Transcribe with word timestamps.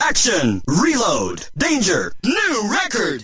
Action! 0.00 0.62
Reload! 0.68 1.44
Danger! 1.56 2.12
New 2.24 2.70
record! 2.70 3.20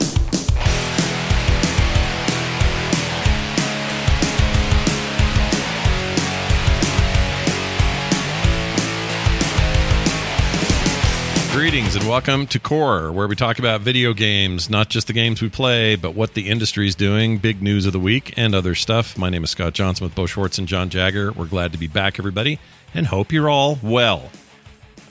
Greetings 11.53 11.95
and 11.95 12.09
welcome 12.09 12.49
to 12.49 12.59
Core, 12.59 13.13
where 13.13 13.29
we 13.29 13.37
talk 13.37 13.61
about 13.61 13.81
video 13.81 14.13
games, 14.13 14.69
not 14.69 14.91
just 14.91 15.07
the 15.07 15.13
games 15.13 15.41
we 15.41 15.49
play, 15.49 15.95
but 15.95 16.17
what 16.17 16.35
the 16.35 16.51
industry 16.51 16.89
is 16.89 16.97
doing, 16.97 17.39
big 17.39 17.63
news 17.63 17.87
of 17.87 17.93
the 17.93 18.01
week, 18.01 18.35
and 18.37 18.53
other 18.53 18.75
stuff. 18.75 19.17
My 19.17 19.31
name 19.31 19.45
is 19.45 19.51
Scott 19.51 19.75
Johnson 19.75 20.05
with 20.05 20.17
Beau 20.17 20.27
Schwartz 20.27 20.59
and 20.59 20.67
Jon 20.67 20.91
Jagger. 20.91 21.31
We're 21.31 21.47
glad 21.47 21.71
to 21.71 21.79
be 21.79 21.87
back, 21.87 22.19
everybody, 22.19 22.59
and 22.93 23.07
hope 23.07 23.31
you're 23.31 23.49
all 23.49 23.79
well. 23.81 24.33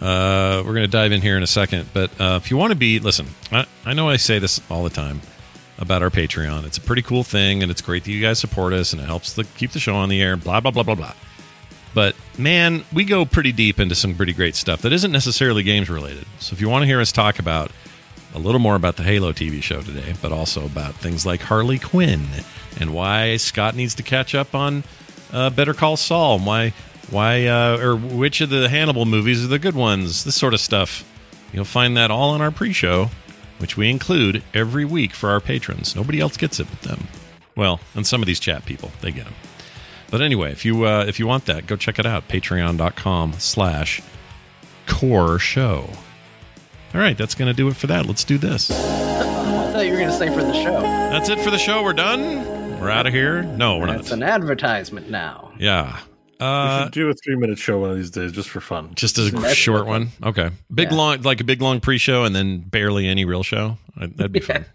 Uh, 0.03 0.61
we're 0.65 0.73
going 0.73 0.83
to 0.83 0.87
dive 0.87 1.13
in 1.13 1.21
here 1.21 1.37
in 1.37 1.43
a 1.43 1.47
second, 1.47 1.87
but 1.93 2.11
uh, 2.19 2.37
if 2.41 2.51
you 2.51 2.57
want 2.57 2.71
to 2.71 2.75
be, 2.75 2.99
listen, 2.99 3.25
I, 3.53 3.65
I 3.85 3.93
know 3.93 4.09
I 4.09 4.17
say 4.17 4.37
this 4.37 4.59
all 4.69 4.83
the 4.83 4.89
time 4.89 5.21
about 5.79 6.03
our 6.03 6.09
Patreon. 6.09 6.65
It's 6.65 6.77
a 6.77 6.81
pretty 6.81 7.01
cool 7.01 7.23
thing, 7.23 7.63
and 7.63 7.71
it's 7.71 7.81
great 7.81 8.03
that 8.03 8.11
you 8.11 8.21
guys 8.21 8.37
support 8.37 8.73
us, 8.73 8.91
and 8.91 9.01
it 9.01 9.05
helps 9.05 9.33
to 9.35 9.45
keep 9.45 9.71
the 9.71 9.79
show 9.79 9.95
on 9.95 10.09
the 10.09 10.21
air, 10.21 10.35
blah, 10.35 10.59
blah, 10.59 10.71
blah, 10.71 10.83
blah, 10.83 10.95
blah. 10.95 11.13
But 11.93 12.17
man, 12.37 12.83
we 12.91 13.05
go 13.05 13.23
pretty 13.23 13.53
deep 13.53 13.79
into 13.79 13.95
some 13.95 14.13
pretty 14.13 14.33
great 14.33 14.55
stuff 14.55 14.81
that 14.81 14.91
isn't 14.91 15.11
necessarily 15.11 15.63
games 15.63 15.89
related. 15.89 16.25
So 16.39 16.53
if 16.53 16.59
you 16.59 16.67
want 16.67 16.81
to 16.81 16.88
hear 16.88 16.99
us 16.99 17.13
talk 17.13 17.39
about 17.39 17.71
a 18.35 18.39
little 18.39 18.59
more 18.59 18.75
about 18.75 18.97
the 18.97 19.03
Halo 19.03 19.31
TV 19.31 19.63
show 19.63 19.81
today, 19.81 20.15
but 20.21 20.33
also 20.33 20.65
about 20.65 20.95
things 20.95 21.25
like 21.25 21.41
Harley 21.41 21.79
Quinn 21.79 22.25
and 22.77 22.93
why 22.93 23.38
Scott 23.38 23.73
needs 23.73 23.95
to 23.95 24.03
catch 24.03 24.35
up 24.35 24.53
on 24.53 24.83
uh, 25.31 25.49
Better 25.49 25.73
Call 25.73 25.95
Saul, 25.95 26.35
and 26.35 26.45
why 26.45 26.73
why 27.14 27.45
uh, 27.45 27.78
or 27.78 27.95
which 27.95 28.42
of 28.42 28.50
the 28.50 28.67
Hannibal 28.67 29.06
movies 29.06 29.44
are 29.44 29.47
the 29.47 29.59
good 29.59 29.75
ones, 29.75 30.23
this 30.23 30.36
sort 30.36 30.53
of 30.53 30.59
stuff. 30.59 31.09
You'll 31.53 31.66
find 31.66 31.95
that 31.95 32.11
all 32.11 32.31
on 32.31 32.42
our 32.42 32.52
pre-show, 32.52 33.11
which 33.59 33.78
we 33.78 33.89
include 33.89 34.44
every 34.53 34.86
week 34.86 35.14
for 35.14 35.30
our 35.30 35.39
patrons. 35.39 35.95
Nobody 35.95 36.19
else 36.19 36.36
gets 36.36 36.59
it 36.59 36.67
but 36.69 36.81
them. 36.81 37.08
Well, 37.56 37.79
and 37.94 38.06
some 38.06 38.22
of 38.22 38.25
these 38.25 38.40
chat 38.40 38.66
people, 38.66 38.91
they 39.02 39.12
get 39.12 39.25
them. 39.25 39.35
But 40.09 40.22
anyway, 40.22 40.52
if 40.52 40.66
you 40.66 40.85
uh, 40.85 41.06
if 41.07 41.19
you 41.19 41.28
want 41.28 41.46
that, 41.46 41.68
go 41.68 41.75
check 41.75 42.00
it 42.00 42.06
out. 42.06 42.28
Patreon.com 42.28 43.34
slash 43.34 44.02
core 44.88 45.40
show. 45.40 45.90
All 46.94 47.00
right, 47.02 47.18
that's 47.18 47.35
gonna 47.35 47.53
do 47.53 47.68
it 47.68 47.75
for 47.75 47.88
that. 47.88 48.06
Let's 48.06 48.23
do 48.23 48.38
this. 48.38 48.69
I 48.72 49.78
thought 49.78 49.85
you 49.85 49.91
were 49.94 49.97
going 49.97 50.12
to 50.12 50.16
say 50.16 50.28
for 50.28 50.44
the 50.44 50.53
show. 50.53 50.81
That's 50.81 51.29
it 51.29 51.40
for 51.40 51.50
the 51.50 51.57
show. 51.57 51.81
We're 51.81 51.94
done. 51.94 52.79
We're 52.79 52.91
out 52.91 53.07
of 53.07 53.13
here. 53.13 53.41
No, 53.41 53.79
we're 53.79 53.88
not. 53.88 54.02
It's 54.02 54.12
an 54.12 54.22
advertisement 54.22 55.09
now. 55.09 55.52
Yeah. 55.57 56.00
We 56.39 56.45
Uh, 56.45 56.83
should 56.85 56.94
do 56.94 57.09
a 57.09 57.13
three 57.13 57.35
minute 57.35 57.57
show 57.59 57.79
one 57.79 57.91
of 57.91 57.95
these 57.97 58.09
days 58.11 58.31
just 58.31 58.49
for 58.49 58.59
fun. 58.59 58.91
just 58.95 59.17
as 59.17 59.27
a 59.27 59.31
That's 59.31 59.53
short 59.55 59.85
one. 59.85 60.09
Okay. 60.23 60.49
Big 60.73 60.91
Yeah. 60.91 60.97
long, 60.97 61.21
like 61.21 61.39
a 61.39 61.44
big 61.44 61.61
long 61.61 61.79
pre-show, 61.79 62.23
and 62.25 62.35
then 62.35 62.59
barely 62.59 63.07
any 63.07 63.23
real 63.25 63.44
show. 63.44 63.77
That'd 63.97 64.31
be 64.31 64.39
fun. 64.41 64.66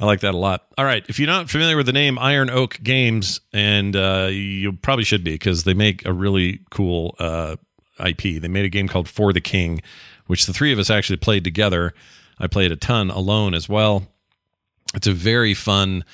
I 0.00 0.04
like 0.04 0.20
that 0.20 0.34
a 0.34 0.38
lot. 0.38 0.64
All 0.76 0.84
right, 0.84 1.04
if 1.08 1.18
you're 1.18 1.28
not 1.28 1.48
familiar 1.48 1.76
with 1.76 1.86
the 1.86 1.92
name 1.92 2.18
Iron 2.18 2.50
Oak 2.50 2.78
Games, 2.82 3.40
and 3.52 3.94
uh, 3.94 4.28
you 4.32 4.72
probably 4.72 5.04
should 5.04 5.22
be 5.22 5.32
because 5.32 5.64
they 5.64 5.74
make 5.74 6.04
a 6.04 6.12
really 6.12 6.60
cool 6.70 7.14
uh, 7.20 7.56
IP. 8.04 8.40
They 8.40 8.48
made 8.48 8.64
a 8.64 8.68
game 8.68 8.88
called 8.88 9.08
For 9.08 9.32
the 9.32 9.40
King, 9.40 9.80
which 10.26 10.46
the 10.46 10.52
three 10.52 10.72
of 10.72 10.78
us 10.78 10.90
actually 10.90 11.18
played 11.18 11.44
together. 11.44 11.94
I 12.38 12.48
played 12.48 12.72
a 12.72 12.76
ton 12.76 13.10
alone 13.10 13.54
as 13.54 13.68
well. 13.68 14.06
It's 14.94 15.06
a 15.06 15.12
very 15.12 15.54
fun 15.54 16.04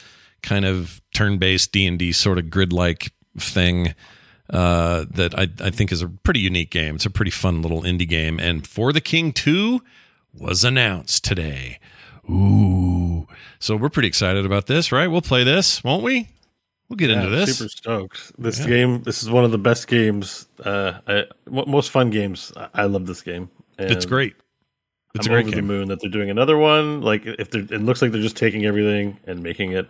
kind 0.43 0.65
of 0.67 1.01
turn-based 1.15 1.73
D 1.73 1.87
and 1.87 1.99
D 1.99 2.13
sort 2.13 2.39
of 2.39 2.51
grid-like 2.51 3.13
thing 3.39 3.95
uh, 4.51 5.05
that 5.11 5.39
I, 5.39 5.49
I 5.63 5.71
think 5.71 5.93
is 5.93 6.03
a 6.03 6.09
pretty 6.09 6.41
unique 6.41 6.71
game. 6.71 6.95
It's 6.97 7.07
a 7.07 7.11
pretty 7.11 7.31
fun 7.31 7.63
little 7.63 7.83
indie 7.83 8.09
game. 8.09 8.39
And 8.41 8.67
For 8.67 8.93
the 8.93 9.01
King 9.01 9.33
2 9.33 9.81
was 10.35 10.65
announced 10.65 11.25
today. 11.25 11.79
Ooh. 12.31 13.27
So 13.59 13.77
we're 13.77 13.89
pretty 13.89 14.09
excited 14.09 14.45
about 14.47 14.67
this, 14.67 14.93
right? 14.93 15.07
We'll 15.09 15.23
play 15.23 15.45
this, 15.45 15.83
won't 15.83 16.03
we? 16.03 16.29
We'll 16.89 16.97
get 16.97 17.11
into 17.11 17.29
this. 17.29 17.59
Super 17.59 17.69
stoked. 17.69 18.33
This 18.39 18.61
Yeah. 18.61 18.67
game, 18.67 19.03
this 19.03 19.23
is 19.23 19.29
one 19.31 19.45
of 19.45 19.51
the 19.51 19.59
best 19.59 19.89
games, 19.89 20.47
uh, 20.65 21.01
I, 21.07 21.25
most 21.47 21.91
fun 21.91 22.11
games. 22.11 22.53
I, 22.57 22.69
I 22.75 22.85
love 22.85 23.07
this 23.07 23.21
game. 23.23 23.51
And 23.79 23.91
It's 23.91 24.07
great. 24.07 24.35
It's 25.15 25.27
I'm 25.27 25.33
a 25.33 25.37
great 25.37 25.47
over 25.47 25.57
game. 25.57 25.67
the 25.67 25.73
moon 25.75 25.89
that 25.89 26.01
they're 26.01 26.11
doing 26.11 26.31
another 26.31 26.57
one. 26.57 27.01
Like 27.03 27.27
if 27.27 27.51
they're, 27.51 27.63
it 27.63 27.83
looks 27.83 28.01
like 28.03 28.13
they're 28.13 28.23
just 28.23 28.37
taking 28.37 28.65
everything 28.67 29.19
and 29.27 29.43
making 29.43 29.73
it 29.73 29.89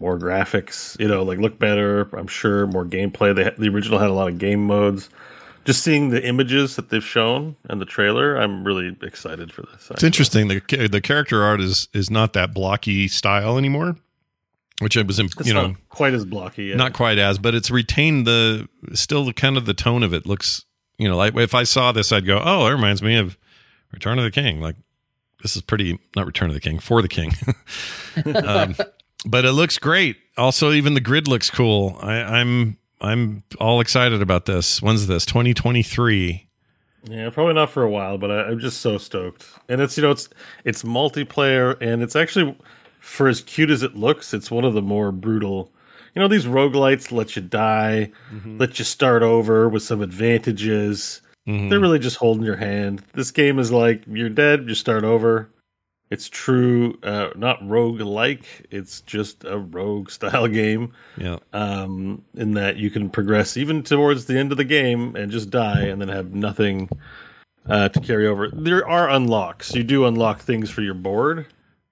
more 0.00 0.18
graphics. 0.18 0.98
You 0.98 1.08
know, 1.08 1.22
like 1.22 1.38
look 1.38 1.58
better. 1.58 2.02
I'm 2.16 2.26
sure 2.26 2.66
more 2.66 2.84
gameplay. 2.84 3.34
They 3.34 3.50
the 3.56 3.68
original 3.68 3.98
had 3.98 4.10
a 4.10 4.12
lot 4.12 4.28
of 4.28 4.38
game 4.38 4.66
modes. 4.66 5.08
Just 5.64 5.82
seeing 5.82 6.10
the 6.10 6.22
images 6.22 6.76
that 6.76 6.90
they've 6.90 7.04
shown 7.04 7.56
and 7.70 7.80
the 7.80 7.86
trailer, 7.86 8.36
I'm 8.36 8.64
really 8.64 8.94
excited 9.00 9.50
for 9.50 9.62
this. 9.62 9.90
It's 9.90 10.02
interesting. 10.02 10.48
The 10.48 10.88
the 10.88 11.00
character 11.00 11.42
art 11.42 11.60
is 11.60 11.88
is 11.94 12.10
not 12.10 12.34
that 12.34 12.52
blocky 12.52 13.08
style 13.08 13.56
anymore, 13.56 13.96
which 14.80 14.96
I 14.98 15.02
was, 15.02 15.18
in, 15.18 15.26
It's 15.26 15.46
you 15.46 15.54
know, 15.54 15.68
not 15.68 15.88
quite 15.88 16.12
as 16.12 16.26
blocky. 16.26 16.64
Yet. 16.66 16.76
not 16.76 16.92
quite 16.92 17.16
as, 17.16 17.38
but 17.38 17.54
it's 17.54 17.70
retained 17.70 18.26
the 18.26 18.68
still 18.92 19.24
the 19.24 19.32
kind 19.32 19.56
of 19.56 19.64
the 19.64 19.74
tone 19.74 20.02
of 20.02 20.12
it 20.12 20.26
looks. 20.26 20.64
You 20.98 21.08
know, 21.08 21.16
like 21.16 21.34
if 21.36 21.54
I 21.54 21.62
saw 21.64 21.92
this, 21.92 22.12
I'd 22.12 22.26
go, 22.26 22.42
"Oh, 22.44 22.66
it 22.66 22.72
reminds 22.72 23.02
me 23.02 23.16
of 23.16 23.38
Return 23.90 24.18
of 24.18 24.24
the 24.24 24.30
King." 24.30 24.60
Like 24.60 24.76
this 25.42 25.56
is 25.56 25.62
pretty 25.62 25.98
not 26.14 26.26
Return 26.26 26.50
of 26.50 26.54
the 26.54 26.60
King 26.60 26.78
for 26.78 27.00
the 27.00 27.08
King, 27.08 27.32
um, 28.44 28.76
but 29.24 29.44
it 29.44 29.52
looks 29.52 29.78
great. 29.78 30.16
Also, 30.36 30.72
even 30.72 30.94
the 30.94 31.00
grid 31.00 31.28
looks 31.28 31.50
cool. 31.50 31.98
I, 32.00 32.14
I'm 32.14 32.76
I'm 33.00 33.42
all 33.60 33.80
excited 33.80 34.22
about 34.22 34.46
this. 34.46 34.80
When's 34.80 35.06
this? 35.06 35.26
2023. 35.26 36.48
Yeah, 37.06 37.28
probably 37.30 37.52
not 37.52 37.70
for 37.70 37.82
a 37.82 37.90
while, 37.90 38.16
but 38.16 38.30
I, 38.30 38.44
I'm 38.44 38.58
just 38.58 38.80
so 38.80 38.96
stoked. 38.98 39.46
And 39.68 39.80
it's 39.80 39.96
you 39.96 40.02
know 40.02 40.10
it's 40.10 40.28
it's 40.64 40.82
multiplayer, 40.82 41.76
and 41.80 42.02
it's 42.02 42.16
actually 42.16 42.56
for 43.04 43.28
as 43.28 43.42
cute 43.42 43.70
as 43.70 43.82
it 43.82 43.94
looks, 43.94 44.32
it's 44.32 44.50
one 44.50 44.64
of 44.64 44.72
the 44.72 44.82
more 44.82 45.12
brutal. 45.12 45.70
You 46.14 46.22
know, 46.22 46.28
these 46.28 46.46
roguelites 46.46 47.12
let 47.12 47.36
you 47.36 47.42
die, 47.42 48.10
mm-hmm. 48.32 48.58
let 48.58 48.78
you 48.78 48.84
start 48.84 49.22
over 49.22 49.68
with 49.68 49.82
some 49.82 50.00
advantages. 50.00 51.20
Mm-hmm. 51.46 51.68
They're 51.68 51.80
really 51.80 51.98
just 51.98 52.16
holding 52.16 52.44
your 52.44 52.56
hand. 52.56 53.02
This 53.12 53.30
game 53.30 53.58
is 53.58 53.70
like 53.70 54.02
you're 54.06 54.30
dead, 54.30 54.68
you 54.68 54.74
start 54.74 55.04
over. 55.04 55.50
It's 56.10 56.28
true, 56.28 56.98
uh, 57.02 57.30
not 57.34 57.66
rogue 57.66 58.00
like. 58.00 58.66
It's 58.70 59.00
just 59.02 59.44
a 59.44 59.58
rogue 59.58 60.10
style 60.18 60.46
game 60.48 60.92
Yeah. 61.16 61.38
um, 61.52 62.22
in 62.34 62.52
that 62.54 62.76
you 62.76 62.90
can 62.90 63.08
progress 63.10 63.56
even 63.56 63.82
towards 63.82 64.26
the 64.26 64.38
end 64.38 64.52
of 64.52 64.58
the 64.58 64.64
game 64.64 65.16
and 65.16 65.32
just 65.32 65.50
die 65.50 65.82
and 65.82 66.00
then 66.00 66.08
have 66.08 66.32
nothing 66.34 66.88
uh, 67.66 67.88
to 67.88 68.00
carry 68.00 68.26
over. 68.26 68.48
There 68.52 68.86
are 68.86 69.08
unlocks. 69.08 69.74
You 69.74 69.82
do 69.82 70.04
unlock 70.06 70.40
things 70.40 70.70
for 70.70 70.82
your 70.82 70.94
board, 70.94 71.46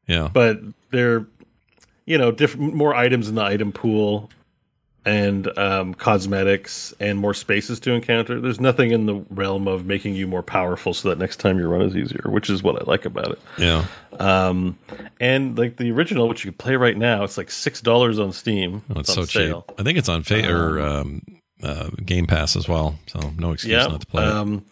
Yeah. 0.07 0.29
but 0.33 0.61
they're 0.91 1.27
you 2.05 2.19
know 2.19 2.31
different, 2.33 2.75
more 2.75 2.95
items 2.95 3.29
in 3.29 3.35
the 3.37 3.43
item 3.45 3.73
pool 3.73 4.29
and 5.05 5.57
um, 5.59 5.95
cosmetics 5.95 6.95
and 7.01 7.19
more 7.19 7.35
spaces 7.35 7.81
to 7.81 7.93
encounter. 7.93 8.41
There's 8.41 8.61
nothing 8.61 8.93
in 8.93 9.07
the 9.07 9.17
realm 9.31 9.67
of 9.67 9.85
making 9.85 10.15
you 10.15 10.27
more 10.29 10.43
powerful 10.45 10.95
so 10.95 11.09
that 11.09 11.19
next 11.19 11.37
time 11.39 11.59
you 11.59 11.67
run 11.67 11.83
is 11.83 11.97
easier, 11.97 12.25
which 12.27 12.49
is 12.49 12.63
what 12.63 12.81
I 12.81 12.85
like 12.89 13.05
about 13.05 13.33
it. 13.33 13.41
Yeah. 13.59 13.85
Um, 14.21 14.79
and 15.19 15.59
like 15.59 15.77
the 15.77 15.91
original, 15.91 16.29
which 16.29 16.45
you 16.45 16.53
can 16.53 16.59
play 16.59 16.77
right 16.77 16.97
now, 16.97 17.25
it's 17.25 17.37
like 17.37 17.51
six 17.51 17.81
dollars 17.81 18.19
on 18.19 18.33
Steam. 18.33 18.83
Oh, 18.95 19.01
it's 19.01 19.11
on 19.11 19.15
so 19.17 19.25
sale. 19.25 19.65
cheap. 19.69 19.81
I 19.81 19.83
think 19.83 19.99
it's 19.99 20.09
on 20.09 20.23
fa- 20.23 20.49
or 20.49 20.81
um, 20.81 21.23
uh, 21.63 21.91
Game 22.05 22.27
Pass 22.27 22.55
as 22.55 22.69
well. 22.69 22.97
So 23.07 23.19
no 23.37 23.53
excuse 23.53 23.73
Yeah. 23.73 23.87
not 23.89 24.01
to 24.03 24.07
play 24.07 24.23
it. 24.25 24.29
Um, 24.29 24.65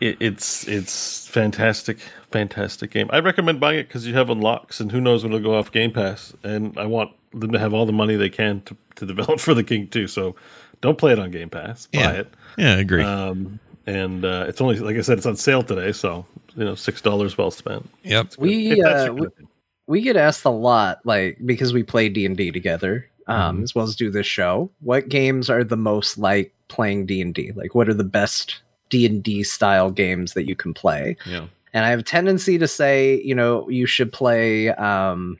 it, 0.00 0.16
it's 0.20 0.66
it's 0.66 1.28
fantastic, 1.28 1.98
fantastic 2.30 2.90
game. 2.90 3.08
I 3.12 3.20
recommend 3.20 3.60
buying 3.60 3.78
it 3.78 3.88
because 3.88 4.06
you 4.06 4.14
have 4.14 4.28
unlocks, 4.30 4.80
and 4.80 4.90
who 4.90 5.00
knows 5.00 5.22
when 5.22 5.32
it'll 5.32 5.44
go 5.44 5.56
off 5.58 5.70
Game 5.70 5.92
Pass. 5.92 6.32
And 6.42 6.76
I 6.78 6.86
want 6.86 7.12
them 7.40 7.52
to 7.52 7.58
have 7.58 7.74
all 7.74 7.86
the 7.86 7.92
money 7.92 8.16
they 8.16 8.30
can 8.30 8.60
to, 8.62 8.76
to 8.96 9.06
develop 9.06 9.40
for 9.40 9.54
the 9.54 9.64
King 9.64 9.88
too. 9.88 10.06
So 10.06 10.34
don't 10.80 10.98
play 10.98 11.12
it 11.12 11.18
on 11.18 11.30
Game 11.30 11.50
Pass. 11.50 11.86
Buy 11.86 11.98
Yeah. 12.00 12.10
it. 12.12 12.34
Yeah, 12.58 12.74
I 12.74 12.78
agree. 12.78 13.02
Um, 13.02 13.58
and 13.86 14.24
uh, 14.24 14.46
it's 14.48 14.60
only 14.60 14.78
like 14.78 14.96
I 14.96 15.00
said, 15.02 15.18
it's 15.18 15.26
on 15.26 15.36
sale 15.36 15.62
today, 15.62 15.92
so 15.92 16.24
you 16.56 16.64
know 16.64 16.74
six 16.74 17.00
dollars 17.00 17.36
well 17.36 17.50
spent. 17.50 17.88
yep. 18.02 18.32
We 18.38 18.72
uh, 18.72 18.76
we, 18.76 18.82
kind 18.82 19.20
of 19.26 19.34
thing. 19.34 19.48
we 19.86 20.00
get 20.00 20.16
asked 20.16 20.44
a 20.44 20.50
lot, 20.50 21.00
like 21.04 21.38
because 21.44 21.72
we 21.72 21.82
play 21.82 22.08
D 22.08 22.24
and 22.24 22.36
D 22.36 22.50
together, 22.50 23.06
um, 23.26 23.56
Mm-hmm. 23.56 23.62
as 23.64 23.74
well 23.74 23.84
as 23.84 23.94
do 23.96 24.10
this 24.10 24.26
show. 24.26 24.70
What 24.80 25.08
games 25.08 25.50
are 25.50 25.64
the 25.64 25.76
most 25.76 26.16
like 26.16 26.54
playing 26.68 27.06
D 27.06 27.20
and 27.20 27.34
D? 27.34 27.52
Like, 27.54 27.74
what 27.74 27.88
are 27.88 27.94
the 27.94 28.04
best 28.04 28.60
D 28.88 29.04
and 29.04 29.22
D 29.22 29.42
style 29.42 29.90
games 29.90 30.32
that 30.34 30.46
you 30.48 30.56
can 30.56 30.72
play? 30.72 31.16
Yeah. 31.26 31.46
And 31.74 31.84
I 31.84 31.90
have 31.90 31.98
a 31.98 32.04
tendency 32.04 32.56
to 32.58 32.68
say, 32.68 33.20
you 33.22 33.34
know, 33.34 33.68
you 33.68 33.84
should 33.84 34.12
play. 34.12 34.68
Um, 34.70 35.38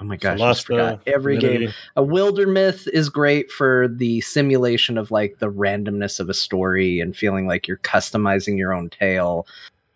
oh 0.00 0.04
my 0.04 0.16
gosh, 0.16 0.40
I 0.40 0.50
just 0.50 0.66
forgot 0.66 1.00
every 1.06 1.38
game. 1.38 1.72
A 1.96 2.02
Wildermyth 2.02 2.86
is 2.88 3.08
great 3.08 3.50
for 3.50 3.88
the 3.88 4.20
simulation 4.20 4.96
of 4.98 5.10
like 5.10 5.38
the 5.38 5.50
randomness 5.50 6.20
of 6.20 6.28
a 6.28 6.34
story 6.34 7.00
and 7.00 7.16
feeling 7.16 7.46
like 7.46 7.66
you're 7.68 7.78
customizing 7.78 8.56
your 8.58 8.72
own 8.72 8.90
tale. 8.90 9.46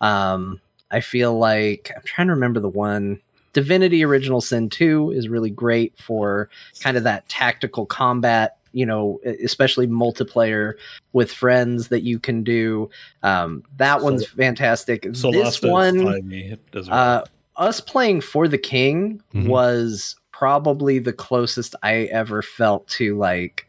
Um, 0.00 0.60
I 0.90 1.00
feel 1.00 1.38
like 1.38 1.90
I'm 1.96 2.02
trying 2.04 2.26
to 2.28 2.34
remember 2.34 2.60
the 2.60 2.68
one. 2.68 3.20
Divinity 3.54 4.02
Original 4.04 4.40
Sin 4.40 4.70
2 4.70 5.10
is 5.10 5.28
really 5.28 5.50
great 5.50 5.92
for 5.98 6.48
kind 6.80 6.96
of 6.96 7.04
that 7.04 7.28
tactical 7.28 7.84
combat, 7.84 8.56
you 8.72 8.86
know, 8.86 9.20
especially 9.44 9.86
multiplayer 9.86 10.72
with 11.12 11.30
friends 11.30 11.88
that 11.88 12.02
you 12.02 12.18
can 12.18 12.42
do. 12.44 12.88
Um, 13.22 13.62
that 13.76 13.98
So- 13.98 14.04
one's 14.04 14.26
fantastic. 14.26 15.02
this 15.02 15.22
Solasta 15.22 15.70
one, 15.70 15.96
5e 15.96 16.56
as 16.74 16.88
well. 16.88 16.98
uh, 16.98 17.24
us 17.56 17.80
playing 17.80 18.20
for 18.20 18.48
the 18.48 18.58
king 18.58 19.22
Mhm. 19.34 19.48
was 19.48 20.16
probably 20.32 20.98
the 20.98 21.12
closest 21.12 21.74
I 21.82 22.04
ever 22.12 22.42
felt 22.42 22.88
to 22.88 23.16
like 23.16 23.66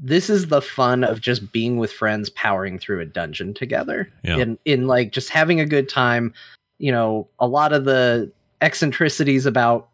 this 0.00 0.30
is 0.30 0.46
the 0.46 0.62
fun 0.62 1.02
of 1.02 1.20
just 1.20 1.50
being 1.52 1.76
with 1.76 1.92
friends 1.92 2.30
powering 2.30 2.78
through 2.78 3.00
a 3.00 3.04
dungeon 3.04 3.52
together 3.52 4.08
Yeah. 4.22 4.36
in 4.38 4.58
in 4.64 4.86
like 4.86 5.12
just 5.12 5.28
having 5.28 5.60
a 5.60 5.66
good 5.66 5.88
time 5.88 6.32
you 6.78 6.92
know 6.92 7.26
a 7.40 7.46
lot 7.48 7.72
of 7.72 7.84
the 7.84 8.30
eccentricities 8.60 9.44
about 9.46 9.88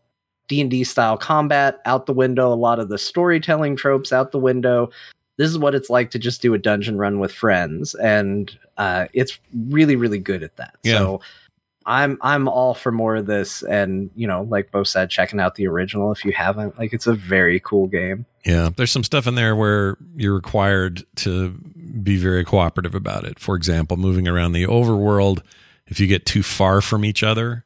D&D 0.48 0.84
style 0.84 1.16
combat 1.16 1.80
out 1.86 2.04
the 2.06 2.12
window 2.12 2.52
a 2.52 2.54
lot 2.54 2.78
of 2.78 2.90
the 2.90 2.98
storytelling 2.98 3.76
tropes 3.76 4.12
out 4.12 4.30
the 4.32 4.38
window 4.38 4.90
this 5.38 5.48
is 5.50 5.58
what 5.58 5.74
it's 5.74 5.88
like 5.90 6.10
to 6.10 6.18
just 6.18 6.42
do 6.42 6.52
a 6.54 6.58
dungeon 6.58 6.98
run 6.98 7.18
with 7.18 7.32
friends 7.32 7.94
and 7.96 8.58
uh, 8.76 9.06
it's 9.14 9.38
really 9.68 9.96
really 9.96 10.18
good 10.18 10.42
at 10.42 10.56
that 10.56 10.74
Yeah. 10.82 10.98
so 10.98 11.20
i'm 11.86 12.18
i'm 12.20 12.48
all 12.48 12.74
for 12.74 12.92
more 12.92 13.16
of 13.16 13.26
this 13.26 13.62
and 13.62 14.10
you 14.14 14.26
know 14.26 14.42
like 14.42 14.70
Beau 14.70 14.84
said 14.84 15.10
checking 15.10 15.40
out 15.40 15.54
the 15.54 15.66
original 15.66 16.12
if 16.12 16.24
you 16.24 16.32
haven't 16.32 16.78
like 16.78 16.92
it's 16.92 17.06
a 17.06 17.14
very 17.14 17.60
cool 17.60 17.86
game 17.86 18.26
Yeah, 18.44 18.68
there's 18.76 18.90
some 18.90 19.04
stuff 19.04 19.26
in 19.26 19.36
there 19.36 19.56
where 19.56 19.96
you're 20.16 20.34
required 20.34 21.04
to 21.16 21.50
be 21.50 22.18
very 22.18 22.44
cooperative 22.44 22.94
about 22.94 23.24
it. 23.24 23.38
For 23.38 23.56
example, 23.56 23.96
moving 23.96 24.28
around 24.28 24.52
the 24.52 24.66
overworld, 24.66 25.40
if 25.86 25.98
you 25.98 26.06
get 26.06 26.26
too 26.26 26.42
far 26.42 26.82
from 26.82 27.04
each 27.04 27.22
other, 27.22 27.64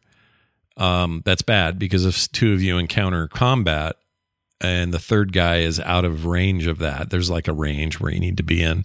um, 0.76 1.22
that's 1.24 1.42
bad 1.42 1.78
because 1.78 2.06
if 2.06 2.30
two 2.30 2.52
of 2.52 2.62
you 2.62 2.78
encounter 2.78 3.26
combat 3.26 3.96
and 4.60 4.94
the 4.94 5.00
third 5.00 5.32
guy 5.32 5.58
is 5.58 5.80
out 5.80 6.04
of 6.04 6.26
range 6.26 6.68
of 6.68 6.78
that, 6.78 7.10
there's 7.10 7.28
like 7.28 7.48
a 7.48 7.52
range 7.52 7.98
where 7.98 8.12
you 8.12 8.20
need 8.20 8.36
to 8.36 8.44
be 8.44 8.62
in. 8.62 8.84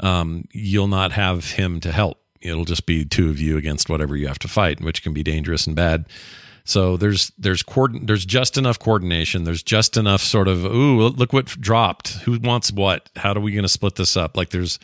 Um, 0.00 0.48
you'll 0.52 0.88
not 0.88 1.12
have 1.12 1.52
him 1.52 1.80
to 1.80 1.92
help. 1.92 2.22
It'll 2.40 2.64
just 2.64 2.86
be 2.86 3.04
two 3.04 3.30
of 3.30 3.40
you 3.40 3.56
against 3.56 3.88
whatever 3.88 4.16
you 4.16 4.28
have 4.28 4.38
to 4.40 4.48
fight, 4.48 4.80
which 4.80 5.02
can 5.02 5.12
be 5.12 5.22
dangerous 5.22 5.66
and 5.66 5.74
bad. 5.74 6.06
So 6.64 6.98
there's 6.98 7.32
there's 7.38 7.62
coordin- 7.62 8.06
there's 8.06 8.26
just 8.26 8.58
enough 8.58 8.78
coordination. 8.78 9.44
There's 9.44 9.62
just 9.62 9.96
enough 9.96 10.20
sort 10.20 10.48
of 10.48 10.66
ooh 10.66 11.08
look 11.08 11.32
what 11.32 11.46
dropped. 11.46 12.08
Who 12.24 12.38
wants 12.38 12.70
what? 12.70 13.08
How 13.16 13.32
are 13.32 13.40
we 13.40 13.52
going 13.52 13.62
to 13.62 13.68
split 13.68 13.94
this 13.94 14.18
up? 14.18 14.36
Like 14.36 14.50
there's 14.50 14.78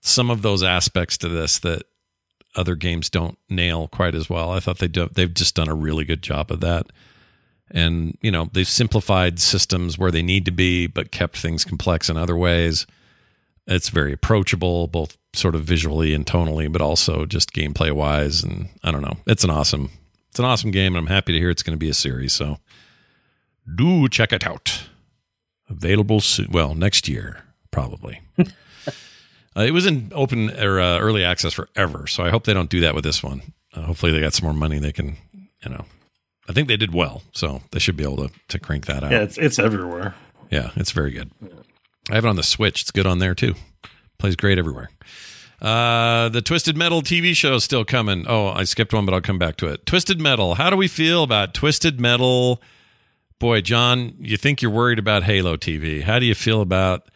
some 0.00 0.30
of 0.30 0.42
those 0.42 0.64
aspects 0.64 1.16
to 1.18 1.28
this 1.28 1.60
that 1.60 1.82
other 2.56 2.74
games 2.74 3.08
don't 3.08 3.38
nail 3.48 3.86
quite 3.86 4.16
as 4.16 4.28
well. 4.28 4.50
I 4.50 4.58
thought 4.60 4.78
they 4.78 4.88
do, 4.88 5.08
they've 5.12 5.32
just 5.32 5.54
done 5.54 5.68
a 5.68 5.74
really 5.74 6.04
good 6.04 6.22
job 6.22 6.50
of 6.50 6.60
that. 6.60 6.86
And 7.70 8.18
you 8.20 8.32
know 8.32 8.48
they've 8.52 8.66
simplified 8.66 9.38
systems 9.38 9.98
where 9.98 10.10
they 10.10 10.22
need 10.22 10.44
to 10.46 10.52
be, 10.52 10.88
but 10.88 11.12
kept 11.12 11.36
things 11.36 11.64
complex 11.64 12.08
in 12.10 12.16
other 12.16 12.36
ways. 12.36 12.84
It's 13.68 13.90
very 13.90 14.12
approachable, 14.12 14.88
both 14.88 15.18
sort 15.36 15.54
of 15.54 15.62
visually 15.62 16.14
and 16.14 16.26
tonally, 16.26 16.70
but 16.70 16.80
also 16.80 17.26
just 17.26 17.52
gameplay 17.52 17.92
wise. 17.92 18.42
And 18.42 18.68
I 18.82 18.90
don't 18.90 19.02
know, 19.02 19.18
it's 19.26 19.44
an 19.44 19.50
awesome 19.50 19.90
it's 20.36 20.38
an 20.38 20.44
awesome 20.44 20.70
game, 20.70 20.94
and 20.94 20.98
I'm 20.98 21.14
happy 21.14 21.32
to 21.32 21.38
hear 21.38 21.48
it's 21.48 21.62
going 21.62 21.78
to 21.78 21.82
be 21.82 21.88
a 21.88 21.94
series. 21.94 22.34
So 22.34 22.58
do 23.74 24.06
check 24.08 24.34
it 24.34 24.46
out. 24.46 24.86
Available 25.70 26.20
soon. 26.20 26.48
Well, 26.50 26.74
next 26.74 27.08
year 27.08 27.42
probably. 27.70 28.20
uh, 28.38 28.44
it 29.56 29.72
was 29.72 29.86
in 29.86 30.12
open 30.14 30.50
or 30.60 30.78
uh, 30.78 30.98
early 30.98 31.24
access 31.24 31.54
forever, 31.54 32.06
so 32.06 32.22
I 32.22 32.28
hope 32.28 32.44
they 32.44 32.52
don't 32.52 32.68
do 32.68 32.80
that 32.80 32.94
with 32.94 33.02
this 33.02 33.22
one. 33.22 33.54
Uh, 33.74 33.82
hopefully, 33.82 34.12
they 34.12 34.20
got 34.20 34.34
some 34.34 34.44
more 34.44 34.54
money. 34.54 34.78
They 34.78 34.92
can, 34.92 35.16
you 35.64 35.70
know, 35.70 35.86
I 36.48 36.52
think 36.52 36.68
they 36.68 36.76
did 36.76 36.92
well, 36.92 37.22
so 37.32 37.62
they 37.72 37.78
should 37.78 37.96
be 37.96 38.04
able 38.04 38.28
to 38.28 38.30
to 38.48 38.58
crank 38.58 38.84
that 38.86 39.04
out. 39.04 39.12
yeah, 39.12 39.22
it's 39.22 39.38
it's 39.38 39.58
everywhere. 39.58 40.14
Yeah, 40.50 40.70
it's 40.76 40.92
very 40.92 41.12
good. 41.12 41.30
I 42.10 42.14
have 42.14 42.24
it 42.24 42.28
on 42.28 42.36
the 42.36 42.42
Switch. 42.42 42.82
It's 42.82 42.90
good 42.90 43.06
on 43.06 43.20
there 43.20 43.34
too. 43.34 43.54
Plays 44.18 44.36
great 44.36 44.58
everywhere. 44.58 44.90
Uh, 45.60 46.28
the 46.28 46.42
Twisted 46.42 46.76
Metal 46.76 47.02
TV 47.02 47.34
show 47.34 47.54
is 47.54 47.64
still 47.64 47.84
coming. 47.84 48.26
Oh, 48.28 48.48
I 48.48 48.64
skipped 48.64 48.92
one, 48.92 49.06
but 49.06 49.14
I'll 49.14 49.20
come 49.20 49.38
back 49.38 49.56
to 49.56 49.68
it. 49.68 49.86
Twisted 49.86 50.20
Metal. 50.20 50.54
How 50.54 50.70
do 50.70 50.76
we 50.76 50.88
feel 50.88 51.22
about 51.22 51.54
Twisted 51.54 51.98
Metal? 51.98 52.60
Boy, 53.38 53.60
Jon, 53.60 54.14
you 54.18 54.36
think 54.36 54.60
you're 54.62 54.70
worried 54.70 54.98
about 54.98 55.24
Halo 55.24 55.56
TV. 55.56 56.02
How 56.02 56.18
do 56.18 56.26
you 56.26 56.34
feel 56.34 56.60
about 56.60 57.08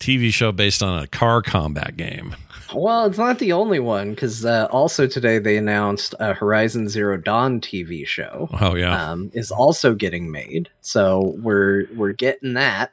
TV 0.00 0.32
show 0.32 0.52
based 0.52 0.82
on 0.82 1.02
a 1.02 1.06
car 1.06 1.42
combat 1.42 1.96
game? 1.96 2.34
Well, 2.74 3.06
it's 3.06 3.18
not 3.18 3.38
the 3.38 3.52
only 3.52 3.78
one 3.78 4.10
because 4.10 4.44
uh, 4.44 4.66
also 4.70 5.06
today 5.06 5.38
they 5.38 5.56
announced 5.56 6.14
a 6.18 6.34
Horizon 6.34 6.88
Zero 6.88 7.16
Dawn 7.16 7.60
TV 7.60 8.06
show 8.06 8.48
Oh 8.60 8.74
yeah, 8.74 9.10
um, 9.10 9.30
is 9.34 9.50
also 9.50 9.94
getting 9.94 10.30
made. 10.32 10.68
So 10.80 11.36
we're 11.38 11.86
we're 11.94 12.12
getting 12.12 12.54
that. 12.54 12.92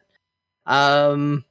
Um, 0.68 1.46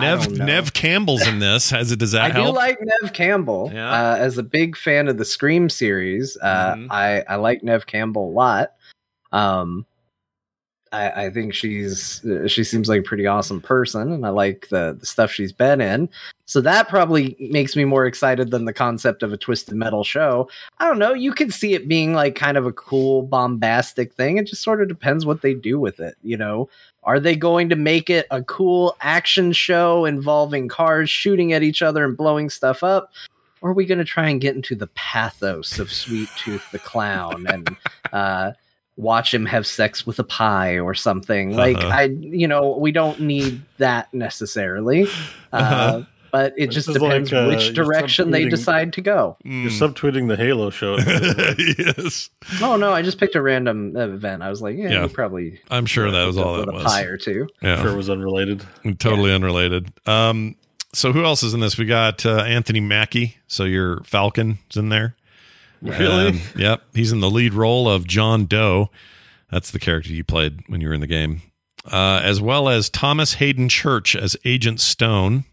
Neve. 0.00 0.30
Neve 0.38 0.72
Campbell's 0.74 1.26
in 1.26 1.38
this. 1.38 1.70
Has 1.70 1.92
it? 1.92 1.98
Does 1.98 2.12
that 2.12 2.22
I 2.22 2.28
help? 2.30 2.46
do 2.48 2.52
like 2.52 2.78
Neve 2.80 3.12
Campbell. 3.12 3.70
Yeah. 3.72 3.90
Uh, 3.90 4.16
as 4.16 4.38
a 4.38 4.42
big 4.42 4.76
fan 4.76 5.08
of 5.08 5.18
the 5.18 5.24
Scream 5.24 5.68
series, 5.68 6.36
uh, 6.42 6.74
Mhm. 6.74 6.86
I 6.90 7.22
I 7.28 7.36
like 7.36 7.62
Neve 7.62 7.86
Campbell 7.86 8.28
a 8.30 8.32
lot. 8.32 8.72
Um, 9.32 9.86
I, 10.92 11.24
I 11.24 11.30
think 11.30 11.54
she's 11.54 12.24
uh, 12.24 12.46
she 12.46 12.64
seems 12.64 12.88
like 12.88 13.00
a 13.00 13.04
pretty 13.04 13.26
awesome 13.26 13.60
person, 13.60 14.12
and 14.12 14.26
I 14.26 14.28
like 14.28 14.68
the 14.68 14.96
the 14.98 15.06
stuff 15.06 15.32
she's 15.32 15.52
been 15.52 15.80
in. 15.80 16.08
So 16.44 16.60
that 16.60 16.88
probably 16.88 17.34
makes 17.40 17.76
me 17.76 17.86
more 17.86 18.04
excited 18.04 18.50
than 18.50 18.66
the 18.66 18.74
concept 18.74 19.22
of 19.22 19.32
a 19.32 19.38
twisted 19.38 19.74
metal 19.74 20.04
show. 20.04 20.50
I 20.78 20.86
don't 20.86 20.98
know. 20.98 21.14
You 21.14 21.32
can 21.32 21.50
see 21.50 21.72
it 21.72 21.88
being 21.88 22.12
like 22.12 22.34
kind 22.34 22.58
of 22.58 22.66
a 22.66 22.72
cool, 22.72 23.22
bombastic 23.22 24.12
thing. 24.12 24.36
It 24.36 24.46
just 24.46 24.62
sort 24.62 24.82
of 24.82 24.88
depends 24.88 25.24
what 25.24 25.40
they 25.40 25.54
do 25.54 25.80
with 25.80 25.98
it. 25.98 26.16
You 26.22 26.36
know, 26.36 26.68
are 27.04 27.18
they 27.18 27.36
going 27.36 27.70
to 27.70 27.76
make 27.76 28.10
it 28.10 28.26
a 28.30 28.42
cool 28.42 28.96
action 29.00 29.52
show 29.52 30.04
involving 30.04 30.68
cars 30.68 31.08
shooting 31.08 31.54
at 31.54 31.62
each 31.62 31.80
other 31.80 32.04
and 32.04 32.16
blowing 32.16 32.50
stuff 32.50 32.82
up? 32.82 33.12
Or 33.62 33.70
are 33.70 33.74
we 33.74 33.86
going 33.86 33.98
to 33.98 34.04
try 34.04 34.28
and 34.28 34.40
get 34.40 34.56
into 34.56 34.74
the 34.74 34.88
pathos 34.88 35.78
of 35.78 35.92
Sweet 35.92 36.28
Tooth 36.36 36.70
the 36.72 36.80
Clown 36.80 37.46
and 37.46 37.76
uh, 38.12 38.52
watch 38.96 39.32
him 39.32 39.46
have 39.46 39.66
sex 39.66 40.06
with 40.06 40.18
a 40.18 40.24
pie 40.24 40.78
or 40.78 40.94
something? 40.94 41.56
Like, 41.56 41.76
Uh-huh. 41.78 41.88
I, 41.88 42.02
you 42.20 42.46
know, 42.48 42.76
we 42.78 42.92
don't 42.92 43.20
need 43.20 43.62
that 43.78 44.12
necessarily. 44.14 45.06
Uh, 45.52 45.56
Uh-huh. 45.56 46.02
But 46.30 46.54
it 46.56 46.68
This 46.68 46.86
just 46.86 46.92
depends 46.94 47.30
like, 47.30 47.44
uh, 47.44 47.48
which 47.48 47.74
direction 47.74 48.30
they 48.30 48.48
decide 48.48 48.94
to 48.94 49.02
go. 49.02 49.36
Mm. 49.44 49.64
You're 49.64 49.70
subtweeting 49.70 50.28
the 50.28 50.36
Halo 50.36 50.70
show. 50.70 50.96
yes, 51.78 52.30
Oh 52.62 52.76
no, 52.76 52.90
I 52.92 53.02
just 53.02 53.18
picked 53.18 53.34
a 53.34 53.42
random 53.42 53.94
event. 53.96 54.42
I 54.42 54.48
was 54.48 54.62
like, 54.62 54.76
yeah, 54.78 54.90
Yeah. 54.90 55.02
you 55.02 55.08
probably 55.10 55.60
I'm 55.70 55.84
sure 55.84 56.10
that 56.10 56.24
was 56.24 56.38
all 56.38 56.56
with 56.56 56.64
that 56.66 56.70
a 56.70 56.74
was. 56.74 56.84
pie 56.84 57.02
or 57.02 57.18
two. 57.18 57.48
Yeah. 57.60 57.82
sure 57.82 57.92
it 57.92 57.96
was 57.96 58.08
unrelated. 58.08 58.62
Totally 58.98 59.30
unrelated. 59.34 59.92
Um, 60.06 60.56
so 60.94 61.12
who 61.12 61.22
else 61.24 61.42
is 61.42 61.52
in 61.52 61.60
this? 61.60 61.76
We 61.76 61.84
got 61.84 62.24
uh, 62.24 62.38
Anthony 62.44 62.80
Mackie. 62.80 63.36
So 63.46 63.64
your 63.64 64.02
Falcon's 64.04 64.56
in 64.76 64.88
there. 64.88 65.16
Really? 65.82 66.28
Um, 66.28 66.40
yep. 66.56 66.82
He's 66.94 67.12
in 67.12 67.20
the 67.20 67.30
lead 67.30 67.54
role 67.54 67.88
of 67.88 68.06
John 68.06 68.46
Doe. 68.46 68.88
That's 69.50 69.70
the 69.70 69.78
character 69.78 70.12
you 70.12 70.24
played 70.24 70.60
when 70.68 70.80
you 70.80 70.88
were 70.88 70.94
in 70.94 71.00
the 71.00 71.06
game. 71.06 71.42
Uh, 71.84 72.20
as 72.22 72.40
well 72.40 72.68
as 72.68 72.88
Thomas 72.88 73.34
Haden 73.34 73.68
Church 73.68 74.14
as 74.14 74.36
Agent 74.44 74.80
Stone. 74.80 75.44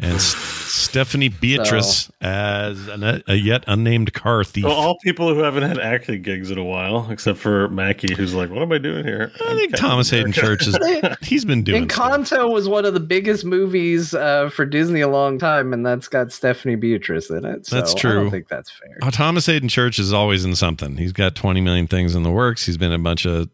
And 0.00 0.20
Stephanie 0.20 1.28
Beatrice 1.28 2.10
as 2.20 2.86
an, 2.86 3.22
a 3.26 3.34
yet 3.34 3.64
unnamed 3.66 4.12
car 4.12 4.44
thief. 4.44 4.62
So 4.62 4.70
all 4.70 4.96
people 5.02 5.34
who 5.34 5.40
haven't 5.40 5.64
had 5.64 5.80
acting 5.80 6.22
gigs 6.22 6.52
in 6.52 6.58
a 6.58 6.62
while, 6.62 7.10
except 7.10 7.38
for 7.40 7.68
Mackie, 7.68 8.14
who's 8.14 8.32
like, 8.32 8.48
"What 8.50 8.62
am 8.62 8.70
I 8.70 8.78
doing 8.78 9.04
here?" 9.04 9.32
I 9.44 9.54
think 9.54 9.74
Thomas 9.74 10.08
Haden 10.08 10.32
Church 10.32 10.68
is 10.68 10.78
he's 11.22 11.44
been 11.44 11.64
doing 11.64 11.90
stuff. 11.90 12.10
Encanto 12.10 12.52
was 12.52 12.68
one 12.68 12.84
of 12.84 12.94
the 12.94 13.00
biggest 13.00 13.44
movies 13.44 14.14
uh, 14.14 14.50
for 14.50 14.64
Disney 14.64 15.00
a 15.00 15.08
long 15.08 15.36
time, 15.36 15.72
and 15.72 15.84
that's 15.84 16.06
got 16.06 16.30
Stephanie 16.30 16.76
Beatrice 16.76 17.30
in 17.30 17.44
it. 17.44 17.66
So 17.66 17.74
That's 17.74 17.94
I 17.94 17.98
true. 17.98 18.14
don't 18.14 18.30
think 18.30 18.46
that's 18.46 18.70
fair. 18.70 18.98
Oh, 19.02 19.10
Thomas 19.10 19.46
Haden 19.46 19.68
Church 19.68 19.98
is 19.98 20.12
always 20.12 20.44
in 20.44 20.54
something. 20.54 20.96
He's 20.96 21.12
got 21.12 21.34
20 21.34 21.60
million 21.60 21.88
things 21.88 22.14
in 22.14 22.22
the 22.22 22.30
works. 22.30 22.64
He's 22.64 22.76
been 22.76 22.92
a 22.92 22.98
bunch 22.98 23.26
of 23.26 23.48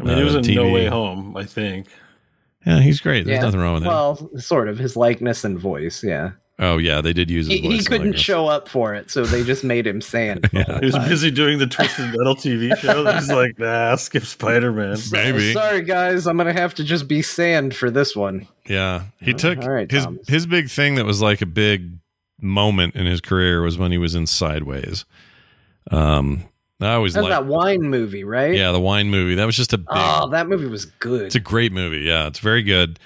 I 0.00 0.04
mean, 0.04 0.18
he 0.18 0.24
was 0.24 0.34
uh, 0.34 0.40
in 0.40 0.54
No 0.54 0.70
Way 0.70 0.86
Home, 0.86 1.36
I 1.36 1.44
think. 1.44 1.88
Yeah, 2.66 2.80
he's 2.80 3.00
great. 3.00 3.24
There's 3.24 3.36
Yeah. 3.36 3.42
nothing 3.42 3.60
wrong 3.60 3.74
with 3.74 3.82
him. 3.84 3.88
Well, 3.88 4.30
sort 4.38 4.68
of 4.68 4.78
his 4.78 4.96
likeness 4.96 5.44
and 5.44 5.58
voice. 5.58 6.02
Yeah, 6.04 6.32
oh 6.58 6.76
yeah, 6.78 7.00
they 7.00 7.12
did 7.12 7.30
use 7.30 7.46
his 7.46 7.60
he, 7.60 7.68
voice. 7.68 7.78
he 7.78 7.84
couldn't 7.84 8.12
Legolas. 8.14 8.18
show 8.18 8.46
up 8.48 8.68
for 8.68 8.94
it, 8.94 9.10
so 9.10 9.24
they 9.24 9.44
just 9.44 9.64
made 9.64 9.86
him 9.86 10.00
sand. 10.00 10.48
Yeah. 10.52 10.78
He 10.80 10.86
was 10.86 10.94
time. 10.94 11.08
busy 11.08 11.30
doing 11.30 11.58
the 11.58 11.66
Twisted 11.66 12.06
Metal 12.16 12.34
TV 12.34 12.76
show. 12.78 13.04
He's 13.12 13.30
like, 13.30 13.58
"Nah, 13.58 13.94
skip 13.96 14.24
Spider 14.24 14.72
Man." 14.72 14.96
Maybe. 15.12 15.52
Sorry, 15.52 15.82
guys, 15.82 16.26
I'm 16.26 16.36
gonna 16.36 16.52
have 16.52 16.74
to 16.74 16.84
just 16.84 17.06
be 17.08 17.22
sand 17.22 17.74
for 17.76 17.90
this 17.90 18.14
one. 18.16 18.46
Yeah, 18.68 19.04
he 19.20 19.32
took 19.34 19.62
all 19.62 19.70
right, 19.70 19.90
his 19.90 20.04
Thomas. 20.04 20.28
his 20.28 20.46
big 20.46 20.68
thing 20.68 20.96
that 20.96 21.06
was 21.06 21.22
like 21.22 21.40
a 21.40 21.46
big 21.46 21.92
moment 22.40 22.94
in 22.96 23.06
his 23.06 23.20
career 23.20 23.62
was 23.62 23.78
when 23.78 23.90
he 23.92 23.98
was 23.98 24.14
in 24.14 24.26
Sideways. 24.26 25.04
Um, 25.90 26.44
I 26.80 26.92
always 26.94 27.12
That's 27.14 27.24
like 27.24 27.32
that 27.32 27.46
wine 27.46 27.82
movie, 27.82 28.22
right? 28.24 28.54
yeah 28.54 28.70
the 28.72 28.80
wine 28.80 29.10
movie. 29.10 29.34
That 29.34 29.46
was 29.46 29.56
just 29.56 29.72
a 29.72 29.78
big. 29.78 29.86
Oh, 29.90 30.28
that 30.30 30.48
movie 30.48 30.66
was 30.66 30.84
good. 30.84 31.22
It's 31.22 31.34
a 31.34 31.40
great 31.40 31.72
movie. 31.72 32.00
Yeah, 32.00 32.26
it's 32.28 32.38
very 32.38 32.62
good. 32.62 32.98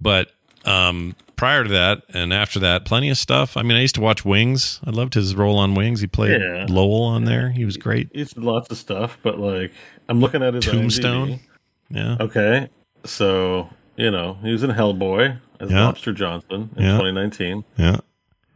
But 0.00 0.30
um, 0.64 1.14
prior 1.36 1.62
to 1.62 1.70
that 1.70 2.02
and 2.12 2.32
after 2.32 2.58
that, 2.60 2.84
plenty 2.84 3.10
of 3.10 3.16
stuff. 3.18 3.56
I 3.56 3.62
mean, 3.62 3.76
I 3.76 3.80
used 3.80 3.94
to 3.94 4.00
watch 4.00 4.24
Wings. 4.24 4.80
I 4.84 4.90
loved 4.90 5.14
his 5.14 5.34
role 5.36 5.56
on 5.58 5.74
Wings. 5.76 6.00
He 6.00 6.08
played 6.08 6.40
Yeah. 6.40 6.66
Lowell 6.68 7.04
on 7.04 7.24
there. 7.24 7.50
He 7.50 7.64
was 7.64 7.76
great. 7.76 8.08
He's 8.12 8.36
lots 8.36 8.70
of 8.70 8.76
stuff, 8.78 9.16
but 9.22 9.38
like, 9.38 9.72
I'm 10.08 10.20
looking 10.20 10.42
at 10.42 10.54
his 10.54 10.64
Tombstone. 10.64 11.28
IMDb. 11.28 11.40
Yeah. 11.90 12.16
Okay, 12.20 12.68
so 13.04 13.68
you 13.96 14.10
know 14.10 14.38
he 14.42 14.50
was 14.50 14.62
in 14.64 14.70
Hellboy 14.70 15.38
as 15.60 15.70
Yeah. 15.70 15.84
Lobster 15.86 16.12
Johnson 16.12 16.70
in 16.76 16.82
Yeah. 16.82 16.92
2019, 16.98 17.64
Yeah. 17.76 17.98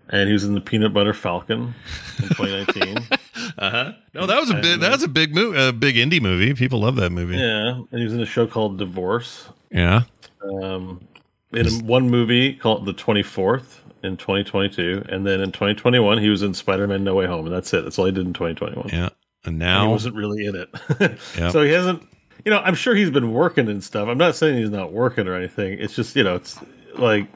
and 0.08 0.26
he 0.26 0.32
was 0.32 0.42
in 0.44 0.54
the 0.54 0.61
Peanut 0.61 0.92
Butter 0.92 1.12
Falcon 1.14 1.73
in 2.20 2.28
2019. 2.30 3.06
Uh 3.58 3.70
huh. 3.70 3.92
No, 4.14 4.26
that 4.26 4.38
was 4.38 4.50
a 4.50 4.54
big. 4.54 4.80
That 4.80 4.92
was 4.92 5.02
a 5.02 5.08
big 5.08 5.34
movie. 5.34 5.58
A 5.58 5.72
big 5.72 5.96
indie 5.96 6.20
movie. 6.20 6.52
People 6.54 6.80
love 6.80 6.96
that 6.96 7.10
movie. 7.10 7.36
yeah, 7.36 7.80
and 7.90 7.98
he 7.98 8.04
was 8.04 8.12
in 8.12 8.20
a 8.20 8.26
show 8.26 8.46
called 8.46 8.78
Divorce. 8.78 9.48
Yeah. 9.70 10.02
Um, 10.62 11.06
in 11.52 11.86
one 11.86 12.10
movie 12.10 12.54
called 12.54 12.84
The 12.84 12.92
24th 12.92 13.78
in 14.02 14.16
2022, 14.16 15.06
and 15.08 15.26
then 15.26 15.40
in 15.40 15.52
2021 15.52 16.18
he 16.18 16.28
was 16.28 16.42
in 16.42 16.52
Spider-Man: 16.54 17.02
No 17.02 17.14
Way 17.14 17.26
Home, 17.26 17.46
and 17.46 17.54
that's 17.54 17.72
it. 17.72 17.82
That's 17.82 17.98
all 17.98 18.04
he 18.04 18.12
did 18.12 18.26
in 18.26 18.32
2021. 18.32 18.88
Yeah. 18.92 19.04
And 19.06 19.12
And 19.44 19.58
now 19.58 19.86
he 19.86 19.92
wasn't 19.92 20.16
really 20.16 20.44
in 20.46 20.54
it. 20.56 20.68
Yep. 21.38 21.52
So 21.52 21.62
he 21.62 21.70
hasn't, 21.70 22.02
you 22.44 22.50
know, 22.50 22.58
I'm 22.58 22.75
sure 22.75 22.94
he's 22.94 23.10
been 23.10 23.32
working 23.32 23.68
and 23.68 23.82
stuff. 23.82 24.08
I'm 24.08 24.18
not 24.18 24.34
saying 24.36 24.58
he's 24.58 24.70
not 24.70 24.92
working 24.92 25.26
or 25.28 25.34
anything. 25.34 25.78
It's 25.78 25.94
just, 25.94 26.14
you 26.16 26.25
know, 26.25 26.34
it's 26.34 26.58
like, 26.98 27.26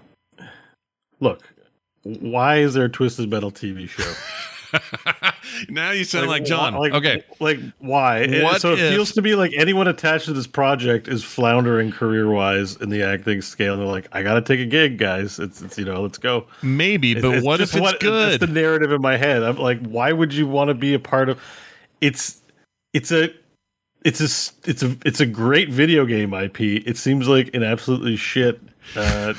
look, 1.21 1.49
why 2.03 2.59
is 2.59 2.75
there 2.75 2.85
a 2.85 2.89
Twisted 2.91 3.31
Metal 3.31 3.51
TV 3.51 3.89
show? 3.89 4.13
now 5.69 5.91
you 5.91 6.05
sound 6.05 6.29
like, 6.29 6.45
Jon. 6.45 6.75
why- 6.75 6.81
like, 6.89 6.93
okay. 6.95 7.25
Like, 7.41 7.59
why? 7.79 8.27
What 8.43 8.61
so 8.61 8.73
it 8.73 8.79
if- 8.81 8.93
feels 8.93 9.13
to 9.13 9.23
me 9.23 9.35
like 9.35 9.53
anyone 9.57 9.89
attached 9.89 10.27
to 10.27 10.33
this 10.33 10.47
project 10.47 11.09
is 11.09 11.23
floundering 11.25 11.91
career 11.93 12.31
wise 12.31 12.77
in 12.77 12.91
the 12.91 13.03
acting 13.03 13.43
scale. 13.43 13.75
And 13.75 13.83
they're 13.83 13.89
like, 13.89 14.09
I 14.13 14.23
got 14.23 14.35
to 14.35 14.43
take 14.43 14.61
a 14.61 14.67
gig, 14.67 14.99
guys. 14.99 15.39
It's, 15.39 15.61
it's, 15.63 15.79
you 15.79 15.85
know, 15.85 16.03
let's 16.03 16.19
go. 16.19 16.47
Maybe, 16.63 17.15
but 17.15 17.25
It's- 17.25 17.43
what 17.43 17.61
if 17.61 17.75
it's 17.75 17.93
good? 17.99 18.33
That's 18.33 18.41
the 18.41 18.47
narrative 18.47 18.93
in 18.93 19.01
my 19.03 19.17
head. 19.17 19.43
I'm 19.43 19.57
like, 19.57 19.81
why 19.87 20.13
would 20.13 20.33
you 20.33 20.47
want 20.47 20.69
to 20.69 20.75
be 20.75 20.95
a 20.95 20.99
part 20.99 21.29
of? 21.29 21.41
It's 22.01 22.41
it's 22.93 23.13
a 23.13 23.29
it's 24.05 24.21
a 24.21 24.25
s- 24.25 24.53
it's 24.65 24.83
a 24.83 24.97
it's 25.05 25.21
a 25.21 25.27
great 25.27 25.69
video 25.69 26.07
game 26.07 26.33
IP. 26.33 26.61
It 26.61 26.97
seems 26.97 27.29
like 27.29 27.55
an 27.55 27.63
absolutely 27.63 28.17
shit 28.17 28.59
uh, 28.97 29.35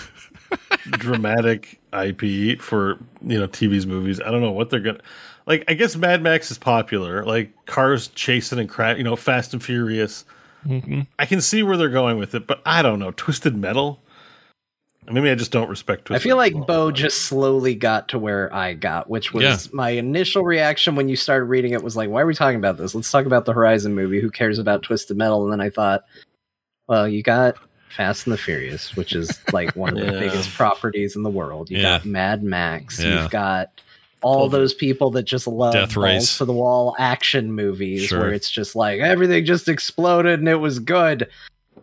dramatic 0.92 1.80
IP 1.94 2.60
for 2.62 2.98
you 3.22 3.40
know 3.40 3.48
TV's 3.48 3.86
movies. 3.86 4.20
I 4.22 4.32
don't 4.32 4.42
know 4.42 4.52
what 4.52 4.70
they're 4.70 4.80
gonna 4.80 5.02
like. 5.46 5.64
I 5.68 5.74
guess 5.74 5.96
Mad 5.96 6.22
Max 6.22 6.52
is 6.52 6.58
popular, 6.58 7.26
like 7.26 7.52
cars 7.66 8.08
chasing 8.10 8.60
and 8.60 8.70
crash. 8.70 8.98
You 8.98 9.04
know, 9.04 9.16
Fast 9.16 9.54
and 9.54 9.64
Furious. 9.64 10.26
Mm-hmm. 10.66 11.02
I 11.18 11.26
can 11.26 11.42
see 11.42 11.64
where 11.64 11.78
they're 11.78 11.90
going 11.90 12.18
with 12.18 12.36
it, 12.36 12.46
but 12.48 12.62
I 12.66 12.82
don't 12.82 13.00
know. 13.00 13.12
Twisted 13.12 13.56
Metal. 13.56 14.00
Maybe 15.10 15.32
I 15.32 15.36
just 15.36 15.52
don't 15.52 15.68
respect. 15.68 16.06
Twisted 16.06 16.22
I 16.22 16.24
feel 16.24 16.38
like 16.38 16.54
Metal. 16.54 16.68
Beau 16.68 16.92
just 16.92 17.24
slowly 17.24 17.74
got 17.74 18.08
to 18.10 18.20
where 18.20 18.54
I 18.54 18.76
got, 18.76 19.10
which 19.10 19.34
was 19.34 19.44
Yeah. 19.44 19.58
my 19.74 19.90
initial 19.90 20.44
reaction 20.44 20.94
when 20.96 21.10
you 21.10 21.16
started 21.16 21.46
reading 21.46 21.72
it 21.74 21.82
was 21.84 21.98
like, 21.98 22.10
why 22.10 22.22
are 22.22 22.28
we 22.28 22.36
talking 22.36 22.60
about 22.60 22.78
this? 22.78 22.94
Let's 22.94 23.10
talk 23.10 23.26
about 23.26 23.46
the 23.46 23.54
Horizon 23.54 23.96
movie. 23.96 24.22
Who 24.22 24.30
cares 24.30 24.60
about 24.60 24.84
Twisted 24.84 25.18
Metal? 25.18 25.44
And 25.44 25.52
then 25.52 25.60
I 25.60 25.72
thought, 25.72 26.04
well, 26.88 27.08
you 27.08 27.24
got 27.24 27.56
Fast 27.92 28.26
and 28.26 28.34
the 28.34 28.38
Furious, 28.38 28.96
which 28.96 29.14
is 29.14 29.40
like 29.54 29.76
one 29.76 29.98
of 29.98 30.06
the 30.06 30.14
Yeah. 30.14 30.20
biggest 30.20 30.50
properties 30.52 31.16
in 31.16 31.24
the 31.24 31.30
world. 31.30 31.70
You 31.70 31.78
Yeah. 31.80 31.98
got 31.98 32.06
Mad 32.06 32.44
Max. 32.44 33.02
Yeah. 33.04 33.22
You've 33.24 33.32
got 33.32 33.70
all 34.24 34.50
those 34.50 34.74
people 34.74 35.10
that 35.12 35.24
just 35.24 35.48
love 35.48 35.74
Death 35.74 35.96
balls 35.96 36.04
Race. 36.06 36.38
to 36.38 36.46
the 36.46 36.54
wall 36.54 36.96
action 37.00 37.52
movies 37.54 38.04
Sure. 38.06 38.20
where 38.20 38.34
it's 38.34 38.52
just 38.52 38.76
like 38.76 39.00
everything 39.00 39.46
just 39.46 39.68
exploded 39.68 40.40
and 40.40 40.48
it 40.48 40.56
was 40.58 40.78
good. 40.80 41.28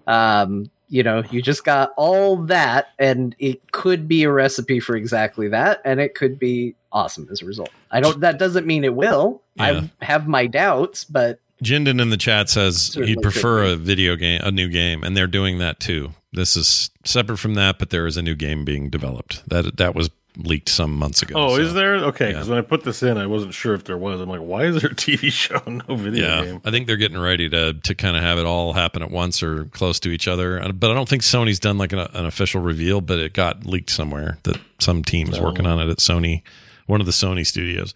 Um, 0.07 0.71
you 0.91 1.03
know, 1.03 1.23
you 1.31 1.43
just 1.43 1.65
got 1.65 1.93
all 1.99 2.37
that, 2.47 2.87
and 2.99 3.37
it 3.39 3.73
could 3.73 4.09
be 4.09 4.23
a 4.23 4.33
recipe 4.33 4.81
for 4.81 4.97
exactly 4.97 5.47
that, 5.49 5.83
and 5.85 6.01
it 6.01 6.15
could 6.15 6.39
be 6.39 6.75
awesome 6.93 7.29
as 7.31 7.43
a 7.43 7.45
result. 7.45 7.69
I 7.91 8.01
don't. 8.01 8.21
That 8.21 8.39
doesn't 8.39 8.67
mean 8.67 8.85
it 8.85 8.95
will. 8.95 9.43
Yeah. 9.57 9.83
I 10.01 10.05
have 10.05 10.27
my 10.27 10.47
doubts, 10.47 11.05
but 11.05 11.41
Jinden 11.63 12.01
in 12.01 12.11
the 12.11 12.17
chat 12.17 12.49
says 12.49 12.95
he'd 12.95 13.21
prefer 13.23 13.65
a 13.65 13.77
video 13.77 14.17
game, 14.17 14.41
a 14.45 14.51
new 14.51 14.69
game, 14.69 15.03
and 15.03 15.17
they're 15.17 15.27
doing 15.27 15.59
that 15.59 15.81
too. 15.81 16.11
This 16.33 16.57
is 16.57 16.91
separate 17.05 17.39
from 17.39 17.55
that, 17.55 17.79
but 17.79 17.91
there 17.91 18.07
is 18.07 18.17
a 18.17 18.23
new 18.23 18.35
game 18.35 18.65
being 18.65 18.91
developed. 18.91 19.49
That 19.49 19.77
that 19.79 19.95
was 19.95 20.11
leaked 20.37 20.69
some 20.69 20.95
months 20.95 21.21
ago. 21.21 21.35
Oh, 21.37 21.57
so- 21.57 21.63
is 21.63 21.75
there? 21.75 21.97
Okay, 21.97 22.29
because 22.29 22.47
yeah. 22.47 22.55
when 22.55 22.63
I 22.63 22.67
put 22.67 22.85
this 22.85 23.03
in, 23.03 23.17
I 23.19 23.27
wasn't 23.27 23.55
sure 23.55 23.75
if 23.75 23.83
there 23.85 23.99
was. 23.99 24.21
I'm 24.21 24.29
like, 24.29 24.41
why 24.41 24.67
is 24.67 24.81
there 24.81 24.91
a 24.91 24.95
TV 24.95 25.33
show, 25.33 25.61
no 25.67 25.97
video 25.97 26.27
Yeah, 26.27 26.45
game? 26.45 26.61
I 26.65 26.71
think 26.71 26.87
they're 26.87 26.97
getting 26.97 27.19
ready 27.19 27.49
to 27.49 27.73
to 27.75 27.95
kind 27.95 28.17
of 28.17 28.23
have 28.23 28.39
it 28.39 28.47
all 28.47 28.73
happen 28.73 29.03
at 29.03 29.11
once 29.11 29.43
or 29.43 29.65
close 29.67 29.99
to 30.01 30.11
each 30.11 30.29
other. 30.29 30.63
Uh, 30.63 30.71
But 30.73 30.91
I 30.91 30.95
don't 30.95 31.09
think 31.09 31.23
Sony's 31.23 31.59
done 31.59 31.77
like 31.79 31.93
an, 31.93 31.99
an 31.99 32.27
official 32.27 32.61
reveal, 32.61 33.01
but 33.01 33.19
it 33.19 33.33
got 33.33 33.67
leaked 33.67 33.91
somewhere 33.91 34.39
that 34.45 34.59
some 34.79 35.03
team 35.03 35.29
is 35.33 35.41
working 35.41 35.67
on 35.67 35.81
it 35.81 35.91
at 35.91 35.99
Sony, 35.99 36.43
one 36.87 37.01
of 37.01 37.07
the 37.07 37.13
Sony 37.13 37.45
studios. 37.45 37.93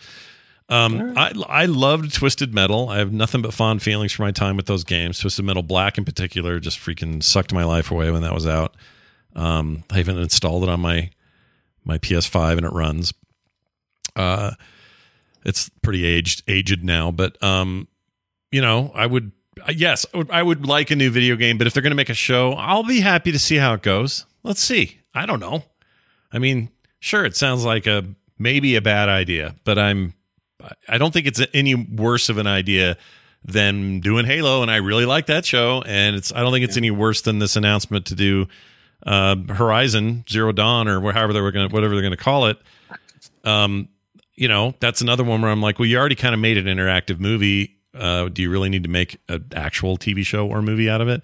Um, 0.73 1.13
I 1.19 1.33
I 1.49 1.65
loved 1.67 2.15
Twisted 2.15 2.55
Metal. 2.55 2.89
I 2.89 2.97
have 2.97 3.13
nothing 3.13 3.43
but 3.43 3.53
fond 3.53 3.83
feelings 3.83 4.13
for 4.13 4.23
my 4.23 4.31
time 4.31 4.57
with 4.57 4.65
those 4.65 4.85
games. 4.85 5.19
Twisted 5.19 5.45
Metal 5.45 5.63
Black 5.63 5.99
in 5.99 6.05
particular 6.07 6.59
just 6.61 6.79
freaking 6.79 7.23
sucked 7.23 7.53
my 7.53 7.65
life 7.65 7.91
away 7.91 8.11
when 8.11 8.23
that 8.23 8.33
was 8.33 8.47
out. 8.47 8.75
Um, 9.37 9.85
I 9.91 10.01
even 10.01 10.17
installed 10.17 10.63
it 10.63 10.71
on 10.71 10.81
my 10.81 11.11
my 11.85 11.99
PS5 11.99 12.57
and 12.57 12.65
it 12.65 12.73
runs. 12.73 13.13
Uh, 14.17 14.53
it's 15.45 15.69
pretty 15.83 16.07
aged 16.07 16.43
aged 16.49 16.83
now, 16.83 17.11
but 17.11 17.43
um, 17.43 17.87
you 18.51 18.63
know, 18.63 18.93
I 18.95 19.05
would 19.05 19.33
yes, 19.75 20.07
I 20.15 20.17
would, 20.17 20.31
I 20.31 20.43
would 20.43 20.67
like 20.67 20.91
a 20.91 20.97
new 20.97 21.11
video 21.11 21.37
game, 21.37 21.59
but 21.59 21.67
if 21.67 21.75
they're 21.75 21.83
going 21.83 21.91
to 21.91 21.97
make 21.97 22.09
a 22.09 22.15
show, 22.15 22.53
I'll 22.53 22.85
be 22.85 23.01
happy 23.01 23.31
to 23.31 23.39
see 23.39 23.57
how 23.57 23.75
it 23.75 23.83
goes. 23.83 24.25
Let's 24.43 24.63
see. 24.63 25.01
I 25.15 25.27
don't 25.27 25.41
know. 25.41 25.65
I 26.33 26.39
mean, 26.39 26.71
sure, 26.99 27.27
it 27.27 27.37
sounds 27.37 27.63
like 27.63 27.87
a 27.87 28.07
maybe 28.39 28.75
a 28.77 28.81
bad 28.81 29.11
idea, 29.11 29.55
but 29.65 29.79
I'm 29.79 30.15
I 30.89 30.99
don't 30.99 31.13
think 31.13 31.27
it's 31.27 31.41
any 31.55 31.75
worse 31.75 32.29
of 32.29 32.39
an 32.39 32.47
idea 32.47 32.97
than 33.45 34.01
doing 34.01 34.25
Halo, 34.25 34.63
and 34.63 34.71
I 34.71 34.77
really 34.77 35.07
like 35.07 35.27
that 35.27 35.45
show. 35.45 35.83
And 35.87 36.17
it's 36.17 36.33
I 36.33 36.41
don't 36.41 36.53
think 36.53 36.65
it's 36.65 36.77
any 36.77 36.91
worse 36.91 37.23
than 37.23 37.39
this 37.39 37.57
announcement 37.57 38.07
to 38.07 38.15
do 38.15 38.47
uh, 39.07 39.37
Horizon 39.49 40.25
Zero 40.29 40.53
Dawn 40.53 40.89
or 40.89 41.13
however 41.13 41.33
they 41.33 41.41
were 41.41 41.53
going 41.53 41.71
whatever 41.71 41.95
they're 41.95 42.03
going 42.03 42.17
to 42.17 42.23
call 42.23 42.47
it. 42.47 42.59
Um, 43.45 43.89
you 44.35 44.49
know, 44.49 44.75
that's 44.81 45.01
another 45.01 45.25
one 45.25 45.43
where 45.43 45.51
I'm 45.51 45.61
like, 45.61 45.79
well, 45.79 45.87
you 45.87 45.99
already 45.99 46.15
kind 46.15 46.35
of 46.35 46.41
made 46.41 46.57
an 46.57 46.67
interactive 46.67 47.19
movie. 47.21 47.77
Uh, 47.95 48.29
do 48.29 48.43
you 48.43 48.51
really 48.51 48.69
need 48.69 48.85
to 48.85 48.89
make 48.89 49.19
an 49.29 49.45
actual 49.55 49.99
TV 49.99 50.25
show 50.25 50.47
or 50.49 50.63
movie 50.63 50.89
out 50.89 51.01
of 51.01 51.09
it? 51.09 51.23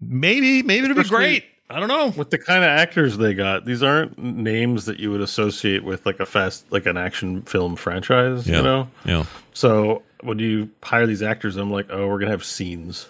Maybe, 0.00 0.62
maybe 0.62 0.86
it'd 0.86 0.96
be 0.96 1.04
great. 1.04 1.44
I 1.70 1.78
don't 1.80 1.88
know. 1.88 2.08
With 2.16 2.30
the 2.30 2.38
kind 2.38 2.64
of 2.64 2.68
actors 2.70 3.18
they 3.18 3.34
got, 3.34 3.64
these 3.66 3.82
aren't 3.82 4.16
names 4.18 4.86
that 4.86 4.98
you 4.98 5.10
would 5.10 5.20
associate 5.20 5.84
with 5.84 6.06
like 6.06 6.18
a 6.18 6.24
fast, 6.26 6.64
like 6.72 6.86
an 6.86 6.96
action 6.96 7.42
film 7.42 7.76
franchise. 7.76 8.46
Yeah. 8.46 8.56
You 8.58 8.62
know, 8.62 8.88
Yeah. 9.04 9.24
so 9.52 10.02
when 10.22 10.38
you 10.38 10.70
hire 10.82 11.06
these 11.06 11.22
actors, 11.22 11.56
I'm 11.56 11.70
like, 11.70 11.86
oh, 11.90 12.08
we're 12.08 12.18
gonna 12.18 12.30
have 12.30 12.44
scenes. 12.44 13.08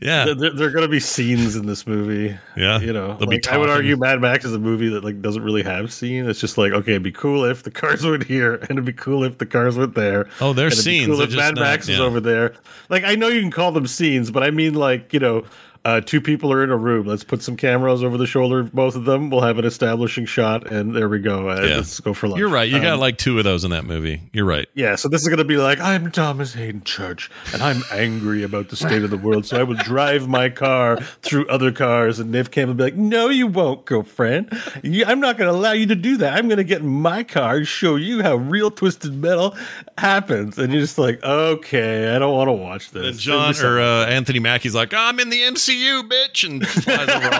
Yeah. 0.00 0.32
There, 0.34 0.50
there 0.52 0.68
are 0.68 0.70
gonna 0.70 0.88
be 0.88 1.00
scenes 1.00 1.56
in 1.56 1.66
this 1.66 1.86
movie. 1.86 2.36
Yeah. 2.56 2.78
You 2.80 2.92
know, 2.92 3.16
They'll 3.16 3.28
be 3.28 3.36
like, 3.36 3.48
I 3.48 3.58
would 3.58 3.70
argue 3.70 3.96
Mad 3.96 4.20
Max 4.20 4.44
is 4.44 4.54
a 4.54 4.58
movie 4.58 4.88
that 4.90 5.04
like 5.04 5.20
doesn't 5.20 5.42
really 5.42 5.62
have 5.62 5.92
scenes. 5.92 6.28
It's 6.28 6.40
just 6.40 6.56
like, 6.58 6.72
okay, 6.72 6.92
it'd 6.92 7.02
be 7.02 7.12
cool 7.12 7.44
if 7.44 7.62
the 7.62 7.70
cars 7.70 8.04
went 8.04 8.24
here, 8.24 8.54
and 8.54 8.70
it'd 8.72 8.84
be 8.84 8.92
cool 8.92 9.24
if 9.24 9.38
the 9.38 9.46
cars 9.46 9.76
went 9.76 9.94
there. 9.94 10.26
Oh, 10.40 10.52
there's 10.52 10.74
and 10.78 10.80
it'd 10.80 10.84
scenes, 10.84 11.06
Cool 11.06 11.16
they're 11.18 11.24
if 11.26 11.30
just 11.32 11.38
Mad 11.42 11.54
not- 11.56 11.62
Max 11.62 11.88
is 11.88 11.98
yeah. 11.98 12.04
over 12.04 12.20
there. 12.20 12.54
Like 12.88 13.04
I 13.04 13.14
know 13.14 13.28
you 13.28 13.40
can 13.40 13.50
call 13.50 13.72
them 13.72 13.86
scenes, 13.86 14.30
but 14.30 14.42
I 14.42 14.50
mean 14.50 14.74
like 14.74 15.12
you 15.12 15.20
know 15.20 15.44
uh, 15.84 16.00
two 16.00 16.20
people 16.20 16.50
are 16.52 16.64
in 16.64 16.70
a 16.70 16.76
room. 16.76 17.06
Let's 17.06 17.24
put 17.24 17.42
some 17.42 17.56
cameras 17.56 18.02
over 18.02 18.16
the 18.16 18.26
shoulder 18.26 18.60
of 18.60 18.72
both 18.72 18.96
of 18.96 19.04
them. 19.04 19.28
We'll 19.30 19.42
have 19.42 19.58
an 19.58 19.64
establishing 19.64 20.24
shot, 20.26 20.70
and 20.72 20.94
there 20.96 21.08
we 21.08 21.18
go. 21.18 21.50
Uh, 21.50 21.60
Yeah. 21.62 21.76
Let's 21.76 22.00
go 22.00 22.14
for 22.14 22.28
lunch. 22.28 22.38
You're 22.38 22.48
right. 22.48 22.68
You 22.68 22.80
got 22.80 22.94
Um, 22.94 23.00
like 23.00 23.18
two 23.18 23.36
of 23.38 23.44
those 23.44 23.64
in 23.64 23.70
that 23.72 23.84
movie. 23.84 24.22
You're 24.32 24.44
right. 24.46 24.68
Yeah, 24.74 24.96
so 24.96 25.08
this 25.08 25.22
is 25.22 25.28
going 25.28 25.38
to 25.38 25.44
be 25.44 25.56
like, 25.56 25.80
I'm 25.80 26.10
Thomas 26.10 26.54
Haden 26.54 26.84
Church, 26.84 27.30
and 27.52 27.62
I'm 27.62 27.82
angry 27.92 28.42
about 28.42 28.68
the 28.70 28.76
state 28.76 29.02
of 29.02 29.10
the 29.10 29.16
world, 29.18 29.46
so 29.46 29.58
I 29.58 29.62
will 29.62 29.76
drive 29.76 30.26
my 30.28 30.48
car 30.48 30.96
through 31.22 31.46
other 31.48 31.70
cars. 31.72 32.18
And 32.18 32.30
Neve 32.32 32.50
Campbell 32.50 32.72
will 32.74 32.78
be 32.78 32.84
like, 32.84 32.96
No, 32.96 33.28
you 33.28 33.46
won't, 33.46 33.84
girlfriend. 33.84 34.50
You, 34.82 35.04
I'm 35.06 35.20
not 35.20 35.36
going 35.36 35.50
to 35.50 35.56
allow 35.56 35.72
you 35.72 35.86
to 35.86 35.94
do 35.94 36.16
that. 36.18 36.32
I'm 36.34 36.48
going 36.48 36.58
to 36.58 36.64
get 36.64 36.80
in 36.80 36.88
my 36.88 37.22
car 37.24 37.56
and 37.56 37.68
show 37.68 37.96
you 37.96 38.22
how 38.22 38.36
real 38.36 38.70
Twisted 38.70 39.12
Metal 39.14 39.54
happens. 39.98 40.58
And 40.58 40.72
you're 40.72 40.82
just 40.82 40.98
like, 40.98 41.22
Okay, 41.22 42.14
I 42.14 42.18
don't 42.18 42.32
want 42.34 42.48
to 42.48 42.52
watch 42.52 42.90
this. 42.90 43.06
And 43.06 43.18
John 43.18 43.54
or 43.62 43.80
uh, 43.80 44.06
Anthony 44.06 44.38
Mackie's 44.38 44.74
like, 44.74 44.92
I'm 44.94 45.20
in 45.20 45.30
the 45.30 45.44
MCU, 45.74 46.08
bitch, 46.08 46.48
and 46.48 46.66
flies 46.66 47.08
over 47.08 47.34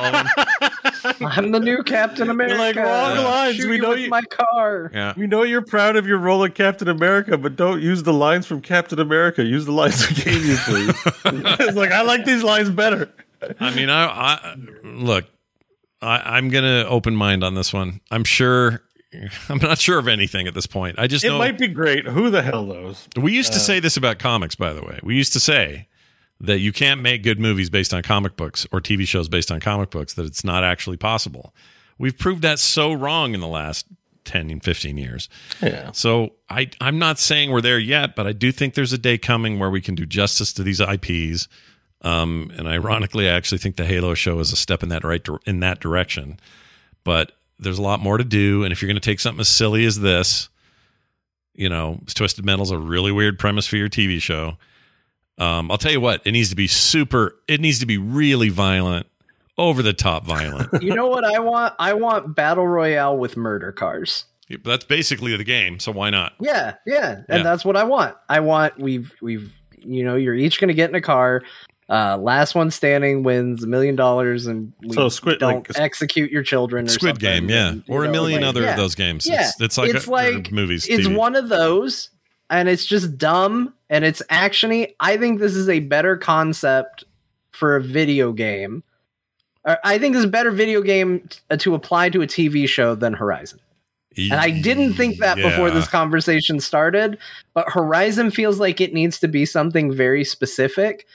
all. 1.20 1.28
I'm 1.30 1.50
the 1.52 1.60
new 1.60 1.82
Captain 1.82 2.30
America. 2.30 2.56
like, 2.58 2.76
wrong 2.76 3.18
lines. 3.24 3.56
Shoot 3.56 3.68
We 3.68 3.76
you 3.76 3.82
know 3.82 3.88
with 3.90 3.98
you- 4.00 4.08
my 4.08 4.22
car. 4.22 4.90
Yeah. 4.92 5.14
we 5.16 5.26
know 5.26 5.42
you're 5.42 5.62
proud 5.62 5.96
of 5.96 6.06
your 6.06 6.18
role 6.18 6.44
in 6.44 6.52
Captain 6.52 6.88
America, 6.88 7.36
but 7.38 7.56
don't 7.56 7.80
use 7.82 8.02
the 8.02 8.12
lines 8.12 8.46
from 8.46 8.60
Captain 8.60 8.98
America. 8.98 9.44
Use 9.44 9.64
the 9.64 9.72
lines 9.72 10.08
we 10.08 10.16
gave 10.22 10.44
you, 10.44 10.56
please. 10.56 10.94
it's 11.60 11.76
like, 11.76 11.92
I 11.92 12.02
like 12.02 12.24
these 12.24 12.42
lines 12.42 12.70
better. 12.70 13.12
I 13.60 13.74
mean, 13.74 13.90
I, 13.90 14.04
I 14.06 14.54
look. 14.82 15.26
I, 16.00 16.36
I'm 16.36 16.50
gonna 16.50 16.84
open 16.88 17.14
mind 17.16 17.42
on 17.44 17.54
this 17.54 17.72
one. 17.72 18.00
I'm 18.10 18.24
sure. 18.24 18.82
I'm 19.48 19.58
not 19.58 19.78
sure 19.78 19.98
of 19.98 20.08
anything 20.08 20.48
at 20.48 20.54
this 20.54 20.66
point. 20.66 20.98
I 20.98 21.06
just 21.06 21.24
It 21.24 21.28
know 21.28 21.38
might 21.38 21.56
be 21.58 21.68
great. 21.68 22.04
Who 22.06 22.30
the 22.30 22.42
hell 22.42 22.64
knows? 22.64 23.06
we 23.16 23.32
used 23.32 23.52
to 23.52 23.58
uh, 23.58 23.62
say 23.62 23.80
this 23.80 23.96
about 23.96 24.18
comics. 24.18 24.54
By 24.54 24.72
the 24.72 24.82
way, 24.82 24.98
we 25.02 25.14
used 25.14 25.32
to 25.34 25.40
say 25.40 25.86
that 26.46 26.58
you 26.60 26.72
can't 26.72 27.00
make 27.00 27.22
good 27.22 27.38
movies 27.40 27.70
based 27.70 27.92
on 27.92 28.02
comic 28.02 28.36
books 28.36 28.66
or 28.72 28.80
TV 28.80 29.06
shows 29.06 29.28
based 29.28 29.50
on 29.50 29.60
comic 29.60 29.90
books. 29.90 30.14
That 30.14 30.26
it's 30.26 30.44
not 30.44 30.64
actually 30.64 30.96
possible. 30.96 31.54
We've 31.98 32.16
proved 32.16 32.42
that 32.42 32.58
so 32.58 32.92
wrong 32.92 33.34
in 33.34 33.40
the 33.40 33.48
last 33.48 33.86
10 34.24 34.50
and 34.50 34.62
15 34.62 34.96
years. 34.96 35.28
Yeah. 35.62 35.92
So 35.92 36.32
I, 36.48 36.70
I'm 36.80 36.98
not 36.98 37.18
saying 37.18 37.50
we're 37.50 37.60
there 37.60 37.78
yet, 37.78 38.16
but 38.16 38.26
I 38.26 38.32
do 38.32 38.52
think 38.52 38.74
there's 38.74 38.92
a 38.92 38.98
day 38.98 39.18
coming 39.18 39.58
where 39.58 39.70
we 39.70 39.80
can 39.80 39.94
do 39.94 40.06
justice 40.06 40.52
to 40.54 40.62
these 40.62 40.80
IPs. 40.80 41.48
Um, 42.02 42.50
and 42.56 42.66
ironically, 42.66 43.28
I 43.28 43.34
actually 43.34 43.58
think 43.58 43.76
the 43.76 43.86
Halo 43.86 44.14
show 44.14 44.38
is 44.40 44.52
a 44.52 44.56
step 44.56 44.82
in 44.82 44.88
that 44.90 45.04
right 45.04 45.26
in 45.46 45.60
that 45.60 45.80
direction. 45.80 46.38
But 47.02 47.32
there's 47.58 47.78
a 47.78 47.82
lot 47.82 48.00
more 48.00 48.18
to 48.18 48.24
do, 48.24 48.64
and 48.64 48.72
if 48.72 48.82
you're 48.82 48.88
going 48.88 49.00
to 49.00 49.00
take 49.00 49.20
something 49.20 49.40
as 49.40 49.48
silly 49.48 49.84
as 49.84 50.00
this, 50.00 50.48
you 51.54 51.68
know, 51.68 52.00
Twisted 52.12 52.44
Metal's 52.44 52.70
a 52.70 52.78
really 52.78 53.12
weird 53.12 53.38
premise 53.38 53.66
for 53.66 53.76
your 53.76 53.88
TV 53.88 54.20
show. 54.20 54.58
Um, 55.38 55.70
I'll 55.70 55.78
tell 55.78 55.92
you 55.92 56.00
what, 56.00 56.22
it 56.24 56.32
needs 56.32 56.50
to 56.50 56.56
be 56.56 56.66
super. 56.68 57.36
It 57.48 57.60
needs 57.60 57.80
to 57.80 57.86
be 57.86 57.98
really 57.98 58.48
violent, 58.50 59.06
over 59.58 59.82
the 59.82 59.92
top 59.92 60.24
violent. 60.26 60.68
You 60.82 60.94
know 60.94 61.08
what 61.08 61.24
I 61.24 61.38
want? 61.40 61.74
I 61.78 61.94
want 61.94 62.34
battle 62.36 62.66
royale 62.66 63.16
with 63.16 63.36
murder 63.36 63.72
cars. 63.72 64.24
That's 64.64 64.84
basically 64.84 65.36
the 65.36 65.44
game, 65.44 65.80
so 65.80 65.90
why 65.90 66.10
not? 66.10 66.34
Yeah, 66.40 66.74
yeah, 66.86 67.22
and 67.28 67.38
Yeah. 67.38 67.42
that's 67.42 67.64
what 67.64 67.76
I 67.76 67.84
want. 67.84 68.14
I 68.28 68.40
want 68.40 68.78
we've 68.78 69.12
we've 69.22 69.52
you 69.78 70.04
know 70.04 70.16
you're 70.16 70.34
each 70.34 70.60
going 70.60 70.68
to 70.68 70.74
get 70.74 70.88
in 70.90 70.94
a 70.94 71.00
car. 71.00 71.42
Uh, 71.88 72.16
last 72.16 72.54
one 72.54 72.70
standing 72.70 73.22
wins 73.24 73.62
a 73.62 73.66
million 73.66 73.94
dollars, 73.96 74.46
and 74.46 74.72
we 74.82 74.94
So 74.94 75.08
Squid- 75.10 75.38
don't 75.38 75.68
like- 75.68 75.78
execute 75.78 76.30
your 76.30 76.42
children. 76.42 76.86
Or 76.86 76.88
Squid 76.88 77.16
something, 77.16 77.46
Game, 77.46 77.48
yeah, 77.50 77.68
and, 77.68 77.84
you 77.86 77.94
or 77.94 78.04
a 78.06 78.10
million 78.10 78.40
like, 78.40 78.48
other 78.48 78.62
yeah. 78.62 78.70
of 78.70 78.76
those 78.78 78.94
games. 78.94 79.26
Yeah, 79.26 79.42
It's, 79.48 79.60
it's 79.60 79.78
like, 79.78 79.94
it's 79.94 80.06
a- 80.06 80.10
like 80.10 80.50
movies. 80.52 80.86
It's 80.86 81.06
TV. 81.06 81.14
one 81.16 81.36
of 81.36 81.48
those, 81.50 82.08
and 82.54 82.68
it's 82.68 82.84
just 82.84 83.18
dumb 83.18 83.74
and 83.90 84.04
it's 84.04 84.22
actiony. 84.30 84.94
I 85.00 85.16
think 85.16 85.40
this 85.40 85.56
is 85.56 85.68
a 85.68 85.80
better 85.80 86.16
concept 86.16 87.02
for 87.50 87.74
a 87.74 87.82
video 87.82 88.32
game. 88.32 88.84
Uh, 89.64 89.74
I 89.82 89.98
think 89.98 90.14
this 90.14 90.20
is 90.20 90.26
a 90.26 90.30
better 90.30 90.52
video 90.52 90.80
game 90.80 91.26
t- 91.28 91.40
uh, 91.50 91.56
to 91.56 91.74
apply 91.74 92.10
to 92.10 92.22
a 92.22 92.28
TV 92.28 92.68
show 92.68 92.94
than 92.94 93.12
Horizon. 93.12 93.58
And 94.16 94.34
I 94.34 94.50
didn't 94.50 94.94
think 94.94 95.18
that 95.18 95.36
before 95.36 95.72
this 95.72 95.88
conversation 95.88 96.60
started, 96.60 97.18
but 97.52 97.68
Horizon 97.68 98.30
feels 98.30 98.60
like 98.60 98.80
it 98.80 98.94
needs 98.94 99.18
to 99.18 99.26
be 99.26 99.44
something 99.44 99.92
very 99.92 100.24
specific. 100.24 101.08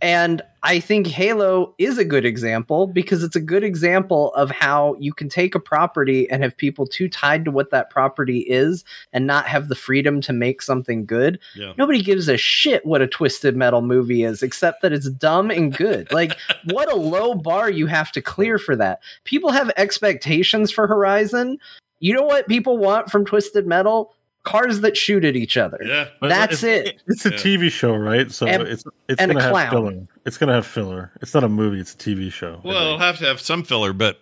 And 0.00 0.40
I 0.62 0.78
think 0.78 1.06
Halo 1.06 1.74
is 1.78 1.96
a 1.96 2.04
good 2.04 2.26
example 2.26 2.86
because 2.86 3.22
it's 3.22 3.36
a 3.36 3.40
good 3.40 3.64
example 3.64 4.34
of 4.34 4.50
how 4.50 4.94
you 4.98 5.12
can 5.12 5.28
take 5.28 5.54
a 5.54 5.60
property 5.60 6.28
and 6.30 6.42
have 6.42 6.56
people 6.56 6.86
too 6.86 7.08
tied 7.08 7.44
to 7.46 7.50
what 7.50 7.70
that 7.70 7.88
property 7.88 8.40
is 8.40 8.84
and 9.12 9.26
not 9.26 9.46
have 9.46 9.68
the 9.68 9.74
freedom 9.74 10.20
to 10.20 10.32
make 10.32 10.60
something 10.60 11.06
good. 11.06 11.38
Yeah. 11.54 11.72
Nobody 11.78 12.02
gives 12.02 12.28
a 12.28 12.36
shit 12.36 12.84
what 12.84 13.00
a 13.00 13.06
twisted 13.06 13.56
metal 13.56 13.80
movie 13.80 14.22
is 14.22 14.42
except 14.42 14.82
that 14.82 14.92
it's 14.92 15.08
dumb 15.08 15.50
and 15.50 15.76
good. 15.76 16.08
Like 16.20 16.36
what 16.64 16.92
a 16.92 16.96
low 16.96 17.34
bar 17.34 17.70
you 17.70 17.86
have 17.86 18.12
to 18.12 18.20
clear 18.20 18.58
for 18.58 18.76
that. 18.76 19.00
People 19.24 19.52
have 19.52 19.70
expectations 19.78 20.70
for 20.70 20.86
Horizon. 20.86 21.58
You 22.00 22.12
know 22.12 22.24
what 22.24 22.46
people 22.46 22.76
want 22.76 23.10
from 23.10 23.24
Twisted 23.24 23.66
Metal? 23.66 24.12
Cars 24.44 24.80
that 24.80 24.96
shoot 24.96 25.24
at 25.24 25.36
each 25.36 25.56
other. 25.56 25.78
Yeah. 25.84 26.08
That's 26.22 26.62
it's, 26.62 26.88
it. 26.88 27.02
It's 27.06 27.26
a 27.26 27.30
Yeah. 27.30 27.36
TV 27.36 27.70
show, 27.70 27.94
right? 27.94 28.30
So 28.32 28.46
And- 28.46 28.62
it's 28.62 28.84
it's 29.08 29.20
gonna 29.20 29.40
have 29.40 29.50
clown. 29.52 29.70
filler. 29.70 30.06
It's 30.24 30.38
gonna 30.38 30.54
have 30.54 30.66
filler. 30.66 31.12
It's 31.20 31.34
not 31.34 31.44
a 31.44 31.48
movie. 31.48 31.78
It's 31.80 31.94
a 31.94 31.98
TV 31.98 32.30
show. 32.32 32.60
Well, 32.64 32.86
it'll 32.86 32.98
have 32.98 33.18
to 33.18 33.26
have 33.26 33.40
some 33.40 33.62
filler, 33.64 33.92
but 33.92 34.20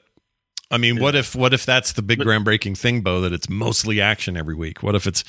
I 0.70 0.76
mean, 0.78 1.00
what 1.00 1.14
if 1.14 1.34
what 1.36 1.54
if 1.54 1.64
that's 1.64 1.92
the 1.92 2.02
big 2.02 2.18
groundbreaking 2.18 2.76
thing, 2.76 3.00
Beau? 3.00 3.20
That 3.20 3.32
it's 3.32 3.48
mostly 3.48 4.00
action 4.00 4.36
every 4.36 4.54
week. 4.54 4.82
What 4.82 4.94
if 4.94 5.06
it's 5.06 5.24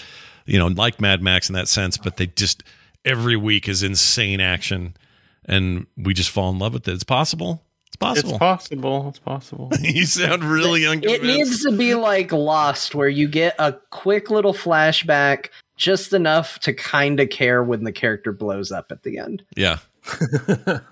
you 0.45 0.57
know 0.57 0.67
like 0.67 0.99
Mad 0.99 1.21
Max 1.21 1.49
in 1.49 1.53
that 1.53 1.67
sense, 1.67 1.95
but 1.97 2.17
they 2.17 2.27
just 2.27 2.63
every 3.05 3.37
week 3.37 3.69
is 3.69 3.83
insane 3.83 4.41
action, 4.41 4.97
and 5.45 5.85
we 5.95 6.13
just 6.13 6.29
fall 6.31 6.49
in 6.51 6.59
love 6.59 6.73
with 6.73 6.87
it. 6.87 6.93
It's 6.93 7.03
possible. 7.03 7.63
It's 7.89 7.95
possible. 7.97 8.29
it's 8.29 8.37
possible. 8.39 9.09
It's 9.09 9.19
possible. 9.19 9.71
you 9.81 10.05
sound 10.05 10.43
really 10.43 10.85
unconvinced. 10.85 11.23
It 11.23 11.27
needs 11.27 11.63
to 11.63 11.71
be 11.71 11.95
like 11.95 12.31
Lost, 12.31 12.93
where 12.95 13.09
you 13.09 13.27
get 13.27 13.55
a 13.59 13.73
quick 13.89 14.29
little 14.29 14.53
flashback, 14.53 15.47
just 15.75 16.13
enough 16.13 16.59
to 16.59 16.73
kind 16.73 17.19
of 17.19 17.29
care 17.29 17.63
when 17.63 17.83
the 17.83 17.91
character 17.91 18.31
blows 18.31 18.71
up 18.71 18.91
at 18.91 19.03
the 19.03 19.17
end. 19.17 19.43
yeah, 19.57 19.79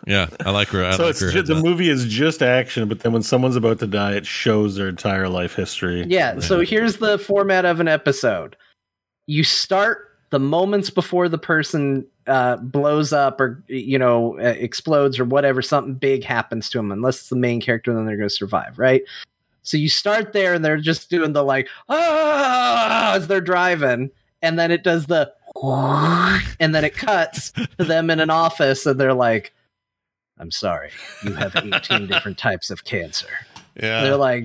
yeah. 0.08 0.28
I 0.46 0.50
like 0.52 0.74
where 0.74 0.86
I 0.86 0.98
so 0.98 1.04
like 1.04 1.12
it's 1.12 1.22
where 1.22 1.32
ju- 1.32 1.42
the 1.44 1.56
at. 1.58 1.64
movie 1.64 1.90
is 1.90 2.06
just 2.06 2.42
action, 2.42 2.88
but 2.90 3.02
then 3.02 3.14
when 3.14 3.24
someone's 3.24 3.56
about 3.56 3.80
to 3.80 3.88
die, 3.88 4.14
it 4.16 4.26
shows 4.26 4.76
their 4.76 4.88
entire 4.90 5.30
life 5.30 5.54
history. 5.56 6.04
Yeah, 6.08 6.40
so 6.40 6.62
here's 6.62 6.98
the 6.98 7.20
format 7.20 7.64
of 7.66 7.80
an 7.80 7.88
episode. 7.88 8.56
You 9.28 9.44
start 9.44 10.07
the 10.30 10.40
moments 10.40 10.90
before 10.90 11.30
the 11.30 11.38
person 11.38 12.06
uh, 12.28 12.58
blows 12.58 13.14
up 13.14 13.40
or 13.40 13.64
you 13.68 13.98
know 13.98 14.38
uh, 14.40 14.44
explodes 14.58 15.18
or 15.20 15.26
whatever 15.26 15.62
something 15.62 15.94
big 15.94 16.24
happens 16.24 16.70
to 16.70 16.78
them 16.78 16.92
unless 16.92 17.20
it's 17.20 17.30
the 17.30 17.36
main 17.36 17.62
character 17.62 17.94
then 17.94 18.06
they're 18.06 18.18
going 18.18 18.28
to 18.30 18.36
survive 18.36 18.78
right 18.78 19.04
so 19.64 19.78
you 19.78 19.88
start 19.90 20.34
there 20.34 20.54
and 20.54 20.64
they're 20.66 20.78
just 20.78 21.10
doing 21.10 21.32
the 21.34 21.44
like 21.44 21.68
ah 21.90 23.14
as 23.16 23.28
they're 23.28 23.40
driving 23.42 24.10
and 24.42 24.60
then 24.60 24.72
it 24.72 24.84
does 24.84 25.06
the 25.08 25.32
and 26.60 26.76
then 26.76 26.84
it 26.84 26.96
cuts 26.96 27.52
to 27.80 27.84
them 27.86 28.10
in 28.10 28.20
an 28.20 28.30
office 28.30 28.86
and 28.86 29.00
they're 29.00 29.14
like 29.14 29.54
i'm 30.38 30.52
sorry 30.52 30.90
you 31.24 31.34
have 31.34 31.56
18 31.56 32.08
different 32.12 32.38
types 32.38 32.70
of 32.70 32.84
cancer 32.84 33.30
Yeah. 33.76 34.04
they're 34.04 34.18
like, 34.18 34.44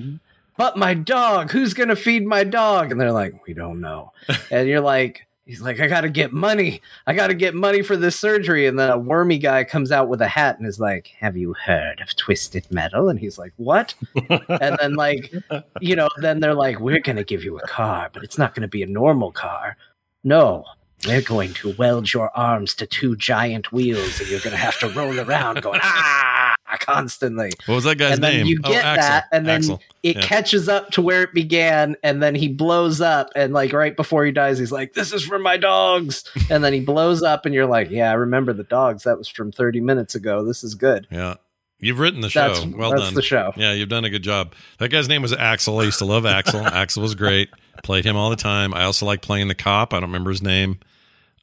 but 0.57 0.77
my 0.77 0.93
dog, 0.93 1.51
who's 1.51 1.73
gonna 1.73 1.95
feed 1.95 2.25
my 2.27 2.43
dog? 2.43 2.91
And 2.91 3.01
they're 3.01 3.11
like, 3.11 3.45
we 3.47 3.55
don't 3.55 3.81
know. 3.81 4.11
and 4.51 4.67
you're 4.67 4.81
like, 4.81 5.25
he's 5.45 5.61
like, 5.61 5.79
I 5.79 5.87
gotta 5.87 6.09
get 6.09 6.31
money. 6.31 6.81
I 7.07 7.13
gotta 7.13 7.33
get 7.33 7.55
money 7.55 7.81
for 7.81 7.97
this 7.97 8.19
surgery. 8.19 8.67
And 8.67 8.77
then 8.77 8.89
a 8.89 8.97
wormy 8.97 9.37
guy 9.37 9.63
comes 9.63 9.91
out 9.91 10.09
with 10.09 10.21
a 10.21 10.27
hat 10.27 10.57
and 10.57 10.67
is 10.67 10.79
like, 10.79 11.07
Have 11.19 11.37
you 11.37 11.53
heard 11.53 12.01
of 12.01 12.15
twisted 12.15 12.65
metal? 12.71 13.09
And 13.09 13.19
he's 13.19 13.37
like, 13.37 13.53
What? 13.57 13.95
and 14.29 14.77
then 14.79 14.95
like, 14.95 15.33
you 15.81 15.95
know, 15.95 16.09
then 16.17 16.39
they're 16.39 16.53
like, 16.53 16.79
We're 16.79 16.99
gonna 16.99 17.23
give 17.23 17.43
you 17.43 17.57
a 17.57 17.67
car, 17.67 18.09
but 18.13 18.23
it's 18.23 18.37
not 18.37 18.55
gonna 18.55 18.67
be 18.67 18.83
a 18.83 18.87
normal 18.87 19.31
car. 19.31 19.77
No. 20.23 20.65
We're 21.05 21.21
going 21.21 21.53
to 21.55 21.75
weld 21.77 22.13
your 22.13 22.31
arms 22.37 22.73
to 22.75 22.87
two 22.87 23.17
giant 23.17 23.73
wheels, 23.73 24.21
and 24.21 24.29
you're 24.29 24.39
going 24.39 24.55
to 24.55 24.57
have 24.57 24.79
to 24.79 24.87
roll 24.87 25.19
around 25.19 25.61
going 25.61 25.81
ah 25.83 26.52
constantly 26.85 27.51
what 27.65 27.75
was 27.75 27.83
that 27.83 27.97
guy's 27.97 28.13
and 28.15 28.23
then 28.23 28.37
name? 28.37 28.45
you 28.47 28.59
Oh, 28.63 28.69
get 28.71 28.83
Axel. 28.85 29.09
that 29.09 29.25
and 29.31 29.45
then 29.47 29.57
Axel. 29.61 29.81
it 30.03 30.15
Yeah. 30.17 30.21
catches 30.21 30.67
up 30.69 30.89
to 30.91 31.01
where 31.01 31.23
it 31.23 31.33
began 31.33 31.95
and 32.03 32.21
then 32.21 32.35
he 32.35 32.47
blows 32.47 33.01
up 33.01 33.29
and 33.35 33.53
like 33.53 33.73
right 33.73 33.95
before 33.95 34.25
he 34.25 34.31
dies 34.31 34.59
he's 34.59 34.71
like 34.71 34.93
this 34.93 35.13
is 35.13 35.23
for 35.23 35.39
my 35.39 35.57
dogs 35.57 36.23
and 36.49 36.63
then 36.63 36.73
he 36.73 36.79
blows 36.81 37.23
up 37.23 37.45
and 37.45 37.53
you're 37.55 37.65
like 37.65 37.89
yeah 37.89 38.09
i 38.09 38.13
remember 38.13 38.53
the 38.53 38.63
dogs 38.63 39.03
that 39.03 39.17
was 39.17 39.27
from 39.27 39.51
30 39.51 39.79
minutes 39.81 40.15
ago 40.15 40.43
this 40.43 40.63
is 40.63 40.75
good 40.75 41.07
Yeah. 41.11 41.35
You've 41.79 41.99
written 41.99 42.21
the 42.21 42.29
show. 42.29 42.47
That's- 42.47 42.65
well 42.65 42.91
that's 42.91 43.03
done. 43.03 43.13
the 43.15 43.21
show. 43.21 43.51
Yeah, 43.57 43.73
you've 43.73 43.89
done 43.89 44.05
a 44.05 44.09
good 44.09 44.23
job. 44.23 44.53
That 44.79 44.87
guy's 44.87 45.09
name 45.09 45.21
was 45.21 45.33
Axel. 45.33 45.79
I 45.81 45.83
used 45.83 45.99
to 45.99 46.05
love 46.05 46.25
Axel. 46.25 46.61
Axel 46.65 47.01
was 47.03 47.13
great. 47.13 47.49
Played 47.83 48.05
him 48.05 48.15
all 48.15 48.29
the 48.29 48.37
time. 48.37 48.73
I 48.73 48.85
also 48.85 49.05
like 49.05 49.21
playing 49.21 49.49
the 49.49 49.55
cop. 49.55 49.93
I 49.93 49.97
don't 49.97 50.03
remember 50.07 50.29
his 50.29 50.41
name. 50.41 50.79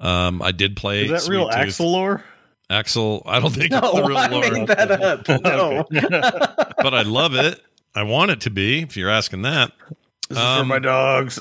Um, 0.00 0.40
I 0.40 0.52
did 0.52 0.76
play. 0.76 1.04
Is 1.04 1.10
that 1.10 1.20
Sweet 1.22 1.36
real 1.36 1.46
Tooth. 1.48 1.56
Axel 1.56 1.92
lore? 1.92 2.24
Axel. 2.70 3.22
I 3.26 3.40
don't 3.40 3.52
think 3.52 3.70
no 3.72 3.78
it's 3.82 3.92
the 3.94 4.04
real 4.04 4.16
i 4.16 4.26
lore, 4.28 4.50
made 4.50 4.66
that 4.68 4.90
up 4.90 5.28
no 5.42 5.84
but 6.82 6.94
I 6.94 7.02
love 7.02 7.34
it. 7.34 7.60
I 7.94 8.04
want 8.04 8.30
it 8.30 8.40
to 8.42 8.50
be. 8.50 8.82
If 8.82 8.96
you're 8.96 9.10
asking 9.10 9.42
that, 9.42 9.72
This 10.28 10.38
is 10.38 10.44
for 10.44 10.50
Um, 10.60 10.68
my 10.68 10.78
dogs. 10.78 11.40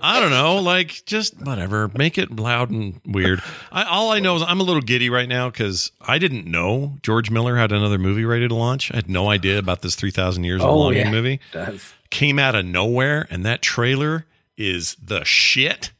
I 0.00 0.20
don't 0.20 0.30
know, 0.30 0.56
like 0.62 1.02
just 1.06 1.38
whatever. 1.40 1.90
Make 1.98 2.18
it 2.18 2.34
loud 2.36 2.70
and 2.70 3.00
weird. 3.04 3.42
I, 3.72 3.82
all 3.82 4.12
I 4.12 4.20
know 4.20 4.36
is 4.36 4.42
I'm 4.42 4.60
a 4.60 4.62
little 4.62 4.80
giddy 4.80 5.10
right 5.10 5.28
now 5.28 5.50
because 5.50 5.90
I 6.00 6.18
didn't 6.18 6.46
know 6.46 6.98
George 7.02 7.30
Miller 7.32 7.56
had 7.56 7.72
another 7.72 7.98
movie 7.98 8.24
ready 8.24 8.46
to 8.46 8.54
launch. 8.54 8.92
I 8.92 8.96
had 8.96 9.10
no 9.10 9.28
idea 9.28 9.58
about 9.58 9.82
this 9.82 9.96
3,000 9.96 10.44
Years 10.44 10.62
of 10.62 10.68
Oh, 10.70 10.78
Longing 10.78 11.06
yeah. 11.06 11.10
movie. 11.10 11.40
Does. 11.52 11.92
Came 12.10 12.38
out 12.38 12.54
of 12.54 12.64
nowhere, 12.64 13.26
and 13.28 13.44
that 13.44 13.60
trailer 13.60 14.24
is 14.56 14.96
the 15.02 15.24
shit. 15.24 15.90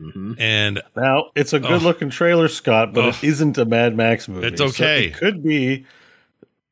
Mm-hmm. 0.00 0.34
And 0.38 0.82
Now 0.94 1.30
it's 1.34 1.52
a 1.52 1.58
good 1.60 1.82
looking 1.82 2.10
trailer, 2.10 2.48
Scott, 2.48 2.92
but 2.92 3.04
Oh. 3.04 3.08
it 3.08 3.24
isn't 3.24 3.56
a 3.58 3.64
Mad 3.64 3.96
Max 3.96 4.28
movie. 4.28 4.46
It's 4.48 4.58
So 4.58 4.66
okay. 4.66 5.06
it 5.06 5.14
could 5.14 5.42
be 5.42 5.86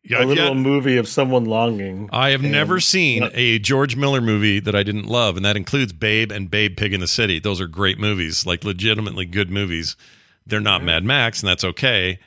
yeah, 0.02 0.22
a 0.22 0.26
little 0.26 0.48
yeah, 0.48 0.54
movie 0.54 0.98
of 0.98 1.08
someone 1.08 1.46
longing. 1.46 2.10
I 2.12 2.30
have 2.30 2.42
And- 2.42 2.52
never 2.52 2.80
seen 2.80 3.22
Yeah. 3.22 3.30
a 3.32 3.58
George 3.58 3.96
Miller 3.96 4.20
movie 4.20 4.60
that 4.60 4.74
I 4.74 4.82
didn't 4.82 5.06
love, 5.06 5.37
and 5.37 5.44
that 5.46 5.56
includes 5.56 5.94
Babe 5.94 6.30
and 6.30 6.50
Babe 6.50 6.76
Pig 6.76 6.92
in 6.92 7.00
the 7.00 7.06
City. 7.08 7.38
Those 7.38 7.60
are 7.62 7.66
great 7.66 7.98
movies, 7.98 8.44
like 8.44 8.62
legitimately 8.64 9.24
good 9.24 9.50
movies. 9.50 9.96
They're 10.46 10.60
not 10.60 10.84
Mad 10.84 11.04
Max, 11.04 11.40
and 11.42 11.48
that's 11.48 11.64
okay. 11.64 12.18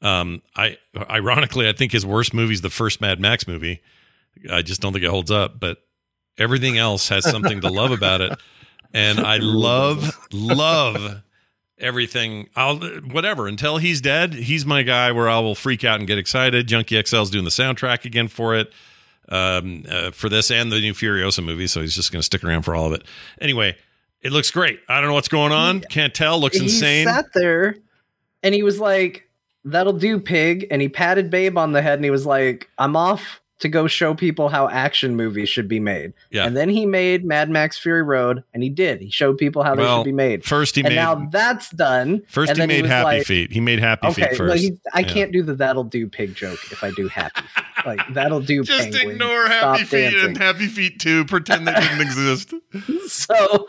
Um, 0.00 0.40
I 0.56 0.78
ironically, 1.10 1.68
I 1.68 1.72
think 1.72 1.92
his 1.92 2.06
worst 2.06 2.32
movie 2.32 2.54
is 2.54 2.62
the 2.62 2.70
first 2.70 3.02
Mad 3.02 3.20
Max 3.20 3.46
movie. 3.46 3.80
I 4.50 4.62
just 4.62 4.80
don't 4.80 4.94
think 4.94 5.04
it 5.04 5.10
holds 5.10 5.30
up, 5.30 5.60
but 5.60 5.78
everything 6.38 6.78
else 6.78 7.08
has 7.10 7.28
something 7.28 7.60
to 7.62 7.68
love 7.70 7.90
about 7.90 8.20
it, 8.22 8.38
and 8.96 9.20
I 9.20 9.36
love 9.40 10.10
love 10.32 11.22
everything. 11.78 12.48
I'll 12.56 12.78
whatever 12.78 13.46
until 13.46 13.76
he's 13.76 14.00
dead. 14.00 14.32
He's 14.32 14.64
my 14.64 14.82
guy 14.82 15.12
where 15.12 15.28
I 15.28 15.38
will 15.38 15.54
freak 15.54 15.84
out 15.84 15.98
and 15.98 16.08
get 16.08 16.18
excited. 16.18 16.66
Junkie 16.66 16.96
XL's 16.96 17.30
doing 17.30 17.44
the 17.44 17.50
soundtrack 17.50 18.04
again 18.06 18.28
for 18.28 18.56
it, 18.56 18.72
um, 19.28 19.84
uh, 19.88 20.10
for 20.10 20.28
this 20.28 20.50
and 20.50 20.72
the 20.72 20.80
new 20.80 20.94
Furiosa 20.94 21.44
movie. 21.44 21.66
So 21.66 21.82
he's 21.82 21.94
just 21.94 22.10
going 22.10 22.20
to 22.20 22.26
stick 22.26 22.42
around 22.42 22.62
for 22.62 22.74
all 22.74 22.86
of 22.86 22.92
it. 22.94 23.04
Anyway, 23.40 23.76
it 24.22 24.32
looks 24.32 24.50
great. 24.50 24.80
I 24.88 25.00
don't 25.00 25.10
know 25.10 25.14
what's 25.14 25.28
going 25.28 25.52
on. 25.52 25.82
Can't 25.82 26.14
tell. 26.14 26.40
Looks 26.40 26.56
he 26.56 26.64
insane. 26.64 27.06
sat 27.06 27.26
there 27.34 27.76
and 28.42 28.54
he 28.54 28.62
was 28.62 28.80
like, 28.80 29.24
That'll 29.64 29.92
do, 29.92 30.20
pig. 30.20 30.68
And 30.70 30.80
he 30.80 30.88
patted 30.88 31.28
Babe 31.28 31.58
on 31.58 31.72
the 31.72 31.82
head 31.82 31.98
and 31.98 32.04
he 32.04 32.10
was 32.10 32.24
like, 32.24 32.70
I'm 32.78 32.94
off 32.94 33.40
to 33.58 33.68
go 33.70 33.86
show 33.86 34.14
people 34.14 34.48
how 34.50 34.68
action 34.68 35.16
movies 35.16 35.48
should 35.48 35.66
be 35.66 35.80
made. 35.80 36.12
Yeah. 36.30 36.44
And 36.46 36.54
then 36.56 36.68
he 36.68 36.84
made 36.84 37.24
Mad 37.24 37.48
Max 37.48 37.78
Fury 37.78 38.02
Road 38.02 38.44
and 38.52 38.62
he 38.62 38.68
did. 38.68 39.00
He 39.00 39.10
showed 39.10 39.38
people 39.38 39.62
how 39.62 39.74
they 39.74 39.82
should 39.86 40.04
be 40.04 40.12
made. 40.12 40.44
First 40.44 40.74
he 40.74 40.82
and 40.82 40.90
made 40.90 40.96
now 40.96 41.26
that's 41.30 41.70
done. 41.70 42.22
first 42.28 42.54
he 42.56 42.66
made 42.66 42.82
was 42.82 42.90
Happy 42.90 43.04
like, 43.04 43.26
Feet. 43.26 43.50
He 43.52 43.60
made 43.60 43.78
Happy 43.78 44.08
Okay, 44.08 44.28
Feet 44.30 44.38
well, 44.38 44.48
first. 44.50 44.62
he, 44.62 44.72
I 44.92 45.00
Yeah. 45.00 45.08
can't 45.08 45.32
do 45.32 45.42
the 45.42 45.54
that'll 45.54 45.84
do 45.84 46.06
pig 46.06 46.34
joke 46.34 46.58
if 46.70 46.84
I 46.84 46.90
do 46.90 47.08
Happy 47.08 47.40
Feet. 47.40 47.64
Like 47.86 48.00
that'll 48.12 48.40
do. 48.40 48.62
Just 48.62 48.90
penguin. 48.92 49.10
ignore 49.12 49.46
Stop 49.46 49.78
Happy 49.78 49.84
Feet 49.84 50.02
dancing. 50.10 50.24
and 50.26 50.36
Happy 50.36 50.66
Feet 50.66 51.00
2. 51.00 51.24
Pretend 51.24 51.66
they 51.66 51.72
didn't 51.74 52.00
exist. 52.02 52.52
so 53.06 53.66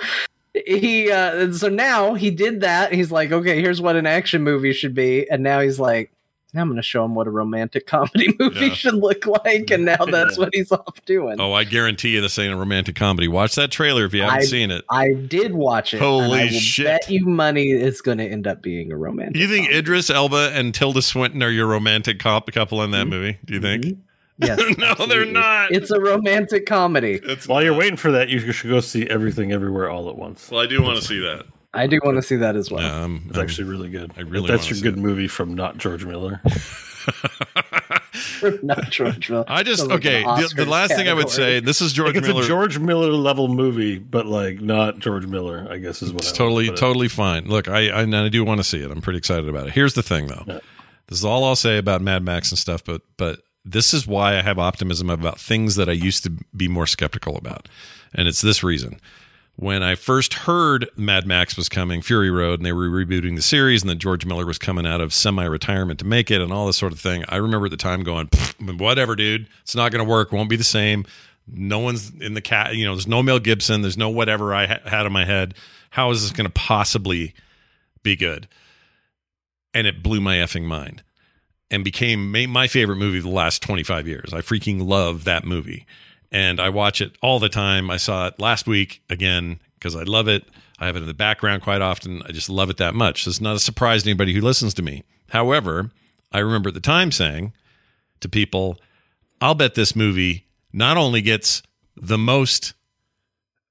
he 0.66 1.12
uh 1.12 1.52
so 1.54 1.70
now 1.70 2.16
he 2.16 2.32
did 2.32 2.62
that 2.62 2.92
he's 2.92 3.12
like 3.12 3.32
okay 3.32 3.62
here's 3.62 3.80
what 3.80 3.96
an 3.96 4.08
action 4.08 4.42
movie 4.44 4.74
should 4.74 4.96
be 4.96 5.30
and 5.30 5.44
now 5.44 5.60
he's 5.60 5.80
like 5.80 6.12
now 6.54 6.62
i'm 6.62 6.70
gonna 6.70 6.82
show 6.82 7.04
him 7.06 7.14
what 7.16 7.28
a 7.28 7.30
romantic 7.30 7.86
comedy 7.88 8.34
movie 8.40 8.68
Yeah. 8.68 8.74
should 8.74 8.94
look 8.96 9.26
like 9.26 9.70
and 9.72 9.86
now 9.86 10.06
that's 10.06 10.38
what 10.40 10.50
he's 10.54 10.72
off 10.72 11.04
doing 11.06 11.40
Oh, 11.40 11.54
I 11.54 11.64
guarantee 11.64 12.10
you 12.10 12.22
this 12.22 12.40
ain't 12.40 12.54
a 12.54 12.58
romantic 12.58 12.96
comedy. 12.96 13.28
Watch 13.28 13.56
that 13.56 13.70
trailer 13.72 14.06
if 14.06 14.14
you 14.14 14.22
haven't 14.22 14.40
I- 14.40 14.44
seen 14.46 14.72
it. 14.72 14.84
i 14.90 15.14
did 15.14 15.54
watch 15.54 15.94
it 15.94 15.98
and 15.98 16.06
Holy 16.06 16.40
I 16.40 16.48
shit. 16.48 16.86
bet 16.86 17.10
you 17.10 17.26
money 17.26 17.66
it's 17.72 18.02
gonna 18.02 18.24
end 18.24 18.48
up 18.48 18.62
being 18.62 18.92
a 18.92 18.98
romantic 18.98 19.36
You 19.36 19.48
think 19.48 19.66
comedy. 19.66 19.80
Idris 19.80 20.10
Elba 20.10 20.52
and 20.54 20.74
Tilda 20.74 21.02
Swinton 21.02 21.44
are 21.44 21.50
your 21.50 21.68
romantic 21.68 22.20
cop- 22.20 22.52
couple 22.52 22.82
in 22.84 22.92
that 22.92 23.06
movie? 23.06 23.38
Do 23.46 23.54
you 23.54 23.60
think? 23.62 23.84
Mhm. 23.86 23.98
yes 24.40 24.78
No, 24.78 24.94
they're 25.08 25.26
not. 25.26 25.72
it's 25.72 25.90
a 25.92 26.00
romantic 26.00 26.66
comedy 26.68 27.20
It's 27.24 27.48
While 27.48 27.64
you're 27.64 27.74
waiting 27.74 27.98
for 27.98 28.12
that, 28.12 28.30
you 28.30 28.40
should 28.52 28.70
go 28.70 28.80
see 28.82 29.08
Everything 29.08 29.52
Everywhere 29.52 29.90
All 29.90 30.10
at 30.10 30.16
Once. 30.16 30.50
Well, 30.52 30.62
I 30.62 30.68
do 30.68 30.82
want 30.84 30.98
to 31.00 31.04
see 31.04 31.20
that. 31.20 31.46
I 31.78 31.88
do 31.88 32.00
want 32.04 32.18
to 32.18 32.22
see 32.22 32.36
that 32.38 32.56
as 32.56 32.70
well 32.72 32.82
Yeah, 32.84 33.04
I'm, 33.04 33.24
It's 33.30 33.38
I'm- 33.38 33.46
actually 33.46 33.70
really 33.70 33.90
good. 33.90 34.12
I 34.18 34.22
really 34.22 34.48
That's 34.48 34.66
wanna 34.66 34.76
your 34.76 34.84
good 34.92 34.98
it. 35.00 35.02
movie 35.02 35.28
from 35.28 35.54
not 35.54 35.78
George 35.78 36.06
Miller. 36.06 36.42
not 38.64 38.90
george 38.90 39.30
Miller. 39.30 39.46
I 39.48 39.64
just 39.64 39.80
Sounds 39.80 39.90
like 39.92 40.00
okay. 40.00 40.24
an 40.24 40.42
The, 40.42 40.48
the 40.56 40.64
Oscars 40.64 40.68
last 40.68 40.96
thing 40.96 41.08
I 41.08 41.14
would 41.14 41.30
say. 41.30 41.60
This 41.60 41.82
is 41.82 41.94
George 41.94 42.08
Like 42.10 42.16
it's 42.18 42.28
Miller. 42.28 42.44
a 42.44 42.48
George 42.48 42.80
Miller 42.80 43.12
level 43.12 43.48
movie, 43.48 43.98
but 44.00 44.26
like 44.26 44.60
not 44.62 45.00
George 45.00 45.26
Miller. 45.26 45.68
I 45.70 45.78
guess 45.78 46.02
is 46.02 46.12
what 46.12 46.22
It's 46.24 46.30
I 46.30 46.32
would 46.32 46.38
totally 46.38 46.68
it. 46.68 46.78
totally 46.78 47.08
fine. 47.08 47.46
Look, 47.48 47.68
I, 47.68 47.90
I 47.90 48.02
I 48.02 48.30
do 48.30 48.44
want 48.44 48.60
to 48.60 48.64
see 48.64 48.82
it. 48.82 48.92
I'm 48.92 49.02
pretty 49.02 49.18
excited 49.18 49.48
about 49.48 49.68
it. 49.68 49.74
Here's 49.74 49.94
the 49.94 50.04
thing, 50.04 50.28
though. 50.28 50.44
Yeah. 50.48 50.60
This 51.08 51.20
is 51.20 51.26
all 51.26 51.44
I'll 51.46 51.56
say 51.56 51.78
about 51.78 52.02
Mad 52.02 52.24
Max 52.24 52.52
and 52.52 52.60
stuff. 52.60 52.84
But 52.84 53.02
but 53.18 53.40
this 53.64 53.94
is 53.94 54.06
why 54.08 54.38
I 54.38 54.42
have 54.42 54.60
optimism 54.60 55.10
about 55.10 55.40
things 55.40 55.76
that 55.76 55.88
I 55.90 55.94
used 55.94 56.24
to 56.24 56.32
be 56.56 56.68
more 56.68 56.88
skeptical 56.88 57.38
about, 57.38 57.70
and 58.14 58.28
it's 58.28 58.42
this 58.42 58.64
reason. 58.64 59.00
When 59.60 59.82
I 59.82 59.96
first 59.96 60.36
heard 60.36 60.88
Mad 60.96 61.26
Max 61.26 61.58
was 61.58 61.68
coming, 61.68 62.04
Fury 62.04 62.30
Road, 62.30 62.60
and 62.60 62.66
they 62.66 62.72
were 62.72 62.88
rebooting 62.88 63.36
the 63.36 63.42
series, 63.42 63.82
and 63.82 63.90
then 63.90 63.98
George 63.98 64.24
Miller 64.24 64.46
was 64.46 64.60
coming 64.60 64.86
out 64.86 65.02
of 65.02 65.16
semi-retirement 65.16 65.98
to 66.00 66.06
make 66.06 66.30
it, 66.30 66.42
and 66.42 66.54
all 66.54 66.68
this 66.68 66.78
sort 66.78 66.94
of 66.94 67.00
thing, 67.00 67.26
I 67.28 67.38
remember 67.38 67.66
at 67.66 67.72
the 67.72 67.78
time 67.78 68.04
going, 68.04 68.30
"Whatever, 68.60 69.16
dude, 69.16 69.48
it's 69.64 69.76
not 69.76 69.92
going 69.92 70.06
to 70.06 70.10
work. 70.10 70.32
Won't 70.32 70.50
be 70.50 70.56
the 70.56 70.64
same." 70.64 71.06
no 71.48 71.80
one's 71.80 72.12
in 72.20 72.34
the 72.34 72.42
cat 72.42 72.76
you 72.76 72.86
know 72.86 72.94
there's 72.94 73.08
no 73.08 73.24
mel 73.24 73.40
gibson. 73.40 73.82
There's 73.82 73.98
no 73.98 74.10
whatever 74.10 74.54
i 74.54 74.68
ha- 74.68 74.80
had 74.86 75.06
in 75.06 75.12
my 75.12 75.26
head. 75.26 75.54
How 75.92 76.12
is 76.12 76.22
this 76.22 76.32
going 76.32 76.46
to 76.46 76.54
possibly 76.54 77.34
be 78.04 78.16
good? 78.16 78.48
And 79.74 79.88
it 79.88 80.04
blew 80.04 80.20
my 80.20 80.38
effing 80.38 80.64
mind 80.64 81.04
and 81.72 81.84
became 81.84 82.32
my 82.32 82.68
favorite 82.68 82.98
movie 82.98 83.18
of 83.18 83.24
the 83.24 83.30
last 83.30 83.62
25 83.62 84.08
years. 84.08 84.34
I 84.34 84.42
freaking 84.42 84.88
love 84.88 85.24
that 85.24 85.46
movie 85.46 85.86
and 86.32 86.60
i 86.60 86.70
watch 86.70 87.02
it 87.02 87.18
all 87.22 87.40
the 87.40 87.50
time 87.50 87.90
i 87.90 87.98
saw 87.98 88.28
it 88.28 88.40
last 88.40 88.68
week 88.68 89.02
again 89.10 89.60
because 89.76 89.96
i 89.96 90.04
love 90.04 90.28
it 90.28 90.44
i 90.80 90.86
have 90.86 90.96
it 90.96 91.02
in 91.02 91.08
the 91.08 91.14
background 91.14 91.62
quite 91.62 91.82
often 91.82 92.22
i 92.28 92.32
just 92.32 92.50
love 92.50 92.70
it 92.70 92.78
that 92.78 92.94
much 92.94 93.24
so 93.24 93.30
it's 93.30 93.42
not 93.42 93.56
a 93.56 93.60
surprise 93.60 94.04
to 94.04 94.10
anybody 94.10 94.34
who 94.34 94.42
listens 94.42 94.74
to 94.74 94.82
me 94.82 95.04
however 95.30 95.92
i 96.32 96.40
remember 96.40 96.70
at 96.70 96.74
the 96.74 96.80
time 96.80 97.12
saying 97.12 97.54
to 98.20 98.28
people 98.30 98.78
I'll 99.40 99.56
bet 99.56 99.76
this 99.76 99.96
movie 99.96 100.46
not 100.74 100.98
only 100.98 101.22
gets 101.22 101.62
the 101.96 102.18
most 102.18 102.74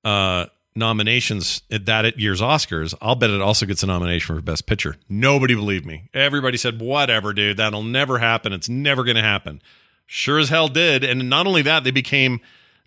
uh, 0.05 0.47
nominations 0.75 1.63
at 1.71 1.87
that 1.87 2.19
year's 2.19 2.41
Oscars, 2.41 2.95
I'll 3.01 3.17
bet 3.17 3.31
it 3.31 3.41
also 3.41 3.67
gets 3.67 3.83
a 3.83 3.87
nomination 3.87 4.35
for 4.35 4.43
Best 4.43 4.67
Picture. 4.67 4.97
Nobody 5.09 5.55
believed 5.55 5.87
me. 5.87 6.09
Everybody 6.15 6.57
said, 6.57 6.81
whatever, 6.81 7.33
dude, 7.33 7.57
that'll 7.57 7.83
never 7.83 8.19
happen. 8.19 8.53
It's 8.53 8.69
never 8.69 9.05
going 9.05 9.17
to 9.17 9.23
happen. 9.23 9.61
Sure 10.07 10.39
as 10.39 10.49
hell 10.49 10.69
did. 10.69 11.05
And 11.05 11.29
not 11.29 11.47
only 11.47 11.63
that, 11.63 11.85
they 11.85 11.91
became 11.91 12.41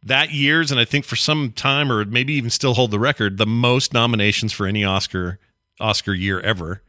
that 0.03 0.31
year's, 0.31 0.71
and 0.71 0.79
I 0.79 0.85
think 0.85 1.05
for 1.05 1.15
some 1.15 1.51
time, 1.51 1.91
or 1.91 2.05
maybe 2.05 2.33
even 2.33 2.49
still 2.49 2.73
hold 2.73 2.91
the 2.91 2.99
record, 2.99 3.37
the 3.37 3.45
most 3.45 3.93
nominations 3.93 4.53
for 4.53 4.65
any 4.65 4.83
Oscar 4.83 5.39
Oscar 5.79 6.13
year 6.13 6.39
ever 6.41 6.81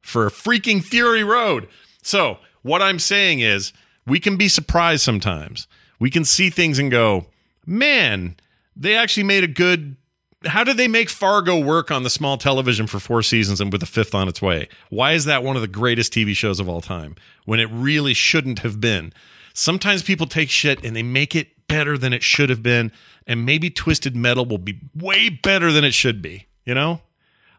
for 0.00 0.28
freaking 0.30 0.82
Fury 0.82 1.24
Road. 1.24 1.68
So, 2.02 2.38
what 2.62 2.82
I'm 2.82 2.98
saying 2.98 3.40
is, 3.40 3.72
we 4.06 4.20
can 4.20 4.36
be 4.36 4.48
surprised 4.48 5.02
sometimes. 5.02 5.66
We 5.98 6.10
can 6.10 6.24
see 6.24 6.50
things 6.50 6.78
and 6.78 6.90
go, 6.90 7.26
man, 7.64 8.36
they 8.76 8.94
actually 8.94 9.24
made 9.24 9.44
a 9.44 9.48
good. 9.48 9.96
How 10.44 10.62
did 10.62 10.76
they 10.76 10.86
make 10.86 11.08
Fargo 11.08 11.58
work 11.58 11.90
on 11.90 12.04
the 12.04 12.10
small 12.10 12.36
television 12.36 12.86
for 12.86 13.00
four 13.00 13.22
seasons 13.22 13.60
and 13.60 13.72
with 13.72 13.82
a 13.82 13.86
fifth 13.86 14.14
on 14.14 14.28
its 14.28 14.40
way? 14.40 14.68
Why 14.90 15.12
is 15.12 15.24
that 15.24 15.42
one 15.42 15.56
of 15.56 15.62
the 15.62 15.68
greatest 15.68 16.12
TV 16.12 16.36
shows 16.36 16.60
of 16.60 16.68
all 16.68 16.80
time 16.80 17.16
when 17.46 17.58
it 17.58 17.68
really 17.72 18.14
shouldn't 18.14 18.60
have 18.60 18.80
been? 18.80 19.12
Sometimes 19.58 20.02
people 20.02 20.26
take 20.26 20.50
shit 20.50 20.84
and 20.84 20.94
they 20.94 21.02
make 21.02 21.34
it 21.34 21.66
better 21.66 21.96
than 21.96 22.12
it 22.12 22.22
should 22.22 22.50
have 22.50 22.62
been, 22.62 22.92
and 23.26 23.46
maybe 23.46 23.70
Twisted 23.70 24.14
Metal 24.14 24.44
will 24.44 24.58
be 24.58 24.80
way 24.94 25.30
better 25.30 25.72
than 25.72 25.82
it 25.82 25.94
should 25.94 26.20
be, 26.20 26.46
you 26.66 26.74
know? 26.74 27.00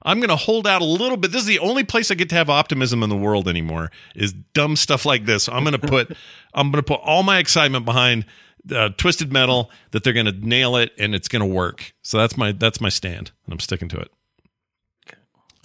I'm 0.04 0.20
going 0.20 0.30
to 0.30 0.36
hold 0.36 0.68
out 0.68 0.84
a 0.84 0.86
little 0.86 1.18
bit. 1.18 1.32
This 1.32 1.42
is 1.42 1.48
the 1.48 1.58
only 1.58 1.84
place 1.84 2.12
I 2.12 2.14
get 2.14 2.30
to 2.30 2.36
have 2.36 2.52
optimism 2.52 3.02
in 3.02 3.10
the 3.10 3.18
world 3.18 3.48
anymore. 3.48 3.90
Is 4.16 4.32
dumb 4.32 4.76
stuff 4.76 5.08
like 5.08 5.26
this. 5.26 5.50
I'm 5.50 5.64
going 5.64 5.78
to 5.78 5.88
put 5.88 6.16
I'm 6.54 6.72
going 6.72 6.84
to 6.84 6.88
put 6.88 7.02
all 7.04 7.24
my 7.24 7.40
excitement 7.40 7.84
behind 7.84 8.26
uh, 8.72 8.90
Twisted 8.90 9.34
Metal 9.34 9.72
that 9.90 10.04
they're 10.04 10.14
going 10.14 10.28
to 10.28 10.48
nail 10.48 10.76
it 10.76 10.92
and 11.00 11.16
it's 11.16 11.28
going 11.28 11.42
to 11.42 11.48
work. 11.48 11.94
So 12.04 12.20
that's 12.20 12.38
my 12.38 12.52
that's 12.52 12.80
my 12.80 12.90
stand, 12.90 13.32
and 13.46 13.54
I'm 13.54 13.60
sticking 13.60 13.90
to 13.90 13.98
it. 13.98 14.12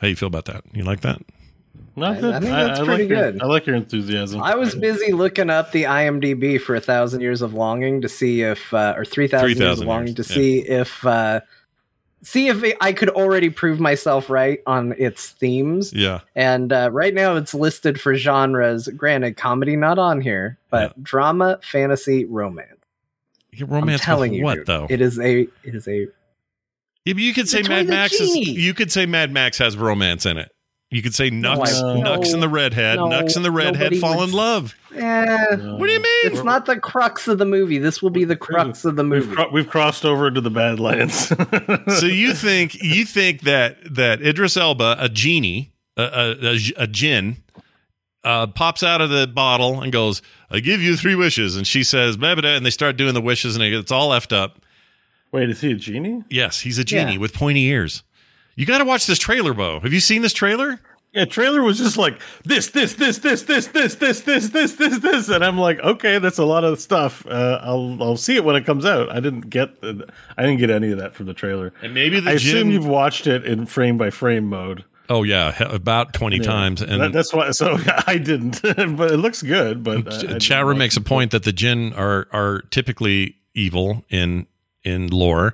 How 0.00 0.08
you 0.08 0.16
feel 0.16 0.28
about 0.28 0.46
that? 0.46 0.64
You 0.72 0.82
like 0.82 1.02
that? 1.02 1.20
Not 1.94 2.16
I- 2.16 2.20
good. 2.20 2.34
I 2.34 2.40
think 2.40 2.52
that's 2.52 2.80
pretty 2.80 3.02
like 3.04 3.10
your- 3.10 3.32
good. 3.32 3.42
I 3.42 3.46
like 3.46 3.66
your 3.66 3.76
enthusiasm. 3.76 4.42
I 4.42 4.54
was 4.54 4.74
busy 4.74 5.12
looking 5.12 5.50
up 5.50 5.72
the 5.72 5.84
IMDb 5.84 6.60
for 6.60 6.74
a 6.74 6.80
thousand 6.80 7.20
years 7.20 7.42
of 7.42 7.54
longing 7.54 8.00
to 8.00 8.08
see 8.08 8.42
if, 8.42 8.72
uh, 8.72 8.94
or 8.96 9.04
three 9.04 9.28
thousand 9.28 9.58
years 9.58 9.80
of 9.80 9.86
longing 9.86 10.14
years, 10.14 10.26
to 10.26 10.32
yeah. 10.32 10.36
see 10.36 10.58
if, 10.60 11.06
uh, 11.06 11.40
see 12.22 12.48
if 12.48 12.62
it, 12.62 12.76
I 12.80 12.92
could 12.92 13.10
already 13.10 13.50
prove 13.50 13.80
myself 13.80 14.30
right 14.30 14.60
on 14.66 14.94
its 14.96 15.30
themes. 15.30 15.92
Yeah. 15.92 16.20
And 16.34 16.72
uh, 16.72 16.90
right 16.92 17.12
now, 17.12 17.36
it's 17.36 17.52
listed 17.52 18.00
for 18.00 18.14
genres. 18.14 18.88
Granted, 18.88 19.36
comedy 19.36 19.76
not 19.76 19.98
on 19.98 20.20
here, 20.20 20.58
but 20.70 21.02
drama, 21.02 21.58
fantasy, 21.62 22.24
romance. 22.24 22.68
Yeah, 23.52 23.66
I'm 23.66 23.72
Romance 23.72 24.00
telling 24.00 24.30
with 24.30 24.38
you, 24.38 24.44
what 24.44 24.54
dude, 24.54 24.66
though? 24.66 24.86
It 24.88 25.02
is 25.02 25.18
a, 25.18 25.40
it 25.42 25.74
is 25.74 25.86
a. 25.86 26.06
yeah, 27.04 27.12
but 27.12 27.22
you 27.22 27.34
could 27.34 27.50
say 27.50 27.60
Mad 27.62 27.86
Max 27.86 28.14
is. 28.14 28.34
You 28.34 28.72
could 28.72 28.90
say 28.90 29.04
Mad 29.04 29.30
Max 29.30 29.58
has 29.58 29.76
romance 29.76 30.24
in 30.24 30.38
it. 30.38 30.50
You 30.92 31.00
could 31.02 31.14
say 31.14 31.30
Nux, 31.30 31.56
I- 31.82 32.00
Nux 32.00 32.02
no, 32.28 32.34
and 32.34 32.42
the 32.42 32.48
redhead, 32.48 32.96
no, 32.98 33.08
Nux 33.08 33.34
and 33.34 33.44
the 33.44 33.50
redhead 33.50 33.96
fall 33.96 34.18
would- 34.18 34.28
in 34.28 34.34
love. 34.34 34.74
Eh, 34.94 35.56
What 35.56 35.86
do 35.86 35.92
you 35.92 35.98
mean? 36.00 36.20
it's 36.24 36.44
not 36.44 36.66
the 36.66 36.78
crux 36.78 37.26
of 37.28 37.38
the 37.38 37.46
movie. 37.46 37.78
This 37.78 38.02
will 38.02 38.10
be 38.10 38.24
the 38.24 38.36
crux 38.36 38.84
of 38.84 38.96
the 38.96 39.02
We've, 39.02 39.24
movie. 39.24 39.34
cro- 39.34 39.50
we've 39.50 39.68
crossed 39.68 40.04
over 40.04 40.28
into 40.28 40.42
the 40.42 40.50
Badlands. 40.50 41.28
so 41.98 42.04
you 42.06 42.34
think 42.34 42.74
you 42.82 43.06
think 43.06 43.40
that 43.42 43.78
that 43.94 44.20
Idris 44.20 44.56
Elba, 44.58 44.96
a 45.00 45.08
genie, 45.08 45.72
a 45.96 46.02
a, 46.02 46.36
a, 46.52 46.58
a 46.84 46.86
jinn, 46.86 47.38
uh, 48.22 48.46
pops 48.48 48.82
out 48.82 49.00
of 49.00 49.08
the 49.08 49.26
bottle 49.26 49.80
and 49.80 49.90
goes, 49.92 50.20
"I 50.50 50.60
give 50.60 50.82
you 50.82 50.96
three 50.98 51.14
wishes," 51.14 51.56
and 51.56 51.66
she 51.66 51.82
says, 51.82 52.18
"Blah, 52.18 52.34
blah, 52.34 52.42
blah," 52.42 52.50
and 52.56 52.66
they 52.66 52.70
start 52.70 52.98
doing 52.98 53.14
the 53.14 53.22
wishes, 53.22 53.56
and 53.56 53.64
it's 53.64 53.90
all 53.92 54.10
effed 54.10 54.36
up. 54.36 54.60
Wait, 55.32 55.48
is 55.48 55.62
he 55.62 55.72
a 55.72 55.74
genie? 55.74 56.22
Yes, 56.28 56.60
he's 56.60 56.78
a 56.78 56.84
genie 56.84 57.12
Yeah. 57.14 57.18
with 57.18 57.32
pointy 57.32 57.64
ears. 57.64 58.02
You 58.56 58.66
got 58.66 58.78
to 58.78 58.84
watch 58.84 59.06
this 59.06 59.18
trailer, 59.18 59.54
Beau. 59.54 59.80
Have 59.80 59.92
you 59.92 60.00
seen 60.00 60.22
this 60.22 60.32
trailer? 60.32 60.80
Yeah, 61.14 61.26
trailer 61.26 61.62
was 61.62 61.76
just 61.76 61.98
like 61.98 62.18
this, 62.44 62.68
this, 62.70 62.94
this, 62.94 63.18
this, 63.18 63.42
this, 63.42 63.66
this, 63.66 63.94
this, 63.96 64.20
this, 64.22 64.48
this, 64.48 64.72
this, 64.76 64.98
this, 64.98 65.28
and 65.28 65.44
I'm 65.44 65.58
like, 65.58 65.78
okay, 65.80 66.18
that's 66.18 66.38
a 66.38 66.44
lot 66.44 66.64
of 66.64 66.80
stuff. 66.80 67.26
Uh, 67.26 67.60
I'll 67.62 67.98
I'll 68.02 68.16
see 68.16 68.36
it 68.36 68.44
when 68.44 68.56
it 68.56 68.64
comes 68.64 68.86
out. 68.86 69.10
I 69.10 69.20
didn't 69.20 69.50
get 69.50 69.82
the, 69.82 70.08
I 70.38 70.42
didn't 70.42 70.56
get 70.58 70.70
any 70.70 70.90
of 70.90 70.96
that 70.98 71.14
from 71.14 71.26
the 71.26 71.34
trailer. 71.34 71.74
And 71.82 71.92
maybe 71.92 72.18
the 72.18 72.30
I 72.30 72.34
assume 72.34 72.70
you've 72.70 72.86
watched 72.86 73.26
it 73.26 73.44
in 73.44 73.66
frame 73.66 73.98
by 73.98 74.08
frame 74.08 74.46
mode. 74.48 74.84
Oh 75.10 75.22
yeah, 75.22 75.54
about 75.64 76.14
twenty 76.14 76.38
times. 76.38 76.80
And 76.80 77.02
That- 77.02 77.12
that's 77.12 77.34
why. 77.34 77.50
So 77.50 77.76
I 78.06 78.16
didn't, 78.16 78.62
but 78.62 79.10
it 79.10 79.18
looks 79.18 79.42
good. 79.42 79.84
But 79.84 80.06
uh, 80.10 80.16
I 80.16 80.20
didn't 80.22 80.40
Chat 80.40 80.60
room 80.64 80.76
watch 80.76 80.78
makes 80.78 80.96
a 80.96 81.02
point 81.02 81.32
that 81.32 81.42
the 81.42 81.52
jinn 81.52 81.92
are 81.92 82.26
are 82.32 82.62
typically 82.70 83.36
evil 83.52 84.02
in 84.08 84.46
in 84.82 85.08
lore. 85.08 85.52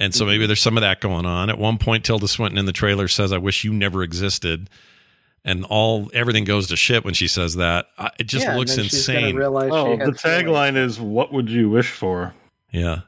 And 0.00 0.12
so 0.14 0.24
Mm-hmm. 0.24 0.30
maybe 0.32 0.46
there's 0.46 0.60
some 0.62 0.76
of 0.76 0.80
that 0.80 1.00
going 1.00 1.26
on. 1.26 1.50
At 1.50 1.58
one 1.58 1.76
point, 1.78 2.04
Tilda 2.04 2.26
Swinton 2.26 2.58
in 2.58 2.64
the 2.64 2.72
trailer 2.72 3.06
says, 3.06 3.32
"I 3.32 3.38
wish 3.38 3.62
you 3.64 3.72
never 3.72 4.02
existed," 4.02 4.68
and 5.44 5.64
all 5.66 6.10
everything 6.14 6.44
goes 6.44 6.66
to 6.68 6.76
shit 6.76 7.04
when 7.04 7.12
she 7.14 7.28
says 7.28 7.56
that. 7.56 7.86
I, 7.98 8.10
it 8.18 8.26
just 8.26 8.46
Yeah, 8.46 8.56
looks 8.56 8.74
then 8.76 8.86
she's 8.86 9.06
gonna 9.06 9.18
insane. 9.20 9.36
realize 9.36 9.70
Oh, 9.72 9.96
the 9.96 10.12
tagline 10.12 10.76
is 10.76 10.98
"What 10.98 11.32
would 11.34 11.50
you 11.50 11.68
wish 11.68 11.90
for?" 11.90 12.32
Yeah, 12.72 13.00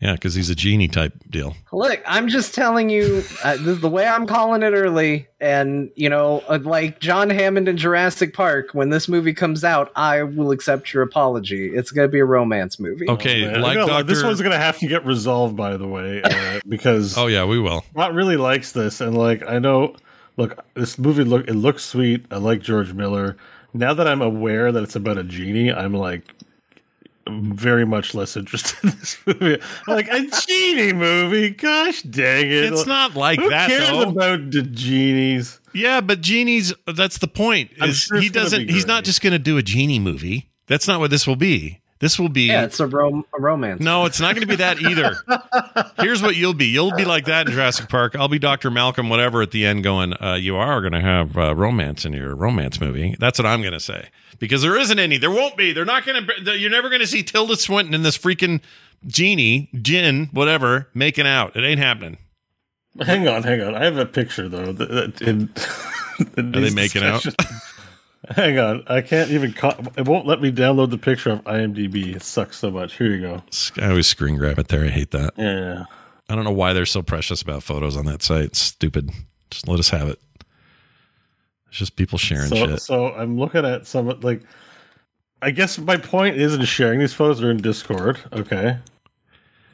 yeah, 0.00 0.14
because 0.14 0.34
he's 0.34 0.48
a 0.48 0.54
genie 0.54 0.88
type 0.88 1.12
deal. 1.28 1.54
Look, 1.72 2.00
I'm 2.06 2.28
just 2.28 2.54
telling 2.54 2.88
you, 2.88 3.22
uh, 3.44 3.56
this 3.56 3.66
is 3.66 3.80
the 3.80 3.88
way 3.90 4.06
I'm 4.06 4.26
calling 4.26 4.62
it 4.62 4.70
early. 4.72 5.28
And, 5.40 5.90
you 5.94 6.08
know, 6.08 6.42
uh, 6.48 6.58
like 6.62 7.00
John 7.00 7.28
Hammond 7.30 7.68
in 7.68 7.76
Jurassic 7.76 8.32
Park, 8.34 8.70
when 8.72 8.90
this 8.90 9.08
movie 9.08 9.34
comes 9.34 9.62
out, 9.62 9.92
I 9.96 10.22
will 10.22 10.50
accept 10.52 10.92
your 10.94 11.02
apology. 11.02 11.68
It's 11.74 11.90
going 11.90 12.08
to 12.08 12.12
be 12.12 12.18
a 12.18 12.24
romance 12.24 12.78
movie. 12.80 13.08
Okay, 13.08 13.46
Man, 13.46 13.60
like 13.60 13.76
I 13.78 13.86
gotta- 13.86 14.04
this 14.04 14.22
one's 14.22 14.40
gonna 14.40 14.56
have 14.58 14.78
to 14.78 14.86
get 14.86 15.04
resolved, 15.04 15.56
by 15.56 15.76
the 15.76 15.86
way, 15.86 16.22
uh, 16.22 16.60
because 16.68 17.16
oh 17.16 17.26
yeah, 17.26 17.44
we 17.44 17.58
will. 17.58 17.82
Scott 17.92 18.14
really 18.14 18.36
likes 18.36 18.72
this, 18.72 19.00
and 19.00 19.16
like 19.16 19.46
I 19.46 19.58
know, 19.58 19.96
look, 20.36 20.64
this 20.74 20.98
movie 20.98 21.24
look 21.24 21.48
it 21.48 21.54
looks 21.54 21.84
sweet. 21.84 22.24
I 22.30 22.36
like 22.36 22.60
George 22.60 22.92
Miller. 22.92 23.36
Now 23.72 23.94
that 23.94 24.08
I'm 24.08 24.20
aware 24.22 24.72
that 24.72 24.82
it's 24.82 24.96
about 24.96 25.16
a 25.18 25.22
genie, 25.22 25.72
I'm 25.72 25.94
like 25.94 26.34
very 27.28 27.84
much 27.84 28.14
less 28.14 28.36
interested 28.36 28.78
in 28.82 28.90
this 28.98 29.18
movie. 29.26 29.60
Like 29.86 30.08
a 30.08 30.26
genie 30.46 30.92
movie, 30.92 31.50
gosh 31.50 32.02
dang 32.02 32.46
it! 32.46 32.72
It's 32.72 32.86
not 32.86 33.14
like 33.14 33.38
Who 33.40 33.50
that 33.50 33.68
cares 33.68 33.88
though. 33.88 34.10
about 34.10 34.50
the 34.50 34.62
genies? 34.62 35.60
Yeah, 35.72 36.00
but 36.00 36.20
genies. 36.20 36.72
That's 36.86 37.18
the 37.18 37.28
point. 37.28 37.70
Is 37.76 37.98
sure 37.98 38.20
he 38.20 38.28
doesn't. 38.28 38.68
He's 38.70 38.86
not 38.86 39.04
just 39.04 39.22
going 39.22 39.32
to 39.32 39.38
do 39.38 39.56
a 39.58 39.62
genie 39.62 39.98
movie. 40.00 40.50
That's 40.66 40.86
not 40.88 41.00
what 41.00 41.10
this 41.10 41.26
will 41.26 41.36
be. 41.36 41.80
This 42.00 42.18
will 42.18 42.30
be. 42.30 42.46
Yeah, 42.46 42.64
it's 42.64 42.80
a, 42.80 42.86
rom- 42.86 43.26
a 43.36 43.40
romance. 43.40 43.80
No, 43.82 44.06
it's 44.06 44.20
not 44.20 44.34
going 44.34 44.40
to 44.40 44.46
be 44.48 44.56
that 44.56 44.80
either. 44.80 45.16
Here's 46.02 46.22
what 46.22 46.34
you'll 46.34 46.54
be. 46.54 46.64
You'll 46.64 46.96
be 46.96 47.04
like 47.04 47.26
that 47.26 47.46
in 47.46 47.52
Jurassic 47.52 47.90
Park. 47.90 48.16
I'll 48.16 48.28
be 48.28 48.38
Dr. 48.38 48.70
Malcolm, 48.70 49.10
whatever, 49.10 49.42
at 49.42 49.50
the 49.50 49.66
end 49.66 49.84
going, 49.84 50.14
uh, 50.14 50.34
you 50.40 50.56
are 50.56 50.80
going 50.80 50.94
to 50.94 51.02
have 51.02 51.36
uh, 51.36 51.54
romance 51.54 52.06
in 52.06 52.14
your 52.14 52.34
romance 52.34 52.80
movie. 52.80 53.16
That's 53.20 53.38
what 53.38 53.44
I'm 53.44 53.60
going 53.60 53.74
to 53.74 53.80
say. 53.80 54.08
Because 54.38 54.62
there 54.62 54.78
isn't 54.78 54.98
any. 54.98 55.18
There 55.18 55.30
won't 55.30 55.58
be. 55.58 55.72
They're 55.72 55.84
not 55.84 56.06
going 56.06 56.26
to, 56.26 56.58
you're 56.58 56.70
never 56.70 56.88
going 56.88 57.02
to 57.02 57.06
see 57.06 57.22
Tilda 57.22 57.56
Swinton 57.56 57.92
and 57.92 58.02
this 58.02 58.16
freaking 58.16 58.62
genie, 59.06 59.68
Jin, 59.82 60.30
whatever, 60.32 60.88
making 60.94 61.26
out. 61.26 61.54
It 61.54 61.64
ain't 61.64 61.80
happening. 61.80 62.16
Hang 62.98 63.28
on, 63.28 63.42
hang 63.42 63.60
on. 63.60 63.74
I 63.74 63.84
have 63.84 63.98
a 63.98 64.06
picture 64.06 64.48
though. 64.48 64.72
That, 64.72 64.88
that 64.88 65.20
in, 65.22 65.52
in 66.36 66.48
Are 66.48 66.60
they 66.60 66.60
these 66.60 66.74
making 66.74 67.02
out? 67.02 67.24
Hang 68.28 68.58
on, 68.58 68.84
I 68.86 69.00
can't 69.00 69.30
even. 69.30 69.52
Co- 69.54 69.78
it 69.96 70.06
won't 70.06 70.26
let 70.26 70.42
me 70.42 70.52
download 70.52 70.90
the 70.90 70.98
picture 70.98 71.30
of 71.30 71.44
IMDb. 71.44 72.14
It 72.14 72.22
sucks 72.22 72.58
so 72.58 72.70
much. 72.70 72.96
Here 72.98 73.10
you 73.14 73.20
go. 73.20 73.42
I 73.80 73.88
always 73.88 74.06
screen 74.06 74.36
grab 74.36 74.58
it 74.58 74.68
there. 74.68 74.84
I 74.84 74.88
hate 74.88 75.10
that. 75.12 75.32
Yeah. 75.38 75.84
I 76.28 76.34
don't 76.34 76.44
know 76.44 76.52
why 76.52 76.72
they're 76.74 76.86
so 76.86 77.02
precious 77.02 77.40
about 77.42 77.62
photos 77.62 77.96
on 77.96 78.04
that 78.06 78.22
site. 78.22 78.44
It's 78.44 78.58
stupid. 78.60 79.10
Just 79.50 79.66
let 79.68 79.78
us 79.80 79.88
have 79.88 80.06
it. 80.08 80.20
It's 81.68 81.78
just 81.78 81.96
people 81.96 82.18
sharing 82.18 82.48
So, 82.48 82.56
shit. 82.56 82.82
so 82.82 83.12
I'm 83.14 83.38
looking 83.38 83.64
at 83.64 83.86
some 83.86 84.08
of- 84.08 84.22
like. 84.22 84.42
I 85.42 85.50
guess 85.52 85.78
my 85.78 85.96
point 85.96 86.36
isn't 86.36 86.66
sharing 86.66 86.98
these 87.00 87.14
photos. 87.14 87.40
They're 87.40 87.50
in 87.50 87.62
Discord. 87.62 88.18
Okay. 88.34 88.76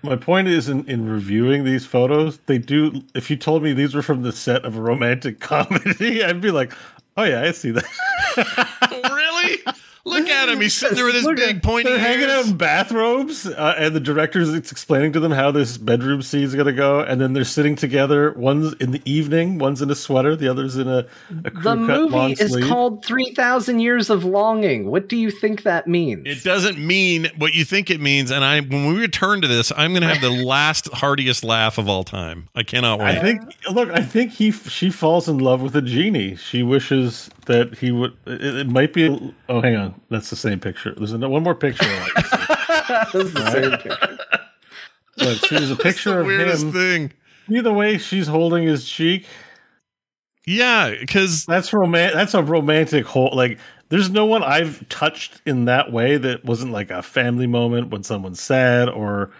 My 0.05 0.15
point 0.15 0.47
is 0.47 0.69
in, 0.69 0.89
in 0.89 1.09
reviewing 1.11 1.65
these 1.65 1.85
photos, 1.85 2.39
they 2.47 2.59
do. 2.59 3.03
If 3.17 3.29
you 3.31 3.37
told 3.37 3.65
me 3.65 3.73
these 3.73 3.93
were 3.93 4.03
from 4.03 4.23
the 4.23 4.31
set 4.31 4.65
of 4.65 4.77
a 4.77 4.81
romantic 4.81 5.41
comedy, 5.41 6.23
I'd 6.23 6.41
be 6.41 6.53
like, 6.53 6.73
"Oh 7.17 7.25
yeah, 7.25 7.43
I 7.43 7.53
see 7.53 7.71
that." 7.73 7.85
really? 9.13 9.63
Look 10.07 10.29
at 10.29 10.49
him. 10.49 10.61
He's 10.61 10.75
sitting 10.75 10.95
there 10.95 11.05
with 11.05 11.17
his 11.17 11.25
Look, 11.25 11.37
big 11.37 11.63
pointy 11.63 11.91
They're 11.91 11.99
hanging 11.99 12.31
out 12.31 12.47
in 12.47 12.57
bathrobes, 12.57 13.45
uh, 13.47 13.75
and 13.77 13.95
the 13.95 14.01
director's 14.01 14.55
explaining 14.55 15.13
to 15.15 15.21
them 15.21 15.33
how 15.33 15.51
this 15.51 15.77
bedroom 15.77 16.23
scene 16.23 16.45
is 16.45 16.55
going 16.55 16.67
to 16.67 16.73
go, 16.73 17.01
and 17.01 17.21
then 17.21 17.33
they're 17.33 17.45
sitting 17.45 17.75
together. 17.75 18.33
One's 18.33 18.73
in 18.75 18.93
the 18.93 19.03
evening, 19.05 19.59
one's 19.59 19.83
in 19.83 19.91
a 19.91 19.97
sweater, 19.97 20.37
the 20.37 20.49
other's 20.49 20.77
in 20.77 20.87
a, 20.89 21.07
a 21.45 21.51
crew 21.51 21.51
The 21.51 21.51
cut 21.51 21.65
long 21.65 21.87
movie 21.87 22.33
is 22.35 22.53
sleeve. 22.53 22.69
called 22.69 23.05
3000 23.05 23.81
Years 23.81 24.09
of 24.09 24.25
Longing. 24.25 24.91
What 24.91 25.09
do 25.09 25.17
you 25.17 25.31
think 25.33 25.65
that 25.65 25.89
means? 25.89 26.23
It 26.25 26.45
doesn't 26.45 26.79
mean 26.79 27.29
what 27.37 27.55
you 27.55 27.65
think 27.65 27.91
it 27.91 28.01
means. 28.01 28.31
And 28.31 28.45
I, 28.45 28.61
when 28.61 28.87
we 28.87 29.01
return 29.01 29.41
to 29.43 29.49
this, 29.49 29.73
I'm 29.77 29.91
going 29.93 30.03
to 30.03 30.09
have 30.09 30.21
the 30.21 30.31
last 30.45 30.89
heartiest 30.93 31.43
laugh 31.43 31.79
of 31.79 31.89
all 31.89 32.05
time. 32.05 32.49
I 32.55 32.63
cannot 32.63 33.01
wait. 33.01 33.19
I 33.19 33.21
think. 33.21 33.43
Look, 33.73 33.91
I 33.91 34.03
think 34.03 34.33
he 34.33 34.53
she 34.53 34.91
falls 34.91 35.29
in 35.29 35.39
love 35.39 35.61
with 35.63 35.75
a 35.75 35.83
genie. 35.83 36.37
She 36.37 36.63
wishes 36.63 37.29
that 37.47 37.77
he 37.79 37.91
would. 37.93 38.17
It, 38.27 38.43
it 38.59 38.69
might 38.69 38.93
be. 38.93 39.35
Oh, 39.49 39.61
hang 39.61 39.77
on, 39.77 40.01
that's 40.11 40.31
the 40.31 40.37
same 40.37 40.61
picture. 40.61 40.95
There's 40.97 41.13
another, 41.13 41.33
one 41.33 41.43
more 41.43 41.55
picture. 41.55 41.85
I 41.85 41.99
like 42.15 43.11
to 43.11 43.11
see. 43.13 43.19
This 43.19 43.27
is 43.27 43.35
the 43.35 43.51
same 43.51 43.71
picture. 43.79 44.19
See, 45.49 45.57
there's 45.57 45.71
a 45.71 45.77
picture 45.83 46.11
the 46.11 46.21
of 46.21 46.27
weirdest 46.27 46.65
him. 46.65 46.73
thing. 46.73 47.13
See 47.49 47.61
the 47.61 47.73
way 47.73 47.99
she's 47.99 48.27
holding 48.27 48.65
his 48.65 48.89
cheek. 48.89 49.27
Yeah, 50.47 50.95
because 51.01 51.45
That's 51.47 51.73
romantic. 51.73 52.15
That's 52.15 52.35
a 52.35 52.43
romantic 52.43 53.05
whole. 53.05 53.31
Like, 53.35 53.59
there's 53.89 54.11
no 54.11 54.27
one 54.27 54.43
I've 54.45 54.89
touched 54.89 55.41
in 55.47 55.65
that 55.65 55.91
way 55.93 56.17
that 56.19 56.45
wasn't 56.45 56.73
like 56.73 56.91
a 56.91 57.03
family 57.03 57.47
moment 57.47 57.91
when 57.91 58.03
someone's 58.05 58.41
sad 58.41 58.89
or 58.89 59.31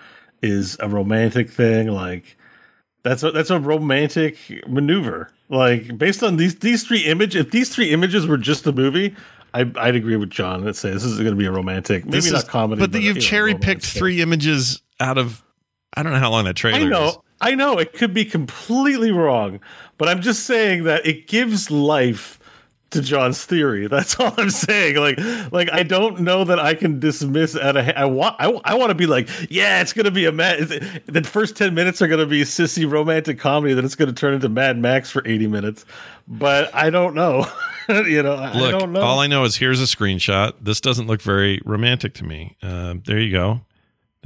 is 0.43 0.77
a 0.81 0.89
romantic 0.89 1.49
thing. 1.51 1.89
Like, 1.89 2.37
that's 3.07 3.23
a 3.23 3.31
that's 3.31 3.51
a 3.51 3.61
romantic 3.61 4.37
maneuver. 4.67 5.31
Like, 5.49 5.97
based 5.97 6.23
on 6.23 6.37
these 6.37 6.57
these 6.57 6.85
three 6.85 7.01
images, 7.01 7.47
if 7.47 7.51
these 7.53 7.69
three 7.75 7.91
images 7.91 8.27
were 8.27 8.37
just 8.37 8.67
a 8.67 8.73
movie, 8.73 9.15
I, 9.55 9.71
I'd 9.77 9.95
agree 9.95 10.17
with 10.17 10.31
Jon 10.31 10.67
and 10.67 10.77
say 10.77 10.91
this 10.91 11.05
is 11.05 11.17
going 11.19 11.31
to 11.31 11.37
be 11.37 11.47
a 11.47 11.53
romantic, 11.53 12.05
maybe 12.05 12.17
this 12.17 12.31
not 12.31 12.43
is 12.43 12.49
comedy, 12.49 12.81
But, 12.81 12.93
but, 12.93 13.01
you've 13.01 13.17
you 13.17 13.23
know, 13.23 13.27
cherry 13.27 13.55
picked 13.55 13.87
three 13.87 14.21
images 14.21 14.83
out 15.01 15.19
of 15.19 15.43
I 15.97 16.03
don't 16.03 16.13
know 16.13 16.19
how 16.19 16.31
long 16.31 16.45
that 16.45 16.57
trailer 16.57 16.81
I 16.81 16.85
know, 16.85 17.09
is. 17.09 17.19
I 17.41 17.55
know, 17.55 17.79
it 17.79 17.93
could 17.93 18.13
be 18.13 18.25
completely 18.25 19.13
wrong, 19.13 19.61
but 19.99 20.09
I'm 20.09 20.21
just 20.21 20.45
saying 20.45 20.85
that 20.85 21.07
it 21.07 21.27
gives 21.27 21.71
life 21.71 22.39
to 22.91 23.01
Jon's 23.01 23.45
theory. 23.45 23.87
That's 23.89 24.19
all 24.21 24.33
I'm 24.37 24.51
saying. 24.51 24.97
Like, 24.97 25.19
like 25.53 25.73
I 25.73 25.83
don't 25.83 26.21
know 26.21 26.45
that 26.45 26.59
I 26.59 26.75
can 26.75 27.01
dismiss 27.01 27.55
at 27.55 27.77
a. 27.77 27.99
I 27.99 28.05
want, 28.05 28.37
I, 28.39 28.49
I 28.65 28.75
want 28.75 28.91
to 28.91 28.95
be 28.95 29.07
like, 29.07 29.29
yeah, 29.51 29.81
it's 29.81 29.93
gonna 29.93 30.11
be 30.11 30.25
a 30.27 30.33
mad. 30.33 30.69
The 31.07 31.23
first 31.23 31.57
ten 31.57 31.75
minutes 31.75 32.01
are 32.03 32.09
gonna 32.09 32.27
be 32.27 32.43
sissy 32.43 32.91
romantic 32.91 33.39
comedy. 33.39 33.75
Then 33.75 33.85
it's 33.85 33.97
gonna 33.97 34.13
turn 34.13 34.35
into 34.35 34.49
Mad 34.49 34.79
Max 34.79 35.11
for 35.11 35.23
eighty 35.27 35.47
minutes. 35.47 35.85
But 36.29 36.75
I 36.75 36.91
don't 36.91 37.15
know. 37.15 37.47
you 37.89 38.23
know, 38.23 38.35
I, 38.35 38.53
I 38.53 38.71
don't 38.71 38.93
know. 38.93 39.01
all 39.01 39.21
I 39.21 39.27
know 39.27 39.45
is 39.45 39.57
here's 39.57 39.81
a 39.81 39.85
screenshot. 39.85 40.55
This 40.61 40.81
doesn't 40.81 41.07
look 41.07 41.23
very 41.23 41.61
romantic 41.65 42.15
to 42.15 42.25
me. 42.25 42.57
Uh, 42.63 42.95
there 43.05 43.19
you 43.19 43.31
go. 43.33 43.61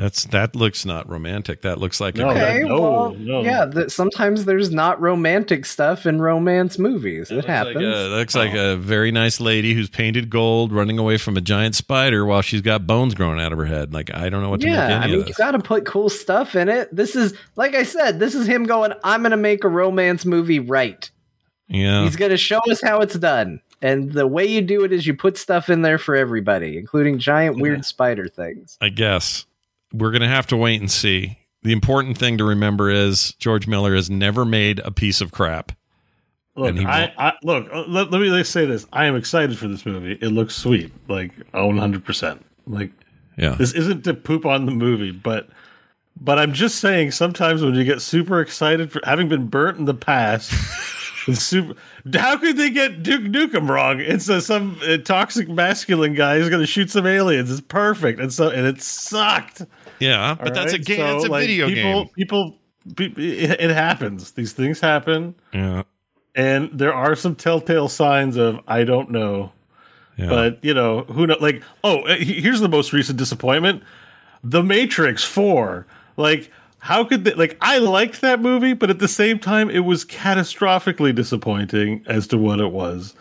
That's 0.01 0.25
that 0.27 0.57
looks 0.57 0.87
not 0.87 1.09
romantic. 1.11 1.61
That 1.63 1.79
looks 1.79 2.01
like 2.01 2.15
No, 2.15 2.31
a, 2.31 2.35
that- 2.35 2.51
Okay, 2.57 2.69
no, 2.69 2.81
well, 2.81 3.11
no. 3.19 3.43
yeah. 3.43 3.67
Th- 3.67 3.91
sometimes 3.91 4.47
there's 4.47 4.71
not 4.71 4.99
romantic 5.01 5.67
stuff 5.67 6.07
in 6.07 6.23
romance 6.23 6.79
movies. 6.79 7.31
It 7.31 7.35
looks 7.35 7.47
happens. 7.47 7.77
Like 7.77 7.85
a, 7.85 8.09
looks 8.09 8.35
like 8.35 8.55
a 8.55 8.77
very 8.77 9.13
nice 9.13 9.41
lady 9.41 9.75
who's 9.75 9.91
painted 9.91 10.31
gold, 10.31 10.73
running 10.73 10.99
away 10.99 11.19
from 11.19 11.37
a 11.37 11.41
giant 11.43 11.75
spider 11.75 12.25
while 12.25 12.41
she's 12.41 12.63
got 12.63 12.87
bones 12.87 13.15
growing 13.15 13.39
out 13.41 13.53
of 13.53 13.59
her 13.59 13.67
head. 13.67 13.93
Like 13.93 14.13
I 14.15 14.31
don't 14.31 14.43
know 14.43 14.49
what 14.49 14.61
to 14.63 14.67
make 14.69 14.75
yeah, 14.75 14.85
any 14.87 14.95
I 14.95 15.07
mean, 15.07 15.15
of 15.15 15.19
you 15.21 15.25
this. 15.27 15.37
got 15.37 15.51
to 15.51 15.59
put 15.59 15.85
cool 15.85 16.09
stuff 16.09 16.57
in 16.57 16.69
it. 16.71 16.89
This 16.97 17.15
is, 17.15 17.35
like 17.57 17.75
I 17.75 17.83
said, 17.83 18.19
this 18.19 18.35
is 18.35 18.47
him 18.47 18.65
going. 18.65 18.95
I'm 19.05 19.21
going 19.21 19.33
to 19.33 19.37
make 19.37 19.65
a 19.65 19.69
romance 19.69 20.25
movie 20.25 20.61
right. 20.61 21.11
yeah, 21.69 22.05
He's 22.05 22.17
going 22.17 22.31
to 22.31 22.37
show 22.39 22.61
us 22.71 22.81
how 22.81 23.01
it's 23.01 23.17
done. 23.19 23.61
And 23.83 24.13
the 24.13 24.27
way 24.27 24.45
you 24.47 24.61
do 24.61 24.85
it 24.85 24.93
is 24.93 25.07
you 25.07 25.15
put 25.15 25.39
stuff 25.39 25.71
in 25.71 25.83
there 25.83 25.97
for 25.99 26.15
everybody, 26.15 26.77
including 26.79 27.19
giant 27.19 27.61
weird 27.61 27.85
spider 27.85 28.29
things. 28.29 28.77
I 28.81 28.89
guess 28.91 29.47
we're 29.93 30.11
gonna 30.13 30.29
have 30.29 30.47
to 30.49 30.57
wait 30.57 30.81
and 30.81 30.91
see. 30.91 31.39
The 31.63 31.73
important 31.73 32.17
thing 32.17 32.39
to 32.39 32.45
remember 32.45 32.89
is 32.91 33.35
George 33.39 33.67
Miller 33.67 33.95
has 33.95 34.09
never 34.09 34.45
made 34.45 34.79
a 34.81 34.91
piece 34.91 35.21
of 35.21 35.31
crap. 35.33 35.73
Look, 36.57 36.77
I, 36.79 37.13
I 37.19 37.33
look. 37.43 37.69
uh, 37.73 37.85
Let, 37.87 38.11
let 38.11 38.21
me 38.21 38.29
let's 38.29 38.49
say 38.49 38.67
this. 38.67 38.87
I 38.93 39.05
am 39.07 39.15
excited 39.17 39.57
for 39.59 39.69
this 39.69 39.87
movie. 39.87 40.13
It 40.21 40.29
looks 40.29 40.55
sweet, 40.57 40.93
like 41.09 41.33
one 41.53 41.79
hundred 41.79 42.05
percent. 42.05 42.45
Like 42.67 42.91
Yeah. 43.37 43.51
this 43.59 43.73
isn't 43.73 44.05
to 44.05 44.15
poop 44.15 44.45
on 44.47 44.67
the 44.67 44.73
movie, 44.73 45.13
but 45.13 45.49
but 46.21 46.39
I'm 46.39 46.53
just 46.53 46.81
saying. 46.81 47.13
Sometimes 47.13 47.63
when 47.63 47.75
you 47.75 47.85
get 47.85 48.03
super 48.03 48.41
excited 48.41 48.91
for 48.91 49.01
having 49.05 49.29
been 49.29 49.47
burnt 49.47 49.79
in 49.79 49.85
the 49.85 49.95
past, 49.95 50.51
super. 51.33 51.75
How 52.15 52.37
could 52.37 52.57
they 52.57 52.71
get 52.71 53.03
Duke 53.03 53.23
Nukem 53.23 53.69
wrong? 53.69 54.01
It's 54.01 54.29
a, 54.29 54.41
some 54.41 54.79
uh, 54.87 54.97
toxic 54.99 55.49
masculine 55.49 56.15
guy 56.15 56.39
who's 56.39 56.49
going 56.49 56.63
to 56.63 56.67
shoot 56.67 56.91
some 56.91 57.07
aliens. 57.07 57.51
It's 57.51 57.61
perfect, 57.61 58.19
and 58.21 58.33
so 58.33 58.49
and 58.51 58.67
it 58.67 58.83
sucked. 58.83 59.63
Yeah, 60.01 60.35
but 60.39 60.49
All 60.49 60.55
that's 60.55 60.73
a 60.73 60.79
game. 60.79 60.99
So, 60.99 61.17
it's 61.17 61.25
a 61.27 61.29
like, 61.29 61.47
video 61.47 61.69
people, 61.69 62.05
game. 62.05 62.09
People, 62.15 62.59
people, 62.97 63.23
it, 63.25 63.71
happens. 63.71 64.33
These 64.33 64.53
things 64.53 64.81
happen, 64.81 65.35
Yeah. 65.53 65.83
and 66.35 66.71
there 66.73 66.95
are 66.95 67.15
some 67.15 67.35
telltale 67.35 67.89
signs 67.89 68.37
of 68.37 68.61
I 68.67 68.85
don't 68.85 69.11
know, 69.11 69.53
Yeah. 70.17 70.29
but 70.29 70.65
you 70.65 70.75
know 70.75 71.03
who 71.05 71.27
know. 71.27 71.37
Like, 71.41 71.63
oh, 71.85 72.01
uh, 72.03 72.17
here's 72.17 72.61
the 72.61 72.69
most 72.69 72.93
recent 72.93 73.19
disappointment: 73.19 73.83
The 74.43 74.63
Matrix 74.63 75.23
Four. 75.25 75.87
Like, 76.17 76.51
how 76.79 77.05
could 77.05 77.25
they? 77.25 77.35
Like, 77.35 77.57
I 77.61 77.79
liked 77.79 78.21
that 78.23 78.41
movie, 78.41 78.73
but 78.73 78.91
at 78.91 78.99
the 78.99 79.09
same 79.09 79.39
time, 79.39 79.71
it 79.71 79.81
was 79.81 80.05
catastrophically 80.05 81.15
disappointing 81.15 82.03
as 82.07 82.27
to 82.29 82.39
what 82.39 82.59
it 82.61 82.73
was. 82.73 83.15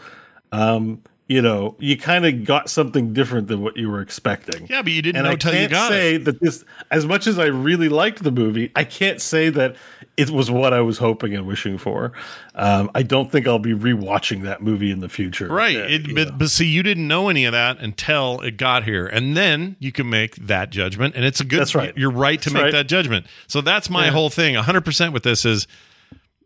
Um, 0.51 1.01
you 1.29 1.41
know, 1.43 1.75
you 1.79 1.95
kind 1.95 2.25
of 2.25 2.43
got 2.43 2.69
something 2.69 3.13
different 3.13 3.47
than 3.47 3.61
what 3.61 3.77
you 3.77 3.87
were 3.89 4.01
expecting. 4.01 4.65
yeah, 4.67 4.81
but 4.81 4.91
you 4.91 5.01
didn't 5.03 5.17
And 5.17 5.27
know 5.27 5.35
till 5.37 5.53
you 5.53 5.59
can't 5.59 5.71
got 5.71 5.89
say 5.89 6.15
it. 6.15 6.25
that 6.25 6.39
this, 6.41 6.65
as 6.89 7.05
much 7.05 7.27
as 7.27 7.37
I 7.37 7.45
really 7.45 7.87
liked 7.87 8.23
the 8.23 8.31
movie, 8.31 8.71
I 8.75 8.83
can't 8.83 9.21
say 9.21 9.49
that 9.51 9.75
it 10.17 10.31
was 10.31 10.49
what 10.49 10.73
I 10.73 10.81
was 10.81 10.97
hoping 10.97 11.35
and 11.35 11.45
wishing 11.45 11.77
for. 11.77 12.13
Um, 12.55 12.89
I 12.95 13.03
don't 13.03 13.31
think 13.31 13.47
I'll 13.47 13.59
be 13.59 13.73
rewatching 13.75 14.41
that 14.43 14.61
movie 14.63 14.89
in 14.89 15.01
the 15.01 15.07
future. 15.07 15.47
Right. 15.47 15.75
It, 15.75 16.15
but, 16.15 16.37
but 16.39 16.49
see, 16.49 16.65
you 16.65 16.81
didn't 16.81 17.07
know 17.07 17.29
any 17.29 17.45
of 17.45 17.51
that 17.53 17.77
until 17.77 18.41
it 18.41 18.57
got 18.57 18.83
here. 18.83 19.05
And 19.05 19.37
then 19.37 19.75
you 19.79 19.91
can 19.91 20.09
make 20.09 20.35
that 20.47 20.71
judgment. 20.71 21.13
And 21.15 21.23
it's 21.23 21.39
a 21.39 21.45
good, 21.45 21.59
That's 21.59 21.75
right. 21.75 21.95
you're 21.95 22.09
right 22.11 22.41
to 22.41 22.49
That's 22.49 22.53
make 22.55 22.63
right. 22.63 22.71
that 22.73 22.87
judgment. 22.87 23.27
So 23.47 23.61
that's 23.61 23.87
my 23.89 24.05
Yeah. 24.05 24.11
whole 24.11 24.31
thing. 24.31 24.55
100% 24.55 25.13
with 25.13 25.21
this 25.23 25.45
is 25.45 25.67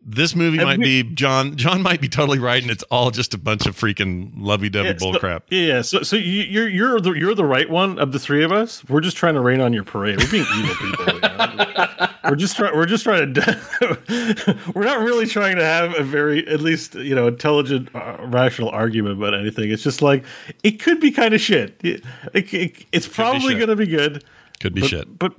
this 0.06 0.34
movie 0.36 0.58
might 0.58 0.80
be, 0.80 1.02
Jon, 1.02 1.56
Jon 1.56 1.82
might 1.82 2.00
be 2.00 2.08
totally 2.08 2.38
right. 2.38 2.60
And 2.62 2.70
it's 2.70 2.82
all 2.84 3.10
just 3.10 3.32
a 3.34 3.38
bunch 3.38 3.66
of 3.66 3.74
freaking 3.76 4.32
lovey 4.36 4.68
dovey 4.68 4.88
Yeah, 4.90 4.94
so- 4.98 5.10
bull 5.12 5.18
crap. 5.18 5.44
Yeah, 5.50 5.82
so 5.82 6.02
so 6.02 6.16
you, 6.16 6.42
you're 6.42 6.68
you're 6.68 7.00
the 7.00 7.12
you're 7.12 7.34
the 7.34 7.44
right 7.44 7.68
one 7.68 7.98
of 7.98 8.12
the 8.12 8.18
three 8.18 8.44
of 8.44 8.52
us. 8.52 8.82
We're 8.88 9.00
just 9.00 9.16
trying 9.16 9.34
to 9.34 9.40
rain 9.40 9.60
on 9.60 9.72
your 9.72 9.84
parade. 9.84 10.18
We're 10.20 10.30
being 10.30 10.46
evil 10.58 10.74
people. 10.76 11.14
you 11.14 11.20
know? 11.20 12.08
We're 12.28 12.36
just 12.36 12.56
trying. 12.56 12.74
We're 12.74 12.86
just 12.86 13.04
trying 13.04 13.34
to. 13.34 14.58
we're 14.74 14.84
not 14.84 15.00
really 15.00 15.26
trying 15.26 15.56
to 15.56 15.64
have 15.64 15.94
a 15.98 16.02
very, 16.02 16.46
at 16.48 16.62
least 16.62 16.94
you 16.94 17.14
know, 17.14 17.26
intelligent, 17.28 17.94
uh, 17.94 18.16
rational 18.22 18.70
argument 18.70 19.18
about 19.18 19.34
anything. 19.34 19.70
It's 19.70 19.82
just 19.82 20.00
like 20.00 20.24
it 20.62 20.80
could 20.80 21.00
be 21.00 21.10
kind 21.10 21.34
of 21.34 21.40
shit. 21.42 21.78
It, 21.84 22.02
it- 22.32 22.54
it- 22.54 22.86
it's 22.92 23.06
probably 23.06 23.54
going 23.56 23.68
to 23.68 23.76
be 23.76 23.86
good. 23.86 24.24
Could 24.60 24.72
be 24.74 24.80
but, 24.80 24.90
shit. 24.90 25.18
but 25.18 25.34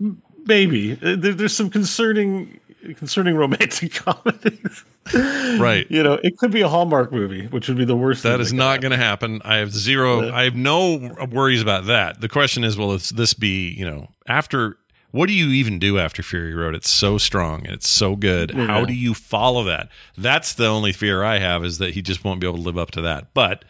maybe 0.45 0.93
there, 0.93 1.15
there's 1.34 1.56
some 1.56 1.71
concerning 1.71 2.60
concerning 2.93 3.36
romantic 3.36 3.93
comedies. 4.06 4.86
Right. 5.13 5.89
You 5.89 6.04
know, 6.04 6.19
it 6.24 6.38
could 6.38 6.52
be 6.52 6.62
a 6.62 6.67
Hallmark 6.67 7.12
movie, 7.12 7.48
which 7.48 7.67
would 7.67 7.78
be 7.78 7.86
the 7.86 7.95
worst. 7.95 8.24
That 8.24 8.39
is 8.41 8.54
not 8.54 8.82
going 8.82 8.91
to 8.91 8.98
happen. 8.98 9.41
I 9.43 9.58
have 9.58 9.71
zero. 9.71 10.32
I 10.32 10.43
have 10.43 10.56
no 10.56 11.15
worries 11.32 11.62
about 11.62 11.86
that. 11.86 12.21
The 12.21 12.30
question 12.30 12.63
is, 12.63 12.78
will 12.78 12.98
this 12.98 13.34
be? 13.34 13.69
You 13.69 13.86
know, 13.86 14.10
after 14.28 14.78
what 15.15 15.28
do 15.28 15.34
you 15.34 15.48
even 15.52 15.80
do 15.80 15.98
after 15.98 16.21
Fury 16.21 16.54
Road? 16.54 16.76
It's 16.76 16.89
so 16.89 17.17
strong 17.17 17.65
and 17.65 17.74
it's 17.74 17.88
so 17.88 18.17
good. 18.17 18.52
How 18.52 18.84
do 18.84 18.93
you 18.93 19.13
follow 19.13 19.63
that? 19.63 19.88
That's 20.17 20.54
the 20.54 20.67
only 20.67 20.91
fear 20.91 21.24
I 21.24 21.39
have 21.39 21.63
is 21.63 21.78
that 21.78 21.93
he 21.93 22.02
just 22.02 22.26
won't 22.26 22.41
be 22.41 22.48
able 22.48 22.58
to 22.58 22.63
live 22.63 22.78
up 22.78 22.91
to 22.91 23.02
that. 23.02 23.34
But 23.34 23.63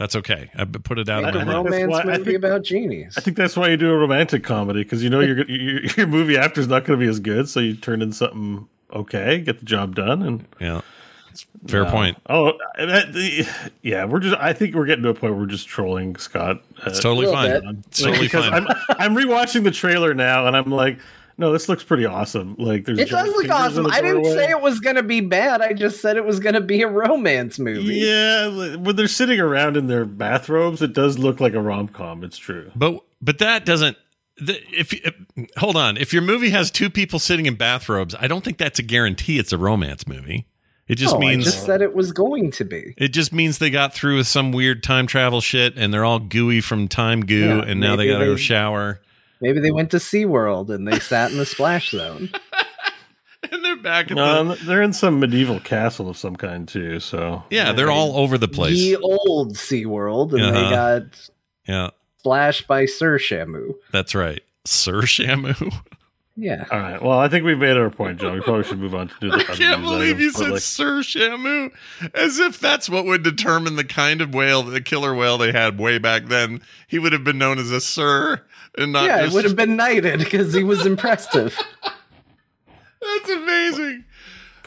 that's 0.00 0.16
okay. 0.16 0.50
I 0.56 0.64
put 0.64 0.98
it 0.98 1.08
out 1.08 1.22
Like 1.22 1.34
of 1.36 1.42
a 1.42 1.44
my 1.44 1.52
think 1.52 1.64
that's 1.68 1.72
romance 1.82 1.92
why- 1.92 2.00
I 2.00 2.18
movie 2.18 2.24
think- 2.32 2.38
about 2.44 2.62
genies. 2.64 3.14
I 3.16 3.20
think 3.20 3.36
that's 3.36 3.56
why 3.56 3.68
you 3.68 3.76
do 3.76 3.90
a 3.92 3.96
romantic 3.96 4.42
comedy 4.42 4.82
because 4.82 5.04
you 5.04 5.10
know 5.10 5.20
your, 5.20 5.44
your 5.48 5.82
your 5.96 6.06
movie 6.08 6.36
after 6.36 6.60
is 6.60 6.66
not 6.66 6.84
going 6.84 6.98
to 6.98 7.04
be 7.04 7.08
as 7.08 7.20
good, 7.20 7.48
so 7.48 7.60
you 7.60 7.76
turn 7.76 8.02
in 8.02 8.12
something 8.12 8.66
okay, 8.92 9.38
get 9.38 9.60
the 9.60 9.64
job 9.64 9.94
done, 9.94 10.22
and 10.22 10.44
Yeah, 10.60 10.80
It's 11.30 11.46
a 11.64 11.68
fair 11.68 11.84
point. 11.84 12.16
oh, 12.28 12.54
that, 12.76 13.12
the, 13.12 13.46
yeah, 13.82 14.04
we're 14.06 14.18
just. 14.20 14.36
I 14.36 14.52
think 14.52 14.74
we're 14.74 14.86
getting 14.86 15.04
to 15.04 15.10
a 15.10 15.14
point 15.14 15.34
where 15.34 15.40
we're 15.42 15.46
just 15.46 15.68
trolling 15.68 16.16
Scott. 16.16 16.60
Uh, 16.84 16.90
totally 16.90 17.26
fine. 17.26 17.50
bit. 17.50 17.62
It's 17.86 18.02
totally 18.02 18.26
fine. 18.28 18.52
I'm 18.52 18.66
I'm 18.98 19.14
rewatching 19.14 19.62
the 19.64 19.70
trailer 19.70 20.12
now, 20.14 20.46
and 20.48 20.56
I'm 20.56 20.70
like, 20.70 20.98
no, 21.40 21.52
this 21.52 21.70
looks 21.70 21.82
pretty 21.82 22.04
awesome. 22.04 22.54
Like, 22.58 22.84
there's 22.84 22.98
It 22.98 23.08
does 23.08 23.26
look 23.28 23.48
awesome. 23.48 23.86
I 23.86 24.02
didn't 24.02 24.26
say 24.26 24.50
it 24.50 24.60
was 24.60 24.78
going 24.78 24.96
to 24.96 25.02
be 25.02 25.22
bad. 25.22 25.62
I 25.62 25.72
just 25.72 26.02
said 26.02 26.18
it 26.18 26.24
was 26.24 26.38
going 26.38 26.54
to 26.54 26.60
be 26.60 26.82
a 26.82 26.86
romance 26.86 27.58
movie. 27.58 27.94
Yeah, 27.94 28.76
when 28.76 28.94
they're 28.94 29.08
sitting 29.08 29.40
around 29.40 29.78
in 29.78 29.86
their 29.86 30.04
bathrobes, 30.04 30.82
it 30.82 30.92
does 30.92 31.18
look 31.18 31.40
like 31.40 31.54
a 31.54 31.62
rom 31.62 31.88
com. 31.88 32.22
It's 32.22 32.36
true. 32.36 32.70
But 32.76 33.02
but 33.22 33.38
that 33.38 33.64
doesn't. 33.64 33.96
The, 34.36 34.60
if, 34.70 34.92
if 34.92 35.14
hold 35.56 35.76
on, 35.76 35.96
if 35.96 36.12
your 36.12 36.22
movie 36.22 36.50
has 36.50 36.70
two 36.70 36.90
people 36.90 37.18
sitting 37.18 37.46
in 37.46 37.54
bathrobes, 37.54 38.14
I 38.20 38.26
don't 38.26 38.44
think 38.44 38.58
that's 38.58 38.78
a 38.78 38.82
guarantee 38.82 39.38
it's 39.38 39.52
a 39.52 39.58
romance 39.58 40.06
movie. 40.06 40.46
It 40.88 40.96
just 40.96 41.14
No, 41.14 41.20
Oh, 41.20 41.22
I 41.22 41.30
means 41.30 41.44
just 41.44 41.64
said 41.64 41.82
it 41.82 41.94
was 41.94 42.12
going 42.12 42.50
to 42.52 42.64
be. 42.64 42.94
It 42.98 43.08
just 43.08 43.32
means 43.32 43.58
they 43.58 43.70
got 43.70 43.94
through 43.94 44.16
with 44.18 44.26
some 44.26 44.52
weird 44.52 44.82
time 44.82 45.06
travel 45.06 45.40
shit 45.40 45.74
and 45.76 45.92
they're 45.94 46.04
all 46.04 46.18
gooey 46.18 46.60
from 46.60 46.88
time 46.88 47.24
goo 47.24 47.46
Yeah, 47.46 47.62
and 47.62 47.80
now 47.80 47.96
they 47.96 48.06
gotta 48.06 48.26
go 48.26 48.36
shower. 48.36 49.00
Maybe 49.40 49.60
they 49.60 49.70
went 49.70 49.90
to 49.92 49.96
SeaWorld 49.98 50.68
and 50.70 50.86
they 50.86 50.98
sat 51.00 51.30
in 51.32 51.38
the 51.38 51.46
splash 51.46 51.90
zone. 51.90 52.30
And 53.52 53.64
they're 53.64 53.76
back 53.76 54.10
at 54.10 54.16
No, 54.16 54.54
the 54.54 54.64
they're 54.66 54.82
in 54.82 54.92
some 54.92 55.18
medieval 55.18 55.60
castle 55.60 56.08
of 56.10 56.16
some 56.18 56.36
kind 56.36 56.68
too. 56.68 57.00
So 57.00 57.42
Yeah, 57.50 57.72
they're 57.72 57.90
all 57.90 58.16
over 58.18 58.36
the 58.36 58.46
place. 58.46 58.76
The 58.76 58.96
old 58.98 59.54
SeaWorld, 59.56 60.34
and 60.34 60.42
Uh-huh. 60.42 60.52
they 60.62 60.70
got 60.70 61.30
Yeah, 61.66 61.90
splashed 62.18 62.68
by 62.68 62.84
Sir 62.84 63.18
Shamu. 63.18 63.74
that's 63.92 64.14
right. 64.14 64.42
Sir 64.66 65.00
Shamu. 65.02 65.72
Yeah. 66.36 66.64
All 66.70 66.78
right. 66.78 67.02
Well, 67.02 67.18
I 67.18 67.28
think 67.28 67.44
we've 67.44 67.58
made 67.58 67.76
our 67.76 67.90
point, 67.90 68.18
Jon. 68.18 68.32
We 68.32 68.40
probably 68.40 68.62
should 68.64 68.78
move 68.78 68.94
on 68.94 69.08
to 69.08 69.14
do 69.20 69.28
the 69.30 69.36
I 69.40 69.42
can't 69.42 69.82
believe 69.82 70.20
you 70.20 70.28
items, 70.30 70.38
but, 70.38 70.44
said 70.44 70.52
like, 70.52 70.62
Sir 70.62 71.00
Shamu. 71.00 71.70
As 72.14 72.38
if 72.38 72.58
that's 72.58 72.88
what 72.88 73.04
would 73.04 73.22
determine 73.22 73.76
the 73.76 73.84
kind 73.84 74.22
of 74.22 74.32
whale, 74.32 74.62
the 74.62 74.80
killer 74.80 75.14
whale 75.14 75.36
they 75.36 75.52
had 75.52 75.78
way 75.78 75.98
back 75.98 76.26
then. 76.26 76.62
He 76.86 76.98
would 76.98 77.12
have 77.12 77.24
been 77.24 77.36
known 77.36 77.58
as 77.58 77.70
a 77.70 77.80
Sir 77.80 78.40
and 78.78 78.92
not 78.92 79.04
yeah, 79.04 79.24
it 79.24 79.32
would 79.32 79.44
have 79.44 79.56
been 79.56 79.76
knighted 79.76 80.18
because 80.20 80.52
he 80.54 80.64
was 80.64 80.86
impressive. 80.86 81.58
That's 83.00 83.30
amazing. 83.30 84.04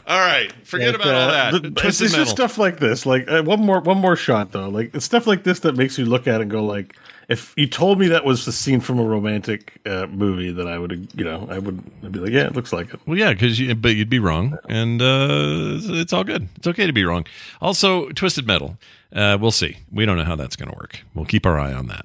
All 0.06 0.18
right, 0.18 0.52
forget 0.66 0.92
like, 0.92 0.96
about 0.96 1.14
all 1.14 1.28
uh, 1.30 1.50
that. 1.50 1.62
the- 1.62 1.68
it's 1.68 1.80
Twisted 1.80 2.04
it's 2.06 2.12
metal. 2.12 2.24
just 2.24 2.36
stuff 2.36 2.58
like 2.58 2.78
this. 2.78 3.06
Like 3.06 3.30
uh, 3.30 3.42
one 3.42 3.60
more, 3.60 3.80
one 3.80 3.98
more 3.98 4.16
shot 4.16 4.52
though. 4.52 4.68
Like 4.68 4.94
it's 4.94 5.04
stuff 5.04 5.26
like 5.26 5.44
this 5.44 5.60
that 5.60 5.76
makes 5.76 5.96
you 5.98 6.04
look 6.04 6.26
at 6.26 6.40
it 6.40 6.42
and 6.42 6.50
go 6.50 6.62
like, 6.62 6.94
if 7.30 7.54
you 7.56 7.66
told 7.66 7.98
me 7.98 8.08
that 8.08 8.22
was 8.22 8.44
the 8.44 8.52
scene 8.52 8.80
from 8.80 8.98
a 8.98 9.04
romantic 9.04 9.80
uh, 9.86 10.06
movie, 10.08 10.52
then 10.52 10.68
I 10.68 10.78
would, 10.78 11.08
you 11.16 11.24
know, 11.24 11.48
I 11.50 11.58
would 11.58 11.82
I'd 12.02 12.12
be 12.12 12.18
like, 12.18 12.32
yeah, 12.32 12.46
it 12.46 12.54
looks 12.54 12.70
like 12.70 12.92
it. 12.92 13.00
Well, 13.06 13.16
yeah, 13.16 13.32
because 13.32 13.58
you, 13.58 13.74
but 13.74 13.94
you'd 13.96 14.10
be 14.10 14.18
wrong, 14.18 14.58
and 14.68 15.00
uh, 15.00 15.76
it's, 15.76 15.86
it's 15.88 16.12
all 16.12 16.24
good. 16.24 16.48
It's 16.56 16.66
okay 16.66 16.86
to 16.86 16.92
be 16.92 17.04
wrong. 17.04 17.24
Also, 17.62 18.10
Twisted 18.10 18.46
Metal. 18.46 18.76
Uh, 19.10 19.38
we'll 19.40 19.52
see. 19.52 19.78
We 19.90 20.04
don't 20.04 20.18
know 20.18 20.24
how 20.24 20.36
that's 20.36 20.56
going 20.56 20.70
to 20.70 20.76
work. 20.76 21.00
We'll 21.14 21.24
keep 21.24 21.46
our 21.46 21.58
eye 21.58 21.72
on 21.72 21.86
that. 21.86 22.04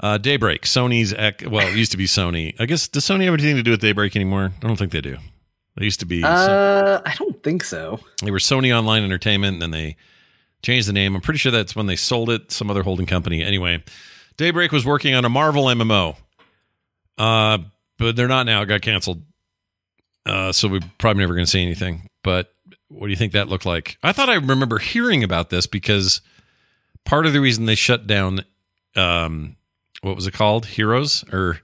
Uh, 0.00 0.18
Daybreak, 0.18 0.62
Sony's. 0.62 1.12
Ec- 1.12 1.44
well, 1.48 1.66
it 1.66 1.76
used 1.76 1.90
to 1.92 1.96
be 1.96 2.06
Sony. 2.06 2.54
I 2.58 2.66
guess 2.66 2.88
does 2.88 3.04
Sony 3.04 3.24
have 3.24 3.34
anything 3.34 3.56
to 3.56 3.62
do 3.62 3.72
with 3.72 3.80
Daybreak 3.80 4.14
anymore? 4.16 4.52
I 4.62 4.66
don't 4.66 4.76
think 4.76 4.92
they 4.92 5.00
do. 5.00 5.16
They 5.76 5.84
used 5.84 6.00
to 6.00 6.06
be. 6.06 6.22
Uh, 6.24 7.00
I 7.04 7.14
don't 7.14 7.42
think 7.42 7.64
so. 7.64 8.00
they 8.22 8.30
were 8.30 8.38
Sony 8.38 8.76
Online 8.76 9.04
Entertainment, 9.04 9.54
and 9.54 9.62
then 9.62 9.70
they 9.70 9.96
changed 10.62 10.88
the 10.88 10.92
name. 10.92 11.14
I'm 11.14 11.20
pretty 11.20 11.38
sure 11.38 11.52
that's 11.52 11.76
when 11.76 11.86
they 11.86 11.96
sold 11.96 12.30
it. 12.30 12.50
Some 12.50 12.70
other 12.70 12.82
holding 12.82 13.06
company. 13.06 13.42
Anyway, 13.42 13.82
Daybreak 14.36 14.72
was 14.72 14.84
working 14.84 15.14
on 15.14 15.24
a 15.24 15.28
Marvel 15.28 15.64
MMO. 15.64 16.16
Uh, 17.16 17.58
but 17.98 18.16
they're 18.16 18.28
not 18.28 18.46
now. 18.46 18.62
It 18.62 18.66
got 18.66 18.82
canceled. 18.82 19.22
Uh, 20.24 20.52
so 20.52 20.68
we're 20.68 20.80
probably 20.98 21.20
never 21.22 21.34
going 21.34 21.44
to 21.46 21.50
see 21.50 21.62
anything. 21.62 22.08
But 22.22 22.52
what 22.88 23.06
do 23.06 23.10
you 23.10 23.16
think 23.16 23.32
that 23.32 23.48
looked 23.48 23.66
like? 23.66 23.98
I 24.02 24.12
thought 24.12 24.28
I 24.28 24.34
remember 24.34 24.78
hearing 24.78 25.24
about 25.24 25.50
this 25.50 25.66
because 25.66 26.20
part 27.04 27.26
of 27.26 27.32
the 27.32 27.40
reason 27.40 27.66
they 27.66 27.74
shut 27.74 28.06
down, 28.06 28.44
um, 28.96 29.56
what 30.02 30.16
was 30.16 30.26
it 30.26 30.32
called? 30.34 30.66
Heroes 30.66 31.24
or 31.32 31.60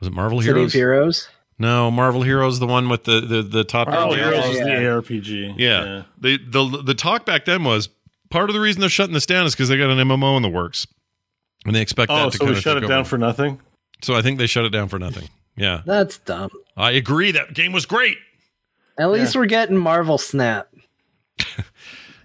was 0.00 0.08
it 0.08 0.12
Marvel 0.12 0.40
City 0.40 0.52
Heroes? 0.52 0.74
of 0.74 0.78
Heroes. 0.78 1.28
No, 1.58 1.90
Marvel 1.90 2.22
Heroes, 2.22 2.58
the 2.58 2.66
one 2.66 2.88
with 2.88 3.04
the 3.04 3.20
the, 3.20 3.42
the 3.42 3.64
top. 3.64 3.88
Oh, 3.90 4.10
yeah, 4.14 4.16
Heroes 4.24 4.44
yeah, 4.44 4.50
is 4.50 4.58
the 4.58 4.64
yeah. 4.66 4.80
ARPG. 4.82 5.54
Yeah. 5.56 6.02
They 6.18 6.36
the 6.36 6.82
the 6.84 6.94
talk 6.94 7.24
back 7.24 7.44
then 7.44 7.62
was 7.64 7.88
part 8.30 8.50
of 8.50 8.54
the 8.54 8.60
reason 8.60 8.80
they're 8.80 8.88
shutting 8.90 9.14
this 9.14 9.26
down 9.26 9.46
is 9.46 9.54
because 9.54 9.68
they 9.68 9.76
got 9.76 9.90
an 9.90 9.98
MMO 9.98 10.36
in 10.36 10.42
the 10.42 10.48
works. 10.48 10.86
And 11.64 11.74
they 11.74 11.80
expect 11.80 12.10
Oh, 12.10 12.16
that 12.16 12.32
to 12.32 12.38
so 12.38 12.38
kind 12.40 12.50
we 12.50 12.56
of 12.56 12.62
shut 12.62 12.76
it 12.76 12.80
down 12.80 12.92
over. 13.00 13.08
for 13.08 13.18
nothing. 13.18 13.60
So 14.02 14.14
I 14.14 14.20
think 14.22 14.38
they 14.38 14.46
shut 14.46 14.64
it 14.64 14.70
down 14.70 14.88
for 14.88 14.98
nothing. 14.98 15.28
Yeah. 15.56 15.80
That's 15.86 16.18
dumb. 16.18 16.50
I 16.76 16.90
agree 16.90 17.30
that 17.32 17.54
game 17.54 17.72
was 17.72 17.86
great. 17.86 18.18
At 18.98 19.10
least 19.10 19.34
we're 19.34 19.46
getting 19.46 19.76
Marvel 19.76 20.18
Snap. 20.18 20.68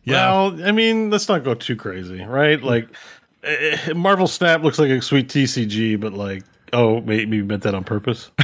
Yeah. 0.03 0.31
Well, 0.31 0.67
I 0.67 0.71
mean, 0.71 1.09
let's 1.11 1.29
not 1.29 1.43
go 1.43 1.53
too 1.53 1.75
crazy, 1.75 2.23
right? 2.23 2.59
Like, 2.63 2.85
eh, 2.85 2.95
Eh, 3.43 3.93
Marvel 3.93 4.27
Snap 4.27 4.63
looks 4.63 4.79
like 4.79 4.89
a 4.89 5.01
sweet 5.01 5.29
TCG, 5.29 5.99
but 5.99 6.13
like, 6.13 6.43
oh, 6.73 7.01
maybe 7.01 7.37
you 7.37 7.45
meant 7.45 7.63
that 7.63 7.73
on 7.75 7.83
purpose. 7.83 8.31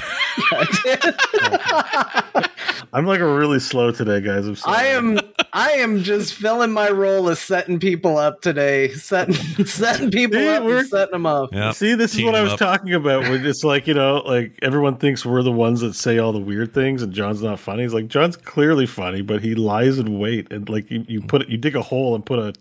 I'm 2.94 3.06
like 3.06 3.20
really 3.20 3.60
slow 3.60 3.92
today, 3.92 4.22
guys. 4.22 4.48
I'm 4.48 4.56
sorry. 4.56 4.78
I 4.78 4.84
am 4.86 5.20
I 5.52 5.72
am 5.72 6.02
just 6.02 6.34
filling 6.34 6.72
my 6.72 6.90
role 6.90 7.28
as 7.28 7.40
setting 7.40 7.78
people 7.78 8.18
up 8.18 8.42
today, 8.42 8.94
setting 8.94 9.36
setting 9.66 10.12
people 10.12 10.40
See, 10.40 10.48
up 10.48 10.64
and 10.64 10.88
setting 10.88 11.12
them 11.12 11.26
up. 11.26 11.50
Yeah. 11.52 11.72
See, 11.72 11.96
this 11.96 12.16
is 12.16 12.24
what 12.24 12.36
I 12.36 12.42
was 12.42 12.54
up. 12.54 12.60
talking 12.60 12.94
about. 12.94 13.24
When 13.24 13.46
it's 13.46 13.66
like 13.66 13.88
you 13.88 13.94
know, 13.94 14.24
like 14.26 14.58
everyone 14.62 14.96
thinks 14.96 15.26
we're 15.26 15.44
the 15.44 15.52
ones 15.52 15.82
that 15.82 15.94
say 15.94 16.20
all 16.20 16.32
the 16.32 16.40
weird 16.40 16.74
things, 16.74 17.02
and 17.02 17.12
Jon's 17.12 17.42
not 17.42 17.60
funny. 17.60 17.84
He's 17.84 17.94
like 17.94 18.08
Jon's 18.08 18.38
clearly 18.38 18.86
funny, 18.86 19.22
but 19.22 19.42
he 19.42 19.56
lies 19.56 20.00
in 20.00 20.18
wait, 20.18 20.50
and 20.54 20.70
like 20.70 20.90
you, 20.90 21.04
you 21.06 21.22
put 21.22 21.42
it, 21.42 21.50
you 21.50 21.58
dig 21.58 21.76
a 21.76 21.82
hole 21.82 22.16
and 22.16 22.26
put 22.26 22.40
a 22.40 22.54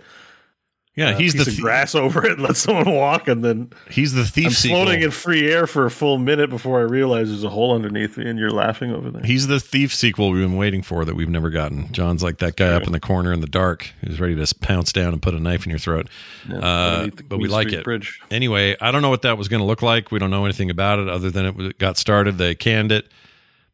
Yeah, 0.97 1.11
uh, 1.11 1.19
he's 1.19 1.35
the 1.35 1.45
th- 1.45 1.61
grass 1.61 1.95
over 1.97 2.25
it, 2.25 2.33
and 2.33 2.43
let 2.43 2.57
someone 2.57 2.89
walk, 2.95 3.27
and 3.27 3.45
then 3.45 3.71
he's 3.91 4.13
the 4.13 4.25
thief 4.25 4.47
I'm 4.47 4.53
sequel. 4.53 4.85
floating 4.85 5.03
in 5.03 5.11
free 5.11 5.51
air 5.51 5.67
for 5.67 5.87
a 5.87 5.91
full 5.91 6.19
minute 6.19 6.51
before 6.51 6.79
I 6.79 6.83
realize 6.83 7.31
there's 7.31 7.43
a 7.43 7.49
hole 7.49 7.75
underneath 7.75 8.17
me, 8.17 8.29
and 8.29 8.39
you're 8.39 8.51
laughing 8.53 8.93
over 8.93 9.11
there. 9.11 9.23
He's 9.23 9.49
the 9.49 9.59
thief 9.59 9.93
sequel 9.93 10.31
we've 10.31 10.43
been 10.47 10.57
waiting 10.57 10.83
for 10.83 11.05
that 11.05 11.17
we've 11.17 11.29
never 11.29 11.51
gotten. 11.51 11.93
Jon's 11.93 12.23
like 12.23 12.39
that 12.39 12.55
guy 12.55 12.69
up 12.69 12.85
in 12.85 12.93
the 12.93 13.01
corner 13.01 13.33
in 13.33 13.41
the 13.41 13.49
dark 13.49 13.91
who's 14.05 14.21
ready 14.21 14.37
to 14.37 14.55
pounce 14.61 14.93
down 14.93 15.13
and 15.13 15.21
put 15.21 15.35
a 15.35 15.41
knife 15.41 15.65
in 15.67 15.71
your 15.71 15.81
throat. 15.81 16.09
uh, 16.53 17.09
but 17.29 17.39
we 17.39 17.49
like 17.49 17.73
it. 17.73 17.83
Bridge. 17.83 18.21
Anyway, 18.31 18.77
I 18.81 18.93
don't 18.93 19.03
know 19.03 19.11
what 19.11 19.23
that 19.23 19.37
was 19.37 19.49
going 19.49 19.61
to 19.61 19.67
look 19.67 19.83
like. 19.83 20.13
We 20.13 20.21
don't 20.21 20.31
know 20.31 20.45
anything 20.45 20.71
about 20.71 21.01
it 21.01 21.09
other 21.09 21.31
than 21.31 21.47
it 21.47 21.79
got 21.79 21.97
started. 21.97 22.39
They 22.39 22.55
canned 22.55 22.93
it. 22.93 23.09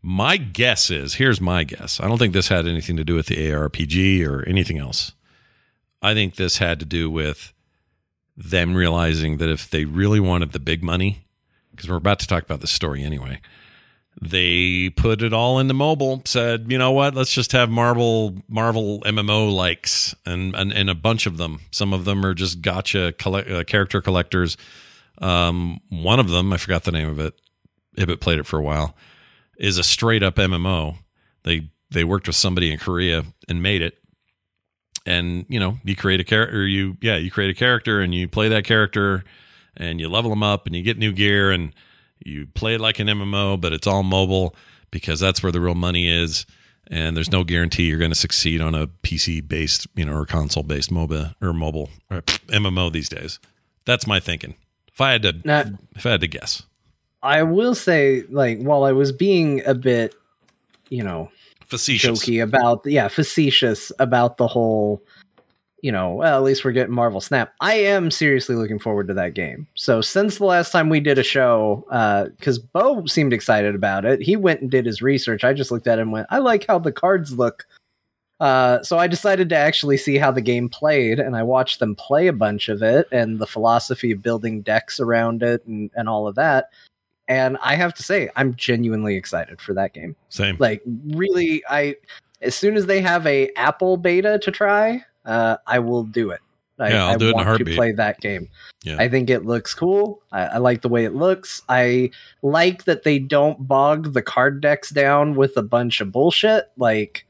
My 0.03 0.39
guess 0.39 0.91
is 0.91 1.15
here's 1.15 1.41
my 1.41 1.65
guess. 1.65 2.01
I 2.01 2.09
don't 2.09 2.17
think 2.17 2.33
this 2.33 2.49
had 2.49 2.67
anything 2.67 2.97
to 2.97 3.05
do 3.05 3.15
with 3.15 3.27
the 3.27 3.37
ARPG 3.37 4.27
or 4.27 4.43
anything 4.49 4.79
else. 4.79 5.13
I 6.03 6.15
think 6.15 6.37
this 6.37 6.59
had 6.59 6.79
to 6.81 6.87
do 6.87 7.11
with 7.11 7.53
them 8.37 8.75
realizing 8.75 9.37
that 9.37 9.51
if 9.51 9.69
they 9.69 9.85
really 9.85 10.21
wanted 10.21 10.53
the 10.53 10.59
big 10.59 10.83
money, 10.83 11.25
because 11.71 11.89
we're 11.89 11.97
about 11.97 12.19
to 12.21 12.27
talk 12.27 12.43
about 12.43 12.61
this 12.61 12.71
story 12.71 13.03
anyway, 13.03 13.41
they 14.21 14.91
put 14.91 15.23
it 15.23 15.33
all 15.33 15.59
into 15.59 15.75
mobile. 15.75 16.23
Said, 16.25 16.67
you 16.69 16.79
know 16.79 16.93
what? 16.93 17.15
Let's 17.15 17.33
just 17.33 17.53
have 17.53 17.71
Marvel 17.71 18.43
Marvel 18.49 19.01
MMO 19.01 19.55
likes 19.55 20.15
and 20.27 20.55
and, 20.55 20.73
and 20.73 20.91
a 20.91 20.95
bunch 20.95 21.27
of 21.27 21.37
them. 21.37 21.61
Some 21.71 21.93
of 21.93 22.05
them 22.05 22.25
are 22.25 22.35
just 22.35 22.61
gotcha 22.61 23.13
collect, 23.19 23.51
uh, 23.51 23.65
character 23.65 24.01
collectors. 24.01 24.57
Um, 25.19 25.81
one 25.91 26.19
of 26.19 26.29
them, 26.29 26.53
I 26.53 26.57
forgot 26.57 26.85
the 26.85 26.93
name 26.93 27.09
of 27.09 27.19
it. 27.19 27.35
Ibit 27.97 28.21
played 28.21 28.39
it 28.39 28.47
for 28.47 28.59
a 28.59 28.63
while. 28.63 28.97
Is 29.59 29.79
a 29.79 29.83
straight 29.83 30.23
up 30.23 30.37
MMO. 30.37 30.97
They 31.45 31.71
they 31.91 32.05
worked 32.05 32.27
with 32.27 32.37
somebody 32.37 32.73
in 32.73 32.79
Korea 32.79 33.25
and 33.49 33.63
made 33.63 33.83
it. 33.83 33.99
And 35.11 35.45
you 35.49 35.59
know, 35.59 35.79
you 35.85 35.97
create 35.97 36.21
a 36.21 36.25
character. 36.25 36.67
You 36.67 36.97
yeah, 37.01 37.17
you 37.17 37.31
create 37.31 37.51
a 37.51 37.55
character 37.55 38.01
and 38.01 38.15
you 38.15 38.29
play 38.29 38.49
that 38.49 38.65
character, 38.65 39.25
and 39.77 40.01
you 40.01 40.09
level 40.09 40.31
them 40.31 40.43
up 40.43 40.67
and 40.67 40.77
you 40.77 40.83
get 40.83 40.99
new 40.99 41.13
gear 41.13 41.51
and 41.51 41.73
you 42.25 42.47
play 42.55 42.75
it 42.75 42.81
like 42.81 42.99
an 42.99 43.09
MMO, 43.09 43.61
but 43.61 43.73
it's 43.73 43.87
all 43.87 44.03
mobile 44.03 44.55
because 44.91 45.21
that's 45.21 45.43
where 45.43 45.53
the 45.53 45.61
real 45.61 45.75
money 45.75 46.09
is. 46.09 46.47
And 46.93 47.17
there's 47.17 47.31
no 47.31 47.45
guarantee 47.45 47.85
you're 47.85 47.99
going 47.99 48.11
to 48.11 48.17
succeed 48.17 48.61
on 48.61 48.75
a 48.75 48.89
PC 48.89 49.47
based, 49.47 49.87
you 49.95 50.05
know, 50.05 50.13
or 50.13 50.27
console 50.27 50.65
based 50.65 50.91
MOBA 50.91 51.35
or 51.41 51.53
mobile 51.53 51.89
or 52.11 52.23
MMO 52.23 52.93
these 52.93 53.09
days. 53.09 53.39
That's 53.85 54.07
my 54.07 54.19
thinking. 54.21 54.55
If 54.93 55.01
I 55.01 55.13
had 55.13 55.23
to, 55.23 55.35
Now, 55.45 55.65
if 55.95 56.05
I 56.05 56.11
had 56.11 56.21
to 56.21 56.29
guess, 56.29 56.65
I 57.23 57.43
will 57.45 57.75
say, 57.75 58.25
like, 58.29 58.61
while 58.61 58.85
I 58.85 58.93
was 58.93 59.13
being 59.13 59.65
a 59.65 59.75
bit, 59.75 60.15
you 60.89 61.05
know, 61.05 61.31
facetious. 61.71 62.23
jokey 62.23 62.43
about 62.43 62.85
yeah 62.85 63.09
facetious 63.09 63.93
about 63.99 64.37
the 64.37 64.47
whole 64.47 65.03
you 65.83 65.91
know 65.91 66.15
well 66.15 66.37
at 66.37 66.43
least 66.43 66.65
we're 66.65 66.73
getting 66.73 66.95
marvel 66.95 67.21
snap. 67.21 67.55
I 67.61 67.75
am 67.75 68.11
seriously 68.11 68.57
looking 68.57 68.79
forward 68.79 69.09
to 69.09 69.15
that 69.15 69.35
game. 69.35 69.67
So 69.75 70.01
since 70.01 70.39
the 70.39 70.45
last 70.45 70.73
time 70.73 70.89
we 70.89 71.01
did 71.01 71.19
a 71.19 71.23
show 71.23 71.85
because 72.37 72.59
beau 72.59 73.07
seemed 73.07 73.33
excited 73.33 73.75
about 73.75 74.05
it 74.05 74.21
he 74.21 74.37
went 74.37 74.61
and 74.61 74.71
did 74.71 74.87
his 74.87 75.01
research. 75.01 75.45
I 75.45 75.53
just 75.55 75.71
looked 75.71 75.87
at 75.87 75.99
him 75.99 76.09
and 76.09 76.13
went 76.13 76.27
i 76.31 76.39
like 76.39 76.67
how 76.67 76.79
the 76.79 76.93
cards 76.93 77.37
look. 77.37 77.67
Uh, 78.41 78.83
so 78.83 78.99
i 78.99 79.07
decided 79.07 79.51
to 79.51 79.57
actually 79.57 79.99
see 79.99 80.17
how 80.17 80.31
the 80.31 80.41
game 80.41 80.67
played 80.67 81.21
and 81.21 81.37
i 81.37 81.43
watched 81.43 81.79
them 81.79 81.95
play 81.95 82.27
a 82.27 82.33
bunch 82.33 82.71
of 82.71 82.83
it 82.83 83.07
and 83.13 83.39
the 83.39 83.47
philosophy 83.47 84.13
of 84.13 84.23
building 84.23 84.63
decks 84.63 84.99
around 84.99 85.43
it 85.43 85.63
and, 85.67 85.91
and 85.95 86.09
all 86.09 86.27
of 86.27 86.35
that 86.37 86.71
and 87.31 87.57
i 87.63 87.75
have 87.75 87.95
to 87.95 88.03
say 88.03 88.29
i'm 88.37 88.55
genuinely 88.57 89.17
excited 89.17 89.59
for 89.61 89.73
that 89.73 89.95
game. 89.95 90.15
Same. 90.29 90.57
like 90.59 90.83
really 91.07 91.63
i 91.71 91.95
as 92.43 92.55
soon 92.55 92.77
as 92.77 92.85
they 92.85 93.01
have 93.01 93.27
a 93.27 93.51
apple 93.55 93.97
beta 93.97 94.39
to 94.41 94.51
try 94.51 95.03
uh 95.25 95.57
i 95.67 95.79
will 95.79 96.05
do 96.05 96.31
it. 96.31 96.41
I, 96.79 96.91
Yeah, 96.91 97.07
I'll 97.07 97.15
I 97.15 97.17
do 97.19 97.29
it 97.29 97.35
in 97.35 97.41
a 97.41 97.45
heartbeat. 97.45 97.67
to 97.69 97.75
play 97.77 97.93
that 97.93 98.21
game. 98.21 98.49
Yeah. 98.85 98.97
i 98.99 99.09
think 99.09 99.29
it 99.31 99.45
looks 99.45 99.75
cool. 99.75 100.23
I, 100.33 100.43
I 100.43 100.57
like 100.59 100.81
the 100.81 100.89
way 100.89 101.05
it 101.05 101.15
looks. 101.15 101.63
I 101.69 102.11
like 102.43 102.85
that 102.85 103.05
they 103.05 103.19
don't 103.19 103.69
bog 103.69 104.15
the 104.15 104.23
card 104.23 104.61
decks 104.61 104.91
down 104.91 105.35
with 105.35 105.57
a 105.57 105.63
bunch 105.63 106.01
of 106.01 106.11
bullshit. 106.11 106.71
Like 106.77 107.27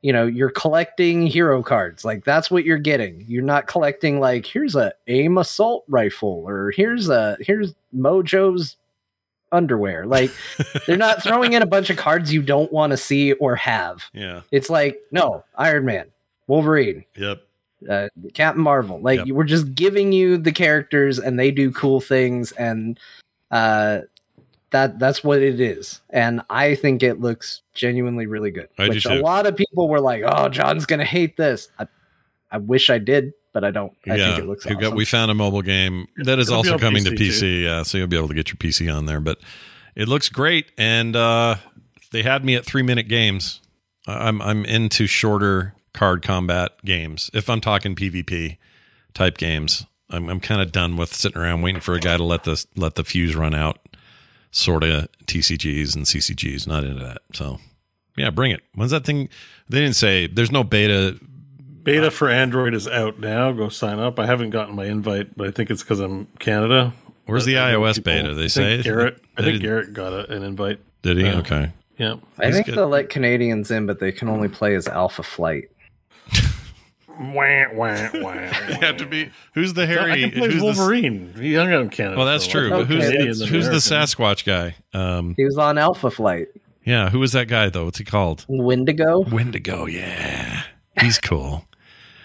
you 0.00 0.12
know 0.12 0.26
you're 0.26 0.50
collecting 0.50 1.26
hero 1.26 1.62
cards. 1.62 2.04
Like 2.04 2.24
that's 2.24 2.50
what 2.50 2.64
you're 2.64 2.78
getting. 2.78 3.24
You're 3.28 3.42
not 3.42 3.66
collecting 3.66 4.20
like 4.20 4.46
here's 4.46 4.74
a 4.74 4.92
aim 5.06 5.36
assault 5.38 5.84
rifle 5.88 6.42
or 6.46 6.70
here's 6.70 7.08
a 7.10 7.36
here's 7.40 7.74
mojo's 7.94 8.76
underwear. 9.54 10.04
Like 10.06 10.30
they're 10.86 10.96
not 10.96 11.22
throwing 11.22 11.52
in 11.54 11.62
a 11.62 11.66
bunch 11.66 11.88
of 11.90 11.96
cards 11.96 12.32
you 12.32 12.42
don't 12.42 12.72
want 12.72 12.90
to 12.90 12.96
see 12.96 13.32
or 13.34 13.56
have. 13.56 14.04
Yeah. 14.12 14.42
it's 14.50 14.68
like 14.68 15.00
no 15.10 15.44
iron 15.56 15.84
man 15.86 16.06
wolverine 16.46 17.04
Yep. 17.16 17.42
uh, 17.88 18.08
captain 18.34 18.62
marvel. 18.62 19.00
Like 19.00 19.20
Yep. 19.20 19.28
we're 19.28 19.44
just 19.44 19.74
giving 19.74 20.12
you 20.12 20.36
the 20.36 20.52
characters 20.52 21.18
and 21.18 21.38
they 21.38 21.50
do 21.50 21.70
cool 21.72 22.00
things 22.00 22.52
and 22.52 22.98
uh 23.50 24.00
that 24.70 24.98
that's 24.98 25.22
what 25.22 25.40
it 25.40 25.60
is. 25.60 26.00
And 26.10 26.42
i 26.50 26.74
think 26.74 27.02
it 27.02 27.20
looks 27.20 27.62
genuinely 27.74 28.26
really 28.26 28.50
good. 28.50 28.68
I 28.78 28.88
which 28.88 29.06
a 29.06 29.14
lot 29.20 29.46
of 29.46 29.56
people 29.56 29.88
were 29.88 30.00
like 30.00 30.22
oh 30.26 30.48
jon's 30.48 30.84
gonna 30.86 31.04
hate 31.04 31.36
this. 31.36 31.68
I, 31.78 31.86
I 32.50 32.58
wish 32.58 32.90
i 32.90 32.98
did 32.98 33.32
but 33.54 33.64
i 33.64 33.70
don't 33.70 33.92
i 34.06 34.16
yeah. 34.16 34.26
think 34.34 34.40
it 34.40 34.46
looks 34.46 34.66
We've 34.66 34.76
awesome. 34.76 34.90
got- 34.90 34.96
we 34.96 35.04
found 35.06 35.30
a 35.30 35.34
mobile 35.34 35.62
game 35.62 36.06
that 36.18 36.38
is 36.38 36.48
It'll 36.48 36.58
also 36.58 36.74
on 36.74 36.78
coming 36.78 37.04
to 37.04 37.12
PC 37.12 37.40
too. 37.40 37.46
Yeah, 37.46 37.82
so 37.84 37.96
you'll 37.96 38.06
be 38.08 38.18
able 38.18 38.28
to 38.28 38.34
get 38.34 38.48
your 38.48 38.56
PC 38.56 38.94
on 38.94 39.06
there. 39.06 39.20
But 39.20 39.38
it 39.96 40.06
looks 40.08 40.28
great, 40.28 40.70
and 40.76 41.16
uh, 41.16 41.54
they 42.12 42.22
had 42.22 42.44
me 42.44 42.54
at 42.56 42.66
three 42.66 42.82
minute 42.82 43.08
games. 43.08 43.60
I- 44.06 44.28
I'm 44.28 44.42
I'm 44.42 44.64
into 44.66 45.06
shorter 45.06 45.72
card 45.94 46.22
combat 46.22 46.72
games. 46.84 47.30
If 47.32 47.48
I'm 47.48 47.60
talking 47.62 47.94
PvP 47.96 48.58
type 49.14 49.38
games, 49.38 49.86
I'm 50.10 50.28
I'm 50.28 50.40
kind 50.40 50.60
of 50.60 50.70
done 50.72 50.96
with 50.96 51.14
sitting 51.14 51.40
around 51.40 51.62
waiting 51.62 51.80
for 51.80 51.94
a 51.94 52.00
guy 52.00 52.16
to 52.16 52.24
let 52.24 52.44
the 52.44 52.62
let 52.76 52.96
the 52.96 53.04
fuse 53.04 53.34
run 53.36 53.54
out. 53.54 53.78
Sort 54.50 54.84
of 54.84 55.08
TCGs 55.26 55.96
and 55.96 56.04
CCGs. 56.06 56.66
Not 56.66 56.84
into 56.84 57.02
that. 57.04 57.18
So 57.32 57.58
yeah, 58.16 58.30
bring 58.30 58.50
it. 58.52 58.60
When's 58.74 58.90
that 58.92 59.04
thing? 59.04 59.28
They 59.68 59.80
didn't 59.80 59.96
say 59.96 60.26
there's 60.26 60.52
no 60.52 60.62
beta. 60.64 61.18
Beta 61.84 62.10
for 62.10 62.28
Android 62.28 62.74
is 62.74 62.88
out 62.88 63.20
now. 63.20 63.52
Go 63.52 63.68
sign 63.68 63.98
up. 63.98 64.18
I 64.18 64.26
haven't 64.26 64.50
gotten 64.50 64.74
my 64.74 64.86
invite, 64.86 65.36
but 65.36 65.46
I 65.48 65.50
think 65.50 65.70
it's 65.70 65.82
because 65.82 66.00
I'm 66.00 66.26
Canada. 66.38 66.92
Where's 67.26 67.44
the 67.44 67.58
I 67.58 67.72
iOS 67.72 67.96
people- 67.96 68.12
beta? 68.12 68.34
They 68.34 68.44
I 68.44 68.48
say 68.48 68.82
Garrett. 68.82 69.20
I 69.36 69.42
think 69.42 69.62
Garrett 69.62 69.92
got 69.92 70.12
a, 70.12 70.30
an 70.32 70.42
invite. 70.42 70.80
Did 71.02 71.18
he? 71.18 71.26
Uh, 71.26 71.38
okay. 71.40 71.72
Yeah. 71.98 72.16
i 72.40 72.46
he's 72.46 72.54
think 72.56 72.66
good. 72.66 72.74
they'll 72.76 72.88
let 72.88 73.08
canadians 73.08 73.70
in 73.70 73.86
but 73.86 74.00
they 74.00 74.10
can 74.10 74.28
only 74.28 74.48
play 74.48 74.74
as 74.74 74.88
alpha 74.88 75.22
flight 75.22 75.70
Wah, 77.08 77.66
wah, 77.72 78.08
wah, 78.14 78.32
It 78.34 78.82
had 78.82 78.98
to 78.98 79.06
be. 79.06 79.30
Who's 79.54 79.74
the 79.74 79.82
I 79.82 79.86
hairy? 79.86 80.20
can 80.22 80.30
play 80.32 80.50
who's 80.50 80.56
the- 80.56 80.64
Wolverine. 80.64 81.32
He 81.38 81.54
hung 81.54 81.72
out 81.72 81.82
in 81.82 81.90
Canada. 81.90 82.16
well, 82.16 82.26
that's 82.26 82.48
true. 82.48 82.70
while. 82.70 82.80
But 82.80 82.86
who's 82.88 83.04
Okay, 83.04 83.16
Canadian 83.18 83.46
who's 83.48 83.66
the 83.68 83.74
Sasquatch 83.74 84.44
guy? 84.44 84.74
Um, 84.92 85.34
he 85.36 85.44
was 85.44 85.56
on 85.56 85.78
alpha 85.78 86.10
flight 86.10 86.48
yeah, 86.84 87.08
who 87.08 87.18
was 87.18 87.32
that 87.32 87.48
guy 87.48 87.70
though? 87.70 87.86
What's 87.86 87.98
he 87.98 88.04
called? 88.04 88.44
wendigo 88.48 89.20
Wendigo. 89.30 89.86
Yeah, 89.86 90.64
he's 91.00 91.18
cool. 91.18 91.64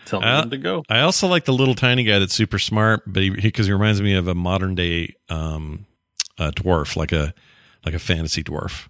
Tell 0.10 0.22
me 0.22 0.28
Uh, 0.28 0.46
to 0.46 0.58
go. 0.58 0.84
I 0.90 1.02
also 1.02 1.28
like 1.28 1.46
the 1.46 1.54
little 1.54 1.76
tiny 1.76 2.04
guy 2.04 2.20
that's 2.20 2.34
super 2.34 2.60
smart, 2.60 3.04
but 3.08 3.24
he 3.24 3.30
because 3.30 3.68
he, 3.68 3.72
reminds 3.72 4.02
me 4.02 4.16
of 4.16 4.28
a 4.28 4.36
modern 4.36 4.76
day 4.76 5.16
um, 5.30 5.86
uh, 6.38 6.52
dwarf, 6.52 6.96
like 6.96 7.12
a 7.12 7.34
like 7.86 7.94
a 7.94 8.00
fantasy 8.00 8.44
dwarf. 8.44 8.88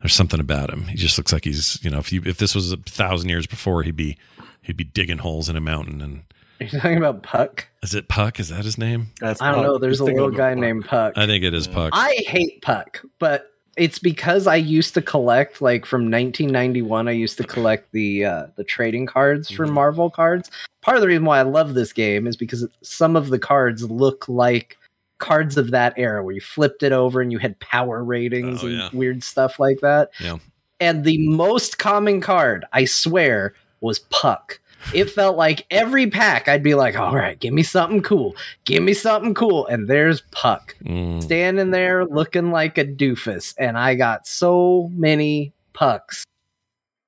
There's 0.00 0.14
something 0.14 0.40
about 0.40 0.70
him. 0.70 0.84
He 0.88 0.96
just 0.96 1.16
looks 1.16 1.32
like 1.32 1.44
he's 1.44 1.78
you 1.84 1.90
know 1.90 1.98
if 1.98 2.12
you 2.12 2.22
if 2.26 2.38
this 2.38 2.54
was 2.54 2.72
a 2.72 2.76
thousand 2.76 3.28
years 3.28 3.46
before, 3.46 3.82
he'd 3.84 3.96
be 3.96 4.16
he'd 4.62 4.76
be 4.76 4.84
digging 4.84 5.18
holes 5.18 5.48
in 5.48 5.56
a 5.56 5.60
mountain. 5.60 6.00
And 6.00 6.22
you're 6.60 6.80
talking 6.80 6.98
about 6.98 7.22
puck 7.22 7.68
is 7.82 7.94
it 7.94 8.08
Puck? 8.08 8.38
Is 8.38 8.48
that 8.50 8.64
his 8.64 8.78
name? 8.78 9.08
That's 9.20 9.40
i 9.42 9.46
don't 9.46 9.56
Puck. 9.56 9.66
know 9.66 9.78
there's 9.78 10.00
a 10.00 10.04
Just 10.04 10.06
think 10.06 10.18
little 10.20 10.30
guy 10.36 10.50
Puck. 10.54 10.60
named 10.60 10.84
puck 10.84 11.12
I 11.16 11.26
think 11.26 11.44
it 11.44 11.54
is 11.54 11.66
Puck. 11.68 11.90
I 11.92 12.16
hate 12.26 12.62
Puck, 12.62 13.02
but 13.18 13.51
it's 13.76 13.98
because 13.98 14.46
I 14.46 14.56
used 14.56 14.94
to 14.94 15.02
collect 15.02 15.62
like 15.62 15.86
from 15.86 16.02
1991. 16.10 17.08
I 17.08 17.12
used 17.12 17.36
to 17.38 17.44
collect 17.44 17.90
the 17.92 18.24
uh, 18.24 18.46
the 18.56 18.64
trading 18.64 19.06
cards 19.06 19.50
for 19.50 19.64
Mm-hmm. 19.64 19.74
Marvel 19.74 20.10
cards. 20.10 20.50
Part 20.82 20.96
of 20.96 21.00
the 21.00 21.06
reason 21.08 21.24
why 21.24 21.38
I 21.38 21.42
love 21.42 21.74
this 21.74 21.92
game 21.92 22.26
is 22.26 22.36
because 22.36 22.66
some 22.82 23.16
of 23.16 23.28
the 23.28 23.38
cards 23.38 23.88
look 23.90 24.28
like 24.28 24.76
cards 25.18 25.56
of 25.56 25.70
that 25.70 25.94
era, 25.96 26.24
where 26.24 26.34
you 26.34 26.40
flipped 26.40 26.82
it 26.82 26.92
over 26.92 27.20
and 27.20 27.30
you 27.30 27.38
had 27.38 27.58
power 27.60 28.02
ratings 28.02 28.62
Oh, 28.62 28.66
and 28.66 28.76
yeah. 28.78 28.88
weird 28.92 29.22
stuff 29.22 29.58
like 29.60 29.80
that. 29.80 30.10
Yeah. 30.20 30.38
And 30.80 31.04
the 31.04 31.18
most 31.28 31.78
common 31.78 32.20
card, 32.20 32.64
I 32.72 32.84
swear, 32.86 33.54
was 33.80 34.00
Puck. 34.10 34.58
It 34.94 35.10
felt 35.10 35.36
like 35.36 35.64
every 35.70 36.08
pack 36.10 36.48
I'd 36.48 36.62
be 36.62 36.74
like, 36.74 36.96
all 36.98 37.14
right, 37.14 37.38
give 37.38 37.54
me 37.54 37.62
something 37.62 38.02
cool. 38.02 38.34
Give 38.64 38.82
me 38.82 38.94
something 38.94 39.34
cool. 39.34 39.66
And 39.66 39.88
there's 39.88 40.22
Puck 40.32 40.74
Mm. 40.84 41.22
standing 41.22 41.70
there 41.70 42.04
looking 42.04 42.50
like 42.50 42.78
a 42.78 42.84
doofus 42.84 43.54
and 43.58 43.78
i 43.78 43.94
got 43.94 44.26
so 44.26 44.90
many 44.94 45.52
pucks 45.72 46.24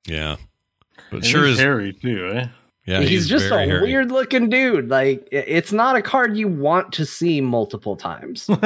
Yeah, 0.06 0.36
but 1.10 1.16
And 1.18 1.26
sure 1.26 1.44
he's 1.46 1.54
is. 1.56 1.60
hairy 1.60 1.92
too, 1.92 2.30
eh? 2.34 2.46
Yeah, 2.86 3.00
he's, 3.00 3.26
just 3.28 3.46
a 3.50 3.58
hairy. 3.60 3.80
weird 3.82 4.12
looking 4.12 4.50
dude. 4.50 4.90
Like 4.90 5.26
it's 5.32 5.72
not 5.72 5.96
a 5.96 6.02
card 6.02 6.36
you 6.36 6.48
want 6.48 6.92
to 6.92 7.06
see 7.06 7.40
multiple 7.40 7.96
times. 7.96 8.46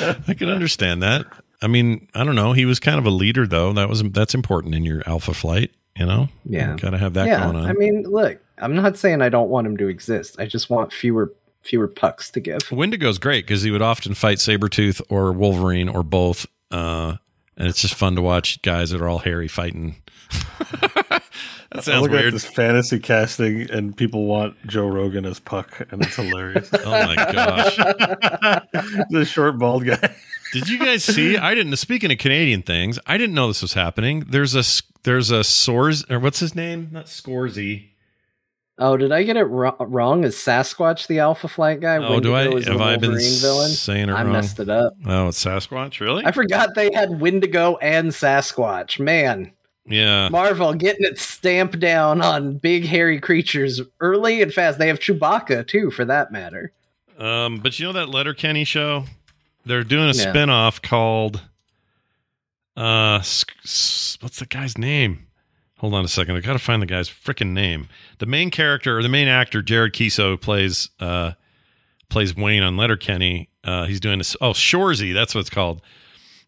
I 0.00 0.34
can 0.36 0.48
understand 0.48 1.02
that. 1.02 1.26
I 1.62 1.66
mean, 1.66 2.08
I 2.14 2.24
don't 2.24 2.36
know. 2.36 2.52
He 2.52 2.64
was 2.64 2.78
kind 2.80 2.98
of 2.98 3.06
a 3.06 3.10
leader, 3.10 3.46
though. 3.46 3.72
That 3.72 3.88
was 3.88 4.02
that's 4.04 4.34
important 4.34 4.74
in 4.74 4.84
your 4.84 5.02
alpha 5.06 5.34
flight. 5.34 5.72
You 5.98 6.06
know, 6.06 6.28
Yeah. 6.44 6.76
got 6.76 6.90
to 6.90 6.98
have 6.98 7.14
that 7.14 7.26
yeah, 7.26 7.44
going 7.44 7.56
on. 7.56 7.66
I 7.66 7.72
mean, 7.72 8.04
look, 8.04 8.38
I'm 8.58 8.74
not 8.74 8.96
saying 8.96 9.20
I 9.22 9.28
don't 9.28 9.50
want 9.50 9.66
him 9.66 9.76
to 9.78 9.88
exist. 9.88 10.36
I 10.38 10.46
just 10.46 10.70
want 10.70 10.92
fewer 10.92 11.32
fewer 11.62 11.88
pucks 11.88 12.30
to 12.30 12.40
give. 12.40 12.70
Wendigo's 12.72 13.18
great 13.18 13.44
because 13.46 13.62
he 13.62 13.70
would 13.70 13.82
often 13.82 14.14
fight 14.14 14.38
Sabretooth 14.38 15.02
or 15.10 15.32
Wolverine 15.32 15.88
or 15.90 16.02
both. 16.02 16.46
Uh, 16.70 17.16
and 17.56 17.68
it's 17.68 17.82
just 17.82 17.94
fun 17.94 18.16
to 18.16 18.22
watch 18.22 18.62
guys 18.62 18.90
that 18.90 19.00
are 19.02 19.08
all 19.08 19.18
hairy 19.18 19.48
fighting. 19.48 19.96
that 21.72 21.78
I 21.78 21.82
sounds 21.82 22.02
look 22.02 22.10
at 22.12 22.20
weird. 22.20 22.34
this 22.34 22.44
fantasy 22.44 22.98
casting, 22.98 23.70
and 23.70 23.96
people 23.96 24.26
want 24.26 24.56
Joe 24.66 24.86
Rogan 24.88 25.24
as 25.24 25.38
Puck, 25.40 25.86
and 25.90 26.02
it's 26.02 26.16
hilarious. 26.16 26.70
Oh 26.84 26.90
my 26.90 27.14
gosh. 27.14 27.76
the 29.10 29.24
short 29.24 29.58
bald 29.58 29.84
guy. 29.86 30.14
Did 30.52 30.68
you 30.68 30.78
guys 30.78 31.04
see? 31.04 31.36
I 31.36 31.54
didn't. 31.54 31.76
Speaking 31.76 32.10
of 32.10 32.18
Canadian 32.18 32.62
things, 32.62 32.98
I 33.06 33.16
didn't 33.18 33.34
know 33.34 33.46
this 33.48 33.62
was 33.62 33.74
happening. 33.74 34.20
There's 34.28 34.54
a 34.56 34.60
s- 34.60 34.82
there's 35.04 35.30
a 35.30 35.44
Sors 35.44 36.04
or 36.10 36.18
what's 36.18 36.40
his 36.40 36.54
name? 36.54 36.88
Not 36.90 37.06
Scorsy. 37.06 37.86
Oh, 38.82 38.96
did 38.96 39.12
I 39.12 39.22
get 39.24 39.36
it 39.36 39.44
ro- 39.44 39.76
wrong? 39.78 40.24
Is 40.24 40.34
Sasquatch 40.36 41.06
the 41.06 41.18
Alpha 41.18 41.48
Flight 41.48 41.80
guy? 41.80 41.96
Oh, 41.98 42.18
do 42.18 42.34
I 42.34 42.44
Wendigo 42.48 42.56
is 42.58 42.66
have 42.66 42.80
I 42.80 42.96
been 42.96 43.10
Wolverine 43.10 43.38
villain? 43.40 43.70
saying 43.70 44.08
it 44.08 44.12
I 44.12 44.22
wrong? 44.22 44.32
messed 44.32 44.58
it 44.58 44.70
up. 44.70 44.94
Oh, 45.06 45.28
it's 45.28 45.44
Sasquatch. 45.44 46.00
Really? 46.00 46.24
I 46.24 46.32
forgot 46.32 46.70
they 46.74 46.90
had 46.94 47.20
Wendigo 47.20 47.76
and 47.76 48.08
Sasquatch. 48.08 48.98
Man, 48.98 49.52
yeah. 49.86 50.28
Marvel 50.28 50.74
getting 50.74 51.04
it 51.06 51.18
stamped 51.18 51.78
down 51.80 52.20
on 52.22 52.58
big 52.58 52.84
hairy 52.84 53.20
creatures 53.20 53.80
early 54.00 54.42
and 54.42 54.52
fast. 54.52 54.78
They 54.78 54.88
have 54.88 55.00
Chewbacca 55.00 55.66
too, 55.66 55.90
for 55.90 56.04
that 56.04 56.30
matter. 56.32 56.72
Um, 57.18 57.58
but 57.58 57.78
you 57.78 57.86
know 57.86 57.92
that 57.92 58.08
Letterkenny 58.08 58.64
show? 58.64 59.04
They're 59.64 59.84
doing 59.84 60.04
a 60.04 60.14
Yeah. 60.14 60.30
spin-off 60.30 60.80
called 60.80 61.42
uh 62.76 63.18
what's 63.18 64.38
the 64.38 64.46
guy's 64.48 64.78
name? 64.78 65.26
Hold 65.78 65.94
on 65.94 66.04
a 66.04 66.08
second. 66.08 66.36
I 66.36 66.40
got 66.40 66.52
to 66.52 66.58
find 66.58 66.80
the 66.80 66.86
guy's 66.86 67.08
freaking 67.08 67.50
name. 67.52 67.88
The 68.18 68.26
main 68.26 68.50
character 68.50 68.98
or 68.98 69.02
the 69.02 69.08
main 69.08 69.28
actor 69.28 69.60
Jared 69.62 69.92
Keeso 69.92 70.40
plays 70.40 70.88
uh 71.00 71.32
plays 72.08 72.34
Wayne 72.36 72.62
on 72.62 72.76
Letterkenny. 72.76 73.48
Uh 73.64 73.86
he's 73.86 74.00
doing 74.00 74.18
this 74.18 74.36
oh, 74.40 74.52
Shoresy, 74.52 75.12
that's 75.12 75.34
what 75.34 75.40
it's 75.42 75.50
called. 75.50 75.82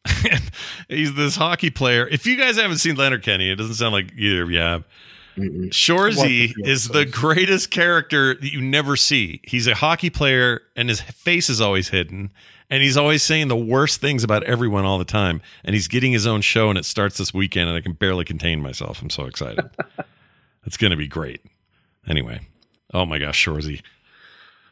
he's 0.89 1.15
this 1.15 1.37
hockey 1.37 1.71
player. 1.71 2.07
If 2.07 2.27
you 2.27 2.37
guys 2.37 2.57
haven't 2.57 2.79
seen 2.79 2.97
Letterkenny, 2.97 3.51
it 3.51 3.57
doesn't 3.57 3.75
sound 3.75 3.93
like 3.93 4.13
either 4.17 4.43
of 4.43 4.51
you 4.51 4.59
have. 4.59 4.85
Shoresy 5.37 6.49
Watch 6.49 6.57
the 6.57 6.71
is 6.71 6.89
the 6.89 7.07
greatest 7.07 7.71
character 7.71 8.35
that 8.35 8.53
you 8.53 8.61
never 8.61 8.97
see. 8.97 9.41
He's 9.45 9.67
a 9.67 9.75
hockey 9.75 10.11
player 10.11 10.61
and 10.77 10.89
his 10.89 11.01
face 11.01 11.49
is 11.49 11.61
always 11.61 11.89
hidden. 11.89 12.31
And 12.69 12.83
he's 12.83 12.97
always 12.97 13.23
saying 13.23 13.49
the 13.49 13.57
worst 13.57 14.01
things 14.01 14.25
about 14.25 14.45
everyone 14.45 14.85
all 14.85 14.99
the 14.99 15.05
time. 15.05 15.43
And 15.65 15.75
he's 15.75 15.89
getting 15.89 16.13
his 16.13 16.27
own 16.27 16.41
show 16.41 16.71
and 16.71 16.79
it 16.79 16.85
starts 16.85 17.19
this 17.19 17.33
weekend 17.33 17.69
and 17.69 17.77
I 17.77 17.81
can 17.81 17.93
barely 17.93 18.25
contain 18.25 18.61
myself. 18.61 19.01
I'm 19.03 19.11
so 19.11 19.25
excited. 19.25 19.69
it's 20.67 20.77
going 20.77 20.91
to 20.91 20.97
be 20.97 21.09
great. 21.09 21.43
Anyway. 22.07 22.41
Oh 22.95 23.07
my 23.07 23.19
gosh, 23.19 23.43
Shoresy. 23.45 23.83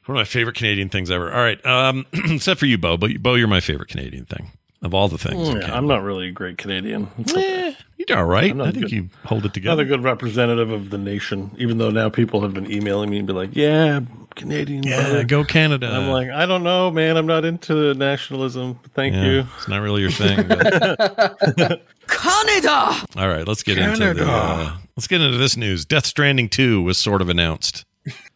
One 0.07 0.17
of 0.17 0.21
my 0.21 0.25
favorite 0.25 0.57
Canadian 0.57 0.89
things 0.89 1.11
ever. 1.11 1.33
All 1.33 1.41
right. 1.41 1.65
Um, 1.65 2.07
except 2.13 2.61
for 2.61 2.67
you, 2.67 2.77
Beau. 2.77 2.97
But 2.97 3.23
Beau, 3.23 3.35
you're 3.35 3.49
my 3.49 3.61
favorite 3.61 3.89
Canadian 3.89 4.27
thing 4.27 4.51
of 4.83 4.95
all 4.95 5.09
the 5.09 5.19
things. 5.19 5.49
Yeah, 5.51 5.75
I'm 5.77 5.87
not 5.87 6.03
really 6.03 6.29
a 6.29 6.33
great 6.33 6.59
Canadian. 6.59 7.09
It's 7.19 7.33
okay. 7.33 7.69
Eh, 7.69 7.75
you're 8.09 8.19
all 8.19 8.25
right. 8.25 8.51
I'm 8.51 8.57
not 8.59 8.69
I 8.69 8.73
think 8.73 8.85
good. 8.87 8.93
you 8.93 9.09
hold 9.27 9.43
it 9.43 9.49
Not 9.49 9.55
together. 9.55 9.83
a 9.83 9.85
good 9.85 10.03
representative 10.03 10.71
of 10.71 10.89
the 10.91 10.97
nation, 10.99 11.51
even 11.59 11.79
though 11.79 11.91
now 11.91 12.09
people 12.09 12.41
have 12.41 12.55
been 12.55 12.71
emailing 12.71 13.11
me 13.11 13.19
and 13.19 13.27
be 13.27 13.33
like, 13.35 13.51
"Yeah, 13.55 14.01
Canadian." 14.37 14.83
Yeah, 14.85 15.03
brother." 15.03 15.25
go 15.25 15.45
Canada. 15.45 15.87
And 15.89 15.97
I'm 15.97 16.09
like, 16.09 16.31
I 16.31 16.47
don't 16.47 16.63
know, 16.63 16.91
man. 16.91 17.17
I'm 17.19 17.27
not 17.27 17.45
into 17.45 17.93
nationalism. 17.95 18.79
Thank 18.95 19.15
Yeah, 19.15 19.25
you. 19.25 19.45
It's 19.59 19.69
not 19.69 19.83
really 19.83 20.01
your 20.01 20.11
thing. 20.11 20.49
but- 20.49 21.87
Canada! 22.09 23.05
all 23.17 23.29
right, 23.29 23.47
let's 23.47 23.63
get 23.63 23.79
into 23.79 24.15
the, 24.15 24.27
uh, 24.29 24.77
let's 24.97 25.07
get 25.07 25.21
into 25.21 25.39
this 25.39 25.57
news. 25.57 25.85
Death 25.85 26.07
Stranding 26.07 26.49
2 26.49 26.83
was 26.83 26.99
sort 26.99 27.23
of 27.23 27.29
announced. 27.29 27.85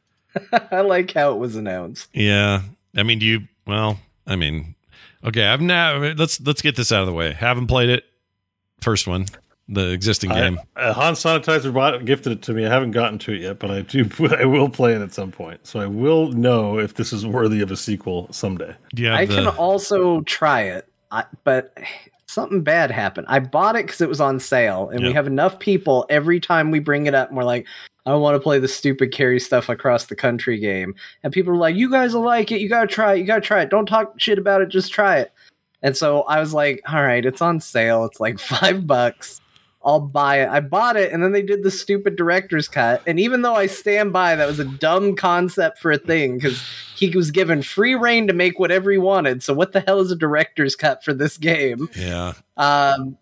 I 0.70 0.80
like 0.82 1.12
how 1.12 1.32
it 1.32 1.38
was 1.38 1.56
announced. 1.56 2.08
Yeah. 2.12 2.62
I 2.96 3.02
mean, 3.02 3.18
do 3.18 3.26
you 3.26 3.40
well, 3.66 3.98
I 4.26 4.36
mean, 4.36 4.73
okay, 5.24 5.46
I've 5.46 5.60
now 5.60 5.98
let's 5.98 6.40
let's 6.40 6.62
get 6.62 6.76
this 6.76 6.92
out 6.92 7.00
of 7.00 7.06
the 7.06 7.12
way. 7.12 7.32
Haven't 7.32 7.66
played 7.66 7.88
it. 7.88 8.04
First 8.80 9.06
one, 9.06 9.26
the 9.68 9.90
existing 9.90 10.30
I, 10.30 10.40
game. 10.40 10.60
uh, 10.76 10.92
Han 10.92 11.14
Sanitizer 11.14 11.72
bought, 11.72 12.04
gifted 12.04 12.32
it 12.32 12.42
to 12.42 12.52
me. 12.52 12.66
I 12.66 12.68
haven't 12.68 12.90
gotten 12.90 13.18
to 13.20 13.32
it 13.32 13.40
yet, 13.40 13.58
but 13.58 13.70
I 13.70 13.82
do. 13.82 14.08
I 14.38 14.44
will 14.44 14.68
play 14.68 14.94
it 14.94 15.00
at 15.00 15.14
some 15.14 15.32
point, 15.32 15.66
so 15.66 15.80
I 15.80 15.86
will 15.86 16.28
know 16.32 16.78
if 16.78 16.94
this 16.94 17.12
is 17.12 17.26
worthy 17.26 17.60
of 17.60 17.70
a 17.70 17.76
sequel 17.76 18.28
someday. 18.30 18.74
Yeah, 18.94 19.16
I 19.16 19.26
the, 19.26 19.34
can 19.34 19.46
also 19.48 20.20
try 20.22 20.62
it, 20.62 20.88
I, 21.10 21.24
but 21.44 21.76
something 22.26 22.62
bad 22.62 22.90
happened. 22.90 23.26
I 23.30 23.38
bought 23.38 23.76
it 23.76 23.86
because 23.86 24.00
it 24.00 24.08
was 24.08 24.20
on 24.20 24.38
sale, 24.38 24.90
and 24.90 25.02
we 25.04 25.12
have 25.12 25.26
enough 25.26 25.58
people 25.58 26.06
every 26.10 26.40
time 26.40 26.70
we 26.70 26.80
bring 26.80 27.06
it 27.06 27.14
up, 27.14 27.28
and 27.28 27.36
we're 27.36 27.44
like, 27.44 27.66
I 28.06 28.14
want 28.14 28.34
to 28.34 28.40
play 28.40 28.58
the 28.58 28.68
stupid 28.68 29.12
carry 29.12 29.40
stuff 29.40 29.68
across 29.68 30.06
the 30.06 30.16
country 30.16 30.58
game. 30.58 30.94
And 31.22 31.32
people 31.32 31.52
are 31.52 31.56
like, 31.56 31.76
You 31.76 31.90
guys 31.90 32.14
will 32.14 32.22
like 32.22 32.52
it. 32.52 32.60
You 32.60 32.68
got 32.68 32.82
to 32.82 32.86
try 32.86 33.14
it. 33.14 33.18
You 33.18 33.24
got 33.24 33.36
to 33.36 33.40
try 33.40 33.62
it. 33.62 33.70
Don't 33.70 33.86
talk 33.86 34.14
shit 34.18 34.38
about 34.38 34.60
it. 34.60 34.68
Just 34.68 34.92
try 34.92 35.18
it. 35.18 35.32
And 35.82 35.96
so 35.96 36.22
I 36.22 36.40
was 36.40 36.52
like, 36.52 36.82
All 36.88 37.02
right, 37.02 37.24
it's 37.24 37.42
on 37.42 37.60
sale. 37.60 38.04
It's 38.04 38.20
like 38.20 38.38
five 38.40 38.86
bucks. 38.86 39.40
I'll 39.84 40.00
buy 40.00 40.40
it. 40.40 40.48
I 40.48 40.60
bought 40.60 40.96
it, 40.96 41.12
and 41.12 41.22
then 41.22 41.32
they 41.32 41.42
did 41.42 41.62
the 41.62 41.70
stupid 41.70 42.16
director's 42.16 42.68
cut. 42.68 43.02
And 43.06 43.20
even 43.20 43.42
though 43.42 43.54
I 43.54 43.66
stand 43.66 44.14
by 44.14 44.34
that 44.34 44.46
was 44.46 44.58
a 44.58 44.64
dumb 44.64 45.14
concept 45.14 45.78
for 45.78 45.92
a 45.92 45.98
thing, 45.98 46.36
because 46.36 46.62
he 46.96 47.10
was 47.10 47.30
given 47.30 47.60
free 47.60 47.94
reign 47.94 48.26
to 48.28 48.32
make 48.32 48.58
whatever 48.58 48.90
he 48.90 48.96
wanted. 48.96 49.42
So 49.42 49.52
what 49.52 49.72
the 49.72 49.80
hell 49.80 50.00
is 50.00 50.10
a 50.10 50.16
director's 50.16 50.74
cut 50.74 51.04
for 51.04 51.12
this 51.12 51.36
game? 51.36 51.90
Yeah. 51.94 52.32
Um, 52.56 53.18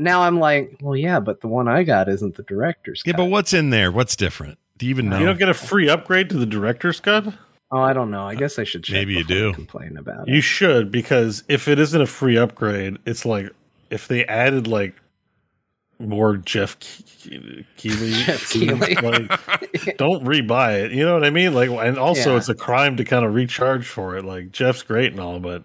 now 0.00 0.22
I'm 0.22 0.38
like, 0.38 0.76
well, 0.80 0.96
yeah, 0.96 1.20
but 1.20 1.40
the 1.40 1.48
one 1.48 1.68
I 1.68 1.82
got 1.82 2.08
isn't 2.08 2.36
the 2.36 2.42
director's 2.42 3.02
Yeah, 3.04 3.12
cut. 3.12 3.18
but 3.18 3.24
what's 3.26 3.52
in 3.52 3.70
there? 3.70 3.90
What's 3.92 4.16
different? 4.16 4.58
Do 4.78 4.86
you 4.86 4.90
even 4.90 5.08
know? 5.08 5.18
You 5.18 5.26
don't 5.26 5.38
get 5.38 5.48
a 5.48 5.54
free 5.54 5.88
upgrade 5.88 6.28
to 6.30 6.36
the 6.38 6.46
director's 6.46 7.00
cut. 7.00 7.26
oh, 7.70 7.78
I 7.80 7.92
don't 7.92 8.10
know. 8.10 8.26
I 8.26 8.34
guess 8.34 8.58
I 8.58 8.64
should 8.64 8.84
check 8.84 8.94
Maybe 8.94 9.14
you 9.14 9.24
before 9.24 9.36
I 9.36 9.40
do. 9.40 9.52
complain 9.54 9.96
about 9.96 10.28
it. 10.28 10.32
You 10.34 10.40
should 10.40 10.90
because 10.90 11.44
if 11.48 11.68
it 11.68 11.78
isn't 11.78 12.00
a 12.00 12.06
free 12.06 12.36
upgrade, 12.36 12.98
it's 13.06 13.24
like 13.24 13.50
if 13.90 14.08
they 14.08 14.24
added 14.26 14.66
like 14.66 14.94
more 16.00 16.36
Jeff 16.36 16.76
Ke- 16.80 17.64
Keighley, 17.76 18.12
Jeff 18.24 18.50
Keighley. 18.50 18.94
like, 18.96 19.96
don't 19.96 20.24
rebuy 20.24 20.84
it. 20.86 20.92
You 20.92 21.04
know 21.04 21.14
what 21.14 21.24
I 21.24 21.30
mean? 21.30 21.54
Like, 21.54 21.70
and 21.70 21.96
also 21.98 22.32
Yeah. 22.32 22.36
it's 22.38 22.48
a 22.48 22.54
crime 22.54 22.96
to 22.96 23.04
kind 23.04 23.24
of 23.24 23.32
recharge 23.34 23.86
for 23.86 24.16
it. 24.16 24.24
Like 24.24 24.50
Jeff's 24.50 24.82
great 24.82 25.12
and 25.12 25.20
all, 25.20 25.38
but 25.38 25.62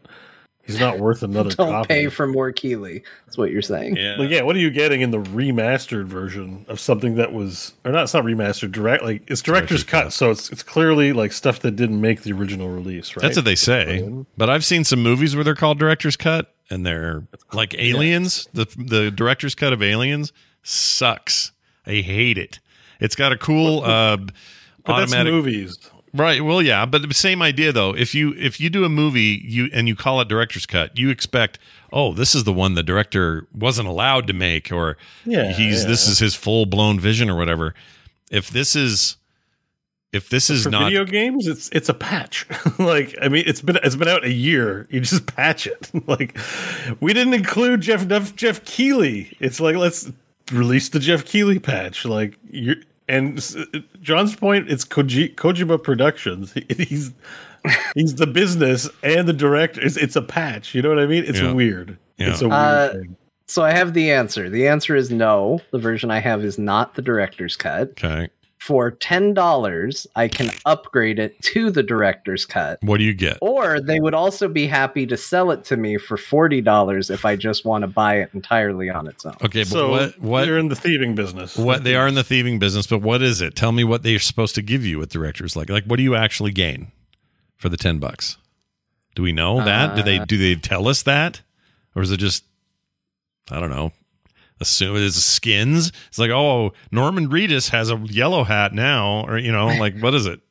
he's 0.69 0.79
not 0.79 0.99
worth 0.99 1.23
another 1.23 1.49
Don't 1.51 1.69
copy. 1.71 1.87
pay 1.87 2.07
for 2.09 2.27
more 2.27 2.51
Keighley. 2.51 3.03
That's 3.25 3.37
what 3.37 3.51
you're 3.51 3.61
saying. 3.61 3.95
yeah. 3.97 4.15
Like, 4.17 4.29
yeah, 4.29 4.41
what 4.43 4.55
are 4.55 4.59
you 4.59 4.69
getting 4.69 5.01
in 5.01 5.11
the 5.11 5.19
remastered 5.19 6.05
version 6.05 6.65
of 6.67 6.79
something 6.79 7.15
that 7.15 7.33
was, 7.33 7.73
or 7.83 7.91
not? 7.91 8.03
It's 8.03 8.13
not 8.13 8.23
remastered. 8.23 8.71
Direct, 8.71 9.03
like 9.03 9.23
it's 9.29 9.41
director's 9.41 9.83
Director's 9.83 9.83
cut, 9.83 10.03
cut. 10.05 10.13
so 10.13 10.31
it's 10.31 10.51
it's 10.51 10.63
clearly 10.63 11.13
like 11.13 11.31
stuff 11.31 11.59
that 11.61 11.71
didn't 11.75 11.99
make 11.99 12.21
the 12.23 12.31
original 12.33 12.69
release, 12.69 13.15
right? 13.15 13.21
That's 13.23 13.35
what 13.35 13.45
they 13.45 13.55
say. 13.55 14.07
But 14.37 14.49
I've 14.49 14.63
seen 14.65 14.83
some 14.83 15.01
movies 15.03 15.35
where 15.35 15.43
they're 15.43 15.55
called 15.55 15.79
director's 15.79 16.15
cut 16.15 16.53
and 16.69 16.85
they're 16.85 17.23
like 17.53 17.73
aliens. 17.77 18.47
The 18.53 18.65
the 18.77 19.11
director's 19.11 19.55
cut 19.55 19.73
of 19.73 19.81
aliens 19.83 20.31
sucks. 20.63 21.51
I 21.85 21.95
hate 22.01 22.37
it. 22.37 22.59
It's 22.99 23.15
got 23.15 23.31
a 23.31 23.37
cool 23.37 23.83
uh 23.83 24.17
But 24.17 24.33
that's 24.85 25.11
automatic 25.13 25.33
movies. 25.33 25.77
Right. 26.13 26.43
Well, 26.43 26.61
yeah, 26.61 26.85
but 26.85 27.07
the 27.07 27.13
same 27.13 27.41
idea 27.41 27.71
though. 27.71 27.95
If 27.95 28.15
you 28.15 28.33
if 28.37 28.59
you 28.59 28.69
do 28.69 28.83
a 28.83 28.89
movie 28.89 29.41
you 29.43 29.69
and 29.73 29.87
you 29.87 29.95
call 29.95 30.21
it 30.21 30.27
director's 30.27 30.65
cut, 30.65 30.97
you 30.97 31.09
expect, 31.09 31.59
oh, 31.93 32.13
this 32.13 32.33
is 32.33 32.43
the 32.43 32.53
one 32.53 32.75
the 32.75 32.83
director 32.83 33.47
wasn't 33.53 33.87
allowed 33.87 34.27
to 34.27 34.33
make, 34.33 34.71
or 34.71 34.97
Yeah, 35.25 35.51
he's 35.51 35.85
this 35.85 36.07
is 36.07 36.19
his 36.19 36.35
full 36.35 36.65
blown 36.65 36.99
vision 36.99 37.29
or 37.29 37.37
whatever. 37.37 37.75
If 38.31 38.49
this 38.49 38.75
is 38.75 39.17
if 40.11 40.29
this 40.29 40.49
is 40.49 40.63
for 40.63 40.71
not 40.71 40.85
video 40.85 41.05
games 41.05 41.47
it's 41.47 41.69
it's 41.69 41.87
a 41.87 41.93
patch 41.93 42.47
like 42.79 43.15
i 43.21 43.27
mean 43.27 43.43
it's 43.45 43.61
been 43.61 43.77
it's 43.83 43.95
been 43.95 44.07
out 44.07 44.25
a 44.25 44.31
year 44.31 44.87
you 44.89 44.99
just 44.99 45.27
patch 45.35 45.67
it 45.67 45.91
like 46.07 46.37
we 46.99 47.13
didn't 47.13 47.33
include 47.33 47.81
jeff 47.81 48.07
jeff, 48.07 48.35
jeff 48.35 48.63
keighley 48.65 49.35
it's 49.39 49.59
like 49.59 49.75
let's 49.75 50.11
release 50.51 50.89
the 50.89 50.99
jeff 50.99 51.25
keighley 51.25 51.59
patch 51.59 52.05
like 52.05 52.37
you 52.49 52.75
and 53.09 53.37
jon's 54.01 54.35
point 54.35 54.69
it's 54.69 54.85
Koji, 54.85 55.35
kojima 55.35 55.81
productions 55.83 56.53
He- 56.53 56.65
he's 56.85 57.11
he's 57.95 58.15
the 58.15 58.27
business 58.27 58.87
and 59.03 59.27
the 59.27 59.33
director 59.33 59.81
it's, 59.81 59.97
it's 59.97 60.15
a 60.15 60.21
patch 60.21 60.73
you 60.73 60.81
know 60.81 60.89
what 60.89 60.99
i 60.99 61.05
mean 61.05 61.23
it's 61.25 61.39
Yeah. 61.41 61.51
weird 61.51 61.97
Yeah. 62.17 62.29
it's 62.31 62.41
a 62.41 62.47
weird 62.47 62.53
Uh, 62.61 62.89
thing 62.93 63.15
So 63.47 63.63
I 63.63 63.71
have 63.71 63.93
the 63.95 64.11
answer. 64.11 64.47
The 64.47 64.67
answer 64.67 64.95
is 64.95 65.09
no. 65.09 65.59
The 65.71 65.79
version 65.79 66.11
I 66.11 66.19
have 66.19 66.45
is 66.45 66.59
not 66.59 66.93
the 66.93 67.01
director's 67.01 67.55
cut. 67.57 67.89
okay. 67.97 68.29
For 68.59 68.91
ten 68.91 69.33
dollars, 69.33 70.05
I 70.15 70.27
can 70.27 70.51
upgrade 70.65 71.17
it 71.17 71.41
to 71.43 71.71
the 71.71 71.81
director's 71.81 72.45
cut. 72.45 72.77
What 72.83 72.97
do 72.97 73.05
you 73.05 73.13
get? 73.13 73.37
Or 73.41 73.79
they 73.79 73.99
would 73.99 74.13
also 74.13 74.47
be 74.47 74.67
happy 74.67 75.05
to 75.07 75.15
sell 75.17 75.51
it 75.51 75.63
to 75.65 75.77
me 75.77 75.97
for 75.97 76.17
forty 76.17 76.59
dollars 76.61 77.09
if 77.09 77.25
I 77.25 77.35
just 77.35 77.65
want 77.65 77.83
to 77.83 77.87
buy 77.87 78.17
it 78.17 78.29
entirely 78.33 78.89
on 78.89 79.07
its 79.07 79.25
own. 79.25 79.35
Okay, 79.41 79.61
but 79.63 79.67
so 79.67 79.89
what 79.89 80.19
what 80.19 80.45
you're 80.45 80.59
in 80.59 80.67
the 80.67 80.75
thieving 80.75 81.15
business. 81.15 81.57
what 81.57 81.83
they 81.83 81.95
are 81.95 82.07
in 82.07 82.15
the 82.15 82.23
thieving 82.23 82.59
business, 82.59 82.85
but 82.85 83.01
what 83.01 83.21
is 83.21 83.41
it? 83.41 83.55
Tell 83.55 83.71
me 83.71 83.83
what 83.83 84.03
they're 84.03 84.19
supposed 84.19 84.55
to 84.55 84.61
give 84.61 84.85
you 84.85 84.99
with 84.99 85.09
directors 85.09 85.55
like 85.55 85.69
like 85.69 85.85
what 85.85 85.95
do 85.95 86.03
you 86.03 86.15
actually 86.15 86.51
gain 86.51 86.91
for 87.55 87.69
the 87.69 87.77
10 87.77 87.99
bucks? 87.99 88.37
Do 89.15 89.23
we 89.23 89.31
know 89.31 89.63
that? 89.63 89.95
do 89.95 90.03
they 90.03 90.19
Uh, 90.19 90.25
do 90.25 90.37
they 90.37 90.55
tell 90.55 90.87
us 90.87 91.03
that? 91.03 91.41
Or 91.95 92.01
is 92.01 92.11
it 92.11 92.17
just 92.17 92.43
I 93.49 93.59
don't 93.59 93.71
know. 93.71 93.93
Assume 94.61 94.97
it's 94.97 95.15
skins. 95.15 95.91
It's 96.09 96.19
like, 96.19 96.31
oh, 96.31 96.73
Norman 96.91 97.29
Reedus 97.29 97.69
has 97.69 97.89
a 97.89 97.97
yellow 98.05 98.43
hat 98.43 98.73
now, 98.73 99.25
or 99.25 99.37
you 99.37 99.51
know, 99.51 99.67
like 99.67 99.97
what 99.99 100.13
is 100.13 100.25
it? 100.25 100.41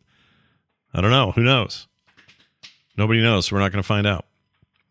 I 0.95 1.01
don't 1.03 1.11
know. 1.11 1.33
Who 1.33 1.43
knows? 1.43 1.87
Nobody 2.97 3.21
knows. 3.21 3.47
So 3.47 3.57
we're 3.57 3.61
not 3.61 3.71
going 3.71 3.83
to 3.83 3.87
find 3.87 4.07
out. 4.07 4.25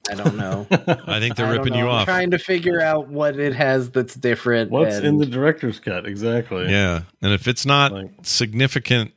I 0.09 0.13
don't 0.13 0.37
know. 0.37 0.65
I 0.71 1.19
think 1.19 1.35
they're 1.35 1.47
I 1.47 1.51
ripping 1.57 1.73
you 1.73 1.81
know. 1.81 1.89
I'm 1.89 1.95
off. 2.01 2.05
trying 2.05 2.31
to 2.31 2.37
figure 2.39 2.79
out 2.79 3.09
what 3.09 3.37
it 3.39 3.53
has 3.55 3.89
that's 3.91 4.13
different. 4.15 4.71
What's 4.71 4.95
and- 4.97 5.05
in 5.05 5.17
the 5.17 5.25
director's 5.25 5.79
cut 5.79 6.05
exactly? 6.05 6.69
Yeah, 6.69 7.01
and 7.21 7.33
if 7.33 7.47
it's 7.47 7.65
not 7.65 7.91
Like- 7.91 8.11
significant, 8.21 9.11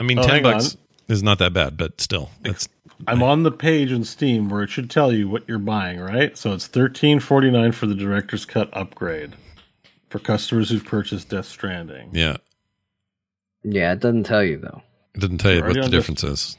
I 0.00 0.02
mean, 0.02 0.18
Oh, 0.18 0.22
ten 0.26 0.42
bucks 0.42 0.74
on. 0.74 0.80
is 1.14 1.22
not 1.22 1.38
that 1.38 1.52
bad, 1.52 1.76
but 1.76 2.00
still, 2.00 2.30
that's 2.42 2.68
I'm 3.06 3.22
on 3.22 3.42
the 3.42 3.50
page 3.52 3.92
in 3.92 4.04
Steam 4.04 4.48
where 4.48 4.62
it 4.62 4.70
should 4.70 4.90
tell 4.90 5.12
you 5.12 5.28
what 5.28 5.48
you're 5.48 5.58
buying, 5.58 6.00
right? 6.00 6.36
So 6.36 6.52
it's 6.52 6.66
thirteen 6.66 7.20
forty 7.20 7.50
nine 7.50 7.72
for 7.72 7.86
the 7.86 7.94
director's 7.94 8.44
cut 8.44 8.68
upgrade 8.72 9.32
for 10.08 10.18
customers 10.18 10.70
who've 10.70 10.84
purchased 10.84 11.28
Death 11.28 11.46
Stranding. 11.46 12.10
yeah. 12.12 12.36
Yeah, 13.62 13.92
it 13.92 14.00
doesn't 14.00 14.24
tell 14.24 14.42
you 14.42 14.56
though. 14.58 14.82
It 15.14 15.20
doesn't 15.20 15.38
tell 15.38 15.52
you 15.52 15.62
what 15.62 15.74
the 15.74 15.82
on 15.82 15.90
difference 15.90 16.24
is. 16.24 16.56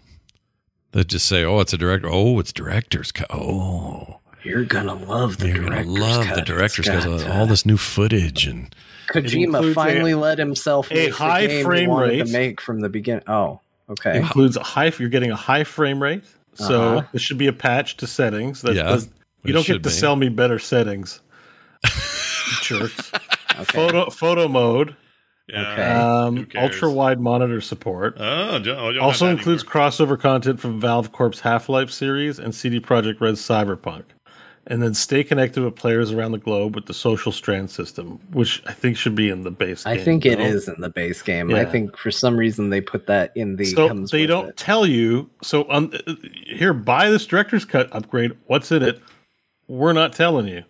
They 0.91 1.03
just 1.03 1.25
say, 1.27 1.43
"Oh, 1.43 1.59
it's 1.59 1.73
a 1.73 1.77
director. 1.77 2.07
Oh, 2.11 2.37
it's 2.39 2.51
director's 2.53 3.11
cut. 3.11 3.27
Oh, 3.33 4.19
You're 4.43 4.65
gonna 4.65 4.93
love 4.93 5.37
the 5.37 5.47
directors. 5.47 5.85
you're 5.85 5.85
gonna 5.85 5.99
love 6.05 6.25
cut. 6.25 6.35
the 6.35 6.41
director's 6.41 6.85
cut. 6.87 7.03
got, 7.05 7.27
All 7.27 7.45
this 7.47 7.65
new 7.65 7.77
footage 7.77 8.45
and 8.45 8.73
Kojima 9.09 9.73
finally 9.73 10.11
a- 10.11 10.17
let 10.17 10.37
himself 10.37 10.91
a 10.91 10.93
make 10.93 11.09
the 11.11 11.15
high 11.15 11.47
game 11.47 11.57
he 11.57 11.63
frame 11.63 11.89
wanted 11.89 12.09
rate. 12.09 12.25
to 12.27 12.31
make 12.33 12.61
from 12.61 12.81
the 12.81 12.89
beginning. 12.89 13.23
Oh, 13.27 13.61
okay. 13.91 14.17
includes 14.17 14.57
a 14.57 14.63
high. 14.63 14.91
You're 14.97 15.09
getting 15.09 15.31
a 15.31 15.35
high 15.35 15.63
frame 15.63 16.01
rate, 16.01 16.23
so 16.53 16.97
Uh-huh. 16.97 17.07
this 17.13 17.21
should 17.21 17.37
be 17.37 17.47
a 17.47 17.53
patch 17.53 17.97
to 17.97 18.07
settings. 18.07 18.61
That 18.61 18.75
Yeah, 18.75 18.83
does, 18.83 19.09
you 19.43 19.53
don't 19.53 19.65
get 19.65 19.73
to 19.73 19.79
be. 19.79 19.89
sell 19.89 20.15
me 20.15 20.29
better 20.29 20.59
settings. 20.59 21.21
Jerks. 22.61 23.11
Okay. 23.13 23.63
Photo 23.65 24.09
photo 24.09 24.47
mode, 24.47 24.95
Okay. 25.53 25.83
um, 25.83 26.47
ultra 26.55 26.91
wide 26.91 27.19
monitor 27.19 27.59
support. 27.61 28.15
Oh, 28.19 28.97
also 29.01 29.27
includes 29.27 29.63
crossover 29.63 30.19
content 30.19 30.59
from 30.59 30.79
Valve 30.79 31.11
Corp's 31.11 31.41
Half 31.41 31.67
Life 31.69 31.91
series 31.91 32.39
and 32.39 32.55
CD 32.55 32.79
Projekt 32.79 33.19
Red's 33.19 33.41
Cyberpunk. 33.41 34.03
And 34.67 34.81
then 34.83 34.93
stay 34.93 35.23
connected 35.23 35.63
with 35.63 35.75
players 35.75 36.11
around 36.11 36.33
the 36.33 36.37
globe 36.37 36.75
with 36.75 36.85
the 36.85 36.93
social 36.93 37.31
strand 37.31 37.71
system, 37.71 38.19
which 38.31 38.61
I 38.67 38.73
think 38.73 38.95
should 38.95 39.15
be 39.15 39.29
in 39.29 39.43
the 39.43 39.49
base. 39.49 39.85
I 39.87 39.95
game, 39.95 40.05
think 40.05 40.25
it 40.27 40.39
is 40.39 40.67
in 40.67 40.79
the 40.79 40.89
base 40.89 41.21
game. 41.23 41.53
I 41.55 41.65
think 41.65 41.97
for 41.97 42.11
some 42.11 42.37
reason 42.37 42.69
they 42.69 42.79
put 42.79 43.07
that 43.07 43.31
in 43.35 43.55
the 43.55 43.65
So 43.65 43.91
they 44.05 44.27
don't 44.27 44.49
it. 44.49 44.57
tell 44.57 44.85
you. 44.85 45.29
So 45.41 45.65
um, 45.71 45.91
uh, 46.05 46.13
here, 46.45 46.73
buy 46.73 47.09
this 47.09 47.25
director's 47.25 47.65
cut 47.65 47.89
upgrade. 47.91 48.33
What's 48.45 48.71
in 48.71 48.83
it? 48.83 49.01
We're 49.67 49.93
not 49.93 50.13
telling 50.13 50.47
you. 50.47 50.63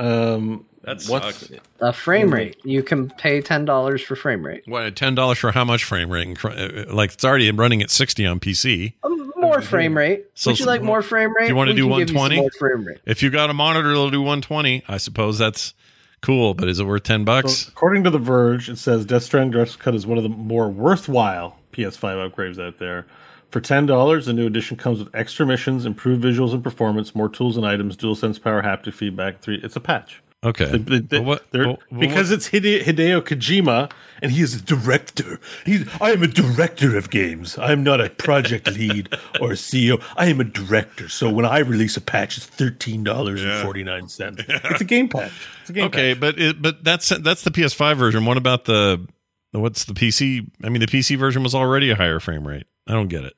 Um, 0.00 0.66
That 0.88 1.04
what's. 1.10 1.50
A 1.80 1.92
frame 1.92 2.32
rate. 2.32 2.56
You 2.64 2.82
can 2.82 3.10
pay 3.10 3.40
ten 3.40 3.64
dollars 3.64 4.02
for 4.02 4.16
frame 4.16 4.44
rate. 4.44 4.62
What 4.66 4.96
ten 4.96 5.14
dollars 5.14 5.38
for 5.38 5.52
how 5.52 5.64
much 5.64 5.84
frame 5.84 6.10
rate? 6.10 6.26
And 6.26 6.38
cr- 6.38 6.48
uh, 6.48 6.84
Like 6.92 7.12
it's 7.12 7.24
already 7.24 7.50
running 7.50 7.82
at 7.82 7.90
sixty 7.90 8.26
on 8.26 8.40
PC. 8.40 8.94
Um, 9.02 9.32
more 9.36 9.60
frame 9.62 9.96
rate. 9.96 10.26
So 10.34 10.50
Would 10.50 10.60
you 10.60 10.66
like 10.66 10.82
more 10.82 11.02
frame 11.02 11.34
rate? 11.36 11.48
you 11.48 11.54
wanna 11.56 11.70
We 11.72 11.76
do 11.76 11.88
can 11.88 11.98
give 11.98 12.00
you 12.00 12.06
some 12.08 12.16
120? 12.16 12.40
more 12.40 12.50
frame 12.58 12.86
rate. 12.86 12.98
If 13.06 13.22
you 13.22 13.30
got 13.30 13.50
a 13.50 13.54
monitor 13.54 13.88
that'll 13.88 14.10
do 14.10 14.22
one 14.22 14.40
twenty, 14.42 14.82
I 14.88 14.96
suppose 14.96 15.38
that's 15.38 15.74
cool. 16.22 16.54
But 16.54 16.68
is 16.68 16.80
it 16.80 16.84
worth 16.84 17.04
ten 17.04 17.24
bucks? 17.24 17.52
So, 17.58 17.68
according 17.70 18.04
to 18.04 18.10
The 18.10 18.18
Verge, 18.18 18.68
it 18.68 18.78
says 18.78 19.04
Death 19.04 19.22
Stranding 19.22 19.52
Director's 19.52 19.76
Cut 19.76 19.94
is 19.94 20.06
one 20.06 20.16
of 20.18 20.24
the 20.24 20.30
more 20.30 20.68
worthwhile 20.68 21.58
PS5 21.72 22.30
upgrades 22.32 22.58
out 22.60 22.78
there. 22.78 23.06
For 23.50 23.60
ten 23.60 23.86
dollars, 23.86 24.26
the 24.26 24.32
new 24.32 24.46
edition 24.46 24.76
comes 24.76 24.98
with 24.98 25.14
extra 25.14 25.46
missions, 25.46 25.86
improved 25.86 26.22
visuals 26.24 26.52
and 26.52 26.62
performance, 26.62 27.14
more 27.14 27.28
tools 27.28 27.56
and 27.56 27.64
items, 27.64 27.96
DualSense 27.96 28.42
power, 28.42 28.62
haptic 28.62 28.92
feedback. 28.94 29.40
Three, 29.40 29.60
it's 29.62 29.76
a 29.76 29.80
patch. 29.80 30.20
Okay. 30.44 30.78
They- 30.78 31.00
But 31.00 31.24
what- 31.24 31.50
they're- 31.50 31.64
but 31.90 31.98
because 31.98 32.30
what- 32.30 32.36
it's 32.36 32.50
Hide- 32.50 32.62
Hideo 32.84 33.20
Kojima 33.22 33.90
and 34.22 34.30
he 34.30 34.40
is 34.40 34.54
a 34.54 34.62
director. 34.62 35.40
He's 35.66 35.84
I 36.00 36.12
am 36.12 36.22
a 36.22 36.28
director 36.28 36.96
of 36.96 37.10
games. 37.10 37.58
I 37.58 37.72
am 37.72 37.82
not 37.82 38.00
a 38.00 38.08
project 38.08 38.70
lead 38.78 39.08
or 39.40 39.50
a 39.52 39.56
CEO. 39.56 40.00
I 40.16 40.26
am 40.26 40.40
a 40.40 40.44
director. 40.44 41.08
So 41.08 41.28
when 41.28 41.44
I 41.44 41.58
release 41.58 41.96
a 41.96 42.00
patch, 42.00 42.36
it's 42.36 42.46
thirteen 42.46 43.02
dollars 43.02 43.42
and 43.42 43.64
forty 43.64 43.82
nine 43.82 44.08
cents. 44.08 44.42
It's 44.48 44.80
a 44.80 44.84
game 44.84 45.08
patch. 45.08 45.32
It's 45.62 45.70
a 45.70 45.72
game 45.72 45.84
okay, 45.86 46.14
patch. 46.14 46.20
but 46.20 46.38
it, 46.40 46.62
but 46.62 46.84
that's 46.84 47.08
that's 47.08 47.42
the 47.42 47.50
PS5 47.50 47.96
version. 47.96 48.24
What 48.24 48.36
about 48.36 48.64
the 48.64 49.04
what's 49.50 49.86
the 49.86 49.94
PC? 49.94 50.48
I 50.62 50.68
mean, 50.68 50.80
the 50.80 50.86
PC 50.86 51.18
version 51.18 51.42
was 51.42 51.54
already 51.54 51.90
a 51.90 51.96
higher 51.96 52.20
frame 52.20 52.46
rate. 52.46 52.66
I 52.86 52.92
don't 52.92 53.08
get 53.08 53.24
it. 53.24 53.34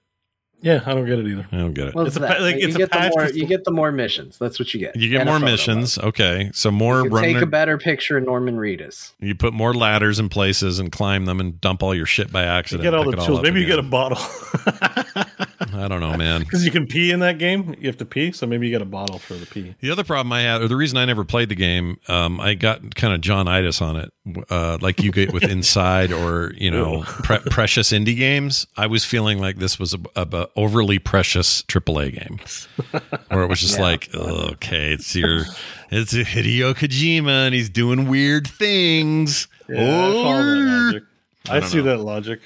Yeah, 0.63 0.83
I 0.85 0.93
don't 0.95 1.07
get 1.07 1.19
it 1.19 1.27
either. 1.27 1.47
I 1.53 1.57
don't 1.57 1.73
get 1.73 1.89
it. 1.89 1.95
What's 1.95 2.09
It's 2.09 2.17
a 2.17 2.21
that? 2.21 2.37
pa- 2.37 2.43
like, 2.43 2.57
you 2.57 2.67
it's 2.69 2.75
a 2.75 2.79
get 2.79 2.91
the 2.93 3.11
more. 3.17 3.31
You 3.31 3.47
get 3.47 3.65
the 3.65 3.71
more 3.71 3.91
missions. 3.93 4.37
That's 4.39 4.59
what 4.59 4.75
you 4.75 4.81
get. 4.81 4.95
You 4.95 5.09
get 5.09 5.23
And 5.23 5.31
more 5.31 5.39
missions. 5.41 5.97
mode. 5.97 6.09
Okay, 6.09 6.51
so 6.53 6.71
more 6.71 7.03
You 7.05 7.11
can 7.11 7.23
take 7.23 7.37
a 7.43 7.47
better 7.47 7.79
picture 7.79 8.19
of 8.19 8.25
Norman 8.25 8.57
Reedus. 8.57 9.13
You 9.21 9.35
put 9.35 9.55
more 9.55 9.73
ladders 9.73 10.19
in 10.19 10.29
places 10.29 10.79
and 10.79 10.93
climb 10.93 11.25
them 11.25 11.41
and 11.41 11.59
dump 11.61 11.83
all 11.83 11.95
your 11.95 12.05
shit 12.07 12.31
by 12.31 12.43
You 12.43 12.49
accident. 12.49 12.83
get 12.83 12.95
all 12.95 13.05
the 13.11 13.17
tools. 13.17 13.39
up 13.39 13.43
Maybe 13.43 13.61
you 13.61 13.67
get 13.67 13.79
a 13.79 13.83
bottle 13.83 14.19
I 15.81 15.89
don't 15.89 16.01
know, 16.01 16.17
man. 16.17 16.41
because 16.45 16.65
you 16.65 16.71
can 16.71 16.87
pee 16.87 17.11
in 17.11 17.21
that 17.21 17.39
game. 17.39 17.75
You 17.79 17.87
have 17.89 17.97
to 17.99 18.05
pee, 18.05 18.33
so 18.33 18.47
maybe 18.47 18.67
you 18.67 18.73
get 18.73 18.83
a 18.83 18.87
bottle 18.87 19.19
for 19.19 19.35
the 19.35 19.47
pee. 19.47 19.75
The 19.81 19.91
other 19.91 20.05
problem 20.05 20.33
I 20.33 20.43
had, 20.43 20.63
or 20.63 20.69
the 20.69 20.77
reason 20.77 20.99
I 20.99 21.05
never 21.05 21.25
played 21.25 21.49
the 21.49 21.55
game, 21.55 21.99
um, 22.09 22.41
I 22.41 22.55
got 22.55 22.95
kind 22.95 23.15
of 23.15 23.21
Jon 23.21 23.49
itis 23.49 23.81
on 23.81 23.97
it, 23.97 24.13
uh, 24.51 24.79
like 24.81 25.03
you 25.03 25.11
get 25.11 25.33
with 25.33 25.43
Inside 25.51 26.13
or 26.13 26.53
you 26.57 26.71
know 26.71 27.03
pre- 27.03 27.39
precious 27.51 27.93
indie 27.93 28.17
games. 28.17 28.67
I 28.77 28.87
was 28.87 29.05
feeling 29.05 29.39
like 29.39 29.57
this 29.57 29.79
was 29.79 29.95
a, 29.95 29.99
a, 30.17 30.29
a 30.31 30.49
overly 30.57 30.99
precious 30.99 31.63
AAA 31.63 32.21
game, 32.21 33.01
where 33.29 33.43
it 33.43 33.49
was 33.49 33.61
just 33.61 33.79
like, 33.79 34.15
okay, 34.15 34.93
it's 34.93 35.17
your, 35.17 35.45
it's 35.91 36.13
a 36.13 36.25
Hideo 36.25 36.75
Kojima 36.75 37.47
and 37.47 37.55
he's 37.55 37.71
doing 37.71 38.09
weird 38.09 38.47
things. 38.47 39.49
Yeah, 39.69 39.81
I 39.81 40.13
follow 40.13 40.45
that 40.45 40.67
logic. 40.67 41.03
I, 41.49 41.61
see 41.61 41.77
know. 41.79 41.83
that 41.85 41.99
logic. 41.99 42.41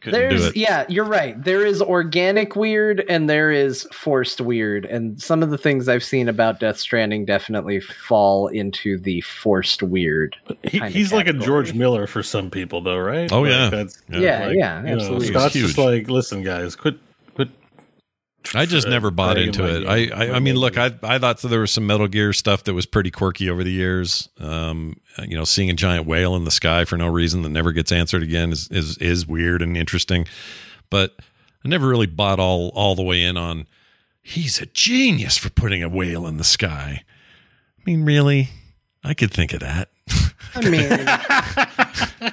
Couldn't 0.00 0.20
do 0.20 0.28
There's 0.38 0.46
it. 0.48 0.56
yeah, 0.56 0.86
you're 0.88 1.04
right. 1.04 1.42
There 1.42 1.66
is 1.66 1.82
organic 1.82 2.56
weird 2.56 3.04
and 3.08 3.28
there 3.28 3.50
is 3.50 3.86
forced 3.92 4.40
weird, 4.40 4.84
and 4.86 5.20
some 5.20 5.42
of 5.42 5.50
the 5.50 5.58
things 5.58 5.88
I've 5.88 6.04
seen 6.04 6.28
about 6.28 6.60
Death 6.60 6.78
Stranding 6.78 7.24
definitely 7.24 7.80
fall 7.80 8.48
into 8.48 8.98
the 8.98 9.20
forced 9.22 9.82
weird. 9.82 10.36
He, 10.64 10.78
kind 10.78 10.88
of 10.88 10.94
he's 10.94 11.12
like 11.12 11.26
a. 11.26 11.32
George 11.32 11.74
Miller 11.74 12.06
for 12.06 12.22
some 12.22 12.50
people, 12.50 12.80
though, 12.80 12.98
right? 12.98 13.30
Oh, 13.32 13.42
Like, 13.42 13.50
yeah. 13.50 13.70
that's, 13.70 14.02
Yeah, 14.08 14.46
like, 14.46 14.56
yeah, 14.56 14.80
you 14.80 14.86
know, 14.86 14.94
absolutely. 14.94 15.26
Scott's 15.28 15.54
He's 15.54 15.66
just 15.66 15.78
like, 15.78 16.08
listen, 16.08 16.42
guys, 16.42 16.76
quit, 16.76 16.94
quit. 16.94 17.09
I 18.54 18.66
just 18.66 18.88
never 18.88 19.10
bought 19.10 19.38
into 19.38 19.64
it. 19.64 19.86
I, 19.86 20.08
I, 20.08 20.36
I 20.36 20.38
mean, 20.40 20.56
look, 20.56 20.76
I, 20.76 20.92
I 21.02 21.18
thought 21.18 21.40
there 21.42 21.60
was 21.60 21.70
some 21.70 21.86
Metal 21.86 22.08
Gear 22.08 22.32
stuff 22.32 22.64
that 22.64 22.74
was 22.74 22.86
pretty 22.86 23.10
quirky 23.10 23.48
over 23.48 23.62
the 23.62 23.70
years. 23.70 24.28
Um, 24.38 24.96
you 25.22 25.36
know, 25.36 25.44
seeing 25.44 25.70
a 25.70 25.74
giant 25.74 26.06
whale 26.06 26.34
in 26.36 26.44
the 26.44 26.50
sky 26.50 26.84
for 26.84 26.96
no 26.96 27.06
reason 27.06 27.42
that 27.42 27.50
never 27.50 27.72
gets 27.72 27.92
answered 27.92 28.22
again 28.22 28.50
is 28.50 28.68
is, 28.70 28.98
is 28.98 29.26
weird 29.26 29.62
and 29.62 29.76
interesting. 29.76 30.26
But 30.88 31.16
I 31.64 31.68
never 31.68 31.88
really 31.88 32.06
bought 32.06 32.40
all 32.40 32.70
all 32.74 32.94
the 32.94 33.02
way 33.02 33.22
in 33.22 33.36
on. 33.36 33.66
He's 34.22 34.60
a 34.60 34.66
genius 34.66 35.36
for 35.36 35.50
putting 35.50 35.82
a 35.82 35.88
whale 35.88 36.26
in 36.26 36.36
the 36.36 36.44
sky. 36.44 37.04
I 37.78 37.82
mean, 37.86 38.04
really, 38.04 38.50
I 39.02 39.14
could 39.14 39.30
think 39.30 39.52
of 39.52 39.60
that. 39.60 39.90
I 40.54 40.68
mean, 40.68 40.82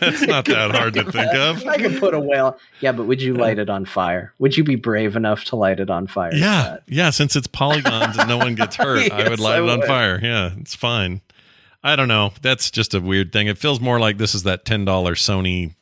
it's 0.00 0.26
not 0.26 0.44
that 0.46 0.70
hard 0.72 0.94
to 0.94 1.10
think 1.10 1.34
of. 1.34 1.66
I 1.66 1.76
could 1.78 1.98
put 1.98 2.14
a 2.14 2.20
whale. 2.20 2.58
Yeah, 2.80 2.92
but 2.92 3.06
would 3.06 3.22
you 3.22 3.34
light 3.34 3.58
it 3.58 3.70
on 3.70 3.84
fire? 3.84 4.32
Would 4.38 4.56
you 4.56 4.64
be 4.64 4.76
brave 4.76 5.16
enough 5.16 5.44
to 5.46 5.56
light 5.56 5.80
it 5.80 5.90
on 5.90 6.06
fire? 6.06 6.34
Yeah, 6.34 6.78
yeah. 6.86 7.10
Since 7.10 7.36
it's 7.36 7.46
polygons 7.46 8.18
and 8.18 8.28
no 8.28 8.38
one 8.38 8.54
gets 8.54 8.76
hurt, 8.76 9.10
I 9.10 9.28
would 9.30 9.40
light 9.40 9.60
I 9.60 9.64
it 9.64 9.70
on 9.70 9.82
fire. 9.82 10.20
Yeah, 10.22 10.50
it's 10.58 10.74
fine. 10.74 11.20
I 11.82 11.96
don't 11.96 12.08
know. 12.08 12.32
That's 12.42 12.70
just 12.70 12.94
a 12.94 13.00
weird 13.00 13.32
thing. 13.32 13.46
It 13.46 13.58
feels 13.58 13.80
more 13.80 13.98
like 14.00 14.18
this 14.18 14.34
is 14.34 14.42
that 14.44 14.64
ten 14.64 14.84
dollar 14.84 15.14
Sony 15.14 15.74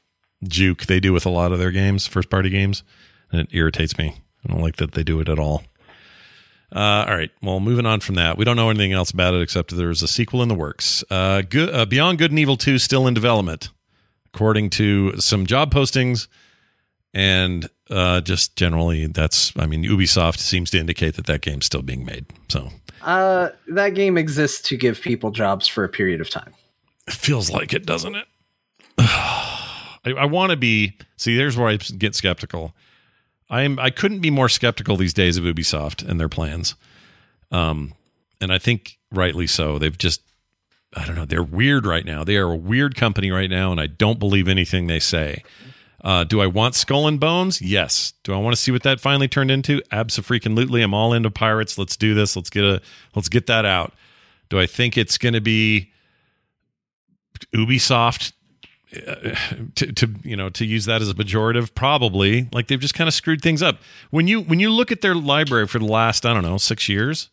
juke 0.44 0.86
they 0.86 1.00
do 1.00 1.12
with 1.12 1.26
a 1.26 1.30
lot 1.30 1.52
of 1.52 1.58
their 1.58 1.70
games, 1.70 2.06
first 2.06 2.30
party 2.30 2.50
games, 2.50 2.82
and 3.30 3.40
it 3.40 3.48
irritates 3.52 3.96
me. 3.98 4.16
I 4.44 4.52
don't 4.52 4.62
like 4.62 4.76
that 4.76 4.92
they 4.92 5.04
do 5.04 5.20
it 5.20 5.28
at 5.28 5.38
all. 5.38 5.62
Uh, 6.74 7.04
all 7.06 7.14
right. 7.14 7.30
Well, 7.42 7.60
moving 7.60 7.84
on 7.84 8.00
from 8.00 8.14
that, 8.14 8.38
we 8.38 8.44
don't 8.44 8.56
know 8.56 8.70
anything 8.70 8.92
else 8.92 9.10
about 9.10 9.34
it 9.34 9.42
except 9.42 9.76
there's 9.76 10.02
a 10.02 10.08
sequel 10.08 10.42
in 10.42 10.48
the 10.48 10.54
works. 10.54 11.04
Uh, 11.10 11.42
good, 11.42 11.74
uh, 11.74 11.84
Beyond 11.84 12.18
Good 12.18 12.30
and 12.30 12.38
Evil 12.38 12.56
Two 12.56 12.78
still 12.78 13.06
in 13.06 13.12
development, 13.14 13.68
according 14.32 14.70
to 14.70 15.18
some 15.20 15.44
job 15.44 15.72
postings, 15.72 16.28
and 17.12 17.68
uh, 17.90 18.22
just 18.22 18.56
generally, 18.56 19.06
that's. 19.06 19.52
I 19.58 19.66
mean, 19.66 19.84
Ubisoft 19.84 20.38
seems 20.38 20.70
to 20.70 20.78
indicate 20.78 21.16
that 21.16 21.26
that 21.26 21.42
game's 21.42 21.66
still 21.66 21.82
being 21.82 22.06
made. 22.06 22.24
So 22.48 22.70
Uh, 23.02 23.50
that 23.68 23.90
game 23.90 24.16
exists 24.16 24.66
to 24.68 24.76
give 24.78 25.00
people 25.00 25.30
jobs 25.30 25.68
for 25.68 25.84
a 25.84 25.88
period 25.90 26.22
of 26.22 26.30
time. 26.30 26.54
it 27.06 27.12
feels 27.14 27.50
like 27.50 27.74
it, 27.74 27.84
doesn't 27.84 28.14
it? 28.14 28.26
I, 28.98 30.12
I 30.18 30.24
want 30.24 30.50
to 30.50 30.56
be. 30.56 30.96
See, 31.16 31.36
there's 31.36 31.56
where 31.56 31.68
I 31.68 31.76
get 31.76 32.14
skeptical. 32.14 32.74
I 33.52 33.62
am. 33.62 33.78
I 33.78 33.90
couldn't 33.90 34.20
be 34.20 34.30
more 34.30 34.48
skeptical 34.48 34.96
these 34.96 35.12
days 35.12 35.36
of 35.36 35.44
Ubisoft 35.44 36.08
and 36.08 36.18
their 36.18 36.30
plans. 36.30 36.74
Um, 37.50 37.92
and 38.40 38.50
I 38.50 38.58
think 38.58 38.98
rightly 39.12 39.46
so. 39.46 39.78
They've 39.78 39.96
just. 39.96 40.22
I 40.94 41.06
don't 41.06 41.16
know. 41.16 41.24
They're 41.24 41.42
weird 41.42 41.86
right 41.86 42.04
now. 42.04 42.24
They 42.24 42.36
are 42.36 42.50
a 42.50 42.56
weird 42.56 42.96
company 42.96 43.30
right 43.30 43.48
now, 43.48 43.70
and 43.70 43.80
I 43.80 43.86
don't 43.86 44.18
believe 44.18 44.48
anything 44.48 44.86
they 44.86 44.98
say. 44.98 45.42
Uh, 46.04 46.24
do 46.24 46.40
I 46.40 46.46
want 46.46 46.74
Skull 46.74 47.06
and 47.06 47.20
Bones? 47.20 47.62
Yes. 47.62 48.12
Do 48.24 48.34
I 48.34 48.36
want 48.38 48.56
to 48.56 48.60
see 48.60 48.72
what 48.72 48.82
that 48.82 49.00
finally 49.00 49.28
turned 49.28 49.50
into? 49.50 49.80
Absolutely. 49.92 50.82
I'm 50.82 50.92
all 50.92 51.12
into 51.12 51.30
pirates. 51.30 51.78
Let's 51.78 51.96
do 51.96 52.14
this. 52.14 52.36
Let's 52.36 52.50
get 52.50 52.64
a. 52.64 52.80
Let's 53.14 53.28
get 53.28 53.46
that 53.46 53.66
out. 53.66 53.92
Do 54.48 54.58
I 54.58 54.66
think 54.66 54.96
it's 54.96 55.18
going 55.18 55.34
to 55.34 55.40
be 55.40 55.92
Ubisoft 57.54 58.32
to, 59.74 59.92
to 59.92 60.14
you 60.22 60.36
know 60.36 60.50
to 60.50 60.66
use 60.66 60.84
that 60.84 61.00
as 61.00 61.08
a 61.08 61.14
pejorative 61.14 61.74
probably 61.74 62.48
like 62.52 62.66
they've 62.68 62.80
just 62.80 62.94
kind 62.94 63.08
of 63.08 63.14
screwed 63.14 63.40
things 63.40 63.62
up. 63.62 63.78
When 64.10 64.28
you 64.28 64.40
when 64.40 64.60
you 64.60 64.70
look 64.70 64.92
at 64.92 65.00
their 65.00 65.14
library 65.14 65.66
for 65.66 65.78
the 65.78 65.86
last 65.86 66.26
i 66.26 66.34
don't 66.34 66.42
know 66.42 66.58
six 66.58 66.88
years 66.88 67.30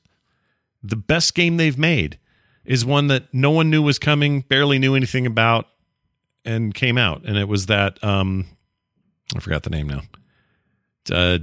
the 0.81 0.95
best 0.95 1.35
game 1.35 1.57
they've 1.57 1.77
made 1.77 2.17
is 2.65 2.85
one 2.85 3.07
that 3.07 3.25
no 3.33 3.51
one 3.51 3.69
knew 3.69 3.81
was 3.81 3.99
coming 3.99 4.41
barely 4.41 4.79
knew 4.79 4.95
anything 4.95 5.25
about 5.25 5.67
and 6.45 6.73
came 6.73 6.97
out. 6.97 7.23
And 7.25 7.37
it 7.37 7.47
was 7.47 7.65
that 7.65 8.01
um 8.03 8.45
i 9.35 9.39
forgot 9.39 9.63
the 9.63 9.69
name 9.69 9.89
now. 9.89 10.01
Uh 11.11 11.39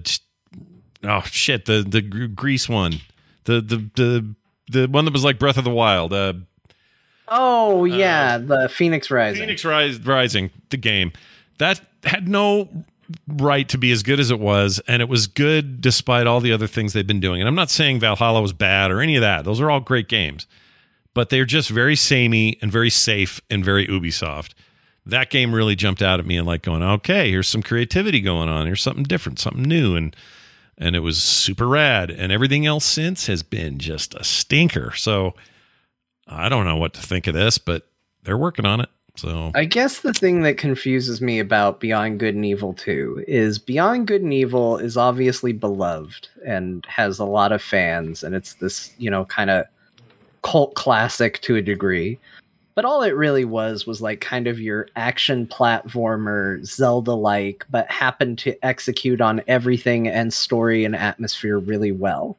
oh 1.05 1.23
shit 1.23 1.67
the 1.67 1.85
the 1.87 2.01
grease 2.01 2.69
one. 2.69 3.01
The 3.45 3.61
the 3.61 3.91
the 3.95 4.35
the 4.71 4.89
one 4.89 5.05
that 5.05 5.12
was 5.12 5.25
like 5.25 5.39
breath 5.39 5.59
of 5.59 5.64
the 5.64 5.71
wild 5.71 6.12
uh 6.12 6.35
Oh 7.29 7.85
yeah, 7.85 8.35
uh, 8.35 8.39
the 8.39 8.57
Fenyx 8.68 9.11
Rising. 9.11 9.49
Fenyx 9.49 9.64
Rise, 9.64 10.01
Rising, 10.01 10.51
the 10.70 10.77
game 10.77 11.12
that 11.59 11.81
had 12.05 12.29
no 12.29 12.68
right 13.29 13.68
to 13.68 13.79
be 13.79 13.93
as 13.93 14.03
good 14.03 14.20
as 14.20 14.31
it 14.31 14.41
was, 14.41 14.81
and 14.89 15.01
it 15.01 15.09
was 15.09 15.27
good 15.27 15.81
despite 15.81 16.27
all 16.27 16.41
the 16.41 16.53
other 16.53 16.66
things 16.66 16.93
they've 16.93 17.07
been 17.07 17.20
doing. 17.20 17.41
And 17.41 17.49
I'm 17.49 17.55
not 17.55 17.70
saying 17.70 18.01
Valhalla 18.01 18.43
was 18.43 18.53
bad 18.53 18.91
or 18.91 19.01
any 19.01 19.16
of 19.16 19.22
that; 19.22 19.45
those 19.45 19.61
are 19.61 19.70
all 19.70 19.81
great 19.81 20.09
games, 20.09 20.47
but 21.14 21.31
they're 21.31 21.45
just 21.45 21.70
very 21.70 21.97
samey 21.97 22.59
and 22.62 22.70
very 22.70 22.91
safe 22.91 23.41
and 23.51 23.64
very 23.64 23.87
Ubisoft. 23.87 24.55
That 25.05 25.31
game 25.31 25.55
really 25.55 25.77
jumped 25.77 26.03
out 26.03 26.18
at 26.18 26.27
me 26.27 26.37
and 26.37 26.47
like 26.47 26.62
going, 26.62 26.83
okay, 26.83 27.31
here's 27.31 27.49
some 27.49 27.62
creativity 27.62 28.20
going 28.20 28.49
on. 28.49 28.66
Here's 28.66 28.83
something 28.83 29.05
different, 29.05 29.39
something 29.39 29.62
new, 29.62 29.95
and 29.97 30.14
and 30.79 30.95
it 30.95 31.01
was 31.01 31.22
super 31.22 31.66
rad. 31.66 32.11
And 32.11 32.31
everything 32.31 32.66
else 32.66 32.85
since 32.85 33.27
has 33.27 33.43
been 33.43 33.79
just 33.79 34.14
a 34.14 34.24
stinker. 34.24 34.93
So 34.95 35.35
I 36.27 36.49
don't 36.49 36.64
know 36.64 36.77
what 36.77 36.95
to 36.95 37.01
think 37.01 37.27
of 37.27 37.35
this, 37.35 37.59
but 37.59 37.87
they're 38.22 38.39
working 38.39 38.66
on 38.66 38.81
it. 38.81 38.89
So 39.16 39.51
I 39.55 39.64
guess 39.64 40.01
the 40.01 40.12
thing 40.12 40.43
that 40.43 40.59
confuses 40.59 41.20
me 41.20 41.39
about 41.39 41.81
Beyond 41.81 42.20
Good 42.20 42.35
and 42.35 42.45
Evil 42.45 42.74
2 42.74 43.24
is 43.27 43.59
Beyond 43.59 44.07
Good 44.07 44.22
and 44.22 44.33
Evil 44.33 44.77
is 44.77 44.97
obviously 44.97 45.53
beloved 45.53 46.29
and 46.45 46.85
has 46.87 47.18
a 47.18 47.24
lot 47.24 47.53
of 47.53 47.62
fans 47.62 48.22
and 48.22 48.35
it's 48.35 48.55
this, 48.55 48.93
you 48.99 49.11
know, 49.11 49.24
kind 49.24 49.49
of 49.49 49.64
cult 50.43 50.74
classic 50.74 51.41
to 51.43 51.57
a 51.57 51.62
degree. 51.62 52.18
But 52.74 52.85
all 52.85 53.03
it 53.03 53.16
really 53.16 53.47
was 53.47 53.87
was 53.87 54.03
like 54.03 54.20
kind 54.20 54.47
of 54.47 54.61
your 54.61 54.87
action 54.97 55.47
platformer, 55.47 56.62
Zelda 56.66 57.14
like, 57.14 57.64
but 57.70 57.91
happened 57.91 58.39
to 58.41 58.55
execute 58.62 59.22
on 59.22 59.43
everything 59.49 60.09
and 60.09 60.31
story 60.31 60.85
and 60.85 60.95
atmosphere 60.95 61.59
really 61.59 61.93
well. 61.93 62.37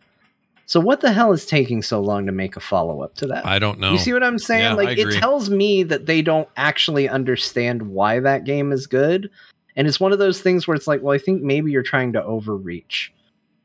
So 0.67 0.81
what 0.81 0.99
the 0.99 1.13
hell 1.13 1.31
is 1.31 1.45
taking 1.45 1.81
so 1.81 2.01
long 2.01 2.25
to 2.25 2.33
make 2.33 2.57
a 2.57 2.59
follow 2.59 3.01
up 3.01 3.15
to 3.15 3.27
that? 3.27 3.45
I 3.45 3.57
don't 3.57 3.79
know. 3.79 3.93
You 3.93 3.97
see 3.97 4.11
what 4.11 4.21
I'm 4.21 4.37
saying? 4.37 4.63
Yeah, 4.63 4.73
like 4.73 4.97
it 4.97 5.13
tells 5.13 5.49
me 5.49 5.81
that 5.83 6.07
they 6.07 6.21
don't 6.21 6.49
actually 6.57 7.07
understand 7.07 7.83
why 7.83 8.19
that 8.19 8.43
game 8.43 8.73
is 8.73 8.85
good. 8.85 9.31
And 9.77 9.87
it's 9.87 9.99
one 9.99 10.11
of 10.11 10.19
those 10.19 10.41
things 10.41 10.67
where 10.67 10.75
it's 10.75 10.85
like, 10.85 11.01
well, 11.01 11.15
I 11.15 11.19
think 11.19 11.41
maybe 11.41 11.71
you're 11.71 11.83
trying 11.83 12.11
to 12.13 12.23
overreach. 12.23 13.13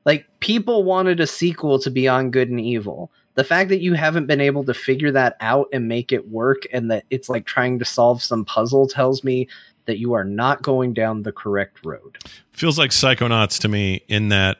Like 0.04 0.26
people 0.38 0.84
wanted 0.84 1.18
a 1.18 1.26
sequel 1.26 1.80
to 1.80 1.90
Beyond 1.90 2.32
Good 2.32 2.50
and 2.50 2.60
Evil. 2.60 3.10
The 3.34 3.44
fact 3.44 3.70
that 3.70 3.80
you 3.80 3.94
haven't 3.94 4.26
been 4.26 4.40
able 4.40 4.62
to 4.64 4.74
figure 4.74 5.10
that 5.10 5.36
out 5.40 5.68
and 5.72 5.88
make 5.88 6.12
it 6.12 6.28
work 6.28 6.62
and 6.72 6.88
that 6.92 7.04
it's 7.10 7.28
like 7.28 7.46
trying 7.46 7.80
to 7.80 7.84
solve 7.84 8.22
some 8.22 8.44
puzzle 8.44 8.86
tells 8.86 9.24
me 9.24 9.48
that 9.86 9.98
you 9.98 10.12
are 10.12 10.24
not 10.24 10.62
going 10.62 10.94
down 10.94 11.22
the 11.22 11.32
correct 11.32 11.84
road. 11.84 12.18
Feels 12.52 12.78
like 12.78 12.90
Psychonauts 12.90 13.58
to 13.60 13.68
me 13.68 14.02
in 14.06 14.28
that 14.28 14.58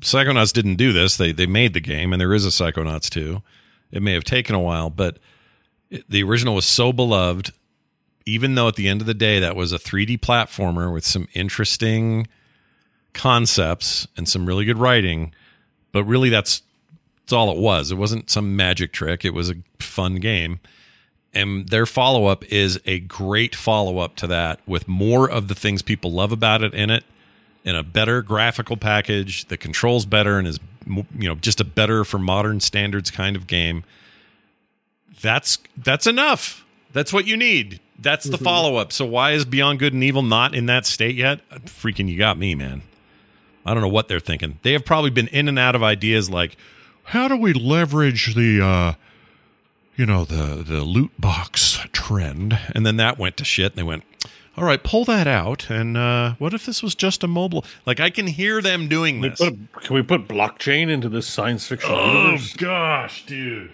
Psychonauts 0.00 0.52
didn't 0.52 0.76
do 0.76 0.92
this. 0.92 1.16
They 1.16 1.32
they 1.32 1.46
made 1.46 1.72
the 1.74 1.80
game, 1.80 2.12
and 2.12 2.20
there 2.20 2.34
is 2.34 2.44
a 2.44 2.50
Psychonauts 2.50 3.08
2. 3.08 3.42
It 3.92 4.02
may 4.02 4.12
have 4.12 4.24
taken 4.24 4.54
a 4.54 4.60
while, 4.60 4.90
but 4.90 5.18
the 6.08 6.22
original 6.22 6.54
was 6.54 6.66
so 6.66 6.92
beloved. 6.92 7.52
Even 8.28 8.56
though 8.56 8.66
at 8.66 8.74
the 8.74 8.88
end 8.88 9.00
of 9.00 9.06
the 9.06 9.14
day, 9.14 9.38
that 9.38 9.54
was 9.54 9.72
a 9.72 9.78
3D 9.78 10.18
platformer 10.18 10.92
with 10.92 11.06
some 11.06 11.28
interesting 11.32 12.26
concepts 13.14 14.08
and 14.16 14.28
some 14.28 14.46
really 14.46 14.64
good 14.64 14.78
writing, 14.78 15.32
but 15.92 16.02
really 16.04 16.28
that's 16.28 16.62
that's 17.22 17.32
all 17.32 17.50
it 17.50 17.58
was. 17.58 17.90
It 17.90 17.96
wasn't 17.96 18.30
some 18.30 18.54
magic 18.54 18.92
trick. 18.92 19.24
It 19.24 19.34
was 19.34 19.50
a 19.50 19.56
fun 19.80 20.16
game. 20.16 20.60
And 21.34 21.68
their 21.68 21.86
follow 21.86 22.26
up 22.26 22.44
is 22.44 22.80
a 22.86 23.00
great 23.00 23.54
follow 23.54 23.98
up 23.98 24.16
to 24.16 24.26
that 24.28 24.60
with 24.66 24.86
more 24.86 25.28
of 25.28 25.48
the 25.48 25.54
things 25.54 25.82
people 25.82 26.12
love 26.12 26.30
about 26.30 26.62
it 26.62 26.72
in 26.72 26.88
it 26.88 27.04
in 27.66 27.76
a 27.76 27.82
better 27.82 28.22
graphical 28.22 28.78
package 28.78 29.44
that 29.48 29.58
controls 29.58 30.06
better 30.06 30.38
and 30.38 30.48
is 30.48 30.58
you 30.86 31.04
know 31.28 31.34
just 31.34 31.60
a 31.60 31.64
better 31.64 32.04
for 32.04 32.18
modern 32.18 32.60
standards 32.60 33.10
kind 33.10 33.36
of 33.36 33.46
game 33.46 33.84
that's 35.20 35.58
that's 35.76 36.06
enough. 36.06 36.64
That's 36.92 37.12
what 37.12 37.26
you 37.26 37.36
need. 37.36 37.80
That's 37.98 38.24
the 38.24 38.36
mm-hmm. 38.36 38.44
follow-up. 38.44 38.92
So 38.92 39.04
why 39.04 39.32
is 39.32 39.44
beyond 39.44 39.78
good 39.78 39.92
and 39.92 40.04
evil 40.04 40.22
not 40.22 40.54
in 40.54 40.66
that 40.66 40.86
state 40.86 41.16
yet? 41.16 41.40
Freaking 41.64 42.08
you 42.08 42.18
got 42.18 42.38
me 42.38 42.54
man. 42.54 42.82
I 43.64 43.74
don't 43.74 43.82
know 43.82 43.88
what 43.88 44.08
they're 44.08 44.20
thinking. 44.20 44.58
They 44.62 44.72
have 44.72 44.84
probably 44.84 45.10
been 45.10 45.28
in 45.28 45.48
and 45.48 45.58
out 45.58 45.74
of 45.74 45.82
ideas 45.82 46.30
like 46.30 46.56
how 47.04 47.28
do 47.28 47.36
we 47.36 47.52
leverage 47.52 48.34
the 48.34 48.64
uh 48.64 48.94
you 49.96 50.06
know 50.06 50.24
the 50.24 50.62
the 50.62 50.82
loot 50.82 51.12
box 51.18 51.80
trend? 51.92 52.58
And 52.74 52.86
then 52.86 52.96
that 52.98 53.18
went 53.18 53.36
to 53.38 53.44
shit 53.44 53.72
and 53.72 53.76
they 53.76 53.82
went 53.82 54.04
all 54.56 54.64
right, 54.64 54.82
pull 54.82 55.04
that 55.04 55.26
out. 55.26 55.70
And 55.70 55.96
uh, 55.96 56.34
what 56.38 56.54
if 56.54 56.66
this 56.66 56.82
was 56.82 56.94
just 56.94 57.22
a 57.22 57.28
mobile? 57.28 57.64
Like 57.84 58.00
I 58.00 58.10
can 58.10 58.26
hear 58.26 58.62
them 58.62 58.88
doing 58.88 59.20
this. 59.20 59.38
Can 59.38 59.50
we 59.50 59.56
put, 59.72 59.82
can 59.82 59.96
we 59.96 60.02
put 60.02 60.28
blockchain 60.28 60.88
into 60.88 61.08
this 61.08 61.26
science 61.26 61.66
fiction 61.66 61.90
oh, 61.92 62.22
universe? 62.24 62.54
gosh, 62.54 63.26
dude. 63.26 63.72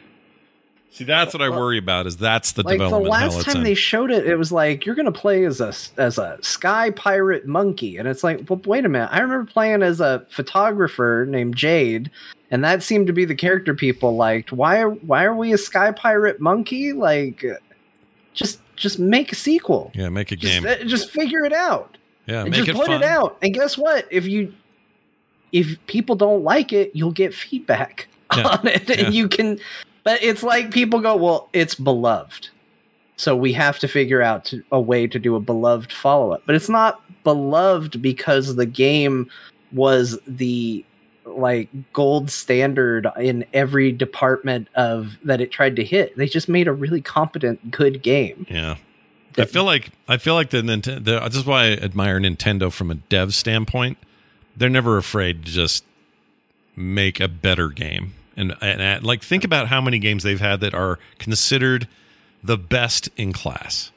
See, 0.92 1.04
that's 1.04 1.32
what 1.32 1.40
I 1.40 1.48
worry 1.48 1.78
about. 1.78 2.06
Is 2.06 2.18
that's 2.18 2.52
the 2.52 2.62
like 2.62 2.74
development. 2.74 3.04
The 3.04 3.10
last 3.10 3.46
time 3.46 3.58
in. 3.58 3.64
they 3.64 3.72
showed 3.72 4.10
it, 4.10 4.26
it 4.26 4.36
was 4.36 4.52
like 4.52 4.84
you're 4.84 4.94
going 4.94 5.10
to 5.10 5.12
play 5.12 5.44
as 5.46 5.58
a 5.58 5.72
as 5.96 6.18
a 6.18 6.38
sky 6.42 6.90
pirate 6.90 7.46
monkey, 7.46 7.96
and 7.96 8.06
it's 8.06 8.22
like, 8.22 8.44
well, 8.50 8.60
wait 8.66 8.84
a 8.84 8.90
minute. 8.90 9.08
I 9.10 9.20
remember 9.20 9.50
playing 9.50 9.82
as 9.82 10.00
a 10.00 10.26
photographer 10.28 11.24
named 11.26 11.56
Jade, 11.56 12.10
and 12.50 12.62
that 12.62 12.82
seemed 12.82 13.06
to 13.06 13.14
be 13.14 13.24
the 13.24 13.34
character 13.34 13.74
people 13.74 14.16
liked. 14.16 14.52
Why 14.52 14.82
are 14.82 14.90
why 14.90 15.24
are 15.24 15.34
we 15.34 15.54
a 15.54 15.58
sky 15.58 15.92
pirate 15.92 16.40
monkey? 16.40 16.92
Like, 16.92 17.42
just 18.32 18.60
just 18.76 18.98
make 18.98 19.32
a 19.32 19.34
sequel. 19.34 19.90
Yeah, 19.94 20.08
make 20.08 20.32
a 20.32 20.36
just, 20.36 20.62
game. 20.62 20.66
Uh, 20.66 20.84
just 20.84 21.10
figure 21.10 21.44
it 21.44 21.52
out. 21.52 21.96
Yeah, 22.26 22.48
just 22.48 22.68
it 22.68 22.76
put 22.76 22.86
fun. 22.86 23.02
it 23.02 23.04
out. 23.04 23.36
And 23.42 23.52
guess 23.54 23.76
what? 23.76 24.06
If 24.10 24.26
you 24.26 24.52
if 25.52 25.84
people 25.86 26.16
don't 26.16 26.42
like 26.42 26.72
it, 26.72 26.90
you'll 26.94 27.12
get 27.12 27.34
feedback 27.34 28.08
yeah. 28.36 28.46
on 28.48 28.66
it, 28.66 28.88
yeah. 28.88 29.06
and 29.06 29.14
you 29.14 29.28
can. 29.28 29.58
But 30.04 30.22
it's 30.22 30.42
like 30.42 30.70
people 30.70 31.00
go, 31.00 31.16
"Well, 31.16 31.48
it's 31.52 31.74
beloved." 31.74 32.48
So 33.16 33.36
we 33.36 33.52
have 33.52 33.78
to 33.78 33.88
figure 33.88 34.22
out 34.22 34.46
to, 34.46 34.64
a 34.72 34.80
way 34.80 35.06
to 35.06 35.18
do 35.18 35.36
a 35.36 35.40
beloved 35.40 35.92
follow 35.92 36.32
up. 36.32 36.42
But 36.44 36.56
it's 36.56 36.68
not 36.68 37.00
beloved 37.22 38.02
because 38.02 38.56
the 38.56 38.66
game 38.66 39.30
was 39.70 40.18
the 40.26 40.84
like 41.24 41.68
gold 41.92 42.30
standard 42.30 43.06
in 43.18 43.44
every 43.52 43.92
department 43.92 44.68
of 44.74 45.16
that 45.24 45.40
it 45.40 45.50
tried 45.50 45.76
to 45.76 45.84
hit. 45.84 46.16
They 46.16 46.26
just 46.26 46.48
made 46.48 46.68
a 46.68 46.72
really 46.72 47.00
competent, 47.00 47.70
good 47.70 48.02
game. 48.02 48.46
Yeah. 48.48 48.76
I 49.38 49.46
feel 49.46 49.64
like 49.64 49.90
I 50.08 50.18
feel 50.18 50.34
like 50.34 50.50
the 50.50 50.58
Nintendo. 50.58 51.02
This 51.04 51.36
is 51.36 51.46
why 51.46 51.64
I 51.64 51.70
admire 51.70 52.20
Nintendo 52.20 52.70
from 52.70 52.90
a 52.90 52.96
dev 52.96 53.32
standpoint. 53.34 53.96
They're 54.56 54.68
never 54.68 54.98
afraid 54.98 55.46
to 55.46 55.50
just 55.50 55.84
make 56.76 57.18
a 57.18 57.28
better 57.28 57.68
game, 57.70 58.12
and, 58.36 58.54
and, 58.60 58.82
and 58.82 59.04
like 59.04 59.22
think 59.22 59.44
about 59.44 59.68
how 59.68 59.80
many 59.80 59.98
games 59.98 60.22
they've 60.22 60.38
had 60.38 60.60
that 60.60 60.74
are 60.74 60.98
considered 61.18 61.88
the 62.44 62.58
best 62.58 63.08
in 63.16 63.32
class. 63.32 63.90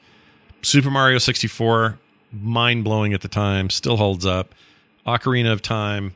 Super 0.62 0.90
Mario 0.90 1.18
sixty 1.18 1.48
four, 1.48 1.98
mind 2.32 2.84
blowing 2.84 3.12
at 3.12 3.20
the 3.20 3.28
time, 3.28 3.68
still 3.68 3.98
holds 3.98 4.24
up. 4.24 4.54
Ocarina 5.06 5.52
of 5.52 5.60
Time, 5.60 6.14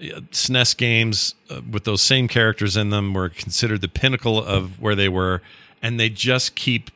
SNES 0.00 0.76
games 0.76 1.34
uh, 1.50 1.60
with 1.70 1.84
those 1.84 2.02
same 2.02 2.28
characters 2.28 2.76
in 2.76 2.90
them 2.90 3.14
were 3.14 3.28
considered 3.28 3.80
the 3.80 3.88
pinnacle 3.88 4.42
of 4.42 4.80
where 4.80 4.94
they 4.94 5.08
were, 5.08 5.42
and 5.82 5.98
they 5.98 6.08
just 6.08 6.54
keep 6.54 6.90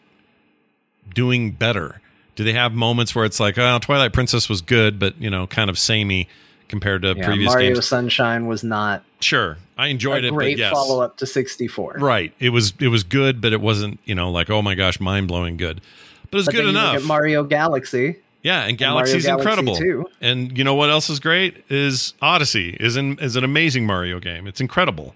doing 1.15 1.51
better. 1.51 2.01
Do 2.37 2.45
they 2.45 2.53
have 2.53 2.73
moments 2.73 3.15
where 3.15 3.25
it's 3.25 3.41
like, 3.41 3.59
oh, 3.59 3.79
Twilight 3.81 4.13
Princess 4.13 4.49
was 4.49 4.63
good, 4.63 4.99
but 4.99 5.21
you 5.21 5.31
know, 5.31 5.47
kind 5.47 5.69
of 5.69 5.79
samey 5.79 6.29
compared 6.69 7.03
to 7.03 7.15
yeah, 7.17 7.27
previous 7.27 7.49
Mario 7.51 7.69
games? 7.69 7.77
Mario 7.77 7.81
Sunshine 7.81 8.47
was 8.47 8.65
not. 8.65 9.05
Sure, 9.21 9.59
I 9.77 9.89
enjoyed 9.89 10.25
it. 10.25 10.33
Great 10.33 10.59
yes. 10.59 10.73
follow 10.73 11.03
up 11.03 11.17
to 11.19 11.27
sixty 11.27 11.69
four. 11.69 11.97
Right. 11.99 12.33
It 12.39 12.51
was 12.51 12.73
it 12.79 12.89
was 12.89 13.03
good, 13.03 13.41
but 13.41 13.53
it 13.53 13.61
wasn't 13.61 13.99
you 14.05 14.15
know 14.15 14.31
like 14.31 14.49
oh 14.49 14.63
my 14.63 14.75
gosh, 14.75 15.01
mind 15.01 15.29
blowing 15.29 15.57
good. 15.57 15.81
but 16.31 16.39
it's 16.39 16.49
good 16.49 16.59
then 16.59 16.67
you 16.67 16.73
look 16.73 16.95
enough. 16.95 17.05
Mario 17.05 17.45
Galaxy. 17.45 18.17
Yeah, 18.43 18.65
and 18.65 18.77
Galaxy's 18.77 19.25
Galaxy 19.25 19.49
incredible. 19.49 19.77
2. 19.77 20.07
And 20.21 20.57
you 20.57 20.65
know 20.65 20.75
what 20.75 20.91
else 20.91 21.09
is 21.09 21.21
great 21.21 21.65
is 21.69 22.15
Odyssey 22.21 22.77
is 22.81 22.97
an 22.97 23.19
is 23.21 23.37
an 23.37 23.45
amazing 23.45 23.87
Mario 23.87 24.21
game. 24.21 24.47
It's 24.47 24.61
incredible. 24.61 25.15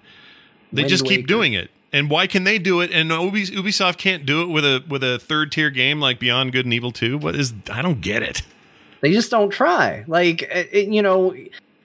They 0.72 0.82
Wind 0.82 0.90
just 0.90 1.06
keep 1.06 1.26
doing 1.26 1.52
it. 1.52 1.70
And 1.92 2.10
why 2.10 2.26
can 2.26 2.44
they 2.44 2.58
do 2.58 2.80
it 2.80 2.90
and 2.92 3.10
Ubisoft 3.10 3.96
can't 3.96 4.26
do 4.26 4.42
it 4.42 4.46
with 4.46 4.64
a 4.64 4.84
with 4.88 5.02
a 5.02 5.18
third 5.18 5.52
tier 5.52 5.70
game 5.70 6.00
like 6.00 6.18
Beyond 6.18 6.52
Good 6.52 6.66
and 6.66 6.74
Evil 6.74 6.92
2? 6.92 7.18
What 7.18 7.34
is 7.36 7.54
I 7.70 7.82
don't 7.82 8.00
get 8.00 8.22
it. 8.22 8.42
They 9.00 9.12
just 9.12 9.30
don't 9.30 9.50
try. 9.50 10.04
Like 10.06 10.42
it- 10.42 10.88
you 10.88 11.02
know, 11.02 11.34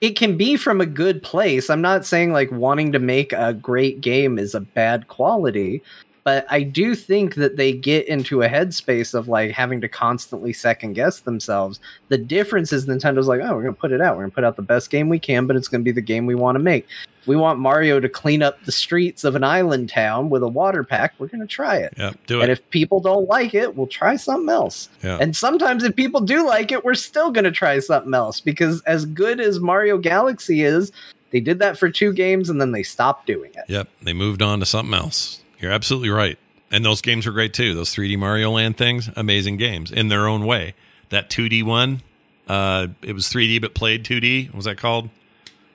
it 0.00 0.16
can 0.16 0.36
be 0.36 0.56
from 0.56 0.80
a 0.80 0.86
good 0.86 1.22
place. 1.22 1.70
I'm 1.70 1.80
not 1.82 2.04
saying 2.04 2.32
like 2.32 2.50
wanting 2.50 2.92
to 2.92 2.98
make 2.98 3.32
a 3.32 3.52
great 3.54 4.00
game 4.00 4.38
is 4.38 4.54
a 4.54 4.60
bad 4.60 5.08
quality, 5.08 5.82
but 6.24 6.46
I 6.50 6.62
do 6.62 6.94
think 6.94 7.34
that 7.36 7.56
they 7.56 7.72
get 7.72 8.06
into 8.06 8.42
a 8.42 8.48
headspace 8.48 9.14
of 9.14 9.28
like 9.28 9.50
having 9.50 9.80
to 9.80 9.88
constantly 9.88 10.52
second 10.52 10.92
guess 10.94 11.20
themselves. 11.20 11.80
The 12.08 12.18
difference 12.18 12.72
is 12.72 12.86
Nintendo's 12.86 13.28
like, 13.28 13.40
oh, 13.42 13.54
we're 13.54 13.62
gonna 13.62 13.72
put 13.72 13.92
it 13.92 14.00
out. 14.00 14.16
We're 14.16 14.22
gonna 14.22 14.32
put 14.32 14.44
out 14.44 14.56
the 14.56 14.62
best 14.62 14.90
game 14.90 15.08
we 15.08 15.18
can, 15.18 15.46
but 15.46 15.56
it's 15.56 15.68
gonna 15.68 15.84
be 15.84 15.92
the 15.92 16.00
game 16.00 16.26
we 16.26 16.34
want 16.34 16.56
to 16.56 16.60
make. 16.60 16.86
If 17.20 17.28
we 17.28 17.36
want 17.36 17.60
Mario 17.60 18.00
to 18.00 18.08
clean 18.08 18.42
up 18.42 18.64
the 18.64 18.72
streets 18.72 19.22
of 19.22 19.36
an 19.36 19.44
island 19.44 19.88
town 19.88 20.28
with 20.28 20.42
a 20.42 20.48
water 20.48 20.82
pack, 20.82 21.14
we're 21.18 21.28
gonna 21.28 21.46
try 21.46 21.76
it. 21.76 21.94
Yeah, 21.96 22.12
do 22.26 22.40
it. 22.40 22.42
And 22.42 22.52
if 22.52 22.68
people 22.70 23.00
don't 23.00 23.28
like 23.28 23.54
it, 23.54 23.76
we'll 23.76 23.86
try 23.86 24.16
something 24.16 24.48
else. 24.48 24.88
Yeah. 25.02 25.18
And 25.20 25.36
sometimes 25.36 25.84
if 25.84 25.94
people 25.94 26.20
do 26.20 26.46
like 26.46 26.72
it, 26.72 26.84
we're 26.84 26.94
still 26.94 27.30
going 27.30 27.44
to 27.44 27.50
try 27.50 27.78
something 27.78 28.14
else 28.14 28.40
because 28.40 28.82
as 28.82 29.04
good 29.06 29.40
as 29.40 29.60
Mario 29.60 29.98
Galaxy 29.98 30.62
is, 30.62 30.92
they 31.30 31.40
did 31.40 31.58
that 31.60 31.78
for 31.78 31.90
two 31.90 32.12
games 32.12 32.50
and 32.50 32.60
then 32.60 32.72
they 32.72 32.82
stopped 32.82 33.26
doing 33.26 33.52
it. 33.54 33.64
Yep, 33.68 33.88
they 34.02 34.12
moved 34.12 34.42
on 34.42 34.60
to 34.60 34.66
something 34.66 34.94
else. 34.94 35.41
You're 35.62 35.72
absolutely 35.72 36.10
right. 36.10 36.38
And 36.70 36.84
those 36.84 37.00
games 37.00 37.24
were 37.24 37.32
great 37.32 37.54
too. 37.54 37.74
Those 37.74 37.94
3D 37.94 38.18
Mario 38.18 38.50
Land 38.50 38.76
things, 38.76 39.08
amazing 39.14 39.56
games 39.56 39.92
in 39.92 40.08
their 40.08 40.26
own 40.26 40.44
way. 40.44 40.74
That 41.10 41.30
2D 41.30 41.62
one, 41.64 42.02
uh, 42.48 42.88
it 43.02 43.12
was 43.12 43.26
3D 43.26 43.60
but 43.60 43.74
played 43.74 44.04
2D. 44.04 44.48
What 44.48 44.56
was 44.56 44.64
that 44.64 44.78
called? 44.78 45.08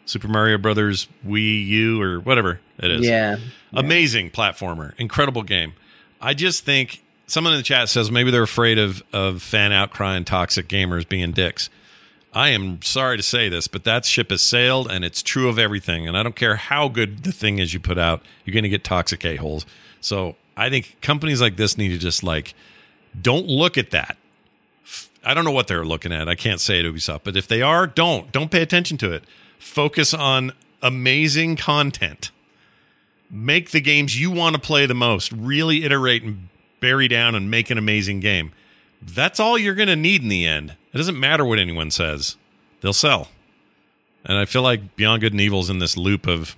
Super 0.05 0.27
Mario 0.27 0.57
Brothers 0.57 1.07
Wii 1.25 1.65
U 1.67 2.01
or 2.01 2.19
whatever 2.19 2.59
it 2.79 2.91
is. 2.91 3.05
Yeah. 3.05 3.37
Amazing 3.73 4.31
platformer, 4.31 4.93
incredible 4.97 5.43
game. 5.43 5.73
I 6.21 6.33
just 6.33 6.65
think 6.65 7.03
someone 7.27 7.53
in 7.53 7.59
the 7.59 7.63
chat 7.63 7.89
says 7.89 8.09
maybe 8.09 8.31
they're 8.31 8.43
afraid 8.43 8.79
of 8.79 9.03
of 9.13 9.41
fan 9.41 9.71
outcry 9.71 10.15
and 10.15 10.25
toxic 10.25 10.67
gamers 10.67 11.07
being 11.07 11.31
dicks. 11.31 11.69
I 12.33 12.49
am 12.49 12.81
sorry 12.81 13.17
to 13.17 13.23
say 13.23 13.49
this, 13.49 13.67
but 13.67 13.83
that 13.85 14.05
ship 14.05 14.29
has 14.29 14.41
sailed, 14.41 14.91
and 14.91 15.03
it's 15.03 15.23
true 15.23 15.49
of 15.49 15.57
everything. 15.57 16.07
And 16.07 16.17
I 16.17 16.23
don't 16.23 16.35
care 16.35 16.55
how 16.55 16.87
good 16.87 17.23
the 17.23 17.31
thing 17.31 17.59
is 17.59 17.73
you 17.73 17.79
put 17.79 17.97
out, 17.97 18.21
you're 18.45 18.53
going 18.53 18.63
to 18.63 18.69
get 18.69 18.83
toxic 18.83 19.25
a 19.25 19.37
holes. 19.37 19.65
So 20.01 20.35
I 20.55 20.69
think 20.69 20.97
companies 21.01 21.41
like 21.41 21.55
this 21.55 21.77
need 21.77 21.89
to 21.89 21.97
just 21.97 22.23
like 22.23 22.53
don't 23.19 23.47
look 23.47 23.77
at 23.77 23.91
that. 23.91 24.17
I 25.23 25.33
don't 25.33 25.43
know 25.43 25.51
what 25.51 25.67
they're 25.67 25.85
looking 25.85 26.11
at. 26.11 26.29
I 26.29 26.35
can't 26.35 26.59
say 26.59 26.79
it 26.79 26.85
Ubisoft, 26.85 27.21
but 27.23 27.35
if 27.35 27.47
they 27.47 27.61
are, 27.61 27.87
don't 27.87 28.31
don't 28.31 28.51
pay 28.51 28.61
attention 28.61 28.97
to 28.99 29.11
it. 29.11 29.23
Focus 29.59 30.13
on 30.13 30.51
amazing 30.81 31.55
content. 31.55 32.31
Make 33.29 33.71
the 33.71 33.81
games 33.81 34.19
you 34.19 34.31
want 34.31 34.55
to 34.55 34.61
play 34.61 34.85
the 34.85 34.93
most. 34.93 35.31
Really 35.31 35.83
iterate 35.83 36.23
and 36.23 36.47
bury 36.79 37.07
down 37.07 37.35
and 37.35 37.51
make 37.51 37.69
an 37.69 37.77
amazing 37.77 38.19
game. 38.19 38.53
That's 39.01 39.39
all 39.39 39.57
you're 39.57 39.75
going 39.75 39.87
to 39.87 39.95
need 39.95 40.23
in 40.23 40.29
the 40.29 40.45
end. 40.45 40.75
It 40.93 40.97
doesn't 40.97 41.19
matter 41.19 41.45
what 41.45 41.59
anyone 41.59 41.91
says. 41.91 42.35
They'll 42.81 42.93
sell. 42.93 43.29
And 44.25 44.37
I 44.37 44.45
feel 44.45 44.61
like 44.61 44.95
Beyond 44.95 45.21
Good 45.21 45.33
and 45.33 45.41
Evil 45.41 45.59
is 45.61 45.69
in 45.69 45.79
this 45.79 45.95
loop 45.95 46.27
of 46.27 46.55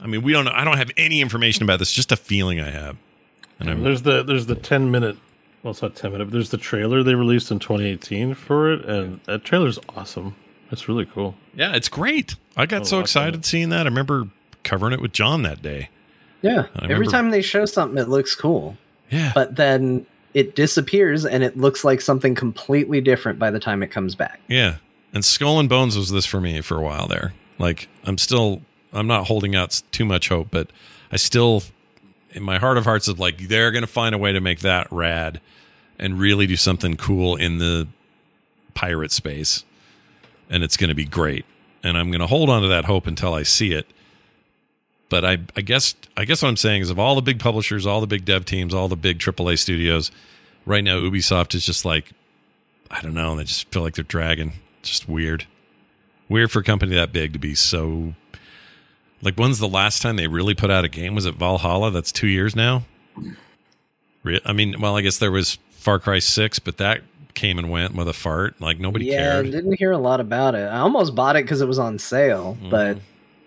I 0.00 0.06
mean, 0.06 0.22
we 0.22 0.32
don't 0.32 0.44
know. 0.44 0.52
I 0.52 0.64
don't 0.64 0.76
have 0.76 0.90
any 0.96 1.20
information 1.20 1.62
about 1.62 1.78
this, 1.78 1.90
just 1.90 2.12
a 2.12 2.16
feeling 2.16 2.60
I 2.60 2.70
have. 2.70 2.96
And 3.58 3.70
I'm 3.70 3.82
There's 3.82 4.02
the 4.02 4.22
there's 4.22 4.46
the 4.46 4.54
ten 4.54 4.90
minute. 4.90 5.16
Well, 5.62 5.70
it's 5.70 5.80
not 5.80 5.96
ten 5.96 6.12
minute. 6.12 6.26
But 6.26 6.32
there's 6.32 6.50
the 6.50 6.58
trailer 6.58 7.02
they 7.02 7.14
released 7.14 7.50
in 7.50 7.58
2018 7.58 8.34
for 8.34 8.72
it, 8.72 8.84
and 8.84 9.20
that 9.24 9.44
trailer's 9.44 9.78
awesome. 9.96 10.36
It's 10.70 10.88
really 10.88 11.06
cool. 11.06 11.36
Yeah, 11.54 11.74
it's 11.74 11.88
great. 11.88 12.34
I 12.56 12.66
got 12.66 12.82
Oh, 12.82 12.84
so 12.84 12.98
I 12.98 13.00
excited 13.00 13.44
seeing 13.44 13.70
that. 13.70 13.86
I 13.86 13.88
remember 13.88 14.28
covering 14.62 14.92
it 14.92 15.00
with 15.00 15.12
Jon 15.12 15.42
that 15.42 15.62
day. 15.62 15.88
Yeah. 16.42 16.66
I 16.76 16.90
Every 16.90 17.06
time 17.06 17.30
they 17.30 17.42
show 17.42 17.64
something, 17.64 17.96
it 17.96 18.08
looks 18.08 18.34
cool. 18.34 18.76
Yeah. 19.10 19.32
But 19.34 19.56
then 19.56 20.04
it 20.34 20.56
disappears 20.56 21.24
and 21.24 21.42
it 21.42 21.56
looks 21.56 21.84
like 21.84 22.00
something 22.00 22.34
completely 22.34 23.00
different 23.00 23.38
by 23.38 23.50
the 23.50 23.60
time 23.60 23.82
it 23.82 23.88
comes 23.88 24.14
back. 24.14 24.40
Yeah. 24.48 24.76
And 25.12 25.24
Skull 25.24 25.60
and 25.60 25.68
Bones 25.68 25.96
was 25.96 26.10
this 26.10 26.26
for 26.26 26.40
me 26.40 26.60
for 26.60 26.76
a 26.76 26.82
while 26.82 27.06
there. 27.06 27.32
Like 27.58 27.88
I'm 28.04 28.18
still 28.18 28.62
I'm 28.92 29.06
not 29.06 29.26
holding 29.26 29.54
out 29.56 29.80
too 29.92 30.04
much 30.04 30.28
hope, 30.28 30.48
but 30.50 30.70
I 31.10 31.16
still 31.16 31.62
in 32.32 32.42
my 32.42 32.58
heart 32.58 32.76
of 32.76 32.84
hearts 32.84 33.06
is 33.06 33.18
like 33.18 33.48
they're 33.48 33.70
going 33.70 33.82
to 33.82 33.88
find 33.88 34.14
a 34.14 34.18
way 34.18 34.32
to 34.32 34.40
make 34.40 34.60
that 34.60 34.88
rad 34.90 35.40
and 35.98 36.18
really 36.18 36.46
do 36.46 36.56
something 36.56 36.96
cool 36.96 37.36
in 37.36 37.58
the 37.58 37.86
pirate 38.74 39.12
space. 39.12 39.64
And 40.50 40.64
it's 40.64 40.76
going 40.76 40.88
to 40.88 40.94
be 40.94 41.04
great. 41.04 41.46
And 41.84 41.96
I'm 41.96 42.10
going 42.10 42.20
to 42.20 42.26
hold 42.26 42.50
on 42.50 42.62
to 42.62 42.68
that 42.68 42.86
hope 42.86 43.06
until 43.06 43.34
I 43.34 43.44
see 43.44 43.72
it. 43.72 43.86
But 45.08 45.24
I 45.24 45.38
I 45.56 45.60
guess 45.60 45.94
I 46.16 46.24
guess 46.24 46.42
what 46.42 46.48
I'm 46.48 46.56
saying 46.56 46.82
is 46.82 46.90
of 46.90 46.98
all 46.98 47.14
the 47.14 47.22
big 47.22 47.38
publishers, 47.38 47.86
all 47.86 48.00
the 48.00 48.06
big 48.06 48.24
dev 48.24 48.44
teams, 48.44 48.72
all 48.74 48.88
the 48.88 48.96
big 48.96 49.18
AAA 49.18 49.58
studios, 49.58 50.10
right 50.66 50.82
now 50.82 50.98
Ubisoft 51.00 51.54
is 51.54 51.64
just 51.64 51.84
like 51.84 52.10
I 52.90 53.00
don't 53.02 53.14
know. 53.14 53.36
They 53.36 53.44
just 53.44 53.70
feel 53.70 53.82
like 53.82 53.94
they're 53.94 54.04
dragging. 54.04 54.54
Just 54.82 55.08
weird. 55.08 55.46
Weird 56.28 56.50
for 56.50 56.60
a 56.60 56.64
company 56.64 56.94
that 56.94 57.12
big 57.12 57.32
to 57.34 57.38
be 57.38 57.54
so. 57.54 58.14
Like, 59.22 59.36
when's 59.36 59.58
the 59.58 59.68
last 59.68 60.02
time 60.02 60.16
they 60.16 60.26
really 60.26 60.54
put 60.54 60.70
out 60.70 60.84
a 60.84 60.88
game? 60.88 61.14
Was 61.14 61.24
it 61.24 61.34
Valhalla? 61.36 61.90
That's 61.90 62.12
two 62.12 62.26
years 62.26 62.54
now. 62.54 62.84
I 64.44 64.52
mean, 64.52 64.80
well, 64.80 64.96
I 64.96 65.02
guess 65.02 65.18
there 65.18 65.30
was 65.30 65.58
Far 65.70 65.98
Cry 65.98 66.18
Six, 66.18 66.58
but 66.58 66.78
that 66.78 67.02
came 67.34 67.58
and 67.58 67.70
went 67.70 67.94
with 67.94 68.08
a 68.08 68.12
fart. 68.12 68.60
Like 68.60 68.78
nobody 68.78 69.06
yeah, 69.06 69.32
cared. 69.34 69.50
didn't 69.50 69.74
hear 69.78 69.92
a 69.92 69.98
lot 69.98 70.20
about 70.20 70.54
it. 70.54 70.66
I 70.66 70.78
almost 70.78 71.14
bought 71.14 71.36
it 71.36 71.44
because 71.44 71.60
it 71.60 71.68
was 71.68 71.78
on 71.78 71.98
sale, 71.98 72.56
Mm-hmm. 72.60 72.70
but 72.70 72.98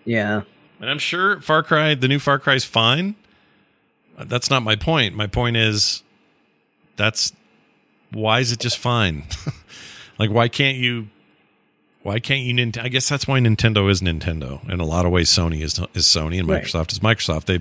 yeah. 0.04 0.42
And 0.80 0.88
I'm 0.88 0.98
sure 0.98 1.40
Far 1.40 1.62
Cry, 1.62 1.94
the 1.94 2.08
new 2.08 2.18
Far 2.18 2.38
Cry 2.38 2.54
is 2.54 2.64
fine. 2.64 3.14
Uh, 4.16 4.24
That's 4.24 4.50
not 4.50 4.62
my 4.62 4.76
point. 4.76 5.14
My 5.14 5.26
point 5.26 5.56
is, 5.56 6.02
that's 6.96 7.32
why 8.12 8.40
is 8.40 8.52
it 8.52 8.58
just 8.60 8.78
fine? 8.78 9.24
like, 10.18 10.30
why 10.30 10.48
can't 10.48 10.76
you? 10.78 11.08
Why 12.02 12.20
can't 12.20 12.40
you? 12.42 12.54
Nint- 12.54 12.82
I 12.82 12.88
guess 12.88 13.08
that's 13.08 13.26
why 13.28 13.38
Nintendo 13.40 13.90
is 13.90 14.00
Nintendo. 14.00 14.66
In 14.70 14.80
a 14.80 14.84
lot 14.84 15.04
of 15.04 15.12
ways, 15.12 15.28
Sony 15.30 15.62
is 15.62 15.78
is 15.94 16.04
Sony, 16.06 16.38
and 16.38 16.48
Right. 16.48 16.62
Microsoft 16.64 16.92
is 16.92 17.00
Microsoft. 17.00 17.44
They 17.46 17.58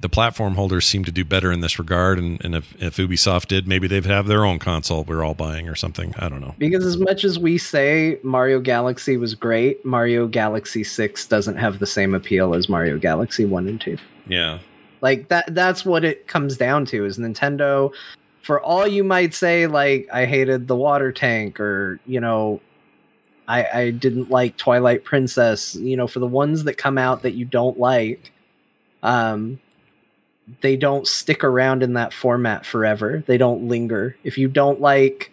the 0.00 0.08
platform 0.08 0.54
holders 0.54 0.84
seem 0.84 1.04
to 1.04 1.12
do 1.12 1.24
better 1.24 1.50
in 1.50 1.60
this 1.60 1.78
regard. 1.78 2.18
And, 2.18 2.42
and 2.44 2.54
if, 2.54 2.74
if 2.80 2.96
Ubisoft 2.96 3.46
did, 3.46 3.66
maybe 3.66 3.88
they'd 3.88 4.04
have 4.04 4.26
their 4.26 4.44
own 4.44 4.58
console 4.58 5.04
we're 5.04 5.24
all 5.24 5.34
buying 5.34 5.68
or 5.68 5.74
something. 5.74 6.14
I 6.18 6.28
don't 6.28 6.40
know. 6.40 6.54
Because 6.58 6.84
as 6.84 6.98
much 6.98 7.24
as 7.24 7.38
we 7.38 7.56
say 7.58 8.18
Mario 8.22 8.60
Galaxy 8.60 9.16
was 9.16 9.34
great, 9.34 9.84
Mario 9.84 10.26
Galaxy 10.26 10.84
6 10.84 11.26
doesn't 11.28 11.56
have 11.56 11.78
the 11.78 11.86
same 11.86 12.14
appeal 12.14 12.54
as 12.54 12.68
Mario 12.68 12.98
Galaxy 12.98 13.44
1 13.44 13.68
and 13.68 13.80
2. 13.80 13.96
Yeah. 14.28 14.58
Like 15.00 15.28
that 15.28 15.54
that's 15.54 15.84
what 15.84 16.04
it 16.04 16.26
comes 16.26 16.56
down 16.56 16.84
to 16.86 17.04
is 17.04 17.18
Nintendo 17.18 17.92
for 18.42 18.60
all 18.60 18.86
you 18.86 19.04
might 19.04 19.34
say 19.34 19.66
like 19.66 20.08
I 20.12 20.24
hated 20.24 20.68
the 20.68 20.76
water 20.76 21.12
tank 21.12 21.58
or, 21.58 22.00
you 22.06 22.20
know, 22.20 22.60
I 23.48 23.66
I 23.66 23.90
didn't 23.90 24.30
like 24.30 24.56
Twilight 24.56 25.04
Princess, 25.04 25.74
you 25.76 25.96
know, 25.96 26.06
for 26.06 26.18
the 26.18 26.26
ones 26.26 26.64
that 26.64 26.76
come 26.76 26.98
out 26.98 27.22
that 27.22 27.32
you 27.32 27.44
don't 27.44 27.78
like, 27.78 28.32
um 29.02 29.58
they 30.60 30.76
don't 30.76 31.06
stick 31.06 31.42
around 31.44 31.82
in 31.82 31.94
that 31.94 32.12
format 32.12 32.64
forever. 32.64 33.22
They 33.26 33.38
don't 33.38 33.68
linger. 33.68 34.16
If 34.24 34.38
you 34.38 34.48
don't 34.48 34.80
like 34.80 35.32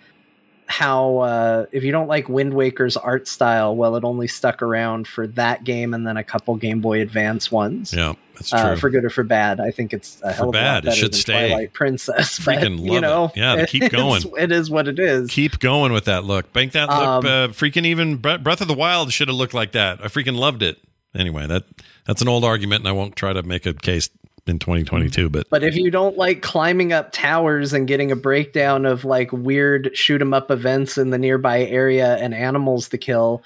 how 0.65 1.17
uh 1.17 1.65
if 1.71 1.83
you 1.83 1.91
don't 1.91 2.07
like 2.07 2.29
Wind 2.29 2.53
Waker's 2.53 2.97
art 2.97 3.27
style, 3.27 3.75
well 3.75 3.95
it 3.95 4.03
only 4.03 4.27
stuck 4.27 4.61
around 4.61 5.07
for 5.07 5.27
that 5.27 5.63
game 5.63 5.93
and 5.93 6.07
then 6.07 6.17
a 6.17 6.23
couple 6.23 6.55
Game 6.55 6.79
Boy 6.81 7.01
Advance 7.01 7.51
ones 7.51 7.93
Yeah. 7.93 8.13
That's 8.35 8.49
true. 8.49 8.59
uh, 8.59 8.75
for 8.75 8.89
good 8.89 9.05
or 9.05 9.11
for 9.11 9.23
bad. 9.23 9.59
I 9.59 9.69
think 9.69 9.93
it's 9.93 10.19
a 10.23 10.31
hell 10.31 10.45
of 10.45 10.49
a 10.49 10.51
bad, 10.53 10.73
lot 10.73 10.77
it 10.77 10.85
better 10.85 10.97
should 10.97 11.13
than 11.13 11.19
stay. 11.19 11.49
Twilight 11.49 11.73
Princess. 11.73 12.39
But, 12.43 12.57
Freaking 12.57 12.91
you 12.91 12.99
know, 12.99 13.25
it. 13.25 13.37
Yeah, 13.37 13.65
keep 13.67 13.91
going. 13.91 14.23
It 14.39 14.51
is 14.51 14.71
what 14.71 14.87
it 14.87 14.97
is. 14.97 15.29
keep 15.29 15.59
going 15.59 15.93
with 15.93 16.05
that 16.05 16.23
look. 16.23 16.51
Bank 16.51 16.71
that 16.71 16.89
look. 16.89 16.97
Um, 16.97 17.25
uh, 17.25 17.47
freaking 17.49 17.85
even 17.85 18.17
Breath 18.17 18.61
of 18.61 18.67
the 18.67 18.73
Wild 18.73 19.13
should 19.13 19.27
have 19.27 19.37
looked 19.37 19.53
like 19.53 19.73
that. 19.73 20.03
I 20.03 20.07
freaking 20.07 20.35
loved 20.35 20.63
it. 20.63 20.79
Anyway, 21.13 21.45
that 21.45 21.63
that's 22.07 22.23
an 22.23 22.27
old 22.27 22.43
argument, 22.43 22.79
and 22.81 22.87
I 22.87 22.91
won't 22.91 23.15
try 23.15 23.33
to 23.33 23.43
make 23.43 23.67
a 23.67 23.73
case 23.75 24.09
in 24.47 24.59
2022. 24.59 25.29
But 25.29 25.49
But 25.49 25.63
if 25.63 25.75
you 25.75 25.89
don't 25.89 26.17
like 26.17 26.41
climbing 26.41 26.93
up 26.93 27.11
towers 27.11 27.73
and 27.73 27.87
getting 27.87 28.11
a 28.11 28.15
breakdown 28.15 28.85
of 28.85 29.05
like 29.05 29.31
weird 29.31 29.91
shoot 29.93 30.21
'em 30.21 30.33
up 30.33 30.51
events 30.51 30.97
in 30.97 31.09
the 31.09 31.17
nearby 31.17 31.65
area 31.65 32.17
and 32.17 32.33
animals 32.33 32.89
to 32.89 32.97
kill, 32.97 33.43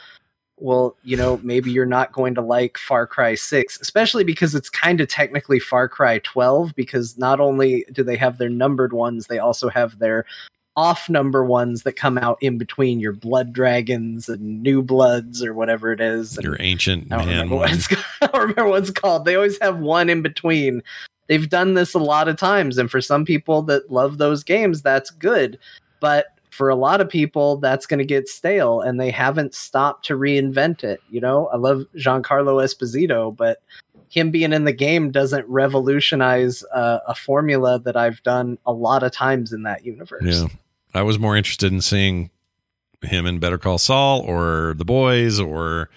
well, 0.60 0.96
you 1.04 1.16
know, 1.16 1.40
maybe 1.44 1.72
you're 1.72 1.86
not 1.86 2.12
going 2.12 2.34
to 2.36 2.42
like 2.42 2.78
Far 2.80 3.06
Cry 3.06 3.36
6, 3.36 3.80
especially 3.80 4.24
because 4.24 4.56
it's 4.56 4.70
kind 4.70 5.00
of 5.00 5.08
technically 5.08 5.60
Far 5.60 5.88
Cry 5.88 6.20
12 6.20 6.74
because 6.76 7.18
not 7.18 7.40
only 7.40 7.86
do 7.92 8.04
they 8.04 8.16
have 8.18 8.40
their 8.40 8.50
numbered 8.50 8.92
ones, 8.92 9.28
they 9.28 9.38
also 9.38 9.70
have 9.70 10.00
their 10.00 10.26
off 10.78 11.10
number 11.10 11.44
ones 11.44 11.84
that 11.84 11.94
come 11.94 12.18
out 12.18 12.38
in 12.40 12.58
between 12.58 13.02
your 13.02 13.12
blood 13.12 13.52
dragons 13.52 14.30
and 14.30 14.62
new 14.62 14.82
bloods 14.82 15.44
or 15.44 15.54
whatever 15.54 15.92
it 15.92 16.00
is. 16.00 16.38
And 16.38 16.46
your 16.46 16.56
ancient 16.62 17.12
I 17.12 17.18
don't 17.18 17.26
man 17.26 17.50
remember 17.50 17.56
I 18.22 18.28
don't 18.28 18.42
remember 18.42 18.68
what 18.68 18.84
it's 18.84 18.92
called. 18.92 19.26
They 19.26 19.36
always 19.36 19.60
have 19.60 19.80
one 19.80 20.10
in 20.10 20.22
between 20.22 20.82
they've 21.28 21.50
done 21.50 21.74
this 21.74 21.94
a 21.94 22.00
lot 22.00 22.28
of 22.28 22.38
times 22.38 22.78
and 22.78 22.90
for 22.90 23.02
some 23.02 23.26
people 23.26 23.62
that 23.64 23.92
love 23.92 24.18
those 24.18 24.44
games 24.44 24.82
that's 24.82 25.10
good 25.10 25.60
but 26.00 26.28
for 26.50 26.70
a 26.70 26.76
lot 26.76 27.02
of 27.02 27.10
people 27.10 27.58
that's 27.58 27.86
going 27.86 28.00
to 28.00 28.06
get 28.06 28.28
stale 28.28 28.82
and 28.82 29.00
they 29.00 29.12
haven't 29.12 29.54
stopped 29.54 30.06
to 30.06 30.18
reinvent 30.18 30.84
it 30.84 31.02
you 31.10 31.20
know 31.22 31.48
i 31.48 31.58
love 31.58 31.86
giancarlo 31.96 32.64
esposito 32.64 33.36
but 33.36 33.62
him 34.10 34.32
being 34.32 34.54
in 34.54 34.64
the 34.64 34.72
game 34.74 35.12
doesn't 35.12 35.48
revolutionize 35.50 36.64
uh, 36.74 37.00
a 37.08 37.14
formula 37.14 37.80
that 37.80 37.98
i've 37.98 38.24
done 38.24 38.58
a 38.66 38.72
lot 38.72 39.04
of 39.04 39.12
times 39.12 39.52
in 39.54 39.64
that 39.64 39.86
universe 39.86 40.24
Yeah. 40.24 40.48
I 40.94 41.02
was 41.02 41.20
more 41.20 41.36
interested 41.36 41.72
in 41.72 41.82
seeing 41.82 42.30
him 43.02 43.26
in 43.26 43.40
Better 43.40 43.58
Call 43.58 43.78
Saul 43.78 44.22
or 44.22 44.74
The 44.78 44.86
Boys 44.86 45.40
or 45.40 45.90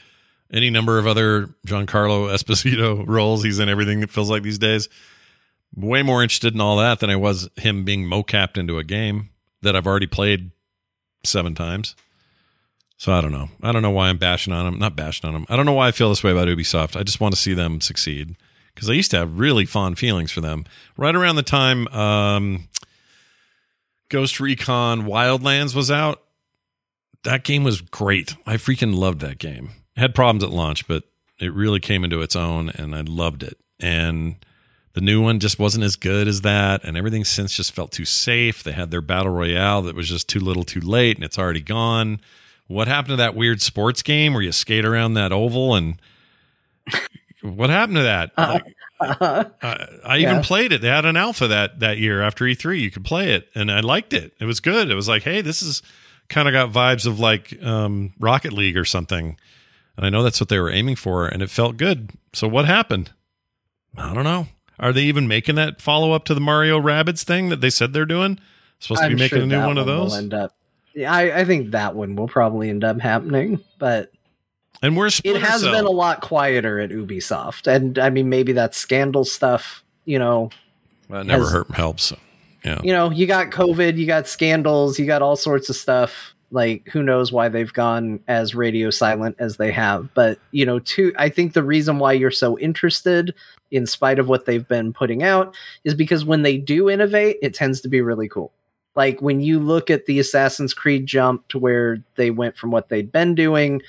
any 0.53 0.70
number 0.70 0.99
of 0.99 1.07
other 1.07 1.55
Giancarlo 1.66 2.28
Esposito 2.34 3.05
roles. 3.07 3.43
He's 3.43 3.59
in 3.59 3.68
everything 3.68 4.03
it 4.03 4.11
feels 4.11 4.30
like 4.30 4.43
these 4.43 4.59
days. 4.59 4.88
Way 5.74 6.03
more 6.03 6.22
interested 6.22 6.55
in 6.55 6.61
all 6.61 6.76
that 6.78 6.99
than 6.99 7.11
I 7.11 7.16
was 7.16 7.49
him 7.57 7.84
being 7.84 8.05
mocapped 8.05 8.59
into 8.59 8.78
a 8.78 8.84
game 8.84 9.30
that 9.62 9.76
I've 9.76 9.86
already 9.86 10.09
played 10.09 10.51
seven 11.24 11.55
times. 11.55 11.95
So 12.97 13.12
I 13.12 13.20
don't 13.20 13.32
know. 13.32 13.49
I 13.62 13.72
don't 13.72 13.82
know 13.82 13.91
why 13.91 14.09
I'm 14.09 14.18
bashing 14.18 14.53
on 14.53 14.66
him. 14.66 14.78
Not 14.78 14.97
bashing 14.97 15.28
on 15.28 15.34
him. 15.34 15.47
I 15.49 15.57
don't 15.57 15.64
know 15.64 15.72
why 15.72 15.88
I 15.88 15.93
feel 15.93 16.11
this 16.11 16.24
way 16.24 16.32
about 16.32 16.49
Ubisoft. 16.49 16.99
I 16.99 17.03
just 17.03 17.20
want 17.20 17.34
to 17.34 17.41
see 17.41 17.55
them 17.55 17.80
succeed 17.80 18.36
because 18.74 18.91
I 18.91 18.93
used 18.93 19.11
to 19.12 19.16
have 19.16 19.38
really 19.38 19.64
fond 19.64 19.99
feelings 19.99 20.32
for 20.32 20.41
them. 20.41 20.64
Right 20.97 21.14
around 21.14 21.36
the 21.36 21.43
time 21.43 21.86
um, 21.88 22.68
Ghost 24.11 24.40
Recon 24.40 25.02
Wildlands 25.02 25.74
was 25.74 25.90
out, 25.90 26.22
that 27.24 27.44
game 27.44 27.64
was 27.64 27.80
great. 27.80 28.36
I 28.44 28.54
freaking 28.56 28.94
loved 28.94 29.20
that 29.20 29.38
game. 29.38 29.70
It 29.96 30.00
had 30.00 30.14
problems 30.14 30.44
at 30.44 30.50
launch, 30.50 30.86
but 30.86 31.04
it 31.38 31.54
really 31.54 31.80
came 31.80 32.04
into 32.04 32.20
its 32.20 32.36
own 32.36 32.68
and 32.70 32.94
I 32.94 33.00
loved 33.00 33.42
it. 33.42 33.58
And 33.78 34.36
the 34.92 35.00
new 35.00 35.22
one 35.22 35.38
just 35.38 35.58
wasn't 35.58 35.84
as 35.84 35.96
good 35.96 36.26
as 36.26 36.40
that, 36.40 36.82
and 36.84 36.96
everything 36.96 37.24
since 37.24 37.54
just 37.54 37.72
felt 37.72 37.92
too 37.92 38.04
safe. 38.04 38.62
They 38.62 38.72
had 38.72 38.90
their 38.90 39.00
battle 39.00 39.32
royale 39.32 39.82
that 39.82 39.94
was 39.94 40.08
just 40.08 40.28
too 40.28 40.40
little 40.40 40.64
too 40.64 40.80
late, 40.80 41.16
and 41.16 41.24
it's 41.24 41.38
already 41.38 41.61
gone. 41.61 42.20
What 42.66 42.88
happened 42.88 43.12
to 43.12 43.16
that 43.16 43.36
weird 43.36 43.62
sports 43.62 44.02
game 44.02 44.32
where 44.34 44.42
you 44.42 44.52
skate 44.52 44.84
around 44.84 45.14
that 45.14 45.32
oval 45.32 45.76
and 45.76 46.00
what 47.42 47.70
happened 47.70 47.98
to 47.98 48.02
that? 48.02 48.32
Like, 48.36 48.76
I, 49.01 49.88
I 50.05 50.18
even 50.18 50.36
Yeah. 50.36 50.42
played 50.42 50.72
it. 50.72 50.80
They 50.82 50.88
had 50.88 51.05
an 51.05 51.16
alpha 51.16 51.46
that 51.48 51.80
that 51.80 51.98
year 51.98 52.22
after 52.22 52.44
E3. 52.44 52.80
You 52.80 52.90
could 52.90 53.05
play 53.05 53.32
it, 53.32 53.48
and 53.55 53.70
I 53.70 53.80
liked 53.80 54.12
it. 54.12 54.32
It 54.40 54.44
was 54.44 54.61
good. 54.61 54.90
It 54.90 54.94
was 54.94 55.09
like, 55.09 55.22
hey, 55.22 55.40
this 55.40 55.62
is 55.62 55.82
kind 56.28 56.46
of 56.48 56.53
got 56.53 56.70
vibes 56.70 57.07
of 57.07 57.18
like 57.18 57.61
um, 57.62 58.12
Rocket 58.18 58.53
League 58.53 58.76
or 58.76 58.84
something. 58.84 59.36
And 59.96 60.07
I 60.07 60.09
know 60.11 60.22
that's 60.22 60.40
what 60.40 60.48
they 60.48 60.59
were 60.61 60.70
aiming 60.70 60.96
for, 60.96 61.26
and 61.26 61.42
it 61.42 61.51
felt 61.51 61.76
good. 61.76 62.11
So 62.32 62.46
what 62.48 62.64
happened? 62.66 63.11
I 63.96 64.14
don't 64.14 64.24
know. 64.24 64.46
Are 64.78 64.92
they 64.92 65.03
even 65.03 65.28
making 65.28 65.57
that 65.57 65.82
follow 65.82 66.12
up 66.12 66.24
to 66.26 66.34
the 66.34 66.40
Mario 66.40 66.80
Rabbids 66.80 67.22
thing 67.22 67.48
that 67.51 67.61
they 67.61 67.70
said 67.70 67.92
they're 67.92 68.07
doing? 68.07 68.38
Supposed 68.78 69.03
to 69.03 69.09
be 69.09 69.12
I'm 69.14 69.18
making 69.18 69.28
sure 69.28 69.42
a 69.42 69.46
new 69.46 69.57
that 69.61 69.66
one 69.66 69.76
of 69.78 69.86
those. 69.86 70.16
end 70.16 70.32
up 70.32 70.55
yeah 70.94 71.12
I, 71.12 71.40
I 71.40 71.44
think 71.44 71.72
that 71.72 71.94
one 71.94 72.16
will 72.16 72.28
probably 72.28 72.70
end 72.70 72.82
up 72.82 72.98
happening 73.01 73.61
but 73.78 74.11
And 74.82 74.96
where's 74.96 75.14
it 75.14 75.16
Splinter 75.18 75.38
it 75.40 75.42
has 75.48 75.60
Cell? 75.62 75.72
been 75.72 75.84
a 75.84 75.90
lot 75.90 76.20
quieter 76.22 76.80
at 76.80 76.90
Ubisoft, 76.90 77.66
and 77.66 77.98
I 77.98 78.10
mean 78.10 78.28
maybe 78.28 78.52
that 78.52 78.74
scandal 78.74 79.24
stuff. 79.24 79.84
You 80.06 80.18
know, 80.18 80.50
That 81.10 81.26
never 81.26 81.44
has- 81.44 81.52
hurt 81.52 81.70
helps. 81.72 82.12
Yeah. 82.64 82.78
you 82.82 82.92
know, 82.92 83.10
you 83.10 83.26
got 83.26 83.46
COVID, 83.50 83.96
you 83.96 84.06
got 84.06 84.28
scandals, 84.28 84.98
you 84.98 85.06
got 85.06 85.22
all 85.22 85.36
sorts 85.36 85.70
of 85.70 85.76
stuff. 85.76 86.34
Like 86.50 86.86
who 86.88 87.02
knows 87.02 87.30
why 87.32 87.48
they've 87.48 87.72
gone 87.72 88.20
as 88.28 88.54
radio 88.54 88.90
silent 88.90 89.36
as 89.38 89.56
they 89.56 89.70
have? 89.70 90.12
But 90.14 90.38
you 90.50 90.66
know, 90.66 90.78
two. 90.80 91.12
I 91.16 91.28
think 91.28 91.52
the 91.52 91.62
reason 91.62 91.98
why 91.98 92.12
you're 92.12 92.30
so 92.30 92.58
interested, 92.58 93.34
in 93.70 93.86
spite 93.86 94.18
of 94.18 94.28
what 94.28 94.46
they've 94.46 94.66
been 94.66 94.92
putting 94.92 95.22
out, 95.22 95.54
is 95.84 95.94
because 95.94 96.24
when 96.24 96.42
they 96.42 96.56
do 96.58 96.90
innovate, 96.90 97.36
it 97.40 97.54
tends 97.54 97.80
to 97.82 97.88
be 97.88 98.00
really 98.00 98.28
cool. 98.28 98.52
Like 98.96 99.22
when 99.22 99.40
you 99.40 99.60
look 99.60 99.88
at 99.88 100.06
the 100.06 100.18
Assassin's 100.18 100.74
Creed 100.74 101.06
jump 101.06 101.46
to 101.48 101.58
where 101.58 102.02
they 102.16 102.30
went 102.30 102.56
from 102.56 102.72
what 102.72 102.88
they'd 102.88 103.12
been 103.12 103.34
doing 103.36 103.80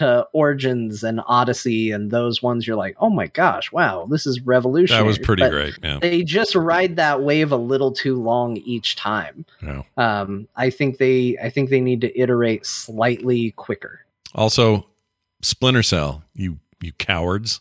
to 0.00 0.26
Origins 0.32 1.04
and 1.04 1.20
Odyssey 1.26 1.90
and 1.90 2.10
those 2.10 2.42
ones, 2.42 2.66
you're 2.66 2.76
like, 2.76 2.96
oh 3.00 3.10
my 3.10 3.26
gosh, 3.28 3.70
wow, 3.70 4.06
this 4.10 4.26
is 4.26 4.40
revolutionary. 4.40 5.02
That 5.02 5.06
was 5.06 5.18
pretty 5.18 5.42
But 5.42 5.50
great. 5.50 5.78
Yeah. 5.82 5.98
They 6.00 6.22
just 6.22 6.54
ride 6.54 6.96
that 6.96 7.22
wave 7.22 7.52
a 7.52 7.56
little 7.56 7.92
too 7.92 8.20
long 8.20 8.56
each 8.58 8.96
time. 8.96 9.44
yeah. 9.62 9.82
Um, 9.96 10.48
I 10.56 10.70
think 10.70 10.98
they, 10.98 11.38
I 11.42 11.50
think 11.50 11.70
they 11.70 11.80
need 11.80 12.00
to 12.00 12.18
iterate 12.20 12.66
slightly 12.66 13.52
quicker. 13.52 14.00
Also, 14.34 14.86
Splinter 15.42 15.82
Cell, 15.82 16.22
you 16.34 16.58
you 16.80 16.92
cowards, 16.92 17.60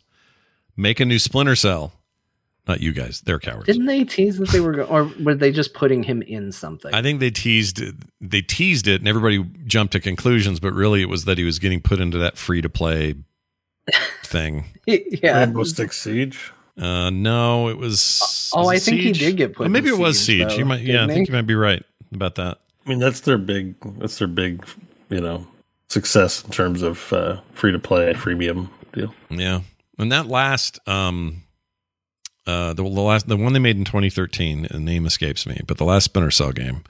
make 0.77 0.99
a 0.99 1.05
new 1.05 1.19
Splinter 1.19 1.55
Cell. 1.55 1.93
Not 2.69 2.81
you 2.81 2.93
guys; 2.93 3.21
they're 3.21 3.39
cowards. 3.39 3.65
Didn't 3.65 3.87
they 3.87 4.03
tease 4.05 4.37
that 4.37 4.49
they 4.49 4.59
were, 4.59 4.73
go- 4.73 4.83
or 4.83 5.11
were 5.19 5.33
they 5.33 5.51
just 5.51 5.73
putting 5.73 6.03
him 6.03 6.21
in 6.21 6.51
something? 6.51 6.93
I 6.93 7.01
think 7.01 7.19
they 7.19 7.31
teased 7.31 7.81
they 8.21 8.41
teased 8.43 8.87
it, 8.87 9.01
and 9.01 9.07
everybody 9.07 9.43
jumped 9.65 9.93
to 9.93 9.99
conclusions. 9.99 10.59
But 10.59 10.73
really, 10.73 11.01
it 11.01 11.09
was 11.09 11.25
that 11.25 11.37
he 11.39 11.43
was 11.43 11.57
getting 11.57 11.81
put 11.81 11.99
into 11.99 12.19
that 12.19 12.37
free 12.37 12.61
to 12.61 12.69
play 12.69 13.15
thing. 14.23 14.65
yeah. 14.85 15.39
Rainbow 15.39 15.63
Six 15.63 15.99
Siege. 15.99 16.51
Uh, 16.79 17.09
no, 17.09 17.69
it 17.69 17.77
was. 17.77 18.51
Oh, 18.55 18.59
was 18.65 18.69
I 18.69 18.75
it 18.75 18.79
think 18.81 19.01
he 19.01 19.11
did 19.13 19.35
get 19.35 19.53
put 19.55 19.65
Oh, 19.65 19.69
maybe 19.69 19.89
in 19.89 19.95
it 19.95 19.97
was 19.99 20.17
Siege, 20.19 20.25
Siege. 20.43 20.47
though, 20.49 20.57
you 20.59 20.65
might, 20.65 20.81
yeah, 20.81 21.03
I 21.03 21.07
think 21.07 21.27
he? 21.27 21.31
you 21.33 21.35
might 21.37 21.47
be 21.47 21.55
right 21.55 21.83
about 22.13 22.35
that. 22.35 22.59
I 22.85 22.89
mean, 22.89 22.99
that's 22.99 23.21
their 23.21 23.37
big. 23.39 23.75
That's 23.99 24.19
their 24.19 24.27
big. 24.27 24.63
You 25.09 25.21
know, 25.21 25.47
success 25.87 26.43
in 26.43 26.51
terms 26.51 26.83
of 26.83 27.11
uh, 27.11 27.41
free 27.53 27.71
to 27.71 27.79
play 27.79 28.13
freemium 28.13 28.69
deal. 28.93 29.11
Yeah, 29.31 29.61
and 29.97 30.11
that 30.11 30.27
last, 30.27 30.77
um, 30.87 31.41
uh, 32.49 32.73
the, 32.73 32.83
the 32.83 33.01
last, 33.01 33.27
the 33.27 33.37
one 33.37 33.53
they 33.53 33.59
made 33.59 33.77
in 33.77 33.85
2013, 33.85 34.67
the 34.71 34.79
name 34.79 35.05
escapes 35.05 35.45
me, 35.45 35.61
but 35.67 35.77
the 35.77 35.85
last 35.85 36.05
Splinter 36.05 36.31
Cell 36.31 36.51
game 36.51 36.83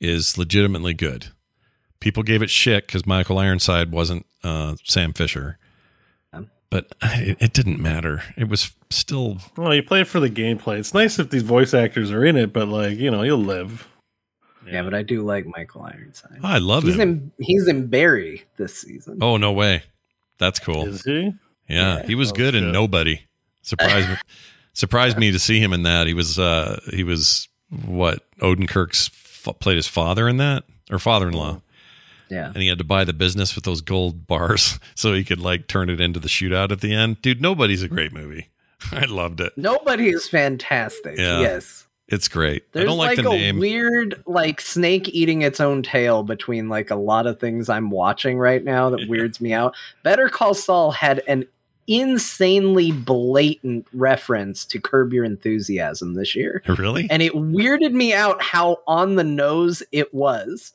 is 0.00 0.36
legitimately 0.38 0.94
good. 0.94 1.28
People 2.00 2.22
gave 2.22 2.42
it 2.42 2.50
shit 2.50 2.86
because 2.86 3.06
Michael 3.06 3.38
Ironside 3.38 3.90
wasn't 3.92 4.26
uh, 4.44 4.76
Sam 4.84 5.12
Fisher, 5.12 5.58
Um. 6.32 6.50
but 6.70 6.94
it, 7.02 7.38
it 7.40 7.52
didn't 7.52 7.80
matter. 7.80 8.22
It 8.36 8.48
was 8.48 8.72
still 8.90 9.38
Well, 9.56 9.74
you 9.74 9.82
play 9.82 10.02
it 10.02 10.06
for 10.06 10.20
the 10.20 10.28
gameplay. 10.30 10.78
It's 10.78 10.92
nice 10.94 11.18
if 11.18 11.30
these 11.30 11.42
voice 11.42 11.72
actors 11.74 12.10
are 12.10 12.24
in 12.24 12.36
it, 12.36 12.52
but 12.52 12.68
like 12.68 12.98
you 12.98 13.10
know, 13.10 13.22
you'll 13.22 13.38
live. 13.38 13.88
yeah, 14.66 14.82
but 14.82 14.92
I 14.94 15.02
do 15.02 15.22
like 15.22 15.46
Michael 15.46 15.82
Ironside. 15.82 16.38
oh, 16.44 16.48
I 16.48 16.58
love 16.58 16.82
he's 16.84 16.94
him. 16.96 17.00
in, 17.00 17.32
he's 17.38 17.66
in 17.66 17.86
Barry 17.86 18.44
this 18.58 18.74
season. 18.78 19.18
oh 19.22 19.36
no 19.38 19.52
way, 19.52 19.82
that's 20.38 20.58
cool. 20.58 20.86
Is 20.86 21.02
he? 21.02 21.32
Yeah, 21.68 22.02
he 22.04 22.14
was 22.14 22.30
Oh, 22.30 22.34
good 22.34 22.54
in. 22.54 22.70
Nobody. 22.72 23.22
Surprised 23.62 24.08
me, 24.10 24.16
surprised 24.76 25.18
me 25.18 25.32
to 25.32 25.38
see 25.38 25.58
him 25.60 25.72
in 25.72 25.82
that. 25.82 26.06
He 26.06 26.14
was 26.14 26.38
uh 26.38 26.78
he 26.92 27.02
was 27.02 27.48
what 27.84 28.22
Odenkirk's 28.40 29.10
f- 29.12 29.58
played 29.58 29.76
his 29.76 29.88
father 29.88 30.28
in 30.28 30.36
that 30.36 30.64
or 30.90 30.98
father-in-law, 31.00 31.60
Yeah. 32.30 32.46
and 32.46 32.58
he 32.58 32.68
had 32.68 32.78
to 32.78 32.84
buy 32.84 33.02
the 33.04 33.12
business 33.12 33.54
with 33.56 33.64
those 33.64 33.80
gold 33.80 34.26
bars 34.28 34.78
so 34.94 35.12
he 35.14 35.24
could 35.24 35.40
like 35.40 35.66
turn 35.66 35.90
it 35.90 36.00
into 36.00 36.20
the 36.20 36.28
shootout 36.28 36.70
at 36.70 36.80
the 36.80 36.92
end. 36.94 37.20
Dude, 37.22 37.40
Nobody's 37.42 37.82
a 37.82 37.88
great 37.88 38.12
movie. 38.12 38.50
I 38.92 39.06
loved 39.06 39.40
it. 39.40 39.52
Nobody 39.56 40.10
is 40.10 40.28
fantastic. 40.28 41.18
Yeah. 41.18 41.40
Yes. 41.40 41.82
It's 42.08 42.28
great. 42.28 42.72
There's 42.72 42.84
I 42.84 42.86
don't 42.86 42.98
like, 42.98 43.16
like, 43.18 43.24
the 43.26 43.32
a 43.32 43.36
name. 43.36 43.58
weird 43.58 44.22
like 44.26 44.60
snake 44.60 45.08
eating 45.08 45.42
its 45.42 45.58
own 45.58 45.82
tail 45.82 46.22
between 46.22 46.68
like 46.68 46.90
a 46.90 46.94
lot 46.94 47.26
of 47.26 47.40
things 47.40 47.68
I'm 47.68 47.90
watching 47.90 48.38
right 48.38 48.62
now 48.62 48.90
that 48.90 49.00
Yeah. 49.00 49.06
weirds 49.10 49.40
me 49.40 49.52
out. 49.52 49.74
Better 50.04 50.28
Call 50.28 50.54
Saul 50.54 50.92
had 50.92 51.20
an 51.26 51.46
insanely 51.86 52.92
blatant 52.92 53.86
reference 53.92 54.64
to 54.66 54.80
Curb 54.80 55.12
Your 55.12 55.24
Enthusiasm 55.24 56.14
this 56.14 56.34
year. 56.34 56.62
really? 56.78 57.06
And 57.10 57.22
it 57.22 57.32
weirded 57.32 57.92
me 57.92 58.12
out 58.12 58.42
how 58.42 58.78
on 58.86 59.14
the 59.16 59.24
nose 59.24 59.82
it 59.92 60.12
was. 60.14 60.72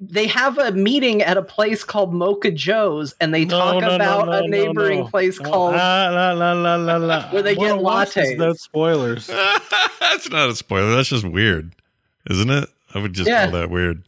They 0.00 0.26
have 0.26 0.58
a 0.58 0.72
meeting 0.72 1.22
at 1.22 1.36
a 1.36 1.42
place 1.42 1.84
called 1.84 2.12
Mocha 2.12 2.50
Joe's 2.50 3.14
and 3.20 3.32
they 3.32 3.44
No, 3.44 3.58
talk 3.58 3.80
no, 3.80 3.88
no, 3.90 3.94
about 3.94 4.26
no, 4.26 4.32
a 4.32 4.48
neighboring 4.48 5.00
no. 5.00 5.06
place 5.06 5.38
No, 5.40 5.50
called 5.50 5.74
ah, 5.76 6.10
la 6.12 6.32
la 6.32 6.52
la 6.52 6.74
la 6.74 6.96
la. 6.96 7.28
Where 7.30 7.42
they 7.42 7.52
I 7.52 7.54
get 7.54 7.78
watch 7.78 8.14
lattes. 8.14 8.36
Without 8.36 8.58
spoilers. 8.58 9.26
That's 10.00 10.28
not 10.30 10.48
a 10.50 10.56
spoiler. 10.56 10.96
That's 10.96 11.08
just 11.10 11.24
weird, 11.26 11.74
isn't 12.28 12.50
it? 12.50 12.68
I 12.92 12.98
would 13.00 13.12
just 13.12 13.28
Yeah. 13.28 13.44
call 13.44 13.60
that 13.60 13.70
weird. 13.70 14.02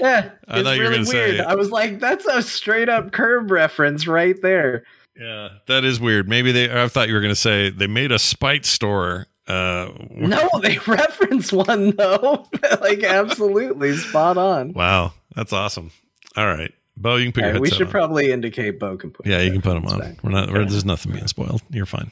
Yeah, 0.00 0.30
I 0.48 0.58
it's 0.58 0.66
thought 0.68 0.76
you 0.76 0.82
were 0.82 0.88
really 0.90 0.94
gonna 1.04 1.06
say- 1.06 1.32
weird. 1.34 1.40
I 1.46 1.54
was 1.54 1.70
like, 1.70 2.00
that's 2.00 2.26
a 2.26 2.42
straight 2.42 2.88
up 2.90 3.12
curb 3.12 3.50
reference 3.50 4.06
right 4.06 4.40
there. 4.42 4.84
Yeah, 5.18 5.48
that 5.66 5.84
is 5.84 5.98
weird. 6.00 6.28
Maybe 6.28 6.52
they. 6.52 6.70
I 6.82 6.88
thought 6.88 7.08
you 7.08 7.14
were 7.14 7.20
going 7.20 7.32
to 7.32 7.40
say 7.40 7.70
they 7.70 7.86
made 7.86 8.12
a 8.12 8.18
spite 8.18 8.64
store. 8.66 9.26
Uh, 9.48 9.90
No, 10.10 10.48
they 10.62 10.78
reference 10.86 11.52
one 11.52 11.90
though. 11.92 12.46
like 12.80 13.02
absolutely 13.04 13.96
spot 13.96 14.36
on. 14.36 14.72
Wow, 14.72 15.12
that's 15.34 15.52
awesome. 15.52 15.90
All 16.36 16.46
right, 16.46 16.72
Beau, 16.96 17.16
you 17.16 17.26
can 17.26 17.32
put 17.32 17.42
All 17.44 17.48
your 17.48 17.52
right, 17.54 17.62
we 17.62 17.70
should 17.70 17.86
on. 17.86 17.90
probably 17.92 18.32
indicate 18.32 18.78
Beau 18.80 18.96
can 18.96 19.10
put. 19.10 19.24
yeah, 19.26 19.40
you 19.40 19.52
can 19.52 19.62
put 19.62 19.74
them 19.74 19.86
on. 19.86 20.00
back. 20.00 20.22
We're 20.24 20.30
not. 20.32 20.50
We're, 20.52 20.64
there's 20.64 20.84
nothing 20.84 21.12
being 21.12 21.28
spoiled. 21.28 21.62
You're 21.70 21.86
fine. 21.86 22.10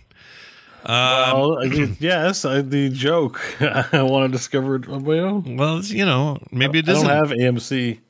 Um, 0.87 1.41
well, 1.41 1.59
I 1.65 1.69
mean, 1.69 1.97
yes, 2.01 2.45
I, 2.45 2.61
the 2.61 2.91
joke. 2.91 3.41
I 3.61 4.03
want 4.03 4.31
to 4.31 4.37
discover 4.37 4.77
it 4.77 4.89
on 4.89 5.05
my 5.05 5.19
own. 5.19 5.57
well, 5.57 5.81
you 5.81 6.05
know, 6.05 6.39
maybe 6.53 6.79
it 6.79 6.89
I 6.89 6.93
don't 6.93 7.05
doesn't. 7.07 7.09
have 7.09 7.31
AMC. 7.55 8.01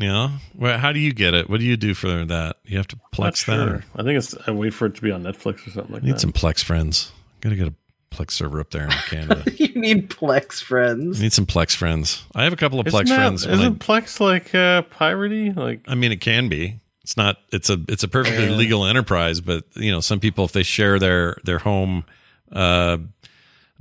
You 0.00 0.08
know, 0.08 0.30
well, 0.56 0.78
how 0.78 0.92
do 0.92 0.98
you 1.00 1.12
get 1.12 1.34
it? 1.34 1.48
What 1.50 1.60
do 1.60 1.66
you 1.66 1.76
do 1.76 1.94
for 1.94 2.24
that? 2.24 2.56
You 2.64 2.76
have 2.78 2.88
to 2.88 2.96
Not 2.96 3.12
plex 3.34 3.46
that. 3.46 3.68
Or 3.68 3.84
I 3.96 4.02
think 4.02 4.18
it's. 4.18 4.34
I 4.46 4.50
wait 4.50 4.74
for 4.74 4.86
it 4.86 4.94
to 4.96 5.02
be 5.02 5.10
on 5.10 5.22
Netflix 5.22 5.66
or 5.66 5.70
something 5.70 5.92
like 5.94 6.02
need 6.02 6.14
that. 6.14 6.20
some 6.20 6.32
plex 6.32 6.62
friends. 6.64 7.12
Got 7.40 7.50
to 7.50 7.56
get 7.56 7.68
a 7.68 7.74
Plex 8.10 8.32
server 8.32 8.58
up 8.60 8.70
there 8.72 8.84
in 8.84 8.90
Canada. 9.08 9.44
you 9.56 9.68
need 9.80 10.10
Plex 10.10 10.60
friends. 10.62 11.20
I 11.20 11.22
need 11.22 11.32
some 11.32 11.46
Plex 11.46 11.76
friends. 11.76 12.24
I 12.34 12.42
have 12.42 12.52
a 12.52 12.56
couple 12.56 12.80
of 12.80 12.86
Isn't 12.88 12.98
Plex 13.00 13.08
that- 13.08 13.14
friends. 13.16 13.46
Isn't 13.46 13.78
Plex 13.78 14.18
like 14.18 14.52
uh, 14.54 14.82
piratey? 14.82 15.54
Like 15.54 15.82
I 15.86 15.94
mean, 15.94 16.10
it 16.10 16.20
can 16.20 16.48
be. 16.48 16.80
It's 17.02 17.16
not. 17.16 17.36
It's 17.52 17.70
a. 17.70 17.78
It's 17.88 18.02
a 18.02 18.08
perfectly 18.08 18.48
legal 18.48 18.84
enterprise. 18.84 19.40
But 19.40 19.64
you 19.76 19.92
know, 19.92 20.00
some 20.00 20.18
people, 20.20 20.44
if 20.44 20.52
they 20.52 20.62
share 20.64 20.98
their 20.98 21.36
their 21.44 21.58
home 21.58 22.04
uh, 22.52 22.98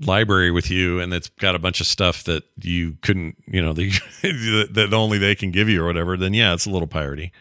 library 0.01 0.51
with 0.51 0.69
you, 0.69 0.99
and 0.99 1.13
it's 1.13 1.29
got 1.29 1.55
a 1.55 1.59
bunch 1.59 1.81
of 1.81 1.87
stuff 1.87 2.23
that 2.25 2.43
you 2.61 2.97
couldn't, 3.01 3.35
you 3.47 3.61
know, 3.61 3.73
that, 3.73 4.69
that 4.73 4.93
only 4.93 5.17
they 5.17 5.35
can 5.35 5.51
give 5.51 5.69
you 5.69 5.83
or 5.83 5.87
whatever, 5.87 6.17
then 6.17 6.33
yeah, 6.33 6.53
it's 6.53 6.65
a 6.65 6.69
little 6.69 6.87
piratey. 6.87 7.31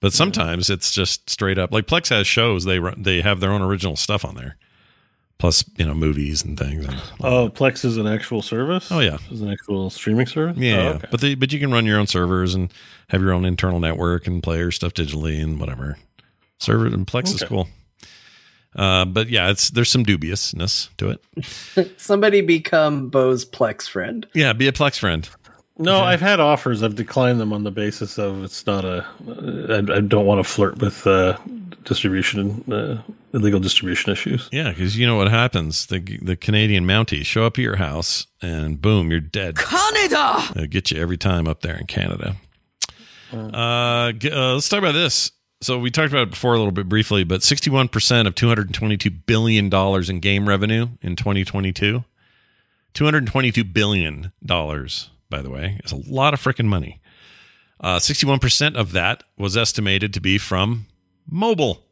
But 0.00 0.12
sometimes 0.12 0.68
it's 0.68 0.92
just 0.92 1.30
straight 1.30 1.56
up. 1.58 1.72
Like 1.72 1.86
Plex 1.86 2.10
has 2.10 2.26
shows. 2.26 2.64
They 2.64 2.78
run, 2.78 3.02
they 3.02 3.22
have 3.22 3.40
their 3.40 3.50
own 3.50 3.62
original 3.62 3.96
stuff 3.96 4.22
on 4.24 4.34
there, 4.34 4.56
plus 5.38 5.64
you 5.78 5.86
know 5.86 5.94
movies 5.94 6.44
and 6.44 6.58
things. 6.58 6.84
And, 6.84 7.00
oh, 7.22 7.48
Plex 7.48 7.84
is 7.86 7.96
an 7.96 8.06
actual 8.06 8.42
service. 8.42 8.92
Oh, 8.92 9.00
yeah. 9.00 9.16
is 9.30 9.40
an 9.40 9.50
actual 9.50 9.88
streaming 9.88 10.26
service. 10.26 10.58
Yeah, 10.58 10.76
Oh, 10.76 10.88
okay. 10.96 11.08
but 11.10 11.20
they, 11.22 11.34
but 11.34 11.52
you 11.52 11.58
can 11.58 11.72
run 11.72 11.86
your 11.86 11.98
own 11.98 12.06
servers 12.06 12.54
and 12.54 12.70
have 13.08 13.22
your 13.22 13.32
own 13.32 13.44
internal 13.46 13.80
network 13.80 14.26
and 14.26 14.42
play 14.42 14.58
your 14.58 14.70
stuff 14.70 14.92
digitally 14.92 15.42
and 15.42 15.58
whatever. 15.58 15.96
Server 16.58 16.86
and 16.86 17.06
Plex 17.06 17.34
is 17.34 17.42
cool. 17.42 17.68
Uh, 18.76 19.04
but 19.04 19.28
yeah, 19.28 19.50
it's 19.50 19.70
there's 19.70 19.90
some 19.90 20.04
dubiousness 20.04 20.88
to 20.96 21.10
it. 21.10 21.94
Somebody 22.00 22.40
become 22.40 23.08
Beau's 23.08 23.44
Plex 23.44 23.88
friend. 23.88 24.26
Yeah, 24.34 24.52
be 24.52 24.66
a 24.68 24.72
Plex 24.72 24.98
friend. 24.98 25.28
No, 25.76 26.00
I've 26.00 26.20
had 26.20 26.38
offers. 26.38 26.84
I've 26.84 26.94
declined 26.94 27.40
them 27.40 27.52
on 27.52 27.64
the 27.64 27.72
basis 27.72 28.16
of 28.16 28.44
it's 28.44 28.64
not 28.64 28.84
a. 28.84 29.04
I, 29.68 29.96
I 29.96 30.00
don't 30.00 30.24
want 30.24 30.44
to 30.44 30.48
flirt 30.48 30.78
with 30.78 31.04
uh, 31.04 31.36
distribution, 31.82 32.62
uh, 32.72 33.02
illegal 33.32 33.58
distribution 33.58 34.12
issues. 34.12 34.48
Yeah, 34.52 34.70
because 34.70 34.96
you 34.96 35.04
know 35.04 35.16
what 35.16 35.28
happens. 35.30 35.86
The 35.86 35.98
the 36.22 36.36
Canadian 36.36 36.84
Mounties 36.84 37.26
show 37.26 37.44
up 37.44 37.58
at 37.58 37.62
your 37.62 37.76
house 37.76 38.26
and 38.40 38.80
boom, 38.80 39.10
you're 39.10 39.18
dead. 39.18 39.56
Canada! 39.56 40.44
They'll 40.54 40.66
get 40.66 40.92
you 40.92 41.00
every 41.00 41.18
time 41.18 41.48
up 41.48 41.62
there 41.62 41.76
in 41.76 41.86
Canada. 41.86 42.36
Uh, 43.32 44.12
uh, 44.12 44.54
let's 44.54 44.68
talk 44.68 44.78
about 44.78 44.92
this. 44.92 45.32
So 45.64 45.78
we 45.78 45.90
talked 45.90 46.12
about 46.12 46.24
it 46.24 46.30
before 46.30 46.52
a 46.52 46.58
little 46.58 46.72
bit 46.72 46.90
briefly, 46.90 47.24
but 47.24 47.40
61% 47.40 48.26
of 48.26 48.34
222 48.34 49.10
billion 49.10 49.70
dollars 49.70 50.10
in 50.10 50.20
game 50.20 50.46
revenue 50.46 50.88
in 51.00 51.16
2022. 51.16 52.04
222 52.92 53.64
billion 53.64 54.32
dollars, 54.44 55.08
by 55.30 55.40
the 55.40 55.48
way, 55.48 55.80
is 55.82 55.90
a 55.90 55.96
lot 55.96 56.34
of 56.34 56.40
freaking 56.42 56.66
money. 56.66 57.00
Uh, 57.80 57.98
61% 57.98 58.76
of 58.76 58.92
that 58.92 59.24
was 59.38 59.56
estimated 59.56 60.12
to 60.12 60.20
be 60.20 60.36
from 60.36 60.84
mobile, 61.26 61.82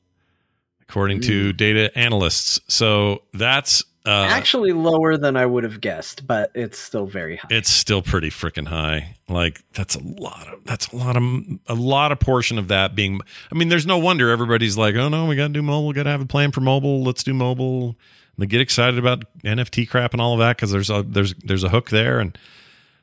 according 0.82 1.22
to 1.22 1.54
data 1.54 1.90
analysts. 1.98 2.60
So 2.68 3.22
that's 3.32 3.82
uh, 4.04 4.10
Actually, 4.28 4.72
lower 4.72 5.16
than 5.16 5.36
I 5.36 5.46
would 5.46 5.64
have 5.64 5.80
guessed, 5.80 6.26
but 6.26 6.50
it's 6.54 6.78
still 6.78 7.06
very 7.06 7.36
high. 7.36 7.48
it's 7.50 7.70
still 7.70 8.02
pretty 8.02 8.30
freaking 8.30 8.66
high. 8.66 9.16
Like 9.28 9.62
that's 9.72 9.94
a 9.94 10.02
lot 10.02 10.48
of 10.48 10.64
that's 10.64 10.88
a 10.88 10.96
lot 10.96 11.16
of 11.16 11.22
a 11.68 11.74
lot 11.74 12.12
of 12.12 12.18
portion 12.20 12.58
of 12.58 12.68
that 12.68 12.94
being. 12.94 13.20
I 13.50 13.54
mean, 13.56 13.68
there's 13.68 13.86
no 13.86 13.98
wonder 13.98 14.30
everybody's 14.30 14.76
like, 14.76 14.94
oh 14.96 15.08
no, 15.08 15.26
we 15.26 15.36
got 15.36 15.48
to 15.48 15.52
do 15.52 15.62
mobile. 15.62 15.92
Got 15.92 16.04
to 16.04 16.10
have 16.10 16.20
a 16.20 16.26
plan 16.26 16.50
for 16.52 16.60
mobile. 16.60 17.02
Let's 17.02 17.22
do 17.22 17.32
mobile. 17.32 17.84
And 17.90 17.96
they 18.38 18.46
get 18.46 18.60
excited 18.60 18.98
about 18.98 19.24
NFT 19.44 19.88
crap 19.88 20.12
and 20.12 20.20
all 20.20 20.32
of 20.32 20.38
that 20.40 20.56
because 20.56 20.70
there's 20.70 20.90
a 20.90 21.02
there's 21.02 21.34
there's 21.34 21.64
a 21.64 21.68
hook 21.68 21.90
there 21.90 22.18
and 22.18 22.36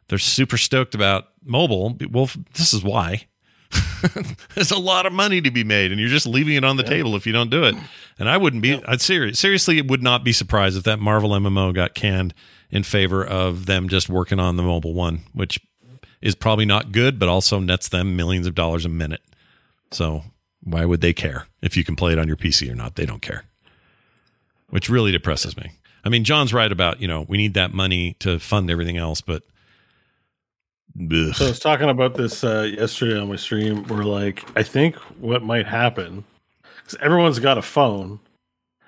they're 0.10 0.18
super 0.18 0.58
stoked 0.58 0.96
about 0.96 1.30
mobile. 1.46 1.98
Well, 2.12 2.30
this 2.56 2.74
is 2.74 2.84
why. 2.84 3.28
There's 4.56 4.72
a 4.72 4.80
lot 4.80 5.06
of 5.06 5.14
money 5.14 5.42
to 5.42 5.52
be 5.52 5.64
made, 5.64 5.92
and 5.92 6.00
you're 6.00 6.10
just 6.10 6.26
leaving 6.26 6.56
it 6.56 6.64
on 6.64 6.78
the 6.78 6.84
table 6.84 7.16
if 7.16 7.28
you 7.28 7.34
don't 7.34 7.50
do 7.50 7.66
it. 7.66 7.76
And 8.18 8.30
I 8.30 8.38
wouldn't 8.38 8.64
be. 8.64 8.82
I'd 8.86 9.02
serious, 9.02 9.40
seriously, 9.40 9.78
it 9.78 9.88
would 9.88 10.02
not 10.02 10.24
be 10.24 10.34
surprised 10.34 10.78
if 10.78 10.84
that 10.84 11.00
Marvel 11.00 11.32
MMO 11.32 11.74
got 11.74 11.94
canned 11.94 12.34
in 12.72 12.84
favor 12.84 13.26
of 13.26 13.66
them 13.66 13.90
just 13.90 14.10
working 14.10 14.40
on 14.40 14.56
the 14.56 14.64
mobile 14.64 14.94
one, 14.94 15.22
which 15.34 15.60
is 16.22 16.36
probably 16.36 16.66
not 16.66 16.92
good, 16.92 17.20
but 17.20 17.30
also 17.30 17.60
nets 17.60 17.90
them 17.90 18.16
millions 18.16 18.48
of 18.48 18.56
dollars 18.56 18.86
a 18.86 18.90
minute. 18.90 19.22
So 19.92 20.24
why 20.64 20.86
would 20.86 21.02
they 21.02 21.14
care 21.14 21.48
if 21.62 21.78
you 21.78 21.84
can 21.84 21.96
play 21.96 22.14
it 22.14 22.20
on 22.20 22.28
your 22.28 22.38
PC 22.38 22.72
or 22.72 22.76
not? 22.76 22.96
They 22.96 23.06
don't 23.06 23.22
care, 23.22 23.46
which 24.70 24.90
really 24.90 25.12
depresses 25.12 25.56
me. 25.58 25.72
I 26.04 26.10
mean, 26.10 26.24
Jon's 26.24 26.54
right 26.54 26.72
about 26.72 27.02
you 27.02 27.08
know 27.08 27.26
we 27.28 27.38
need 27.38 27.54
that 27.54 27.74
money 27.74 28.16
to 28.20 28.40
fund 28.40 28.70
everything 28.70 28.98
else, 28.98 29.22
but 29.22 29.44
ugh. 30.98 31.36
So 31.36 31.46
I 31.46 31.50
was 31.50 31.60
talking 31.60 31.90
about 31.90 32.16
this 32.16 32.44
uh, 32.44 32.70
yesterday 32.76 33.20
on 33.20 33.30
my 33.30 33.36
stream. 33.36 33.84
Where 33.86 34.04
like 34.04 34.46
I 34.58 34.64
think 34.64 34.96
what 35.20 35.44
might 35.44 35.68
happen 35.68 36.24
because 36.90 36.98
everyone's 37.02 37.40
got 37.40 37.58
a 37.58 37.62
phone. 37.62 38.20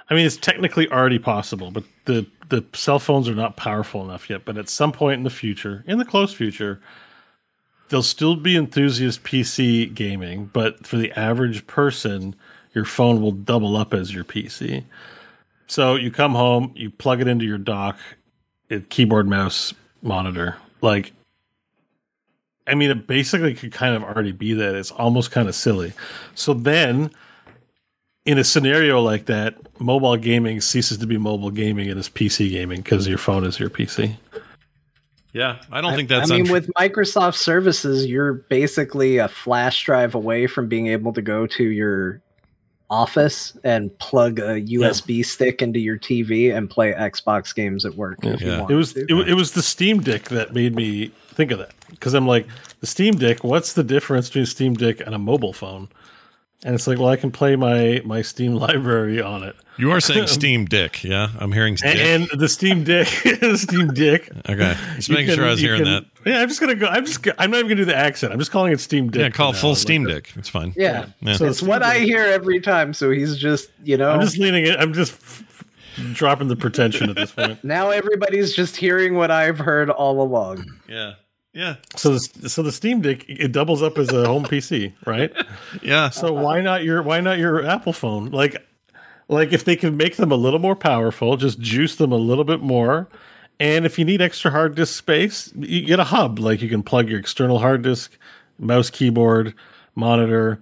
I 0.09 0.13
mean, 0.13 0.25
it's 0.25 0.37
technically 0.37 0.89
already 0.91 1.19
possible, 1.19 1.71
but 1.71 1.83
the 2.05 2.25
the 2.49 2.65
cell 2.73 2.99
phones 2.99 3.29
are 3.29 3.35
not 3.35 3.55
powerful 3.55 4.03
enough 4.03 4.29
yet. 4.29 4.43
But 4.45 4.57
at 4.57 4.69
some 4.69 4.91
point 4.91 5.19
in 5.19 5.23
the 5.23 5.29
future, 5.29 5.83
in 5.87 5.97
the 5.97 6.05
close 6.05 6.33
future, 6.33 6.81
there'll 7.89 8.03
still 8.03 8.35
be 8.35 8.57
enthusiast 8.57 9.23
PC 9.23 9.93
gaming. 9.93 10.49
But 10.51 10.85
for 10.85 10.97
the 10.97 11.11
average 11.13 11.65
person, 11.67 12.35
your 12.73 12.85
phone 12.85 13.21
will 13.21 13.31
double 13.31 13.77
up 13.77 13.93
as 13.93 14.13
your 14.13 14.23
PC. 14.23 14.83
So 15.67 15.95
you 15.95 16.11
come 16.11 16.35
home, 16.35 16.73
you 16.75 16.89
plug 16.89 17.21
it 17.21 17.27
into 17.27 17.45
your 17.45 17.57
dock, 17.57 17.97
it, 18.69 18.89
keyboard, 18.89 19.29
mouse, 19.29 19.73
monitor. 20.01 20.57
Like 20.81 21.13
I 22.71 22.75
mean, 22.75 22.89
it 22.89 23.05
basically 23.05 23.53
could 23.53 23.73
kind 23.73 23.95
of 23.95 24.03
already 24.03 24.31
be 24.31 24.53
that. 24.53 24.75
It's 24.75 24.91
almost 24.91 25.29
kind 25.31 25.49
of 25.49 25.55
silly. 25.55 25.91
So 26.35 26.53
then, 26.53 27.11
in 28.25 28.37
a 28.37 28.43
scenario 28.45 29.01
like 29.01 29.25
that, 29.25 29.55
mobile 29.81 30.15
gaming 30.15 30.61
ceases 30.61 30.97
to 30.99 31.05
be 31.05 31.17
mobile 31.17 31.51
gaming 31.51 31.89
and 31.89 31.99
is 31.99 32.07
PC 32.07 32.49
gaming 32.49 32.81
because 32.81 33.07
your 33.07 33.17
phone 33.17 33.43
is 33.43 33.59
your 33.59 33.69
PC. 33.69 34.15
yeah, 35.33 35.57
I 35.71 35.81
don't 35.81 35.95
think 35.95 36.07
that's. 36.07 36.31
I 36.31 36.35
mean, 36.35 36.41
untrue. 36.43 36.53
with 36.53 36.69
Microsoft 36.77 37.35
services, 37.35 38.05
you're 38.05 38.33
basically 38.33 39.17
a 39.17 39.27
flash 39.27 39.83
drive 39.83 40.15
away 40.15 40.47
from 40.47 40.67
being 40.69 40.87
able 40.87 41.11
to 41.11 41.21
go 41.21 41.45
to 41.47 41.63
your 41.63 42.21
office 42.89 43.57
and 43.63 43.97
plug 43.99 44.39
a 44.39 44.61
USB 44.61 45.25
stick 45.25 45.61
into 45.61 45.79
your 45.79 45.97
TV 45.97 46.55
and 46.55 46.69
play 46.69 46.93
Xbox 46.93 47.55
games 47.55 47.85
at 47.85 47.95
work. 47.95 48.19
If 48.23 48.41
you 48.41 48.47
Yeah. 48.51 48.59
want 48.59 48.71
It 48.71 48.75
was 48.75 48.93
to. 48.93 49.01
it, 49.01 49.29
it 49.29 49.33
was 49.33 49.51
the 49.53 49.61
Steam 49.61 49.99
Deck 50.01 50.25
that 50.25 50.53
made 50.53 50.75
me 50.75 51.11
think 51.35 51.51
of 51.51 51.59
that 51.59 51.71
because 51.89 52.13
I'm 52.13 52.27
like 52.27 52.47
the 52.79 52.87
Steam 52.87 53.15
Deck. 53.15 53.43
What's 53.43 53.73
the 53.73 53.83
difference 53.83 54.27
between 54.29 54.45
Steam 54.45 54.73
Deck 54.73 54.99
and 55.01 55.13
a 55.15 55.19
mobile 55.19 55.53
phone? 55.53 55.89
And 56.63 56.75
it's 56.75 56.85
like, 56.85 56.99
well, 56.99 57.09
I 57.09 57.15
can 57.15 57.31
play 57.31 57.55
my 57.55 58.01
my 58.05 58.21
Steam 58.21 58.53
library 58.65 59.19
on 59.21 59.41
it. 59.43 59.55
you 59.77 59.91
are 59.91 59.99
saying 59.99 60.27
Steam 60.39 60.65
Dick, 60.65 61.03
yeah? 61.03 61.29
I'm 61.39 61.51
hearing 61.51 61.75
Steam 61.75 61.93
Dick. 61.93 62.01
And, 62.05 62.31
and 62.31 62.39
the 62.39 62.47
Steam 62.47 62.83
Dick, 62.83 63.07
the 63.23 63.57
Steam 63.57 63.87
Deck. 63.93 64.29
okay, 64.47 64.75
just 64.95 65.09
making 65.09 65.25
can- 65.27 65.35
sure 65.35 65.45
I 65.47 65.51
was 65.51 65.59
hearing 65.59 65.83
can- 65.83 65.91
that. 65.91 66.05
Yeah, 66.23 66.39
I'm 66.41 66.47
just 66.47 66.59
gonna 66.61 66.75
go. 66.75 66.85
I'm 66.85 67.03
just. 67.05 67.23
go- 67.23 67.31
I'm 67.39 67.49
not 67.49 67.57
even 67.57 67.69
gonna 67.69 67.81
do 67.81 67.85
the 67.85 67.95
accent. 67.97 68.31
I'm 68.31 68.37
just 68.37 68.51
calling 68.51 68.71
it 68.73 68.79
Steam 68.79 69.09
Dick. 69.09 69.21
Yeah, 69.21 69.29
call 69.29 69.51
it 69.53 69.55
full 69.57 69.71
now. 69.71 69.75
Steam 69.75 70.03
Like, 70.03 70.13
Dick. 70.25 70.33
It's 70.35 70.49
fine. 70.49 70.71
yeah. 70.77 71.07
Yeah. 71.21 71.33
So 71.37 71.45
It's 71.45 71.63
what 71.63 71.81
I 71.81 71.97
hear 71.97 72.21
every 72.25 72.59
time. 72.59 72.93
So 72.93 73.09
he's 73.09 73.37
just, 73.37 73.71
you 73.83 73.97
know, 73.97 74.11
I'm 74.11 74.21
just 74.21 74.37
leaning 74.37 74.65
it. 74.67 74.79
I'm 74.79 74.93
just 74.93 75.13
f- 75.13 75.63
f- 75.97 76.13
dropping 76.13 76.47
the 76.47 76.55
pretension 76.55 77.09
at 77.09 77.15
this 77.15 77.31
point. 77.31 77.63
now 77.63 77.89
everybody's 77.89 78.53
just 78.53 78.75
hearing 78.77 79.15
what 79.15 79.31
I've 79.31 79.57
heard 79.57 79.89
all 79.89 80.21
along. 80.21 80.63
yeah, 80.87 81.13
yeah, 81.53 81.75
So 81.97 82.13
the 82.13 82.49
so 82.49 82.63
the 82.63 82.71
Steam 82.71 83.01
Deck 83.01 83.25
it 83.27 83.51
doubles 83.51 83.81
up 83.81 83.97
as 83.97 84.09
a 84.09 84.25
home 84.25 84.45
PC, 84.45 84.93
right? 85.05 85.31
yeah. 85.81 86.09
So 86.09 86.31
why 86.33 86.61
not 86.61 86.83
your 86.83 87.03
why 87.03 87.19
not 87.19 87.39
your 87.39 87.65
Apple 87.65 87.93
phone? 87.93 88.27
Like 88.31 88.65
like 89.27 89.51
if 89.51 89.65
they 89.65 89.75
can 89.75 89.97
make 89.97 90.15
them 90.15 90.31
a 90.31 90.35
little 90.35 90.59
more 90.59 90.75
powerful, 90.75 91.35
just 91.37 91.59
juice 91.59 91.95
them 91.97 92.11
a 92.11 92.17
little 92.17 92.45
bit 92.45 92.61
more. 92.61 93.09
And 93.59 93.85
if 93.85 93.99
you 93.99 94.05
need 94.05 94.21
extra 94.21 94.49
hard 94.49 94.75
disk 94.75 94.95
space, 94.97 95.51
you 95.55 95.85
get 95.85 95.99
a 95.99 96.05
hub. 96.05 96.39
Like 96.39 96.61
you 96.61 96.69
can 96.69 96.83
plug 96.83 97.09
your 97.09 97.19
external 97.19 97.59
hard 97.59 97.81
disk, 97.81 98.17
mouse, 98.57 98.89
keyboard, 98.89 99.53
monitor. 99.93 100.61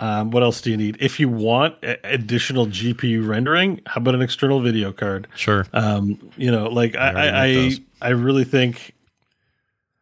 Um, 0.00 0.30
what 0.30 0.42
else 0.42 0.60
do 0.60 0.70
you 0.70 0.76
need? 0.76 0.96
If 1.00 1.18
you 1.20 1.28
want 1.28 1.74
a- 1.82 1.98
additional 2.04 2.66
GPU 2.66 3.26
rendering, 3.26 3.80
how 3.86 4.00
about 4.00 4.14
an 4.14 4.22
external 4.22 4.60
video 4.60 4.92
card? 4.92 5.28
Sure. 5.34 5.66
Um, 5.74 6.18
you 6.36 6.50
know, 6.50 6.68
like 6.68 6.94
I, 6.94 7.10
I, 7.10 7.44
I. 7.44 7.70
I 8.02 8.08
really 8.10 8.44
think 8.44 8.94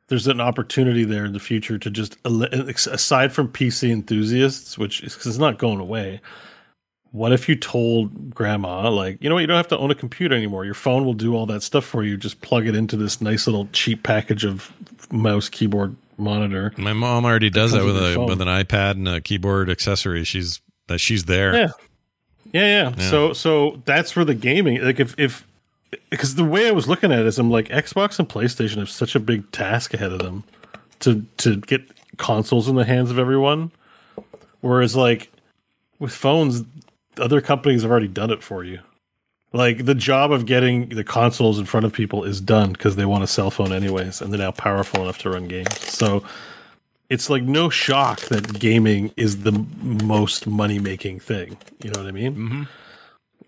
there's 0.08 0.26
an 0.26 0.40
opportunity 0.40 1.04
there 1.04 1.24
in 1.24 1.32
the 1.32 1.40
future 1.40 1.78
to 1.78 1.90
just 1.90 2.16
aside 2.24 3.32
from 3.32 3.48
PC 3.48 3.90
enthusiasts, 3.90 4.76
which 4.76 5.02
is 5.02 5.14
'cause 5.14 5.26
it's 5.26 5.38
not 5.38 5.58
going 5.58 5.80
away. 5.80 6.20
What 7.10 7.32
if 7.32 7.48
you 7.48 7.56
told 7.56 8.34
grandma, 8.34 8.90
like, 8.90 9.16
you 9.22 9.28
know 9.30 9.34
what, 9.36 9.40
you 9.40 9.46
don't 9.46 9.56
have 9.56 9.68
to 9.68 9.78
own 9.78 9.90
a 9.90 9.94
computer 9.94 10.34
anymore. 10.34 10.66
Your 10.66 10.74
phone 10.74 11.06
will 11.06 11.14
do 11.14 11.34
all 11.34 11.46
that 11.46 11.62
stuff 11.62 11.84
for 11.86 12.04
you. 12.04 12.18
Just 12.18 12.42
plug 12.42 12.66
it 12.66 12.74
into 12.74 12.96
this 12.98 13.22
nice 13.22 13.46
little 13.46 13.66
cheap 13.72 14.02
package 14.02 14.44
of 14.44 14.70
mouse, 15.10 15.48
keyboard, 15.48 15.96
monitor. 16.18 16.72
My 16.76 16.92
mom 16.92 17.24
already 17.24 17.48
does 17.48 17.72
that 17.72 17.82
with 17.84 17.94
with 17.94 18.10
a 18.10 18.14
phone. 18.14 18.26
with 18.26 18.42
an 18.42 18.48
iPad 18.48 18.92
and 18.92 19.08
a 19.08 19.22
keyboard 19.22 19.70
accessory. 19.70 20.24
She's 20.24 20.60
that 20.88 20.98
she's 21.00 21.24
there. 21.24 21.54
Yeah. 21.54 21.68
Yeah, 22.52 22.66
yeah. 22.66 22.94
Yeah. 22.98 23.10
So 23.10 23.32
so 23.32 23.80
that's 23.86 24.14
where 24.14 24.24
the 24.26 24.34
gaming 24.34 24.82
like 24.82 25.00
if 25.00 25.14
if 25.18 25.46
because 26.10 26.34
the 26.34 26.44
way 26.44 26.68
I 26.68 26.72
was 26.72 26.88
looking 26.88 27.12
at 27.12 27.20
it 27.20 27.26
is 27.26 27.38
I'm 27.38 27.50
like 27.50 27.68
Xbox 27.68 28.18
and 28.18 28.28
PlayStation 28.28 28.78
have 28.78 28.90
such 28.90 29.14
a 29.14 29.20
big 29.20 29.50
task 29.52 29.94
ahead 29.94 30.12
of 30.12 30.20
them 30.20 30.44
to 31.00 31.24
to 31.38 31.56
get 31.56 31.82
consoles 32.16 32.68
in 32.68 32.74
the 32.74 32.84
hands 32.84 33.10
of 33.10 33.18
everyone. 33.18 33.70
Whereas 34.60 34.96
like 34.96 35.30
with 35.98 36.12
phones, 36.12 36.62
other 37.18 37.40
companies 37.40 37.82
have 37.82 37.90
already 37.90 38.08
done 38.08 38.30
it 38.30 38.42
for 38.42 38.64
you. 38.64 38.80
Like 39.52 39.86
the 39.86 39.94
job 39.94 40.30
of 40.30 40.44
getting 40.44 40.90
the 40.90 41.04
consoles 41.04 41.58
in 41.58 41.64
front 41.64 41.86
of 41.86 41.92
people 41.92 42.24
is 42.24 42.40
done 42.40 42.72
because 42.72 42.96
they 42.96 43.06
want 43.06 43.24
a 43.24 43.26
cell 43.26 43.50
phone 43.50 43.72
anyways, 43.72 44.20
and 44.20 44.32
they're 44.32 44.40
now 44.40 44.50
powerful 44.50 45.02
enough 45.02 45.18
to 45.18 45.30
run 45.30 45.48
games. 45.48 45.78
So 45.80 46.22
it's 47.08 47.30
like 47.30 47.42
no 47.42 47.70
shock 47.70 48.20
that 48.26 48.58
gaming 48.58 49.10
is 49.16 49.42
the 49.44 49.52
most 49.80 50.46
money 50.46 50.78
making 50.78 51.20
thing. 51.20 51.56
You 51.82 51.90
know 51.90 52.00
what 52.00 52.08
I 52.08 52.12
mean? 52.12 52.34
Mm-hmm. 52.34 52.62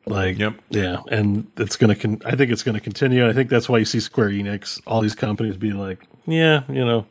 Like, 0.07 0.39
Yep. 0.39 0.55
yeah, 0.71 1.03
and 1.11 1.47
it's 1.57 1.77
gonna. 1.77 1.95
Con- 1.95 2.23
I 2.25 2.35
think 2.35 2.51
it's 2.51 2.63
gonna 2.63 2.81
continue. 2.81 3.29
I 3.29 3.33
think 3.33 3.51
that's 3.51 3.69
why 3.69 3.79
you 3.79 3.85
see 3.85 4.01
Square 4.01 4.31
Enix, 4.31 4.81
all 4.87 5.01
these 5.03 5.15
companies 5.15 5.57
be 5.57 5.73
like, 5.73 5.99
yeah, 6.27 6.63
you 6.69 6.85
know, 6.85 7.07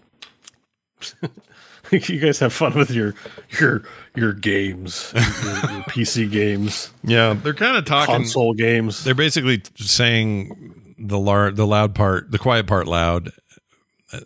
you 1.92 2.20
guys 2.20 2.40
have 2.40 2.54
fun 2.54 2.74
with 2.74 2.92
your 2.92 3.16
your 3.60 3.84
your 4.16 4.34
games, 4.34 5.12
your, 5.14 5.24
your 5.24 5.84
PC 5.90 6.30
games, 6.30 6.92
Yeah, 7.04 7.34
they're 7.34 7.54
kind 7.54 7.78
of 7.78 7.86
talking. 7.86 8.16
console 8.16 8.54
games. 8.54 9.04
They're 9.04 9.16
basically 9.16 9.62
saying 9.76 10.96
the 10.98 11.20
lar- 11.20 11.52
the 11.52 11.66
loud 11.68 11.96
part, 11.96 12.32
the 12.32 12.40
quiet 12.40 12.68
part 12.68 12.88
loud, 12.88 13.32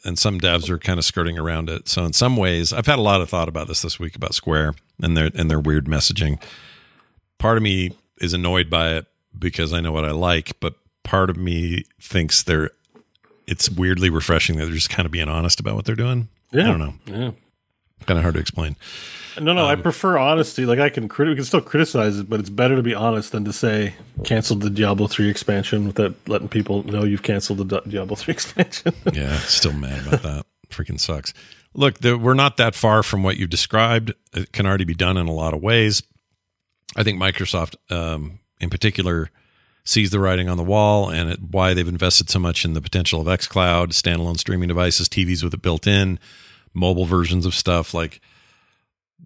and 0.04 0.18
some 0.18 0.40
devs 0.40 0.70
are 0.70 0.80
kind 0.80 0.98
of 1.00 1.06
skirting 1.06 1.38
around 1.38 1.70
it. 1.70 1.88
So 1.88 2.04
in 2.06 2.14
some 2.14 2.38
ways, 2.38 2.74
I've 2.74 2.88
had 2.88 2.98
a 3.00 3.04
lot 3.04 3.22
of 3.22 3.30
thought 3.30 3.50
about 3.50 3.68
this 3.68 3.82
this 3.82 4.00
week 4.00 4.16
about 4.16 4.34
Square 4.34 4.76
and 5.02 5.16
their 5.16 5.30
and 5.36 5.50
their 5.52 5.60
weird 5.60 5.86
messaging. 5.86 6.42
Part 7.40 7.58
of 7.58 7.64
me 7.64 7.92
is 8.20 8.34
annoyed 8.34 8.70
by 8.70 8.94
it 8.96 9.06
because 9.38 9.74
I 9.74 9.82
know 9.82 9.92
what 9.92 10.06
I 10.06 10.12
like, 10.12 10.60
but 10.60 10.76
part 11.04 11.30
of 11.30 11.38
me 11.38 11.84
thinks 12.00 12.44
they're 12.44 12.72
it's 13.46 13.70
weirdly 13.70 14.10
refreshing 14.10 14.56
that 14.58 14.66
they're 14.66 14.74
just 14.74 14.90
kind 14.90 15.06
of 15.06 15.12
being 15.12 15.28
honest 15.28 15.60
about 15.60 15.76
what 15.76 15.84
they're 15.86 15.96
doing. 15.96 16.30
Yeah. 16.52 16.64
I 16.64 16.66
don't 16.68 16.80
know. 16.80 16.94
Yeah. 17.08 17.32
Kind 18.06 18.18
of 18.18 18.24
hard 18.24 18.36
to 18.36 18.40
explain. 18.40 18.76
No, 19.40 19.52
no, 19.54 19.66
I 19.66 19.74
Um, 19.74 19.82
prefer 19.82 20.18
honesty. 20.18 20.66
Like 20.66 20.80
I 20.80 20.90
can 20.90 21.10
crit- 21.10 21.28
we 21.30 21.36
can 21.36 21.44
still 21.44 21.60
criticize 21.62 22.20
it, 22.20 22.30
but 22.30 22.40
it's 22.40 22.50
better 22.50 22.76
to 22.76 22.84
be 22.84 22.94
honest 22.94 23.32
than 23.32 23.44
to 23.46 23.52
say 23.54 23.96
canceled 24.24 24.62
the 24.62 24.70
Diablo 24.70 25.08
three 25.08 25.30
expansion 25.30 25.88
without 25.88 26.16
letting 26.28 26.48
people 26.50 26.84
know 26.84 27.04
you've 27.04 27.24
canceled 27.24 27.68
the 27.68 27.82
Diablo 27.82 28.16
three 28.16 28.32
expansion. 28.34 28.94
Yeah, 29.12 29.36
still 29.40 29.74
mad 29.74 30.06
about 30.08 30.22
that. 30.24 30.46
Freaking 30.70 31.00
sucks. 31.00 31.34
Look, 31.74 32.00
the, 32.00 32.18
we're 32.18 32.36
not 32.36 32.58
that 32.58 32.76
far 32.76 33.02
from 33.04 33.24
what 33.24 33.38
you've 33.38 33.50
described. 33.50 34.14
It 34.34 34.52
can 34.52 34.66
already 34.68 34.86
be 34.86 34.94
done 34.94 35.18
in 35.18 35.28
a 35.28 35.34
lot 35.34 35.54
of 35.56 35.62
ways. 35.62 36.04
I 36.96 37.04
think 37.04 37.20
Microsoft, 37.20 37.76
um, 37.92 38.40
in 38.60 38.70
particular, 38.70 39.30
sees 39.84 40.12
the 40.12 40.20
writing 40.20 40.48
on 40.48 40.58
the 40.58 40.64
wall 40.64 41.10
and 41.10 41.30
it, 41.30 41.40
why 41.42 41.74
they've 41.74 41.88
invested 41.88 42.30
so 42.30 42.40
much 42.40 42.64
in 42.64 42.74
the 42.74 42.82
potential 42.82 43.22
of 43.22 43.28
xCloud, 43.28 43.88
standalone 43.90 44.40
streaming 44.40 44.70
devices, 44.70 45.10
TVs 45.10 45.44
with 45.44 45.54
it 45.54 45.62
built 45.62 45.88
in, 45.88 46.20
mobile 46.74 47.06
versions 47.06 47.46
of 47.46 47.54
stuff. 47.54 47.94
Like 47.94 48.22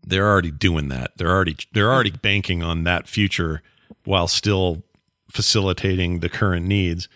they're 0.05 0.27
already 0.27 0.51
doing 0.51 0.87
that. 0.89 1.11
They're 1.17 1.31
already 1.31 1.57
they're 1.73 1.91
already 1.91 2.11
banking 2.11 2.63
on 2.63 2.83
that 2.83 3.07
future 3.07 3.61
while 4.03 4.27
still 4.27 4.83
facilitating 5.29 6.19
the 6.19 6.29
current 6.29 6.65
needs. 6.65 7.07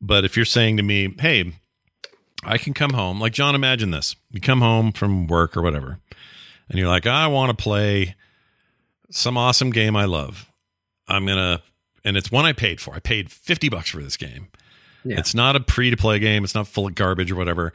But 0.00 0.24
if 0.24 0.36
you're 0.36 0.44
saying 0.44 0.76
to 0.76 0.82
me, 0.82 1.14
"Hey, 1.18 1.52
I 2.44 2.58
can 2.58 2.74
come 2.74 2.92
home," 2.92 3.20
like 3.20 3.32
Jon, 3.32 3.54
imagine 3.54 3.90
this: 3.90 4.16
you 4.30 4.40
come 4.40 4.60
home 4.60 4.92
from 4.92 5.26
work 5.26 5.56
or 5.56 5.62
whatever, 5.62 5.98
and 6.68 6.78
you're 6.78 6.88
like, 6.88 7.06
"I 7.06 7.26
want 7.28 7.56
to 7.56 7.62
play 7.62 8.14
some 9.10 9.36
awesome 9.36 9.70
game 9.70 9.96
I 9.96 10.04
love. 10.04 10.50
I'm 11.08 11.26
gonna," 11.26 11.62
and 12.04 12.16
it's 12.16 12.30
one 12.30 12.44
I 12.44 12.52
paid 12.52 12.80
for. 12.80 12.94
I 12.94 13.00
paid 13.00 13.30
fifty 13.30 13.68
bucks 13.68 13.90
for 13.90 14.02
this 14.02 14.16
game. 14.16 14.48
Yeah. 15.04 15.18
It's 15.18 15.34
not 15.34 15.56
a 15.56 15.60
pre 15.60 15.90
to 15.90 15.96
play 15.96 16.18
game. 16.18 16.44
It's 16.44 16.54
not 16.54 16.66
full 16.66 16.86
of 16.86 16.94
garbage 16.94 17.30
or 17.30 17.36
whatever. 17.36 17.72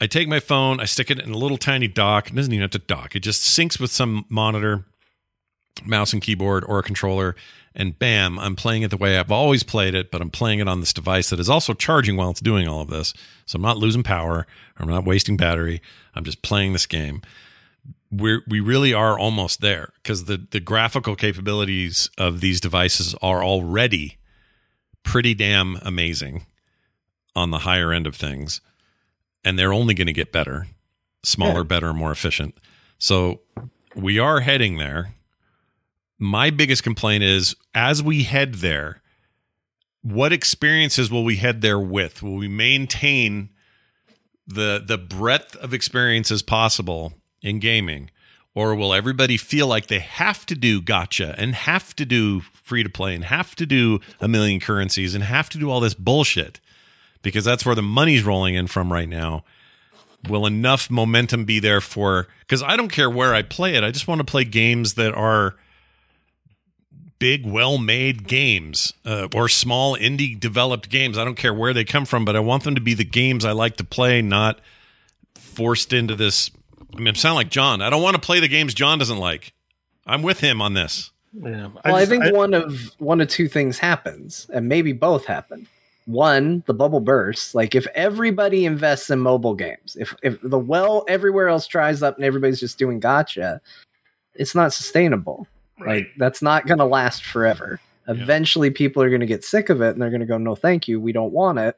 I 0.00 0.06
take 0.06 0.28
my 0.28 0.40
phone, 0.40 0.80
I 0.80 0.86
stick 0.86 1.10
it 1.10 1.20
in 1.20 1.30
a 1.30 1.36
little 1.36 1.58
tiny 1.58 1.86
dock. 1.86 2.30
It 2.30 2.34
doesn't 2.34 2.52
even 2.52 2.62
have 2.62 2.70
to 2.70 2.78
dock. 2.78 3.14
It 3.14 3.20
just 3.20 3.42
syncs 3.42 3.78
with 3.78 3.90
some 3.90 4.24
monitor, 4.30 4.84
mouse 5.84 6.14
and 6.14 6.22
keyboard, 6.22 6.64
or 6.66 6.78
a 6.78 6.82
controller, 6.82 7.36
and 7.74 7.98
bam, 7.98 8.38
I'm 8.38 8.56
playing 8.56 8.82
it 8.82 8.90
the 8.90 8.96
way 8.96 9.18
I've 9.18 9.30
always 9.30 9.62
played 9.62 9.94
it, 9.94 10.10
but 10.10 10.22
I'm 10.22 10.30
playing 10.30 10.58
it 10.58 10.68
on 10.68 10.80
this 10.80 10.94
device 10.94 11.30
that 11.30 11.38
is 11.38 11.50
also 11.50 11.74
charging 11.74 12.16
while 12.16 12.30
it's 12.30 12.40
doing 12.40 12.66
all 12.66 12.80
of 12.80 12.88
this. 12.88 13.12
So 13.44 13.56
I'm 13.56 13.62
not 13.62 13.76
losing 13.76 14.02
power, 14.02 14.46
I'm 14.78 14.88
not 14.88 15.04
wasting 15.04 15.36
battery. 15.36 15.82
I'm 16.14 16.24
just 16.24 16.42
playing 16.42 16.72
this 16.72 16.86
game. 16.86 17.22
We're, 18.12 18.42
we 18.48 18.58
really 18.60 18.92
are 18.92 19.18
almost 19.18 19.60
there 19.60 19.92
because 20.02 20.24
the, 20.24 20.44
the 20.50 20.58
graphical 20.60 21.14
capabilities 21.14 22.10
of 22.18 22.40
these 22.40 22.60
devices 22.60 23.14
are 23.22 23.44
already 23.44 24.18
pretty 25.04 25.34
damn 25.34 25.76
amazing 25.82 26.46
on 27.36 27.50
the 27.50 27.58
higher 27.60 27.92
end 27.92 28.06
of 28.08 28.16
things 28.16 28.60
and 29.44 29.58
they're 29.58 29.72
only 29.72 29.94
going 29.94 30.08
to 30.08 30.12
get 30.12 30.32
better, 30.32 30.66
smaller, 31.22 31.58
Yeah. 31.60 31.64
better, 31.64 31.94
more 31.94 32.10
efficient. 32.10 32.58
So 32.98 33.40
we 33.94 34.18
are 34.18 34.40
heading 34.40 34.76
there. 34.76 35.14
My 36.18 36.50
biggest 36.50 36.82
complaint 36.82 37.22
is 37.22 37.54
as 37.74 38.02
we 38.02 38.24
head 38.24 38.56
there, 38.56 39.00
what 40.02 40.32
experiences 40.32 41.10
will 41.10 41.24
we 41.24 41.36
head 41.36 41.60
there 41.60 41.78
with? 41.78 42.22
Will 42.22 42.36
we 42.36 42.48
maintain 42.48 43.50
the 44.46 44.82
the 44.84 44.98
breadth 44.98 45.54
of 45.56 45.72
experiences 45.72 46.42
possible 46.42 47.12
in 47.42 47.58
gaming? 47.58 48.10
Or 48.54 48.74
will 48.74 48.92
everybody 48.92 49.36
feel 49.36 49.68
like 49.68 49.86
they 49.86 50.00
have 50.00 50.44
to 50.46 50.54
do 50.54 50.82
gacha 50.82 51.34
and 51.38 51.54
have 51.54 51.94
to 51.96 52.04
do 52.04 52.40
free 52.40 52.82
to 52.82 52.88
play 52.88 53.14
and 53.14 53.24
have 53.24 53.54
to 53.56 53.66
do 53.66 54.00
a 54.20 54.26
million 54.26 54.60
currencies 54.60 55.14
and 55.14 55.22
have 55.22 55.48
to 55.50 55.58
do 55.58 55.70
all 55.70 55.80
this 55.80 55.94
bullshit? 55.94 56.60
because 57.22 57.44
that's 57.44 57.66
where 57.66 57.74
the 57.74 57.82
money's 57.82 58.24
rolling 58.24 58.54
in 58.54 58.66
from 58.66 58.92
right 58.92 59.08
now. 59.08 59.44
Will 60.28 60.46
enough 60.46 60.90
momentum 60.90 61.44
be 61.44 61.60
there 61.60 61.80
for? 61.80 62.28
Because 62.40 62.62
I 62.62 62.76
don't 62.76 62.90
care 62.90 63.08
where 63.08 63.34
I 63.34 63.42
play 63.42 63.74
it. 63.74 63.84
I 63.84 63.90
just 63.90 64.06
want 64.06 64.18
to 64.18 64.24
play 64.24 64.44
games 64.44 64.94
that 64.94 65.14
are 65.14 65.56
big, 67.18 67.46
well-made 67.46 68.26
games 68.26 68.92
uh, 69.04 69.28
or 69.34 69.48
small 69.48 69.96
indie 69.96 70.38
developed 70.38 70.88
games. 70.88 71.18
I 71.18 71.24
don't 71.24 71.36
care 71.36 71.54
where 71.54 71.72
they 71.72 71.84
come 71.84 72.04
from, 72.04 72.24
but 72.24 72.36
I 72.36 72.40
want 72.40 72.64
them 72.64 72.74
to 72.74 72.80
be 72.80 72.94
the 72.94 73.04
games 73.04 73.44
I 73.44 73.52
like 73.52 73.76
to 73.76 73.84
play, 73.84 74.20
not 74.20 74.60
forced 75.34 75.92
into 75.92 76.14
this. 76.14 76.50
I 76.96 76.98
mean, 76.98 77.08
I 77.08 77.12
sound 77.18 77.36
like 77.36 77.50
Jon. 77.50 77.82
I 77.82 77.90
don't 77.90 78.02
want 78.02 78.16
to 78.16 78.20
play 78.20 78.40
the 78.40 78.48
games 78.48 78.74
Jon 78.74 78.98
doesn't 78.98 79.18
like. 79.18 79.52
I'm 80.06 80.22
with 80.22 80.40
him 80.40 80.60
on 80.60 80.74
this. 80.74 81.10
yeah, 81.32 81.68
Well, 81.68 81.80
I, 81.84 82.00
just- 82.00 82.10
think 82.10 82.34
one 82.34 82.54
of 82.54 82.90
one 82.98 83.20
of 83.20 83.28
two 83.28 83.48
things 83.48 83.78
happens, 83.78 84.48
and 84.52 84.68
maybe 84.68 84.92
both 84.92 85.24
happen. 85.24 85.66
One, 86.06 86.64
the 86.66 86.74
bubble 86.74 87.00
bursts. 87.00 87.54
Like 87.54 87.74
if 87.74 87.86
everybody 87.94 88.64
invests 88.64 89.10
in 89.10 89.20
mobile 89.20 89.54
games, 89.54 89.96
if 90.00 90.14
if 90.22 90.38
the 90.42 90.58
well 90.58 91.04
everywhere 91.08 91.48
else 91.48 91.66
dries 91.66 92.02
up 92.02 92.16
and 92.16 92.24
everybody's 92.24 92.58
just 92.58 92.78
doing 92.78 93.00
gacha, 93.00 93.60
it's 94.34 94.54
not 94.54 94.72
sustainable. 94.72 95.46
Like 95.86 96.08
that's 96.18 96.42
not 96.42 96.66
going 96.66 96.78
to 96.78 96.84
last 96.84 97.24
forever. 97.24 97.80
Eventually, 98.08 98.70
people 98.70 99.02
are 99.02 99.08
going 99.08 99.20
to 99.20 99.26
get 99.26 99.44
sick 99.44 99.68
of 99.70 99.80
it 99.82 99.90
and 99.90 100.02
they're 100.02 100.10
going 100.10 100.20
to 100.20 100.26
go, 100.26 100.36
"No, 100.38 100.56
thank 100.56 100.88
you, 100.88 100.98
we 101.00 101.12
don't 101.12 101.32
want 101.32 101.58
it." 101.60 101.76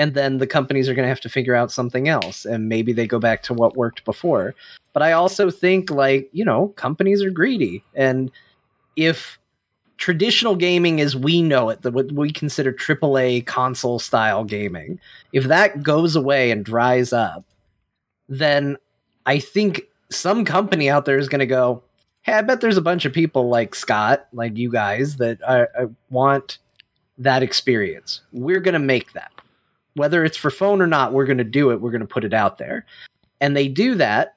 And 0.00 0.14
then 0.14 0.38
the 0.38 0.46
companies 0.46 0.88
are 0.88 0.94
going 0.94 1.04
to 1.04 1.10
have 1.10 1.20
to 1.20 1.28
figure 1.28 1.54
out 1.54 1.70
something 1.70 2.08
else, 2.08 2.46
and 2.46 2.70
maybe 2.70 2.94
they 2.94 3.06
go 3.06 3.18
back 3.18 3.42
to 3.42 3.52
what 3.52 3.76
worked 3.76 4.02
before. 4.06 4.54
But 4.94 5.02
I 5.02 5.12
also 5.12 5.50
think, 5.50 5.90
like 5.90 6.30
you 6.32 6.42
know, 6.42 6.68
companies 6.68 7.22
are 7.22 7.30
greedy, 7.30 7.84
and 7.94 8.30
if 8.96 9.38
traditional 9.98 10.56
gaming 10.56 11.02
as 11.02 11.14
we 11.14 11.42
know 11.42 11.68
it, 11.68 11.82
the, 11.82 11.90
what 11.90 12.10
we 12.12 12.32
consider 12.32 12.72
AAA 12.72 13.44
console 13.44 13.98
style 13.98 14.42
gaming, 14.42 14.98
if 15.34 15.44
that 15.44 15.82
goes 15.82 16.16
away 16.16 16.50
and 16.50 16.64
dries 16.64 17.12
up, 17.12 17.44
then 18.26 18.78
I 19.26 19.38
think 19.38 19.82
some 20.10 20.46
company 20.46 20.88
out 20.88 21.04
there 21.04 21.18
is 21.18 21.28
going 21.28 21.40
to 21.40 21.46
go, 21.46 21.82
hey, 22.22 22.32
I 22.32 22.40
bet 22.40 22.62
there's 22.62 22.78
a 22.78 22.82
bunch 22.82 23.04
of 23.04 23.12
people 23.12 23.50
like 23.50 23.74
Scott, 23.74 24.26
like 24.32 24.56
you 24.56 24.70
guys, 24.70 25.18
that 25.18 25.38
I, 25.46 25.60
I 25.78 25.82
uh, 25.82 25.86
want 26.08 26.56
that 27.18 27.42
experience. 27.42 28.22
We're 28.32 28.60
going 28.60 28.72
to 28.72 28.78
make 28.78 29.12
that. 29.12 29.30
Whether 30.00 30.24
it's 30.24 30.38
for 30.38 30.50
phone 30.50 30.80
or 30.80 30.86
not, 30.86 31.12
we're 31.12 31.26
going 31.26 31.36
to 31.36 31.44
do 31.44 31.70
it. 31.70 31.82
We're 31.82 31.90
going 31.90 32.00
to 32.00 32.06
put 32.06 32.24
it 32.24 32.32
out 32.32 32.56
there. 32.56 32.86
And 33.38 33.54
they 33.54 33.68
do 33.68 33.96
that. 33.96 34.36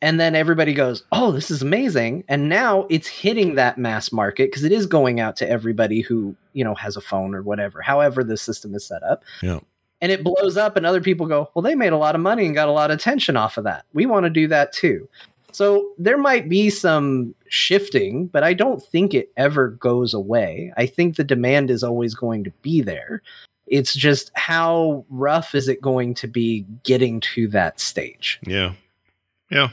And 0.00 0.18
then 0.18 0.34
everybody 0.34 0.72
goes, 0.72 1.04
oh, 1.12 1.30
this 1.30 1.50
is 1.50 1.60
amazing. 1.60 2.24
And 2.26 2.48
now 2.48 2.86
it's 2.88 3.06
hitting 3.06 3.56
that 3.56 3.76
mass 3.76 4.12
market 4.12 4.48
because 4.50 4.64
it 4.64 4.72
is 4.72 4.86
going 4.86 5.20
out 5.20 5.36
to 5.36 5.50
everybody 5.50 6.00
who, 6.00 6.34
you 6.54 6.64
know, 6.64 6.74
has 6.74 6.96
a 6.96 7.02
phone 7.02 7.34
or 7.34 7.42
whatever, 7.42 7.82
however 7.82 8.24
the 8.24 8.38
system 8.38 8.74
is 8.74 8.86
set 8.86 9.02
up 9.02 9.24
Yeah. 9.42 9.60
and 10.00 10.10
it 10.10 10.24
blows 10.24 10.56
up 10.56 10.74
and 10.76 10.86
other 10.86 11.02
people 11.02 11.26
go 11.26 11.50
well 11.54 11.62
they 11.62 11.74
made 11.74 11.92
a 11.92 11.98
lot 11.98 12.14
of 12.14 12.20
money 12.22 12.46
and 12.46 12.54
got 12.54 12.68
a 12.68 12.72
lot 12.72 12.90
of 12.90 12.96
attention 12.98 13.36
off 13.36 13.58
of 13.58 13.64
that 13.64 13.84
we 13.92 14.06
want 14.06 14.24
to 14.24 14.30
do 14.30 14.48
that 14.48 14.72
too 14.72 15.06
so 15.52 15.90
there 15.98 16.16
might 16.18 16.48
be 16.48 16.70
some 16.70 17.34
shifting 17.48 18.26
but 18.28 18.44
i 18.44 18.54
don't 18.54 18.80
think 18.82 19.12
it 19.12 19.32
ever 19.36 19.70
goes 19.70 20.14
away 20.14 20.72
i 20.76 20.86
think 20.86 21.16
the 21.16 21.24
demand 21.24 21.68
is 21.70 21.82
always 21.82 22.14
going 22.14 22.44
to 22.44 22.52
be 22.62 22.80
there 22.80 23.22
it's 23.70 23.94
just 23.94 24.30
how 24.34 25.04
rough 25.08 25.54
is 25.54 25.68
it 25.68 25.80
going 25.80 26.14
to 26.14 26.26
be 26.26 26.64
getting 26.84 27.20
to 27.20 27.48
that 27.48 27.80
stage 27.80 28.38
Yeah. 28.46 28.72
Yeah. 29.50 29.68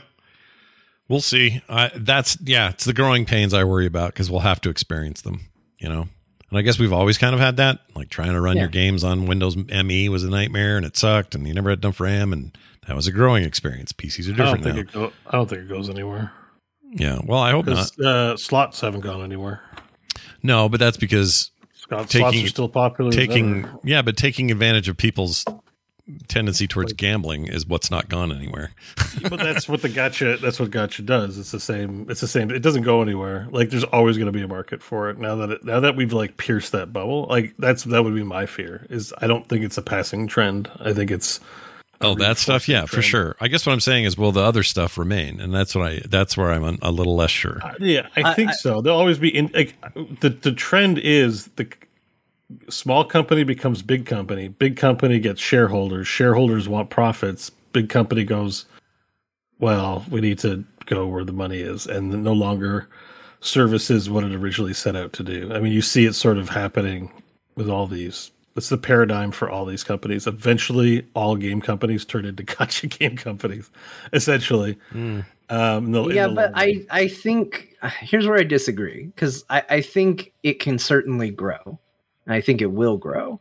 We'll 1.08 1.20
see. 1.20 1.62
I, 1.68 1.90
that's 1.94 2.36
yeah. 2.42 2.70
It's 2.70 2.84
the 2.84 2.92
growing 2.92 3.26
pains 3.26 3.54
I 3.54 3.62
worry 3.64 3.86
about 3.86 4.12
because 4.12 4.30
we'll 4.30 4.40
have 4.40 4.60
to 4.62 4.70
experience 4.70 5.22
them. 5.22 5.42
You 5.78 5.88
know, 5.88 6.08
and 6.50 6.58
I 6.58 6.62
guess 6.62 6.78
we've 6.78 6.92
always 6.92 7.16
kind 7.18 7.34
of 7.34 7.40
had 7.40 7.58
that. 7.58 7.78
Like 7.94 8.08
trying 8.08 8.32
to 8.32 8.40
run 8.40 8.56
Yeah. 8.56 8.62
your 8.62 8.70
games 8.70 9.04
on 9.04 9.26
Windows 9.26 9.56
ME 9.56 10.08
was 10.08 10.24
a 10.24 10.30
nightmare, 10.30 10.76
and 10.76 10.84
it 10.84 10.96
sucked, 10.96 11.34
and 11.36 11.46
you 11.46 11.54
never 11.54 11.70
had 11.70 11.84
enough 11.84 12.00
RAM, 12.00 12.32
and 12.32 12.56
that 12.88 12.96
was 12.96 13.06
a 13.06 13.12
growing 13.12 13.44
experience. 13.44 13.92
PCs 13.92 14.28
are 14.28 14.32
different 14.32 14.64
think 14.64 14.94
now. 14.94 15.00
go, 15.08 15.12
I 15.28 15.32
don't 15.32 15.48
think 15.48 15.62
it 15.62 15.68
goes 15.68 15.88
anywhere 15.90 16.32
yeah. 16.92 17.18
Well, 17.24 17.40
I 17.40 17.50
hope 17.50 17.66
not. 17.66 17.98
uh, 18.00 18.36
slots 18.36 18.80
haven't 18.80 19.00
gone 19.00 19.22
anywhere. 19.22 19.60
No, 20.42 20.68
but 20.68 20.80
that's 20.80 20.96
because 20.96 21.50
Slots 21.88 22.12
slots 22.12 22.36
are 22.36 22.48
still 22.48 22.68
popular. 22.68 23.12
taking 23.12 23.68
yeah, 23.84 24.02
but 24.02 24.16
taking 24.16 24.50
advantage 24.50 24.88
of 24.88 24.96
people's 24.96 25.44
tendency 26.28 26.66
towards 26.66 26.92
gambling 26.92 27.48
is 27.48 27.66
what's 27.66 27.90
not 27.90 28.08
gone 28.08 28.30
anywhere. 28.30 28.70
but 29.22 29.36
that's 29.38 29.68
what 29.68 29.82
the 29.82 29.88
gacha. 29.88 30.40
That's 30.40 30.60
what 30.60 30.70
gacha 30.70 31.04
does. 31.04 31.38
It's 31.38 31.50
the 31.50 31.60
same. 31.60 32.06
It's 32.08 32.20
the 32.20 32.28
same. 32.28 32.50
It 32.50 32.60
doesn't 32.60 32.82
go 32.82 33.02
anywhere. 33.02 33.48
Like 33.50 33.70
there's 33.70 33.84
always 33.84 34.16
going 34.16 34.26
to 34.26 34.32
be 34.32 34.42
a 34.42 34.48
market 34.48 34.82
for 34.82 35.10
it. 35.10 35.18
Now 35.18 35.36
that 35.36 35.50
it, 35.50 35.64
now 35.64 35.80
that 35.80 35.96
we've 35.96 36.12
like 36.12 36.36
pierced 36.36 36.72
that 36.72 36.92
bubble, 36.92 37.26
like 37.26 37.54
that's 37.58 37.84
that 37.84 38.04
would 38.04 38.14
be 38.14 38.22
my 38.22 38.46
fear. 38.46 38.86
Is 38.90 39.12
I 39.18 39.26
don't 39.26 39.48
think 39.48 39.64
it's 39.64 39.78
a 39.78 39.82
passing 39.82 40.26
trend. 40.26 40.70
I 40.80 40.92
think 40.92 41.10
it's 41.10 41.40
Oh, 42.00 42.14
that 42.16 42.38
stuff, 42.38 42.68
yeah, 42.68 42.84
for 42.84 43.00
sure. 43.00 43.36
I 43.40 43.48
guess 43.48 43.64
what 43.64 43.72
I'm 43.72 43.80
saying 43.80 44.04
is, 44.04 44.18
will 44.18 44.32
the 44.32 44.42
other 44.42 44.62
stuff 44.62 44.98
remain? 44.98 45.40
And 45.40 45.54
that's 45.54 45.74
what 45.74 45.86
I. 45.86 46.00
That's 46.06 46.36
where 46.36 46.52
I'm 46.52 46.64
a, 46.64 46.76
a 46.82 46.90
little 46.90 47.16
less 47.16 47.30
sure. 47.30 47.58
Uh, 47.62 47.74
yeah, 47.80 48.08
I, 48.16 48.34
think 48.34 48.52
so. 48.52 48.80
There'll 48.80 48.98
always 48.98 49.18
be 49.18 49.34
in 49.34 49.50
like 49.54 49.74
the 50.20 50.30
the 50.30 50.52
trend 50.52 50.98
is 50.98 51.46
the 51.56 51.66
small 52.68 53.04
company 53.04 53.44
becomes 53.44 53.82
big 53.82 54.06
company. 54.06 54.48
Big 54.48 54.76
company 54.76 55.18
gets 55.18 55.40
shareholders. 55.40 56.06
Shareholders 56.06 56.68
want 56.68 56.90
profits. 56.90 57.50
Big 57.72 57.88
company 57.88 58.24
goes, 58.24 58.66
well, 59.58 60.04
we 60.10 60.20
need 60.20 60.38
to 60.40 60.64
go 60.86 61.06
where 61.06 61.24
the 61.24 61.32
money 61.32 61.58
is, 61.58 61.86
and 61.86 62.22
no 62.22 62.32
longer 62.32 62.88
services 63.40 64.08
what 64.10 64.24
it 64.24 64.34
originally 64.34 64.74
set 64.74 64.96
out 64.96 65.12
to 65.14 65.22
do. 65.22 65.52
I 65.52 65.60
mean, 65.60 65.72
you 65.72 65.82
see 65.82 66.04
it 66.04 66.14
sort 66.14 66.38
of 66.38 66.48
happening 66.48 67.10
with 67.54 67.68
all 67.68 67.86
these. 67.86 68.30
It's 68.56 68.68
the 68.68 68.78
paradigm 68.78 69.32
for 69.32 69.50
all 69.50 69.64
these 69.66 69.84
companies. 69.84 70.26
Eventually, 70.26 71.06
all 71.14 71.36
game 71.36 71.60
companies 71.60 72.04
turn 72.04 72.24
into 72.24 72.42
gacha 72.44 72.88
game 72.98 73.16
companies. 73.16 73.70
Essentially, 74.12 74.78
um, 74.94 75.24
in 75.50 75.92
the- 75.92 76.04
in 76.04 76.14
yeah, 76.16 76.26
the 76.28 76.34
but. 76.34 76.52
I 76.54 76.84
I 76.90 77.08
think 77.08 77.76
here's 78.00 78.26
where 78.26 78.38
I 78.38 78.42
disagree 78.44 79.04
because 79.14 79.44
I 79.50 79.62
I 79.70 79.80
think 79.80 80.32
it 80.42 80.60
can 80.60 80.78
certainly 80.78 81.30
grow, 81.30 81.78
and 82.26 82.34
I 82.34 82.40
think 82.40 82.60
it 82.62 82.72
will 82.72 82.96
grow, 82.96 83.40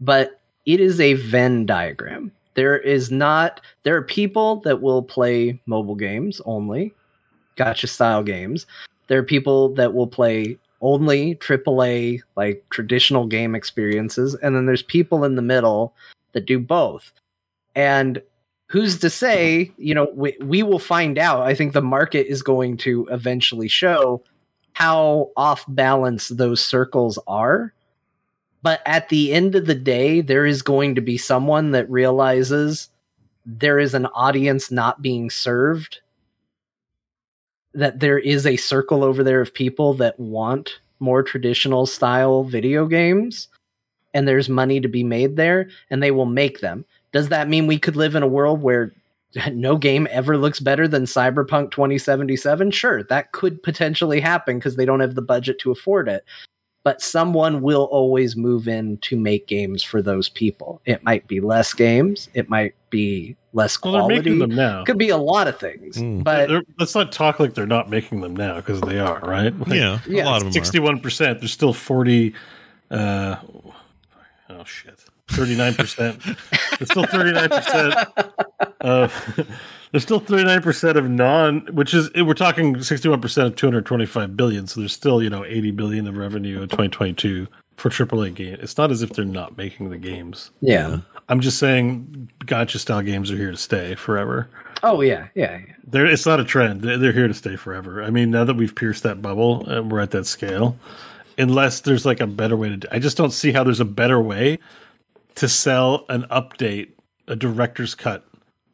but 0.00 0.40
it 0.66 0.80
is 0.80 1.00
a 1.00 1.14
Venn 1.14 1.64
diagram. 1.66 2.32
There 2.54 2.78
is 2.78 3.10
not 3.10 3.60
there 3.84 3.96
are 3.96 4.02
people 4.02 4.56
that 4.62 4.82
will 4.82 5.02
play 5.02 5.60
mobile 5.66 5.94
games 5.94 6.40
only, 6.44 6.92
gacha 7.56 7.88
style 7.88 8.22
games. 8.22 8.66
There 9.06 9.18
are 9.18 9.24
people 9.24 9.70
that 9.74 9.94
will 9.94 10.06
play 10.06 10.58
only 10.80 11.34
AAA 11.36 12.22
like 12.36 12.64
traditional 12.70 13.26
game 13.26 13.54
experiences, 13.54 14.34
and 14.36 14.56
then 14.56 14.66
there's 14.66 14.82
people 14.82 15.24
in 15.24 15.36
the 15.36 15.42
middle 15.42 15.94
that 16.32 16.46
do 16.46 16.58
both. 16.58 17.12
And 17.74 18.22
who's 18.70 18.98
to 19.00 19.10
say 19.10 19.70
you 19.76 19.94
know 19.94 20.08
we, 20.14 20.36
we 20.40 20.62
will 20.62 20.78
find 20.78 21.18
out 21.18 21.42
i 21.42 21.54
think 21.54 21.72
the 21.72 21.82
market 21.82 22.26
is 22.26 22.40
going 22.42 22.76
to 22.76 23.06
eventually 23.10 23.68
show 23.68 24.22
how 24.72 25.30
off 25.36 25.64
balance 25.68 26.28
those 26.28 26.64
circles 26.64 27.18
are 27.26 27.74
but 28.62 28.80
at 28.86 29.08
the 29.08 29.32
end 29.32 29.54
of 29.54 29.66
the 29.66 29.74
day 29.74 30.20
there 30.20 30.46
is 30.46 30.62
going 30.62 30.94
to 30.94 31.00
be 31.00 31.18
someone 31.18 31.72
that 31.72 31.90
realizes 31.90 32.88
there 33.44 33.78
is 33.78 33.92
an 33.92 34.06
audience 34.06 34.70
not 34.70 35.02
being 35.02 35.28
served 35.28 36.00
that 37.74 38.00
there 38.00 38.18
is 38.18 38.46
a 38.46 38.56
circle 38.56 39.04
over 39.04 39.22
there 39.22 39.40
of 39.40 39.54
people 39.54 39.94
that 39.94 40.18
want 40.18 40.80
more 40.98 41.22
traditional 41.22 41.86
style 41.86 42.44
video 42.44 42.86
games 42.86 43.48
and 44.12 44.26
there's 44.26 44.48
money 44.48 44.80
to 44.80 44.88
be 44.88 45.04
made 45.04 45.36
there 45.36 45.68
and 45.90 46.02
they 46.02 46.10
will 46.10 46.26
make 46.26 46.60
them 46.60 46.84
does 47.12 47.28
that 47.28 47.48
mean 47.48 47.66
we 47.66 47.78
could 47.78 47.96
live 47.96 48.14
in 48.14 48.22
a 48.22 48.28
world 48.28 48.62
where 48.62 48.92
no 49.52 49.76
game 49.76 50.08
ever 50.10 50.36
looks 50.36 50.60
better 50.60 50.88
than 50.88 51.04
Cyberpunk 51.04 51.70
2077? 51.70 52.70
Sure, 52.70 53.02
that 53.04 53.32
could 53.32 53.62
potentially 53.62 54.20
happen 54.20 54.58
because 54.58 54.76
they 54.76 54.84
don't 54.84 55.00
have 55.00 55.14
the 55.14 55.22
budget 55.22 55.58
to 55.60 55.70
afford 55.70 56.08
it. 56.08 56.24
But 56.82 57.02
someone 57.02 57.60
will 57.60 57.84
always 57.90 58.36
move 58.36 58.66
in 58.66 58.96
to 58.98 59.16
make 59.16 59.46
games 59.46 59.82
for 59.82 60.00
those 60.00 60.30
people. 60.30 60.80
It 60.86 61.04
might 61.04 61.26
be 61.26 61.40
less 61.40 61.74
games, 61.74 62.28
it 62.32 62.48
might 62.48 62.74
be 62.88 63.36
less 63.52 63.76
quality. 63.76 63.98
Well, 64.00 64.08
they're 64.08 64.16
making 64.16 64.38
them 64.38 64.54
now. 64.56 64.84
Could 64.84 64.96
be 64.96 65.10
a 65.10 65.16
lot 65.18 65.46
of 65.46 65.58
things. 65.58 65.98
Mm. 65.98 66.24
But 66.24 66.48
They're- 66.48 66.62
let's 66.78 66.94
not 66.94 67.12
talk 67.12 67.38
like 67.38 67.52
they're 67.52 67.66
not 67.66 67.90
making 67.90 68.22
them 68.22 68.34
now 68.34 68.56
because 68.56 68.80
they 68.80 68.98
are, 68.98 69.20
right? 69.20 69.56
Like, 69.58 69.68
yeah, 69.78 69.98
yeah, 70.08 70.24
a 70.24 70.26
lot 70.26 70.36
of 70.38 70.44
them. 70.44 70.52
Sixty-one 70.52 71.00
percent. 71.00 71.40
There's 71.40 71.52
still 71.52 71.74
forty. 71.74 72.34
Uh, 72.90 73.36
oh 74.48 74.64
shit, 74.64 74.98
thirty-nine 75.28 75.74
percent. 75.74 76.22
There's 76.78 76.90
still 76.90 77.04
thirty-nine 77.06 77.48
percent 77.50 77.94
of. 78.80 79.46
There's 79.92 80.02
still 80.02 80.20
thirty-nine 80.20 80.62
percent 80.62 80.96
of 80.96 81.08
non, 81.08 81.60
which 81.72 81.94
is 81.94 82.10
we're 82.14 82.34
talking 82.34 82.80
sixty-one 82.82 83.20
percent 83.20 83.48
of 83.48 83.56
two 83.56 83.66
hundred 83.66 83.86
twenty-five 83.86 84.36
billion. 84.36 84.66
So 84.66 84.80
there's 84.80 84.92
still 84.92 85.22
you 85.22 85.30
know 85.30 85.44
eighty 85.44 85.70
billion 85.70 86.06
of 86.06 86.16
revenue 86.16 86.62
in 86.62 86.68
2022 86.68 87.48
for 87.76 87.88
AAA 87.88 88.34
game. 88.34 88.58
It's 88.60 88.76
not 88.76 88.90
as 88.90 89.02
if 89.02 89.10
they're 89.10 89.24
not 89.24 89.56
making 89.56 89.90
the 89.90 89.98
games. 89.98 90.50
yeah. 90.60 90.98
I'm 91.28 91.40
just 91.40 91.60
saying, 91.60 92.28
gacha 92.40 92.76
style 92.78 93.02
games 93.02 93.30
are 93.30 93.36
here 93.36 93.52
to 93.52 93.56
stay 93.56 93.94
forever. 93.94 94.48
Oh 94.82 95.00
yeah, 95.00 95.28
yeah. 95.36 95.58
yeah. 95.58 95.74
They're, 95.86 96.06
it's 96.06 96.26
not 96.26 96.40
a 96.40 96.44
trend. 96.44 96.82
They're, 96.82 96.98
they're 96.98 97.12
here 97.12 97.28
to 97.28 97.34
stay 97.34 97.54
forever. 97.54 98.02
I 98.02 98.10
mean, 98.10 98.32
now 98.32 98.42
that 98.42 98.54
we've 98.54 98.74
pierced 98.74 99.04
that 99.04 99.22
bubble 99.22 99.64
and 99.68 99.92
we're 99.92 100.00
at 100.00 100.10
that 100.10 100.26
scale, 100.26 100.76
unless 101.38 101.80
there's 101.80 102.04
like 102.04 102.20
a 102.20 102.26
better 102.26 102.56
way 102.56 102.68
to 102.68 102.76
do 102.76 102.88
I 102.90 102.98
just 102.98 103.16
don't 103.16 103.30
see 103.32 103.52
how 103.52 103.62
there's 103.62 103.80
a 103.80 103.84
better 103.84 104.20
way 104.20 104.58
to 105.36 105.48
sell 105.48 106.04
an 106.08 106.24
update, 106.24 106.90
a 107.28 107.36
director's 107.36 107.94
cut, 107.94 108.24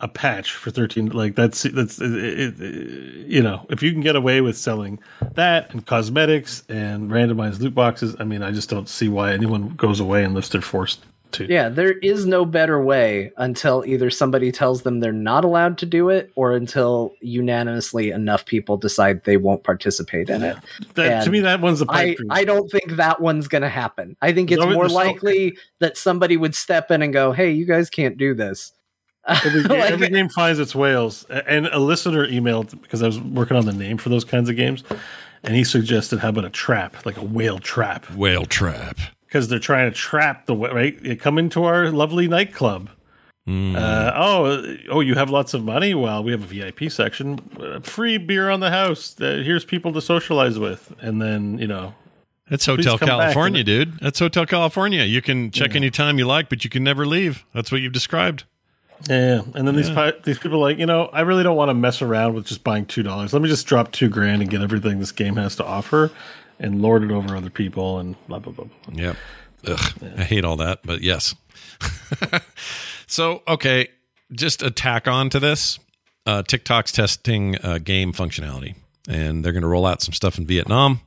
a 0.01 0.09
patch 0.09 0.53
for 0.53 0.71
13. 0.71 1.07
Like 1.07 1.35
that's, 1.37 1.63
that's, 1.63 2.01
it, 2.01 2.15
it, 2.15 2.61
it- 2.61 3.27
you 3.27 3.43
know, 3.43 3.67
if 3.71 3.83
you 3.83 3.93
can 3.93 4.01
get 4.03 4.15
away 4.17 4.41
with 4.41 4.57
selling 4.57 4.99
that 5.35 5.73
and 5.73 5.85
cosmetics 5.85 6.63
and 6.69 7.11
randomized 7.11 7.61
loot 7.61 7.75
boxes, 7.75 8.15
I 8.21 8.25
mean, 8.25 8.43
I 8.43 8.53
just 8.53 8.71
don't 8.71 8.89
see 8.89 9.09
why 9.09 9.33
anyone 9.33 9.71
goes 9.71 9.99
away 10.01 10.23
unless 10.23 10.49
they're 10.49 10.61
forced 10.61 11.05
to. 11.33 11.47
Yeah, 11.53 11.69
there 11.69 11.93
is 11.99 12.25
no 12.25 12.45
better 12.45 12.81
way 12.81 13.33
until 13.37 13.83
either 13.85 14.11
somebody 14.11 14.53
tells 14.53 14.83
them 14.83 15.01
they're 15.01 15.13
not 15.13 15.45
allowed 15.45 15.77
to 15.79 15.87
do 15.87 16.09
it 16.09 16.31
or 16.37 16.53
until 16.53 17.15
unanimously 17.21 18.11
enough 18.11 18.47
people 18.47 18.77
decide 18.77 19.25
they 19.25 19.37
won't 19.37 19.65
participate 19.65 20.31
in 20.31 20.43
it. 20.43 20.57
That, 20.95 21.25
to 21.25 21.31
me, 21.31 21.41
that 21.41 21.61
one's 21.61 21.83
a 21.83 21.87
I, 21.89 22.15
dream. 22.15 22.29
I 22.31 22.45
don't 22.45 22.71
think 22.71 22.93
that 22.93 23.21
one's 23.21 23.49
going 23.49 23.63
to 23.63 23.69
happen. 23.69 24.17
I 24.23 24.33
think 24.33 24.53
it's 24.53 24.61
No, 24.63 24.71
more 24.73 24.89
likely 24.89 25.57
that 25.81 25.97
somebody 25.97 26.37
would 26.37 26.55
step 26.55 26.91
in 26.93 27.03
and 27.03 27.13
go, 27.13 27.33
"Hey, 27.33 27.51
you 27.51 27.65
guys 27.67 27.91
can't 27.91 28.17
do 28.17 28.33
this." 28.35 28.73
Every, 29.29 29.63
ga- 29.63 29.69
Like- 29.81 29.91
every 29.93 30.09
game 30.09 30.29
finds 30.29 30.59
its 30.59 30.75
whales. 30.75 31.25
And 31.25 31.67
a 31.67 31.79
listener 31.79 32.27
emailed 32.27 32.81
because 32.83 33.03
I 33.03 33.07
was 33.07 33.21
working 33.21 33.57
on 33.57 33.67
the 33.67 33.73
name 33.73 33.99
for 33.99 34.09
those 34.09 34.25
kinds 34.25 34.49
of 34.49 34.57
games, 34.57 34.85
and 35.45 35.55
he 35.55 35.65
suggested 35.65 36.19
how 36.21 36.29
about 36.31 36.45
a 36.45 36.51
trap, 36.51 37.05
like 37.07 37.17
a 37.17 37.25
whale 37.25 37.59
trap, 37.59 38.09
Whale 38.13 38.45
trap. 38.47 38.99
because 39.27 39.49
they're 39.49 39.59
trying 39.59 39.91
to 39.91 39.97
trap 39.97 40.47
the 40.47 40.55
wh- 40.55 40.73
right. 40.73 41.01
You 41.03 41.17
come 41.17 41.39
into 41.39 41.65
our 41.65 41.91
lovely 41.91 42.29
nightclub. 42.29 42.91
Mm. 43.49 43.77
Uh, 43.77 44.13
oh, 44.17 44.77
oh, 44.91 45.01
you 45.01 45.15
have 45.15 45.31
lots 45.31 45.55
of 45.55 45.63
money. 45.63 45.95
Well, 45.95 46.25
we 46.25 46.33
have 46.33 46.43
a 46.43 46.47
VIP 46.47 46.91
section, 46.91 47.39
uh, 47.61 47.79
free 47.79 48.19
beer 48.19 48.51
on 48.51 48.59
the 48.59 48.71
house. 48.71 49.15
Uh, 49.21 49.41
here's 49.45 49.65
people 49.65 49.93
to 49.93 50.01
socialize 50.01 50.59
with, 50.59 50.93
and 51.01 51.23
then 51.23 51.57
you 51.59 51.69
know, 51.69 51.95
That's 52.51 52.67
Hotel 52.67 52.99
California, 52.99 53.63
dude. 53.63 54.01
That's 54.01 54.19
Hotel 54.19 54.47
California. 54.47 55.05
You 55.05 55.23
can 55.23 55.53
check 55.53 55.77
anytime 55.77 56.19
you 56.19 56.27
like, 56.27 56.49
but 56.49 56.65
you 56.65 56.71
can 56.71 56.83
never 56.83 57.07
leave. 57.07 57.45
That's 57.55 57.71
what 57.71 57.81
you've 57.83 57.93
described. 57.93 58.43
Yeah, 59.09 59.43
and 59.55 59.69
then 59.69 59.77
these 59.77 59.91
pi- 59.91 60.15
these 60.25 60.39
people 60.39 60.59
are 60.59 60.71
like, 60.71 60.79
you 60.79 60.87
know, 60.87 61.07
I 61.07 61.21
really 61.21 61.43
don't 61.43 61.57
want 61.57 61.69
to 61.69 61.75
mess 61.75 62.01
around 62.03 62.35
with 62.35 62.47
just 62.47 62.65
buying 62.65 62.87
two 62.87 63.03
dollars. 63.03 63.33
Let 63.33 63.43
me 63.43 63.49
just 63.49 63.67
drop 63.67 63.93
two 63.93 64.09
grand 64.09 64.43
and 64.43 64.51
get 64.51 64.63
everything 64.63 64.99
this 64.99 65.13
game 65.13 65.37
has 65.37 65.57
to 65.57 65.65
offer, 65.65 66.11
and 66.59 66.81
lord 66.81 67.03
it 67.03 67.11
over 67.11 67.37
other 67.37 67.51
people, 67.51 67.99
and 67.99 68.17
blah 68.27 68.39
blah 68.39 68.53
blah. 68.53 68.67
blah. 68.87 69.03
Yep. 69.03 69.17
Ugh, 69.67 69.93
I 70.17 70.25
hate 70.25 70.45
all 70.45 70.57
that, 70.57 70.81
but 70.85 71.03
yes. 71.03 71.35
so, 73.07 73.43
okay, 73.49 73.89
just 74.33 74.63
attack 74.63 75.09
on 75.09 75.31
to 75.31 75.41
this. 75.41 75.79
Uh, 76.25 76.43
TikTok's 76.43 76.93
testing 76.93 77.57
uh, 77.63 77.79
game 77.79 78.13
functionality, 78.13 78.75
and 79.09 79.45
they're 79.45 79.53
going 79.53 79.63
to 79.63 79.69
roll 79.69 79.87
out 79.87 80.03
some 80.03 80.13
stuff 80.13 80.39
in 80.39 80.47
Vietnam, 80.47 81.01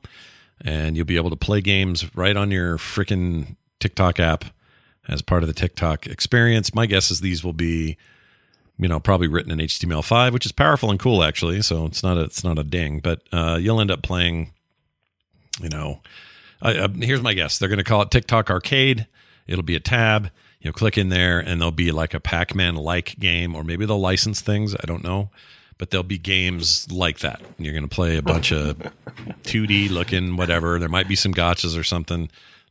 and 0.61 0.95
you'll 0.95 1.05
be 1.05 1.17
able 1.17 1.29
to 1.29 1.35
play 1.35 1.61
games 1.61 2.15
right 2.15 2.35
on 2.35 2.51
your 2.51 2.77
freaking 2.77 3.55
TikTok 3.79 4.19
app 4.19 4.45
as 5.09 5.21
part 5.21 5.43
of 5.43 5.47
the 5.47 5.53
TikTok 5.53 6.07
experience. 6.07 6.73
My 6.73 6.85
guess 6.85 7.11
is 7.11 7.21
these 7.21 7.43
will 7.43 7.53
be, 7.53 7.97
you 8.77 8.87
know, 8.87 8.99
probably 8.99 9.27
written 9.27 9.51
in 9.51 9.59
HTML5, 9.59 10.31
which 10.31 10.45
is 10.45 10.51
powerful 10.51 10.89
and 10.89 10.99
cool 10.99 11.23
actually. 11.23 11.61
So 11.61 11.85
it's 11.85 12.03
not 12.03 12.17
a 12.17 12.21
it's 12.21 12.43
not 12.43 12.59
a 12.59 12.63
ding, 12.63 12.99
but 12.99 13.21
uh, 13.31 13.57
you'll 13.59 13.81
end 13.81 13.91
up 13.91 14.03
playing, 14.03 14.53
you 15.61 15.69
know, 15.69 16.01
I, 16.61 16.77
uh, 16.77 16.87
here's 16.89 17.21
my 17.21 17.33
guess. 17.33 17.57
They're 17.57 17.69
going 17.69 17.77
to 17.77 17.83
call 17.83 18.01
it 18.01 18.11
TikTok 18.11 18.49
Arcade. 18.49 19.07
It'll 19.47 19.63
be 19.63 19.75
a 19.75 19.79
tab. 19.79 20.29
You'll 20.61 20.73
click 20.73 20.97
in 20.97 21.09
there, 21.09 21.39
and 21.39 21.61
there'll 21.61 21.71
be 21.71 21.91
like 21.91 22.13
a 22.13 22.19
Pac-Man 22.19 22.75
like 22.75 23.17
game, 23.17 23.55
or 23.55 23.63
maybe 23.63 23.85
they'll 23.85 23.99
license 23.99 24.41
things. 24.41 24.75
I 24.75 24.85
don't 24.85 25.03
know, 25.03 25.29
but 25.77 25.89
there'll 25.89 26.03
be 26.03 26.17
games 26.17 26.91
like 26.91 27.19
that. 27.19 27.39
And 27.39 27.65
you're 27.65 27.73
going 27.73 27.87
to 27.87 27.95
play 27.95 28.17
a 28.17 28.21
bunch 28.21 28.51
of 28.51 28.77
2D 29.43 29.89
looking 29.89 30.35
whatever. 30.35 30.77
There 30.77 30.89
might 30.89 31.07
be 31.07 31.15
some 31.15 31.33
gachas 31.33 31.79
or 31.79 31.83
something. 31.83 32.29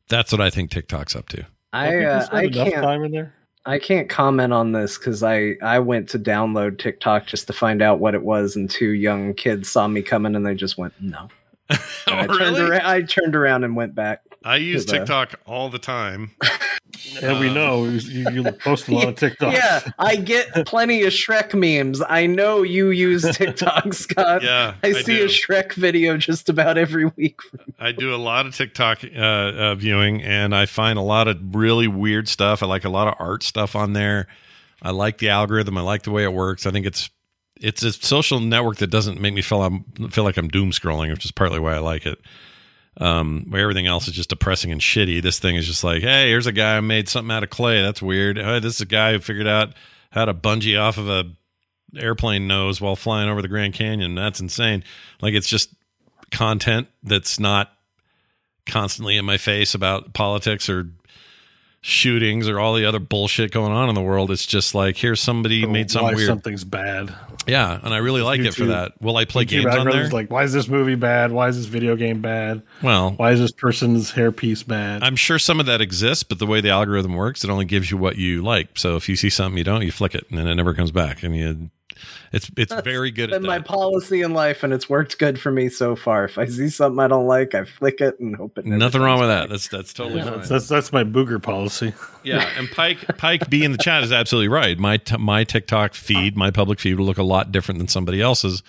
That's 0.09 0.33
what 0.33 0.41
I 0.41 0.51
think 0.51 0.71
TikTok's 0.71 1.17
up 1.17 1.29
to. 1.31 1.47
I 1.79 2.05
uh, 2.05 2.27
I 2.33 2.49
can't 2.49 2.75
time 2.75 3.05
in 3.05 3.13
there. 3.13 3.35
I 3.65 3.79
can't 3.79 4.09
comment 4.09 4.53
on 4.53 4.73
this 4.73 4.99
because 4.99 5.23
I 5.23 5.57
I 5.63 5.79
went 5.79 6.09
to 6.11 6.19
download 6.19 6.79
TikTok 6.79 7.27
just 7.27 7.47
to 7.49 7.53
find 7.53 7.83
out 7.83 8.01
what 8.01 8.15
it 8.15 8.23
was, 8.23 8.57
and 8.57 8.71
two 8.71 8.91
young 8.91 9.35
kids 9.35 9.69
saw 9.69 9.87
me 9.87 10.03
coming, 10.03 10.35
and 10.35 10.45
they 10.45 10.55
just 10.55 10.79
went 10.79 10.95
no. 11.01 11.29
And 12.07 12.21
I 12.21 12.27
turned 12.27 12.59
around. 12.59 12.87
I 12.87 13.03
turned 13.03 13.37
around 13.37 13.65
and 13.65 13.77
went 13.77 13.95
back. 13.95 14.23
I 14.49 14.57
use 14.57 14.87
TikTok 14.87 15.35
all 15.47 15.69
the 15.69 15.79
time. 15.79 16.31
And 17.23 17.39
we 17.39 17.53
know 17.53 17.85
you, 17.85 18.31
you 18.31 18.53
post 18.53 18.89
a 18.89 18.95
lot 18.95 19.09
of 19.09 19.15
TikTok. 19.17 19.53
Yeah, 19.53 19.81
I 19.99 20.17
get 20.17 20.67
plenty 20.67 21.03
of 21.05 21.13
Shrek 21.13 21.55
memes. 21.55 22.03
I 22.07 22.27
know 22.27 22.63
you 22.63 22.91
use 22.91 23.23
TikTok, 23.37 23.93
Scott. 23.95 24.43
Yeah, 24.43 24.75
I 24.83 24.89
I 24.89 24.93
see 24.93 25.19
do. 25.19 25.25
a 25.25 25.29
Shrek 25.29 25.75
video 25.75 26.17
just 26.17 26.49
about 26.49 26.77
every 26.77 27.07
week. 27.17 27.41
I 27.79 27.93
do 27.93 28.15
a 28.15 28.17
lot 28.17 28.47
of 28.47 28.55
TikTok 28.55 29.05
uh, 29.05 29.19
uh, 29.19 29.75
viewing, 29.77 30.23
and 30.23 30.55
I 30.55 30.67
find 30.67 30.99
a 30.99 31.03
lot 31.03 31.29
of 31.29 31.39
really 31.55 31.89
weird 31.89 32.29
stuff. 32.29 32.63
I 32.63 32.67
like 32.67 32.85
a 32.85 32.91
lot 32.91 33.09
of 33.09 33.15
art 33.19 33.43
stuff 33.43 33.77
on 33.77 33.93
there. 33.93 34.27
I 34.83 34.91
like 34.91 35.19
the 35.19 35.29
algorithm. 35.29 35.79
I 35.79 35.83
like 35.83 36.03
the 36.03 36.11
way 36.11 36.25
it 36.25 36.33
works. 36.33 36.67
I 36.67 36.71
think 36.71 36.85
it's 36.85 37.11
it's 37.61 37.83
a 37.83 37.93
social 37.93 38.41
network 38.41 38.79
that 38.79 38.89
doesn't 38.89 39.21
make 39.21 39.35
me 39.35 39.43
feel 39.43 39.63
I'm 39.63 39.85
feel 40.11 40.25
like 40.25 40.37
I'm 40.37 40.49
doom 40.49 40.73
scrolling, 40.73 41.11
which 41.11 41.25
is 41.25 41.33
partly 41.33 41.59
why 41.59 41.75
I 41.75 41.79
like 41.79 42.07
it. 42.07 42.19
Um, 43.01 43.47
where 43.49 43.63
everything 43.63 43.87
else 43.87 44.09
is 44.09 44.15
just 44.15 44.31
depressing 44.31 44.73
and 44.73 44.81
shitty. 44.81 45.23
This 45.23 45.39
thing 45.39 45.55
is 45.55 45.69
just 45.69 45.85
like, 45.85 46.03
hey, 46.03 46.29
here's 46.31 46.49
a 46.49 46.53
guy 46.53 46.75
who 46.75 46.83
made 46.83 47.09
something 47.09 47.31
out 47.31 47.45
of 47.45 47.51
clay. 47.51 47.81
That's 47.81 48.03
weird. 48.03 48.39
Hey, 48.39 48.59
this 48.59 48.75
is 48.75 48.81
a 48.81 48.87
guy 48.87 49.13
who 49.13 49.21
figured 49.21 49.47
out 49.47 49.75
how 50.11 50.25
to 50.25 50.35
bungee 50.35 50.81
off 50.81 50.99
of 50.99 51.09
a 51.09 51.25
airplane 51.97 52.49
nose 52.49 52.81
while 52.81 52.97
flying 52.97 53.29
over 53.29 53.41
the 53.41 53.49
Grand 53.49 53.75
Canyon. 53.75 54.15
That's 54.15 54.41
insane. 54.41 54.83
Like 55.21 55.35
it's 55.35 55.49
just 55.49 55.71
content 56.31 56.89
that's 57.03 57.39
not 57.39 57.73
constantly 58.67 59.17
in 59.17 59.25
my 59.25 59.39
face 59.39 59.75
about 59.75 60.13
politics 60.13 60.69
or 60.69 60.91
shootings 61.81 62.49
or 62.49 62.59
all 62.59 62.75
the 62.75 62.85
other 62.85 62.99
bullshit 62.99 63.51
going 63.53 63.73
on 63.73 63.89
in 63.89 63.95
the 63.95 64.03
world. 64.03 64.31
It's 64.31 64.47
just 64.47 64.75
like 64.75 64.97
here's 64.97 65.21
somebody 65.21 65.65
oh, 65.65 65.71
made 65.71 65.91
something 65.91 66.17
weird. 66.17 66.29
something's 66.29 66.65
bad. 66.65 67.15
Yeah, 67.47 67.81
and 67.83 67.95
I 67.95 67.99
really 67.99 68.21
like 68.21 68.41
it 68.41 68.55
for 68.55 68.67
that. 68.67 69.01
Will 69.01 69.17
I 69.17 69.25
play 69.25 69.45
YouTube 69.45 69.63
games 69.63 69.77
on 69.77 69.87
there? 69.89 70.09
Like, 70.11 70.31
why 70.31 70.43
is 70.43 70.53
this 70.53 70.69
movie 70.69 70.97
bad? 70.97 71.33
Why 71.33 71.49
is 71.49 71.57
this 71.57 71.67
video 71.67 71.97
game 71.97 72.21
bad? 72.21 72.63
well, 72.83 73.13
Why 73.13 73.33
is 73.33 73.41
this 73.41 73.53
person's 73.53 74.13
hairpiece 74.13 74.67
bad? 74.67 75.03
I'm 75.03 75.17
sure 75.17 75.39
some 75.39 75.59
of 75.59 75.67
that 75.67 75.81
exists, 75.81 76.25
but 76.25 76.39
the 76.39 76.47
way 76.47 76.61
the 76.61 76.71
algorithm 76.71 77.15
works, 77.15 77.45
it 77.45 77.51
only 77.51 77.65
gives 77.65 77.91
you 77.91 77.97
what 77.97 78.17
you 78.17 78.43
like. 78.43 78.77
So 78.77 78.97
if 78.97 79.09
you 79.09 79.17
see 79.17 79.31
something 79.31 79.57
you 79.57 79.65
don't, 79.65 79.83
you 79.83 79.93
flick 79.93 80.15
it, 80.15 80.27
and 80.29 80.39
then 80.39 80.47
it 80.47 80.57
never 80.57 80.75
comes 80.75 80.91
back. 80.91 81.23
And 81.23 81.35
you, 81.35 81.71
it's 82.33 82.51
it's 82.57 82.75
very 82.83 83.11
good 83.11 83.33
at 83.33 83.41
Been 83.41 83.49
my 83.49 83.59
policy 83.59 84.23
in 84.23 84.33
life, 84.33 84.63
and 84.63 84.73
it's 84.73 84.89
worked 84.89 85.19
good 85.19 85.41
for 85.41 85.51
me 85.51 85.69
so 85.69 85.97
far. 85.97 86.25
If 86.25 86.39
I 86.39 86.47
see 86.47 86.69
something 86.69 87.01
I 87.01 87.09
don't 87.09 87.27
like, 87.27 87.55
I 87.55 87.65
flick 87.65 88.01
it 88.01 88.19
and 88.21 88.37
hope 88.37 88.59
it. 88.59 88.67
Nothing 88.67 89.03
wrong 89.03 89.21
with 89.21 89.29
back. 89.29 89.49
that. 89.49 89.51
That's 89.51 89.69
that's 89.69 89.93
totally 89.93 90.23
fine. 90.23 90.33
that's, 90.33 90.49
that's 90.49 90.69
that's 90.69 90.93
my 90.93 91.05
booger 91.05 91.43
policy. 91.43 91.93
Yeah, 92.25 92.49
and 92.57 92.71
Pike 92.71 93.17
Pike 93.17 93.49
B 93.49 93.65
in 93.65 93.73
the 93.73 93.79
chat 93.79 94.03
is 94.03 94.13
absolutely 94.13 94.49
right. 94.49 94.79
My 94.79 94.99
t- 94.99 95.17
my 95.17 95.45
TikTok 95.45 95.95
feed, 95.95 96.37
my 96.37 96.51
public 96.51 96.81
feed 96.81 96.95
will 96.95 97.07
look 97.07 97.19
a 97.19 97.23
lot 97.23 97.53
different 97.53 97.79
than 97.79 97.89
somebody 97.89 98.21
else's. 98.21 98.63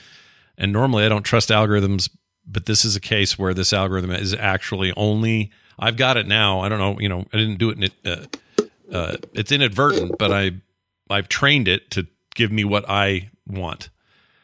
And 0.58 0.74
normally 0.74 1.06
I 1.06 1.10
don't 1.10 1.24
trust 1.24 1.50
algorithms, 1.50 2.10
but 2.46 2.66
this 2.66 2.84
is 2.84 2.96
a 2.96 3.00
case 3.00 3.40
where 3.40 3.54
this 3.54 3.72
algorithm 3.72 4.12
is 4.12 4.34
actually 4.34 4.94
only 4.98 5.52
I've 5.80 5.98
got 5.98 6.18
it 6.18 6.28
now. 6.28 6.60
I 6.60 6.70
don't 6.70 6.80
know, 6.80 7.00
you 7.00 7.08
know, 7.08 7.26
I 7.34 7.38
didn't 7.38 7.58
do 7.58 7.70
it 7.70 7.78
in 7.78 7.84
it 7.84 7.94
uh, 8.06 8.26
uh, 8.92 9.18
it's 9.34 9.52
inadvertent, 9.52 10.18
but 10.18 10.32
I 10.32 10.52
I've 11.10 11.30
trained 11.30 11.68
it 11.68 11.92
to 11.92 12.08
give 12.40 12.54
me 12.54 12.64
what 12.64 12.90
I 12.90 13.30
want. 13.48 13.90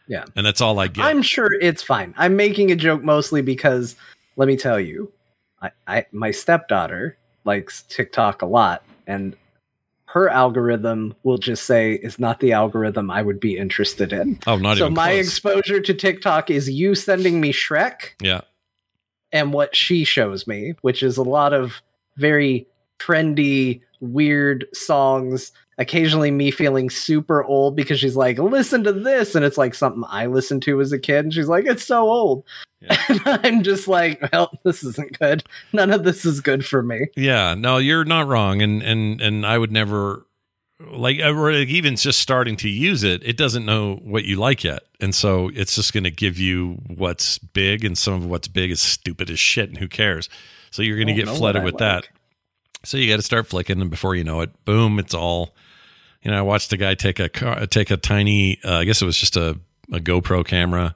Yeah. 0.07 0.25
And 0.35 0.45
that's 0.45 0.59
all 0.59 0.77
I 0.79 0.87
get. 0.87 1.05
I'm 1.05 1.21
sure 1.21 1.49
it's 1.61 1.81
fine. 1.81 2.13
I'm 2.17 2.35
making 2.35 2.69
a 2.69 2.75
joke 2.75 3.01
mostly 3.01 3.41
because 3.41 3.95
let 4.35 4.49
me 4.49 4.57
tell 4.57 4.79
you, 4.79 5.11
I, 5.61 5.71
I 5.87 6.05
my 6.11 6.31
stepdaughter 6.31 7.17
likes 7.45 7.83
TikTok 7.83 8.41
a 8.41 8.45
lot, 8.45 8.83
and 9.07 9.33
her 10.07 10.27
algorithm 10.27 11.15
will 11.23 11.37
just 11.37 11.63
say 11.63 11.93
is 11.93 12.19
not 12.19 12.41
the 12.41 12.51
algorithm 12.51 13.09
I 13.09 13.21
would 13.21 13.39
be 13.39 13.57
interested 13.57 14.11
in. 14.11 14.39
oh, 14.45 14.57
not 14.57 14.77
so 14.77 14.85
even 14.85 14.93
my 14.93 15.13
close. 15.13 15.27
exposure 15.27 15.79
to 15.79 15.93
TikTok 15.93 16.49
is 16.49 16.69
you 16.69 16.95
sending 16.95 17.39
me 17.39 17.53
Shrek 17.53 18.11
yeah. 18.21 18.41
and 19.31 19.53
what 19.53 19.73
she 19.73 20.03
shows 20.03 20.45
me, 20.47 20.75
which 20.81 21.01
is 21.01 21.15
a 21.15 21.23
lot 21.23 21.53
of 21.53 21.81
very 22.17 22.67
trendy, 22.99 23.81
weird 24.01 24.65
songs. 24.73 25.53
Occasionally, 25.77 26.31
me 26.31 26.51
feeling 26.51 26.89
super 26.89 27.43
old 27.43 27.75
because 27.75 27.99
she's 27.99 28.15
like, 28.15 28.37
"Listen 28.37 28.83
to 28.85 28.93
this," 28.93 29.35
and 29.35 29.43
it's 29.43 29.57
like 29.57 29.75
something 29.75 30.03
I 30.07 30.27
listened 30.27 30.61
to 30.63 30.79
as 30.79 30.93
a 30.93 30.99
kid, 30.99 31.25
and 31.25 31.33
she's 31.33 31.49
like, 31.49 31.65
"It's 31.65 31.83
so 31.83 32.03
old," 32.09 32.45
Yeah. 32.81 32.97
and 33.09 33.21
I'm 33.25 33.63
just 33.63 33.87
like, 33.87 34.21
"Well, 34.31 34.57
this 34.63 34.83
isn't 34.83 35.19
good. 35.19 35.43
None 35.73 35.91
of 35.91 36.03
this 36.03 36.25
is 36.25 36.39
good 36.39 36.65
for 36.65 36.81
me." 36.81 37.07
Yeah, 37.15 37.55
no, 37.55 37.77
you're 37.77 38.05
not 38.05 38.27
wrong, 38.27 38.61
and 38.61 38.81
and 38.81 39.19
and 39.21 39.45
I 39.45 39.57
would 39.57 39.71
never 39.71 40.25
like 40.79 41.19
uh, 41.19 41.33
or 41.33 41.51
even 41.51 41.95
just 41.95 42.19
starting 42.19 42.57
to 42.57 42.69
use 42.69 43.03
it. 43.03 43.23
It 43.23 43.37
doesn't 43.37 43.65
know 43.65 43.95
what 44.03 44.25
you 44.25 44.35
like 44.37 44.63
yet, 44.63 44.83
and 44.99 45.15
so 45.15 45.49
it's 45.53 45.75
just 45.75 45.93
going 45.93 46.03
to 46.03 46.11
give 46.11 46.37
you 46.37 46.81
what's 46.87 47.37
big, 47.37 47.85
and 47.85 47.97
some 47.97 48.13
of 48.13 48.25
what's 48.25 48.47
big 48.47 48.71
is 48.71 48.81
stupid 48.81 49.29
as 49.29 49.39
shit, 49.39 49.69
and 49.69 49.77
who 49.77 49.87
cares? 49.87 50.29
So 50.71 50.81
you're 50.81 50.97
going 50.97 51.07
to 51.07 51.21
oh, 51.21 51.25
get 51.25 51.37
flooded 51.37 51.63
with 51.63 51.75
like. 51.75 51.79
that. 51.79 52.07
So 52.83 52.97
you 52.97 53.09
got 53.09 53.17
to 53.17 53.23
start 53.23 53.47
flicking, 53.47 53.81
and 53.81 53.89
before 53.89 54.15
you 54.15 54.23
know 54.23 54.41
it, 54.41 54.65
boom, 54.65 54.99
it's 54.99 55.13
all. 55.13 55.55
You 56.25 56.31
know, 56.31 56.39
I 56.39 56.41
watched 56.41 56.73
a 56.73 56.77
guy 56.77 56.95
take 56.95 57.19
a 57.19 57.29
car, 57.29 57.67
take 57.67 57.91
a 57.91 57.97
tiny, 57.97 58.57
uh, 58.65 58.77
I 58.77 58.85
guess 58.85 58.99
it 58.99 59.05
was 59.05 59.15
just 59.15 59.37
a, 59.37 59.59
a 59.93 59.99
GoPro 59.99 60.43
camera, 60.43 60.95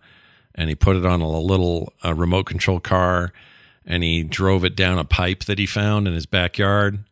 and 0.55 0.69
he 0.69 0.75
put 0.75 0.95
it 0.95 1.05
on 1.05 1.21
a 1.21 1.29
little 1.29 1.93
uh, 2.03 2.15
remote 2.15 2.47
control 2.47 2.79
car, 2.79 3.31
and 3.85 4.01
he 4.01 4.23
drove 4.23 4.65
it 4.65 4.75
down 4.75 4.97
a 4.97 5.03
pipe 5.03 5.43
that 5.43 5.59
he 5.59 5.67
found 5.67 6.07
in 6.07 6.15
his 6.15 6.25
backyard. 6.25 7.03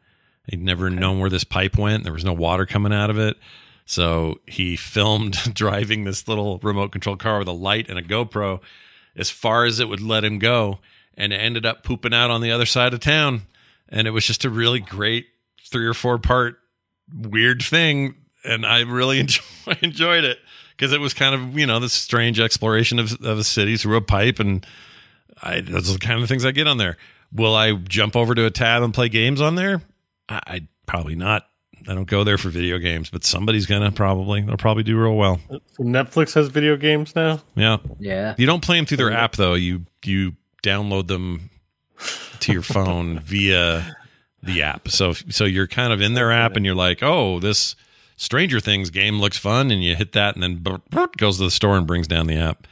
He'd 0.48 0.64
never 0.64 0.90
known 0.90 1.20
where 1.20 1.30
this 1.30 1.44
pipe 1.44 1.78
went. 1.78 2.06
There 2.06 2.14
was 2.14 2.26
no 2.26 2.34
water 2.34 2.66
coming 2.66 2.92
out 2.92 3.12
of 3.12 3.20
it. 3.20 3.38
So 3.86 4.40
he 4.48 4.76
filmed 4.76 5.34
driving 5.54 6.04
this 6.04 6.28
little 6.28 6.58
remote 6.64 6.92
control 6.92 7.18
car 7.18 7.38
with 7.38 7.48
a 7.48 7.54
light 7.54 7.88
and 7.88 8.00
a 8.00 8.04
GoPro 8.04 8.62
as 9.16 9.30
far 9.30 9.66
as 9.66 9.80
it 9.80 9.90
would 9.90 10.02
let 10.02 10.24
him 10.24 10.40
go 10.40 10.80
and 11.16 11.32
it 11.32 11.38
ended 11.38 11.68
up 11.68 11.84
pooping 11.84 12.16
out 12.16 12.32
on 12.32 12.42
the 12.42 12.52
other 12.52 12.66
side 12.66 12.96
of 12.96 13.00
town. 13.00 13.44
And 13.88 14.08
it 14.08 14.12
was 14.12 14.26
just 14.26 14.44
a 14.44 14.50
really 14.50 14.80
great 14.80 15.28
three 15.70 15.86
or 15.86 15.94
four 15.94 16.18
part 16.18 16.60
weird 17.14 17.62
thing. 17.62 18.16
And 18.44 18.66
I 18.66 18.82
really 18.82 19.20
enjoy, 19.22 19.42
enjoyed 19.82 20.24
it 20.24 20.40
because 20.76 20.94
it 20.94 21.00
was 21.00 21.14
kind 21.14 21.36
of, 21.36 21.58
you 21.58 21.66
know, 21.66 21.80
this 21.80 21.94
strange 21.94 22.40
exploration 22.40 23.00
of, 23.00 23.14
of 23.24 23.40
a 23.40 23.44
city 23.44 23.78
through 23.78 23.98
a 23.98 24.02
pipe. 24.02 24.40
And 24.40 24.66
I, 25.42 25.62
those 25.62 25.90
are 25.90 25.94
the 25.94 26.00
kind 26.00 26.22
of 26.22 26.30
things 26.30 26.46
I 26.46 26.52
get 26.52 26.68
on 26.68 26.78
there. 26.78 26.98
Will 27.32 27.56
I 27.56 27.74
jump 27.74 28.16
over 28.16 28.34
to 28.36 28.46
a 28.46 28.52
tab 28.52 28.84
and 28.84 28.94
play 28.94 29.10
games 29.10 29.42
on 29.42 29.56
there? 29.56 29.82
I, 30.30 30.42
I 30.48 30.68
probably 30.86 31.16
not. 31.16 31.48
I 31.90 31.94
don't 31.94 32.08
go 32.08 32.24
there 32.24 32.38
for 32.38 32.50
video 32.50 32.80
games, 32.80 33.10
but 33.10 33.24
somebody's 33.24 33.66
gonna 33.66 33.92
probably. 33.92 34.42
They'll 34.42 34.58
probably 34.58 34.84
do 34.84 35.00
real 35.00 35.16
well. 35.16 35.40
So 35.50 35.84
Netflix 35.84 36.34
has 36.34 36.50
video 36.50 36.76
games 36.76 37.16
now. 37.16 37.42
Yeah. 37.56 37.78
Yeah, 38.00 38.36
You 38.38 38.46
don't 38.46 38.62
play 38.64 38.78
them 38.78 38.86
through 38.86 38.98
their 38.98 39.12
app 39.12 39.36
though. 39.38 39.54
You 39.54 39.86
you 40.04 40.34
download 40.64 41.08
them 41.08 41.50
to 42.42 42.52
your 42.52 42.62
phone 42.62 43.20
via 43.20 43.96
the 44.48 44.64
app. 44.64 44.88
So 44.90 45.14
so 45.14 45.46
you're 45.46 45.68
kind 45.68 45.94
of 45.94 46.02
in 46.02 46.16
their 46.16 46.32
app 46.32 46.56
and 46.56 46.66
you're 46.66 46.76
like, 46.76 47.04
oh, 47.04 47.40
this 47.40 47.76
Stranger 48.16 48.60
Things 48.60 48.90
game 48.90 49.20
looks 49.20 49.38
fun, 49.38 49.70
and 49.70 49.84
you 49.84 49.96
hit 49.96 50.14
that, 50.14 50.34
and 50.34 50.42
then 50.42 50.56
brr, 50.56 50.80
brr, 50.90 51.08
goes 51.18 51.38
to 51.38 51.44
the 51.44 51.52
store 51.52 51.78
and 51.78 51.86
brings 51.86 52.08
down 52.08 52.26
the 52.26 52.36
app. 52.36 52.66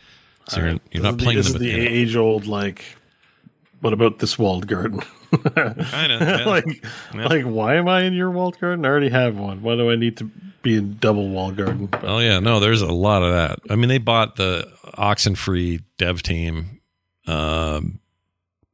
So 0.50 0.60
you're, 0.60 0.80
you're 0.92 1.04
not 1.04 1.18
playing 1.18 1.38
this 1.38 1.48
them 1.52 1.62
is 1.62 1.62
with 1.62 1.62
the 1.62 1.88
age 1.88 2.16
old 2.16 2.48
like. 2.48 2.84
What 3.82 3.94
about 3.94 4.18
this 4.18 4.40
walled 4.40 4.68
garden? 4.68 5.02
kind 5.54 6.12
of 6.12 6.22
like, 6.48 6.66
like, 7.14 7.44
why 7.44 7.76
am 7.76 7.88
I 7.88 8.02
in 8.04 8.14
your 8.14 8.32
walled 8.32 8.60
garden? 8.60 8.84
I 8.86 8.90
already 8.90 9.10
have 9.10 9.38
one. 9.38 9.62
Why 9.62 9.76
do 9.76 9.92
I 9.92 9.96
need 9.96 10.18
to 10.18 10.32
be 10.64 10.78
in 10.78 10.98
double 10.98 11.30
walled 11.30 11.58
garden? 11.58 11.88
But 11.88 12.04
Oh 12.04 12.20
yeah, 12.20 12.40
no, 12.40 12.60
there's 12.60 12.82
a 12.82 12.92
lot 12.92 13.22
of 13.22 13.34
that. 13.34 13.60
I 13.70 13.76
mean, 13.76 13.90
they 13.90 14.00
bought 14.00 14.38
the 14.38 14.72
Oxenfree 14.98 15.84
dev 15.98 16.24
team 16.24 16.82
um, 17.28 18.00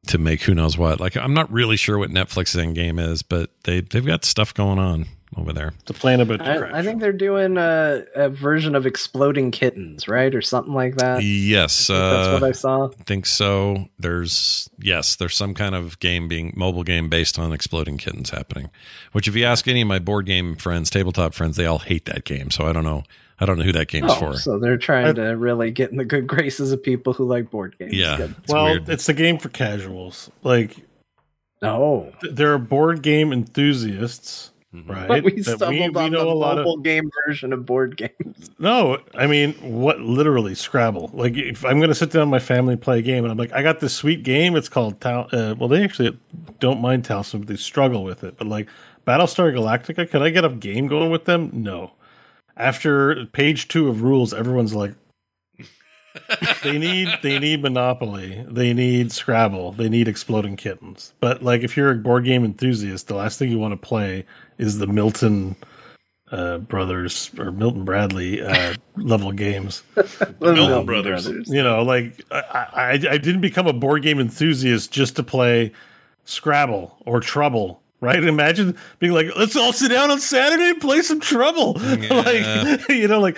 to 0.07 0.17
make 0.17 0.41
who 0.41 0.55
knows 0.55 0.77
what. 0.77 0.99
Like, 0.99 1.15
I'm 1.15 1.33
not 1.33 1.51
really 1.51 1.77
sure 1.77 1.97
what 1.97 2.09
Netflix's 2.09 2.57
end 2.57 2.75
game 2.75 2.99
is, 2.99 3.21
but 3.21 3.51
they 3.63 3.81
they've 3.81 4.05
got 4.05 4.25
stuff 4.25 4.53
going 4.53 4.79
on 4.79 5.05
over 5.37 5.53
there. 5.53 5.73
the 5.85 5.93
plan 5.93 6.19
about 6.19 6.39
to 6.39 6.45
I. 6.45 6.79
I 6.79 6.83
think 6.83 6.99
they're 6.99 7.13
doing 7.13 7.57
a, 7.57 8.03
a 8.15 8.29
version 8.29 8.75
of 8.75 8.85
Exploding 8.85 9.51
Kittens, 9.51 10.07
right, 10.07 10.33
or 10.33 10.41
something 10.41 10.73
like 10.73 10.95
that. 10.97 11.23
Yes, 11.23 11.89
uh, 11.89 11.93
That's 11.93 12.33
what 12.33 12.43
uh, 12.43 12.47
I 12.47 12.51
saw. 12.51 12.87
I 12.87 13.03
think 13.03 13.25
so. 13.25 13.85
There's 13.99 14.69
yes, 14.79 15.15
there's 15.15 15.35
some 15.35 15.53
kind 15.53 15.75
of 15.75 15.99
game 15.99 16.27
being 16.27 16.53
mobile 16.55 16.83
game 16.83 17.09
based 17.09 17.39
on 17.39 17.53
exploding 17.53 17.97
kittens 17.97 18.31
happening. 18.31 18.69
Which, 19.13 19.27
if 19.27 19.35
you 19.35 19.45
ask 19.45 19.67
any 19.67 19.81
of 19.81 19.87
my 19.87 19.99
board 19.99 20.25
game 20.25 20.55
friends, 20.55 20.89
tabletop 20.89 21.33
friends, 21.33 21.55
they 21.55 21.65
all 21.65 21.79
hate 21.79 22.05
that 22.05 22.25
game. 22.25 22.51
So 22.51 22.65
I 22.65 22.73
don't 22.73 22.83
know. 22.83 23.03
I 23.41 23.45
don't 23.45 23.57
know 23.57 23.63
who 23.65 23.71
that 23.73 23.87
game's 23.87 24.11
Oh, 24.11 24.15
for. 24.15 24.37
so 24.37 24.59
they're 24.59 24.77
trying 24.77 25.15
to 25.15 25.23
really 25.35 25.71
get 25.71 25.89
in 25.91 25.97
the 25.97 26.05
good 26.05 26.27
graces 26.33 26.71
of 26.71 26.81
people 26.81 27.11
who 27.13 27.25
like 27.25 27.49
board 27.49 27.75
games. 27.79 27.93
yeah, 27.93 28.21
it's 28.21 28.53
well, 28.53 28.65
weird. 28.65 28.87
it's 28.87 29.09
a 29.09 29.13
game 29.13 29.37
for 29.37 29.49
casuals. 29.49 30.29
Like 30.43 30.75
Oh, 31.63 32.11
th- 32.21 32.33
there 32.35 32.53
are 32.53 32.57
board 32.57 33.01
game 33.03 33.31
enthusiasts, 33.33 34.51
right? 34.87 35.07
but 35.07 35.23
we 35.23 35.41
that 35.41 35.57
stumbled 35.57 35.95
on 35.97 36.11
the 36.11 36.17
mobile 36.23 36.77
game 36.77 37.09
version 37.27 37.51
of 37.53 37.65
board 37.65 37.97
games. 37.97 38.49
No, 38.59 38.99
I 39.15 39.25
mean, 39.25 39.53
what 39.55 40.01
literally 40.01 40.53
Scrabble? 40.53 41.09
Like, 41.13 41.35
if 41.35 41.65
I'm 41.65 41.79
going 41.79 41.89
to 41.89 41.95
sit 41.95 42.11
down 42.11 42.29
with 42.29 42.41
my 42.41 42.45
family 42.45 42.73
and 42.73 42.81
play 42.81 42.99
a 42.99 43.01
game, 43.01 43.23
and 43.23 43.31
I'm 43.31 43.37
like, 43.39 43.51
I 43.53 43.63
got 43.63 43.79
this 43.79 43.91
sweet 43.91 44.21
game. 44.21 44.55
It's 44.55 44.69
called 44.69 45.01
Tal. 45.01 45.27
Uh, 45.31 45.55
well, 45.57 45.67
they 45.67 45.83
actually 45.83 46.15
don't 46.59 46.79
mind 46.79 47.03
Towson, 47.03 47.39
but 47.39 47.47
they 47.47 47.55
struggle 47.55 48.03
with 48.03 48.23
it. 48.23 48.37
But 48.37 48.45
like 48.45 48.67
Battlestar 49.07 49.51
Galactica, 49.51 50.07
can 50.07 50.21
I 50.21 50.29
get 50.29 50.45
a 50.45 50.49
game 50.49 50.85
going 50.87 51.09
with 51.09 51.25
them? 51.25 51.49
No. 51.53 51.93
After 52.57 53.25
page 53.27 53.67
two 53.67 53.87
of 53.87 54.01
rules, 54.01 54.33
everyone's 54.33 54.73
like, 54.73 54.93
they 56.63 56.77
need 56.77 57.07
they 57.21 57.39
need 57.39 57.61
Monopoly. 57.61 58.45
They 58.47 58.73
need 58.73 59.11
Scrabble. 59.11 59.71
They 59.71 59.89
need 59.89 60.07
Exploding 60.07 60.57
Kittens. 60.57 61.13
But 61.19 61.41
like, 61.43 61.61
if 61.63 61.77
you're 61.77 61.91
a 61.91 61.95
board 61.95 62.25
game 62.25 62.43
enthusiast, 62.43 63.07
the 63.07 63.15
last 63.15 63.39
thing 63.39 63.49
you 63.49 63.59
want 63.59 63.73
to 63.73 63.87
play 63.87 64.25
is 64.57 64.77
the 64.77 64.87
Milton 64.87 65.55
uh, 66.31 66.59
Brothers 66.59 67.31
or 67.37 67.51
Milton 67.51 67.85
Bradley 67.85 68.41
uh, 68.41 68.73
level 68.97 69.31
games. 69.31 69.83
Milton 70.41 70.85
Brothers. 70.85 71.27
You 71.47 71.63
know, 71.63 71.83
like 71.83 72.23
I, 72.31 72.67
I 72.73 72.91
I 72.91 73.17
didn't 73.17 73.41
become 73.41 73.67
a 73.67 73.73
board 73.73 74.01
game 74.01 74.19
enthusiast 74.19 74.91
just 74.91 75.15
to 75.17 75.23
play 75.23 75.71
Scrabble 76.25 76.97
or 77.05 77.19
Trouble. 77.19 77.80
Right? 78.01 78.23
Imagine 78.23 78.75
being 78.99 79.13
like, 79.13 79.27
let's 79.37 79.55
all 79.55 79.71
sit 79.71 79.91
down 79.91 80.11
on 80.11 80.19
Saturday 80.19 80.71
and 80.71 80.81
play 80.81 81.01
some 81.03 81.19
Trouble. 81.19 81.73
like, 82.09 82.89
you 82.89 83.07
know, 83.07 83.19
like 83.19 83.37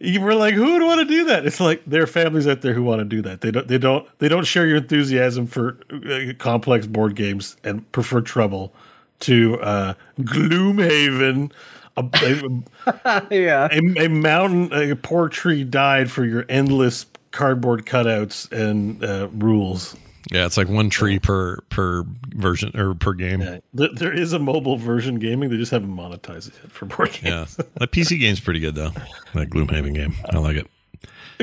you 0.00 0.20
were 0.20 0.34
like, 0.34 0.54
who 0.54 0.72
would 0.72 0.82
want 0.82 1.00
to 1.00 1.04
do 1.04 1.24
that? 1.26 1.46
It's 1.46 1.60
like 1.60 1.82
there 1.86 2.02
are 2.02 2.06
families 2.06 2.48
out 2.48 2.62
there 2.62 2.72
who 2.72 2.82
want 2.82 3.00
to 3.00 3.04
do 3.04 3.22
that. 3.22 3.42
They 3.42 3.50
don't. 3.50 3.68
They 3.68 3.78
don't. 3.78 4.08
They 4.18 4.28
don't 4.28 4.46
share 4.46 4.66
your 4.66 4.78
enthusiasm 4.78 5.46
for 5.46 5.78
uh, 5.92 6.32
complex 6.38 6.86
board 6.86 7.14
games 7.14 7.56
and 7.62 7.90
prefer 7.92 8.20
Trouble 8.20 8.72
to 9.20 9.60
uh, 9.60 9.94
Gloomhaven. 10.20 11.52
A, 11.96 12.08
a, 12.84 13.26
yeah. 13.30 13.68
a, 13.70 14.06
a 14.06 14.08
mountain, 14.08 14.72
a 14.72 14.96
poor 14.96 15.28
tree 15.28 15.64
died 15.64 16.10
for 16.10 16.24
your 16.24 16.46
endless 16.48 17.04
cardboard 17.30 17.84
cutouts 17.84 18.50
and 18.52 19.04
uh, 19.04 19.28
rules. 19.32 19.96
Yeah, 20.30 20.46
it's 20.46 20.56
like 20.56 20.68
one 20.68 20.90
tree 20.90 21.18
per 21.18 21.60
per 21.70 22.04
version 22.34 22.76
or 22.78 22.94
per 22.94 23.14
game. 23.14 23.40
Yeah. 23.40 23.58
There, 23.72 24.12
is 24.12 24.32
a 24.32 24.38
mobile 24.38 24.76
version 24.76 25.18
gaming. 25.18 25.50
They 25.50 25.56
just 25.56 25.72
haven't 25.72 25.94
monetized 25.94 26.48
it 26.48 26.54
yet 26.62 26.72
for 26.72 26.86
board 26.86 27.12
games. 27.22 27.56
Yeah, 27.58 27.64
that 27.76 27.90
PC 27.90 28.20
game's 28.20 28.40
pretty 28.40 28.60
good 28.60 28.74
though. 28.74 28.90
That 29.34 29.50
Gloomhaven 29.50 29.94
game, 29.94 30.14
I 30.30 30.38
like 30.38 30.56
it. 30.56 30.66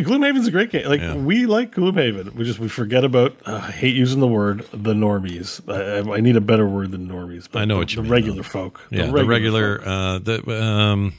Gloomhaven's 0.04 0.48
a 0.48 0.52
great 0.52 0.70
game. 0.70 0.88
Like 0.88 1.02
yeah. 1.02 1.16
we 1.16 1.48
like 1.48 1.74
Gloomhaven. 1.74 2.34
We 2.36 2.46
just 2.46 2.60
we 2.60 2.68
forget 2.70 3.04
about. 3.04 3.36
Uh, 3.46 3.56
I 3.56 3.72
hate 3.72 3.96
using 3.96 4.20
the 4.20 4.28
word 4.28 4.60
the 4.72 4.94
normies. 4.94 5.62
I, 5.68 6.16
I, 6.16 6.20
need 6.20 6.36
a 6.36 6.42
better 6.42 6.68
word 6.68 6.92
than 6.92 7.08
normies. 7.08 7.48
But 7.52 7.64
I 7.64 7.66
know 7.66 7.76
the, 7.76 7.80
what 7.80 7.94
you 7.94 8.02
mean. 8.04 8.10
the 8.10 8.16
mean. 8.16 8.24
Regular 8.24 8.44
though. 8.44 8.50
folk. 8.50 8.82
Yeah, 8.92 9.08
the 9.08 9.14
regular. 9.14 9.80
The 9.80 9.86
regular 9.86 9.88
uh, 9.88 10.20
the 10.20 10.64
um. 10.64 11.14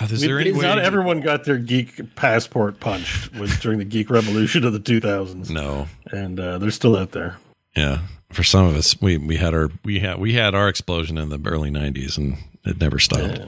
Oh, 0.00 0.04
is 0.04 0.20
there 0.20 0.38
any 0.38 0.52
not 0.52 0.78
everyone 0.78 1.20
got 1.20 1.44
their 1.44 1.58
geek 1.58 2.14
passport 2.14 2.78
punched 2.80 3.34
was 3.34 3.58
during 3.58 3.78
the 3.78 3.84
geek 3.84 4.08
revolution 4.08 4.64
of 4.64 4.72
the 4.72 4.80
2000s. 4.80 5.50
No, 5.50 5.88
and 6.12 6.38
uh, 6.38 6.58
they're 6.58 6.70
still 6.70 6.96
out 6.96 7.12
there. 7.12 7.36
Yeah, 7.76 7.98
for 8.32 8.44
some 8.44 8.66
of 8.66 8.76
us, 8.76 9.00
we 9.00 9.18
we 9.18 9.36
had 9.36 9.52
our 9.52 9.70
we 9.84 9.98
had 9.98 10.18
we 10.18 10.34
had 10.34 10.54
our 10.54 10.68
explosion 10.68 11.18
in 11.18 11.28
the 11.28 11.40
early 11.44 11.70
90s, 11.70 12.16
and 12.16 12.36
it 12.64 12.80
never 12.80 12.98
stopped. 12.98 13.38
Yeah. 13.38 13.46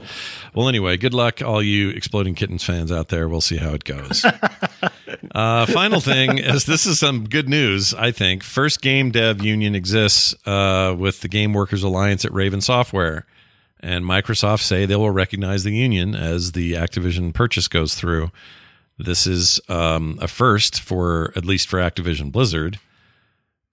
Well, 0.53 0.67
anyway, 0.67 0.97
good 0.97 1.13
luck, 1.13 1.41
all 1.41 1.63
you 1.63 1.89
exploding 1.89 2.35
kittens 2.35 2.63
fans 2.63 2.91
out 2.91 3.07
there. 3.07 3.29
We'll 3.29 3.41
see 3.41 3.57
how 3.57 3.73
it 3.73 3.83
goes. 3.83 4.25
uh, 5.31 5.65
final 5.67 6.01
thing 6.01 6.39
is 6.39 6.65
this 6.65 6.85
is 6.85 6.99
some 6.99 7.27
good 7.29 7.47
news. 7.47 7.93
I 7.93 8.11
think 8.11 8.43
first 8.43 8.81
game 8.81 9.11
dev 9.11 9.41
union 9.41 9.75
exists 9.75 10.35
uh, 10.45 10.95
with 10.97 11.21
the 11.21 11.27
Game 11.27 11.53
Workers 11.53 11.83
Alliance 11.83 12.25
at 12.25 12.33
Raven 12.33 12.61
Software 12.61 13.25
and 13.83 14.05
Microsoft 14.05 14.61
say 14.61 14.85
they 14.85 14.95
will 14.95 15.11
recognize 15.11 15.63
the 15.63 15.75
union 15.75 16.15
as 16.15 16.53
the 16.53 16.73
Activision 16.73 17.33
purchase 17.33 17.67
goes 17.67 17.93
through. 17.93 18.31
This 18.97 19.27
is 19.27 19.59
um, 19.67 20.17
a 20.21 20.27
first 20.27 20.79
for 20.79 21.33
at 21.35 21.45
least 21.45 21.67
for 21.67 21.79
Activision 21.79 22.31
Blizzard, 22.31 22.79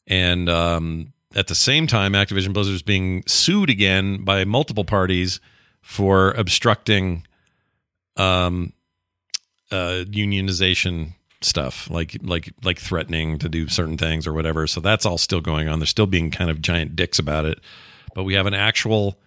and 0.07 0.49
um, 0.49 1.13
at 1.35 1.47
the 1.47 1.55
same 1.55 1.87
time, 1.87 2.13
Activision 2.13 2.53
Blizzard 2.53 2.75
is 2.75 2.83
being 2.83 3.23
sued 3.27 3.71
again 3.71 4.25
by 4.25 4.45
multiple 4.45 4.85
parties 4.85 5.39
for 5.83 6.33
obstructing 6.33 7.27
um, 8.17 8.73
uh, 9.71 10.05
unionization 10.09 11.13
stuff, 11.43 11.89
like 11.89 12.17
like 12.23 12.53
like 12.65 12.79
threatening 12.79 13.39
to 13.39 13.49
do 13.49 13.69
certain 13.69 13.97
things 13.97 14.27
or 14.27 14.33
whatever. 14.33 14.67
So 14.67 14.81
that's 14.81 15.07
all 15.07 15.19
still 15.19 15.41
going 15.41 15.69
on. 15.69 15.79
They're 15.79 15.87
still 15.87 16.07
being 16.07 16.31
kind 16.31 16.51
of 16.51 16.61
giant 16.61 16.97
dicks 16.97 17.19
about 17.19 17.45
it, 17.45 17.61
but 18.15 18.25
we 18.25 18.35
have 18.35 18.47
an 18.47 18.55
actual 18.55 19.19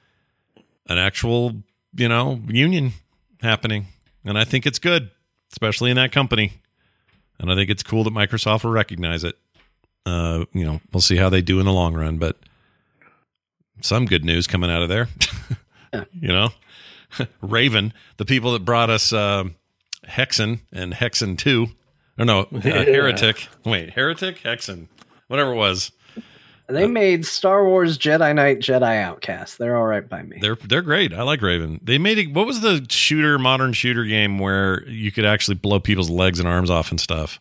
an 0.88 0.98
actual, 0.98 1.54
you 1.96 2.08
know, 2.08 2.42
union 2.48 2.94
happening. 3.42 3.88
And 4.26 4.38
I 4.38 4.44
think 4.44 4.66
it's 4.66 4.80
good, 4.80 5.12
especially 5.52 5.90
in 5.90 5.98
that 5.98 6.12
company. 6.12 6.54
And 7.40 7.52
I 7.52 7.56
think 7.56 7.70
it's 7.70 7.84
cool 7.84 8.04
that 8.04 8.14
Microsoft 8.14 8.64
will 8.64 8.72
recognize 8.72 9.24
it. 9.24 9.38
Uh, 10.06 10.46
you 10.54 10.66
know, 10.66 10.82
we'll 10.92 11.02
see 11.02 11.16
how 11.16 11.30
they 11.30 11.42
do 11.42 11.60
in 11.60 11.66
the 11.66 11.74
long 11.74 11.94
run, 11.94 12.18
but 12.18 12.38
some 13.82 14.06
good 14.06 14.26
news 14.26 14.48
coming 14.48 14.70
out 14.70 14.82
of 14.82 14.90
there. 14.90 15.08
you 16.14 16.30
know, 16.30 16.50
Raven, 17.42 17.94
the 18.18 18.26
people 18.26 18.54
that 18.54 18.66
brought 18.66 18.90
us 18.90 19.14
uh, 19.14 19.46
Hexen 20.08 20.60
and 20.72 20.94
Hexen 20.94 21.38
2. 21.38 21.68
Or 22.20 22.26
no, 22.26 22.42
uh, 22.42 22.60
Heretic. 22.60 23.48
Wait, 23.66 23.92
Heretic? 23.92 24.40
Hexen. 24.44 24.88
Whatever 25.28 25.54
it 25.54 25.58
was. 25.58 25.92
They 26.68 26.86
uh, 26.86 26.88
made 26.88 27.26
Star 27.26 27.66
Wars 27.66 27.98
Jedi 27.98 28.34
Knight 28.34 28.60
Jedi 28.60 29.02
Outcast. 29.02 29.58
They're 29.58 29.76
all 29.76 29.86
right 29.86 30.08
by 30.08 30.24
me. 30.24 30.38
They're 30.40 30.56
they're 30.56 30.82
great. 30.82 31.14
I 31.14 31.24
like 31.24 31.42
Raven. 31.42 31.80
They 31.84 31.98
made 31.98 32.18
it. 32.18 32.34
What 32.34 32.48
was 32.48 32.62
the 32.62 32.86
shooter 32.90 33.38
modern 33.38 33.74
shooter 33.74 34.06
game 34.06 34.40
where 34.40 34.88
you 34.88 35.12
could 35.12 35.26
actually 35.26 35.56
blow 35.56 35.80
people's 35.80 36.10
legs 36.10 36.40
and 36.40 36.48
arms 36.48 36.70
off 36.70 36.90
and 36.90 37.00
stuff? 37.00 37.40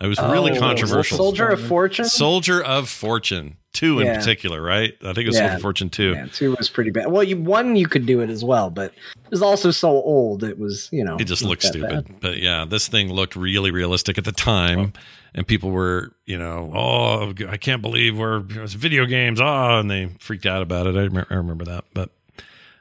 It 0.00 0.08
was 0.08 0.18
really 0.18 0.52
oh, 0.52 0.60
controversial. 0.60 1.16
Soldier 1.16 1.48
of 1.48 1.60
Fortune. 1.60 2.04
Soldier 2.04 2.62
of 2.62 2.88
Fortune. 2.88 3.56
Two 3.72 4.00
in 4.00 4.14
particular, 4.14 4.62
right? 4.62 4.94
I 5.02 5.12
think 5.12 5.18
it 5.18 5.26
was 5.26 5.36
yeah. 5.36 5.42
Soldier 5.42 5.56
of 5.56 5.62
Fortune 5.62 5.90
two. 5.90 6.12
Yeah, 6.12 6.26
two 6.32 6.54
was 6.56 6.70
pretty 6.70 6.90
bad. 6.90 7.10
Well, 7.10 7.22
you, 7.22 7.36
one 7.36 7.76
you 7.76 7.86
could 7.86 8.06
do 8.06 8.20
it 8.20 8.30
as 8.30 8.42
well, 8.42 8.70
but 8.70 8.94
it 9.16 9.30
was 9.30 9.42
also 9.42 9.70
so 9.70 9.90
old. 9.90 10.42
It 10.44 10.58
was 10.58 10.88
you 10.92 11.04
know 11.04 11.16
it 11.18 11.24
just 11.24 11.42
looked 11.42 11.62
stupid. 11.62 12.06
Bad. 12.06 12.20
But 12.20 12.38
yeah, 12.38 12.64
this 12.64 12.88
thing 12.88 13.12
looked 13.12 13.36
really 13.36 13.70
realistic 13.70 14.16
at 14.16 14.24
the 14.24 14.32
time, 14.32 14.94
and 15.36 15.46
people 15.46 15.70
were 15.70 16.12
you 16.24 16.38
know 16.38 16.72
oh 16.74 17.32
I 17.48 17.56
can't 17.56 17.82
believe 17.82 18.18
we're 18.18 18.42
it's 18.62 18.72
video 18.72 19.04
games 19.04 19.40
oh 19.40 19.78
and 19.78 19.90
they 19.90 20.06
freaked 20.18 20.46
out 20.46 20.62
about 20.62 20.88
it. 20.88 20.96
I 20.96 21.02
remember, 21.02 21.26
I 21.30 21.34
remember 21.34 21.64
that. 21.66 21.84
But 21.94 22.10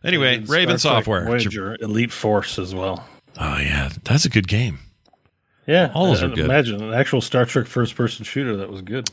anyway, 0.04 0.40
Raven 0.40 0.80
Software, 0.80 1.26
Voyager, 1.26 1.78
Elite 1.80 2.12
Force 2.12 2.58
as 2.58 2.74
well. 2.74 3.06
Oh 3.38 3.58
yeah, 3.58 3.90
that's 4.04 4.26
a 4.26 4.30
good 4.30 4.48
game. 4.48 4.80
Yeah, 5.68 5.92
all 5.94 6.08
those 6.08 6.24
are 6.24 6.30
good. 6.30 6.46
Imagine 6.46 6.82
an 6.82 6.94
actual 6.94 7.22
Star 7.22 7.46
Trek 7.46 7.68
first-person 7.68 8.24
shooter 8.24 8.56
that 8.58 8.70
was 8.70 8.82
good. 8.82 9.10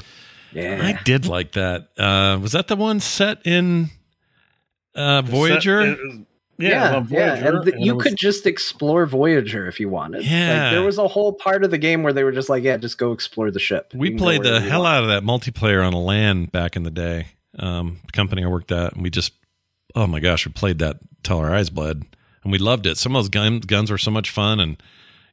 Yeah, 0.53 0.81
I 0.83 1.03
did 1.03 1.27
like 1.27 1.53
that. 1.53 1.89
Uh, 1.99 2.39
was 2.41 2.53
that 2.53 2.69
the 2.69 2.77
one 2.77 3.01
set 3.01 3.39
in 3.47 3.89
uh, 4.95 5.23
Voyager? 5.23 5.97
Set, 5.97 6.27
yeah, 6.63 7.05
yeah, 7.09 7.35
yeah. 7.35 7.49
And, 7.49 7.65
the, 7.65 7.73
and 7.75 7.85
you 7.85 7.97
was... 7.97 8.05
could 8.05 8.17
just 8.17 8.47
explore 8.47 9.07
Voyager 9.07 9.67
if 9.67 9.81
you 9.81 9.89
wanted. 9.89 10.25
Yeah, 10.25 10.65
like, 10.65 10.73
there 10.73 10.83
was 10.83 10.99
a 10.99 11.09
whole 11.09 11.33
part 11.33 11.65
of 11.65 11.71
the 11.71 11.79
game 11.79 12.03
where 12.03 12.13
they 12.13 12.25
were 12.25 12.33
just 12.33 12.49
like, 12.49 12.63
"Yeah, 12.63 12.77
just 12.77 12.99
go 12.99 13.13
explore 13.13 13.51
the 13.51 13.59
ship." 13.59 13.93
We 13.95 14.15
played 14.15 14.43
the 14.43 14.61
hell 14.61 14.87
out 14.87 15.03
of 15.03 15.09
that 15.09 15.23
multiplayer 15.23 15.87
on 15.87 15.93
a 15.93 16.01
LAN 16.01 16.47
back 16.47 16.77
in 16.77 16.83
the 16.83 16.91
day. 16.91 17.29
Um, 17.59 18.01
the 18.07 18.13
company 18.13 18.45
I 18.45 18.49
worked 18.49 18.73
at, 18.73 18.95
and 18.95 19.03
we 19.03 19.11
just, 19.11 19.33
oh 19.95 20.07
my 20.07 20.21
gosh, 20.21 20.47
we 20.47 20.53
played 20.53 20.79
that 20.79 20.99
till 21.23 21.39
our 21.39 21.55
eyes 21.55 21.71
bled, 21.71 22.03
and 22.43 22.53
we 22.53 22.59
loved 22.59 22.87
it. 22.87 22.97
Some 22.97 23.15
of 23.15 23.23
those 23.23 23.29
gun, 23.29 23.61
guns 23.61 23.91
were 23.91 23.99
so 23.99 24.11
much 24.11 24.31
fun, 24.31 24.61
and 24.61 24.83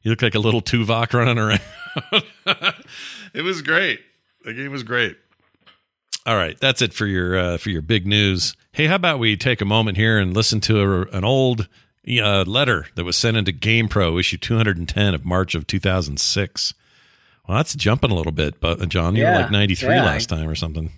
you 0.02 0.10
look 0.10 0.22
like 0.22 0.34
a 0.34 0.38
little 0.40 0.60
Tuvok 0.60 1.12
running 1.14 1.38
around. 1.38 1.60
it 3.34 3.42
was 3.42 3.62
great. 3.62 4.00
The 4.44 4.54
game 4.54 4.72
was 4.72 4.82
great. 4.82 5.16
All 6.30 6.36
right, 6.36 6.56
that's 6.60 6.80
it 6.80 6.94
for 6.94 7.06
your 7.06 7.36
uh, 7.36 7.58
for 7.58 7.70
your 7.70 7.82
big 7.82 8.06
news. 8.06 8.54
Hey, 8.70 8.86
how 8.86 8.94
about 8.94 9.18
we 9.18 9.36
take 9.36 9.60
a 9.60 9.64
moment 9.64 9.96
here 9.96 10.16
and 10.16 10.32
listen 10.32 10.60
to 10.60 10.80
a, 10.80 11.00
an 11.08 11.24
old 11.24 11.66
uh, 12.08 12.44
letter 12.44 12.86
that 12.94 13.02
was 13.02 13.16
sent 13.16 13.36
into 13.36 13.52
GamePro, 13.52 14.16
issue 14.20 14.36
210 14.36 15.12
of 15.12 15.24
March 15.24 15.56
of 15.56 15.66
2006. 15.66 16.74
Well, 17.48 17.56
that's 17.56 17.74
jumping 17.74 18.12
a 18.12 18.14
little 18.14 18.30
bit, 18.30 18.60
but 18.60 18.80
uh, 18.80 18.86
Jon, 18.86 19.16
you 19.16 19.24
yeah, 19.24 19.38
were 19.38 19.42
like 19.42 19.50
93 19.50 19.88
yeah, 19.88 20.04
last 20.04 20.28
time 20.28 20.48
or 20.48 20.54
something. 20.54 20.92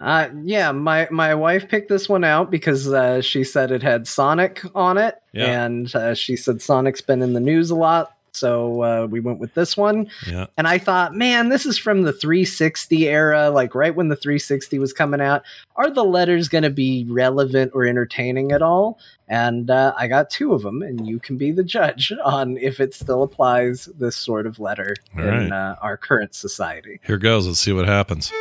Uh, 0.00 0.30
yeah, 0.42 0.72
my 0.72 1.06
my 1.12 1.32
wife 1.36 1.68
picked 1.68 1.88
this 1.88 2.08
one 2.08 2.24
out 2.24 2.50
because 2.50 2.92
uh, 2.92 3.20
she 3.20 3.44
said 3.44 3.70
it 3.70 3.84
had 3.84 4.08
Sonic 4.08 4.64
on 4.74 4.98
it, 4.98 5.22
yeah. 5.30 5.64
and 5.64 5.94
uh, 5.94 6.12
she 6.12 6.34
said 6.34 6.60
Sonic's 6.60 7.00
been 7.00 7.22
in 7.22 7.34
the 7.34 7.40
news 7.40 7.70
a 7.70 7.76
lot 7.76 8.15
so 8.36 8.82
uh, 8.82 9.06
we 9.06 9.20
went 9.20 9.38
with 9.38 9.54
this 9.54 9.76
one. 9.76 10.10
Yeah. 10.26 10.46
And 10.56 10.68
I 10.68 10.78
thought, 10.78 11.14
man, 11.14 11.48
this 11.48 11.66
is 11.66 11.78
from 11.78 12.02
the 12.02 12.12
360 12.12 13.08
era, 13.08 13.50
like 13.50 13.74
right 13.74 13.94
when 13.94 14.08
the 14.08 14.16
360 14.16 14.78
was 14.78 14.92
coming 14.92 15.20
out. 15.20 15.42
Are 15.76 15.90
the 15.90 16.04
letters 16.04 16.48
going 16.48 16.64
to 16.64 16.70
be 16.70 17.06
relevant 17.08 17.72
or 17.74 17.84
entertaining 17.84 18.52
at 18.52 18.62
all? 18.62 18.98
And 19.28 19.70
uh, 19.70 19.92
I 19.96 20.06
got 20.06 20.30
two 20.30 20.52
of 20.52 20.62
them, 20.62 20.82
and 20.82 21.06
you 21.06 21.18
can 21.18 21.36
be 21.36 21.50
the 21.50 21.64
judge 21.64 22.12
on 22.24 22.56
if 22.58 22.80
it 22.80 22.94
still 22.94 23.22
applies 23.22 23.86
this 23.98 24.16
sort 24.16 24.46
of 24.46 24.60
letter 24.60 24.94
all 25.16 25.24
in 25.24 25.50
right. 25.50 25.52
uh, 25.52 25.76
our 25.82 25.96
current 25.96 26.34
society. 26.34 27.00
Here 27.04 27.18
goes. 27.18 27.46
Let's 27.46 27.60
see 27.60 27.72
what 27.72 27.86
happens. 27.86 28.32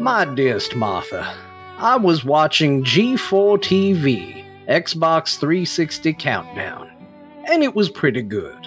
My 0.00 0.24
dearest 0.34 0.74
Martha, 0.74 1.32
I 1.78 1.96
was 1.96 2.24
watching 2.24 2.82
G4 2.84 3.58
TV, 3.58 4.44
Xbox 4.66 5.38
360 5.38 6.12
Countdown 6.14 6.91
and 7.50 7.62
it 7.62 7.74
was 7.74 7.90
pretty 7.90 8.22
good. 8.22 8.58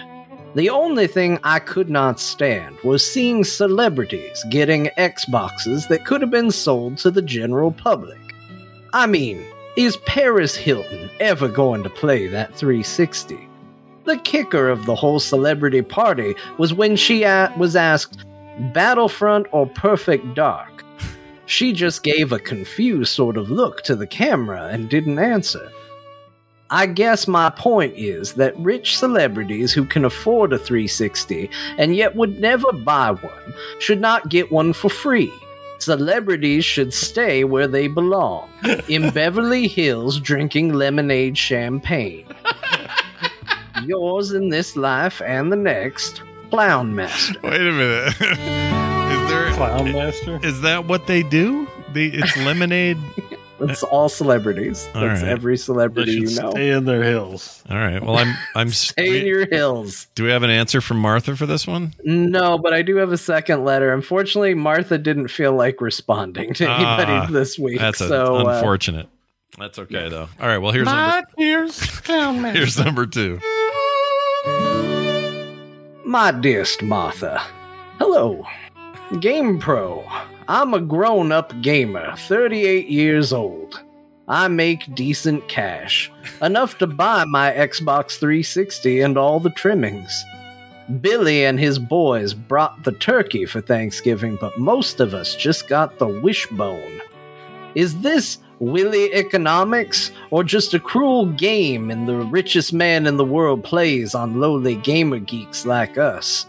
The 0.56 0.70
only 0.70 1.08
thing 1.08 1.38
I 1.44 1.60
could 1.60 1.90
not 1.90 2.20
stand 2.20 2.78
was 2.84 3.06
seeing 3.06 3.44
celebrities 3.44 4.44
getting 4.50 4.86
Xboxes 4.98 5.88
that 5.90 6.06
could 6.06 6.22
have 6.22 6.32
been 6.32 6.52
sold 6.52 6.98
to 7.00 7.12
the 7.12 7.22
general 7.22 7.72
public. 7.72 8.20
I 8.94 9.06
mean, 9.06 9.44
is 9.76 9.98
Paris 10.06 10.56
Hilton 10.56 11.10
ever 11.20 11.50
going 11.50 11.84
to 11.84 11.90
play 11.90 12.28
that 12.28 12.56
360? 12.56 13.38
The 14.06 14.18
kicker 14.20 14.70
of 14.70 14.86
the 14.86 14.96
whole 14.96 15.20
celebrity 15.20 15.82
party 15.82 16.36
was 16.58 16.74
when 16.74 16.96
she 16.96 17.24
a- 17.24 17.54
was 17.58 17.76
asked, 17.76 18.24
Battlefront 18.72 19.48
or 19.52 19.68
Perfect 19.68 20.34
Dark? 20.36 20.86
She 21.48 21.74
just 21.74 22.04
gave 22.04 22.32
a 22.32 22.40
confused 22.40 23.12
sort 23.12 23.36
of 23.36 23.52
look 23.52 23.84
to 23.84 23.96
the 23.96 24.08
camera 24.08 24.70
and 24.72 24.90
didn't 24.90 25.20
answer. 25.20 25.70
I 26.72 26.88
guess 26.88 27.28
my 27.28 27.52
point 27.52 27.94
is 27.96 28.34
that 28.34 28.58
rich 28.58 28.98
celebrities 28.98 29.72
who 29.72 29.86
can 29.86 30.04
afford 30.04 30.52
a 30.52 30.58
360 30.58 31.50
and 31.78 31.96
yet 31.96 32.16
would 32.16 32.40
never 32.40 32.72
buy 32.72 33.12
one 33.12 33.54
should 33.80 34.02
not 34.02 34.30
get 34.30 34.52
one 34.52 34.74
for 34.74 34.90
free. 34.90 35.32
Celebrities 35.78 36.66
should 36.66 36.94
stay 36.94 37.44
where 37.44 37.68
they 37.68 37.88
belong 37.88 38.50
in 38.88 39.10
Beverly 39.14 39.68
Hills 39.68 40.20
drinking 40.20 40.74
lemonade 40.74 41.38
champagne. 41.38 42.26
Yours 43.84 44.32
in 44.32 44.50
this 44.50 44.76
life 44.76 45.22
and 45.22 45.52
the 45.52 45.58
next, 45.58 46.24
Clown 46.50 46.96
Master. 46.96 47.40
Wait 47.44 47.62
a 47.62 47.72
minute. 47.72 48.08
is 48.22 49.30
there 49.30 49.52
Clown 49.54 49.92
Master? 49.92 50.40
Is 50.42 50.62
that 50.62 50.86
what 50.86 51.06
they 51.06 51.22
do? 51.22 51.68
The 51.94 52.10
it's 52.16 52.36
lemonade. 52.38 52.98
That's 53.60 53.84
all 53.84 54.10
celebrities. 54.10 54.90
All 54.94 55.02
That's 55.02 55.22
right. 55.22 55.30
every 55.32 55.56
celebrity 55.58 56.12
you 56.14 56.22
know. 56.42 56.52
stay 56.52 56.72
in 56.72 56.84
their 56.86 57.04
hills. 57.04 57.64
All 57.70 57.78
right. 57.78 58.04
Well, 58.04 58.18
I'm 58.18 58.36
I'm. 58.54 58.70
Stay 58.72 59.22
in 59.22 59.26
your 59.26 59.46
hills. 59.48 60.08
do 60.16 60.24
we 60.26 60.30
have 60.32 60.44
an 60.44 60.50
answer 60.50 60.82
from 60.82 60.98
Martha 60.98 61.36
for 61.38 61.46
this 61.46 61.66
one? 61.66 61.94
No, 62.04 62.58
but 62.58 62.74
I 62.74 62.82
do 62.82 62.98
have 62.98 63.12
a 63.14 63.18
second 63.18 63.64
letter. 63.64 63.94
Unfortunately, 63.94 64.54
Martha 64.56 64.98
didn't 64.98 65.30
feel 65.30 65.54
like 65.54 65.80
responding 65.80 66.54
to 66.56 66.70
anybody 66.70 67.12
Ah, 67.14 67.28
this 67.32 67.58
week. 67.58 67.80
That's 67.80 68.02
a- 68.02 68.08
so 68.10 68.36
uh, 68.48 68.56
unfortunate. 68.56 69.08
That's 69.58 69.80
okay 69.80 70.10
though. 70.10 70.28
All 70.42 70.48
right. 70.48 70.58
Well, 70.58 70.74
here's 70.74 70.86
number, 70.86 71.24
here's 71.38 71.80
here's 72.08 72.78
number 72.78 73.06
two. 73.06 73.40
My 76.06 76.32
dearest 76.32 76.82
Martha, 76.84 77.42
hello. 78.00 78.46
Game 79.22 79.60
Pro. 79.60 80.04
I'm 80.48 80.76
a 80.76 80.80
grown 80.80 81.32
up 81.32 81.60
gamer, 81.62 82.16
38 82.18 82.88
years 82.88 83.34
old. 83.34 83.82
I 84.28 84.48
make 84.48 84.94
decent 84.94 85.48
cash, 85.48 86.12
enough 86.40 86.78
to 86.78 86.88
buy 86.88 87.26
my 87.26 87.52
Xbox 87.52 88.20
360 88.20 89.02
and 89.02 89.18
all 89.18 89.40
the 89.40 89.50
trimmings. 89.50 90.24
Billy 91.02 91.46
and 91.46 91.60
his 91.60 91.80
boys 91.80 92.36
brought 92.36 92.84
the 92.84 92.92
turkey 92.92 93.46
for 93.46 93.60
Thanksgiving, 93.60 94.38
but 94.40 94.56
most 94.60 95.00
of 95.00 95.16
us 95.16 95.36
just 95.36 95.68
got 95.68 95.98
the 95.98 96.08
wishbone. 96.08 97.02
Is 97.74 98.02
this 98.02 98.38
Willy 98.60 99.12
economics 99.14 100.12
or 100.30 100.44
just 100.44 100.76
a 100.76 100.80
cruel 100.80 101.26
game 101.26 101.90
and 101.90 102.08
the 102.08 102.18
richest 102.18 102.72
man 102.72 103.08
in 103.08 103.18
the 103.18 103.26
world 103.26 103.64
plays 103.64 104.14
on 104.14 104.40
lowly 104.40 104.76
gamer 104.76 105.20
geeks 105.20 105.66
like 105.66 105.98
us? 105.98 106.46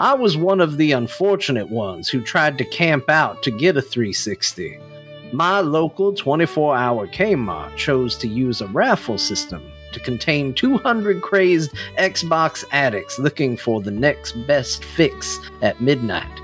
I 0.00 0.14
was 0.14 0.34
one 0.34 0.62
of 0.62 0.78
the 0.78 0.92
unfortunate 0.92 1.68
ones 1.68 2.08
who 2.08 2.22
tried 2.22 2.56
to 2.56 2.64
camp 2.64 3.10
out 3.10 3.42
to 3.42 3.50
get 3.50 3.76
a 3.76 3.82
360. 3.82 4.78
My 5.30 5.60
local 5.60 6.14
24 6.14 6.74
hour 6.74 7.06
Kmart 7.06 7.76
chose 7.76 8.16
to 8.16 8.26
use 8.26 8.62
a 8.62 8.66
raffle 8.68 9.18
system 9.18 9.62
to 9.92 10.00
contain 10.00 10.54
200 10.54 11.20
crazed 11.20 11.74
Xbox 11.98 12.64
addicts 12.72 13.18
looking 13.18 13.58
for 13.58 13.82
the 13.82 13.90
next 13.90 14.32
best 14.46 14.84
fix 14.84 15.38
at 15.60 15.82
midnight. 15.82 16.40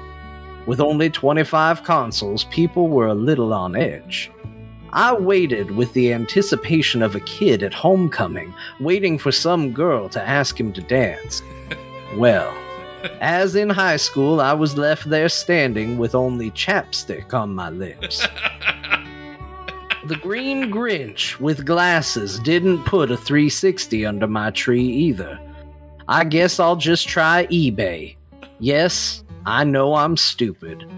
With 0.67 0.79
only 0.79 1.09
25 1.09 1.83
consoles, 1.83 2.45
people 2.51 2.89
were 2.89 3.07
a 3.07 3.15
little 3.15 3.55
on 3.55 3.75
edge. 3.75 4.31
I 4.93 5.15
waited 5.15 5.71
with 5.71 5.95
the 5.95 6.13
anticipation 6.13 7.01
of 7.01 7.15
a 7.15 7.21
kid 7.21 7.63
at 7.63 7.73
homecoming, 7.73 8.53
waiting 8.81 9.17
for 9.17 9.33
some 9.33 9.73
girl 9.73 10.11
to 10.11 10.21
ask 10.21 10.61
him 10.61 10.75
to 10.75 10.83
dance. 10.83 11.41
Well, 12.15 12.57
as 13.21 13.57
in 13.57 13.71
high 13.71 13.97
school, 13.97 14.41
I 14.41 14.53
was 14.53 14.77
left 14.77 15.09
there 15.09 15.29
standing 15.29 15.99
with 15.99 16.15
only 16.15 16.51
chapstick 16.53 17.35
on 17.35 17.55
my 17.55 17.71
lips. 17.71 18.27
The 20.07 20.15
Green 20.15 20.71
Grinch 20.71 21.41
with 21.41 21.67
glasses 21.67 22.39
didn't 22.39 22.85
put 22.85 23.11
a 23.11 23.17
360 23.17 24.07
under 24.07 24.29
my 24.29 24.53
tree 24.53 24.85
either. 24.85 25.37
I 26.07 26.23
guess 26.23 26.61
I'll 26.61 26.77
just 26.77 27.09
try 27.09 27.49
eBay. 27.49 28.15
Yes, 28.61 29.25
I 29.47 29.65
know 29.65 29.97
I'm 29.97 30.17
stupid. 30.17 30.89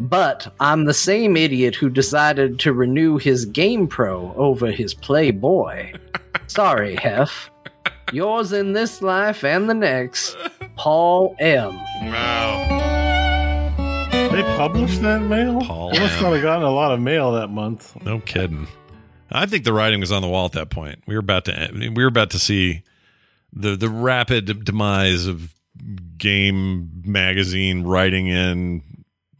But 0.00 0.52
I'm 0.60 0.84
the 0.84 0.92
same 0.92 1.34
idiot 1.34 1.76
who 1.76 1.88
decided 1.88 2.58
to 2.60 2.74
renew 2.74 3.16
his 3.16 3.46
Game 3.46 3.88
Pro 3.88 4.34
over 4.36 4.70
his 4.70 4.92
Playboy. 4.92 5.94
Sorry, 6.46 6.94
Hef. 6.96 7.50
Yours 8.12 8.52
in 8.52 8.74
this 8.74 9.00
life 9.00 9.44
and 9.44 9.70
the 9.70 9.74
next, 9.74 10.36
Paul 10.78 11.34
M. 11.40 11.74
Wow. 12.02 13.74
They 14.32 14.42
published 14.56 15.02
that 15.02 15.20
mail? 15.22 15.60
Paul 15.60 15.90
They 15.92 15.98
must 15.98 16.16
M. 16.18 16.22
not 16.22 16.32
have 16.34 16.42
gotten 16.42 16.62
a 16.62 16.70
lot 16.70 16.92
of 16.92 17.00
mail 17.00 17.32
that 17.32 17.48
month. 17.48 18.00
No 18.04 18.20
kidding. 18.20 18.68
I 19.30 19.46
think 19.46 19.64
the 19.64 19.72
writing 19.72 20.00
was 20.00 20.12
on 20.12 20.22
the 20.22 20.28
wall 20.28 20.46
at 20.46 20.52
that 20.52 20.70
point. 20.70 21.02
We 21.06 21.14
were 21.14 21.20
about 21.20 21.44
to 21.46 21.70
we 21.72 21.90
were 21.90 22.06
about 22.06 22.30
to 22.30 22.38
see 22.38 22.84
the 23.52 23.76
the 23.76 23.90
rapid 23.90 24.64
demise 24.64 25.26
of 25.26 25.52
game 26.16 27.02
magazine 27.04 27.82
writing 27.84 28.28
in 28.28 28.82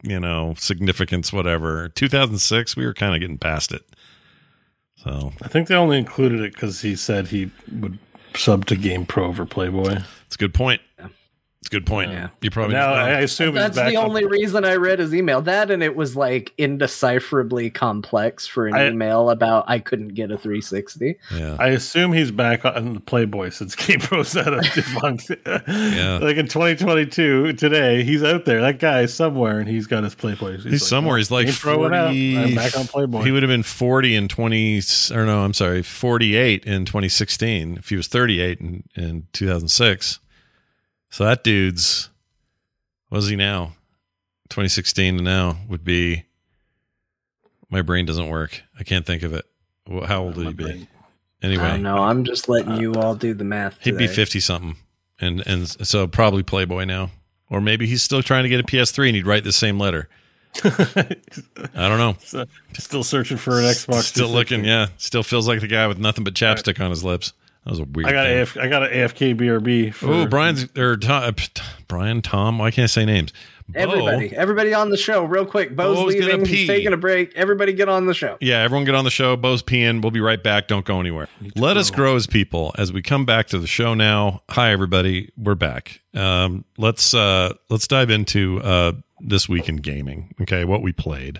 you 0.03 0.19
know 0.19 0.53
significance 0.57 1.33
whatever 1.33 1.89
2006 1.89 2.77
we 2.77 2.85
were 2.85 2.93
kind 2.93 3.13
of 3.13 3.19
getting 3.19 3.37
past 3.37 3.73
it 3.73 3.83
so 4.95 5.33
I 5.41 5.49
think 5.49 5.67
they 5.67 5.75
only 5.75 5.97
included 5.97 6.39
it 6.39 6.53
because 6.53 6.81
he 6.81 6.95
said 6.95 7.27
he 7.27 7.51
would 7.73 7.99
sub 8.35 8.65
to 8.67 8.77
Game 8.77 9.05
Pro 9.05 9.25
over 9.25 9.45
Playboy. 9.45 9.97
it's 10.25 10.35
a 10.35 10.37
good 10.37 10.53
point 10.53 10.81
it's 11.61 11.67
a 11.67 11.71
good 11.71 11.85
point 11.85 12.09
Yeah. 12.11 12.29
you 12.41 12.49
probably 12.51 12.73
now 12.75 12.93
I 12.93 13.09
I 13.09 13.19
assume 13.19 13.53
That's 13.53 13.75
back 13.75 13.89
the 13.89 13.97
on- 13.97 14.05
only 14.05 14.25
reason 14.25 14.63
I 14.63 14.75
read 14.75 14.99
his 14.99 15.13
email. 15.13 15.41
That 15.41 15.69
and 15.69 15.83
it 15.83 15.93
was 15.95 16.15
like 16.15 16.53
indecipherably 16.57 17.73
complex 17.73 18.47
for 18.47 18.67
an 18.67 18.75
I- 18.75 18.87
email 18.87 19.29
about 19.29 19.65
I 19.67 19.79
couldn't 19.79 20.09
get 20.09 20.31
a 20.31 20.37
360. 20.37 21.17
yeah 21.35 21.57
I 21.59 21.67
assume 21.69 22.13
he's 22.13 22.31
back 22.31 22.63
on 22.63 22.93
the 22.93 22.99
Playboy 23.01 23.49
since 23.49 23.75
Game 23.87 23.99
Pro's 23.99 24.37
out 24.37 24.53
of 24.53 24.61
defunct. 24.73 25.29
Yeah. 25.45 26.19
Like 26.21 26.37
in 26.37 26.47
2022, 26.47 27.53
today, 27.53 28.03
he's 28.03 28.23
out 28.23 28.45
there. 28.45 28.61
That 28.61 28.79
guy 28.79 29.01
is 29.01 29.13
somewhere 29.13 29.59
and 29.59 29.67
he's 29.69 29.85
got 29.87 30.03
his 30.03 30.15
Playboy. 30.15 30.53
He's, 30.55 30.63
he's 30.63 30.81
like, 30.81 30.87
somewhere 30.89 31.15
"Oh, 31.15 31.17
he's 31.17 31.31
like 31.31 31.47
Game 31.47 31.55
Pro 31.55 31.79
went 31.79 31.93
out. 31.95 32.07
40 32.07 32.37
I'm 32.37 32.55
back 32.55 32.77
on 32.77 32.87
Playboy. 32.87 33.23
he 33.23 33.31
would 33.31 33.43
have 33.43 33.49
been 33.49 33.63
40 33.63 34.15
in 34.15 34.27
20 34.29 34.81
or 35.13 35.25
no 35.25 35.39
i'm 35.43 35.53
sorry 35.53 35.81
48 35.83 36.63
in 36.65 36.85
2016 36.85 37.77
if 37.77 37.89
he 37.89 37.95
was 37.95 38.07
38 38.07 38.59
in, 38.61 38.83
in 38.95 39.27
2006 39.33 40.19
so 41.09 41.23
that 41.25 41.43
dude's 41.43 42.09
what 43.09 43.17
is 43.19 43.27
he 43.27 43.35
now 43.35 43.73
2016 44.49 45.17
to 45.17 45.23
now 45.23 45.57
would 45.67 45.83
be 45.83 46.23
my 47.69 47.81
brain 47.81 48.05
doesn't 48.05 48.29
work 48.29 48.61
i 48.79 48.83
can't 48.83 49.05
think 49.05 49.23
of 49.23 49.33
it 49.33 49.45
Wh- 49.91 50.05
how 50.05 50.23
old 50.23 50.37
would 50.37 50.47
he 50.47 50.53
be 50.53 50.65
I 50.65 50.67
don't 50.71 50.87
anyway 51.41 51.79
know. 51.79 51.97
I'm 51.97 52.23
just 52.25 52.49
letting 52.49 52.77
you 52.77 52.93
all 52.95 53.15
do 53.15 53.33
the 53.33 53.43
math. 53.45 53.81
he'd 53.81 53.97
be 53.97 54.07
50 54.07 54.39
something 54.39 54.75
and 55.21 55.45
and 55.47 55.67
so 55.87 56.07
probably 56.07 56.43
playboy 56.43 56.83
now 56.85 57.11
or 57.49 57.61
maybe 57.61 57.87
he's 57.87 58.03
still 58.03 58.21
trying 58.23 58.43
to 58.43 58.49
get 58.49 58.59
a 58.59 58.63
ps3 58.63 59.07
and 59.07 59.15
he'd 59.15 59.25
write 59.27 59.43
the 59.43 59.51
same 59.51 59.79
letter 59.79 60.09
i 60.63 61.87
don't 61.87 61.97
know 61.99 62.15
So, 62.21 62.45
still 62.73 63.03
searching 63.03 63.37
for 63.37 63.59
an 63.59 63.65
Xbox. 63.65 64.01
Still 64.03 64.29
looking, 64.29 64.65
yeah. 64.65 64.87
Still 64.97 65.21
feels 65.21 65.47
like 65.47 65.61
the 65.61 65.67
guy 65.67 65.85
with 65.85 65.99
nothing 65.99 66.23
but 66.23 66.33
chapstick 66.33 66.83
on 66.83 66.89
his 66.89 67.03
lips. 67.03 67.33
That 67.69 67.73
was 67.73 67.79
a 67.81 67.83
weird. 67.83 68.07
I 68.09 68.11
got 68.13 68.23
thing. 68.25 68.39
AF, 68.39 68.57
I 68.57 68.67
got 68.67 68.81
an 68.81 68.89
AFK 68.89 69.35
BRB. 69.35 69.93
For, 69.93 70.11
Oh, 70.11 70.25
Brian's 70.25 70.67
or 70.75 70.97
Tom, 70.97 71.21
uh, 71.23 71.31
Brian, 71.87 72.23
Tom. 72.23 72.57
Why 72.57 72.71
can't 72.71 72.85
I 72.85 72.87
say 72.87 73.05
names? 73.05 73.31
Beau- 73.67 73.79
Everybody, 73.81 74.35
everybody 74.35 74.73
on 74.73 74.89
the 74.89 74.97
show, 74.97 75.23
real 75.23 75.45
quick. 75.45 75.75
Beau's, 75.75 75.95
Beau's 75.95 76.15
gonna 76.15 76.31
leaving. 76.31 76.45
pee. 76.47 76.55
He's 76.55 76.67
taking 76.67 76.93
a 76.93 76.97
break. 76.97 77.31
Everybody 77.35 77.73
get 77.73 77.87
on 77.87 78.07
the 78.07 78.15
show. 78.15 78.37
Yeah, 78.41 78.61
everyone 78.63 78.85
get 78.85 78.95
on 78.95 79.03
the 79.03 79.11
show. 79.11 79.35
Beau's 79.35 79.61
peeing. 79.61 80.01
We'll 80.01 80.09
be 80.09 80.19
right 80.19 80.41
back. 80.41 80.67
Don't 80.67 80.83
go 80.83 80.99
anywhere. 80.99 81.27
Let 81.55 81.77
us 81.77 81.91
grow 81.91 82.15
as 82.15 82.25
people 82.25 82.73
as 82.79 82.91
we 82.91 83.03
come 83.03 83.23
back 83.25 83.45
to 83.49 83.59
the 83.59 83.67
show 83.67 83.93
now. 83.93 84.41
Hi, 84.49 84.71
everybody. 84.71 85.29
We're 85.37 85.53
back. 85.53 86.01
Um, 86.15 86.65
let's 86.79 87.13
uh, 87.13 87.53
let's 87.69 87.87
dive 87.87 88.09
into 88.09 88.59
uh, 88.63 88.93
this 89.19 89.47
week 89.47 89.69
in 89.69 89.75
gaming. 89.75 90.33
Okay, 90.41 90.65
what 90.65 90.81
we 90.81 90.91
played. 90.91 91.37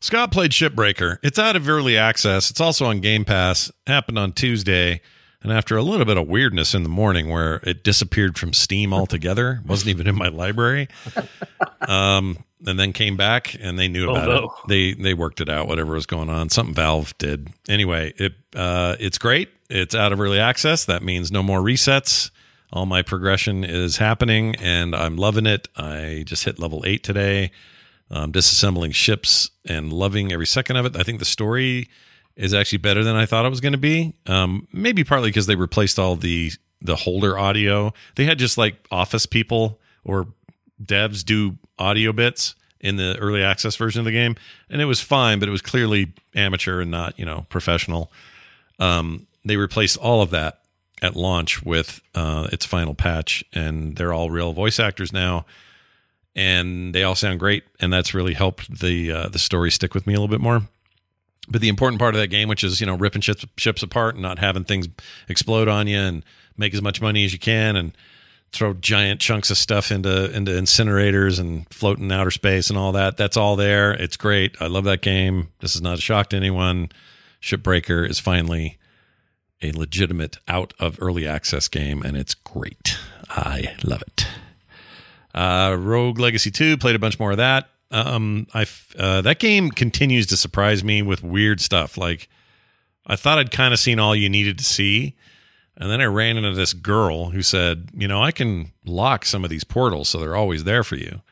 Scott 0.00 0.30
played 0.32 0.52
Shipbreaker. 0.52 1.18
It's 1.22 1.38
out 1.38 1.56
of 1.56 1.68
early 1.68 1.96
access. 1.98 2.50
It's 2.50 2.60
also 2.60 2.86
on 2.86 3.00
Game 3.00 3.24
Pass. 3.24 3.70
Happened 3.86 4.18
on 4.18 4.32
Tuesday. 4.32 5.00
And 5.40 5.52
after 5.52 5.76
a 5.76 5.82
little 5.82 6.04
bit 6.06 6.16
of 6.16 6.26
weirdness 6.26 6.74
in 6.74 6.82
the 6.82 6.88
morning 6.88 7.28
where 7.28 7.56
it 7.62 7.84
disappeared 7.84 8.36
from 8.38 8.52
Steam 8.52 8.92
altogether, 8.92 9.60
wasn't 9.66 9.90
even 9.90 10.08
in 10.08 10.16
my 10.16 10.28
library. 10.28 10.88
Um, 11.80 12.44
and 12.66 12.78
then 12.78 12.92
came 12.92 13.16
back 13.16 13.54
and 13.60 13.78
they 13.78 13.86
knew 13.86 14.08
Oh, 14.08 14.14
about 14.16 14.44
it. 14.44 14.50
They 14.68 14.92
they 15.00 15.14
worked 15.14 15.40
it 15.40 15.48
out, 15.48 15.68
whatever 15.68 15.94
was 15.94 16.06
going 16.06 16.28
on. 16.28 16.48
Something 16.50 16.74
Valve 16.74 17.16
did. 17.18 17.50
Anyway, 17.68 18.12
it 18.16 18.34
uh 18.56 18.96
it's 18.98 19.16
great. 19.16 19.48
It's 19.70 19.94
out 19.94 20.12
of 20.12 20.20
early 20.20 20.40
access. 20.40 20.84
That 20.86 21.04
means 21.04 21.30
no 21.30 21.42
more 21.44 21.60
resets. 21.60 22.30
All 22.72 22.84
my 22.84 23.02
progression 23.02 23.62
is 23.62 23.96
happening 23.98 24.56
and 24.56 24.94
I'm 24.96 25.16
loving 25.16 25.46
it. 25.46 25.68
I 25.76 26.24
just 26.26 26.44
hit 26.44 26.58
level 26.58 26.82
eight 26.84 27.04
today. 27.04 27.52
Um, 28.10 28.32
disassembling 28.32 28.94
ships 28.94 29.50
and 29.66 29.92
loving 29.92 30.32
every 30.32 30.46
second 30.46 30.76
of 30.76 30.86
it. 30.86 30.96
I 30.96 31.02
think 31.02 31.18
the 31.18 31.26
story 31.26 31.90
is 32.36 32.54
actually 32.54 32.78
better 32.78 33.04
than 33.04 33.16
I 33.16 33.26
thought 33.26 33.44
it 33.44 33.50
was 33.50 33.60
going 33.60 33.72
to 33.72 33.78
be. 33.78 34.14
Um, 34.26 34.66
maybe 34.72 35.04
partly 35.04 35.28
because 35.28 35.46
they 35.46 35.56
replaced 35.56 35.98
all 35.98 36.16
the 36.16 36.52
the 36.80 36.96
holder 36.96 37.38
audio. 37.38 37.92
They 38.14 38.24
had 38.24 38.38
just 38.38 38.56
like 38.56 38.76
office 38.90 39.26
people 39.26 39.80
or 40.04 40.28
devs 40.82 41.24
do 41.24 41.58
audio 41.78 42.12
bits 42.12 42.54
in 42.80 42.96
the 42.96 43.16
early 43.18 43.42
access 43.42 43.74
version 43.76 44.00
of 44.00 44.04
the 44.04 44.12
game, 44.12 44.36
and 44.70 44.80
it 44.80 44.84
was 44.84 45.00
fine, 45.00 45.40
but 45.40 45.48
it 45.48 45.52
was 45.52 45.62
clearly 45.62 46.12
amateur 46.34 46.80
and 46.80 46.90
not 46.90 47.18
you 47.18 47.24
know 47.24 47.46
professional. 47.48 48.12
Um, 48.78 49.26
they 49.44 49.56
replaced 49.56 49.96
all 49.96 50.22
of 50.22 50.30
that 50.30 50.60
at 51.02 51.16
launch 51.16 51.62
with 51.62 52.00
uh, 52.14 52.48
its 52.52 52.64
final 52.64 52.94
patch, 52.94 53.44
and 53.52 53.96
they're 53.96 54.12
all 54.12 54.30
real 54.30 54.52
voice 54.52 54.78
actors 54.78 55.12
now, 55.12 55.44
and 56.38 56.94
they 56.94 57.02
all 57.02 57.16
sound 57.16 57.40
great, 57.40 57.64
and 57.80 57.92
that's 57.92 58.14
really 58.14 58.32
helped 58.32 58.78
the 58.78 59.10
uh, 59.10 59.28
the 59.28 59.40
story 59.40 59.72
stick 59.72 59.92
with 59.92 60.06
me 60.06 60.14
a 60.14 60.20
little 60.20 60.32
bit 60.32 60.40
more. 60.40 60.62
But 61.48 61.60
the 61.60 61.68
important 61.68 61.98
part 61.98 62.14
of 62.14 62.20
that 62.20 62.28
game, 62.28 62.48
which 62.48 62.62
is 62.62 62.80
you 62.80 62.86
know 62.86 62.94
ripping 62.94 63.22
ships 63.22 63.44
ships 63.56 63.82
apart 63.82 64.14
and 64.14 64.22
not 64.22 64.38
having 64.38 64.62
things 64.62 64.86
explode 65.28 65.66
on 65.66 65.88
you, 65.88 65.98
and 65.98 66.24
make 66.56 66.74
as 66.74 66.80
much 66.80 67.02
money 67.02 67.24
as 67.24 67.32
you 67.32 67.40
can, 67.40 67.74
and 67.74 67.92
throw 68.52 68.72
giant 68.72 69.20
chunks 69.20 69.50
of 69.50 69.58
stuff 69.58 69.90
into 69.90 70.32
into 70.32 70.52
incinerators 70.52 71.40
and 71.40 71.68
float 71.74 71.98
in 71.98 72.10
outer 72.12 72.30
space 72.30 72.70
and 72.70 72.78
all 72.78 72.92
that. 72.92 73.16
That's 73.16 73.36
all 73.36 73.56
there. 73.56 73.92
It's 73.92 74.16
great. 74.16 74.54
I 74.60 74.68
love 74.68 74.84
that 74.84 75.02
game. 75.02 75.48
This 75.58 75.74
is 75.74 75.82
not 75.82 75.98
a 75.98 76.00
shock 76.00 76.28
to 76.30 76.36
anyone. 76.36 76.90
Shipbreaker 77.42 78.08
is 78.08 78.20
finally 78.20 78.78
a 79.60 79.72
legitimate 79.72 80.38
out 80.46 80.72
of 80.78 80.98
early 81.02 81.26
access 81.26 81.66
game, 81.66 82.02
and 82.02 82.16
it's 82.16 82.34
great. 82.34 82.96
I 83.28 83.74
love 83.82 84.02
it. 84.02 84.28
Uh, 85.38 85.76
Rogue 85.76 86.18
Legacy 86.18 86.50
2 86.50 86.78
played 86.78 86.96
a 86.96 86.98
bunch 86.98 87.20
more 87.20 87.30
of 87.30 87.36
that. 87.36 87.68
Um, 87.92 88.48
I 88.52 88.66
uh, 88.98 89.20
that 89.20 89.38
game 89.38 89.70
continues 89.70 90.26
to 90.26 90.36
surprise 90.36 90.82
me 90.82 91.00
with 91.00 91.22
weird 91.22 91.60
stuff. 91.60 91.96
Like 91.96 92.28
I 93.06 93.14
thought 93.14 93.38
I'd 93.38 93.52
kind 93.52 93.72
of 93.72 93.78
seen 93.78 94.00
all 94.00 94.16
you 94.16 94.28
needed 94.28 94.58
to 94.58 94.64
see, 94.64 95.14
and 95.76 95.88
then 95.88 96.00
I 96.00 96.06
ran 96.06 96.36
into 96.36 96.54
this 96.54 96.72
girl 96.72 97.30
who 97.30 97.40
said, 97.40 97.90
"You 97.94 98.08
know, 98.08 98.20
I 98.20 98.32
can 98.32 98.72
lock 98.84 99.24
some 99.24 99.44
of 99.44 99.48
these 99.48 99.62
portals, 99.62 100.08
so 100.08 100.18
they're 100.18 100.36
always 100.36 100.64
there 100.64 100.82
for 100.82 100.96
you." 100.96 101.22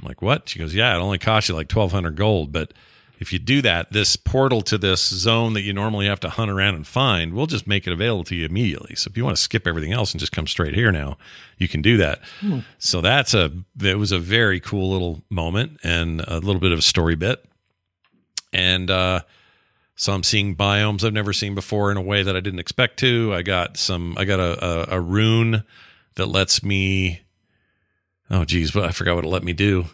I'm 0.00 0.08
like, 0.08 0.22
"What?" 0.22 0.48
She 0.48 0.58
goes, 0.58 0.74
"Yeah, 0.74 0.96
it 0.96 1.00
only 1.00 1.18
costs 1.18 1.48
you 1.50 1.54
like 1.54 1.70
1200 1.70 2.16
gold, 2.16 2.52
but 2.52 2.72
if 3.20 3.34
you 3.34 3.38
do 3.38 3.60
that, 3.60 3.92
this 3.92 4.16
portal 4.16 4.62
to 4.62 4.78
this 4.78 5.06
zone 5.06 5.52
that 5.52 5.60
you 5.60 5.74
normally 5.74 6.06
have 6.06 6.20
to 6.20 6.30
hunt 6.30 6.50
around 6.50 6.74
and 6.74 6.86
find, 6.86 7.34
we'll 7.34 7.46
just 7.46 7.66
make 7.66 7.86
it 7.86 7.92
available 7.92 8.24
to 8.24 8.34
you 8.34 8.46
immediately. 8.46 8.96
So 8.96 9.10
if 9.10 9.16
you 9.16 9.24
want 9.24 9.36
to 9.36 9.42
skip 9.42 9.66
everything 9.66 9.92
else 9.92 10.12
and 10.12 10.18
just 10.18 10.32
come 10.32 10.46
straight 10.46 10.74
here 10.74 10.90
now, 10.90 11.18
you 11.58 11.68
can 11.68 11.82
do 11.82 11.98
that. 11.98 12.20
So 12.78 13.02
that's 13.02 13.34
a 13.34 13.52
it 13.82 13.98
was 13.98 14.10
a 14.10 14.18
very 14.18 14.58
cool 14.58 14.90
little 14.90 15.22
moment 15.28 15.80
and 15.84 16.22
a 16.22 16.38
little 16.38 16.60
bit 16.60 16.72
of 16.72 16.78
a 16.78 16.82
story 16.82 17.14
bit. 17.14 17.44
And 18.54 18.90
uh 18.90 19.20
so 19.96 20.14
I'm 20.14 20.22
seeing 20.22 20.56
biomes 20.56 21.04
I've 21.04 21.12
never 21.12 21.34
seen 21.34 21.54
before 21.54 21.90
in 21.90 21.98
a 21.98 22.02
way 22.02 22.22
that 22.22 22.34
I 22.34 22.40
didn't 22.40 22.60
expect 22.60 22.98
to. 23.00 23.34
I 23.34 23.42
got 23.42 23.76
some 23.76 24.16
I 24.16 24.24
got 24.24 24.40
a 24.40 24.94
a, 24.94 24.96
a 24.96 25.00
rune 25.00 25.62
that 26.14 26.26
lets 26.26 26.62
me 26.64 27.20
oh 28.30 28.46
geez, 28.46 28.70
but 28.70 28.84
I 28.84 28.92
forgot 28.92 29.16
what 29.16 29.24
it 29.26 29.28
let 29.28 29.44
me 29.44 29.52
do. 29.52 29.84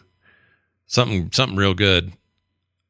Something 0.85 1.29
something 1.33 1.57
real 1.57 1.73
good 1.73 2.13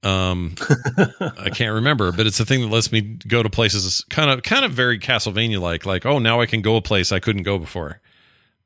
um 0.07 0.55
i 1.37 1.49
can't 1.49 1.73
remember 1.73 2.11
but 2.11 2.25
it's 2.27 2.39
a 2.39 2.45
thing 2.45 2.61
that 2.61 2.67
lets 2.67 2.91
me 2.91 3.01
go 3.01 3.43
to 3.43 3.49
places 3.49 4.05
kind 4.09 4.29
of 4.29 4.43
kind 4.43 4.63
of 4.63 4.71
very 4.71 4.97
castlevania 4.99 5.59
like 5.59 5.85
like 5.85 6.05
oh 6.05 6.19
now 6.19 6.39
i 6.39 6.45
can 6.45 6.61
go 6.61 6.75
a 6.77 6.81
place 6.81 7.11
i 7.11 7.19
couldn't 7.19 7.43
go 7.43 7.57
before 7.57 7.99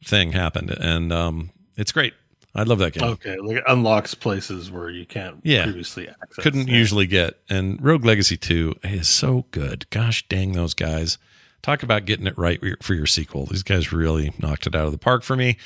thing 0.04 0.32
happened. 0.32 0.72
And 0.72 1.12
um 1.14 1.52
it's 1.78 1.92
great. 1.92 2.14
I 2.56 2.64
love 2.64 2.80
that 2.80 2.94
game. 2.94 3.04
Okay, 3.04 3.38
like 3.38 3.58
it 3.58 3.64
unlocks 3.68 4.14
places 4.16 4.72
where 4.72 4.90
you 4.90 5.06
can't 5.06 5.38
Yeah. 5.44 5.64
previously 5.64 6.10
access. 6.10 6.44
couldn't 6.44 6.68
Yeah. 6.68 6.74
usually 6.76 7.06
get. 7.06 7.40
And 7.50 7.80
rogue 7.82 8.04
legacy 8.04 8.36
2 8.36 8.76
is 8.84 9.08
so 9.08 9.46
good. 9.52 9.86
Gosh 9.92 10.28
dang 10.28 10.54
those 10.54 10.74
guys. 10.74 11.18
Talk 11.62 11.84
about 11.84 12.06
getting 12.06 12.26
it 12.26 12.36
right 12.38 12.60
for 12.82 12.96
your 12.96 13.06
sequel. 13.06 13.46
These 13.46 13.62
guys 13.64 13.94
really 13.94 14.34
knocked 14.40 14.66
it 14.66 14.76
out 14.76 14.88
of 14.88 14.92
the 14.92 14.98
park 14.98 15.22
for 15.24 15.36
me. 15.36 15.58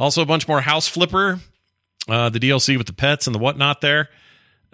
Also 0.00 0.20
a 0.20 0.26
bunch 0.26 0.48
more 0.48 0.62
house 0.62 0.88
flipper 0.88 1.38
uh 2.08 2.28
the 2.28 2.40
dlc 2.40 2.76
with 2.76 2.86
the 2.88 2.92
pets 2.92 3.26
and 3.28 3.34
the 3.34 3.38
whatnot 3.40 3.80
there 3.80 4.08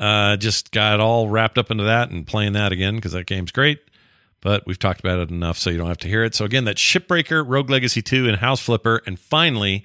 uh 0.02 0.36
just 0.36 0.72
got 0.72 1.00
all 1.00 1.28
wrapped 1.28 1.58
up 1.58 1.70
into 1.70 1.84
that 1.84 2.10
and 2.10 2.26
playing 2.26 2.52
that 2.54 2.72
again 2.72 2.96
because 2.96 3.12
that 3.12 3.26
game's 3.26 3.52
great. 3.52 3.80
But 4.40 4.66
we've 4.66 4.78
talked 4.78 4.98
about 4.98 5.20
it 5.20 5.30
enough 5.30 5.56
so 5.56 5.70
you 5.70 5.78
don't 5.78 5.86
have 5.86 5.98
to 5.98 6.08
hear 6.08 6.24
it. 6.24 6.34
So 6.34 6.44
again 6.44 6.64
that 6.64 6.76
shipbreaker 6.76 7.44
rogue 7.46 7.70
legacy 7.70 8.02
2 8.02 8.28
and 8.28 8.36
house 8.38 8.60
flipper. 8.60 9.00
And 9.06 9.18
finally 9.18 9.84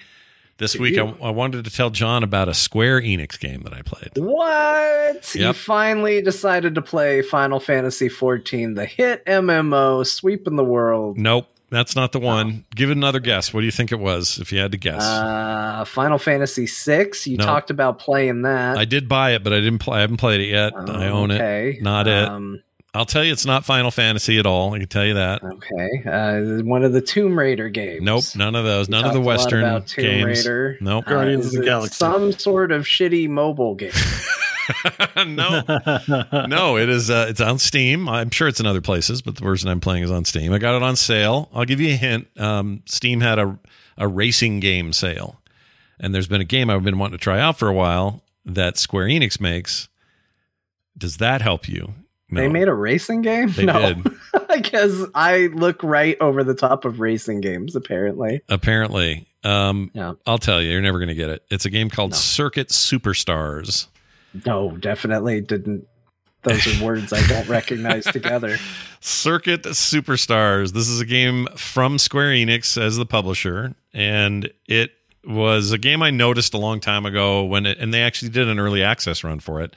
this 0.57 0.75
week 0.75 0.97
I, 0.97 1.03
I 1.21 1.29
wanted 1.29 1.65
to 1.65 1.71
tell 1.71 1.91
jon 1.91 2.23
about 2.23 2.49
a 2.49 2.53
square 2.55 2.99
enix 2.99 3.39
game 3.39 3.61
that 3.61 3.73
i 3.73 3.83
played. 3.83 4.11
What? 4.15 5.35
You 5.35 5.53
finally 5.53 6.21
decided 6.21 6.73
to 6.75 6.81
play 6.81 7.21
Final 7.21 7.59
Fantasy 7.59 8.09
XIV, 8.09 8.75
the 8.75 8.85
hit 8.85 9.23
MMO, 9.25 10.05
sweeping 10.05 10.55
the 10.55 10.63
world. 10.63 11.17
Nope, 11.17 11.47
that's 11.69 11.95
not 11.95 12.11
the 12.11 12.19
one. 12.19 12.65
Give 12.75 12.89
it 12.89 12.97
another 12.97 13.19
guess. 13.19 13.53
What 13.53 13.61
do 13.61 13.65
you 13.65 13.71
think 13.71 13.91
it 13.91 13.99
was? 13.99 14.39
If 14.39 14.51
you 14.51 14.59
had 14.59 14.71
to 14.71 14.77
guess, 14.77 15.03
Uh, 15.03 15.83
Final 15.85 16.17
Fantasy 16.17 16.65
VI. 16.67 17.07
You 17.25 17.37
No. 17.37 17.45
talked 17.45 17.69
about 17.69 17.99
playing 17.99 18.43
that. 18.43 18.77
I 18.77 18.85
did 18.85 19.07
buy 19.09 19.31
it, 19.31 19.43
but 19.43 19.53
I 19.53 19.57
didn't 19.57 19.79
play. 19.79 19.97
I 19.97 20.01
haven't 20.01 20.17
played 20.17 20.41
it 20.41 20.47
yet. 20.49 20.73
I 20.75 21.07
own 21.09 21.31
Okay. 21.31 21.71
it. 21.77 21.81
Not 21.83 22.07
it. 22.07 22.27
Um, 22.27 22.61
I'll 22.93 23.05
tell 23.05 23.23
you, 23.23 23.31
it's 23.31 23.45
not 23.45 23.63
Final 23.63 23.91
Fantasy 23.91 24.39
at 24.39 24.45
all. 24.47 24.73
I 24.73 24.79
can 24.79 24.87
tell 24.87 25.05
you 25.05 25.13
that. 25.15 25.43
okay. 25.43 26.09
Uh, 26.09 26.63
one 26.63 26.83
of 26.83 26.93
the 26.93 27.01
Tomb 27.01 27.37
Raider 27.37 27.69
games. 27.69 28.01
Nope, 28.01 28.23
none 28.35 28.55
of 28.55 28.65
those. 28.65 28.87
You 28.87 28.93
None 28.93 29.05
of 29.05 29.13
the 29.13 29.19
talked 29.19 29.25
a 29.25 29.27
lot 29.29 29.37
Western 29.37 29.59
about 29.63 29.87
Tomb 29.87 30.03
games. 30.03 30.25
Raider. 30.39 30.77
Nope. 30.81 31.05
Guardians 31.05 31.45
Uh, 31.45 31.47
of 31.49 31.53
the 31.53 31.61
it 31.61 31.65
Galaxy. 31.65 31.95
Some 31.95 32.31
sort 32.31 32.71
of 32.71 32.85
shitty 32.85 33.29
mobile 33.29 33.75
game. 33.75 33.91
no, 35.17 35.61
no. 36.47 36.77
It 36.77 36.89
is. 36.89 37.09
Uh, 37.09 37.27
it's 37.29 37.41
on 37.41 37.59
Steam. 37.59 38.07
I'm 38.09 38.29
sure 38.29 38.47
it's 38.47 38.59
in 38.59 38.65
other 38.65 38.81
places, 38.81 39.21
but 39.21 39.35
the 39.35 39.43
version 39.43 39.69
I'm 39.69 39.79
playing 39.79 40.03
is 40.03 40.11
on 40.11 40.25
Steam. 40.25 40.53
I 40.53 40.57
got 40.57 40.75
it 40.75 40.83
on 40.83 40.95
sale. 40.95 41.49
I'll 41.53 41.65
give 41.65 41.79
you 41.79 41.93
a 41.93 41.97
hint. 41.97 42.27
Um, 42.39 42.83
Steam 42.85 43.21
had 43.21 43.39
a 43.39 43.57
a 43.97 44.07
racing 44.07 44.59
game 44.59 44.93
sale, 44.93 45.41
and 45.99 46.13
there's 46.13 46.27
been 46.27 46.41
a 46.41 46.45
game 46.45 46.69
I've 46.69 46.83
been 46.83 46.99
wanting 46.99 47.17
to 47.17 47.23
try 47.23 47.39
out 47.39 47.57
for 47.57 47.67
a 47.67 47.73
while 47.73 48.23
that 48.45 48.77
Square 48.77 49.07
Enix 49.07 49.39
makes. 49.41 49.89
Does 50.97 51.17
that 51.17 51.41
help 51.41 51.67
you? 51.67 51.93
No. 52.29 52.41
They 52.41 52.47
made 52.49 52.67
a 52.67 52.73
racing 52.73 53.21
game? 53.21 53.49
They 53.51 53.65
no. 53.65 53.93
did. 53.93 54.07
Because 54.53 55.05
I 55.13 55.47
look 55.53 55.83
right 55.83 56.17
over 56.19 56.43
the 56.43 56.55
top 56.55 56.83
of 56.85 56.99
racing 56.99 57.41
games, 57.41 57.75
apparently. 57.75 58.41
apparently. 58.49 59.27
Um, 59.43 59.91
Yeah. 59.93 60.13
I'll 60.25 60.37
tell 60.39 60.61
you, 60.61 60.71
you're 60.71 60.81
never 60.81 60.97
going 60.97 61.09
to 61.09 61.15
get 61.15 61.29
it. 61.29 61.43
It's 61.51 61.65
a 61.65 61.69
game 61.69 61.89
called 61.91 62.11
No. 62.11 62.17
Circuit 62.17 62.69
Superstars. 62.69 63.87
No, 64.45 64.77
definitely 64.77 65.41
didn't. 65.41 65.87
Those 66.43 66.81
are 66.81 66.85
words 66.85 67.11
I 67.11 67.25
don't 67.27 67.47
recognize 67.49 68.05
together. 68.05 68.57
Circuit 68.99 69.63
Superstars. 69.63 70.71
This 70.71 70.87
is 70.87 71.01
a 71.01 71.05
game 71.05 71.47
from 71.55 71.97
Square 71.97 72.31
Enix 72.31 72.81
as 72.81 72.95
the 72.97 73.05
publisher, 73.05 73.75
and 73.93 74.49
it 74.67 74.91
was 75.25 75.71
a 75.71 75.77
game 75.77 76.01
I 76.01 76.09
noticed 76.09 76.53
a 76.53 76.57
long 76.57 76.79
time 76.79 77.05
ago 77.05 77.43
when 77.43 77.65
it, 77.65 77.77
and 77.79 77.93
they 77.93 78.01
actually 78.01 78.29
did 78.29 78.47
an 78.47 78.59
early 78.59 78.81
access 78.81 79.23
run 79.23 79.39
for 79.39 79.61
it. 79.61 79.75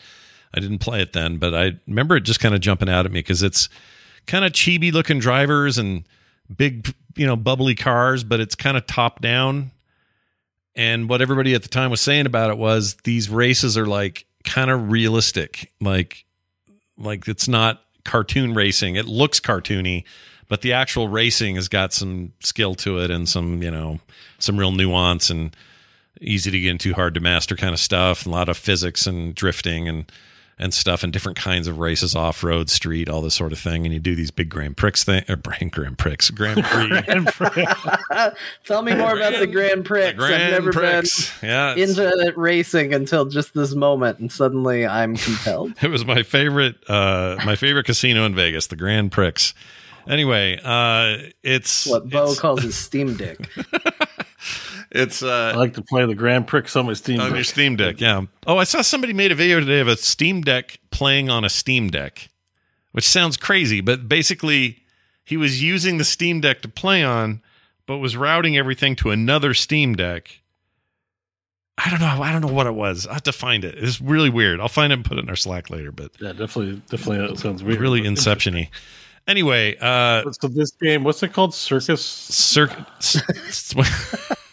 I 0.55 0.61
didn't 0.61 0.79
play 0.79 1.01
it 1.01 1.13
then, 1.13 1.39
but 1.39 1.55
I 1.55 1.73
remember 1.87 2.17
it 2.17 2.23
just 2.23 2.41
kind 2.41 2.55
of 2.55 2.61
jumping 2.61 2.89
out 2.89 3.07
at 3.07 3.13
me 3.13 3.21
because 3.21 3.43
it's 3.43 3.69
kind 4.27 4.45
of 4.45 4.53
chibi 4.53 4.93
looking 4.93 5.19
drivers 5.19 5.79
and 5.79 6.05
big, 6.55 6.93
you 7.17 7.27
know, 7.27 7.37
bubbly 7.37 7.75
cars, 7.75 8.25
but 8.25 8.41
it's 8.41 8.55
kind 8.55 8.77
of 8.77 8.87
top 8.87 9.21
down. 9.21 9.71
And 10.77 11.09
what 11.09 11.21
everybody 11.21 11.55
at 11.55 11.63
the 11.63 11.69
time 11.69 11.91
was 11.91 12.01
saying 12.01 12.27
about 12.27 12.51
it 12.51 12.59
was 12.59 12.97
these 13.05 13.29
races 13.29 13.77
are 13.77 13.87
like 13.87 14.25
kind 14.45 14.71
of 14.71 14.91
realistic, 14.91 15.73
like 15.81 16.25
like 16.99 17.27
it's 17.29 17.49
not 17.49 17.83
cartoon 18.05 18.55
racing. 18.55 18.97
It 18.97 19.07
looks 19.07 19.41
cartoony, 19.41 20.05
but 20.49 20.63
the 20.63 20.73
actual 20.73 21.09
racing 21.09 21.55
has 21.57 21.69
got 21.69 21.93
some 21.93 22.33
skill 22.41 22.75
to 22.77 22.99
it 22.99 23.11
and 23.11 23.29
some, 23.29 23.63
you 23.63 23.71
know, 23.71 24.01
some 24.39 24.59
real 24.59 24.73
nuance 24.73 25.31
and 25.31 25.55
easy 26.21 26.51
to 26.51 26.61
get 26.61 26.71
into, 26.71 26.93
hard 26.93 27.15
to 27.15 27.21
master 27.21 27.57
kind 27.57 27.73
of 27.73 27.81
stuff. 27.81 28.27
A 28.27 28.31
lot 28.31 28.49
of 28.49 28.57
physics 28.57 29.07
and 29.07 29.35
drifting 29.35 29.89
and 29.89 30.11
and 30.61 30.75
stuff 30.75 31.03
and 31.03 31.11
different 31.13 31.39
kinds 31.39 31.67
of 31.67 31.79
races, 31.79 32.15
off 32.15 32.45
road, 32.45 32.69
street, 32.69 33.09
all 33.09 33.23
this 33.23 33.35
sort 33.35 33.51
of 33.51 33.59
thing. 33.59 33.87
And 33.87 33.93
you 33.95 33.99
do 33.99 34.15
these 34.15 34.31
big 34.31 34.51
Grand 34.51 34.77
Prix 34.77 34.93
thing 34.97 35.25
or 35.29 35.37
Grand 35.37 35.73
Grand 35.73 35.97
Prix, 35.99 36.17
Grand 36.35 36.63
Prix, 37.27 37.67
Tell 38.65 38.83
me 38.83 38.95
more 38.95 39.17
about 39.17 39.39
the 39.39 39.47
Grand 39.47 39.85
Prix. 39.87 40.13
Grand 40.13 40.35
I've 40.35 40.51
never 40.51 40.71
Prix. 40.71 41.11
Yeah, 41.43 41.75
been 41.75 41.91
it's- 41.91 41.99
into 41.99 42.33
racing 42.37 42.93
until 42.93 43.25
just 43.25 43.55
this 43.55 43.75
moment, 43.75 44.19
and 44.19 44.31
suddenly 44.31 44.87
I'm 44.87 45.17
compelled. 45.17 45.73
It 45.83 45.89
was 45.89 46.05
my 46.05 46.23
favorite, 46.23 46.77
uh, 46.89 47.37
my 47.45 47.57
favorite 47.57 47.87
casino 47.87 48.25
in 48.27 48.35
Vegas, 48.35 48.67
the 48.67 48.77
Grand 48.77 49.11
Prix. 49.11 49.53
Anyway, 50.07 50.61
uh, 50.63 51.17
it's 51.43 51.87
what 51.87 52.09
Beau 52.11 52.31
it's, 52.31 52.41
calls 52.41 52.63
his 52.63 52.75
Steam 52.77 53.17
Dick. 53.17 53.39
It's 54.91 55.23
I 55.23 55.51
uh, 55.53 55.57
like 55.57 55.75
to 55.75 55.83
play 55.83 56.05
the 56.07 56.15
Grand 56.15 56.47
Prix 56.47 56.63
on 56.75 56.87
my 56.87 56.95
Steam. 56.95 57.21
on 57.21 57.29
Deck. 57.29 57.35
your 57.37 57.45
Steam 57.45 57.77
Deck. 57.77 58.01
Yeah. 58.01 58.23
Oh, 58.47 58.59
I 58.59 58.65
saw 58.65 58.83
somebody 58.83 59.13
made 59.13 59.33
a 59.33 59.35
video 59.35 59.61
today 59.61 59.81
of 59.81 59.89
a 59.89 59.97
Steam 59.97 60.43
Deck 60.43 60.81
playing 60.91 61.31
on 61.31 61.45
a 61.45 61.49
Steam 61.49 61.91
Deck, 61.91 62.29
which 62.93 63.09
sounds 63.09 63.37
crazy, 63.37 63.81
but 63.81 64.09
basically 64.09 64.83
he 65.25 65.37
was 65.37 65.63
using 65.63 65.99
the 65.99 66.05
Steam 66.05 66.41
Deck 66.41 66.63
to 66.63 66.69
play 66.69 67.05
on, 67.05 67.41
but 67.87 67.99
was 67.99 68.17
routing 68.17 68.57
everything 68.57 68.97
to 68.97 69.11
another 69.11 69.55
Steam 69.55 69.95
Deck. 69.95 70.41
I 71.83 71.89
don't 71.89 72.01
know. 72.01 72.23
I 72.23 72.33
don't 72.33 72.43
know 72.43 72.53
what 72.53 72.67
it 72.67 72.75
was. 72.75 73.07
I 73.07 73.15
have 73.15 73.23
to 73.23 73.33
find 73.33 73.65
it. 73.65 73.75
It's 73.79 74.01
really 74.03 74.29
weird. 74.29 74.61
I'll 74.61 74.69
find 74.69 74.93
it 74.93 74.97
and 74.97 75.05
put 75.05 75.17
it 75.17 75.23
in 75.25 75.31
our 75.31 75.37
Slack 75.37 75.71
later. 75.71 75.91
But 75.93 76.13
Yeah, 76.21 76.33
definitely, 76.33 76.83
definitely. 76.91 77.27
That 77.29 77.39
sounds 77.39 77.63
weird. 77.63 77.81
really 77.81 78.05
Inception-y. 78.05 78.69
Anyway, 79.27 79.77
uh, 79.81 80.25
So 80.33 80.49
this 80.49 80.73
game, 80.73 81.05
what's 81.05 81.23
it 81.23 81.33
called? 81.33 81.55
Circus. 81.55 82.03
circuit. 82.05 82.85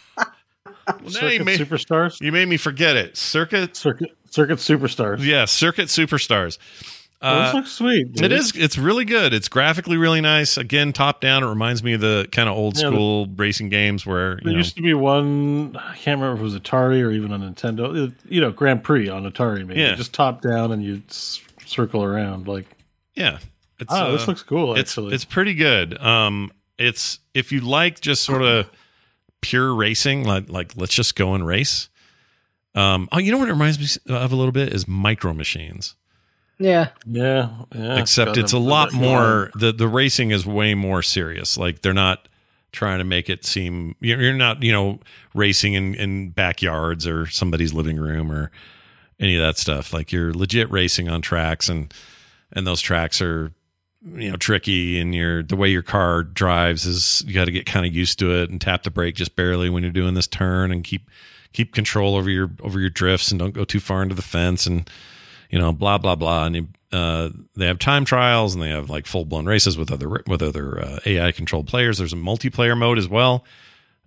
you 1.04 1.10
Circuit 1.10 1.44
made, 1.44 1.60
Superstars. 1.60 2.20
you 2.20 2.32
made 2.32 2.48
me 2.48 2.56
forget 2.56 2.96
it. 2.96 3.16
Circuit. 3.16 3.76
Circuit 3.76 4.10
Circuit 4.30 4.58
Superstars. 4.58 5.24
Yeah, 5.24 5.44
Circuit 5.46 5.86
Superstars. 5.88 6.58
Oh, 7.20 7.42
this 7.42 7.52
Uh, 7.52 7.56
looks 7.56 7.72
sweet. 7.72 8.12
dude. 8.12 8.26
It 8.26 8.32
is. 8.32 8.52
It's 8.54 8.78
really 8.78 9.04
good. 9.04 9.34
It's 9.34 9.48
graphically 9.48 9.96
really 9.96 10.20
nice. 10.20 10.56
Again, 10.56 10.92
top 10.92 11.20
down. 11.20 11.42
It 11.42 11.48
reminds 11.48 11.82
me 11.82 11.94
of 11.94 12.00
the 12.00 12.28
kind 12.30 12.48
of 12.48 12.54
old 12.56 12.76
Yeah, 12.76 12.90
the- 12.90 12.94
school 12.94 13.26
racing 13.36 13.70
games 13.70 14.06
where 14.06 14.38
There 14.44 14.52
know. 14.52 14.58
used 14.58 14.76
to 14.76 14.82
be 14.82 14.94
one. 14.94 15.76
I 15.76 15.96
can't 15.96 16.20
remember 16.20 16.34
if 16.34 16.40
it 16.40 16.44
was 16.44 16.54
Atari 16.54 17.02
or 17.02 17.10
even 17.10 17.32
a 17.32 17.38
Nintendo. 17.38 18.12
You 18.28 18.40
know, 18.40 18.52
Grand 18.52 18.84
Prix 18.84 19.08
on 19.08 19.24
Atari. 19.30 19.66
Maybe 19.66 19.80
Yeah. 19.80 19.96
just 19.96 20.12
top 20.12 20.42
down 20.42 20.70
and 20.70 20.84
you 20.84 21.02
circle 21.66 22.04
around. 22.04 22.46
Like, 22.46 22.66
yeah, 23.16 23.38
it's, 23.80 23.92
oh, 23.92 23.96
uh, 23.96 24.12
this 24.12 24.28
looks 24.28 24.42
cool. 24.44 24.76
it's 24.76 24.96
it's 24.96 25.24
pretty 25.24 25.54
good. 25.54 26.00
Um, 26.00 26.52
it's 26.78 27.18
if 27.34 27.50
you 27.50 27.60
like 27.62 28.00
just 28.00 28.22
sort 28.22 28.42
of 28.42 28.70
pure 29.40 29.74
racing, 29.74 30.24
like 30.24 30.48
like 30.48 30.72
let's 30.76 30.94
just 30.94 31.16
go 31.16 31.34
and 31.34 31.46
race. 31.46 31.88
Um, 32.74 33.08
oh, 33.12 33.18
you 33.18 33.32
know 33.32 33.38
what 33.38 33.48
it 33.48 33.52
reminds 33.52 33.78
me 33.78 34.14
of 34.14 34.32
a 34.32 34.36
little 34.36 34.52
bit 34.52 34.72
is 34.72 34.86
Micro 34.86 35.32
Machines. 35.32 35.94
Yeah. 36.60 36.88
yeah, 37.06 37.50
yeah. 37.72 37.98
except 38.00 38.34
got 38.34 38.38
it's 38.38 38.52
a 38.52 38.58
lot 38.58 38.90
they're- 38.90 39.00
more 39.00 39.50
the 39.54 39.72
the 39.72 39.86
racing 39.86 40.32
is 40.32 40.44
way 40.44 40.74
more 40.74 41.02
serious 41.02 41.56
like 41.56 41.82
they're 41.82 41.94
not 41.94 42.28
trying 42.72 42.98
to 42.98 43.04
make 43.04 43.30
it 43.30 43.44
seem 43.44 43.94
you're, 44.00 44.20
you're 44.20 44.34
not 44.34 44.60
you 44.64 44.72
know 44.72 44.98
racing 45.34 45.74
in 45.74 45.94
in 45.94 46.30
backyards 46.30 47.06
or 47.06 47.26
somebody's 47.26 47.72
living 47.72 47.96
room 47.96 48.32
or 48.32 48.50
any 49.20 49.36
of 49.36 49.40
that 49.40 49.56
stuff 49.56 49.92
like 49.92 50.10
you're 50.10 50.34
legit 50.34 50.68
racing 50.72 51.08
on 51.08 51.22
tracks 51.22 51.68
and 51.68 51.94
and 52.52 52.66
those 52.66 52.80
tracks 52.80 53.22
are 53.22 53.52
you 54.02 54.30
know 54.30 54.36
tricky 54.36 55.00
and 55.00 55.14
your 55.14 55.42
the 55.42 55.56
way 55.56 55.68
your 55.68 55.82
car 55.82 56.22
drives 56.22 56.86
is 56.86 57.22
you 57.26 57.34
got 57.34 57.46
to 57.46 57.50
get 57.50 57.66
kind 57.66 57.84
of 57.84 57.92
used 57.92 58.18
to 58.18 58.32
it 58.32 58.48
and 58.48 58.60
tap 58.60 58.84
the 58.84 58.90
brake 58.90 59.16
just 59.16 59.34
barely 59.34 59.68
when 59.68 59.82
you're 59.82 59.90
doing 59.90 60.14
this 60.14 60.28
turn 60.28 60.70
and 60.70 60.84
keep 60.84 61.10
keep 61.52 61.74
control 61.74 62.14
over 62.14 62.30
your 62.30 62.50
over 62.62 62.78
your 62.78 62.90
drifts 62.90 63.30
and 63.30 63.40
don't 63.40 63.54
go 63.54 63.64
too 63.64 63.80
far 63.80 64.02
into 64.02 64.14
the 64.14 64.22
fence 64.22 64.66
and 64.66 64.88
you 65.50 65.58
know, 65.58 65.72
blah 65.72 65.98
blah 65.98 66.14
blah, 66.14 66.44
and 66.44 66.56
you, 66.56 66.68
uh, 66.92 67.30
they 67.56 67.66
have 67.66 67.78
time 67.78 68.04
trials 68.04 68.54
and 68.54 68.62
they 68.62 68.70
have 68.70 68.90
like 68.90 69.06
full 69.06 69.24
blown 69.24 69.46
races 69.46 69.78
with 69.78 69.90
other 69.90 70.22
with 70.26 70.42
other 70.42 70.80
uh, 70.80 70.98
AI 71.06 71.32
controlled 71.32 71.66
players. 71.66 71.98
There's 71.98 72.12
a 72.12 72.16
multiplayer 72.16 72.76
mode 72.76 72.98
as 72.98 73.08
well. 73.08 73.44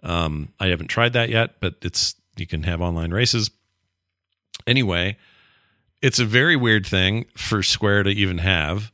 Um, 0.03 0.49
I 0.59 0.67
haven't 0.67 0.87
tried 0.87 1.13
that 1.13 1.29
yet, 1.29 1.59
but 1.59 1.75
it's 1.81 2.15
you 2.37 2.47
can 2.47 2.63
have 2.63 2.81
online 2.81 3.11
races. 3.11 3.49
Anyway, 4.67 5.17
it's 6.01 6.19
a 6.19 6.25
very 6.25 6.55
weird 6.55 6.85
thing 6.85 7.25
for 7.35 7.63
Square 7.63 8.03
to 8.03 8.11
even 8.11 8.37
have, 8.39 8.91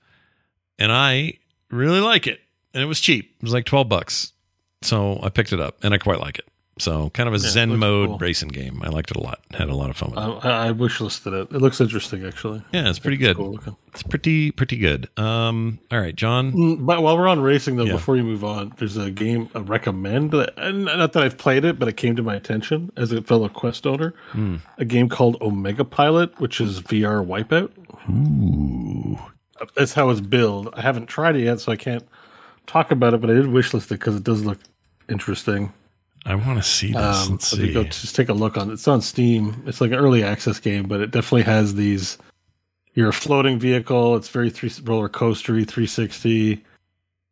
and 0.80 0.92
I 0.92 1.34
really 1.72 2.00
like 2.02 2.28
it. 2.28 2.40
And 2.74 2.84
it 2.84 2.88
was 2.88 3.00
cheap; 3.00 3.36
it 3.40 3.44
was 3.44 3.54
like 3.54 3.66
twelve 3.66 3.90
bucks, 3.90 4.34
so 4.82 5.20
I 5.24 5.30
picked 5.30 5.54
it 5.54 5.60
up, 5.60 5.78
and 5.84 5.94
I 5.94 5.98
quite 5.98 6.20
like 6.20 6.40
it. 6.40 6.46
So, 6.80 7.10
kind 7.10 7.28
of 7.28 7.34
a 7.34 7.40
Yeah, 7.40 7.50
Zen 7.50 7.80
mode 7.80 8.08
cool. 8.10 8.18
racing 8.20 8.50
game. 8.50 8.84
I 8.84 8.90
liked 8.90 9.10
it 9.10 9.18
a 9.18 9.20
lot. 9.20 9.40
Had 9.52 9.70
a 9.70 9.76
lot 9.76 9.90
of 9.90 9.98
fun 9.98 10.12
with 10.12 10.20
it. 10.20 10.46
I, 10.48 10.68
I 10.68 10.72
wish 10.72 11.02
listed 11.02 11.34
it. 11.34 11.48
It 11.52 11.60
looks 11.60 11.82
interesting, 11.82 12.24
actually. 12.24 12.62
Yeah, 12.72 12.88
it's 12.88 13.00
pretty 13.00 13.16
It's 13.18 13.26
good. 13.26 13.36
cool 13.38 13.54
looking. 13.54 13.76
It's 13.88 14.04
pretty 14.04 14.52
pretty 14.52 14.78
good. 14.78 15.10
Um, 15.18 15.80
all 15.92 16.00
right, 16.00 16.16
Jon. 16.16 16.52
Mm, 16.52 16.86
But 16.86 17.02
while 17.02 17.18
we're 17.18 17.28
on 17.30 17.40
racing, 17.40 17.78
though, 17.78 17.86
Yeah. 17.86 17.94
before 17.94 18.16
you 18.16 18.24
move 18.24 18.44
on, 18.44 18.74
there's 18.78 18.96
a 18.96 19.10
game 19.10 19.50
I 19.56 19.60
recommend. 19.62 20.30
That, 20.30 20.54
and 20.58 20.86
not 20.86 21.14
that 21.14 21.24
I've 21.24 21.40
played 21.40 21.66
it, 21.66 21.80
but 21.80 21.88
it 21.88 21.98
came 21.98 22.16
to 22.16 22.22
my 22.22 22.36
attention 22.36 22.92
as 22.96 23.12
a 23.12 23.24
fellow 23.24 23.50
Quest 23.50 23.88
owner. 23.88 24.14
Hmm. 24.34 24.58
A 24.78 24.86
game 24.86 25.10
called 25.10 25.38
Omega 25.42 25.84
Pilot, 25.84 26.40
which 26.40 26.62
is 26.62 26.80
VR 26.82 27.26
Wipeout. 27.26 27.72
Ooh, 28.08 29.18
That's 29.76 29.94
how 29.94 30.10
it's 30.10 30.22
billed. 30.22 30.70
I 30.74 30.82
haven't 30.82 31.08
tried 31.08 31.36
it 31.36 31.44
yet, 31.44 31.60
so 31.60 31.72
I 31.72 31.76
can't 31.76 32.08
talk 32.66 32.92
about 32.92 33.14
it. 33.14 33.22
But 33.22 33.30
I 33.30 33.34
did 33.34 33.46
wishlist 33.46 33.86
it 33.86 34.00
because 34.00 34.16
it 34.16 34.24
does 34.24 34.44
look 34.46 34.60
interesting. 35.10 35.72
I 36.26 36.36
want 36.36 36.58
to 36.58 36.64
see 36.64 36.92
this. 36.92 37.26
Um, 37.28 37.32
Let's 37.34 37.48
so 37.48 37.58
you 37.58 37.68
see. 37.68 37.74
go 37.74 37.84
just 37.86 38.16
take 38.16 38.30
a 38.30 38.34
look 38.34 38.58
on 38.58 38.70
it. 38.70 38.74
It's 38.74 38.88
on 38.88 39.02
Steam. 39.02 39.64
It's 39.66 39.80
like 39.80 39.92
an 39.92 39.98
early 39.98 40.24
access 40.24 40.60
game, 40.60 40.84
but 40.88 41.00
it 41.02 41.12
definitely 41.12 41.44
has 41.44 41.76
these. 41.76 42.18
You're 42.94 43.10
a 43.10 43.14
floating 43.14 43.60
vehicle. 43.60 44.16
It's 44.16 44.28
very 44.30 44.50
three 44.50 44.72
roller 44.84 45.08
coastery, 45.08 45.66
360. 45.68 46.64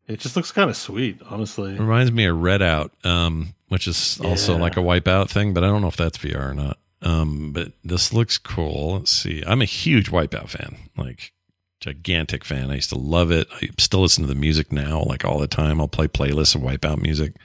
It 0.07 0.19
just 0.19 0.35
looks 0.35 0.51
kind 0.51 0.69
of 0.69 0.77
sweet, 0.77 1.19
honestly. 1.29 1.73
Reminds 1.73 2.11
me 2.11 2.25
of 2.25 2.37
Redout, 2.37 2.91
um, 3.03 3.55
which 3.69 3.87
is 3.87 4.19
also 4.23 4.53
Yeah. 4.55 4.61
like 4.61 4.77
a 4.77 4.81
wipeout 4.81 5.29
thing, 5.29 5.53
but 5.53 5.63
I 5.63 5.67
don't 5.67 5.81
know 5.81 5.87
if 5.87 5.97
that's 5.97 6.19
VR 6.19 6.51
or 6.51 6.53
not. 6.53 6.77
Um, 7.01 7.51
but 7.51 7.71
this 7.83 8.13
looks 8.13 8.37
cool. 8.37 8.93
Let's 8.93 9.11
see. 9.11 9.43
I'm 9.45 9.61
a 9.61 9.65
huge 9.65 10.09
Wipeout 10.11 10.49
fan, 10.49 10.77
like 10.97 11.33
gigantic 11.79 12.43
fan. 12.43 12.71
I 12.71 12.75
used 12.75 12.89
to 12.89 12.97
love 12.97 13.31
it. 13.31 13.47
I 13.61 13.69
still 13.77 14.01
listen 14.01 14.23
to 14.23 14.27
the 14.27 14.39
music 14.39 14.71
now, 14.71 15.03
like 15.03 15.25
all 15.25 15.39
the 15.39 15.47
time. 15.47 15.79
I'll 15.79 15.87
play 15.87 16.07
playlists 16.07 16.55
of 16.55 16.61
Wipeout 16.61 17.01
music. 17.01 17.35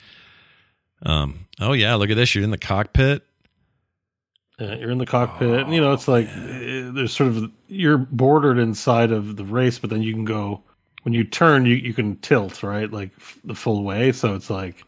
Um, 1.05 1.47
oh 1.61 1.73
yeah, 1.73 1.95
look 1.95 2.11
at 2.11 2.17
this. 2.17 2.35
You're 2.35 2.45
in 2.45 2.51
the 2.51 2.59
cockpit. 2.59 3.23
Yeah, 4.59 4.75
you're 4.75 4.91
in 4.91 4.99
the 4.99 5.07
cockpit. 5.07 5.61
and, 5.61 5.75
you 5.75 5.81
know, 5.81 5.93
it's 5.93 6.07
like 6.07 6.29
uh, 6.29 6.93
there's 6.93 7.17
sort 7.17 7.31
of 7.31 7.51
you're 7.69 7.99
bordered 7.99 8.59
inside 8.59 9.11
of 9.11 9.37
the 9.37 9.45
race, 9.45 9.79
but 9.79 9.91
then 9.91 10.03
you 10.03 10.13
can 10.13 10.25
go 10.25 10.63
when 11.03 11.15
you 11.15 11.25
turn, 11.25 11.67
you 11.67 11.75
you 11.77 11.95
can 11.95 12.17
tilt 12.17 12.63
right, 12.63 12.91
like 12.91 13.11
f- 13.17 13.39
the 13.45 13.55
full 13.55 13.85
way. 13.85 14.13
So 14.13 14.35
it's 14.35 14.51
like 14.51 14.85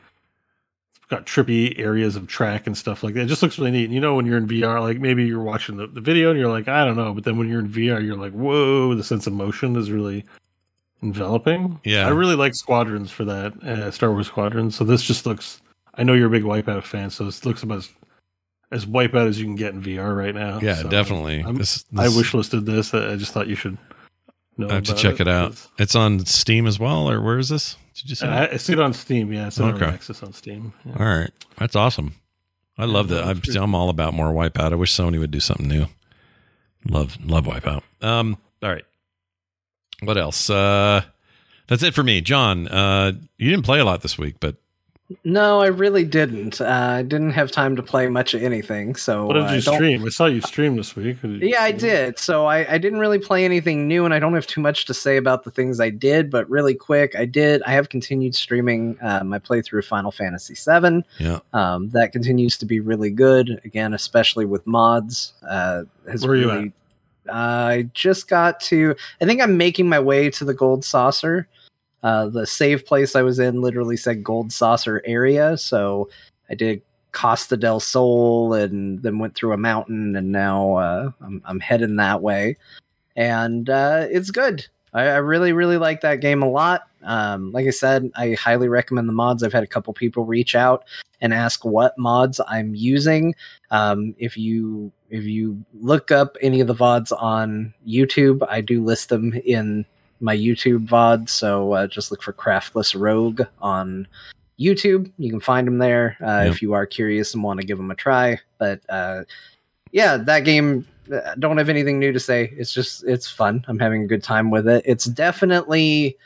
got 1.12 1.26
trippy 1.26 1.78
areas 1.78 2.16
of 2.16 2.26
track 2.26 2.66
and 2.66 2.76
stuff 2.76 3.02
like 3.04 3.12
that. 3.14 3.24
It 3.24 3.26
just 3.26 3.42
looks 3.42 3.58
really 3.58 3.70
neat. 3.70 3.84
And 3.84 3.92
you 3.94 4.00
know, 4.00 4.14
when 4.14 4.24
you're 4.24 4.38
in 4.38 4.48
VR, 4.48 4.80
like 4.80 4.98
maybe 4.98 5.24
you're 5.26 5.42
watching 5.42 5.76
the, 5.76 5.86
the 5.86 6.00
video 6.00 6.30
and 6.30 6.38
you're 6.40 6.50
like, 6.50 6.68
I 6.68 6.84
don't 6.86 6.96
know, 6.96 7.12
but 7.12 7.24
then 7.24 7.36
when 7.36 7.48
you're 7.50 7.60
in 7.60 7.68
VR, 7.68 8.02
you're 8.04 8.16
like, 8.16 8.32
whoa, 8.32 8.94
the 8.94 9.04
sense 9.04 9.26
of 9.26 9.34
motion 9.34 9.76
is 9.76 9.90
really 9.90 10.24
enveloping. 11.02 11.78
Yeah. 11.84 12.06
I 12.06 12.10
really 12.10 12.34
like 12.34 12.54
Squadrons 12.54 13.10
for 13.10 13.24
that, 13.26 13.62
uh, 13.62 13.90
Star 13.90 14.10
Wars 14.10 14.26
Squadrons. 14.26 14.74
So 14.74 14.84
this 14.84 15.02
just 15.02 15.26
looks. 15.26 15.60
I 15.94 16.02
know 16.02 16.14
you're 16.14 16.28
a 16.28 16.30
big 16.30 16.44
Wipeout 16.44 16.84
fan, 16.84 17.10
so 17.10 17.24
this 17.24 17.44
looks 17.44 17.62
about 17.62 17.78
as, 17.78 17.90
as 18.70 18.86
Wipeout 18.86 19.28
as 19.28 19.38
you 19.38 19.44
can 19.44 19.56
get 19.56 19.74
in 19.74 19.82
VR 19.82 20.16
right 20.16 20.34
now. 20.34 20.58
Yeah, 20.62 20.76
So 20.76 20.88
definitely. 20.88 21.42
I'm- 21.42 21.56
This, 21.56 21.84
I 21.96 22.04
this- 22.04 22.16
wish 22.16 22.32
listed 22.34 22.64
this. 22.64 22.94
I 22.94 23.16
just 23.16 23.32
thought 23.32 23.48
you 23.48 23.56
should 23.56 23.76
know. 24.56 24.70
I 24.70 24.74
have 24.74 24.84
to 24.84 24.94
check 24.94 25.20
it 25.20 25.28
out. 25.28 25.60
It's 25.78 25.94
on 25.94 26.24
Steam 26.24 26.66
as 26.66 26.78
well, 26.78 27.10
or 27.10 27.20
where 27.20 27.38
is 27.38 27.50
this? 27.50 27.76
Did 27.94 28.10
you 28.10 28.14
say? 28.16 28.26
I, 28.28 28.46
I 28.52 28.56
see 28.56 28.72
it 28.72 28.80
on 28.80 28.92
Steam. 28.92 29.32
Yeah, 29.32 29.48
it's 29.48 29.60
on 29.60 29.74
Okay. 29.74 29.84
early 29.84 29.94
access 29.94 30.22
on 30.22 30.32
Steam. 30.32 30.72
Yeah. 30.84 30.96
All 30.98 31.06
right, 31.06 31.30
that's 31.58 31.76
awesome. 31.76 32.14
I 32.78 32.86
love 32.86 33.10
Yeah, 33.10 33.18
that. 33.18 33.24
I'm, 33.26 33.40
pretty 33.40 33.58
I'm 33.58 33.74
all 33.74 33.90
about 33.90 34.14
more 34.14 34.28
Wipeout. 34.32 34.72
I 34.72 34.76
wish 34.76 34.92
Sony 34.92 35.18
would 35.18 35.30
do 35.30 35.40
something 35.40 35.68
new. 35.68 35.86
Love 36.88 37.16
love 37.24 37.44
Wipeout. 37.44 37.82
Um, 38.00 38.36
all 38.62 38.70
right. 38.70 38.84
What 40.02 40.16
else? 40.18 40.48
Uh, 40.50 41.02
that's 41.68 41.82
it 41.82 41.94
for 41.94 42.02
me, 42.02 42.20
Jon. 42.20 42.66
Uh, 42.66 43.12
you 43.38 43.50
didn't 43.50 43.64
play 43.64 43.78
a 43.78 43.84
lot 43.84 44.00
this 44.02 44.18
week, 44.18 44.36
but 44.40 44.56
No, 45.24 45.60
I 45.60 45.66
really 45.66 46.04
didn't. 46.04 46.60
Uh, 46.60 46.66
I 46.98 47.02
didn't 47.02 47.30
have 47.32 47.50
time 47.50 47.76
to 47.76 47.82
play 47.82 48.08
much 48.08 48.34
of 48.34 48.42
anything. 48.42 48.94
So 48.94 49.26
What 49.26 49.34
did 49.34 49.50
you 49.50 49.72
I 49.72 49.76
stream? 49.76 50.04
I 50.04 50.08
saw 50.08 50.26
you 50.26 50.40
stream 50.40 50.76
this 50.76 50.94
week. 50.96 51.18
Yeah, 51.22 51.62
I 51.62 51.72
did. 51.72 52.18
So 52.18 52.46
I, 52.46 52.74
I 52.74 52.78
didn't 52.78 52.98
really 52.98 53.18
play 53.18 53.44
anything 53.44 53.88
new, 53.88 54.04
and 54.04 54.12
I 54.14 54.18
don't 54.18 54.34
have 54.34 54.46
too 54.46 54.60
much 54.60 54.84
to 54.86 54.94
say 54.94 55.16
about 55.16 55.44
the 55.44 55.50
things 55.50 55.80
I 55.80 55.90
did. 55.90 56.30
But 56.30 56.48
really 56.50 56.74
quick, 56.74 57.14
I 57.16 57.24
did. 57.24 57.62
I 57.64 57.72
have 57.72 57.88
continued 57.88 58.34
streaming 58.34 58.98
uh, 59.02 59.24
my 59.24 59.38
playthrough 59.38 59.80
of 59.80 59.86
Final 59.86 60.10
Fantasy 60.10 60.54
VII. 60.54 61.04
yeah, 61.18 61.40
Um, 61.52 61.90
that 61.90 62.12
continues 62.12 62.56
to 62.58 62.66
be 62.66 62.80
really 62.80 63.10
good. 63.10 63.60
Again, 63.64 63.94
especially 63.94 64.44
with 64.44 64.66
mods. 64.66 65.32
Uh, 65.48 65.84
has 66.10 66.26
Where 66.26 66.32
are 66.32 66.36
you 66.36 66.50
really, 66.50 66.72
I 67.30 67.88
just 67.94 68.28
got 68.28 68.60
to. 68.60 68.94
I 69.20 69.24
think 69.24 69.40
I'm 69.40 69.56
making 69.56 69.88
my 69.88 70.00
way 70.00 70.30
to 70.30 70.44
the 70.44 70.54
Gold 70.54 70.84
Saucer. 70.84 71.46
Uh, 72.02 72.28
the 72.28 72.46
save 72.46 72.84
place 72.84 73.14
I 73.14 73.22
was 73.22 73.38
in 73.38 73.60
literally 73.60 73.96
said 73.96 74.24
Gold 74.24 74.52
Saucer 74.52 75.02
area, 75.04 75.56
so 75.56 76.10
I 76.50 76.54
did 76.54 76.82
Costa 77.12 77.56
del 77.56 77.80
Sol 77.80 78.54
and 78.54 79.02
then 79.02 79.18
went 79.18 79.34
through 79.34 79.52
a 79.52 79.58
mountain, 79.58 80.16
and 80.16 80.32
now 80.32 80.74
uh, 80.74 81.10
I'm, 81.20 81.42
I'm 81.44 81.60
heading 81.60 81.96
that 81.96 82.22
way. 82.22 82.56
And 83.14 83.68
uh, 83.70 84.06
it's 84.10 84.30
good. 84.30 84.66
I, 84.94 85.04
I 85.04 85.16
really, 85.16 85.52
really 85.52 85.76
like 85.76 86.00
that 86.00 86.20
game 86.20 86.42
a 86.42 86.50
lot. 86.50 86.88
Um, 87.02 87.52
like 87.52 87.66
I 87.66 87.70
said, 87.70 88.10
I 88.14 88.32
highly 88.34 88.68
recommend 88.68 89.08
the 89.08 89.12
mods. 89.12 89.42
I've 89.42 89.52
had 89.52 89.64
a 89.64 89.68
couple 89.68 89.92
people 89.92 90.24
reach 90.24 90.54
out 90.54 90.84
and 91.20 91.32
ask 91.32 91.64
what 91.64 91.96
mods 91.98 92.40
I'm 92.46 92.74
using. 92.74 93.34
Um, 93.70 94.14
if 94.18 94.36
you 94.36 94.92
if 95.10 95.24
you 95.24 95.62
look 95.74 96.10
up 96.10 96.36
any 96.40 96.60
of 96.60 96.68
the 96.68 96.74
VODs 96.74 97.12
on 97.12 97.74
YouTube, 97.86 98.46
I 98.48 98.60
do 98.60 98.82
list 98.82 99.08
them 99.08 99.34
in 99.44 99.84
my 100.22 100.36
YouTube 100.36 100.86
VOD. 100.86 101.28
So 101.28 101.72
uh, 101.72 101.86
just 101.86 102.10
look 102.10 102.22
for 102.22 102.32
Craftless 102.32 102.94
Rogue 102.98 103.42
on 103.60 104.06
YouTube. 104.58 105.10
You 105.18 105.30
can 105.30 105.40
find 105.40 105.66
them 105.66 105.78
there 105.78 106.16
uh, 106.22 106.42
Yep. 106.44 106.52
if 106.54 106.62
you 106.62 106.72
are 106.74 106.86
curious 106.86 107.34
and 107.34 107.42
want 107.42 107.60
to 107.60 107.66
give 107.66 107.76
them 107.78 107.90
a 107.90 107.94
try. 107.94 108.38
But 108.58 108.80
uh, 108.88 109.24
yeah, 109.90 110.16
that 110.16 110.40
game. 110.44 110.86
uh, 111.12 111.34
Don't 111.38 111.58
have 111.58 111.68
anything 111.68 111.98
new 111.98 112.12
to 112.12 112.20
say. 112.20 112.52
It's 112.56 112.72
just 112.72 113.04
it's 113.04 113.28
fun. 113.28 113.64
I'm 113.68 113.78
having 113.78 114.02
a 114.04 114.06
good 114.06 114.22
time 114.22 114.50
with 114.50 114.68
it. 114.68 114.82
It's 114.86 115.04
definitely 115.06 116.16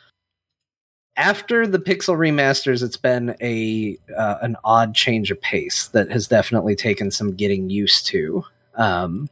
after 1.17 1.67
the 1.67 1.79
Pixel 1.79 2.15
remasters, 2.17 2.83
it's 2.83 2.99
been 2.99 3.35
a 3.41 3.97
uh, 4.17 4.37
an 4.43 4.57
odd 4.65 4.95
change 4.95 5.31
of 5.31 5.41
pace 5.41 5.89
that 5.89 6.11
has 6.11 6.29
definitely 6.29 6.77
taken 6.77 7.11
some 7.11 7.35
getting 7.35 7.71
used 7.71 8.07
to. 8.09 8.45
Um, 8.75 9.29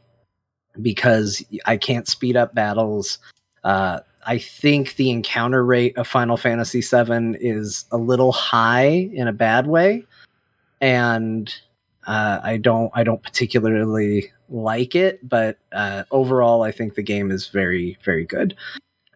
because 0.81 1.45
I 1.65 1.77
can't 1.77 2.07
speed 2.07 2.35
up 2.35 2.53
battles. 2.55 3.19
Uh, 3.63 3.99
I 4.25 4.37
think 4.37 4.95
the 4.95 5.11
encounter 5.11 5.63
rate 5.63 5.97
of 5.97 6.07
Final 6.07 6.37
Fantasy 6.37 6.81
VII 6.81 7.37
is 7.39 7.85
a 7.91 7.97
little 7.97 8.31
high 8.31 9.09
in 9.13 9.27
a 9.27 9.33
bad 9.33 9.67
way, 9.67 10.03
and 10.81 11.53
uh, 12.07 12.39
I 12.43 12.57
don't 12.57 12.91
I 12.93 13.03
don't 13.03 13.21
particularly 13.21 14.31
like 14.49 14.95
it. 14.95 15.27
But 15.27 15.57
uh, 15.71 16.03
overall, 16.11 16.63
I 16.63 16.71
think 16.71 16.95
the 16.95 17.03
game 17.03 17.31
is 17.31 17.47
very 17.47 17.97
very 18.03 18.25
good. 18.25 18.55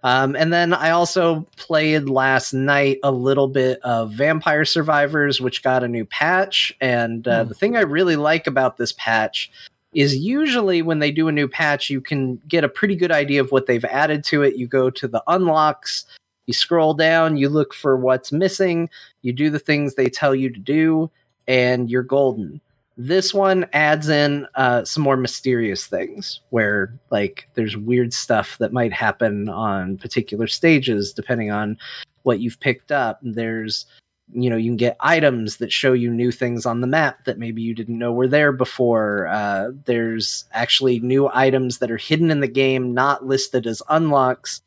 Um, 0.03 0.35
and 0.35 0.53
then 0.53 0.73
I 0.73 0.91
also 0.91 1.41
played 1.57 2.07
last 2.07 2.53
night 2.53 2.99
a 3.03 3.11
little 3.11 3.47
bit 3.47 3.81
of 3.81 4.11
Vampire 4.13 4.63
Survivors, 4.63 5.41
which 5.41 5.61
got 5.61 5.83
a 5.83 5.89
new 5.89 6.05
patch. 6.05 6.73
And 6.79 7.27
uh, 7.27 7.43
the 7.43 7.53
thing 7.53 7.75
I 7.75 7.81
really 7.81 8.15
like 8.15 8.47
about 8.47 8.77
this 8.77 8.93
patch 8.93 9.51
is 9.93 10.15
usually 10.15 10.81
when 10.81 10.99
they 10.99 11.11
do 11.11 11.27
a 11.27 11.31
new 11.31 11.47
patch, 11.47 11.89
you 11.89 12.01
can 12.01 12.35
get 12.47 12.63
a 12.63 12.69
pretty 12.69 12.95
good 12.95 13.11
idea 13.11 13.41
of 13.41 13.51
what 13.51 13.65
they've 13.65 13.85
added 13.85 14.23
to 14.25 14.43
it. 14.43 14.55
You 14.55 14.67
go 14.67 14.89
to 14.89 15.07
the 15.07 15.23
unlocks, 15.27 16.05
you 16.45 16.53
scroll 16.53 16.93
down, 16.93 17.37
you 17.37 17.49
look 17.49 17.73
for 17.73 17.97
what's 17.97 18.31
missing, 18.31 18.89
you 19.21 19.33
do 19.33 19.49
the 19.49 19.59
things 19.59 19.95
they 19.95 20.09
tell 20.09 20.35
you 20.35 20.49
to 20.49 20.59
do, 20.59 21.09
and 21.47 21.89
you're 21.89 22.03
golden. 22.03 22.61
This 22.97 23.33
one 23.33 23.65
adds 23.71 24.09
in 24.09 24.45
uh, 24.55 24.83
some 24.83 25.03
more 25.03 25.15
mysterious 25.15 25.87
things 25.87 26.41
where, 26.49 26.93
like, 27.11 27.47
there's 27.53 27.77
weird 27.77 28.13
stuff 28.13 28.57
that 28.57 28.73
might 28.73 28.91
happen 28.91 29.47
on 29.47 29.97
particular 29.97 30.47
stages 30.47 31.13
depending 31.13 31.49
on 31.49 31.77
what 32.23 32.41
you've 32.41 32.59
picked 32.59 32.91
up. 32.91 33.19
There's 33.21 33.85
you 34.33 34.49
know 34.49 34.57
you 34.57 34.69
can 34.69 34.77
get 34.77 34.97
items 34.99 35.57
that 35.57 35.71
show 35.71 35.93
you 35.93 36.11
new 36.11 36.31
things 36.31 36.65
on 36.65 36.81
the 36.81 36.87
map 36.87 37.25
that 37.25 37.39
maybe 37.39 37.61
you 37.61 37.73
didn't 37.73 37.97
know 37.97 38.11
were 38.11 38.27
there 38.27 38.51
before. 38.51 39.27
Uh, 39.27 39.71
there's 39.85 40.45
actually 40.53 40.99
new 40.99 41.29
items 41.33 41.79
that 41.79 41.91
are 41.91 41.97
hidden 41.97 42.31
in 42.31 42.39
the 42.39 42.47
game 42.47 42.93
not 42.93 43.25
listed 43.25 43.65
as 43.65 43.81
unlocks 43.89 44.61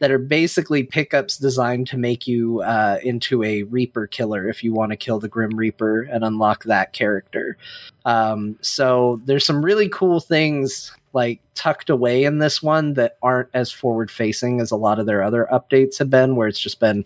that 0.00 0.10
are 0.10 0.18
basically 0.18 0.82
pickups 0.82 1.38
designed 1.38 1.86
to 1.86 1.96
make 1.96 2.26
you 2.26 2.60
uh, 2.62 2.98
into 3.02 3.42
a 3.44 3.62
reaper 3.64 4.06
killer 4.06 4.48
if 4.48 4.64
you 4.64 4.72
want 4.72 4.90
to 4.90 4.96
kill 4.96 5.20
the 5.20 5.28
grim 5.28 5.56
reaper 5.56 6.02
and 6.02 6.24
unlock 6.24 6.64
that 6.64 6.92
character. 6.92 7.56
Um, 8.04 8.58
so 8.60 9.20
there's 9.24 9.46
some 9.46 9.64
really 9.64 9.88
cool 9.88 10.20
things 10.20 10.92
like 11.12 11.40
tucked 11.54 11.90
away 11.90 12.24
in 12.24 12.38
this 12.38 12.60
one 12.60 12.94
that 12.94 13.16
aren't 13.22 13.48
as 13.54 13.70
forward 13.70 14.10
facing 14.10 14.60
as 14.60 14.72
a 14.72 14.76
lot 14.76 14.98
of 14.98 15.06
their 15.06 15.22
other 15.22 15.48
updates 15.52 15.96
have 15.98 16.10
been 16.10 16.34
where 16.34 16.48
it's 16.48 16.58
just 16.58 16.80
been 16.80 17.04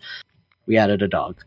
we 0.66 0.78
added 0.78 1.02
a 1.02 1.08
dog 1.08 1.44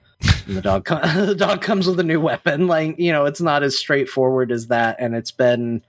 and 0.47 0.55
the 0.55 0.61
dog 0.61 0.85
co- 0.85 0.99
the 1.25 1.35
dog 1.35 1.61
comes 1.61 1.87
with 1.87 1.99
a 1.99 2.03
new 2.03 2.19
weapon. 2.19 2.67
Like 2.67 2.97
you 2.99 3.11
know 3.11 3.25
it's 3.25 3.41
not 3.41 3.63
as 3.63 3.77
straightforward 3.77 4.51
as 4.51 4.67
that 4.67 4.97
and 4.99 5.15
it's 5.15 5.31
been 5.31 5.81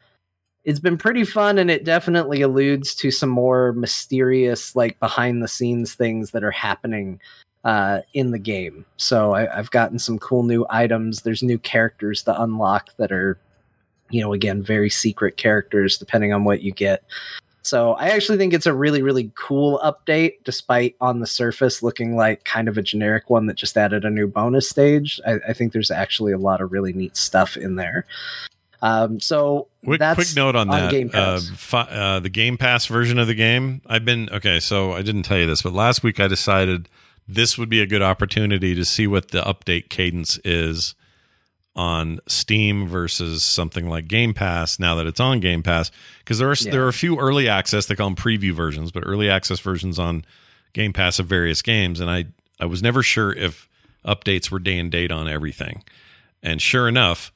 it's 0.64 0.80
been 0.80 0.98
pretty 0.98 1.24
fun 1.24 1.58
and 1.58 1.70
it 1.70 1.84
definitely 1.84 2.40
alludes 2.40 2.94
to 2.94 3.10
some 3.10 3.28
more 3.28 3.72
mysterious 3.72 4.76
like 4.76 4.98
behind 5.00 5.42
the 5.42 5.48
scenes 5.48 5.94
things 5.94 6.30
that 6.30 6.44
are 6.44 6.52
happening 6.52 7.20
uh, 7.64 8.00
in 8.14 8.30
the 8.30 8.38
game. 8.38 8.84
So 8.96 9.34
I, 9.34 9.58
i've 9.58 9.70
gotten 9.70 9.98
some 9.98 10.18
cool 10.18 10.42
new 10.42 10.66
items. 10.70 11.22
There's 11.22 11.42
new 11.42 11.58
characters 11.58 12.22
to 12.24 12.42
unlock 12.42 12.90
that 12.96 13.12
are 13.12 13.38
you 14.10 14.20
know 14.20 14.32
again 14.32 14.62
very 14.62 14.90
secret 14.90 15.36
characters 15.36 15.98
depending 15.98 16.32
on 16.32 16.44
what 16.44 16.62
you 16.62 16.70
get 16.70 17.02
so 17.62 17.92
I 17.92 18.08
actually 18.08 18.38
think 18.38 18.52
it's 18.52 18.66
a 18.66 18.74
really, 18.74 19.02
really 19.02 19.30
cool 19.34 19.80
update, 19.84 20.34
despite 20.44 20.96
on 21.00 21.20
the 21.20 21.26
surface 21.26 21.82
looking 21.82 22.16
like 22.16 22.44
kind 22.44 22.68
of 22.68 22.76
a 22.76 22.82
generic 22.82 23.30
one 23.30 23.46
that 23.46 23.54
just 23.54 23.76
added 23.76 24.04
a 24.04 24.10
new 24.10 24.26
bonus 24.26 24.68
stage. 24.68 25.20
I, 25.26 25.38
I 25.48 25.52
think 25.52 25.72
there's 25.72 25.90
actually 25.90 26.32
a 26.32 26.38
lot 26.38 26.60
of 26.60 26.72
really 26.72 26.92
neat 26.92 27.16
stuff 27.16 27.56
in 27.56 27.76
there. 27.76 28.04
Um, 28.82 29.20
so 29.20 29.68
quick, 29.84 30.00
quick 30.00 30.34
note 30.34 30.56
on, 30.56 30.66
that. 30.68 30.90
Game 30.90 31.10
uh, 31.14 31.40
fi- 31.54 31.82
uh, 31.82 32.18
the 32.18 32.28
Game 32.28 32.58
Pass 32.58 32.86
version 32.86 33.20
of 33.20 33.28
the 33.28 33.34
game. 33.34 33.80
I've 33.86 34.04
been 34.04 34.28
okay. 34.30 34.58
So 34.58 34.92
I 34.92 35.02
didn't 35.02 35.22
tell 35.22 35.38
you 35.38 35.46
this, 35.46 35.62
but 35.62 35.72
last 35.72 36.02
week 36.02 36.18
I 36.18 36.26
decided 36.26 36.88
this 37.28 37.56
would 37.56 37.68
be 37.68 37.80
a 37.80 37.86
good 37.86 38.02
opportunity 38.02 38.74
to 38.74 38.84
see 38.84 39.06
what 39.06 39.30
the 39.30 39.40
update 39.42 39.88
cadence 39.88 40.40
is 40.44 40.96
on 41.74 42.18
Steam 42.26 42.86
versus 42.86 43.42
something 43.42 43.88
like 43.88 44.06
Game 44.06 44.34
Pass 44.34 44.78
now 44.78 44.94
that 44.96 45.06
it's 45.06 45.20
on 45.20 45.40
Game 45.40 45.62
Pass 45.62 45.90
because 46.18 46.38
there 46.38 46.50
are 46.50 46.56
Yeah. 46.60 46.70
there 46.70 46.84
are 46.84 46.88
a 46.88 46.92
few 46.92 47.18
early 47.18 47.48
access 47.48 47.86
they 47.86 47.94
call 47.94 48.08
them 48.10 48.16
preview 48.16 48.52
versions 48.52 48.92
but 48.92 49.02
early 49.06 49.30
access 49.30 49.58
versions 49.58 49.98
on 49.98 50.24
Game 50.74 50.92
Pass 50.92 51.18
of 51.18 51.26
various 51.26 51.62
games 51.62 51.98
and 52.00 52.10
I 52.10 52.26
I 52.60 52.66
was 52.66 52.82
never 52.82 53.02
sure 53.02 53.32
if 53.32 53.68
updates 54.06 54.50
were 54.50 54.58
day 54.58 54.78
and 54.78 54.90
date 54.90 55.10
on 55.10 55.28
everything. 55.28 55.82
And 56.42 56.60
sure 56.60 56.88
enough 56.88 57.32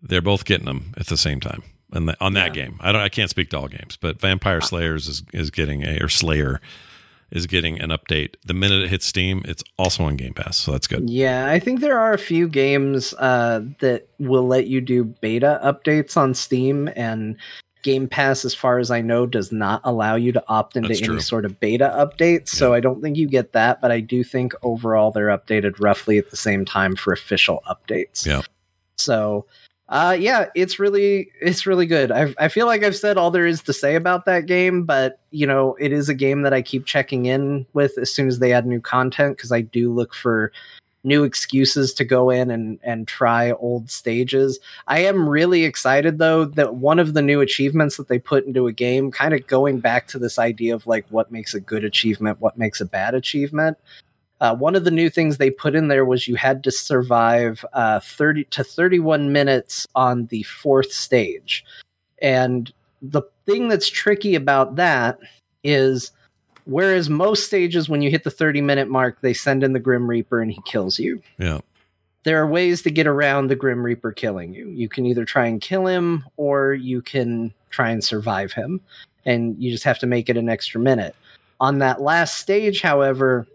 they're 0.00 0.22
both 0.22 0.44
getting 0.46 0.66
them 0.66 0.94
at 0.96 1.08
the 1.08 1.16
same 1.16 1.40
time 1.40 1.62
on, 1.92 2.06
the, 2.06 2.16
on 2.20 2.32
that 2.34 2.54
game. 2.54 2.78
I 2.80 2.92
don't 2.92 3.02
I 3.02 3.08
can't 3.10 3.28
speak 3.28 3.50
to 3.50 3.58
all 3.58 3.68
games 3.68 3.96
but 3.96 4.18
Vampire 4.18 4.62
Slayers 4.62 5.08
is 5.08 5.22
is 5.34 5.50
getting 5.50 5.82
a 5.84 5.98
or 6.00 6.08
Slayer 6.08 6.60
is 7.30 7.46
getting 7.46 7.80
an 7.80 7.90
update 7.90 8.34
the 8.44 8.54
minute 8.54 8.82
it 8.82 8.88
hits 8.88 9.06
Steam 9.06 9.42
it's 9.44 9.62
also 9.78 10.04
on 10.04 10.16
Game 10.16 10.34
Pass 10.34 10.56
so 10.56 10.72
that's 10.72 10.86
good 10.86 11.08
Yeah, 11.08 11.50
I 11.50 11.58
think 11.58 11.80
there 11.80 11.98
are 11.98 12.12
a 12.12 12.18
few 12.18 12.48
games 12.48 13.14
uh, 13.14 13.60
that 13.80 14.08
will 14.18 14.46
let 14.46 14.66
you 14.66 14.80
do 14.80 15.04
beta 15.04 15.60
updates 15.64 16.16
on 16.16 16.34
Steam, 16.34 16.88
and 16.96 17.36
Game 17.82 18.08
Pass, 18.08 18.44
as 18.44 18.54
far 18.54 18.78
as 18.78 18.90
I 18.90 19.00
know, 19.00 19.26
does 19.26 19.52
not 19.52 19.80
allow 19.84 20.16
you 20.16 20.32
to 20.32 20.42
opt 20.48 20.76
into 20.76 20.88
That's 20.88 21.00
any 21.00 21.06
true. 21.06 21.20
sort 21.20 21.44
of 21.44 21.58
beta 21.60 21.88
updates. 21.96 22.48
So 22.48 22.74
I 22.74 22.80
don't 22.80 23.00
think 23.00 23.16
you 23.16 23.28
get 23.28 23.52
that, 23.52 23.80
but 23.80 23.90
I 23.90 24.00
do 24.00 24.24
think 24.24 24.52
overall 24.62 25.10
they're 25.10 25.28
updated 25.28 25.76
roughly 25.78 26.18
at 26.18 26.30
the 26.30 26.36
same 26.36 26.64
time 26.64 26.96
for 26.96 27.12
official 27.12 27.62
updates. 27.68 28.26
Yeah. 28.26 28.42
So, 28.96 29.46
uh, 29.88 30.16
yeah, 30.18 30.46
it's 30.54 30.78
really 30.78 31.30
it's 31.40 31.66
really 31.66 31.86
good. 31.86 32.12
I 32.12 32.34
I 32.38 32.48
feel 32.48 32.66
like 32.66 32.82
I've 32.82 32.96
said 32.96 33.16
all 33.16 33.30
there 33.30 33.46
is 33.46 33.62
to 33.62 33.72
say 33.72 33.94
about 33.94 34.26
that 34.26 34.46
game, 34.46 34.84
but 34.84 35.18
you 35.30 35.46
know, 35.46 35.76
it 35.80 35.92
is 35.92 36.08
a 36.08 36.14
game 36.14 36.42
that 36.42 36.52
I 36.52 36.60
keep 36.60 36.84
checking 36.84 37.26
in 37.26 37.64
with 37.72 37.96
as 37.96 38.12
soon 38.12 38.28
as 38.28 38.38
they 38.38 38.52
add 38.52 38.66
new 38.66 38.80
content 38.80 39.36
because 39.36 39.50
I 39.50 39.62
do 39.62 39.92
look 39.92 40.14
for 40.14 40.52
new 41.04 41.24
excuses 41.24 41.94
to 41.94 42.04
go 42.04 42.28
in 42.28 42.50
and 42.50 42.78
and 42.82 43.08
try 43.08 43.52
old 43.52 43.90
stages. 43.90 44.58
I 44.88 44.98
am 45.00 45.26
really 45.26 45.64
excited 45.64 46.18
though 46.18 46.44
that 46.44 46.74
one 46.76 46.98
of 46.98 47.14
the 47.14 47.22
new 47.22 47.40
achievements 47.40 47.96
that 47.96 48.08
they 48.08 48.18
put 48.18 48.44
into 48.44 48.66
a 48.66 48.72
game 48.72 49.10
kind 49.10 49.32
of 49.32 49.46
going 49.46 49.80
back 49.80 50.06
to 50.08 50.18
this 50.18 50.38
idea 50.38 50.74
of 50.74 50.86
like 50.86 51.06
what 51.08 51.32
makes 51.32 51.54
a 51.54 51.60
good 51.60 51.84
achievement, 51.84 52.40
what 52.40 52.58
makes 52.58 52.82
a 52.82 52.86
bad 52.86 53.14
achievement. 53.14 53.78
Uh, 54.40 54.54
one 54.54 54.76
of 54.76 54.84
the 54.84 54.90
new 54.90 55.10
things 55.10 55.36
they 55.36 55.50
put 55.50 55.74
in 55.74 55.88
there 55.88 56.04
was 56.04 56.28
you 56.28 56.36
had 56.36 56.62
to 56.64 56.70
survive 56.70 57.64
uh, 57.72 58.00
30 58.00 58.44
to 58.44 58.62
31 58.62 59.32
minutes 59.32 59.86
on 59.94 60.26
the 60.26 60.42
fourth 60.44 60.92
stage. 60.92 61.64
And 62.22 62.72
the 63.02 63.22
thing 63.46 63.68
that's 63.68 63.88
tricky 63.88 64.34
about 64.34 64.76
that 64.76 65.18
is 65.64 66.12
whereas 66.64 67.08
most 67.08 67.46
stages, 67.46 67.88
when 67.88 68.02
you 68.02 68.10
hit 68.10 68.24
the 68.24 68.30
30 68.30 68.60
minute 68.60 68.88
mark, 68.88 69.20
they 69.20 69.34
send 69.34 69.64
in 69.64 69.72
the 69.72 69.80
Grim 69.80 70.08
Reaper 70.08 70.40
and 70.40 70.52
he 70.52 70.60
kills 70.64 70.98
you. 70.98 71.20
yeah 71.38 71.60
There 72.22 72.40
are 72.40 72.46
ways 72.46 72.82
to 72.82 72.90
get 72.90 73.06
around 73.06 73.48
the 73.48 73.56
Grim 73.56 73.82
Reaper 73.82 74.12
killing 74.12 74.54
you. 74.54 74.68
You 74.68 74.88
can 74.88 75.04
either 75.06 75.24
try 75.24 75.46
and 75.46 75.60
kill 75.60 75.86
him 75.86 76.24
or 76.36 76.74
you 76.74 77.02
can 77.02 77.52
try 77.70 77.90
and 77.90 78.02
survive 78.04 78.52
him. 78.52 78.80
And 79.24 79.60
you 79.60 79.70
just 79.70 79.84
have 79.84 79.98
to 79.98 80.06
make 80.06 80.28
it 80.28 80.36
an 80.36 80.48
extra 80.48 80.80
minute. 80.80 81.16
On 81.60 81.78
that 81.78 82.00
last 82.00 82.38
stage, 82.38 82.80
however, 82.80 83.46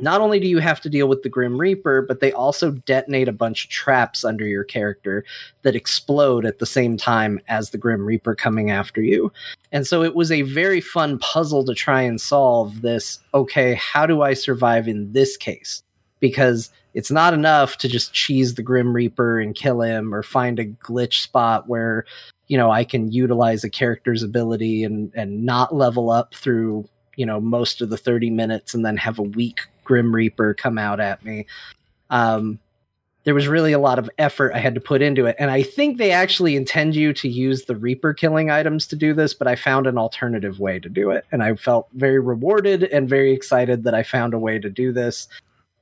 not 0.00 0.20
only 0.20 0.40
do 0.40 0.48
you 0.48 0.58
have 0.58 0.80
to 0.80 0.90
deal 0.90 1.08
with 1.08 1.22
the 1.22 1.28
Grim 1.28 1.58
Reaper, 1.58 2.02
but 2.02 2.20
they 2.20 2.32
also 2.32 2.72
detonate 2.72 3.28
a 3.28 3.32
bunch 3.32 3.64
of 3.64 3.70
traps 3.70 4.24
under 4.24 4.46
your 4.46 4.64
character 4.64 5.24
that 5.62 5.76
explode 5.76 6.44
at 6.44 6.58
the 6.58 6.66
same 6.66 6.96
time 6.96 7.40
as 7.48 7.70
the 7.70 7.78
Grim 7.78 8.04
Reaper 8.04 8.34
coming 8.34 8.70
after 8.70 9.00
you. 9.00 9.32
And 9.70 9.86
so 9.86 10.02
it 10.02 10.14
was 10.14 10.32
a 10.32 10.42
very 10.42 10.80
fun 10.80 11.18
puzzle 11.18 11.64
to 11.64 11.74
try 11.74 12.02
and 12.02 12.20
solve 12.20 12.82
this 12.82 13.20
okay, 13.34 13.74
how 13.74 14.06
do 14.06 14.22
I 14.22 14.34
survive 14.34 14.88
in 14.88 15.12
this 15.12 15.36
case? 15.36 15.82
Because 16.18 16.70
it's 16.94 17.10
not 17.10 17.34
enough 17.34 17.76
to 17.78 17.88
just 17.88 18.12
cheese 18.12 18.54
the 18.54 18.62
Grim 18.62 18.94
Reaper 18.94 19.38
and 19.38 19.54
kill 19.54 19.80
him 19.80 20.14
or 20.14 20.22
find 20.22 20.58
a 20.58 20.64
glitch 20.64 21.22
spot 21.22 21.68
where 21.68 22.04
you 22.48 22.56
know 22.56 22.70
I 22.70 22.84
can 22.84 23.12
utilize 23.12 23.62
a 23.62 23.70
character's 23.70 24.22
ability 24.24 24.82
and 24.82 25.12
and 25.14 25.44
not 25.44 25.74
level 25.74 26.10
up 26.10 26.34
through 26.34 26.88
you 27.16 27.26
know 27.26 27.40
most 27.40 27.80
of 27.80 27.90
the 27.90 27.96
30 27.96 28.30
minutes 28.30 28.74
and 28.74 28.84
then 28.84 28.96
have 28.96 29.18
a 29.18 29.22
weak 29.22 29.60
Grim 29.84 30.14
Reaper 30.14 30.54
come 30.54 30.78
out 30.78 31.00
at 31.00 31.24
me. 31.24 31.46
Um, 32.10 32.58
there 33.24 33.34
was 33.34 33.48
really 33.48 33.72
a 33.72 33.78
lot 33.78 33.98
of 33.98 34.10
effort 34.18 34.52
I 34.54 34.58
had 34.58 34.74
to 34.74 34.80
put 34.80 35.00
into 35.00 35.24
it. 35.26 35.34
And 35.38 35.50
I 35.50 35.62
think 35.62 35.96
they 35.96 36.10
actually 36.10 36.56
intend 36.56 36.94
you 36.94 37.12
to 37.14 37.28
use 37.28 37.64
the 37.64 37.74
Reaper 37.74 38.12
killing 38.12 38.50
items 38.50 38.86
to 38.88 38.96
do 38.96 39.14
this, 39.14 39.32
but 39.32 39.48
I 39.48 39.56
found 39.56 39.86
an 39.86 39.96
alternative 39.96 40.60
way 40.60 40.78
to 40.78 40.88
do 40.90 41.10
it. 41.10 41.24
And 41.32 41.42
I 41.42 41.54
felt 41.54 41.88
very 41.94 42.20
rewarded 42.20 42.84
and 42.84 43.08
very 43.08 43.32
excited 43.32 43.84
that 43.84 43.94
I 43.94 44.02
found 44.02 44.34
a 44.34 44.38
way 44.38 44.58
to 44.58 44.68
do 44.68 44.92
this. 44.92 45.26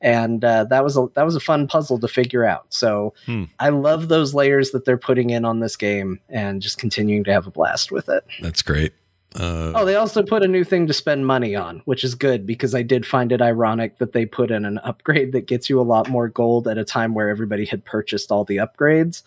And 0.01 0.45
uh, 0.45 0.65
that 0.65 0.83
was 0.83 0.97
a 0.97 1.07
that 1.15 1.24
was 1.24 1.37
a 1.37 1.41
fun 1.41 1.69
puzzle 1.69 1.99
to 2.01 2.09
figure 2.09 2.45
out. 2.45 2.66
So 2.70 3.15
Hmm. 3.27 3.45
I 3.61 3.69
love 3.69 4.09
those 4.09 4.35
layers 4.35 4.70
that 4.73 4.85
they're 4.85 4.99
putting 4.99 5.31
in 5.31 5.45
on 5.45 5.61
this 5.61 5.77
game, 5.77 6.19
and 6.29 6.61
just 6.61 6.79
continuing 6.79 7.23
to 7.24 7.33
have 7.33 7.47
a 7.47 7.53
blast 7.53 7.93
with 7.93 8.09
it. 8.09 8.24
That's 8.41 8.62
great. 8.62 8.93
Uh, 9.39 9.73
Oh, 9.75 9.85
they 9.85 9.97
also 9.97 10.23
put 10.23 10.43
a 10.43 10.49
new 10.49 10.65
thing 10.65 10.87
to 10.87 10.93
spend 10.93 11.27
money 11.27 11.55
on, 11.55 11.81
which 11.85 12.05
is 12.05 12.15
good 12.15 12.47
because 12.47 12.75
I 12.75 12.83
did 12.83 13.07
find 13.07 13.33
it 13.33 13.41
ironic 13.43 13.99
that 13.99 14.13
they 14.13 14.27
put 14.27 14.51
in 14.51 14.65
an 14.65 14.79
upgrade 14.79 15.33
that 15.33 15.47
gets 15.47 15.71
you 15.71 15.81
a 15.81 15.83
lot 15.83 16.09
more 16.09 16.29
gold 16.29 16.69
at 16.69 16.79
a 16.79 16.85
time 16.85 17.15
where 17.15 17.29
everybody 17.29 17.65
had 17.65 17.85
purchased 17.85 18.31
all 18.31 18.45
the 18.45 18.57
upgrades. 18.59 19.23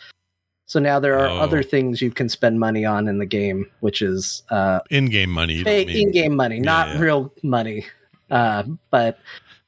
So 0.67 0.79
now 0.79 0.99
there 0.99 1.17
are 1.19 1.27
Oh. 1.27 1.37
other 1.37 1.61
things 1.61 2.01
you 2.01 2.09
can 2.11 2.27
spend 2.29 2.59
money 2.59 2.85
on 2.85 3.07
in 3.07 3.19
the 3.19 3.25
game, 3.25 3.67
which 3.81 4.01
is 4.01 4.41
uh, 4.49 4.79
in-game 4.89 5.29
money. 5.29 5.55
you 5.55 5.63
don't 5.63 5.73
fake 5.73 5.87
mean- 5.87 6.07
in-game 6.07 6.35
money, 6.35 6.59
not 6.59 6.87
yeah. 6.89 6.99
real 7.01 7.33
money, 7.43 7.85
uh, 8.31 8.63
but 8.89 9.19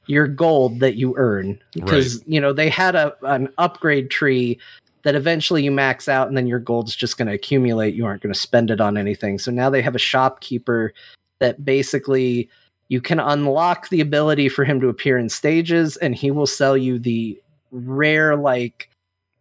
your 0.08 0.28
gold 0.28 0.80
that 0.80 0.96
you 0.96 1.14
earn. 1.18 1.60
Because 1.74 2.24
you 2.26 2.40
know 2.42 2.52
they 2.54 2.70
had 2.70 2.96
a 2.96 3.14
an 3.24 3.50
upgrade 3.58 4.10
tree 4.10 4.58
that 5.04 5.16
eventually 5.16 5.64
you 5.64 5.72
max 5.72 6.08
out, 6.08 6.28
and 6.28 6.36
then 6.36 6.48
your 6.48 6.60
gold's 6.60 6.96
just 6.96 7.18
going 7.18 7.28
to 7.28 7.34
accumulate. 7.34 7.94
You 7.96 8.06
aren't 8.06 8.22
going 8.22 8.34
to 8.34 8.40
spend 8.40 8.72
it 8.72 8.82
on 8.82 8.98
anything. 8.98 9.38
So 9.40 9.52
now 9.52 9.70
they 9.70 9.82
have 9.82 9.96
a 9.96 10.00
shopkeeper 10.00 10.94
that 11.40 11.64
basically 11.64 12.50
you 12.90 13.02
can 13.02 13.20
unlock 13.20 13.90
the 13.90 14.02
ability 14.02 14.50
for 14.50 14.64
him 14.64 14.80
to 14.82 14.90
appear 14.90 15.18
in 15.18 15.30
stages, 15.30 15.98
and 15.98 16.16
he 16.16 16.32
will 16.32 16.48
sell 16.48 16.76
you 16.76 17.00
the 17.00 17.40
rare, 17.72 18.36
like 18.36 18.90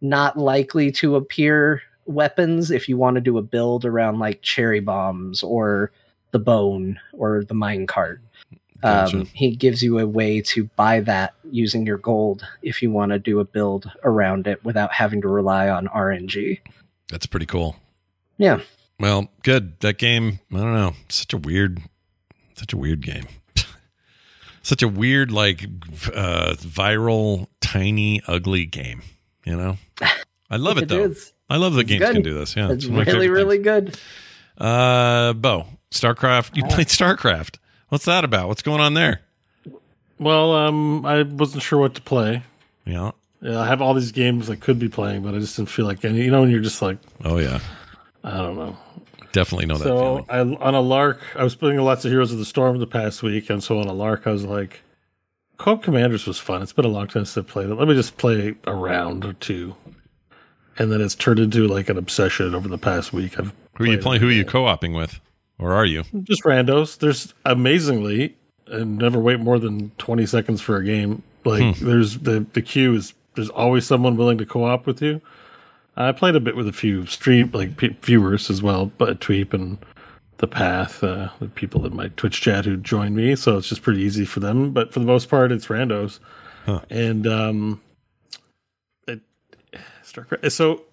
not 0.01 0.37
likely 0.37 0.91
to 0.91 1.15
appear 1.15 1.81
weapons 2.05 2.71
if 2.71 2.87
you 2.87 2.97
want 2.97 3.15
to 3.15 3.21
do 3.21 3.37
a 3.37 3.41
build 3.41 3.83
around 3.83 4.19
like 4.19 4.41
cherry 4.41 4.79
bombs 4.79 5.43
or 5.43 5.91
the 6.31 6.39
bone 6.39 6.99
or 7.13 7.43
the 7.43 7.53
mine 7.53 7.87
cart. 7.87 8.21
Gotcha. 8.81 9.17
Um, 9.17 9.25
he 9.33 9.55
gives 9.55 9.81
you 9.81 9.99
a 9.99 10.05
way 10.07 10.41
to 10.41 10.65
buy 10.75 10.99
that 11.01 11.33
using 11.49 11.85
your 11.85 11.97
gold 11.97 12.45
if 12.61 12.81
you 12.81 12.91
want 12.91 13.11
to 13.11 13.19
do 13.19 13.39
a 13.39 13.45
build 13.45 13.89
around 14.03 14.45
it 14.47 14.63
without 14.63 14.93
having 14.93 15.21
to 15.21 15.27
rely 15.27 15.69
on 15.69 15.87
RNG. 15.87 16.59
That's 17.09 17.25
pretty 17.25 17.45
cool. 17.47 17.75
Yeah. 18.37 18.59
Well, 18.99 19.29
good. 19.43 19.79
That 19.79 19.97
game, 19.97 20.39
I 20.53 20.57
don't 20.57 20.73
know. 20.73 20.93
Such 21.09 21.33
a 21.33 21.37
weird, 21.37 21.81
such 22.55 22.73
a 22.73 22.77
weird 22.77 23.01
game. 23.01 23.25
such 24.61 24.81
a 24.83 24.87
weird, 24.87 25.31
like, 25.31 25.63
uh, 26.13 26.53
viral, 26.57 27.47
tiny, 27.61 28.21
ugly 28.27 28.65
game. 28.65 29.01
You 29.45 29.55
know, 29.55 29.77
I 30.49 30.55
love 30.57 30.77
it, 30.77 30.83
It 30.83 30.89
though. 30.89 31.03
is. 31.05 31.33
I 31.49 31.55
love 31.57 31.73
that 31.75 31.81
It's 31.81 31.89
games 31.89 32.01
good. 32.01 32.13
can 32.13 32.21
do 32.23 32.33
this. 32.33 32.55
Yeah, 32.55 32.71
it's 32.71 32.85
one 32.85 33.01
of 33.01 33.07
really, 33.07 33.19
favorite 33.27 33.37
really 33.43 33.57
good. 33.59 33.97
Uh, 34.57 35.33
Beau, 35.33 35.65
StarCraft. 35.91 36.57
You 36.57 36.63
played 36.65 36.87
StarCraft. 36.87 37.55
What's 37.89 38.05
that 38.05 38.23
about? 38.23 38.47
What's 38.47 38.61
going 38.61 38.81
on 38.81 38.93
there? 38.93 39.21
Well, 40.19 40.53
um, 40.53 41.05
I 41.05 41.23
wasn't 41.23 41.63
sure 41.63 41.79
what 41.79 41.95
to 41.95 42.01
play. 42.01 42.43
Yeah. 42.85 43.11
Yeah, 43.41 43.59
I 43.59 43.67
have 43.67 43.81
all 43.81 43.93
these 43.93 44.11
games 44.11 44.49
I 44.49 44.55
could 44.55 44.79
be 44.79 44.89
playing, 44.89 45.21
but 45.21 45.35
I 45.35 45.39
just 45.39 45.55
didn't 45.55 45.69
feel 45.69 45.85
like 45.85 46.03
any. 46.03 46.23
You 46.23 46.31
know, 46.31 46.41
when 46.41 46.49
you're 46.49 46.59
just 46.59 46.81
like, 46.81 46.97
Oh 47.23 47.37
yeah. 47.37 47.59
I 48.23 48.37
don't 48.37 48.55
know. 48.55 48.75
Definitely 49.31 49.67
know 49.67 49.77
that 49.77 49.83
so. 49.83 50.25
I 50.29 50.39
on 50.39 50.73
a 50.73 50.81
lark, 50.81 51.21
I 51.35 51.43
was 51.43 51.55
playing 51.55 51.77
lots 51.79 52.03
of 52.03 52.11
Heroes 52.11 52.31
of 52.31 52.39
the 52.39 52.45
Storm 52.45 52.79
the 52.79 52.87
past 52.87 53.21
week, 53.21 53.49
and 53.49 53.63
so 53.63 53.79
on 53.79 53.87
a 53.87 53.93
lark, 53.93 54.25
I 54.25 54.31
was 54.31 54.43
like, 54.43 54.81
Co-op 55.57 55.83
Commanders 55.83 56.25
was 56.25 56.39
fun. 56.39 56.61
It's 56.61 56.73
been 56.73 56.85
a 56.85 56.89
long 56.89 57.07
time 57.07 57.25
since 57.25 57.45
I 57.45 57.47
played 57.47 57.69
it. 57.69 57.75
Let 57.75 57.87
me 57.87 57.93
just 57.93 58.17
play 58.17 58.55
a 58.65 58.73
round 58.73 59.23
or 59.25 59.33
two, 59.33 59.75
and 60.77 60.91
then 60.91 61.01
it's 61.01 61.13
turned 61.13 61.39
into 61.39 61.67
like 61.67 61.89
an 61.89 61.97
obsession 61.97 62.55
over 62.55 62.67
the 62.67 62.77
past 62.77 63.13
week. 63.13 63.37
I've 63.39 63.53
Who 63.77 63.83
are 63.83 63.87
you 63.87 63.97
playing? 63.99 64.21
Who 64.21 64.29
are 64.29 64.31
you 64.31 64.45
co-oping 64.45 64.93
with, 64.93 65.19
or 65.59 65.73
are 65.73 65.85
you? 65.85 66.03
Just 66.23 66.43
randos. 66.43 66.97
There's 66.99 67.33
amazingly, 67.45 68.35
and 68.67 68.97
never 68.97 69.19
wait 69.19 69.39
more 69.39 69.59
than 69.59 69.91
twenty 69.97 70.25
seconds 70.25 70.61
for 70.61 70.77
a 70.77 70.83
game. 70.83 71.23
Like 71.45 71.77
Hmm. 71.77 71.85
there's 71.85 72.19
the 72.19 72.45
the 72.53 72.61
queue 72.61 72.95
is 72.95 73.13
there's 73.35 73.49
always 73.49 73.85
someone 73.85 74.17
willing 74.17 74.37
to 74.39 74.45
co-op 74.45 74.85
with 74.87 75.01
you. 75.01 75.21
I 75.95 76.11
played 76.11 76.35
a 76.35 76.39
bit 76.39 76.55
with 76.55 76.67
a 76.67 76.73
few 76.73 77.05
stream 77.07 77.49
like 77.53 77.77
p- 77.77 77.95
viewers 78.01 78.49
as 78.49 78.61
well, 78.61 78.91
but 78.97 79.19
Tweep 79.19 79.53
and 79.53 79.77
the 80.37 80.47
Path, 80.47 81.03
uh, 81.03 81.29
the 81.39 81.47
people 81.47 81.83
in 81.87 81.95
my 81.95 82.09
Twitch 82.09 82.39
chat 82.41 82.65
who 82.65 82.77
joined 82.77 83.15
me, 83.15 83.35
so 83.35 83.57
it's 83.57 83.69
just 83.69 83.81
pretty 83.81 84.01
easy 84.01 84.23
for 84.25 84.39
them. 84.39 84.71
But 84.71 84.93
for 84.93 84.99
the 84.99 85.05
most 85.07 85.27
part, 85.29 85.51
it's 85.51 85.65
randos, 85.67 86.19
Huh. 86.67 86.81
and 86.91 87.25
um, 87.25 87.81
it. 89.07 89.21
So 90.43 90.83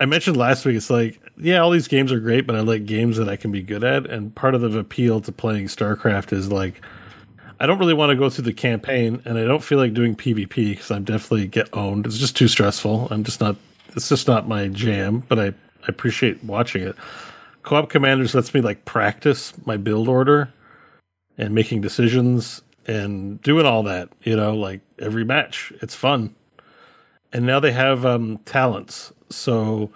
I 0.00 0.06
mentioned 0.06 0.36
last 0.36 0.64
week, 0.64 0.76
it's 0.76 0.90
like, 0.90 1.20
yeah, 1.36 1.58
all 1.58 1.70
these 1.70 1.88
games 1.88 2.12
are 2.12 2.20
great, 2.20 2.46
but 2.46 2.56
I 2.56 2.60
like 2.60 2.84
games 2.84 3.16
that 3.16 3.28
I 3.28 3.36
can 3.36 3.52
be 3.52 3.62
good 3.62 3.84
at. 3.84 4.06
And 4.06 4.34
part 4.34 4.54
of 4.54 4.60
the 4.60 4.78
appeal 4.78 5.20
to 5.20 5.32
playing 5.32 5.66
StarCraft 5.66 6.32
is 6.32 6.50
like, 6.50 6.80
I 7.60 7.66
don't 7.66 7.78
really 7.78 7.94
want 7.94 8.10
to 8.10 8.16
go 8.16 8.28
through 8.28 8.44
the 8.44 8.52
campaign, 8.52 9.22
and 9.24 9.38
I 9.38 9.44
don't 9.44 9.62
feel 9.62 9.78
like 9.78 9.94
doing 9.94 10.16
PvP 10.16 10.70
because 10.70 10.90
I'm 10.90 11.04
definitely 11.04 11.46
get 11.46 11.68
owned. 11.72 12.04
It's 12.04 12.18
just 12.18 12.36
too 12.36 12.48
stressful. 12.48 13.08
I'm 13.10 13.22
just 13.22 13.40
not. 13.40 13.56
It's 13.96 14.08
just 14.08 14.26
not 14.26 14.48
my 14.48 14.66
jam. 14.68 15.20
But 15.28 15.38
I, 15.38 15.46
I 15.46 15.86
appreciate 15.86 16.42
watching 16.42 16.82
it. 16.82 16.96
Co-op 17.62 17.88
Commanders 17.88 18.34
lets 18.34 18.52
me 18.52 18.60
like 18.60 18.84
practice 18.84 19.54
my 19.66 19.76
build 19.76 20.08
order 20.08 20.52
and 21.38 21.54
making 21.54 21.80
decisions 21.80 22.60
and 22.86 23.40
doing 23.42 23.66
all 23.66 23.84
that. 23.84 24.10
You 24.24 24.36
know, 24.36 24.54
like 24.54 24.80
every 24.98 25.24
match, 25.24 25.72
it's 25.80 25.94
fun. 25.94 26.34
And 27.32 27.46
now 27.46 27.60
they 27.60 27.72
have 27.72 28.04
um, 28.04 28.38
talents, 28.44 29.12
so 29.30 29.90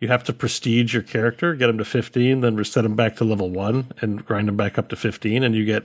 you 0.00 0.08
have 0.08 0.24
to 0.24 0.32
prestige 0.32 0.94
your 0.94 1.02
character, 1.02 1.54
get 1.54 1.66
them 1.66 1.78
to 1.78 1.84
15, 1.84 2.40
then 2.40 2.56
reset 2.56 2.82
them 2.82 2.96
back 2.96 3.16
to 3.16 3.24
level 3.24 3.50
one, 3.50 3.92
and 4.00 4.24
grind 4.24 4.48
them 4.48 4.56
back 4.56 4.78
up 4.78 4.88
to 4.88 4.96
15, 4.96 5.42
and 5.42 5.54
you 5.54 5.64
get 5.64 5.84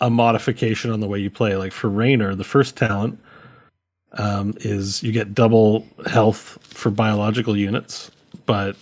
a 0.00 0.10
modification 0.10 0.90
on 0.90 1.00
the 1.00 1.06
way 1.06 1.18
you 1.18 1.30
play. 1.30 1.56
Like 1.56 1.72
for 1.72 1.88
Raynor, 1.88 2.34
the 2.34 2.44
first 2.44 2.76
talent 2.76 3.18
um, 4.12 4.54
is 4.60 5.02
you 5.02 5.12
get 5.12 5.34
double 5.34 5.86
health 6.06 6.58
for 6.62 6.90
biological 6.90 7.56
units, 7.56 8.10
but 8.46 8.76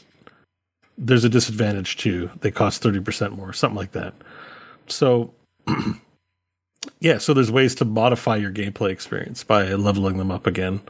there's 0.97 1.25
a 1.25 1.29
disadvantage 1.29 1.97
too. 1.99 2.31
They 2.41 2.51
cost 2.51 2.83
30% 2.83 3.37
more, 3.37 3.53
something 3.53 3.77
like 3.77 3.93
that. 3.93 4.15
So, 4.87 5.33
yeah, 7.01 7.19
so 7.19 7.35
there's 7.35 7.51
ways 7.51 7.75
to 7.77 7.85
modify 7.85 8.37
your 8.37 8.51
gameplay 8.51 8.91
experience 8.91 9.45
by 9.45 9.73
leveling 9.75 10.17
them 10.17 10.31
up 10.31 10.47
again. 10.47 10.81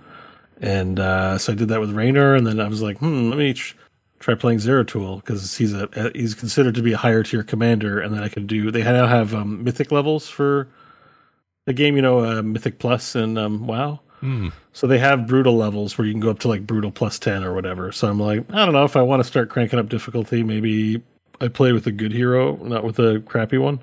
And 0.63 1.01
uh, 1.01 1.39
so 1.39 1.53
I 1.53 1.57
did 1.57 1.69
that 1.69 1.81
with 1.81 1.91
Raynor, 1.91 2.37
and 2.37 2.47
then 2.47 2.61
I 2.61 2.69
was 2.69 2.81
like, 2.81 2.99
hmm, 2.99 3.29
let 3.29 3.39
me 3.39 3.53
tr- 3.53 3.75
try 4.21 4.35
playing 4.37 4.61
Zeratul 4.61 5.17
because 5.17 5.57
he's 5.57 5.75
a 5.75 6.13
he's 6.15 6.35
considered 6.35 6.77
to 6.77 6.83
be 6.83 6.93
a 6.93 6.97
higher 6.97 7.25
tier 7.25 7.43
commander, 7.43 8.01
and 8.01 8.15
then 8.15 8.23
I 8.23 8.29
can 8.29 8.47
do. 8.47 8.71
They 8.71 8.85
now 8.85 9.09
have 9.09 9.35
um, 9.35 9.65
mythic 9.65 9.91
levels 9.91 10.29
for 10.29 10.69
the 11.67 11.73
game, 11.73 11.97
you 11.97 12.03
know, 12.03 12.25
uh, 12.25 12.43
Mythic 12.43 12.79
Plus 12.79 13.17
and 13.17 13.37
um, 13.37 13.67
WoW. 13.67 14.01
Hmm. 14.21 14.51
So 14.73 14.87
they 14.87 14.99
have 14.99 15.27
brutal 15.27 15.57
levels 15.57 15.99
where 15.99 16.07
you 16.07 16.13
can 16.13 16.21
go 16.21 16.31
up 16.31 16.39
to 16.41 16.49
like 16.49 16.65
brutal 16.65 16.93
plus 16.93 17.19
ten 17.19 17.43
or 17.43 17.55
whatever. 17.55 17.91
So 17.91 18.09
I'm 18.09 18.21
like, 18.21 18.45
I 18.53 18.65
don't 18.65 18.73
know 18.73 18.85
if 18.85 18.95
I 18.95 19.03
want 19.03 19.19
to 19.19 19.25
start 19.25 19.51
cranking 19.51 19.81
up 19.81 19.89
difficulty. 19.89 20.45
Maybe 20.45 21.03
I 21.41 21.49
play 21.49 21.73
with 21.73 21.89
a 21.89 21.93
good 21.93 22.13
hero, 22.13 22.55
not 22.59 22.85
with 22.85 23.01
a 23.01 23.21
crappy 23.27 23.59
one. 23.59 23.81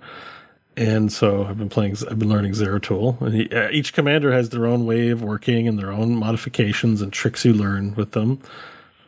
And 0.79 1.11
so 1.11 1.43
I've 1.43 1.57
been 1.57 1.67
playing. 1.67 1.97
I've 2.09 2.19
been 2.19 2.29
learning 2.29 2.53
Zeratul, 2.53 3.19
and 3.19 3.35
he, 3.35 3.49
uh, 3.51 3.69
each 3.69 3.91
commander 3.91 4.31
has 4.31 4.49
their 4.49 4.65
own 4.65 4.85
way 4.85 5.09
of 5.09 5.21
working 5.21 5.67
and 5.67 5.77
their 5.77 5.91
own 5.91 6.15
modifications 6.15 7.01
and 7.01 7.11
tricks 7.11 7.43
you 7.43 7.53
learn 7.53 7.95
with 7.95 8.13
them. 8.13 8.39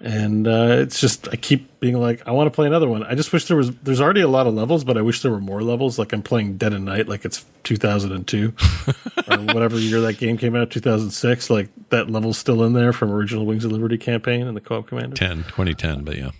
And 0.01 0.49
uh, 0.49 0.79
it's 0.79 0.99
just 0.99 1.29
I 1.29 1.37
keep 1.37 1.79
being 1.79 1.97
like, 1.97 2.27
I 2.27 2.31
want 2.31 2.47
to 2.47 2.51
play 2.51 2.67
another 2.67 2.89
one. 2.89 3.03
I 3.03 3.15
just 3.15 3.31
wish 3.31 3.45
there 3.45 3.55
was. 3.55 3.73
There's 3.77 4.01
already 4.01 4.19
a 4.19 4.27
lot 4.27 4.47
of 4.47 4.53
levels, 4.53 4.83
but 4.83 4.97
I 4.97 5.01
wish 5.01 5.21
there 5.21 5.31
were 5.31 5.39
more 5.39 5.63
levels. 5.63 5.97
Like 5.97 6.11
I'm 6.11 6.21
playing 6.21 6.57
Dead 6.57 6.73
of 6.73 6.81
Night, 6.81 7.07
like 7.07 7.23
it's 7.23 7.45
2002 7.63 8.53
or 9.29 9.37
whatever 9.37 9.79
year 9.79 10.01
that 10.01 10.17
game 10.17 10.37
came 10.37 10.57
out, 10.57 10.71
2006. 10.71 11.49
Like 11.49 11.69
that 11.87 12.09
level's 12.09 12.37
still 12.37 12.65
in 12.65 12.73
there 12.73 12.91
from 12.91 13.13
original 13.13 13.45
Wings 13.45 13.63
of 13.63 13.71
Liberty 13.71 13.97
campaign 13.97 14.45
and 14.45 14.57
the 14.57 14.61
co-op 14.61 14.87
commander. 14.87 15.15
10, 15.15 15.37
2010, 15.43 16.03
but 16.03 16.17
yeah. 16.17 16.31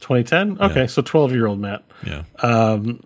2010. 0.00 0.58
Okay, 0.60 0.80
Yeah. 0.80 0.86
so 0.86 1.02
12 1.02 1.32
year 1.32 1.46
old 1.46 1.60
Matt. 1.60 1.84
Yeah. 2.04 2.22
Um, 2.42 3.00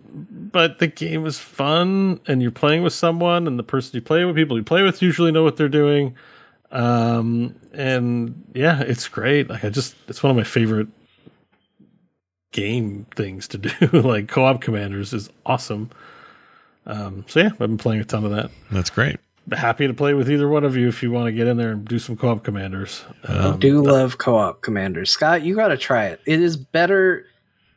but 0.51 0.79
the 0.79 0.87
game 0.87 1.25
is 1.25 1.37
fun, 1.39 2.19
and 2.27 2.41
you're 2.41 2.51
playing 2.51 2.83
with 2.83 2.93
someone, 2.93 3.45
and 3.47 3.59
the 3.59 3.63
person 3.63 3.91
you 3.95 4.01
play 4.01 4.23
with, 4.25 4.35
people 4.35 4.57
you 4.57 4.63
play 4.63 4.83
with, 4.83 5.01
usually 5.01 5.31
know 5.31 5.43
what 5.43 5.57
they're 5.57 5.67
doing. 5.69 6.15
Um, 6.71 7.55
and 7.73 8.43
yeah, 8.53 8.81
it's 8.81 9.07
great. 9.07 9.49
Like 9.49 9.63
I 9.63 9.69
just, 9.69 9.95
it's 10.07 10.23
one 10.23 10.31
of 10.31 10.35
my 10.37 10.43
favorite 10.43 10.87
game 12.51 13.05
things 13.15 13.47
to 13.49 13.57
do. 13.57 13.69
like 14.01 14.27
co-op 14.27 14.61
commanders 14.61 15.13
is 15.13 15.29
awesome. 15.45 15.89
Um, 16.85 17.25
so 17.27 17.39
yeah, 17.41 17.47
I've 17.47 17.57
been 17.57 17.77
playing 17.77 18.01
a 18.01 18.05
ton 18.05 18.23
of 18.25 18.31
that. 18.31 18.49
That's 18.71 18.89
great. 18.89 19.17
Happy 19.51 19.85
to 19.85 19.93
play 19.93 20.13
with 20.15 20.29
either 20.31 20.47
one 20.47 20.63
of 20.63 20.75
you 20.75 20.87
if 20.87 21.03
you 21.03 21.11
want 21.11 21.27
to 21.27 21.31
get 21.31 21.45
in 21.47 21.57
there 21.57 21.71
and 21.71 21.85
do 21.85 21.99
some 21.99 22.17
co-op 22.17 22.43
commanders. 22.43 23.03
I 23.27 23.33
Um, 23.33 23.59
do 23.59 23.83
love 23.83 24.17
co-op 24.17 24.61
commanders. 24.61 25.11
Scott, 25.11 25.43
you 25.43 25.55
got 25.55 25.67
to 25.67 25.77
try 25.77 26.05
it. 26.07 26.19
It 26.25 26.41
is 26.41 26.57
better. 26.57 27.25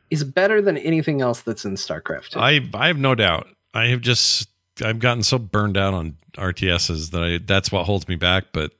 Is 0.09 0.23
better 0.23 0.59
than 0.61 0.77
anything 0.77 1.21
else 1.21 1.41
that's 1.41 1.65
in 1.65 1.75
StarCraft. 1.75 2.29
2. 2.29 2.39
I 2.39 2.61
I 2.73 2.87
have 2.87 2.97
no 2.97 3.13
doubt. 3.13 3.47
I 3.75 3.87
have 3.87 4.01
just 4.01 4.49
I've 4.83 4.97
gotten 4.99 5.21
so 5.21 5.37
burned 5.37 5.77
out 5.77 5.93
on 5.93 6.17
RTSs 6.35 7.11
that 7.11 7.21
I 7.23 7.37
that's 7.45 7.71
what 7.71 7.85
holds 7.85 8.07
me 8.07 8.15
back. 8.15 8.45
But 8.51 8.71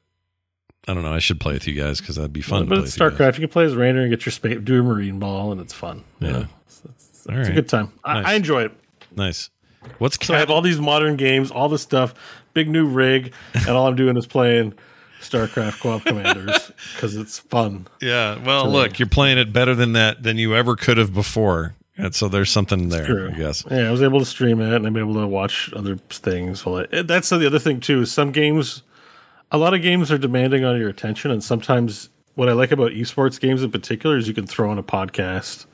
I 0.88 0.96
don't 0.96 1.04
know. 1.04 1.14
I 1.14 1.20
should 1.20 1.40
play 1.40 1.54
with 1.54 1.68
you 1.68 1.76
guys 1.76 2.00
because 2.00 2.16
that'd 2.16 2.34
be 2.34 2.42
fun. 2.42 2.66
but 2.66 2.76
to 2.78 2.82
it's 2.82 2.98
play 2.98 3.06
with 3.06 3.14
you 3.14 3.20
guys. 3.20 3.28
StarCraft. 3.36 3.40
You 3.40 3.48
can 3.48 3.52
play 3.54 3.66
as 3.66 3.76
Raynor 3.76 4.02
and 4.02 4.10
get 4.10 4.26
your 4.26 4.32
space, 4.32 4.58
do 4.64 4.80
a 4.80 4.84
Marine 4.84 5.20
ball, 5.20 5.52
and 5.52 5.62
it's 5.62 5.74
fun. 5.74 6.04
Yeah. 6.20 6.28
You 6.28 6.34
know, 6.34 6.46
it's, 6.66 6.82
it's, 6.86 7.28
All 7.28 7.38
it's 7.38 7.50
a 7.50 7.54
good 7.54 7.70
time. 7.70 7.92
I, 8.04 8.14
Nice. 8.16 8.26
I 8.26 8.34
enjoy 8.34 8.64
it. 8.64 8.72
Nice. 9.16 9.52
What's 10.00 10.26
So 10.26 10.34
I 10.34 10.40
have 10.40 10.50
all 10.50 10.62
these 10.62 10.80
modern 10.80 11.16
games, 11.16 11.52
all 11.52 11.70
this 11.70 11.82
stuff, 11.84 12.14
big 12.60 12.70
new 12.70 12.86
rig, 12.86 13.34
and 13.54 13.70
all 13.70 13.88
I'm 13.88 13.96
doing 13.96 14.18
is 14.18 14.28
playing 14.28 14.74
StarCraft 15.22 15.80
Co-op 15.80 16.04
Commanders 16.04 16.72
because 16.94 17.16
it's 17.16 17.40
fun. 17.40 17.88
Yeah. 18.02 18.38
Well, 18.44 18.70
look, 18.70 19.00
you're 19.00 19.08
playing 19.08 19.38
it 19.38 19.54
better 19.54 19.74
than 19.76 19.94
that 19.94 20.24
than 20.24 20.38
you 20.38 20.56
ever 20.56 20.76
could 20.76 20.98
have 20.98 21.14
before. 21.14 21.76
And 21.96 22.14
so 22.14 22.28
there's 22.28 22.50
something 22.50 22.90
there, 22.90 23.06
True. 23.06 23.30
I 23.30 23.38
guess. 23.38 23.66
Yeah, 23.70 23.88
I 23.88 23.92
was 23.92 24.02
able 24.02 24.20
to 24.20 24.26
stream 24.26 24.60
it 24.62 24.74
and 24.74 24.86
I'm 24.86 24.98
able 24.98 25.14
to 25.16 25.28
watch 25.28 25.72
other 25.74 25.96
things. 26.10 26.66
Well, 26.66 26.86
that's 26.92 27.30
the 27.30 27.46
other 27.46 27.60
thing 27.60 27.80
too. 27.80 28.02
Is 28.02 28.12
some 28.12 28.32
games, 28.32 28.84
a 29.52 29.58
lot 29.58 29.74
of 29.74 29.82
games 29.82 30.12
are 30.12 30.18
demanding 30.18 30.66
on 30.66 30.78
your 30.78 30.90
attention, 30.90 31.32
and 31.32 31.42
sometimes 31.42 32.10
what 32.36 32.50
I 32.50 32.54
like 32.54 32.72
about 32.72 32.92
esports 32.92 33.40
games 33.40 33.64
in 33.64 33.72
particular 33.72 34.18
is 34.18 34.28
you 34.28 34.34
can 34.34 34.48
throw 34.48 34.72
in 34.72 34.78
a 34.78 34.84
podcast. 34.84 35.66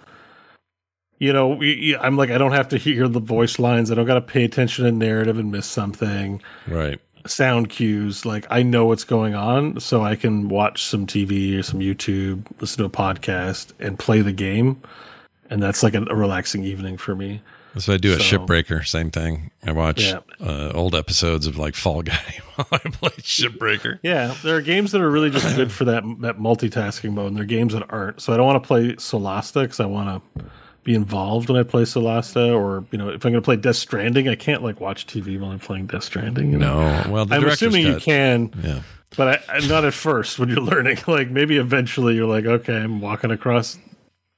You 1.20 1.32
know, 1.32 1.62
I'm 2.02 2.18
like 2.18 2.30
I 2.30 2.38
don't 2.38 2.52
have 2.52 2.70
to 2.70 2.78
hear 2.78 3.08
the 3.08 3.20
voice 3.22 3.58
lines. 3.60 3.92
I 3.92 3.96
don't 3.96 4.06
got 4.06 4.16
to 4.16 4.22
pay 4.22 4.44
attention 4.44 4.86
to 4.86 4.92
narrative 4.92 5.38
and 5.40 5.52
miss 5.52 5.66
something. 5.66 6.42
Right. 6.68 7.00
Sound 7.26 7.70
cues, 7.70 8.26
like 8.26 8.46
I 8.52 8.62
know 8.64 8.86
what's 8.86 9.04
going 9.06 9.34
on, 9.34 9.80
so 9.80 10.04
I 10.04 10.16
can 10.16 10.48
watch 10.50 10.84
some 10.84 11.08
TV 11.08 11.58
or 11.58 11.64
some 11.64 11.80
YouTube, 11.80 12.44
listen 12.62 12.80
to 12.80 12.86
a 12.86 12.90
podcast, 12.90 13.72
and 13.80 13.98
play 13.98 14.22
the 14.22 14.32
game. 14.34 14.80
And 15.50 15.62
that's 15.64 15.82
like 15.84 15.96
a, 15.96 16.04
a 16.10 16.16
relaxing 16.16 16.64
evening 16.64 16.98
for 16.98 17.16
me. 17.16 17.42
So 17.78 17.94
I 17.94 17.98
do 17.98 18.14
a 18.14 18.20
So- 18.20 18.38
Shipbreaker, 18.40 18.86
same 18.86 19.10
thing. 19.12 19.52
I 19.66 19.72
watch 19.72 20.04
Yeah. 20.04 20.20
uh, 20.40 20.72
old 20.76 20.96
episodes 20.96 21.46
of 21.48 21.58
like 21.58 21.76
Fall 21.76 22.04
Guy 22.04 22.40
while 22.56 22.68
I 22.72 22.78
play 22.78 23.10
Shipbreaker. 23.22 24.00
Yeah, 24.04 24.36
there 24.44 24.56
are 24.58 24.62
games 24.62 24.92
that 24.92 25.02
are 25.02 25.10
really 25.10 25.30
just 25.32 25.56
good 25.56 25.72
for 25.72 25.86
that 25.86 26.04
that 26.20 26.38
multitasking 26.40 27.14
mode, 27.14 27.28
and 27.28 27.36
there 27.38 27.44
are 27.44 27.48
games 27.48 27.74
that 27.74 27.84
aren't. 27.90 28.22
So 28.22 28.34
I 28.34 28.38
don't 28.38 28.46
want 28.46 28.62
to 28.64 28.68
play 28.68 28.94
Solasta 28.98 29.64
because 29.64 29.80
I 29.80 29.86
want 29.88 30.24
to 30.36 30.46
be 30.86 30.96
involved 30.96 31.50
when 31.50 31.60
I 31.60 31.64
play 31.64 31.82
Solasta, 31.82 32.56
or 32.56 32.86
you 32.92 32.98
know, 32.98 33.10
if 33.10 33.26
I'm 33.26 33.32
going 33.32 33.42
to 33.42 33.42
play 33.42 33.58
Death 33.58 33.76
Stranding, 33.76 34.30
I 34.30 34.36
can't 34.36 34.64
like 34.64 34.80
watch 34.80 35.06
TV 35.08 35.38
while 35.38 35.52
I'm 35.52 35.60
playing 35.60 35.88
Death 35.88 36.04
Stranding. 36.06 36.54
You 36.54 36.60
know? 36.60 36.80
No, 37.04 37.12
well, 37.12 37.26
the 37.26 37.36
I'm 37.36 37.46
assuming 37.46 37.86
you 37.86 37.98
can, 37.98 38.54
Yeah. 38.64 38.82
but 39.18 39.44
I, 39.50 39.60
not 39.68 39.84
at 39.84 39.94
first 39.94 40.40
when 40.40 40.48
you're 40.48 40.62
learning. 40.62 41.00
Like 41.08 41.30
maybe 41.30 41.58
eventually 41.58 42.16
you're 42.16 42.28
like, 42.28 42.46
okay, 42.46 42.78
I'm 42.78 43.02
walking 43.02 43.32
across 43.32 43.78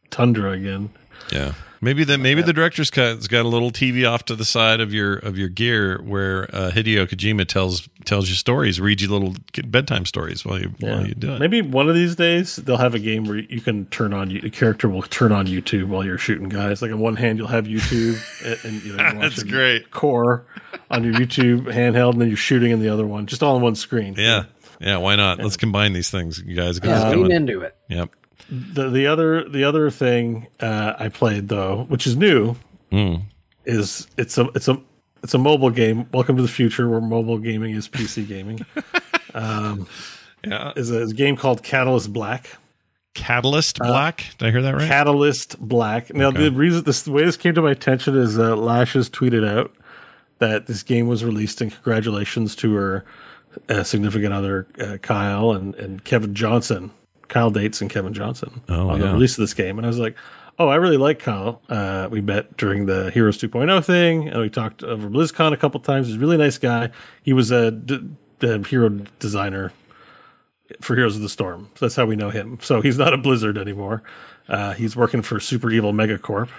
tundra 0.09 0.51
again. 0.53 0.89
Yeah. 1.31 1.53
Maybe 1.81 2.03
the 2.03 2.17
maybe 2.17 2.41
the 2.41 2.53
director's 2.53 2.89
cut's 2.89 3.27
got 3.27 3.45
a 3.45 3.47
little 3.47 3.69
TV 3.71 4.09
off 4.09 4.25
to 4.25 4.35
the 4.35 4.45
side 4.45 4.79
of 4.79 4.93
your 4.93 5.17
of 5.17 5.37
your 5.37 5.49
gear 5.49 6.01
where 6.03 6.43
uh, 6.55 6.71
Hideo 6.73 7.05
Kojima 7.07 7.47
tells 7.47 7.87
tells 8.05 8.29
you 8.29 8.35
stories, 8.35 8.79
reads 8.81 9.01
you 9.03 9.09
little 9.09 9.35
bedtime 9.65 10.05
stories 10.05 10.43
while 10.45 10.59
you 10.59 10.73
Yeah. 10.79 10.95
while 10.97 11.07
you 11.07 11.13
do 11.13 11.33
it. 11.33 11.39
Maybe 11.39 11.61
one 11.61 11.87
of 11.89 11.95
these 11.95 12.15
days 12.15 12.55
they'll 12.55 12.77
have 12.77 12.95
a 12.95 12.99
game 12.99 13.25
where 13.25 13.37
you 13.37 13.61
can 13.61 13.85
turn 13.87 14.13
on 14.13 14.29
the 14.29 14.49
character 14.49 14.89
will 14.89 15.03
turn 15.03 15.31
on 15.31 15.45
YouTube 15.47 15.85
while 15.87 16.03
you're 16.03 16.17
shooting 16.17 16.49
guys. 16.49 16.81
Like 16.81 16.91
on 16.91 16.99
one 16.99 17.15
hand 17.15 17.37
you'll 17.37 17.47
have 17.47 17.65
YouTube 17.65 18.17
and, 18.45 18.59
and 18.73 18.83
you 18.83 18.93
know 18.95 19.03
you're 19.03 19.21
That's 19.21 19.43
great. 19.43 19.91
core 19.91 20.45
on 20.89 21.03
your 21.03 21.13
YouTube 21.13 21.65
handheld, 21.73 22.13
and 22.13 22.21
then 22.21 22.27
you're 22.29 22.37
shooting 22.37 22.71
in 22.71 22.79
the 22.79 22.89
other 22.89 23.05
one, 23.05 23.25
just 23.27 23.43
all 23.43 23.55
on 23.55 23.61
one 23.61 23.75
screen. 23.75 24.15
Yeah. 24.17 24.45
Yeah, 24.79 24.97
why 24.97 25.15
not? 25.15 25.39
Let's 25.39 25.57
combine 25.57 25.93
these 25.93 26.09
things, 26.11 26.39
you 26.45 26.55
guys. 26.55 26.79
Get 26.79 26.89
Yeah, 26.89 26.95
this 26.99 27.03
lean 27.15 27.21
going. 27.23 27.31
into 27.31 27.61
it. 27.61 27.75
Yep. 27.89 28.11
The 28.49 28.89
the 28.89 29.07
other 29.07 29.47
the 29.47 29.63
other 29.63 29.89
thing 29.89 30.47
uh, 30.59 30.93
I 30.97 31.09
played 31.09 31.47
though, 31.49 31.85
which 31.89 32.07
is 32.07 32.15
new, 32.15 32.55
Mm. 32.91 33.23
is 33.65 34.07
it's 34.17 34.37
a 34.37 34.45
it's 34.55 34.67
a 34.69 34.79
it's 35.23 35.33
a 35.33 35.37
mobile 35.37 35.69
game. 35.69 36.07
Welcome 36.13 36.37
to 36.37 36.41
the 36.41 36.47
future 36.47 36.87
where 36.89 37.01
mobile 37.01 37.37
gaming 37.39 37.73
is 37.75 37.87
PC 37.89 38.25
gaming. 38.27 38.65
um, 39.33 39.87
Yeah. 40.45 40.71
is 40.77 40.91
a, 40.91 41.01
is 41.01 41.11
a 41.11 41.15
game 41.15 41.35
called 41.35 41.63
Catalyst 41.63 42.13
Black. 42.13 42.49
Catalyst 43.15 43.79
Black. 43.79 44.23
Did 44.37 44.47
I 44.47 44.51
hear 44.51 44.61
that 44.61 44.75
right? 44.75 44.87
Catalyst 44.87 45.59
Black. 45.59 46.13
Now, 46.13 46.27
Okay. 46.27 46.43
the 46.43 46.51
reason 46.51 46.83
this 46.83 47.01
the 47.01 47.11
way 47.11 47.25
this 47.25 47.35
came 47.35 47.53
to 47.55 47.61
my 47.61 47.71
attention 47.71 48.15
is 48.15 48.37
uh, 48.39 48.55
Lashes 48.55 49.09
tweeted 49.09 49.45
out 49.45 49.73
that 50.39 50.67
this 50.67 50.83
game 50.83 51.07
was 51.07 51.25
released, 51.25 51.59
and 51.59 51.71
congratulations 51.73 52.55
to 52.57 52.75
her 52.75 53.05
uh, 53.69 53.83
significant 53.83 54.33
other 54.33 54.67
uh, 54.79 54.97
Kyle 55.01 55.51
and 55.51 55.73
and 55.75 56.03
Kevin 56.05 56.35
Johnson, 56.35 56.91
Kyle 57.27 57.49
Dates 57.51 57.81
and 57.81 57.89
Kevin 57.89 58.13
Johnson 58.13 58.61
Oh, 58.69 58.89
on 58.89 58.99
the 58.99 59.07
release 59.11 59.37
of 59.37 59.41
this 59.43 59.53
game. 59.53 59.77
And 59.77 59.85
I 59.85 59.89
was 59.89 59.99
like, 59.99 60.15
oh, 60.59 60.67
I 60.69 60.75
really 60.75 60.97
like 60.97 61.19
Kyle. 61.19 61.61
Uh, 61.69 62.07
we 62.09 62.21
met 62.21 62.57
during 62.57 62.85
the 62.85 63.11
Heroes 63.11 63.37
2.0 63.37 63.83
thing, 63.85 64.27
and 64.29 64.39
we 64.41 64.49
talked 64.49 64.83
over 64.83 65.09
BlizzCon 65.09 65.53
a 65.53 65.57
couple 65.57 65.79
times. 65.79 66.07
He's 66.07 66.15
a 66.15 66.19
really 66.19 66.37
nice 66.37 66.57
guy. 66.57 66.89
He 67.23 67.33
was 67.33 67.51
a 67.51 67.71
d- 67.71 68.09
d- 68.39 68.63
hero 68.63 68.89
designer 69.19 69.71
for 70.81 70.95
Heroes 70.95 71.15
of 71.15 71.21
the 71.21 71.29
Storm. 71.29 71.69
So 71.75 71.85
that's 71.85 71.95
how 71.95 72.05
we 72.05 72.15
know 72.15 72.29
him. 72.29 72.57
So 72.61 72.81
he's 72.81 72.97
not 72.97 73.13
a 73.13 73.17
Blizzard 73.17 73.57
anymore. 73.57 74.03
Uh, 74.49 74.73
he's 74.73 74.95
working 74.95 75.21
for 75.21 75.39
Super 75.39 75.69
Evil 75.71 75.93
Megacorp, 75.93 76.49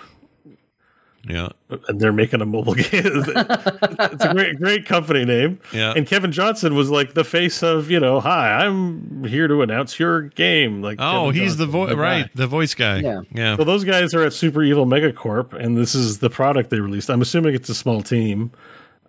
Yeah. 1.29 1.51
and 1.89 2.01
they're 2.01 2.13
making 2.13 2.41
a 2.41 2.47
mobile 2.47 2.75
game. 2.75 2.87
it's 2.93 4.25
a 4.25 4.33
great, 4.33 4.57
great 4.59 4.87
company 4.87 5.25
name. 5.25 5.61
Yeah. 5.73 5.93
And 5.95 6.07
Kevin 6.07 6.33
Johnson 6.33 6.75
was 6.75 6.91
like 6.91 7.15
the 7.15 7.25
face 7.25 7.63
of, 7.63 7.91
you 7.91 8.01
know, 8.01 8.21
hi, 8.21 8.65
I'm 8.65 9.25
here 9.25 9.47
to 9.49 9.63
announce 9.63 9.99
your 9.99 10.23
game. 10.23 10.81
Like, 10.83 10.99
Oh, 11.01 11.27
Kevin 11.27 11.43
he's 11.43 11.57
the 11.57 11.65
Johnson, 11.67 11.73
voice, 11.73 11.93
guy. 11.95 12.01
right? 12.01 12.31
The 12.35 12.47
voice 12.47 12.75
guy. 12.75 12.99
Yeah. 13.01 13.21
Yeah. 13.35 13.57
So 13.57 13.65
those 13.65 13.85
guys 13.85 14.15
are 14.15 14.23
at 14.25 14.33
Super 14.33 14.63
Evil 14.63 14.87
Megacorp, 14.87 15.53
and 15.53 15.77
this 15.77 15.95
is 15.95 16.19
the 16.19 16.31
product 16.31 16.71
they 16.71 16.81
released. 16.81 17.11
I'm 17.11 17.21
assuming 17.23 17.55
it's 17.55 17.69
a 17.69 17.75
small 17.75 18.01
team. 18.03 18.51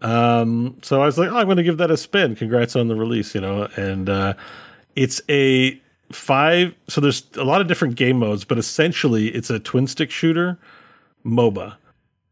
Um, 0.02 0.78
so 0.82 1.02
I 1.02 1.06
was 1.06 1.18
like, 1.18 1.30
oh, 1.32 1.38
I'm 1.38 1.46
going 1.46 1.58
to 1.58 1.64
give 1.64 1.78
that 1.78 1.92
a 1.92 1.98
spin. 1.98 2.36
Congrats 2.36 2.76
on 2.76 2.88
the 2.88 2.96
release, 2.96 3.36
you 3.36 3.42
know. 3.42 3.68
And 3.76 4.10
uh, 4.10 4.34
it's 4.96 5.22
a 5.30 5.80
five. 6.12 6.74
So 6.88 7.02
there's 7.02 7.24
a 7.36 7.44
lot 7.44 7.62
of 7.62 7.68
different 7.68 7.96
game 7.96 8.18
modes, 8.20 8.44
but 8.46 8.58
essentially 8.58 9.28
it's 9.30 9.50
a 9.50 9.60
twin 9.60 9.88
stick 9.88 10.10
shooter 10.12 10.58
MOBA. 11.26 11.76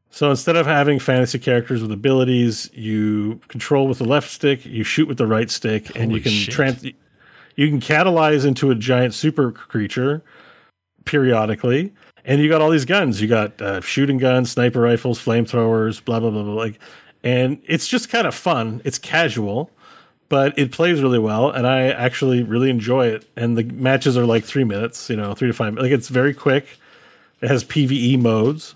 So 0.09 0.29
instead 0.29 0.55
of 0.55 0.65
having 0.65 0.99
fantasy 0.99 1.37
characters 1.37 1.81
with 1.81 1.91
abilities, 1.91 2.69
you 2.73 3.39
control 3.49 3.87
with 3.87 3.99
the 3.99 4.05
left 4.05 4.29
stick, 4.29 4.65
you 4.65 4.83
shoot 4.83 5.07
with 5.07 5.17
the 5.17 5.27
right 5.27 5.49
stick, 5.49 5.95
and 5.95 6.11
you 6.11 6.21
can 6.21 6.31
trans. 6.51 6.83
You 6.83 7.69
can 7.69 7.81
catalyze 7.81 8.45
into 8.45 8.69
a 8.71 8.75
giant 8.75 9.13
super 9.13 9.51
creature 9.51 10.23
periodically, 11.05 11.93
and 12.23 12.41
you 12.41 12.49
got 12.49 12.61
all 12.61 12.69
these 12.69 12.85
guns. 12.85 13.21
You 13.21 13.27
got 13.27 13.61
uh, 13.61 13.81
shooting 13.81 14.17
guns, 14.17 14.51
sniper 14.51 14.79
rifles, 14.79 15.19
flamethrowers, 15.19 16.03
blah 16.03 16.19
blah 16.19 16.29
blah 16.29 16.43
blah. 16.43 16.53
Like, 16.53 16.79
and 17.23 17.59
it's 17.65 17.87
just 17.87 18.09
kind 18.09 18.27
of 18.27 18.33
fun. 18.33 18.81
It's 18.85 18.97
casual, 18.97 19.71
but 20.29 20.57
it 20.57 20.71
plays 20.71 21.01
really 21.01 21.19
well, 21.19 21.49
and 21.49 21.67
I 21.67 21.89
actually 21.89 22.43
really 22.43 22.69
enjoy 22.69 23.07
it. 23.07 23.25
And 23.35 23.57
the 23.57 23.63
matches 23.63 24.17
are 24.17 24.25
like 24.25 24.45
three 24.45 24.63
minutes, 24.63 25.09
you 25.09 25.15
know, 25.15 25.33
three 25.33 25.47
to 25.47 25.53
five. 25.53 25.75
Like 25.75 25.91
it's 25.91 26.09
very 26.09 26.33
quick. 26.33 26.79
It 27.41 27.49
has 27.49 27.63
PVE 27.65 28.19
modes. 28.21 28.75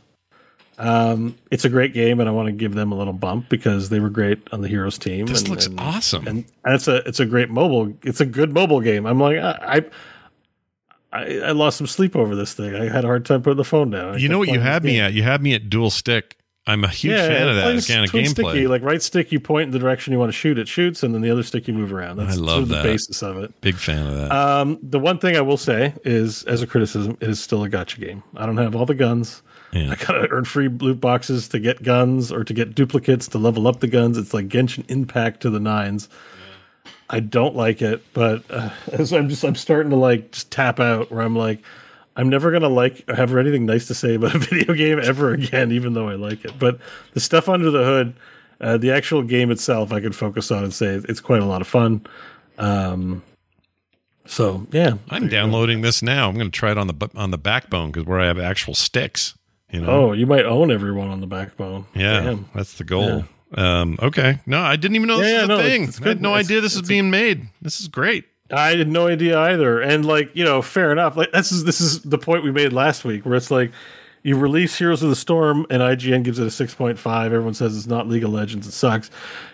Um, 0.77 1.35
it's 1.51 1.65
a 1.65 1.69
great 1.69 1.93
game, 1.93 2.19
and 2.19 2.27
I 2.27 2.31
want 2.31 2.47
to 2.47 2.51
give 2.51 2.73
them 2.73 2.91
a 2.91 2.95
little 2.95 3.13
bump 3.13 3.49
because 3.49 3.89
they 3.89 3.99
were 3.99 4.09
great 4.09 4.39
on 4.51 4.61
the 4.61 4.67
Heroes 4.67 4.97
team. 4.97 5.25
This 5.27 5.41
and, 5.41 5.49
looks 5.49 5.67
and- 5.67 5.79
awesome. 5.79 6.27
and 6.27 6.45
it's 6.65 6.87
a 6.87 7.07
it's 7.07 7.19
a 7.19 7.25
great 7.25 7.49
mobile. 7.49 7.93
It's 8.03 8.21
a 8.21 8.25
good 8.25 8.53
mobile 8.53 8.81
game. 8.81 9.05
I'm 9.05 9.19
like 9.19 9.37
I. 9.37 9.83
I, 11.13 11.39
I 11.39 11.51
lost 11.51 11.77
some 11.77 11.87
sleep 11.87 12.15
over 12.15 12.37
this 12.37 12.53
thing. 12.53 12.73
I 12.73 12.85
had 12.87 13.03
a 13.03 13.07
hard 13.07 13.25
time 13.25 13.41
putting 13.41 13.57
the 13.57 13.65
phone 13.65 13.89
down. 13.91 14.13
I 14.13 14.17
you 14.17 14.29
know 14.29 14.39
what 14.39 14.47
you 14.47 14.61
had 14.61 14.81
me 14.81 14.93
game. 14.93 15.03
at? 15.03 15.13
You 15.13 15.23
had 15.23 15.41
me 15.41 15.53
at 15.53 15.69
dual 15.69 15.89
stick. 15.89 16.37
I'm 16.67 16.85
a 16.85 16.87
huge 16.87 17.13
Yeah, 17.17 17.27
fan 17.27 17.47
of 17.49 17.55
that 17.57 17.93
kind 17.93 18.05
of 18.05 18.11
gameplay. 18.11 18.27
Sticky, 18.29 18.67
like 18.67 18.81
right 18.81 19.01
stick, 19.01 19.31
you 19.31 19.39
point 19.41 19.65
in 19.65 19.71
the 19.71 19.79
direction 19.79 20.13
you 20.13 20.19
want 20.19 20.29
to 20.29 20.37
shoot. 20.37 20.57
It 20.57 20.69
shoots, 20.69 21.03
and 21.03 21.13
then 21.13 21.21
the 21.21 21.29
other 21.29 21.43
stick 21.43 21.67
you 21.67 21.73
move 21.73 21.91
around. 21.91 22.15
That's 22.15 22.33
I 22.33 22.35
sort 22.35 22.45
love 22.45 22.61
of 22.63 22.69
the 22.69 22.81
basis 22.83 23.21
of 23.23 23.39
it. 23.39 23.59
Big 23.59 23.75
fan 23.75 24.05
of 24.07 24.15
that. 24.15 24.31
Um, 24.31 24.79
the 24.81 24.99
one 24.99 25.17
thing 25.17 25.35
I 25.35 25.41
will 25.41 25.57
say 25.57 25.93
is, 26.05 26.43
as 26.43 26.61
a 26.61 26.67
criticism, 26.67 27.17
it 27.19 27.29
is 27.29 27.41
still 27.41 27.63
a 27.65 27.69
gacha 27.69 27.99
game. 27.99 28.23
I 28.37 28.45
don't 28.45 28.57
have 28.57 28.73
all 28.75 28.85
the 28.85 28.93
guns. 28.95 29.41
Yeah. 29.73 29.91
I 29.91 29.95
gotta 29.95 30.27
earn 30.29 30.45
free 30.45 30.67
loot 30.67 30.99
boxes 30.99 31.47
to 31.49 31.59
get 31.59 31.83
guns 31.83 32.31
or 32.31 32.43
to 32.43 32.53
get 32.53 32.75
duplicates 32.75 33.27
to 33.29 33.37
level 33.37 33.67
up 33.67 33.79
the 33.79 33.87
guns. 33.87 34.17
It's 34.17 34.33
like 34.33 34.47
Genshin 34.47 34.89
Impact 34.89 35.41
to 35.41 35.49
the 35.49 35.59
nines. 35.59 36.09
I 37.09 37.19
don't 37.19 37.55
like 37.55 37.81
it, 37.81 38.03
but 38.13 38.43
uh, 38.49 38.69
as 38.91 39.13
I'm 39.13 39.29
just 39.29 39.43
I'm 39.43 39.55
starting 39.55 39.91
to 39.91 39.95
like 39.95 40.31
just 40.31 40.51
tap 40.51 40.79
out 40.79 41.11
where 41.11 41.21
I'm 41.21 41.35
like 41.35 41.61
I'm 42.15 42.29
never 42.29 42.51
gonna 42.51 42.69
like 42.69 43.03
or 43.07 43.15
have 43.15 43.35
anything 43.35 43.65
nice 43.65 43.87
to 43.87 43.93
say 43.93 44.15
about 44.15 44.35
a 44.35 44.39
video 44.39 44.73
game 44.73 44.99
ever 44.99 45.31
again, 45.31 45.71
even 45.71 45.93
though 45.93 46.09
I 46.09 46.15
like 46.15 46.43
it. 46.43 46.59
But 46.59 46.79
the 47.13 47.19
stuff 47.19 47.47
under 47.47 47.71
the 47.71 47.83
hood, 47.83 48.15
uh, 48.59 48.77
the 48.77 48.91
actual 48.91 49.23
game 49.23 49.51
itself, 49.51 49.91
I 49.91 50.01
could 50.01 50.15
focus 50.15 50.51
on 50.51 50.63
and 50.63 50.73
say 50.73 50.95
it's 50.95 51.21
quite 51.21 51.41
a 51.41 51.45
lot 51.45 51.61
of 51.61 51.67
fun. 51.67 52.05
Um, 52.57 53.23
so 54.25 54.67
yeah, 54.71 54.93
I'm 55.09 55.27
downloading 55.27 55.81
this 55.81 56.01
now. 56.01 56.29
I'm 56.29 56.35
going 56.35 56.51
to 56.51 56.57
try 56.57 56.71
it 56.71 56.77
on 56.77 56.87
the 56.87 57.09
on 57.15 57.31
the 57.31 57.37
backbone 57.37 57.91
because 57.91 58.05
where 58.05 58.19
I 58.19 58.27
have 58.27 58.39
actual 58.39 58.73
sticks. 58.73 59.35
You 59.71 59.81
know. 59.81 59.87
Oh, 59.89 60.11
you 60.13 60.25
might 60.27 60.45
own 60.45 60.69
everyone 60.71 61.07
on 61.09 61.21
the 61.21 61.27
backbone. 61.27 61.85
yeah, 61.95 62.21
Damn. 62.21 62.45
that's 62.53 62.73
the 62.77 62.83
goal. 62.83 63.23
Um, 63.53 63.97
okay. 64.01 64.39
No, 64.45 64.59
I 64.61 64.75
didn't 64.75 64.95
even 64.95 65.07
know 65.07 65.17
this 65.19 65.31
Yeah, 65.31 65.41
was 65.41 65.49
yeah, 65.49 65.55
a 65.55 65.57
no, 65.57 65.63
thing. 65.63 65.81
it's- 65.83 65.97
it's 65.97 66.05
I 66.05 66.09
had 66.09 66.21
no 66.21 66.29
It's- 66.35 66.45
idea 66.45 66.61
this 66.61 66.73
is 66.73 66.79
it's 66.79 66.87
a- 66.87 66.89
being 66.89 67.09
made. 67.09 67.47
This 67.61 67.79
is 67.81 67.87
great. 67.87 68.25
I 68.53 68.75
had 68.75 68.87
no 68.89 69.07
idea 69.07 69.39
either. 69.39 69.79
And 69.81 70.05
like, 70.05 70.29
you 70.35 70.43
know, 70.43 70.61
fair 70.61 70.91
enough. 70.91 71.15
Like 71.15 71.31
this 71.31 71.51
is 71.53 71.63
this 71.63 71.79
is 71.79 72.01
the 72.01 72.17
point 72.17 72.43
we 72.43 72.51
made 72.51 72.73
last 72.73 73.05
week 73.05 73.25
where 73.25 73.35
it's 73.35 73.49
like 73.51 73.71
you 74.23 74.37
release 74.37 74.77
Heroes 74.77 75.01
of 75.03 75.09
the 75.09 75.15
Storm 75.15 75.65
and 75.69 75.81
IGN 75.81 76.23
gives 76.23 76.37
it 76.37 76.43
a 76.43 76.51
6.5. 76.51 77.25
Everyone 77.25 77.53
says 77.53 77.75
it's 77.77 77.87
not 77.87 78.07
League 78.09 78.23
of 78.25 78.29
Legends, 78.31 78.67
it 78.67 78.71
sucks. 78.73 79.09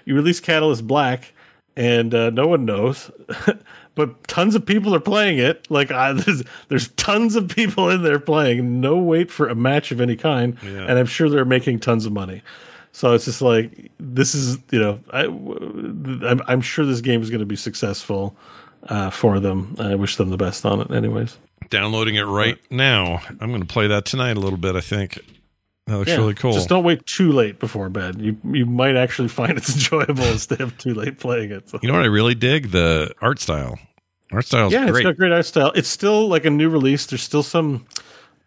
You 0.06 0.15
release 0.15 0.39
Catalyst 0.39 0.85
Black 0.88 1.34
and 1.76 2.14
uh, 2.14 2.31
no 2.31 2.48
one 2.48 2.65
knows. 2.65 3.10
but 3.98 4.28
tons 4.28 4.56
of 4.56 4.65
people 4.65 4.95
are 4.95 5.02
playing 5.02 5.40
it. 5.40 5.69
Like 5.69 5.91
I, 5.91 6.14
there's, 6.14 6.44
there's 6.69 6.88
tons 6.90 7.36
of 7.36 7.49
people 7.49 7.90
in 7.90 8.03
there 8.03 8.19
playing. 8.19 8.80
No 8.80 8.98
wait 8.98 9.30
for 9.30 9.49
a 9.49 9.56
match 9.56 9.91
of 9.91 9.99
any 9.99 10.15
kind, 10.15 10.57
and 10.61 10.98
I'm 10.98 11.07
sure 11.07 11.30
they're 11.30 11.44
making 11.44 11.80
tons 11.80 12.06
of 12.06 12.14
money. 12.14 12.41
So 12.94 13.14
it's 13.14 13.26
just 13.26 13.41
like 13.41 13.91
this 13.99 14.34
is 14.34 14.57
you 14.72 14.80
know 14.80 14.99
I, 15.11 15.26
I'm, 15.26 16.41
I'm 16.48 16.61
sure 16.61 16.86
this 16.86 17.02
game 17.02 17.22
is 17.22 17.30
going 17.30 17.41
to 17.41 17.45
be 17.45 17.57
successful 17.57 18.36
uh, 18.84 19.10
for 19.10 19.40
them. 19.40 19.76
I 19.80 19.95
wish 19.95 20.15
them 20.15 20.30
the 20.30 20.38
best 20.38 20.65
on 20.65 20.80
it, 20.80 20.91
anyways. 20.91 21.38
Downloading 21.69 22.15
it 22.15 22.24
right 22.24 22.57
now. 22.72 23.22
I'm 23.41 23.49
going 23.49 23.61
to 23.61 23.68
play 23.68 23.88
that 23.88 24.06
tonight 24.06 24.38
a 24.38 24.40
little 24.40 24.57
bit. 24.57 24.76
I 24.76 24.82
think. 24.82 25.19
That 25.88 25.98
looks 25.99 26.10
Yeah, 26.10 26.18
really 26.18 26.34
cool. 26.34 26.52
Just 26.52 26.69
don't 26.69 26.84
wait 26.84 27.06
too 27.06 27.32
late 27.32 27.60
before 27.60 27.90
bed. 27.90 28.22
You 28.22 28.38
you 28.52 28.65
might 28.65 28.95
actually 28.95 29.28
find 29.40 29.57
it's 29.57 29.74
enjoyable 29.74 30.26
instead 30.26 30.61
of 30.61 30.78
too 30.78 30.94
late 30.94 31.18
playing 31.18 31.52
it. 31.52 31.69
So. 31.69 31.80
You 31.82 31.88
know 31.88 31.95
what 31.95 32.03
I 32.03 32.07
really 32.07 32.36
dig? 32.36 32.72
The 32.72 33.14
art 33.22 33.40
style. 33.40 33.80
Art 34.32 34.45
style's 34.45 34.74
yeah, 34.74 34.84
it's 34.84 34.91
great. 34.91 35.04
got 35.04 35.16
great 35.18 35.32
art 35.32 35.45
style. 35.45 35.72
It's 35.76 35.88
still 35.90 36.28
like 36.28 36.45
a 36.45 36.49
new 36.49 36.70
release. 36.70 37.06
There's 37.06 37.22
still 37.22 37.44
some 37.44 37.86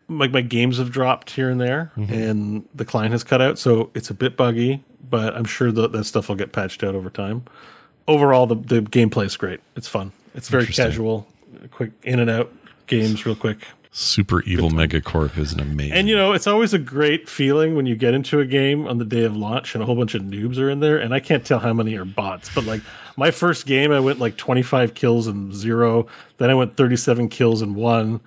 like 0.08 0.30
my 0.32 0.40
games 0.42 0.78
have 0.78 0.90
dropped 0.90 1.30
here 1.30 1.50
and 1.50 1.60
there, 1.60 1.92
Mm-hmm. 1.96 2.12
and 2.12 2.68
the 2.74 2.84
client 2.84 3.12
has 3.12 3.22
cut 3.24 3.40
out, 3.40 3.58
so 3.58 3.90
it's 3.94 4.10
a 4.10 4.14
bit 4.14 4.36
buggy. 4.36 4.82
But 5.08 5.34
I'm 5.36 5.44
sure 5.44 5.72
that 5.72 5.92
that 5.92 6.04
stuff 6.04 6.28
will 6.28 6.36
get 6.36 6.52
patched 6.52 6.84
out 6.84 6.94
over 6.94 7.10
time. 7.10 7.44
Overall, 8.08 8.46
the 8.46 8.56
the 8.56 8.82
gameplay 8.82 9.26
is 9.26 9.36
great. 9.36 9.60
It's 9.76 9.88
fun. 9.88 10.12
It's 10.34 10.48
very 10.48 10.66
casual, 10.66 11.26
quick 11.70 11.92
in 12.02 12.18
and 12.20 12.28
out 12.30 12.52
games, 12.86 13.24
real 13.24 13.34
quick. 13.36 13.58
Super 13.92 14.40
Evil 14.42 14.70
Megacorp 14.70 15.36
is 15.36 15.52
an 15.52 15.58
amazing. 15.58 15.92
And 15.94 16.08
you 16.08 16.14
know, 16.14 16.32
it's 16.32 16.46
always 16.46 16.72
a 16.72 16.78
great 16.78 17.28
feeling 17.28 17.74
when 17.74 17.86
you 17.86 17.96
get 17.96 18.14
into 18.14 18.38
a 18.38 18.46
game 18.46 18.86
on 18.86 18.98
the 18.98 19.04
day 19.04 19.24
of 19.24 19.36
launch 19.36 19.74
and 19.74 19.82
a 19.82 19.86
whole 19.86 19.96
bunch 19.96 20.14
of 20.14 20.22
noobs 20.22 20.58
are 20.58 20.70
in 20.70 20.78
there. 20.78 20.98
And 20.98 21.12
I 21.12 21.18
can't 21.18 21.44
tell 21.44 21.58
how 21.58 21.72
many 21.72 21.96
are 21.96 22.04
bots, 22.04 22.48
but 22.54 22.64
like 22.64 22.82
my 23.20 23.30
first 23.30 23.66
game, 23.66 23.92
I 23.92 24.00
went 24.00 24.18
like 24.18 24.38
25 24.38 24.94
kills 24.94 25.26
and 25.26 25.54
zero. 25.54 26.06
Then 26.38 26.48
I 26.48 26.54
went 26.54 26.74
37 26.74 27.28
kills 27.28 27.60
and 27.60 27.76
one. 27.76 28.18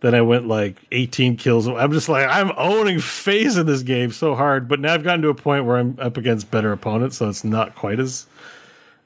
Then 0.00 0.16
I 0.16 0.20
went 0.20 0.48
like 0.48 0.78
18 0.90 1.36
kills. 1.36 1.68
I'm 1.68 1.92
just 1.92 2.08
like, 2.08 2.28
I'm 2.28 2.50
owning 2.56 2.98
phase 2.98 3.56
in 3.56 3.66
this 3.66 3.84
game 3.84 4.10
so 4.10 4.34
hard. 4.34 4.66
But 4.66 4.80
now 4.80 4.94
I've 4.94 5.04
gotten 5.04 5.22
to 5.22 5.28
a 5.28 5.34
point 5.34 5.64
where 5.64 5.76
I'm 5.76 5.96
up 6.00 6.16
against 6.16 6.50
better 6.50 6.72
opponents, 6.72 7.18
so 7.18 7.28
it's 7.28 7.44
not 7.44 7.76
quite 7.76 8.00
as 8.00 8.26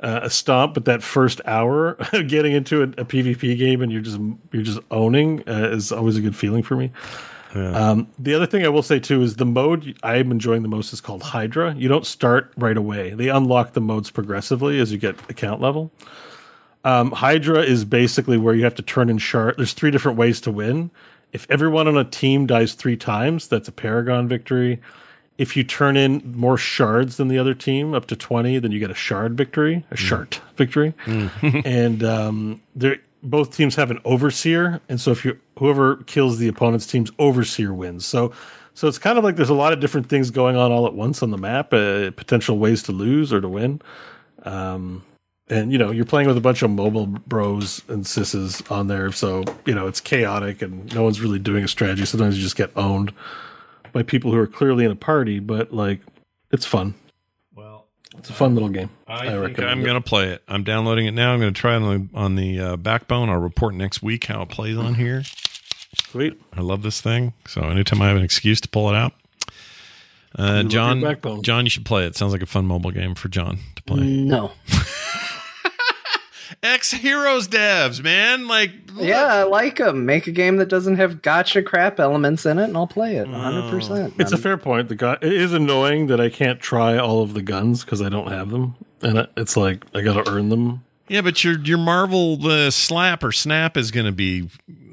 uh, 0.00 0.20
a 0.22 0.30
stomp. 0.30 0.72
But 0.72 0.86
that 0.86 1.02
first 1.02 1.42
hour 1.44 1.98
getting 2.12 2.52
into 2.52 2.80
a, 2.80 2.84
a 2.84 3.04
PvP 3.04 3.58
game 3.58 3.82
and 3.82 3.92
you're 3.92 4.00
just 4.00 4.18
you're 4.52 4.62
just 4.62 4.80
owning 4.90 5.46
uh, 5.46 5.68
is 5.70 5.92
always 5.92 6.16
a 6.16 6.22
good 6.22 6.34
feeling 6.34 6.62
for 6.62 6.76
me. 6.76 6.90
Um, 7.59 8.09
the 8.19 8.35
other 8.35 8.47
thing 8.47 8.65
I 8.65 8.69
will 8.69 8.83
say 8.83 8.99
too 8.99 9.23
is 9.23 9.37
the 9.37 9.47
mode 9.47 9.99
I'm 10.03 10.31
enjoying 10.31 10.62
the 10.62 10.69
most 10.69 10.93
is 10.93 11.01
called 11.01 11.23
Hydra. 11.23 11.74
You 11.77 11.89
don't 11.89 12.07
start 12.07 12.53
right 12.57 12.77
away; 12.77 13.11
they 13.11 13.28
unlock 13.28 13.73
the 13.73 13.81
modes 13.81 14.11
progressively 14.11 14.81
as 14.81 14.93
you 14.93 14.99
get 14.99 15.15
account 15.31 15.61
level. 15.61 15.91
Um, 16.85 17.11
Hydra 17.11 17.62
is 17.62 17.85
basically 17.85 18.39
where 18.39 18.55
you 18.55 18.62
have 18.62 18.77
to 18.77 18.83
turn 18.83 19.11
in 19.11 19.19
shard. 19.19 19.57
There's 19.57 19.73
three 19.73 19.91
different 19.91 20.16
ways 20.19 20.41
to 20.43 20.53
win. 20.53 20.93
If 21.33 21.47
everyone 21.51 21.89
on 21.89 21.97
a 21.99 22.05
team 22.05 22.47
dies 22.47 22.74
three 22.74 22.97
times, 22.97 23.49
that's 23.49 23.66
a 23.66 23.73
Paragon 23.73 24.28
victory. 24.28 24.81
If 25.37 25.57
you 25.57 25.65
turn 25.65 25.97
in 25.97 26.23
more 26.35 26.57
shards 26.57 27.16
than 27.16 27.28
the 27.28 27.39
other 27.39 27.55
team, 27.55 27.93
up 27.93 28.07
to 28.07 28.16
20, 28.16 28.61
then 28.61 28.70
you 28.70 28.78
get 28.78 28.91
a 28.91 28.95
shard 28.95 29.37
victory, 29.37 29.85
a 29.91 29.97
shard 29.97 30.39
victory. 30.57 30.95
and 31.65 32.03
um, 32.05 32.62
there, 32.74 32.99
both 33.31 33.57
teams 33.57 33.74
have 33.74 33.90
an 33.90 34.01
overseer. 34.05 34.81
And 34.89 35.01
so 35.01 35.11
if 35.11 35.24
you 35.24 35.39
whoever 35.59 35.97
kills 36.05 36.39
the 36.39 36.48
opponent's 36.48 36.86
team's 36.86 37.11
overseer 37.19 37.74
wins. 37.74 38.07
So 38.07 38.32
so 38.74 38.89
it's 38.89 38.98
kind 38.98 39.19
of 39.19 39.24
like 39.24 39.36
there's 39.36 39.48
a 39.48 39.55
lot 39.55 39.73
of 39.73 39.81
different 39.81 40.09
things 40.09 40.31
going 40.31 40.57
on 40.57 40.70
all 40.70 40.86
at 40.86 40.94
once 40.94 41.23
on 41.23 41.31
the 41.31 41.39
map, 41.39 41.73
uh, 41.73 42.11
potential 42.11 42.59
ways 42.59 42.82
to 42.85 42.93
lose 42.93 43.32
or 43.32 43.40
to 43.40 43.48
win. 43.48 43.81
Um, 44.43 45.03
and 45.48 45.73
you 45.73 45.78
know 45.78 45.90
you're 45.90 46.05
playing 46.05 46.27
with 46.27 46.36
a 46.36 46.40
bunch 46.40 46.62
of 46.62 46.70
mobile 46.70 47.07
bros 47.07 47.82
and 47.89 48.05
sisses 48.05 48.69
on 48.70 48.89
there 48.89 49.12
so 49.12 49.44
you 49.65 49.74
know 49.74 49.86
it's 49.86 50.01
chaotic 50.01 50.62
and 50.62 50.93
no 50.94 51.03
one's 51.03 51.20
really 51.20 51.39
doing 51.39 51.65
a 51.65 51.69
strategy 51.69 52.05
sometimes 52.05 52.36
you 52.36 52.43
just 52.43 52.57
get 52.57 52.70
owned 52.77 53.12
by 53.93 54.03
people 54.03 54.31
who 54.32 54.39
are 54.39 54.47
clearly 54.47 54.85
in 54.85 54.90
a 54.90 54.97
party 54.97 55.39
but 55.39 55.73
like 55.73 56.01
it's 56.51 56.66
fun 56.66 56.94
it's 58.18 58.30
a 58.30 58.32
fun 58.32 58.55
little 58.55 58.68
game 58.68 58.90
I, 59.06 59.26
think 59.28 59.40
recommend 59.40 59.70
I'm 59.70 59.82
going 59.82 59.94
to 59.94 60.01
play 60.01 60.30
it. 60.30 60.43
I'm 60.48 60.64
downloading 60.64 61.06
it 61.06 61.12
now. 61.12 61.32
I'm 61.32 61.40
going 61.40 61.52
to 61.52 61.60
try 61.60 61.74
it 61.76 61.82
on 61.82 62.09
the, 62.12 62.18
on 62.18 62.34
the 62.36 62.60
uh, 62.60 62.76
backbone. 62.76 63.28
I'll 63.28 63.38
report 63.38 63.74
next 63.74 64.02
week 64.02 64.24
how 64.24 64.43
it 64.43 64.48
plays 64.48 64.76
on 64.76 64.94
here. 64.94 65.22
sweet 66.09 66.40
I 66.52 66.60
love 66.60 66.82
this 66.82 67.01
thing. 67.01 67.32
So 67.47 67.62
anytime 67.62 68.02
I 68.02 68.09
have 68.09 68.16
an 68.16 68.22
excuse 68.24 68.60
to 68.62 68.68
pull 68.68 68.88
it 68.88 68.97
out, 68.97 69.12
uh, 70.38 70.64
Jon, 70.64 71.01
backbone. 71.01 71.43
Jon, 71.43 71.64
you 71.64 71.70
should 71.70 71.86
play 71.86 72.05
it. 72.06 72.14
Sounds 72.16 72.32
like 72.32 72.43
a 72.43 72.47
fun 72.47 72.66
mobile 72.66 72.90
game 72.90 73.14
for 73.14 73.28
Jon 73.28 73.59
to 73.76 73.82
play. 73.84 74.01
No. 74.01 74.52
X 76.66 76.90
Heroes 76.93 77.48
devs, 77.48 78.02
man. 78.02 78.47
Like, 78.47 78.72
Yeah, 78.97 79.24
I 79.24 79.43
like 79.44 79.76
them. 79.78 80.05
Make 80.06 80.26
a 80.26 80.32
game 80.32 80.56
that 80.56 80.68
doesn't 80.68 80.97
have 80.97 81.22
gacha 81.22 81.64
crap 81.64 82.01
elements 82.01 82.44
in 82.47 82.59
it, 82.59 82.64
and 82.64 82.76
I'll 82.76 82.86
play 82.86 83.16
it 83.16 83.26
100%. 83.26 84.20
it's 84.20 84.32
a 84.32 84.38
fair 84.38 84.56
point 84.56 84.88
the 84.88 84.97
guy 84.97 85.16
it 85.22 85.32
is 85.32 85.52
annoying 85.52 86.06
that 86.09 86.20
i 86.20 86.28
can't 86.28 86.60
try 86.60 86.97
all 86.97 87.22
of 87.22 87.34
the 87.34 87.43
guns 87.43 87.84
because 87.84 88.01
i 88.02 88.09
don't 88.09 88.28
have 88.28 88.51
them 88.51 88.74
and 89.02 89.26
it's 89.36 89.56
like 89.56 89.84
i 89.94 90.01
gotta 90.01 90.28
earn 90.30 90.48
them 90.48 90.82
yeah, 91.09 91.20
but 91.20 91.44
your 91.44 91.59
your 91.60 91.78
Marvel 91.78 92.36
the 92.36 92.70
slap 92.70 93.22
or 93.22 93.30
snap 93.30 93.76
is 93.76 93.90
going 93.90 94.06
to 94.06 94.12
be. 94.12 94.48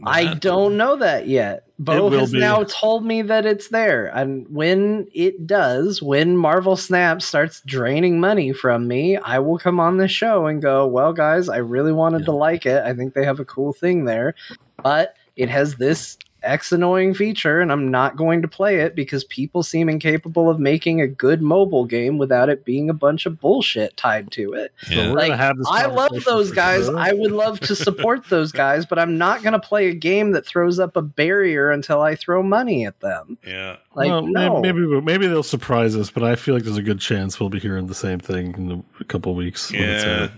I 0.05 0.35
don't 0.35 0.77
know 0.77 0.97
that 0.97 1.27
yet. 1.27 1.65
Beau 1.83 2.09
has 2.09 2.31
be. 2.31 2.39
now 2.39 2.63
told 2.63 3.05
me 3.05 3.21
that 3.23 3.45
it's 3.45 3.69
there. 3.69 4.07
And 4.07 4.47
when 4.49 5.07
it 5.13 5.45
does, 5.45 6.01
when 6.01 6.37
Marvel 6.37 6.75
Snap 6.75 7.21
starts 7.21 7.61
draining 7.65 8.19
money 8.19 8.53
from 8.53 8.87
me, 8.87 9.17
I 9.17 9.39
will 9.39 9.57
come 9.57 9.79
on 9.79 9.97
the 9.97 10.07
show 10.07 10.47
and 10.47 10.61
go, 10.61 10.87
Well, 10.87 11.13
guys, 11.13 11.49
I 11.49 11.57
really 11.57 11.91
wanted 11.91 12.25
to 12.25 12.31
like 12.31 12.65
it. 12.65 12.83
I 12.83 12.93
think 12.93 13.13
they 13.13 13.25
have 13.25 13.39
a 13.39 13.45
cool 13.45 13.73
thing 13.73 14.05
there. 14.05 14.35
But 14.81 15.15
it 15.35 15.49
has 15.49 15.75
this 15.75 16.17
X 16.43 16.71
annoying 16.71 17.13
feature, 17.13 17.61
and 17.61 17.71
I'm 17.71 17.89
not 17.89 18.15
going 18.15 18.41
to 18.41 18.47
play 18.47 18.81
it 18.81 18.95
because 18.95 19.23
people 19.23 19.63
seem 19.63 19.89
incapable 19.89 20.49
of 20.49 20.59
making 20.59 21.01
a 21.01 21.07
good 21.07 21.41
mobile 21.41 21.85
game 21.85 22.17
without 22.17 22.49
it 22.49 22.65
being 22.65 22.89
a 22.89 22.93
bunch 22.93 23.25
of 23.25 23.39
bullshit 23.39 23.95
tied 23.97 24.31
to 24.31 24.53
it. 24.53 24.73
Yeah. 24.89 25.11
Like, 25.11 25.33
have 25.33 25.57
I 25.67 25.85
love 25.85 26.23
those 26.25 26.51
guys. 26.51 26.85
sure. 26.85 26.97
I 26.97 27.13
would 27.13 27.31
love 27.31 27.59
to 27.61 27.75
support 27.75 28.25
those 28.29 28.51
guys, 28.51 28.85
but 28.85 28.99
I'm 28.99 29.17
not 29.17 29.41
going 29.41 29.53
to 29.53 29.59
play 29.59 29.87
a 29.87 29.93
game 29.93 30.31
that 30.31 30.45
throws 30.45 30.79
up 30.79 30.95
a 30.95 31.01
barrier 31.01 31.71
until 31.71 32.01
I 32.01 32.15
throw 32.15 32.43
money 32.43 32.85
at 32.85 32.99
them. 32.99 33.37
Yeah. 33.45 33.77
Like, 33.95 34.09
well, 34.09 34.25
no. 34.25 34.59
maybe 34.59 35.01
maybe 35.01 35.27
they'll 35.27 35.43
surprise 35.43 35.95
us, 35.95 36.09
but 36.09 36.23
I 36.23 36.35
feel 36.35 36.55
like 36.55 36.63
there's 36.63 36.77
a 36.77 36.81
good 36.83 36.99
chance 36.99 37.39
we'll 37.39 37.49
be 37.49 37.59
hearing 37.59 37.87
the 37.87 37.95
same 37.95 38.19
thing 38.19 38.53
in 38.55 38.83
a 38.99 39.03
couple 39.03 39.31
of 39.31 39.37
weeks. 39.37 39.71
when 39.71 39.81
it's 39.81 40.03
Yeah. 40.03 40.29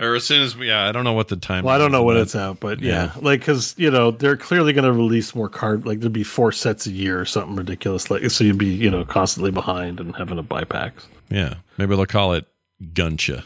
Out. 0.00 0.04
Or 0.06 0.14
as 0.14 0.24
soon 0.24 0.42
as 0.42 0.56
we, 0.56 0.68
yeah, 0.68 0.86
I 0.88 0.92
don't 0.92 1.04
know 1.04 1.12
what 1.12 1.28
the 1.28 1.36
time. 1.36 1.64
Well, 1.64 1.74
I 1.74 1.78
don't 1.78 1.92
know 1.92 2.02
when 2.02 2.16
it's 2.16 2.36
out, 2.36 2.60
but 2.60 2.80
yeah, 2.80 3.04
Yeah. 3.04 3.12
like 3.20 3.40
because 3.40 3.74
you 3.78 3.90
know 3.90 4.10
they're 4.10 4.36
clearly 4.36 4.72
going 4.72 4.84
to 4.84 4.92
release 4.92 5.34
more 5.34 5.48
card. 5.48 5.86
Like 5.86 6.00
there'd 6.00 6.12
be 6.12 6.24
four 6.24 6.52
sets 6.52 6.86
a 6.86 6.90
year 6.92 7.20
or 7.20 7.24
something 7.24 7.56
ridiculous. 7.56 8.10
Like 8.10 8.30
so 8.30 8.44
you'd 8.44 8.58
be 8.58 8.66
you 8.66 8.90
know 8.90 9.04
constantly 9.04 9.50
behind 9.50 10.00
and 10.00 10.14
having 10.16 10.36
to 10.36 10.42
buy 10.42 10.64
packs. 10.64 11.06
Yeah, 11.30 11.54
maybe 11.78 11.96
they'll 11.96 12.06
call 12.06 12.34
it 12.34 12.46
Guncha 12.92 13.42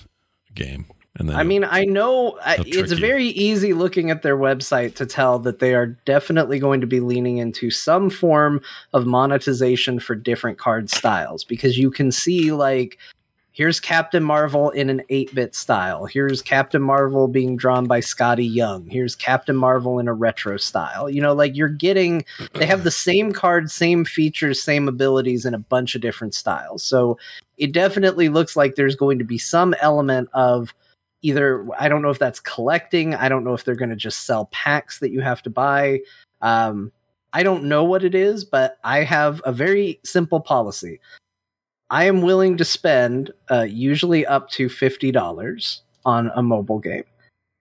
game, 0.54 0.84
and 1.16 1.28
then 1.28 1.36
I 1.36 1.44
mean, 1.44 1.64
I 1.64 1.84
know 1.84 2.36
I, 2.44 2.56
it's 2.66 2.90
you. 2.92 2.96
very 2.98 3.26
easy 3.26 3.72
looking 3.72 4.10
at 4.10 4.22
their 4.22 4.36
website 4.36 4.96
to 4.96 5.06
tell 5.06 5.38
that 5.38 5.60
they 5.60 5.74
are 5.74 5.86
definitely 5.86 6.58
going 6.58 6.80
to 6.80 6.86
be 6.86 7.00
leaning 7.00 7.38
into 7.38 7.70
some 7.70 8.10
form 8.10 8.60
of 8.92 9.06
monetization 9.06 9.98
for 10.00 10.14
different 10.14 10.58
card 10.58 10.90
styles 10.90 11.44
because 11.44 11.78
you 11.78 11.90
can 11.90 12.10
see 12.12 12.52
like 12.52 12.98
here's 13.52 13.80
Captain 13.80 14.22
Marvel 14.22 14.70
in 14.70 14.90
an 14.90 15.02
8-bit 15.10 15.54
style. 15.54 16.06
Here's 16.06 16.42
Captain 16.42 16.82
Marvel 16.82 17.28
being 17.28 17.56
drawn 17.56 17.86
by 17.86 18.00
Skottie 18.00 18.52
Young. 18.52 18.86
Here's 18.86 19.16
Captain 19.16 19.56
Marvel 19.56 19.98
in 19.98 20.08
a 20.08 20.14
retro 20.14 20.56
style. 20.56 21.10
You 21.10 21.20
know, 21.20 21.34
like 21.34 21.56
you're 21.56 21.68
getting 21.68 22.24
they 22.54 22.66
have 22.66 22.84
the 22.84 22.90
same 22.90 23.32
cards, 23.32 23.72
same 23.72 24.04
features, 24.04 24.62
same 24.62 24.88
abilities 24.88 25.44
in 25.44 25.54
a 25.54 25.58
bunch 25.58 25.94
of 25.94 26.00
different 26.00 26.34
styles. 26.34 26.82
So 26.82 27.18
it 27.58 27.72
definitely 27.72 28.28
looks 28.28 28.56
like 28.56 28.74
there's 28.74 28.96
going 28.96 29.18
to 29.18 29.24
be 29.24 29.38
some 29.38 29.74
element 29.80 30.28
of 30.32 30.72
either 31.22 31.66
I 31.78 31.88
don't 31.88 32.02
know 32.02 32.10
if 32.10 32.18
that's 32.18 32.40
collecting. 32.40 33.14
I 33.14 33.28
don't 33.28 33.44
know 33.44 33.54
if 33.54 33.64
they're 33.64 33.74
going 33.74 33.90
to 33.90 33.96
just 33.96 34.26
sell 34.26 34.46
packs 34.46 35.00
that 35.00 35.10
you 35.10 35.20
have 35.20 35.42
to 35.42 35.50
buy. 35.50 36.00
Um, 36.40 36.92
I 37.32 37.42
don't 37.42 37.64
know 37.64 37.84
what 37.84 38.02
it 38.02 38.14
is, 38.14 38.44
but 38.44 38.78
I 38.82 39.04
have 39.04 39.40
a 39.44 39.52
very 39.52 40.00
simple 40.04 40.40
policy. 40.40 41.00
I 41.90 42.04
am 42.04 42.22
willing 42.22 42.56
to 42.56 42.64
spend 42.64 43.32
uh, 43.50 43.66
usually 43.68 44.24
up 44.26 44.48
to 44.50 44.68
fifty 44.68 45.10
dollars 45.10 45.82
on 46.04 46.30
a 46.34 46.42
mobile 46.42 46.78
game, 46.78 47.04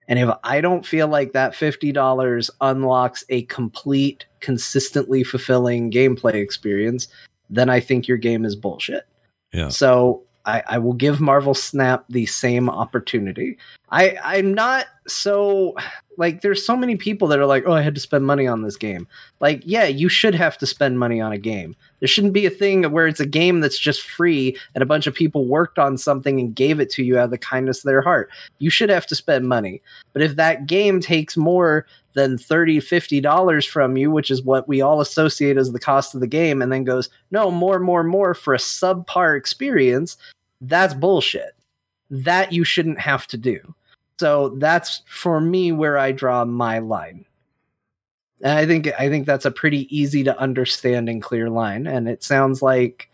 and 0.08 0.18
if 0.18 0.28
I 0.44 0.60
don't 0.60 0.86
feel 0.86 1.08
like 1.08 1.32
that 1.32 1.54
fifty 1.54 1.92
dollars 1.92 2.50
unlocks 2.60 3.24
a 3.28 3.42
complete, 3.42 4.26
consistently 4.40 5.24
fulfilling 5.24 5.90
gameplay 5.90 6.34
experience, 6.34 7.08
then 7.48 7.68
I 7.68 7.80
think 7.80 8.06
your 8.06 8.18
game 8.18 8.44
is 8.44 8.54
bullshit. 8.54 9.06
Yeah. 9.52 9.68
So 9.68 10.22
I, 10.46 10.62
I 10.68 10.78
will 10.78 10.92
give 10.92 11.20
Marvel 11.20 11.54
Snap 11.54 12.04
the 12.08 12.26
same 12.26 12.70
opportunity. 12.70 13.58
I 13.90 14.16
I'm 14.22 14.54
not 14.54 14.86
so 15.06 15.74
like 16.16 16.42
there's 16.42 16.64
so 16.64 16.76
many 16.76 16.96
people 16.96 17.28
that 17.28 17.38
are 17.38 17.46
like, 17.46 17.64
oh, 17.66 17.72
I 17.72 17.80
had 17.80 17.94
to 17.94 18.00
spend 18.00 18.26
money 18.26 18.46
on 18.46 18.62
this 18.62 18.76
game. 18.76 19.08
Like, 19.40 19.62
yeah, 19.64 19.86
you 19.86 20.08
should 20.08 20.34
have 20.34 20.58
to 20.58 20.66
spend 20.66 20.98
money 20.98 21.20
on 21.20 21.32
a 21.32 21.38
game. 21.38 21.74
There 21.98 22.08
shouldn't 22.08 22.34
be 22.34 22.46
a 22.46 22.50
thing 22.50 22.84
where 22.84 23.06
it's 23.06 23.20
a 23.20 23.26
game 23.26 23.60
that's 23.60 23.78
just 23.78 24.02
free 24.02 24.56
and 24.74 24.82
a 24.82 24.86
bunch 24.86 25.06
of 25.06 25.14
people 25.14 25.46
worked 25.46 25.78
on 25.78 25.96
something 25.96 26.38
and 26.38 26.54
gave 26.54 26.78
it 26.78 26.90
to 26.90 27.02
you 27.02 27.18
out 27.18 27.24
of 27.24 27.30
the 27.30 27.38
kindness 27.38 27.78
of 27.78 27.84
their 27.84 28.02
heart. 28.02 28.30
You 28.58 28.70
should 28.70 28.90
have 28.90 29.06
to 29.06 29.14
spend 29.14 29.48
money. 29.48 29.80
But 30.12 30.22
if 30.22 30.36
that 30.36 30.66
game 30.66 31.00
takes 31.00 31.36
more 31.36 31.86
than 32.14 32.38
30 32.38 32.80
50 32.80 33.20
dollars 33.20 33.64
from 33.64 33.96
you 33.96 34.10
which 34.10 34.30
is 34.30 34.42
what 34.42 34.66
we 34.68 34.80
all 34.80 35.00
associate 35.00 35.56
as 35.56 35.72
the 35.72 35.78
cost 35.78 36.14
of 36.14 36.20
the 36.20 36.26
game 36.26 36.60
and 36.62 36.72
then 36.72 36.84
goes 36.84 37.08
no 37.30 37.50
more 37.50 37.78
more 37.78 38.02
more 38.02 38.34
for 38.34 38.54
a 38.54 38.58
subpar 38.58 39.36
experience 39.36 40.16
that's 40.62 40.94
bullshit 40.94 41.54
that 42.10 42.52
you 42.52 42.64
shouldn't 42.64 42.98
have 42.98 43.26
to 43.26 43.36
do 43.36 43.58
so 44.18 44.50
that's 44.58 45.02
for 45.06 45.40
me 45.40 45.72
where 45.72 45.98
i 45.98 46.12
draw 46.12 46.44
my 46.44 46.78
line 46.78 47.24
And 48.42 48.58
I 48.58 48.66
think 48.66 48.88
I 48.98 49.08
think 49.08 49.26
that's 49.26 49.44
a 49.44 49.50
pretty 49.50 49.86
easy 49.94 50.24
to 50.24 50.38
understand 50.38 51.08
and 51.08 51.22
clear 51.22 51.50
line. 51.50 51.86
And 51.86 52.08
it 52.08 52.22
sounds 52.24 52.62
like 52.62 53.10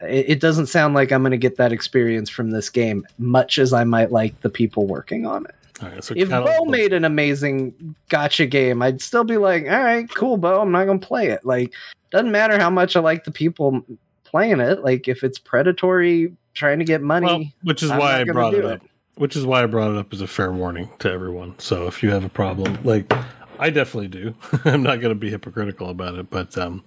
it, 0.00 0.30
it 0.30 0.40
doesn't 0.40 0.66
sound 0.66 0.94
like 0.94 1.12
I'm 1.12 1.22
going 1.22 1.30
to 1.30 1.36
get 1.38 1.56
that 1.56 1.72
experience 1.72 2.28
from 2.30 2.50
this 2.50 2.68
game, 2.68 3.06
much 3.18 3.58
as 3.58 3.72
I 3.72 3.84
might 3.84 4.10
like 4.12 4.40
the 4.40 4.50
people 4.50 4.86
working 4.86 5.24
on 5.24 5.46
it. 5.46 5.54
All 5.82 5.88
right, 5.90 6.02
so 6.02 6.14
If 6.16 6.30
Beau 6.30 6.64
made 6.64 6.92
an 6.92 7.04
amazing 7.04 7.94
gacha 8.08 8.48
game, 8.48 8.80
I'd 8.80 9.02
still 9.02 9.24
be 9.24 9.36
like, 9.36 9.64
all 9.64 9.82
right, 9.82 10.08
cool, 10.14 10.36
Beau. 10.36 10.60
I'm 10.60 10.72
not 10.72 10.86
going 10.86 11.00
to 11.00 11.06
play 11.06 11.28
it. 11.28 11.44
Like, 11.44 11.72
doesn't 12.10 12.30
matter 12.30 12.58
how 12.58 12.70
much 12.70 12.96
I 12.96 13.00
like 13.00 13.24
the 13.24 13.30
people 13.30 13.84
playing 14.24 14.60
it. 14.60 14.82
Like, 14.82 15.06
if 15.06 15.22
it's 15.22 15.38
predatory 15.38 16.34
trying 16.54 16.78
to 16.78 16.84
get 16.84 17.02
money, 17.02 17.26
Well, 17.26 17.44
which 17.62 17.82
is 17.82 17.90
I'm 17.90 17.98
why 17.98 18.20
I 18.20 18.24
brought 18.24 18.54
it 18.54 18.64
up. 18.64 18.80
Which 19.16 19.36
is 19.36 19.46
why 19.46 19.62
I 19.62 19.66
brought 19.66 19.92
it 19.92 19.96
up 19.96 20.12
as 20.12 20.20
a 20.20 20.26
fair 20.26 20.52
warning 20.52 20.90
to 20.98 21.10
everyone. 21.10 21.58
So 21.58 21.86
if 21.86 22.02
you 22.02 22.10
have 22.10 22.24
a 22.24 22.28
problem, 22.28 22.78
like 22.84 23.12
I 23.58 23.70
definitely 23.70 24.08
do, 24.08 24.34
I'm 24.64 24.82
not 24.82 25.00
going 25.00 25.10
to 25.10 25.18
be 25.18 25.30
hypocritical 25.30 25.88
about 25.90 26.16
it. 26.16 26.28
But 26.30 26.56
um, 26.58 26.84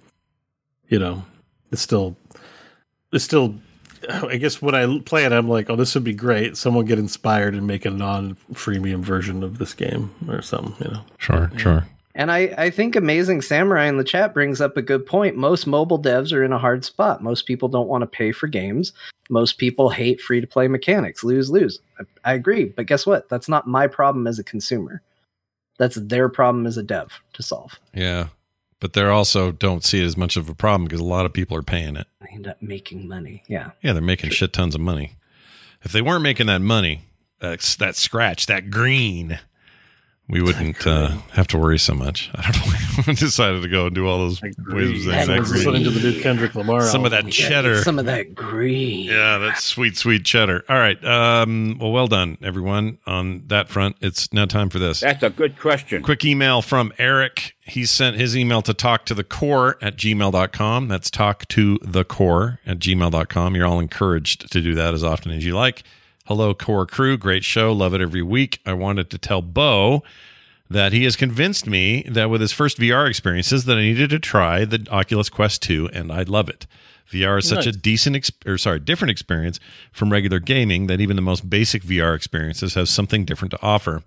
you 0.88 0.98
know, 0.98 1.24
it's 1.70 1.82
still, 1.82 2.16
it's 3.12 3.24
still. 3.24 3.54
I 4.10 4.36
guess 4.36 4.60
when 4.60 4.74
I 4.74 4.98
play 5.00 5.24
it, 5.24 5.32
I'm 5.32 5.48
like, 5.48 5.70
oh, 5.70 5.76
this 5.76 5.94
would 5.94 6.04
be 6.04 6.14
great. 6.14 6.56
Someone 6.56 6.84
get 6.84 6.98
inspired 6.98 7.54
and 7.54 7.66
make 7.66 7.84
a 7.84 7.90
non-freemium 7.90 9.00
version 9.00 9.42
of 9.42 9.58
this 9.58 9.74
game 9.74 10.10
or 10.28 10.42
something. 10.42 10.74
You 10.86 10.94
know, 10.94 11.04
Sure, 11.18 11.50
sure. 11.56 11.86
And 12.14 12.32
I, 12.32 12.52
I 12.58 12.70
think 12.70 12.96
Amazing 12.96 13.42
Samurai 13.42 13.86
in 13.86 13.96
the 13.96 14.04
chat 14.04 14.34
brings 14.34 14.60
up 14.60 14.76
a 14.76 14.82
good 14.82 15.06
point. 15.06 15.36
Most 15.36 15.66
mobile 15.66 16.00
devs 16.00 16.32
are 16.32 16.42
in 16.42 16.52
a 16.52 16.58
hard 16.58 16.84
spot. 16.84 17.22
Most 17.22 17.46
people 17.46 17.68
don't 17.68 17.88
want 17.88 18.02
to 18.02 18.06
pay 18.06 18.32
for 18.32 18.48
games. 18.48 18.92
Most 19.30 19.58
people 19.58 19.90
hate 19.90 20.20
free 20.20 20.40
to 20.40 20.46
play 20.46 20.66
mechanics. 20.66 21.22
Lose, 21.22 21.50
lose. 21.50 21.78
I, 22.00 22.30
I 22.30 22.34
agree. 22.34 22.64
But 22.64 22.86
guess 22.86 23.06
what? 23.06 23.28
That's 23.28 23.48
not 23.48 23.68
my 23.68 23.86
problem 23.86 24.26
as 24.26 24.40
a 24.40 24.44
consumer. 24.44 25.02
That's 25.78 25.96
their 25.96 26.28
problem 26.28 26.66
as 26.66 26.76
a 26.76 26.82
dev 26.82 27.12
to 27.34 27.42
solve. 27.42 27.78
Yeah. 27.94 28.26
But 28.80 28.94
they 28.94 29.02
also 29.04 29.52
don't 29.52 29.84
see 29.84 30.00
it 30.00 30.06
as 30.06 30.16
much 30.16 30.36
of 30.36 30.48
a 30.48 30.54
problem 30.54 30.84
because 30.84 31.00
a 31.00 31.04
lot 31.04 31.26
of 31.26 31.32
people 31.32 31.56
are 31.56 31.62
paying 31.62 31.96
it. 31.96 32.06
I 32.22 32.26
end 32.32 32.48
up 32.48 32.62
making 32.62 33.06
money. 33.06 33.42
Yeah. 33.46 33.72
Yeah, 33.82 33.92
they're 33.92 34.02
making 34.02 34.30
shit 34.30 34.52
tons 34.54 34.74
of 34.74 34.80
money. 34.80 35.12
If 35.82 35.92
they 35.92 36.00
weren't 36.02 36.22
making 36.22 36.46
that 36.46 36.62
money, 36.62 37.02
that's 37.40 37.76
that 37.76 37.96
scratch, 37.96 38.46
that 38.46 38.70
green, 38.70 39.38
we 40.30 40.40
wouldn't 40.40 40.86
uh, 40.86 41.08
have 41.32 41.46
to 41.48 41.58
worry 41.58 41.78
so 41.78 41.92
much. 41.94 42.30
I 42.34 42.50
don't 42.52 42.66
know. 42.66 42.72
why 42.72 43.04
I 43.08 43.12
decided 43.14 43.62
to 43.62 43.68
go 43.68 43.86
and 43.86 43.94
do 43.94 44.06
all 44.06 44.18
those 44.18 44.40
ways 44.42 44.52
of 44.54 44.66
saying 44.66 45.04
that 45.06 45.26
Someone's 45.26 45.52
listening 45.52 45.84
to 45.84 45.90
the 45.90 46.10
new 46.10 46.20
Kendrick 46.20 46.54
Lamar. 46.54 46.82
Some 46.82 47.04
of 47.04 47.12
album. 47.12 47.26
that 47.26 47.32
cheddar. 47.32 47.82
Some 47.82 47.98
of 47.98 48.06
that 48.06 48.34
green. 48.34 49.06
Yeah, 49.06 49.38
that's 49.38 49.64
sweet, 49.64 49.96
sweet 49.96 50.24
cheddar. 50.24 50.64
All 50.68 50.78
right. 50.78 51.02
Um, 51.04 51.78
well, 51.80 51.92
well 51.92 52.06
done, 52.06 52.38
everyone. 52.42 52.98
On 53.06 53.42
that 53.48 53.68
front, 53.68 53.96
it's 54.00 54.32
now 54.32 54.46
time 54.46 54.70
for 54.70 54.78
this. 54.78 55.00
That's 55.00 55.22
a 55.22 55.30
good 55.30 55.58
question. 55.58 56.02
Quick 56.02 56.24
email 56.24 56.62
from 56.62 56.92
Eric. 56.98 57.56
He 57.62 57.84
sent 57.86 58.16
his 58.16 58.36
email 58.36 58.62
to 58.62 58.74
talk 58.74 59.06
to 59.06 59.14
the 59.14 59.24
core 59.24 59.78
at 59.80 59.96
gmail.com. 59.96 60.88
That's 60.88 61.10
talk 61.10 61.46
to 61.48 61.78
the 61.82 62.04
core 62.04 62.58
at 62.66 62.78
gmail.com. 62.78 63.54
You're 63.56 63.66
all 63.66 63.80
encouraged 63.80 64.50
to 64.52 64.60
do 64.60 64.74
that 64.74 64.94
as 64.94 65.04
often 65.04 65.32
as 65.32 65.44
you 65.44 65.54
like. 65.54 65.82
Hello, 66.30 66.54
core 66.54 66.86
crew. 66.86 67.18
Great 67.18 67.42
show. 67.42 67.72
Love 67.72 67.92
it 67.92 68.00
every 68.00 68.22
week. 68.22 68.60
I 68.64 68.72
wanted 68.72 69.10
to 69.10 69.18
tell 69.18 69.42
Beau 69.42 70.04
that 70.70 70.92
he 70.92 71.02
has 71.02 71.16
convinced 71.16 71.66
me 71.66 72.02
that 72.02 72.30
with 72.30 72.40
his 72.40 72.52
first 72.52 72.78
VR 72.78 73.08
experiences 73.08 73.64
that 73.64 73.76
I 73.76 73.80
needed 73.80 74.10
to 74.10 74.20
try 74.20 74.64
the 74.64 74.86
Oculus 74.92 75.28
Quest 75.28 75.60
2 75.62 75.90
and 75.92 76.12
I 76.12 76.22
love 76.22 76.48
it. 76.48 76.68
VR 77.10 77.40
is 77.40 77.48
such 77.48 77.66
a 77.66 77.72
decent 77.72 78.30
or 78.46 78.58
sorry, 78.58 78.78
different 78.78 79.10
experience 79.10 79.58
from 79.90 80.12
regular 80.12 80.38
gaming 80.38 80.86
that 80.86 81.00
even 81.00 81.16
the 81.16 81.20
most 81.20 81.50
basic 81.50 81.82
VR 81.82 82.14
experiences 82.14 82.74
have 82.74 82.88
something 82.88 83.24
different 83.24 83.50
to 83.50 83.58
offer. 83.60 84.04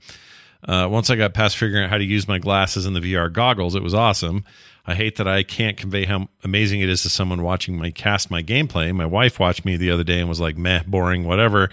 Uh, 0.65 0.87
once 0.89 1.09
I 1.09 1.17
got 1.17 1.33
past 1.33 1.57
figuring 1.57 1.83
out 1.83 1.89
how 1.89 1.97
to 1.97 2.05
use 2.05 2.25
my 2.25 2.39
glasses 2.39 2.85
and 2.85 2.95
the 2.95 3.01
VR 3.01 3.33
goggles, 3.33 3.75
it 3.75 3.83
was 3.83 3.93
awesome. 3.93 4.45
I 4.87 4.95
hate 4.95 5.17
that 5.17 5.27
I 5.27 5.43
can't 5.43 5.75
convey 5.75 6.05
how 6.05 6.29
amazing 6.41 6.79
it 6.79 6.87
is 6.87 7.01
to 7.01 7.09
someone 7.09 7.43
watching 7.43 7.77
my 7.77 7.91
cast 7.91 8.31
my 8.31 8.41
gameplay. 8.41 8.95
My 8.95 9.05
wife 9.05 9.41
watched 9.41 9.65
me 9.65 9.75
the 9.75 9.91
other 9.91 10.05
day 10.05 10.21
and 10.21 10.29
was 10.29 10.39
like, 10.39 10.55
"Meh, 10.55 10.83
boring, 10.87 11.25
whatever." 11.25 11.69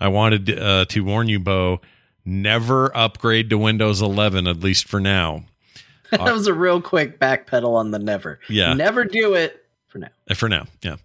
I 0.00 0.08
wanted 0.08 0.58
uh, 0.58 0.84
to 0.86 1.00
warn 1.02 1.28
you, 1.28 1.38
Beau, 1.40 1.80
never 2.24 2.94
upgrade 2.96 3.50
to 3.50 3.58
Windows 3.58 4.02
11, 4.02 4.46
at 4.46 4.60
least 4.60 4.88
for 4.88 5.00
now. 5.00 5.44
that 6.10 6.32
was 6.32 6.46
a 6.46 6.54
real 6.54 6.80
quick 6.80 7.18
backpedal 7.18 7.74
on 7.74 7.90
the 7.90 7.98
never. 7.98 8.38
Yeah. 8.48 8.74
Never 8.74 9.04
do 9.04 9.34
it 9.34 9.66
for 9.96 9.98
now. 9.98 10.08
Uh, 10.28 10.34
For 10.34 10.48
now, 10.48 10.66
yeah. 10.82 10.96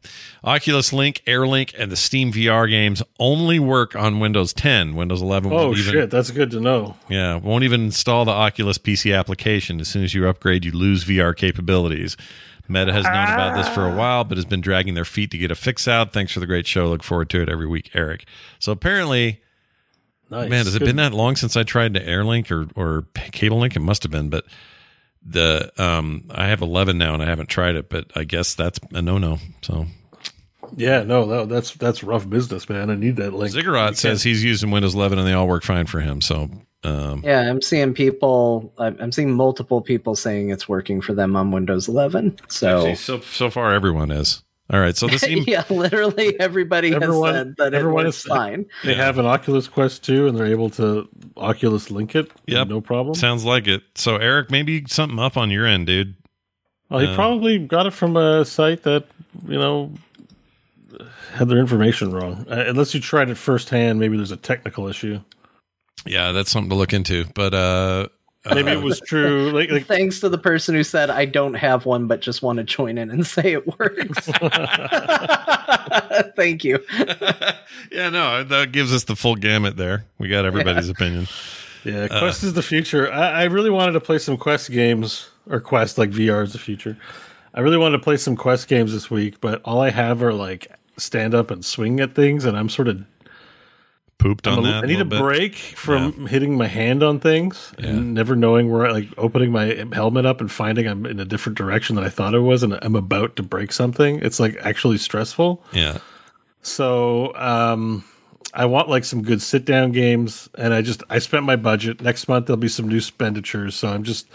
Oculus 0.43 0.91
Link, 0.91 1.21
AirLink, 1.25 1.73
and 1.77 1.91
the 1.91 1.95
Steam 1.95 2.31
VR 2.31 2.69
games 2.69 3.01
only 3.19 3.59
work 3.59 3.95
on 3.95 4.19
Windows 4.19 4.53
10. 4.53 4.95
Windows 4.95 5.21
11 5.21 5.51
Oh 5.51 5.55
won't 5.55 5.77
even 5.77 5.91
shit, 5.91 6.09
that's 6.09 6.31
good 6.31 6.51
to 6.51 6.59
know. 6.59 6.95
Yeah, 7.09 7.35
won't 7.35 7.63
even 7.63 7.85
install 7.85 8.25
the 8.25 8.31
Oculus 8.31 8.77
PC 8.77 9.17
application. 9.17 9.79
As 9.79 9.87
soon 9.87 10.03
as 10.03 10.13
you 10.13 10.27
upgrade, 10.27 10.65
you 10.65 10.71
lose 10.71 11.05
VR 11.05 11.35
capabilities. 11.35 12.17
Meta 12.71 12.93
has 12.93 13.03
known 13.05 13.29
about 13.33 13.55
this 13.55 13.67
for 13.69 13.85
a 13.85 13.95
while, 13.95 14.23
but 14.23 14.37
has 14.37 14.45
been 14.45 14.61
dragging 14.61 14.93
their 14.93 15.05
feet 15.05 15.31
to 15.31 15.37
get 15.37 15.51
a 15.51 15.55
fix 15.55 15.87
out. 15.87 16.13
Thanks 16.13 16.31
for 16.31 16.39
the 16.39 16.45
great 16.47 16.65
show. 16.67 16.87
Look 16.87 17.03
forward 17.03 17.29
to 17.31 17.41
it 17.41 17.49
every 17.49 17.67
week, 17.67 17.91
Eric. 17.93 18.25
So 18.59 18.71
apparently, 18.71 19.41
Nice. 20.29 20.49
man, 20.49 20.65
has 20.65 20.75
it 20.75 20.79
been 20.79 20.95
that 20.95 21.13
long 21.13 21.35
since 21.35 21.57
I 21.57 21.63
tried 21.63 21.93
the 21.93 21.99
AirLink 21.99 22.49
or 22.51 22.67
or 22.81 23.05
Cable 23.31 23.59
Link? 23.59 23.75
It 23.75 23.81
must 23.81 24.03
have 24.03 24.11
been, 24.11 24.29
but 24.29 24.45
the 25.23 25.71
um 25.77 26.23
I 26.31 26.47
have 26.47 26.61
11 26.61 26.97
now 26.97 27.13
and 27.13 27.21
I 27.21 27.25
haven't 27.27 27.49
tried 27.49 27.75
it, 27.75 27.89
but 27.89 28.05
I 28.15 28.23
guess 28.23 28.55
that's 28.55 28.79
a 28.93 29.01
no 29.01 29.17
no. 29.17 29.37
So 29.61 29.85
Yeah, 30.77 31.03
no, 31.03 31.25
that, 31.27 31.49
that's 31.49 31.73
that's 31.75 32.01
rough 32.03 32.29
business, 32.29 32.69
man. 32.69 32.89
I 32.89 32.95
need 32.95 33.17
that 33.17 33.33
link. 33.33 33.51
Ziggurat 33.51 33.97
says 33.97 34.23
he's 34.23 34.43
using 34.43 34.71
Windows 34.71 34.95
11 34.95 35.19
and 35.19 35.27
they 35.27 35.33
all 35.33 35.47
work 35.47 35.63
fine 35.63 35.85
for 35.85 35.99
him. 35.99 36.21
So 36.21 36.49
um, 36.83 37.21
Yeah, 37.23 37.41
I'm 37.49 37.61
seeing 37.61 37.93
people. 37.93 38.73
I'm 38.77 38.97
I'm 38.99 39.11
seeing 39.11 39.33
multiple 39.33 39.81
people 39.81 40.15
saying 40.15 40.49
it's 40.49 40.67
working 40.69 41.01
for 41.01 41.13
them 41.13 41.35
on 41.35 41.51
Windows 41.51 41.87
11. 41.87 42.37
So 42.49 42.77
actually, 42.79 42.95
so 42.95 43.19
so 43.21 43.49
far 43.49 43.73
everyone 43.73 44.11
is. 44.11 44.43
All 44.69 44.79
right, 44.79 44.95
so 44.95 45.05
this 45.07 45.23
email. 45.27 45.43
yeah, 45.47 45.63
literally 45.69 46.39
everybody 46.39 46.95
Everyone- 46.95 47.33
has 47.35 47.43
said 47.47 47.55
that 47.57 47.73
everyone 47.73 48.07
is- 48.07 48.21
fine. 48.23 48.65
They 48.85 48.93
have 48.93 49.17
an 49.19 49.25
Oculus 49.25 49.67
Quest 49.67 50.01
2 50.05 50.27
and 50.27 50.37
they're 50.37 50.45
able 50.47 50.69
to 50.71 51.09
Oculus 51.35 51.91
link 51.91 52.15
it. 52.15 52.31
Yeah, 52.47 52.63
No 52.63 52.79
problem. 52.79 53.13
Sounds 53.15 53.43
like 53.43 53.67
it. 53.67 53.83
So, 53.95 54.15
Eric, 54.15 54.49
maybe 54.49 54.85
something 54.87 55.19
up 55.19 55.35
on 55.35 55.51
your 55.51 55.65
end, 55.65 55.87
dude. 55.87 56.15
Well, 56.89 57.01
he 57.01 57.07
Uh, 57.07 57.15
probably 57.15 57.59
got 57.59 57.85
it 57.85 57.91
from 57.91 58.15
a 58.15 58.45
site 58.45 58.83
that, 58.83 59.03
you 59.45 59.59
know, 59.59 59.91
had 61.33 61.49
their 61.49 61.57
information 61.59 62.11
wrong. 62.13 62.45
Uh, 62.49 62.63
unless 62.67 62.93
you 62.93 63.01
tried 63.01 63.29
it 63.29 63.35
firsthand, 63.35 63.99
maybe 63.99 64.15
there's 64.15 64.31
a 64.31 64.37
technical 64.37 64.87
issue. 64.87 65.19
Yeah, 66.05 66.31
that's 66.31 66.51
something 66.51 66.69
to 66.69 66.75
look 66.75 66.93
into. 66.93 67.25
But 67.35 67.53
uh, 67.53 68.07
Maybe 68.45 68.71
uh, 68.71 68.79
it 68.79 68.83
was 68.83 68.99
true. 69.01 69.51
Like, 69.51 69.69
like 69.69 69.85
Thanks 69.85 70.19
to 70.21 70.29
the 70.29 70.37
person 70.37 70.73
who 70.73 70.83
said 70.83 71.11
I 71.11 71.25
don't 71.25 71.53
have 71.53 71.85
one, 71.85 72.07
but 72.07 72.21
just 72.21 72.41
want 72.41 72.57
to 72.57 72.63
join 72.63 72.97
in 72.97 73.11
and 73.11 73.25
say 73.27 73.53
it 73.53 73.67
works. 73.67 74.27
Thank 76.35 76.63
you. 76.63 76.79
yeah, 77.91 78.09
no, 78.09 78.43
that 78.43 78.71
gives 78.71 78.93
us 78.93 79.03
the 79.03 79.15
full 79.15 79.35
gamut 79.35 79.77
there. 79.77 80.05
We 80.17 80.27
got 80.27 80.45
everybody's 80.45 80.89
opinion. 80.89 81.27
Yeah, 81.83 82.07
Quest 82.07 82.43
is 82.43 82.53
the 82.53 82.63
future. 82.63 83.11
I, 83.11 83.41
I 83.41 83.43
really 83.45 83.69
wanted 83.69 83.93
to 83.93 84.01
play 84.01 84.17
some 84.17 84.37
Quest 84.37 84.71
games, 84.71 85.29
or 85.49 85.59
Quest 85.59 85.97
like 85.97 86.11
VR 86.11 86.43
is 86.43 86.53
the 86.53 86.59
future. 86.59 86.97
I 87.53 87.61
really 87.61 87.77
wanted 87.77 87.97
to 87.97 88.03
play 88.03 88.17
some 88.17 88.35
Quest 88.35 88.67
games 88.67 88.93
this 88.93 89.11
week, 89.11 89.41
but 89.41 89.61
all 89.65 89.81
I 89.81 89.89
have 89.89 90.23
are 90.23 90.33
like 90.33 90.67
stand 90.97 91.33
up 91.33 91.51
and 91.51 91.65
swing 91.65 91.99
at 91.99 92.15
things, 92.15 92.45
and 92.45 92.57
I'm 92.57 92.69
sort 92.69 92.87
of 92.87 93.03
Pooped 94.21 94.47
I'm 94.47 94.59
on 94.59 94.65
a- 94.65 94.67
that. 94.69 94.83
I 94.83 94.87
need 94.87 94.93
a 94.93 95.03
little 95.03 95.09
bit. 95.09 95.19
break 95.19 95.55
from 95.55 96.27
hitting 96.27 96.55
my 96.57 96.67
hand 96.67 97.01
on 97.03 97.19
things 97.19 97.73
and 97.79 98.13
never 98.13 98.35
knowing 98.35 98.71
where, 98.71 98.85
I, 98.85 98.91
like 98.91 99.07
opening 99.17 99.51
my 99.51 99.85
helmet 99.93 100.25
up 100.25 100.39
and 100.41 100.51
finding 100.51 100.87
I'm 100.87 101.05
in 101.05 101.19
a 101.19 101.25
different 101.25 101.57
direction 101.57 101.95
than 101.95 102.05
I 102.05 102.09
thought 102.09 102.33
it 102.35 102.39
was, 102.39 102.61
and 102.63 102.77
I'm 102.81 102.95
about 102.95 103.35
to 103.37 103.43
break 103.43 103.71
something. 103.71 104.19
It's 104.19 104.39
like 104.39 104.57
actually 104.61 104.99
stressful. 104.99 105.63
Yeah. 105.73 105.97
So 106.61 107.35
um, 107.35 108.03
I 108.53 108.65
want 108.65 108.89
like 108.89 109.03
some 109.05 109.23
good 109.23 109.41
sit 109.41 109.65
down 109.65 109.91
games, 109.91 110.49
and 110.55 110.73
I 110.73 110.81
just 110.83 111.03
I 111.09 111.17
spent 111.19 111.43
my 111.43 111.55
budget. 111.55 112.01
Next 112.01 112.27
month 112.27 112.45
there'll 112.45 112.57
be 112.57 112.67
some 112.67 112.87
new 112.87 112.97
expenditures, 112.97 113.75
so 113.75 113.87
I'm 113.89 114.03
just 114.03 114.27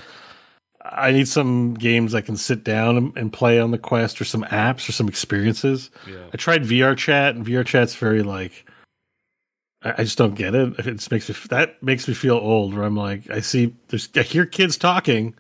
I 0.85 1.13
need 1.13 1.29
some 1.29 1.75
games 1.75 2.15
I 2.15 2.21
can 2.21 2.37
sit 2.37 2.65
down 2.65 2.97
and, 2.97 3.17
and 3.17 3.33
play 3.33 3.61
on 3.61 3.71
the 3.71 3.79
Quest, 3.79 4.21
or 4.21 4.25
some 4.25 4.43
apps, 4.45 4.89
or 4.89 4.93
some 4.93 5.09
experiences. 5.09 5.91
Yeah. 6.09 6.17
I 6.33 6.37
tried 6.37 6.63
VR 6.65 6.97
Chat, 6.97 7.37
and 7.37 7.47
VR 7.47 7.65
Chat's 7.65 7.95
very 7.95 8.23
like 8.25 8.66
I, 9.83 10.05
just 10.05 10.19
don't 10.19 10.35
get 10.35 10.55
it. 10.55 10.79
It 10.79 10.83
just 10.85 11.11
makes 11.11 11.29
me 11.29 11.35
that 11.49 11.83
makes 11.83 12.09
me 12.09 12.15
feel 12.15 12.37
old. 12.37 12.75
Where 12.75 12.85
I'm 12.85 12.97
like, 12.97 13.31
I 13.31 13.41
see 13.41 13.75
there's 13.89 14.09
I 14.17 14.23
hear 14.23 14.47
kids 14.47 14.77
talking. 14.77 15.35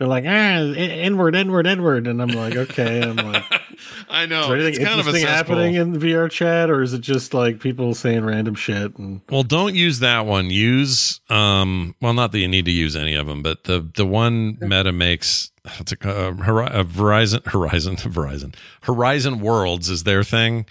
They're 0.00 0.08
like, 0.08 0.24
ah, 0.24 0.28
N-word, 0.28 1.36
N-word, 1.36 1.66
N-word. 1.66 2.06
And 2.06 2.22
I'm 2.22 2.30
like, 2.30 2.56
okay. 2.56 3.02
I'm 3.02 3.16
like, 3.16 3.44
I 4.08 4.24
know. 4.24 4.44
is 4.44 4.48
there 4.48 4.56
It's 4.56 4.78
anything 4.78 4.86
kind 4.86 5.00
of 5.00 5.06
interesting 5.06 5.28
happening 5.28 5.74
in 5.74 5.92
the 5.92 5.98
VR 5.98 6.30
chat, 6.30 6.70
or 6.70 6.80
is 6.80 6.94
it 6.94 7.02
just 7.02 7.34
like 7.34 7.60
people 7.60 7.94
saying 7.94 8.24
random 8.24 8.54
shit? 8.54 8.96
And 8.96 9.20
Well, 9.28 9.42
don't 9.42 9.74
use 9.74 9.98
that 9.98 10.24
one. 10.24 10.48
Use 10.48 11.20
um 11.28 11.94
well 12.00 12.14
not 12.14 12.32
that 12.32 12.38
you 12.38 12.48
need 12.48 12.64
to 12.64 12.70
use 12.70 12.96
any 12.96 13.14
of 13.14 13.26
them, 13.26 13.42
but 13.42 13.64
the 13.64 13.86
the 13.94 14.06
one 14.06 14.56
Meta 14.62 14.90
makes 14.90 15.50
It's 15.78 15.92
a? 15.92 15.96
Uh, 16.02 16.30
uh, 16.30 16.32
Verizon 16.84 17.46
Horizon 17.52 17.96
Verizon 17.96 18.54
Horizon 18.82 19.40
Worlds 19.40 19.90
is 19.90 20.04
their 20.04 20.24
thing 20.24 20.64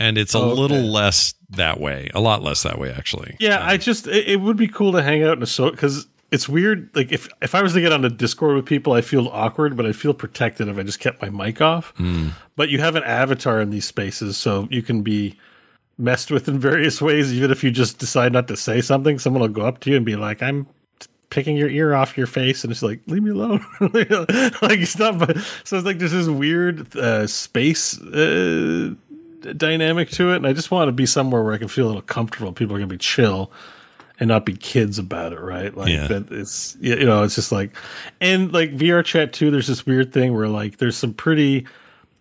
and 0.00 0.18
it's 0.18 0.34
a 0.34 0.38
Oh, 0.38 0.50
okay. 0.50 0.60
little 0.60 0.82
less 0.82 1.34
that 1.50 1.78
way. 1.78 2.10
A 2.14 2.20
lot 2.20 2.42
less 2.42 2.62
that 2.64 2.78
way 2.78 2.92
actually. 2.92 3.36
yeah, 3.38 3.64
I 3.64 3.76
just 3.76 4.06
it, 4.08 4.26
it 4.28 4.40
would 4.40 4.56
be 4.56 4.66
cool 4.66 4.90
to 4.92 5.02
hang 5.02 5.22
out 5.22 5.36
in 5.36 5.42
a 5.42 5.46
so 5.46 5.70
because 5.70 6.08
it's 6.32 6.48
weird. 6.48 6.90
Like 6.94 7.12
if 7.12 7.28
if 7.42 7.54
I 7.54 7.62
was 7.62 7.72
to 7.74 7.80
get 7.80 7.92
on 7.92 8.04
a 8.04 8.08
Discord 8.10 8.56
with 8.56 8.66
people, 8.66 8.92
I 8.94 9.00
feel 9.02 9.28
awkward, 9.28 9.76
but 9.76 9.86
I 9.86 9.92
feel 9.92 10.14
protected 10.14 10.66
if 10.68 10.78
I 10.78 10.82
just 10.82 10.98
kept 11.00 11.20
my 11.22 11.28
mic 11.30 11.60
off. 11.60 11.92
But 12.56 12.68
you 12.70 12.78
have 12.80 12.96
an 12.96 13.04
avatar 13.04 13.60
in 13.60 13.70
these 13.70 13.84
spaces, 13.84 14.36
so 14.36 14.66
you 14.70 14.82
can 14.82 15.02
be 15.02 15.36
messed 15.98 16.30
with 16.30 16.48
in 16.48 16.58
various 16.58 17.02
ways. 17.08 17.32
Even 17.32 17.50
if 17.50 17.62
you 17.64 17.70
just 17.70 17.98
decide 17.98 18.32
not 18.32 18.48
to 18.48 18.56
say 18.56 18.80
something, 18.80 19.18
someone 19.18 19.42
will 19.42 19.48
go 19.48 19.62
up 19.66 19.80
to 19.80 19.90
you 19.90 19.96
and 19.96 20.06
be 20.06 20.16
like, 20.16 20.42
"I'm." 20.42 20.66
Picking 21.30 21.56
your 21.56 21.68
ear 21.68 21.94
off 21.94 22.18
your 22.18 22.26
face, 22.26 22.64
and 22.64 22.72
it's 22.72 22.82
like, 22.82 22.98
leave 23.06 23.22
me 23.22 23.30
alone. 23.30 23.64
like 24.62 24.84
stop. 24.84 25.30
So 25.62 25.76
it's 25.76 25.86
like 25.86 25.98
there's 26.00 26.10
this 26.10 26.26
weird 26.26 26.96
uh, 26.96 27.28
space 27.28 28.00
uh, 28.02 28.94
dynamic 29.56 30.10
to 30.10 30.32
it, 30.32 30.36
and 30.36 30.46
I 30.46 30.52
just 30.52 30.70
want 30.70 30.88
to 30.88 30.92
be 30.92 31.06
somewhere 31.06 31.42
where 31.42 31.52
I 31.54 31.58
can 31.58 31.68
feel 31.68 31.86
a 31.86 31.88
little 31.88 32.02
comfortable. 32.02 32.52
People 32.52 32.74
are 32.76 32.78
gonna 32.78 32.86
be 32.88 32.98
chill 32.98 33.50
and 34.18 34.28
not 34.28 34.44
be 34.44 34.54
kids 34.54 34.98
about 34.98 35.32
it, 35.32 35.40
right? 35.40 35.74
Like 35.76 35.90
Yeah. 35.90 36.06
that 36.08 36.30
it's 36.30 36.76
you 36.80 37.04
know, 37.06 37.22
it's 37.22 37.34
just 37.34 37.52
like 37.52 37.74
and 38.20 38.52
like 38.52 38.76
VR 38.76 39.04
chat 39.04 39.32
too, 39.32 39.50
there's 39.50 39.66
this 39.66 39.86
weird 39.86 40.12
thing 40.12 40.34
where 40.34 40.48
like 40.48 40.76
there's 40.76 40.96
some 40.96 41.14
pretty 41.14 41.66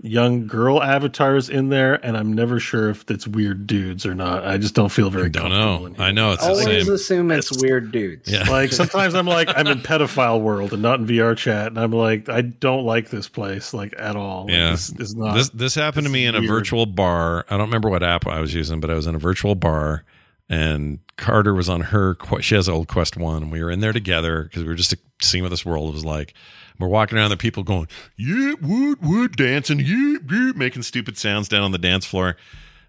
young 0.02 0.48
girl 0.48 0.82
avatars 0.82 1.50
in 1.50 1.70
there, 1.70 1.96
and 2.06 2.16
I'm 2.16 2.32
never 2.34 2.60
sure 2.60 2.90
if 2.90 3.10
it's 3.12 3.28
weird 3.28 3.68
dudes 3.68 4.06
or 4.06 4.16
not. 4.16 4.46
I 4.48 4.58
just 4.58 4.74
don't 4.74 4.90
feel 4.90 5.10
very 5.10 5.30
Don't 5.30 5.50
know. 5.50 5.86
in. 5.88 6.00
I 6.00 6.12
know 6.12 6.32
it's 6.32 6.42
the 6.44 6.50
Always 6.50 6.86
same. 6.86 6.94
assume 6.94 7.32
it's 7.32 7.62
weird 7.62 7.92
dudes. 7.92 8.32
Yeah. 8.32 8.50
Like 8.50 8.72
sometimes 8.74 9.14
I'm 9.16 9.26
like 9.28 9.50
I'm 9.56 9.68
in 9.68 9.80
pedophile 9.80 10.40
world 10.42 10.72
and 10.74 10.82
not 10.82 11.00
in 11.02 11.08
VR 11.08 11.36
chat, 11.36 11.68
and 11.68 11.78
I'm 11.78 11.92
like 11.92 12.30
I 12.30 12.42
don't 12.42 12.86
like 12.86 13.10
this 13.10 13.28
place 13.28 13.74
like 13.74 13.94
at 13.98 14.16
all. 14.16 14.46
Like, 14.46 14.54
Yeah. 14.54 14.72
this 14.72 14.90
is 15.00 15.16
not. 15.16 15.34
this 15.36 15.50
this 15.50 15.76
happened 15.76 16.06
to 16.08 16.12
me 16.12 16.26
is 16.26 16.30
in 16.36 16.36
a 16.44 16.48
virtual 16.48 16.86
bar. 16.86 17.46
I 17.50 17.58
don't 17.58 17.68
remember 17.68 17.90
what 17.90 18.02
app 18.04 18.26
I 18.26 18.40
was 18.40 18.54
using, 18.54 18.80
but 18.80 18.90
I 18.90 18.94
was 18.94 19.06
in 19.06 19.16
a 19.16 19.20
virtual 19.20 19.56
bar, 19.56 20.06
and 20.48 21.00
Carter 21.18 21.54
was 21.54 21.68
on 21.68 21.82
her. 21.82 22.16
She 22.40 22.56
has 22.56 22.70
old 22.70 22.88
Quest 22.88 23.18
One, 23.18 23.44
and 23.44 23.52
we 23.52 23.62
were 23.62 23.70
in 23.70 23.82
there 23.82 23.92
together 23.94 24.44
because 24.44 24.64
we 24.64 24.70
were 24.70 24.76
just 24.76 24.94
seeing 25.22 25.44
what 25.44 25.50
this 25.50 25.66
world 25.66 25.94
was 25.94 26.06
like. 26.06 26.34
We're 26.80 26.88
walking 26.88 27.18
around, 27.18 27.32
are 27.32 27.38
people 27.38 27.64
going, 27.64 27.88
"Yeah, 28.16 28.54
wood, 28.62 29.00
wood, 29.02 29.36
dancing, 29.36 29.80
yeah, 29.80 30.18
yeah," 30.30 30.52
making 30.56 30.84
stupid 30.84 31.18
sounds 31.18 31.50
down 31.50 31.64
on 31.64 31.72
the 31.72 31.78
dance 31.78 32.06
floor. 32.06 32.38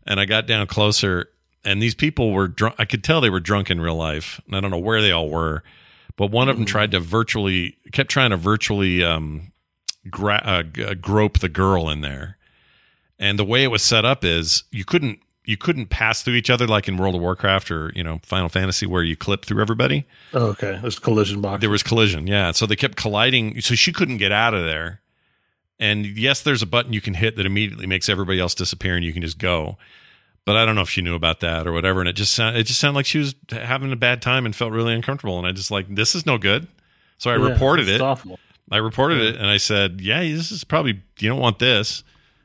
And 0.07 0.21
I 0.21 0.25
got 0.25 0.47
down 0.47 0.67
closer, 0.67 1.29
and 1.65 1.83
these 1.83 1.95
people 1.95 2.33
were 2.33 2.49
drunk. 2.49 2.77
I 2.79 2.85
could 2.85 3.05
tell 3.05 3.21
they 3.21 3.31
were 3.31 3.41
drunk 3.41 3.71
in 3.71 3.81
real 3.81 3.97
life, 3.97 4.41
and 4.47 4.57
I 4.57 4.61
don't 4.61 4.71
know 4.71 4.79
where 4.79 5.03
they 5.03 5.13
all 5.13 5.29
were. 5.29 5.63
But 6.17 6.31
one 6.31 6.49
of 6.49 6.57
them 6.57 6.67
tried 6.67 6.93
to 6.93 7.01
virtually, 7.01 7.77
kept 7.93 8.11
trying 8.11 8.31
to 8.31 8.37
virtually 8.37 9.03
um, 9.03 9.53
gra- 10.09 10.43
uh, 10.45 10.63
g- 10.63 10.95
grope 10.95 11.39
the 11.39 11.49
girl 11.49 11.89
in 11.89 12.01
there 12.01 12.37
and 13.21 13.39
the 13.39 13.45
way 13.45 13.63
it 13.63 13.69
was 13.69 13.83
set 13.83 14.05
up 14.05 14.25
is 14.25 14.65
you 14.73 14.85
couldn't 14.85 15.21
you 15.51 15.57
couldn't 15.57 15.87
pass 15.87 16.23
through 16.23 16.35
each 16.35 16.49
other 16.51 16.67
like 16.69 16.87
in 16.87 16.97
World 16.97 17.15
of 17.17 17.21
Warcraft 17.21 17.71
or 17.73 17.93
you 17.97 18.05
know 18.05 18.21
Final 18.23 18.49
Fantasy 18.49 18.87
where 18.87 19.03
you 19.03 19.17
clip 19.17 19.45
through 19.45 19.61
everybody. 19.61 20.07
oh, 20.33 20.47
okay, 20.49 20.79
there's 20.81 20.99
collision 20.99 21.41
box. 21.41 21.61
There 21.61 21.71
was 21.71 21.83
collision, 21.83 22.27
yeah. 22.27 22.53
So 22.53 22.67
they 22.67 22.77
kept 22.77 22.97
colliding, 22.97 23.61
so 23.61 23.75
she 23.75 23.93
couldn't 23.93 24.19
get 24.19 24.31
out 24.33 24.55
of 24.55 24.63
there. 24.65 25.01
And 25.79 26.07
yes, 26.07 26.43
there's 26.43 26.63
a 26.63 26.67
button 26.67 26.93
you 26.93 27.01
can 27.01 27.15
hit 27.15 27.37
that 27.37 27.47
immediately 27.47 27.87
makes 27.87 28.09
everybody 28.09 28.39
else 28.39 28.55
disappear, 28.55 28.95
and 28.97 29.05
you 29.05 29.13
can 29.13 29.23
just 29.23 29.39
go. 29.39 29.79
But 30.45 30.57
I 30.57 30.65
don't 30.65 30.75
know 30.75 30.83
if 30.83 30.91
she 30.91 31.03
knew 31.03 31.15
about 31.15 31.41
that 31.41 31.67
or 31.67 31.73
whatever. 31.73 32.01
And 32.01 32.09
it 32.09 32.15
just 32.15 32.33
sound, 32.35 32.57
it 32.57 32.65
just 32.65 32.81
sounded 32.81 32.97
like 32.97 33.07
she 33.07 33.19
was 33.19 33.35
having 33.51 33.93
a 33.93 33.97
bad 33.97 34.23
time 34.23 34.47
and 34.47 34.55
felt 34.57 34.73
really 34.73 34.95
uncomfortable. 34.95 35.39
And 35.39 35.47
I 35.47 35.53
just 35.53 35.71
like 35.71 35.87
this 35.95 36.15
is 36.15 36.25
no 36.27 36.39
good. 36.39 36.67
So 37.19 37.31
I 37.31 37.37
Yeah, 37.37 37.49
reported 37.53 37.89
it. 37.89 38.01
awful. 38.01 38.39
I 38.71 38.77
reported 38.79 39.21
it 39.21 39.37
and 39.37 39.47
I 39.47 39.57
said, 39.59 40.01
"Yeah, 40.01 40.21
this 40.23 40.51
is 40.53 40.65
probably 40.65 41.01
you 41.19 41.29
don't 41.29 41.41
want 41.41 41.59
this," 41.59 42.05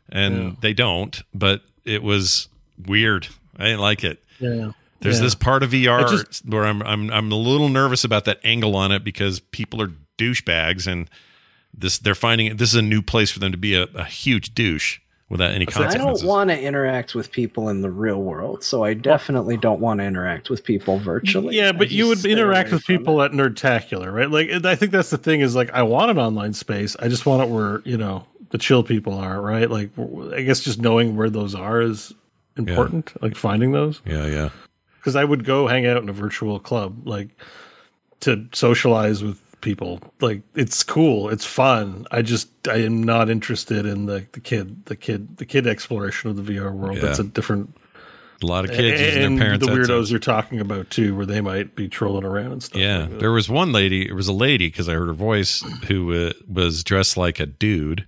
and 0.10 0.36
Yeah. 0.38 0.52
they 0.62 0.74
don't. 0.74 1.22
But 1.34 1.62
it 1.86 2.02
was 2.04 2.48
weird. 2.84 3.28
I 3.58 3.66
didn't 3.66 3.82
like 3.82 4.04
it. 4.04 4.24
Yeah. 4.40 4.72
There's 5.02 5.18
Yeah. 5.18 5.24
this 5.24 5.36
part 5.36 5.64
of 5.64 5.72
VR 5.72 6.10
just- 6.10 6.46
where 6.48 6.66
I'm 6.66 6.82
I'm 6.84 7.12
I'm 7.12 7.32
a 7.32 7.36
little 7.36 7.70
nervous 7.70 8.04
about 8.04 8.26
that 8.26 8.40
angle 8.44 8.76
on 8.76 8.92
it 8.92 9.04
because 9.04 9.40
people 9.40 9.82
are 9.82 9.92
douchebags 10.18 10.88
and 10.88 11.10
this 11.78 11.98
they're 12.00 12.16
finding 12.16 12.48
it. 12.48 12.58
This 12.58 12.70
is 12.70 12.76
a 12.76 12.82
new 12.82 13.02
place 13.02 13.32
for 13.32 13.40
them 13.40 13.52
to 13.52 13.58
be 13.58 13.76
a, 13.76 13.84
a 13.96 14.06
huge 14.06 14.56
douche 14.56 15.00
without 15.30 15.52
any 15.52 15.66
consequences. 15.66 16.02
I 16.02 16.06
don't 16.06 16.24
want 16.24 16.50
to 16.52 16.60
interact 16.60 17.16
with 17.16 17.32
people 17.32 17.70
in 17.70 17.82
the 17.82 17.90
real 17.90 18.22
world, 18.22 18.64
so 18.64 18.84
I 18.84 18.94
definitely 18.94 19.58
don't 19.58 19.80
want 19.82 20.00
to 20.00 20.06
interact 20.06 20.50
with 20.50 20.64
people 20.64 21.00
virtually. 21.00 21.56
Yeah, 21.58 21.72
but 21.72 21.92
you 21.92 22.08
would 22.08 22.24
interact 22.26 22.72
with 22.72 22.84
from 22.84 22.96
people 22.98 23.22
at 23.24 23.32
Nerdtacular, 23.32 24.14
right? 24.14 24.30
Like, 24.30 24.66
I 24.66 24.76
think 24.76 24.92
that's 24.92 25.10
the 25.10 25.18
thing 25.18 25.42
is 25.42 25.56
like, 25.56 25.72
I 25.74 25.82
want 25.84 26.12
an 26.12 26.20
online 26.20 26.54
space. 26.54 26.96
I 27.00 27.08
just 27.10 27.26
want 27.26 27.42
it 27.44 27.50
where, 27.50 27.82
you 27.86 27.98
know, 27.98 28.26
the 28.52 28.60
chill 28.60 28.84
people 28.84 29.14
are, 29.18 29.42
right? 29.42 29.70
Like, 29.70 29.90
I 30.34 30.44
guess 30.44 30.62
just 30.62 30.80
knowing 30.80 31.16
where 31.16 31.30
those 31.32 31.56
are 31.56 31.82
is 31.82 32.14
important, 32.58 33.22
like 33.22 33.36
finding 33.36 33.72
those. 33.72 34.02
yeah, 34.06 34.26
yeah. 34.26 34.50
Because 34.98 35.16
I 35.16 35.24
would 35.24 35.46
go 35.46 35.68
hang 35.68 35.86
out 35.86 36.02
in 36.02 36.10
a 36.10 36.14
virtual 36.14 36.60
club, 36.60 37.08
like 37.08 37.30
to 38.22 38.48
socialize 38.54 39.24
with 39.24 39.40
people. 39.62 40.00
Like, 40.20 40.42
it's 40.56 40.84
cool, 40.84 41.30
it's 41.30 41.46
fun. 41.46 42.06
I 42.12 42.22
just, 42.22 42.50
I 42.68 42.78
am 42.78 43.04
not 43.04 43.30
interested 43.30 43.86
in 43.86 44.06
the, 44.08 44.26
the 44.32 44.40
kid, 44.40 44.86
the 44.86 44.96
kid, 44.96 45.38
the 45.38 45.46
kid 45.46 45.68
exploration 45.68 46.30
of 46.30 46.44
the 46.44 46.54
VR 46.54 46.74
world. 46.74 46.96
Yeah. 46.98 47.02
That's 47.04 47.20
a 47.20 47.24
different 47.24 47.76
A 48.42 48.46
lot 48.46 48.66
of 48.66 48.72
kids 48.72 49.00
using 49.00 49.24
and 49.24 49.38
their 49.38 49.46
parents' 49.46 49.66
the 49.66 49.72
weirdos 49.72 50.10
you're 50.10 50.20
talking 50.20 50.60
about 50.60 50.90
too, 50.90 51.16
where 51.16 51.26
they 51.26 51.42
might 51.42 51.76
be 51.76 51.88
trolling 51.88 52.24
around 52.26 52.52
and 52.52 52.64
stuff. 52.64 52.80
Yeah, 52.80 53.02
like 53.04 53.20
there 53.20 53.32
was 53.32 53.48
one 53.50 53.72
lady. 53.72 54.08
It 54.08 54.14
was 54.14 54.28
a 54.28 54.34
lady 54.34 54.68
because 54.68 54.90
I 54.90 54.94
heard 54.94 55.08
her 55.08 55.14
voice 55.14 55.62
who 55.88 56.30
uh, 56.30 56.34
was 56.48 56.84
dressed 56.84 57.18
like 57.18 57.40
a 57.40 57.46
dude 57.46 58.08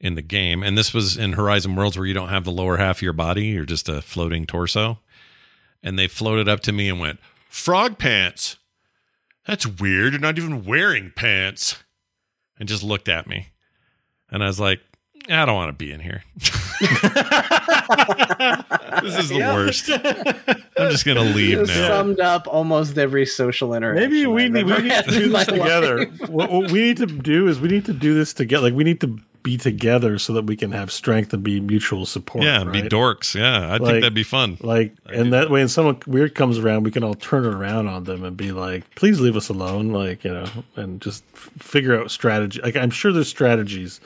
in 0.00 0.14
the 0.14 0.22
game, 0.22 0.62
and 0.62 0.76
this 0.76 0.92
was 0.92 1.16
in 1.16 1.32
Horizon 1.34 1.74
Worlds 1.76 1.96
where 1.96 2.06
you 2.06 2.14
don't 2.14 2.28
have 2.28 2.44
the 2.44 2.50
lower 2.52 2.76
half 2.76 2.98
of 2.98 3.02
your 3.02 3.12
body; 3.12 3.46
you're 3.46 3.64
just 3.64 3.88
a 3.88 4.02
floating 4.02 4.44
torso. 4.46 4.98
And 5.82 5.98
they 5.98 6.08
floated 6.08 6.48
up 6.48 6.60
to 6.60 6.72
me 6.72 6.88
and 6.88 6.98
went, 7.00 7.20
"Frog 7.48 7.98
pants? 7.98 8.58
That's 9.46 9.66
weird. 9.66 10.12
You're 10.12 10.20
not 10.20 10.38
even 10.38 10.64
wearing 10.64 11.12
pants." 11.14 11.82
And 12.58 12.68
just 12.68 12.82
looked 12.82 13.08
at 13.08 13.26
me, 13.26 13.48
and 14.30 14.42
I 14.42 14.46
was 14.46 14.60
like, 14.60 14.80
"I 15.28 15.44
don't 15.44 15.54
want 15.54 15.68
to 15.70 15.84
be 15.84 15.92
in 15.92 16.00
here. 16.00 16.22
this 19.02 19.16
is 19.16 19.28
the 19.28 19.38
worst. 19.40 19.90
I'm 19.90 20.90
just 20.90 21.04
gonna 21.04 21.20
leave 21.34 21.58
Just 21.58 21.74
now." 21.74 21.88
summed 21.88 22.20
up 22.20 22.46
almost 22.46 22.96
every 22.98 23.26
social 23.26 23.74
interaction. 23.74 24.10
Maybe 24.10 24.26
we 24.26 24.44
I've 24.44 24.52
need, 24.52 24.66
we 24.66 24.82
need 24.82 25.04
to 25.04 25.10
do 25.10 25.28
this 25.30 25.46
together. 25.46 25.98
life. 26.06 26.28
what, 26.28 26.50
what 26.50 26.70
we 26.70 26.80
need 26.80 26.96
to 26.98 27.06
do 27.06 27.48
is 27.48 27.60
we 27.60 27.68
need 27.68 27.84
to 27.86 27.92
do 27.92 28.14
this 28.14 28.32
together. 28.32 28.64
Like 28.68 28.74
we 28.74 28.84
need 28.84 29.00
to 29.02 29.18
be 29.44 29.56
together 29.56 30.18
so 30.18 30.32
that 30.32 30.46
we 30.46 30.56
can 30.56 30.72
have 30.72 30.90
strength 30.90 31.32
and 31.32 31.44
be 31.44 31.60
mutual 31.60 32.04
support. 32.06 32.42
Yeah, 32.42 32.62
and 32.62 32.72
be 32.72 32.82
dorks. 32.82 33.34
Yeah, 33.36 33.68
I 33.68 33.76
Like- 33.76 33.82
think 33.82 34.00
that'd 34.02 34.12
be 34.14 34.24
fun. 34.24 34.56
Like, 34.60 34.94
and 35.06 35.32
that 35.32 35.50
way, 35.50 35.60
when 35.60 35.68
someone 35.68 35.98
weird 36.08 36.34
comes 36.34 36.58
around, 36.58 36.82
we 36.82 36.90
can 36.90 37.04
all 37.04 37.14
turn 37.14 37.44
around 37.44 37.86
on 37.86 38.02
them 38.04 38.24
and 38.24 38.36
be 38.36 38.50
like, 38.50 38.92
"Please 38.96 39.20
leave 39.20 39.36
us 39.36 39.48
alone," 39.48 39.90
like 39.90 40.24
you 40.24 40.32
know, 40.32 40.46
and 40.74 41.00
just 41.00 41.22
f- 41.34 41.50
figure 41.60 41.96
out 41.96 42.10
strategy. 42.10 42.60
Like, 42.60 42.74
I'm 42.74 42.90
sure 42.90 43.12
there's 43.12 43.28
strategies. 43.28 44.00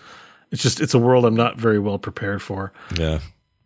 It's 0.51 0.63
just 0.63 0.81
it's 0.81 0.93
a 0.93 0.99
world 0.99 1.25
I'm 1.25 1.37
not 1.37 1.57
very 1.57 1.79
well 1.79 1.99
prepared 1.99 2.43
for. 2.43 2.73
Yeah. 2.99 3.21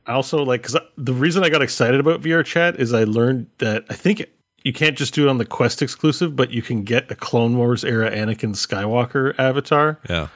I 0.06 0.12
also 0.12 0.44
like 0.44 0.62
because 0.62 0.76
the 0.98 1.12
reason 1.14 1.42
I 1.42 1.48
got 1.48 1.62
excited 1.62 1.98
about 2.00 2.20
VR 2.22 2.44
chat 2.44 2.78
is 2.78 2.92
I 2.92 3.04
learned 3.04 3.46
that 3.58 3.84
I 3.88 3.94
think 3.94 4.26
you 4.64 4.72
can't 4.72 4.98
just 4.98 5.14
do 5.14 5.26
it 5.26 5.30
on 5.30 5.38
the 5.38 5.44
Quest 5.46 5.80
exclusive, 5.80 6.36
but 6.36 6.50
you 6.50 6.60
can 6.60 6.82
get 6.84 7.10
a 7.10 7.14
Clone 7.14 7.56
Wars 7.56 7.82
era 7.82 8.10
Anakin 8.10 8.54
Skywalker 8.54 9.32
avatar, 9.38 9.98
Yeah. 10.10 10.26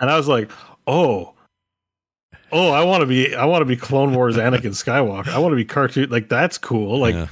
and 0.00 0.10
I 0.10 0.16
was 0.16 0.26
like, 0.28 0.50
oh. 0.86 1.32
Oh, 2.52 2.70
I 2.70 2.84
want 2.84 3.00
to 3.00 3.06
be 3.06 3.34
I 3.34 3.44
want 3.44 3.62
to 3.62 3.66
be 3.66 3.76
Clone 3.76 4.14
Wars 4.14 4.36
Anakin 4.36 4.70
Skywalker. 4.70 5.28
I 5.28 5.38
want 5.38 5.52
to 5.52 5.56
be 5.56 5.64
cartoon 5.64 6.10
like 6.10 6.28
that's 6.28 6.58
cool. 6.58 6.98
Like 7.00 7.14
yeah. 7.14 7.26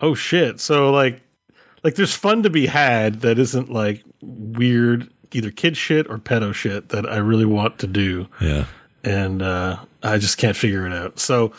oh 0.00 0.14
shit. 0.14 0.58
So 0.60 0.90
like 0.90 1.20
like 1.84 1.94
there's 1.94 2.14
fun 2.14 2.42
to 2.42 2.50
be 2.50 2.66
had 2.66 3.20
that 3.20 3.38
isn't 3.38 3.70
like 3.70 4.02
weird 4.20 5.08
either 5.32 5.50
kid 5.52 5.76
shit 5.76 6.08
or 6.10 6.18
pedo 6.18 6.52
shit 6.52 6.88
that 6.88 7.08
I 7.08 7.18
really 7.18 7.44
want 7.44 7.78
to 7.80 7.86
do 7.86 8.26
Yeah. 8.40 8.64
and 9.04 9.42
uh, 9.42 9.78
I 10.02 10.18
just 10.18 10.38
can't 10.38 10.56
figure 10.56 10.86
it 10.86 10.92
out. 10.92 11.18
So, 11.20 11.52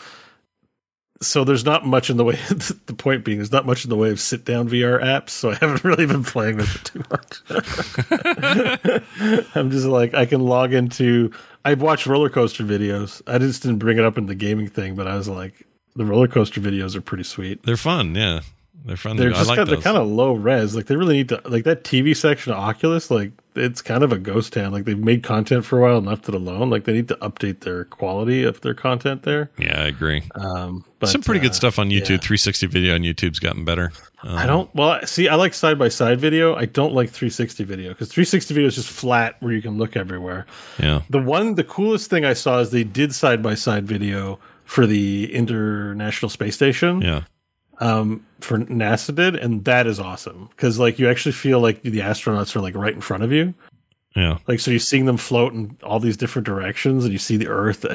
so 1.21 1.43
there's 1.43 1.65
not 1.65 1.85
much 1.85 2.09
in 2.09 2.17
the 2.17 2.23
way. 2.23 2.35
the 2.85 2.95
point 2.97 3.25
being, 3.25 3.39
there's 3.39 3.51
not 3.51 3.65
much 3.65 3.83
in 3.83 3.89
the 3.89 3.95
way 3.95 4.09
of 4.09 4.19
sit 4.19 4.45
down 4.45 4.69
VR 4.69 5.01
apps. 5.03 5.31
So 5.31 5.51
I 5.51 5.55
haven't 5.55 5.83
really 5.85 6.05
been 6.05 6.23
playing 6.23 6.57
with 6.57 6.75
it 6.75 6.85
too 6.85 7.03
much. 7.09 7.41
I'm 9.55 9.71
just 9.71 9.85
like 9.85 10.13
I 10.13 10.25
can 10.25 10.41
log 10.41 10.73
into. 10.73 11.31
I've 11.65 11.81
watched 11.81 12.05
roller 12.05 12.29
coaster 12.29 12.63
videos. 12.63 13.21
I 13.27 13.37
just 13.37 13.63
didn't 13.63 13.79
bring 13.79 13.97
it 13.97 14.05
up 14.05 14.17
in 14.17 14.27
the 14.27 14.35
gaming 14.35 14.67
thing, 14.67 14.95
but 14.95 15.07
I 15.07 15.15
was 15.15 15.27
like, 15.27 15.67
the 15.95 16.05
roller 16.05 16.27
coaster 16.27 16.61
videos 16.61 16.95
are 16.95 17.01
pretty 17.01 17.25
sweet. 17.25 17.63
They're 17.63 17.75
fun. 17.75 18.15
Yeah. 18.15 18.41
They're 18.85 18.97
fun. 18.97 19.17
They're 19.17 19.29
just 19.29 19.41
I 19.41 19.47
like 19.47 19.57
kind, 19.57 19.69
they're 19.69 19.81
kind 19.81 19.97
of 19.97 20.07
low 20.07 20.33
res. 20.33 20.75
Like 20.75 20.85
they 20.85 20.95
really 20.95 21.17
need 21.17 21.29
to 21.29 21.41
like 21.45 21.63
that 21.65 21.83
TV 21.83 22.15
section 22.15 22.53
of 22.53 22.59
Oculus. 22.59 23.11
Like 23.11 23.31
it's 23.55 23.81
kind 23.81 24.03
of 24.03 24.11
a 24.11 24.17
ghost 24.17 24.53
town. 24.53 24.71
Like 24.71 24.85
they've 24.85 24.97
made 24.97 25.21
content 25.21 25.65
for 25.65 25.79
a 25.79 25.81
while 25.81 25.97
and 25.97 26.07
left 26.07 26.29
it 26.29 26.35
alone. 26.35 26.69
Like 26.69 26.85
they 26.85 26.93
need 26.93 27.07
to 27.09 27.15
update 27.15 27.59
their 27.59 27.85
quality 27.85 28.43
of 28.43 28.61
their 28.61 28.73
content 28.73 29.23
there. 29.23 29.51
yeah, 29.57 29.81
I 29.81 29.87
agree. 29.87 30.23
Um, 30.35 30.85
but, 30.99 31.09
Some 31.09 31.21
pretty 31.21 31.39
uh, 31.41 31.43
good 31.43 31.55
stuff 31.55 31.77
on 31.77 31.89
YouTube. 31.89 32.21
yeah. 32.21 32.27
360 32.27 32.67
video 32.67 32.95
on 32.95 33.01
YouTube's 33.01 33.39
gotten 33.39 33.65
better. 33.65 33.91
Um, 34.23 34.37
I 34.37 34.45
don't. 34.45 34.73
Well, 34.73 35.05
see, 35.05 35.27
I 35.27 35.35
like 35.35 35.53
side 35.53 35.77
by 35.77 35.89
side 35.89 36.19
video. 36.19 36.55
I 36.55 36.65
don't 36.65 36.93
like 36.93 37.09
360 37.09 37.63
video 37.65 37.89
because 37.89 38.09
360 38.09 38.53
video 38.53 38.67
is 38.67 38.75
just 38.75 38.89
flat 38.89 39.35
where 39.41 39.53
you 39.53 39.61
can 39.61 39.77
look 39.77 39.95
everywhere. 39.95 40.45
Yeah. 40.77 41.01
The 41.09 41.19
one, 41.19 41.55
the 41.55 41.63
coolest 41.63 42.09
thing 42.09 42.25
I 42.25 42.33
saw 42.33 42.59
is 42.59 42.71
they 42.71 42.83
did 42.83 43.13
side 43.13 43.43
by 43.43 43.55
side 43.55 43.85
video 43.85 44.39
for 44.65 44.85
the 44.85 45.33
International 45.33 46.29
Space 46.29 46.55
Station. 46.55 47.01
Yeah. 47.01 47.23
Um, 47.79 48.25
for 48.39 48.57
NASA 48.59 49.13
did, 49.15 49.35
and 49.35 49.63
that 49.65 49.87
is 49.87 49.99
awesome 49.99 50.47
because 50.49 50.79
like 50.79 50.99
you 50.99 51.09
actually 51.09 51.31
feel 51.33 51.59
like 51.59 51.81
the 51.81 51.99
astronauts 51.99 52.55
are 52.55 52.61
like 52.61 52.75
right 52.75 52.93
in 52.93 53.01
front 53.01 53.23
of 53.23 53.31
you. 53.31 53.53
Yeah. 54.15 54.39
Like 54.47 54.59
so, 54.59 54.71
you're 54.71 54.79
seeing 54.79 55.05
them 55.05 55.17
float 55.17 55.53
in 55.53 55.77
all 55.83 55.99
these 55.99 56.17
different 56.17 56.45
directions, 56.45 57.03
and 57.05 57.13
you 57.13 57.19
see 57.19 57.37
the 57.37 57.47
Earth. 57.47 57.85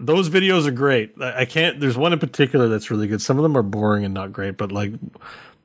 Those 0.00 0.30
videos 0.30 0.66
are 0.66 0.70
great. 0.72 1.14
I 1.20 1.44
can't. 1.44 1.80
There's 1.80 1.98
one 1.98 2.12
in 2.12 2.18
particular 2.18 2.68
that's 2.68 2.90
really 2.90 3.06
good. 3.06 3.20
Some 3.20 3.36
of 3.38 3.42
them 3.42 3.56
are 3.56 3.62
boring 3.62 4.04
and 4.04 4.14
not 4.14 4.32
great, 4.32 4.56
but 4.56 4.72
like 4.72 4.92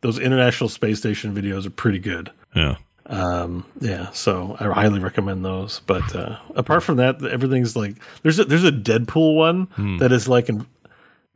those 0.02 0.20
International 0.20 0.70
Space 0.70 1.00
Station 1.00 1.34
videos 1.34 1.66
are 1.66 1.70
pretty 1.72 2.00
good. 2.00 2.30
Yeah. 2.56 2.76
Um, 3.08 3.66
yeah, 3.82 4.10
so 4.12 4.58
I 4.60 4.66
highly 4.66 5.00
recommend 5.00 5.46
those. 5.46 5.80
But 5.86 6.16
uh, 6.16 6.38
apart 6.56 6.84
from 6.84 6.98
that, 6.98 7.24
everything's 7.24 7.76
like 7.76 7.96
there's 8.24 8.40
a, 8.40 8.46
there's 8.46 8.64
a 8.64 8.72
Deadpool 8.72 9.36
one 9.36 9.66
Hmm. 9.76 9.98
that 9.98 10.12
is 10.12 10.28
like 10.28 10.50
an 10.50 10.66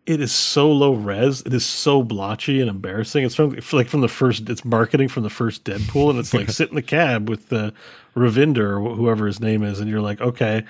it 0.06 0.22
is 0.22 0.32
so 0.32 0.72
low 0.72 0.94
res, 0.94 1.42
it 1.42 1.54
is 1.54 1.66
so 1.66 2.02
blotchy 2.04 2.60
and 2.62 2.70
embarrassing. 2.70 3.24
It's 3.24 3.36
from 3.36 3.58
like 3.74 3.88
from 3.88 4.02
the 4.02 4.08
first 4.08 4.50
it's 4.50 4.66
marketing 4.66 5.08
from 5.08 5.24
the 5.24 5.30
first 5.30 5.64
Deadpool, 5.64 6.10
and 6.10 6.20
it's 6.20 6.34
like 6.34 6.50
sit 6.52 6.70
in 6.70 6.76
the 6.76 6.82
cab 6.82 7.30
with 7.30 7.50
the 7.50 7.74
Ravinder 8.16 8.82
or 8.84 8.96
whoever 8.96 9.28
his 9.28 9.40
name 9.40 9.64
is, 9.64 9.80
and 9.80 9.90
you're 9.90 10.02
like, 10.02 10.20
okay. 10.22 10.64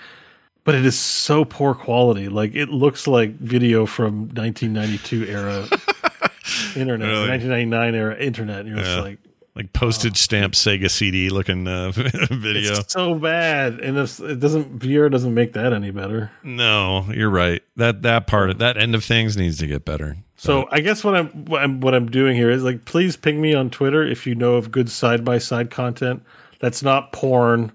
But 0.65 0.76
it 0.76 0.85
is 0.85 0.99
so 0.99 1.45
poor 1.45 1.73
quality. 1.73 2.27
Like 2.30 2.53
it 2.53 2.69
looks 2.69 3.07
like 3.07 3.35
video 3.39 3.85
from 3.85 4.27
1992 4.34 5.26
era 5.26 5.68
internet, 6.76 7.07
Really? 7.07 7.30
1999 7.30 7.95
era 7.95 8.15
internet. 8.18 8.60
And 8.61 8.69
you're 8.69 8.77
Yeah. 8.77 8.84
just 8.84 8.99
like, 9.06 9.19
Like 9.56 9.74
postage 9.74 10.18
stamp 10.18 10.54
Sega 10.54 10.90
CD 10.90 11.30
looking 11.30 11.68
uh, 11.68 11.92
video. 11.96 12.74
It's 12.80 12.94
so 12.94 13.16
bad, 13.16 13.80
and 13.80 13.98
it 13.98 14.40
doesn't 14.40 14.80
VR 14.80 15.12
doesn't 15.12 15.34
make 15.34 15.54
that 15.54 15.74
any 15.74 15.92
better. 15.92 16.32
No, 16.44 17.06
you're 17.12 17.30
right. 17.30 17.62
That 17.76 18.04
that 18.04 18.28
part 18.28 18.52
of 18.52 18.60
that 18.60 18.78
end 18.78 18.96
of 18.96 19.04
things 19.04 19.36
needs 19.36 19.58
to 19.58 19.68
get 19.68 19.84
better. 19.84 20.18
So 20.38 20.68
I 20.72 20.80
guess 20.80 21.04
what 21.04 21.16
I'm 21.16 21.28
what 21.46 21.62
I'm 21.62 21.82
what 21.82 21.94
I'm 21.94 22.10
doing 22.10 22.36
here 22.38 22.50
is 22.50 22.64
like, 22.64 22.86
please 22.86 23.18
ping 23.18 23.42
me 23.42 23.54
on 23.54 23.70
Twitter 23.70 24.04
if 24.04 24.26
you 24.26 24.36
know 24.36 24.54
of 24.54 24.72
good 24.72 24.90
side 24.90 25.26
by 25.26 25.38
side 25.38 25.70
content 25.70 26.24
that's 26.60 26.82
not 26.82 27.12
porn, 27.12 27.74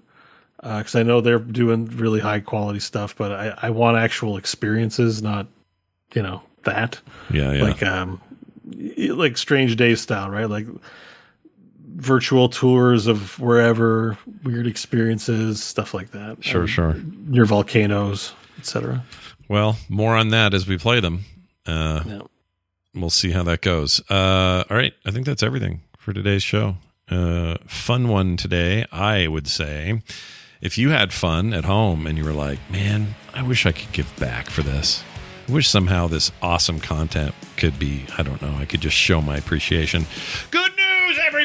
because 0.63 0.95
I 0.95 1.03
know 1.03 1.21
they're 1.21 1.37
doing 1.37 1.85
really 1.85 2.19
high 2.19 2.39
quality 2.39 2.79
stuff, 2.79 3.15
but 3.15 3.31
I 3.31 3.53
I 3.63 3.69
want 3.69 3.97
actual 3.97 4.37
experiences, 4.37 5.21
not 5.21 5.45
you 6.15 6.23
know 6.23 6.41
that 6.63 6.99
Yeah, 7.29 7.51
yeah. 7.51 7.63
like 7.63 7.83
um 7.83 8.21
like 8.97 9.37
Strange 9.37 9.75
Days 9.75 10.01
style, 10.01 10.29
right? 10.31 10.49
Like 10.49 10.65
virtual 11.95 12.49
tours 12.49 13.07
of 13.07 13.39
wherever, 13.39 14.17
weird 14.43 14.67
experiences, 14.67 15.63
stuff 15.63 15.93
like 15.93 16.11
that. 16.11 16.43
Sure, 16.43 16.61
Um, 16.61 16.67
sure. 16.67 16.95
Near 17.27 17.45
volcanoes, 17.45 18.33
etc. 18.59 19.03
Well, 19.47 19.77
more 19.89 20.15
on 20.15 20.29
that 20.29 20.53
as 20.53 20.67
we 20.67 20.77
play 20.77 20.99
them. 20.99 21.25
Uh, 21.65 22.01
Yeah. 22.05 22.19
We'll 22.93 23.09
see 23.09 23.31
how 23.31 23.43
that 23.43 23.61
goes. 23.61 23.99
Uh, 24.09 24.63
all 24.69 24.77
right. 24.77 24.93
I 25.05 25.11
think 25.11 25.25
that's 25.25 25.43
everything 25.43 25.81
for 25.97 26.13
today's 26.13 26.43
show. 26.43 26.77
Uh, 27.09 27.55
fun 27.67 28.07
one 28.07 28.37
today, 28.37 28.85
I 28.91 29.27
would 29.27 29.47
say. 29.47 30.01
If 30.61 30.77
you 30.77 30.89
had 30.91 31.11
fun 31.11 31.53
at 31.53 31.65
home 31.65 32.07
and 32.07 32.17
you 32.17 32.23
were 32.23 32.31
like, 32.31 32.57
man, 32.71 33.15
I 33.33 33.41
wish 33.43 33.65
I 33.65 33.73
could 33.73 33.91
give 33.91 34.15
back 34.17 34.49
for 34.49 34.63
this. 34.63 35.03
I 35.47 35.51
wish 35.51 35.67
somehow 35.67 36.07
this 36.07 36.31
awesome 36.41 36.79
content 36.79 37.35
could 37.57 37.77
be, 37.77 38.05
I 38.17 38.23
don't 38.23 38.41
know, 38.41 38.55
I 38.57 38.65
could 38.65 38.79
just 38.81 38.95
show 38.95 39.21
my 39.21 39.35
appreciation. 39.37 40.05
Good 40.49 40.71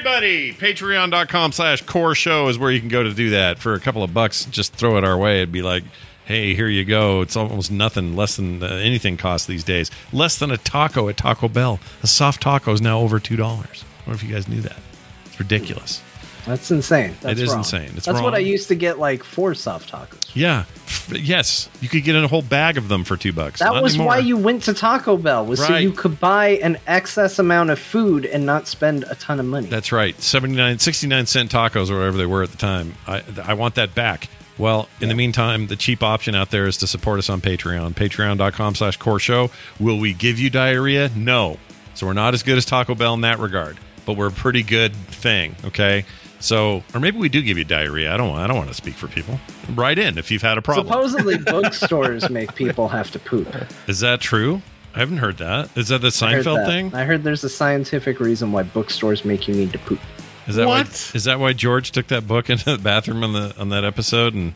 everybody! 0.00 0.54
Patreon.com 0.54 1.52
slash 1.52 1.82
core 1.82 2.14
show 2.14 2.48
is 2.48 2.58
where 2.58 2.70
you 2.70 2.80
can 2.80 2.88
go 2.88 3.02
to 3.02 3.12
do 3.12 3.30
that. 3.30 3.58
For 3.58 3.74
a 3.74 3.80
couple 3.80 4.02
of 4.02 4.14
bucks, 4.14 4.46
just 4.46 4.72
throw 4.72 4.96
it 4.96 5.04
our 5.04 5.18
way. 5.18 5.38
It'd 5.38 5.52
be 5.52 5.60
like, 5.60 5.84
hey, 6.24 6.54
here 6.54 6.68
you 6.68 6.86
go. 6.86 7.20
It's 7.20 7.36
almost 7.36 7.70
nothing, 7.70 8.16
less 8.16 8.36
than 8.36 8.62
uh, 8.62 8.66
anything 8.66 9.18
costs 9.18 9.46
these 9.46 9.62
days. 9.62 9.90
Less 10.10 10.38
than 10.38 10.50
a 10.50 10.56
taco 10.56 11.10
at 11.10 11.18
Taco 11.18 11.48
Bell. 11.48 11.80
A 12.02 12.06
soft 12.06 12.40
taco 12.40 12.72
is 12.72 12.80
now 12.80 13.00
over 13.00 13.20
$2. 13.20 13.38
I 13.42 13.52
wonder 13.52 13.68
if 14.08 14.22
you 14.22 14.32
guys 14.32 14.48
knew 14.48 14.62
that. 14.62 14.78
It's 15.26 15.38
ridiculous. 15.38 16.00
That's 16.46 16.70
insane. 16.70 17.14
That's 17.20 17.40
is 17.40 17.48
wrong. 17.48 17.58
insane. 17.58 17.90
It's 17.96 18.06
That's 18.06 18.20
what. 18.20 18.34
I 18.34 18.38
used 18.38 18.68
to 18.68 18.74
get 18.74 18.98
like 18.98 19.22
four 19.24 19.54
soft 19.54 19.92
tacos. 19.92 20.34
Yeah. 20.34 20.64
Yes. 21.10 21.68
You 21.80 21.88
could 21.88 22.04
get 22.04 22.16
a 22.16 22.26
whole 22.28 22.42
bag 22.42 22.78
of 22.78 22.88
them 22.88 23.04
for 23.04 23.16
two 23.16 23.32
bucks. 23.32 23.60
That 23.60 23.72
Not 23.72 23.82
was 23.82 23.94
anymore. 23.94 24.08
why 24.08 24.18
you 24.18 24.36
went 24.36 24.64
to 24.64 24.74
Taco 24.74 25.16
Bell 25.16 25.44
was 25.44 25.64
so 25.64 25.76
you 25.76 25.92
could 25.92 26.18
buy 26.20 26.50
an 26.62 26.78
excess 26.86 27.38
amount 27.38 27.70
of 27.70 27.78
food 27.78 28.24
and 28.26 28.46
not 28.46 28.66
spend 28.66 29.04
a 29.08 29.14
ton 29.16 29.40
of 29.40 29.46
money. 29.46 29.66
That's 29.68 29.92
right. 29.92 30.20
79, 30.20 30.78
69 30.78 31.26
cent 31.26 31.50
tacos 31.50 31.90
or 31.90 31.98
whatever 31.98 32.16
they 32.18 32.26
were 32.26 32.42
at 32.42 32.50
the 32.50 32.56
time. 32.58 32.94
I, 33.06 33.22
I 33.44 33.54
want 33.54 33.74
that 33.76 33.94
back. 33.94 34.28
Well, 34.58 34.88
in 35.00 35.08
the 35.08 35.14
meantime, 35.14 35.68
the 35.68 35.76
cheap 35.76 36.02
option 36.02 36.34
out 36.34 36.50
there 36.50 36.66
is 36.66 36.76
to 36.78 36.86
support 36.86 37.18
us 37.18 37.30
on 37.30 37.40
Patreon. 37.40 37.94
Patreon.com 37.94 38.74
slash 38.74 38.98
core 38.98 39.18
show. 39.18 39.50
Will 39.78 39.98
we 39.98 40.12
give 40.12 40.38
you 40.38 40.50
diarrhea? 40.50 41.10
No. 41.16 41.58
So 41.94 42.06
we're 42.06 42.12
not 42.12 42.34
as 42.34 42.42
good 42.42 42.58
as 42.58 42.66
Taco 42.66 42.94
Bell 42.94 43.14
in 43.14 43.22
that 43.22 43.38
regard, 43.38 43.78
but 44.04 44.16
we're 44.16 44.28
a 44.28 44.32
pretty 44.32 44.62
good 44.62 44.94
thing, 44.94 45.56
okay? 45.64 46.04
So, 46.40 46.82
or 46.94 47.00
maybe 47.00 47.18
we 47.18 47.28
do 47.28 47.42
give 47.42 47.58
you 47.58 47.64
diarrhea. 47.64 48.12
I 48.12 48.16
don't. 48.16 48.34
I 48.36 48.46
don't 48.46 48.56
want 48.56 48.68
to 48.68 48.74
speak 48.74 48.94
for 48.94 49.06
people. 49.08 49.38
Write 49.74 49.98
in 49.98 50.18
if 50.18 50.30
you've 50.30 50.42
had 50.42 50.58
a 50.58 50.62
problem. 50.62 50.86
Supposedly, 50.86 51.38
bookstores 51.52 52.28
make 52.30 52.54
people 52.54 52.88
have 52.88 53.10
to 53.12 53.18
poop. 53.18 53.54
Is 53.86 54.00
that 54.00 54.20
true? 54.20 54.62
I 54.94 54.98
haven't 55.00 55.18
heard 55.18 55.38
that. 55.38 55.76
Is 55.76 55.88
that 55.88 56.00
the 56.00 56.08
I 56.08 56.10
Seinfeld 56.10 56.64
that. 56.64 56.66
thing? 56.66 56.94
I 56.94 57.04
heard 57.04 57.22
there's 57.22 57.44
a 57.44 57.48
scientific 57.48 58.18
reason 58.18 58.50
why 58.52 58.64
bookstores 58.64 59.24
make 59.24 59.46
you 59.46 59.54
need 59.54 59.72
to 59.72 59.78
poop. 59.78 60.00
Is 60.48 60.56
that 60.56 60.66
why? 60.66 60.78
What? 60.78 61.12
Is 61.14 61.24
that 61.24 61.38
why 61.38 61.52
George 61.52 61.92
took 61.92 62.08
that 62.08 62.26
book 62.26 62.50
into 62.50 62.64
the 62.76 62.82
bathroom 62.82 63.22
on 63.22 63.32
the 63.34 63.54
on 63.58 63.68
that 63.68 63.84
episode, 63.84 64.34
and 64.34 64.54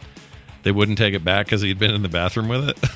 they 0.62 0.73
wouldn't 0.73 0.98
take 0.98 1.15
it 1.15 1.23
back 1.23 1.47
because 1.47 1.61
he'd 1.62 1.78
been 1.78 1.93
in 1.93 2.02
the 2.02 2.09
bathroom 2.09 2.48
with 2.48 2.69
it? 2.70 2.78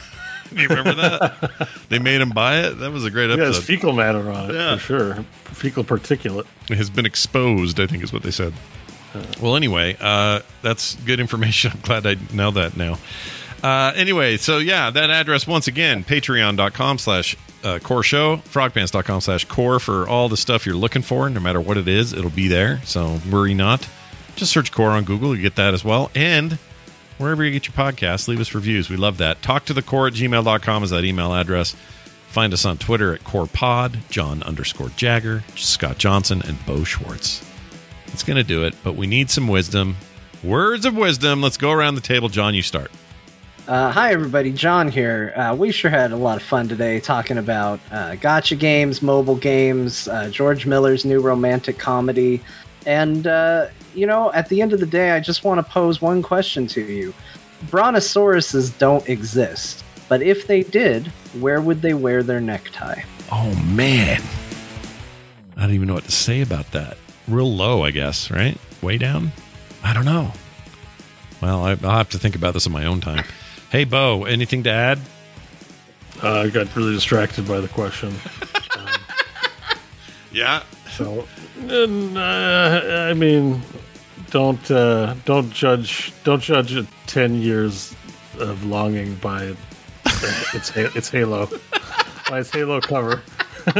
Do 0.54 0.62
you 0.62 0.68
remember 0.68 0.94
that? 0.94 1.68
they 1.88 1.98
made 1.98 2.20
him 2.20 2.30
buy 2.30 2.60
it. 2.60 2.78
That 2.78 2.92
was 2.92 3.04
a 3.04 3.10
great 3.10 3.30
episode. 3.30 3.52
there's 3.52 3.64
fecal 3.64 3.92
matter 3.92 4.30
on 4.30 4.50
it 4.50 4.54
Yeah. 4.54 4.76
for 4.76 4.80
sure. 4.80 5.14
Fecal 5.44 5.84
particulate. 5.84 6.46
It 6.70 6.76
has 6.76 6.90
been 6.90 7.06
exposed. 7.06 7.78
I 7.80 7.86
think 7.86 8.02
is 8.02 8.12
what 8.12 8.22
they 8.22 8.30
said. 8.30 8.52
Well, 9.40 9.56
anyway, 9.56 9.96
uh, 10.00 10.40
that's 10.62 10.94
good 10.96 11.18
information. 11.20 11.72
I'm 11.74 11.80
glad 11.80 12.06
I 12.06 12.16
know 12.32 12.50
that 12.52 12.76
now. 12.76 12.98
Uh, 13.62 13.92
anyway, 13.96 14.36
so 14.36 14.58
yeah, 14.58 14.90
that 14.90 15.10
address 15.10 15.46
once 15.46 15.66
again, 15.66 16.04
patreon.com 16.04 16.98
slash 16.98 17.34
uh, 17.64 17.78
core 17.80 18.04
show, 18.04 18.36
frogpants.com 18.36 19.20
slash 19.20 19.44
core 19.46 19.80
for 19.80 20.06
all 20.08 20.28
the 20.28 20.36
stuff 20.36 20.64
you're 20.64 20.76
looking 20.76 21.02
for. 21.02 21.28
No 21.28 21.40
matter 21.40 21.60
what 21.60 21.76
it 21.76 21.88
is, 21.88 22.12
it'll 22.12 22.30
be 22.30 22.46
there. 22.46 22.80
So 22.84 23.18
worry 23.30 23.54
not. 23.54 23.88
Just 24.36 24.52
search 24.52 24.70
core 24.70 24.90
on 24.90 25.02
Google. 25.04 25.34
You 25.34 25.42
get 25.42 25.56
that 25.56 25.74
as 25.74 25.84
well. 25.84 26.12
And 26.14 26.58
wherever 27.18 27.44
you 27.44 27.50
get 27.50 27.66
your 27.66 27.74
podcasts, 27.74 28.28
leave 28.28 28.40
us 28.40 28.54
reviews. 28.54 28.88
We 28.88 28.96
love 28.96 29.18
that. 29.18 29.42
Talk 29.42 29.66
to 29.66 29.74
the 29.74 29.82
core 29.82 30.06
at 30.06 30.14
gmail.com 30.14 30.82
is 30.82 30.90
that 30.90 31.04
email 31.04 31.34
address. 31.34 31.76
Find 32.28 32.52
us 32.52 32.64
on 32.64 32.78
Twitter 32.78 33.14
at 33.14 33.24
corepod, 33.24 34.08
Jon 34.10 34.42
underscore 34.42 34.90
Jagger, 34.90 35.42
Scott 35.56 35.98
Johnson, 35.98 36.42
and 36.46 36.64
Beau 36.66 36.84
Schwartz. 36.84 37.44
It's 38.06 38.22
going 38.22 38.36
to 38.36 38.44
do 38.44 38.64
it, 38.64 38.74
but 38.82 38.96
we 38.96 39.06
need 39.06 39.30
some 39.30 39.48
wisdom. 39.48 39.96
Words 40.42 40.86
of 40.86 40.94
wisdom. 40.96 41.42
Let's 41.42 41.56
go 41.56 41.72
around 41.72 41.94
the 41.94 42.00
table. 42.00 42.28
Jon, 42.28 42.54
you 42.54 42.62
start. 42.62 42.90
Uh, 43.66 43.90
hi, 43.90 44.12
everybody. 44.12 44.50
Jon 44.50 44.88
here. 44.88 45.32
Uh, 45.36 45.54
we 45.54 45.72
sure 45.72 45.90
had 45.90 46.12
a 46.12 46.16
lot 46.16 46.36
of 46.36 46.42
fun 46.42 46.68
today 46.68 47.00
talking 47.00 47.36
about 47.36 47.80
uh, 47.90 48.12
gacha 48.12 48.58
games, 48.58 49.02
mobile 49.02 49.36
games, 49.36 50.08
uh, 50.08 50.30
George 50.30 50.64
Miller's 50.64 51.04
new 51.04 51.20
romantic 51.20 51.78
comedy. 51.78 52.40
And, 52.86 53.26
uh, 53.26 53.68
you 53.98 54.06
know, 54.06 54.32
at 54.32 54.48
the 54.48 54.62
end 54.62 54.72
of 54.72 54.80
the 54.80 54.86
day, 54.86 55.10
I 55.10 55.20
just 55.20 55.44
want 55.44 55.58
to 55.58 55.72
pose 55.72 56.00
one 56.00 56.22
question 56.22 56.66
to 56.68 56.80
you 56.80 57.12
Brontosauruses 57.66 58.78
don't 58.78 59.06
exist. 59.08 59.84
But 60.08 60.22
if 60.22 60.46
they 60.46 60.62
did, 60.62 61.08
where 61.40 61.60
would 61.60 61.82
they 61.82 61.92
wear 61.92 62.22
their 62.22 62.40
necktie? 62.40 63.02
Oh, 63.32 63.52
man. 63.74 64.22
I 65.56 65.62
don't 65.62 65.72
even 65.74 65.88
know 65.88 65.94
what 65.94 66.04
to 66.04 66.12
say 66.12 66.40
about 66.40 66.70
that. 66.70 66.96
Real 67.26 67.52
low, 67.52 67.84
I 67.84 67.90
guess, 67.90 68.30
right? 68.30 68.56
Way 68.80 68.96
down? 68.96 69.32
I 69.82 69.92
don't 69.92 70.04
know. 70.04 70.32
Well, 71.42 71.64
I, 71.64 71.70
I'll 71.70 71.98
have 71.98 72.10
to 72.10 72.18
think 72.18 72.36
about 72.36 72.54
this 72.54 72.64
in 72.66 72.72
my 72.72 72.86
own 72.86 73.00
time. 73.00 73.24
Hey, 73.70 73.84
Beau, 73.84 74.24
anything 74.24 74.62
to 74.62 74.70
add? 74.70 75.00
Uh, 76.22 76.42
I 76.42 76.48
got 76.48 76.74
really 76.74 76.94
distracted 76.94 77.46
by 77.46 77.60
the 77.60 77.68
question. 77.68 78.14
Yeah. 80.30 80.62
So, 80.90 81.26
and, 81.68 82.16
uh, 82.16 83.08
I 83.10 83.14
mean, 83.14 83.62
don't 84.30 84.70
uh, 84.70 85.14
don't 85.24 85.50
judge 85.52 86.12
don't 86.24 86.42
judge 86.42 86.74
a 86.74 86.86
ten 87.06 87.34
years 87.36 87.94
of 88.38 88.64
longing 88.64 89.14
by 89.16 89.44
its 90.54 90.70
its 90.76 91.08
Halo 91.10 91.48
by 92.28 92.40
its 92.40 92.50
Halo 92.50 92.80
cover. 92.80 93.22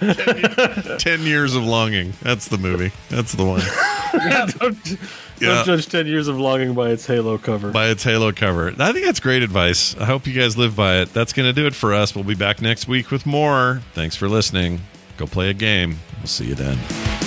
10 0.00 1.20
years 1.22 1.54
of 1.54 1.64
longing. 1.64 2.14
That's 2.22 2.48
the 2.48 2.56
movie. 2.56 2.92
That's 3.10 3.32
the 3.32 3.44
one. 3.44 3.60
don't, 4.58 4.90
Yeah. 5.38 5.48
don't 5.56 5.66
judge 5.66 5.86
ten 5.88 6.06
years 6.06 6.28
of 6.28 6.38
longing 6.38 6.72
by 6.72 6.90
its 6.90 7.04
Halo 7.06 7.36
cover. 7.36 7.70
by 7.70 7.88
its 7.88 8.02
Halo 8.04 8.32
cover. 8.32 8.72
I 8.78 8.92
think 8.92 9.04
that's 9.04 9.20
great 9.20 9.42
advice. 9.42 9.94
I 9.98 10.06
hope 10.06 10.26
you 10.26 10.32
guys 10.32 10.56
live 10.56 10.74
by 10.76 11.00
it. 11.00 11.12
That's 11.12 11.34
going 11.34 11.46
to 11.46 11.52
do 11.52 11.66
it 11.66 11.74
for 11.74 11.92
us. 11.92 12.14
We'll 12.14 12.24
be 12.24 12.34
back 12.34 12.62
next 12.62 12.88
week 12.88 13.10
with 13.10 13.26
more. 13.26 13.82
Thanks 13.92 14.16
for 14.16 14.28
listening. 14.30 14.80
Go 15.18 15.26
play 15.26 15.50
a 15.50 15.54
game. 15.54 15.98
We'll 16.18 16.26
see 16.28 16.46
you 16.46 16.54
then. 16.54 17.25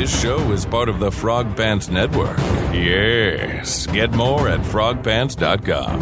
This 0.00 0.22
show 0.22 0.50
is 0.50 0.64
part 0.64 0.88
of 0.88 0.98
the 0.98 1.12
Frog 1.12 1.54
Pants 1.58 1.90
Network. 1.90 2.38
Yes. 2.72 3.86
Get 3.86 4.10
more 4.12 4.48
at 4.48 4.60
frogpants.com. 4.60 6.00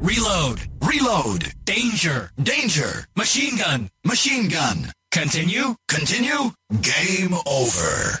Reload, 0.00 0.60
reload, 0.80 1.52
danger, 1.64 2.30
danger, 2.40 3.04
machine 3.16 3.56
gun, 3.56 3.90
machine 4.04 4.48
gun. 4.48 4.92
Continue, 5.10 5.74
continue, 5.88 6.52
game 6.82 7.34
over. 7.48 8.20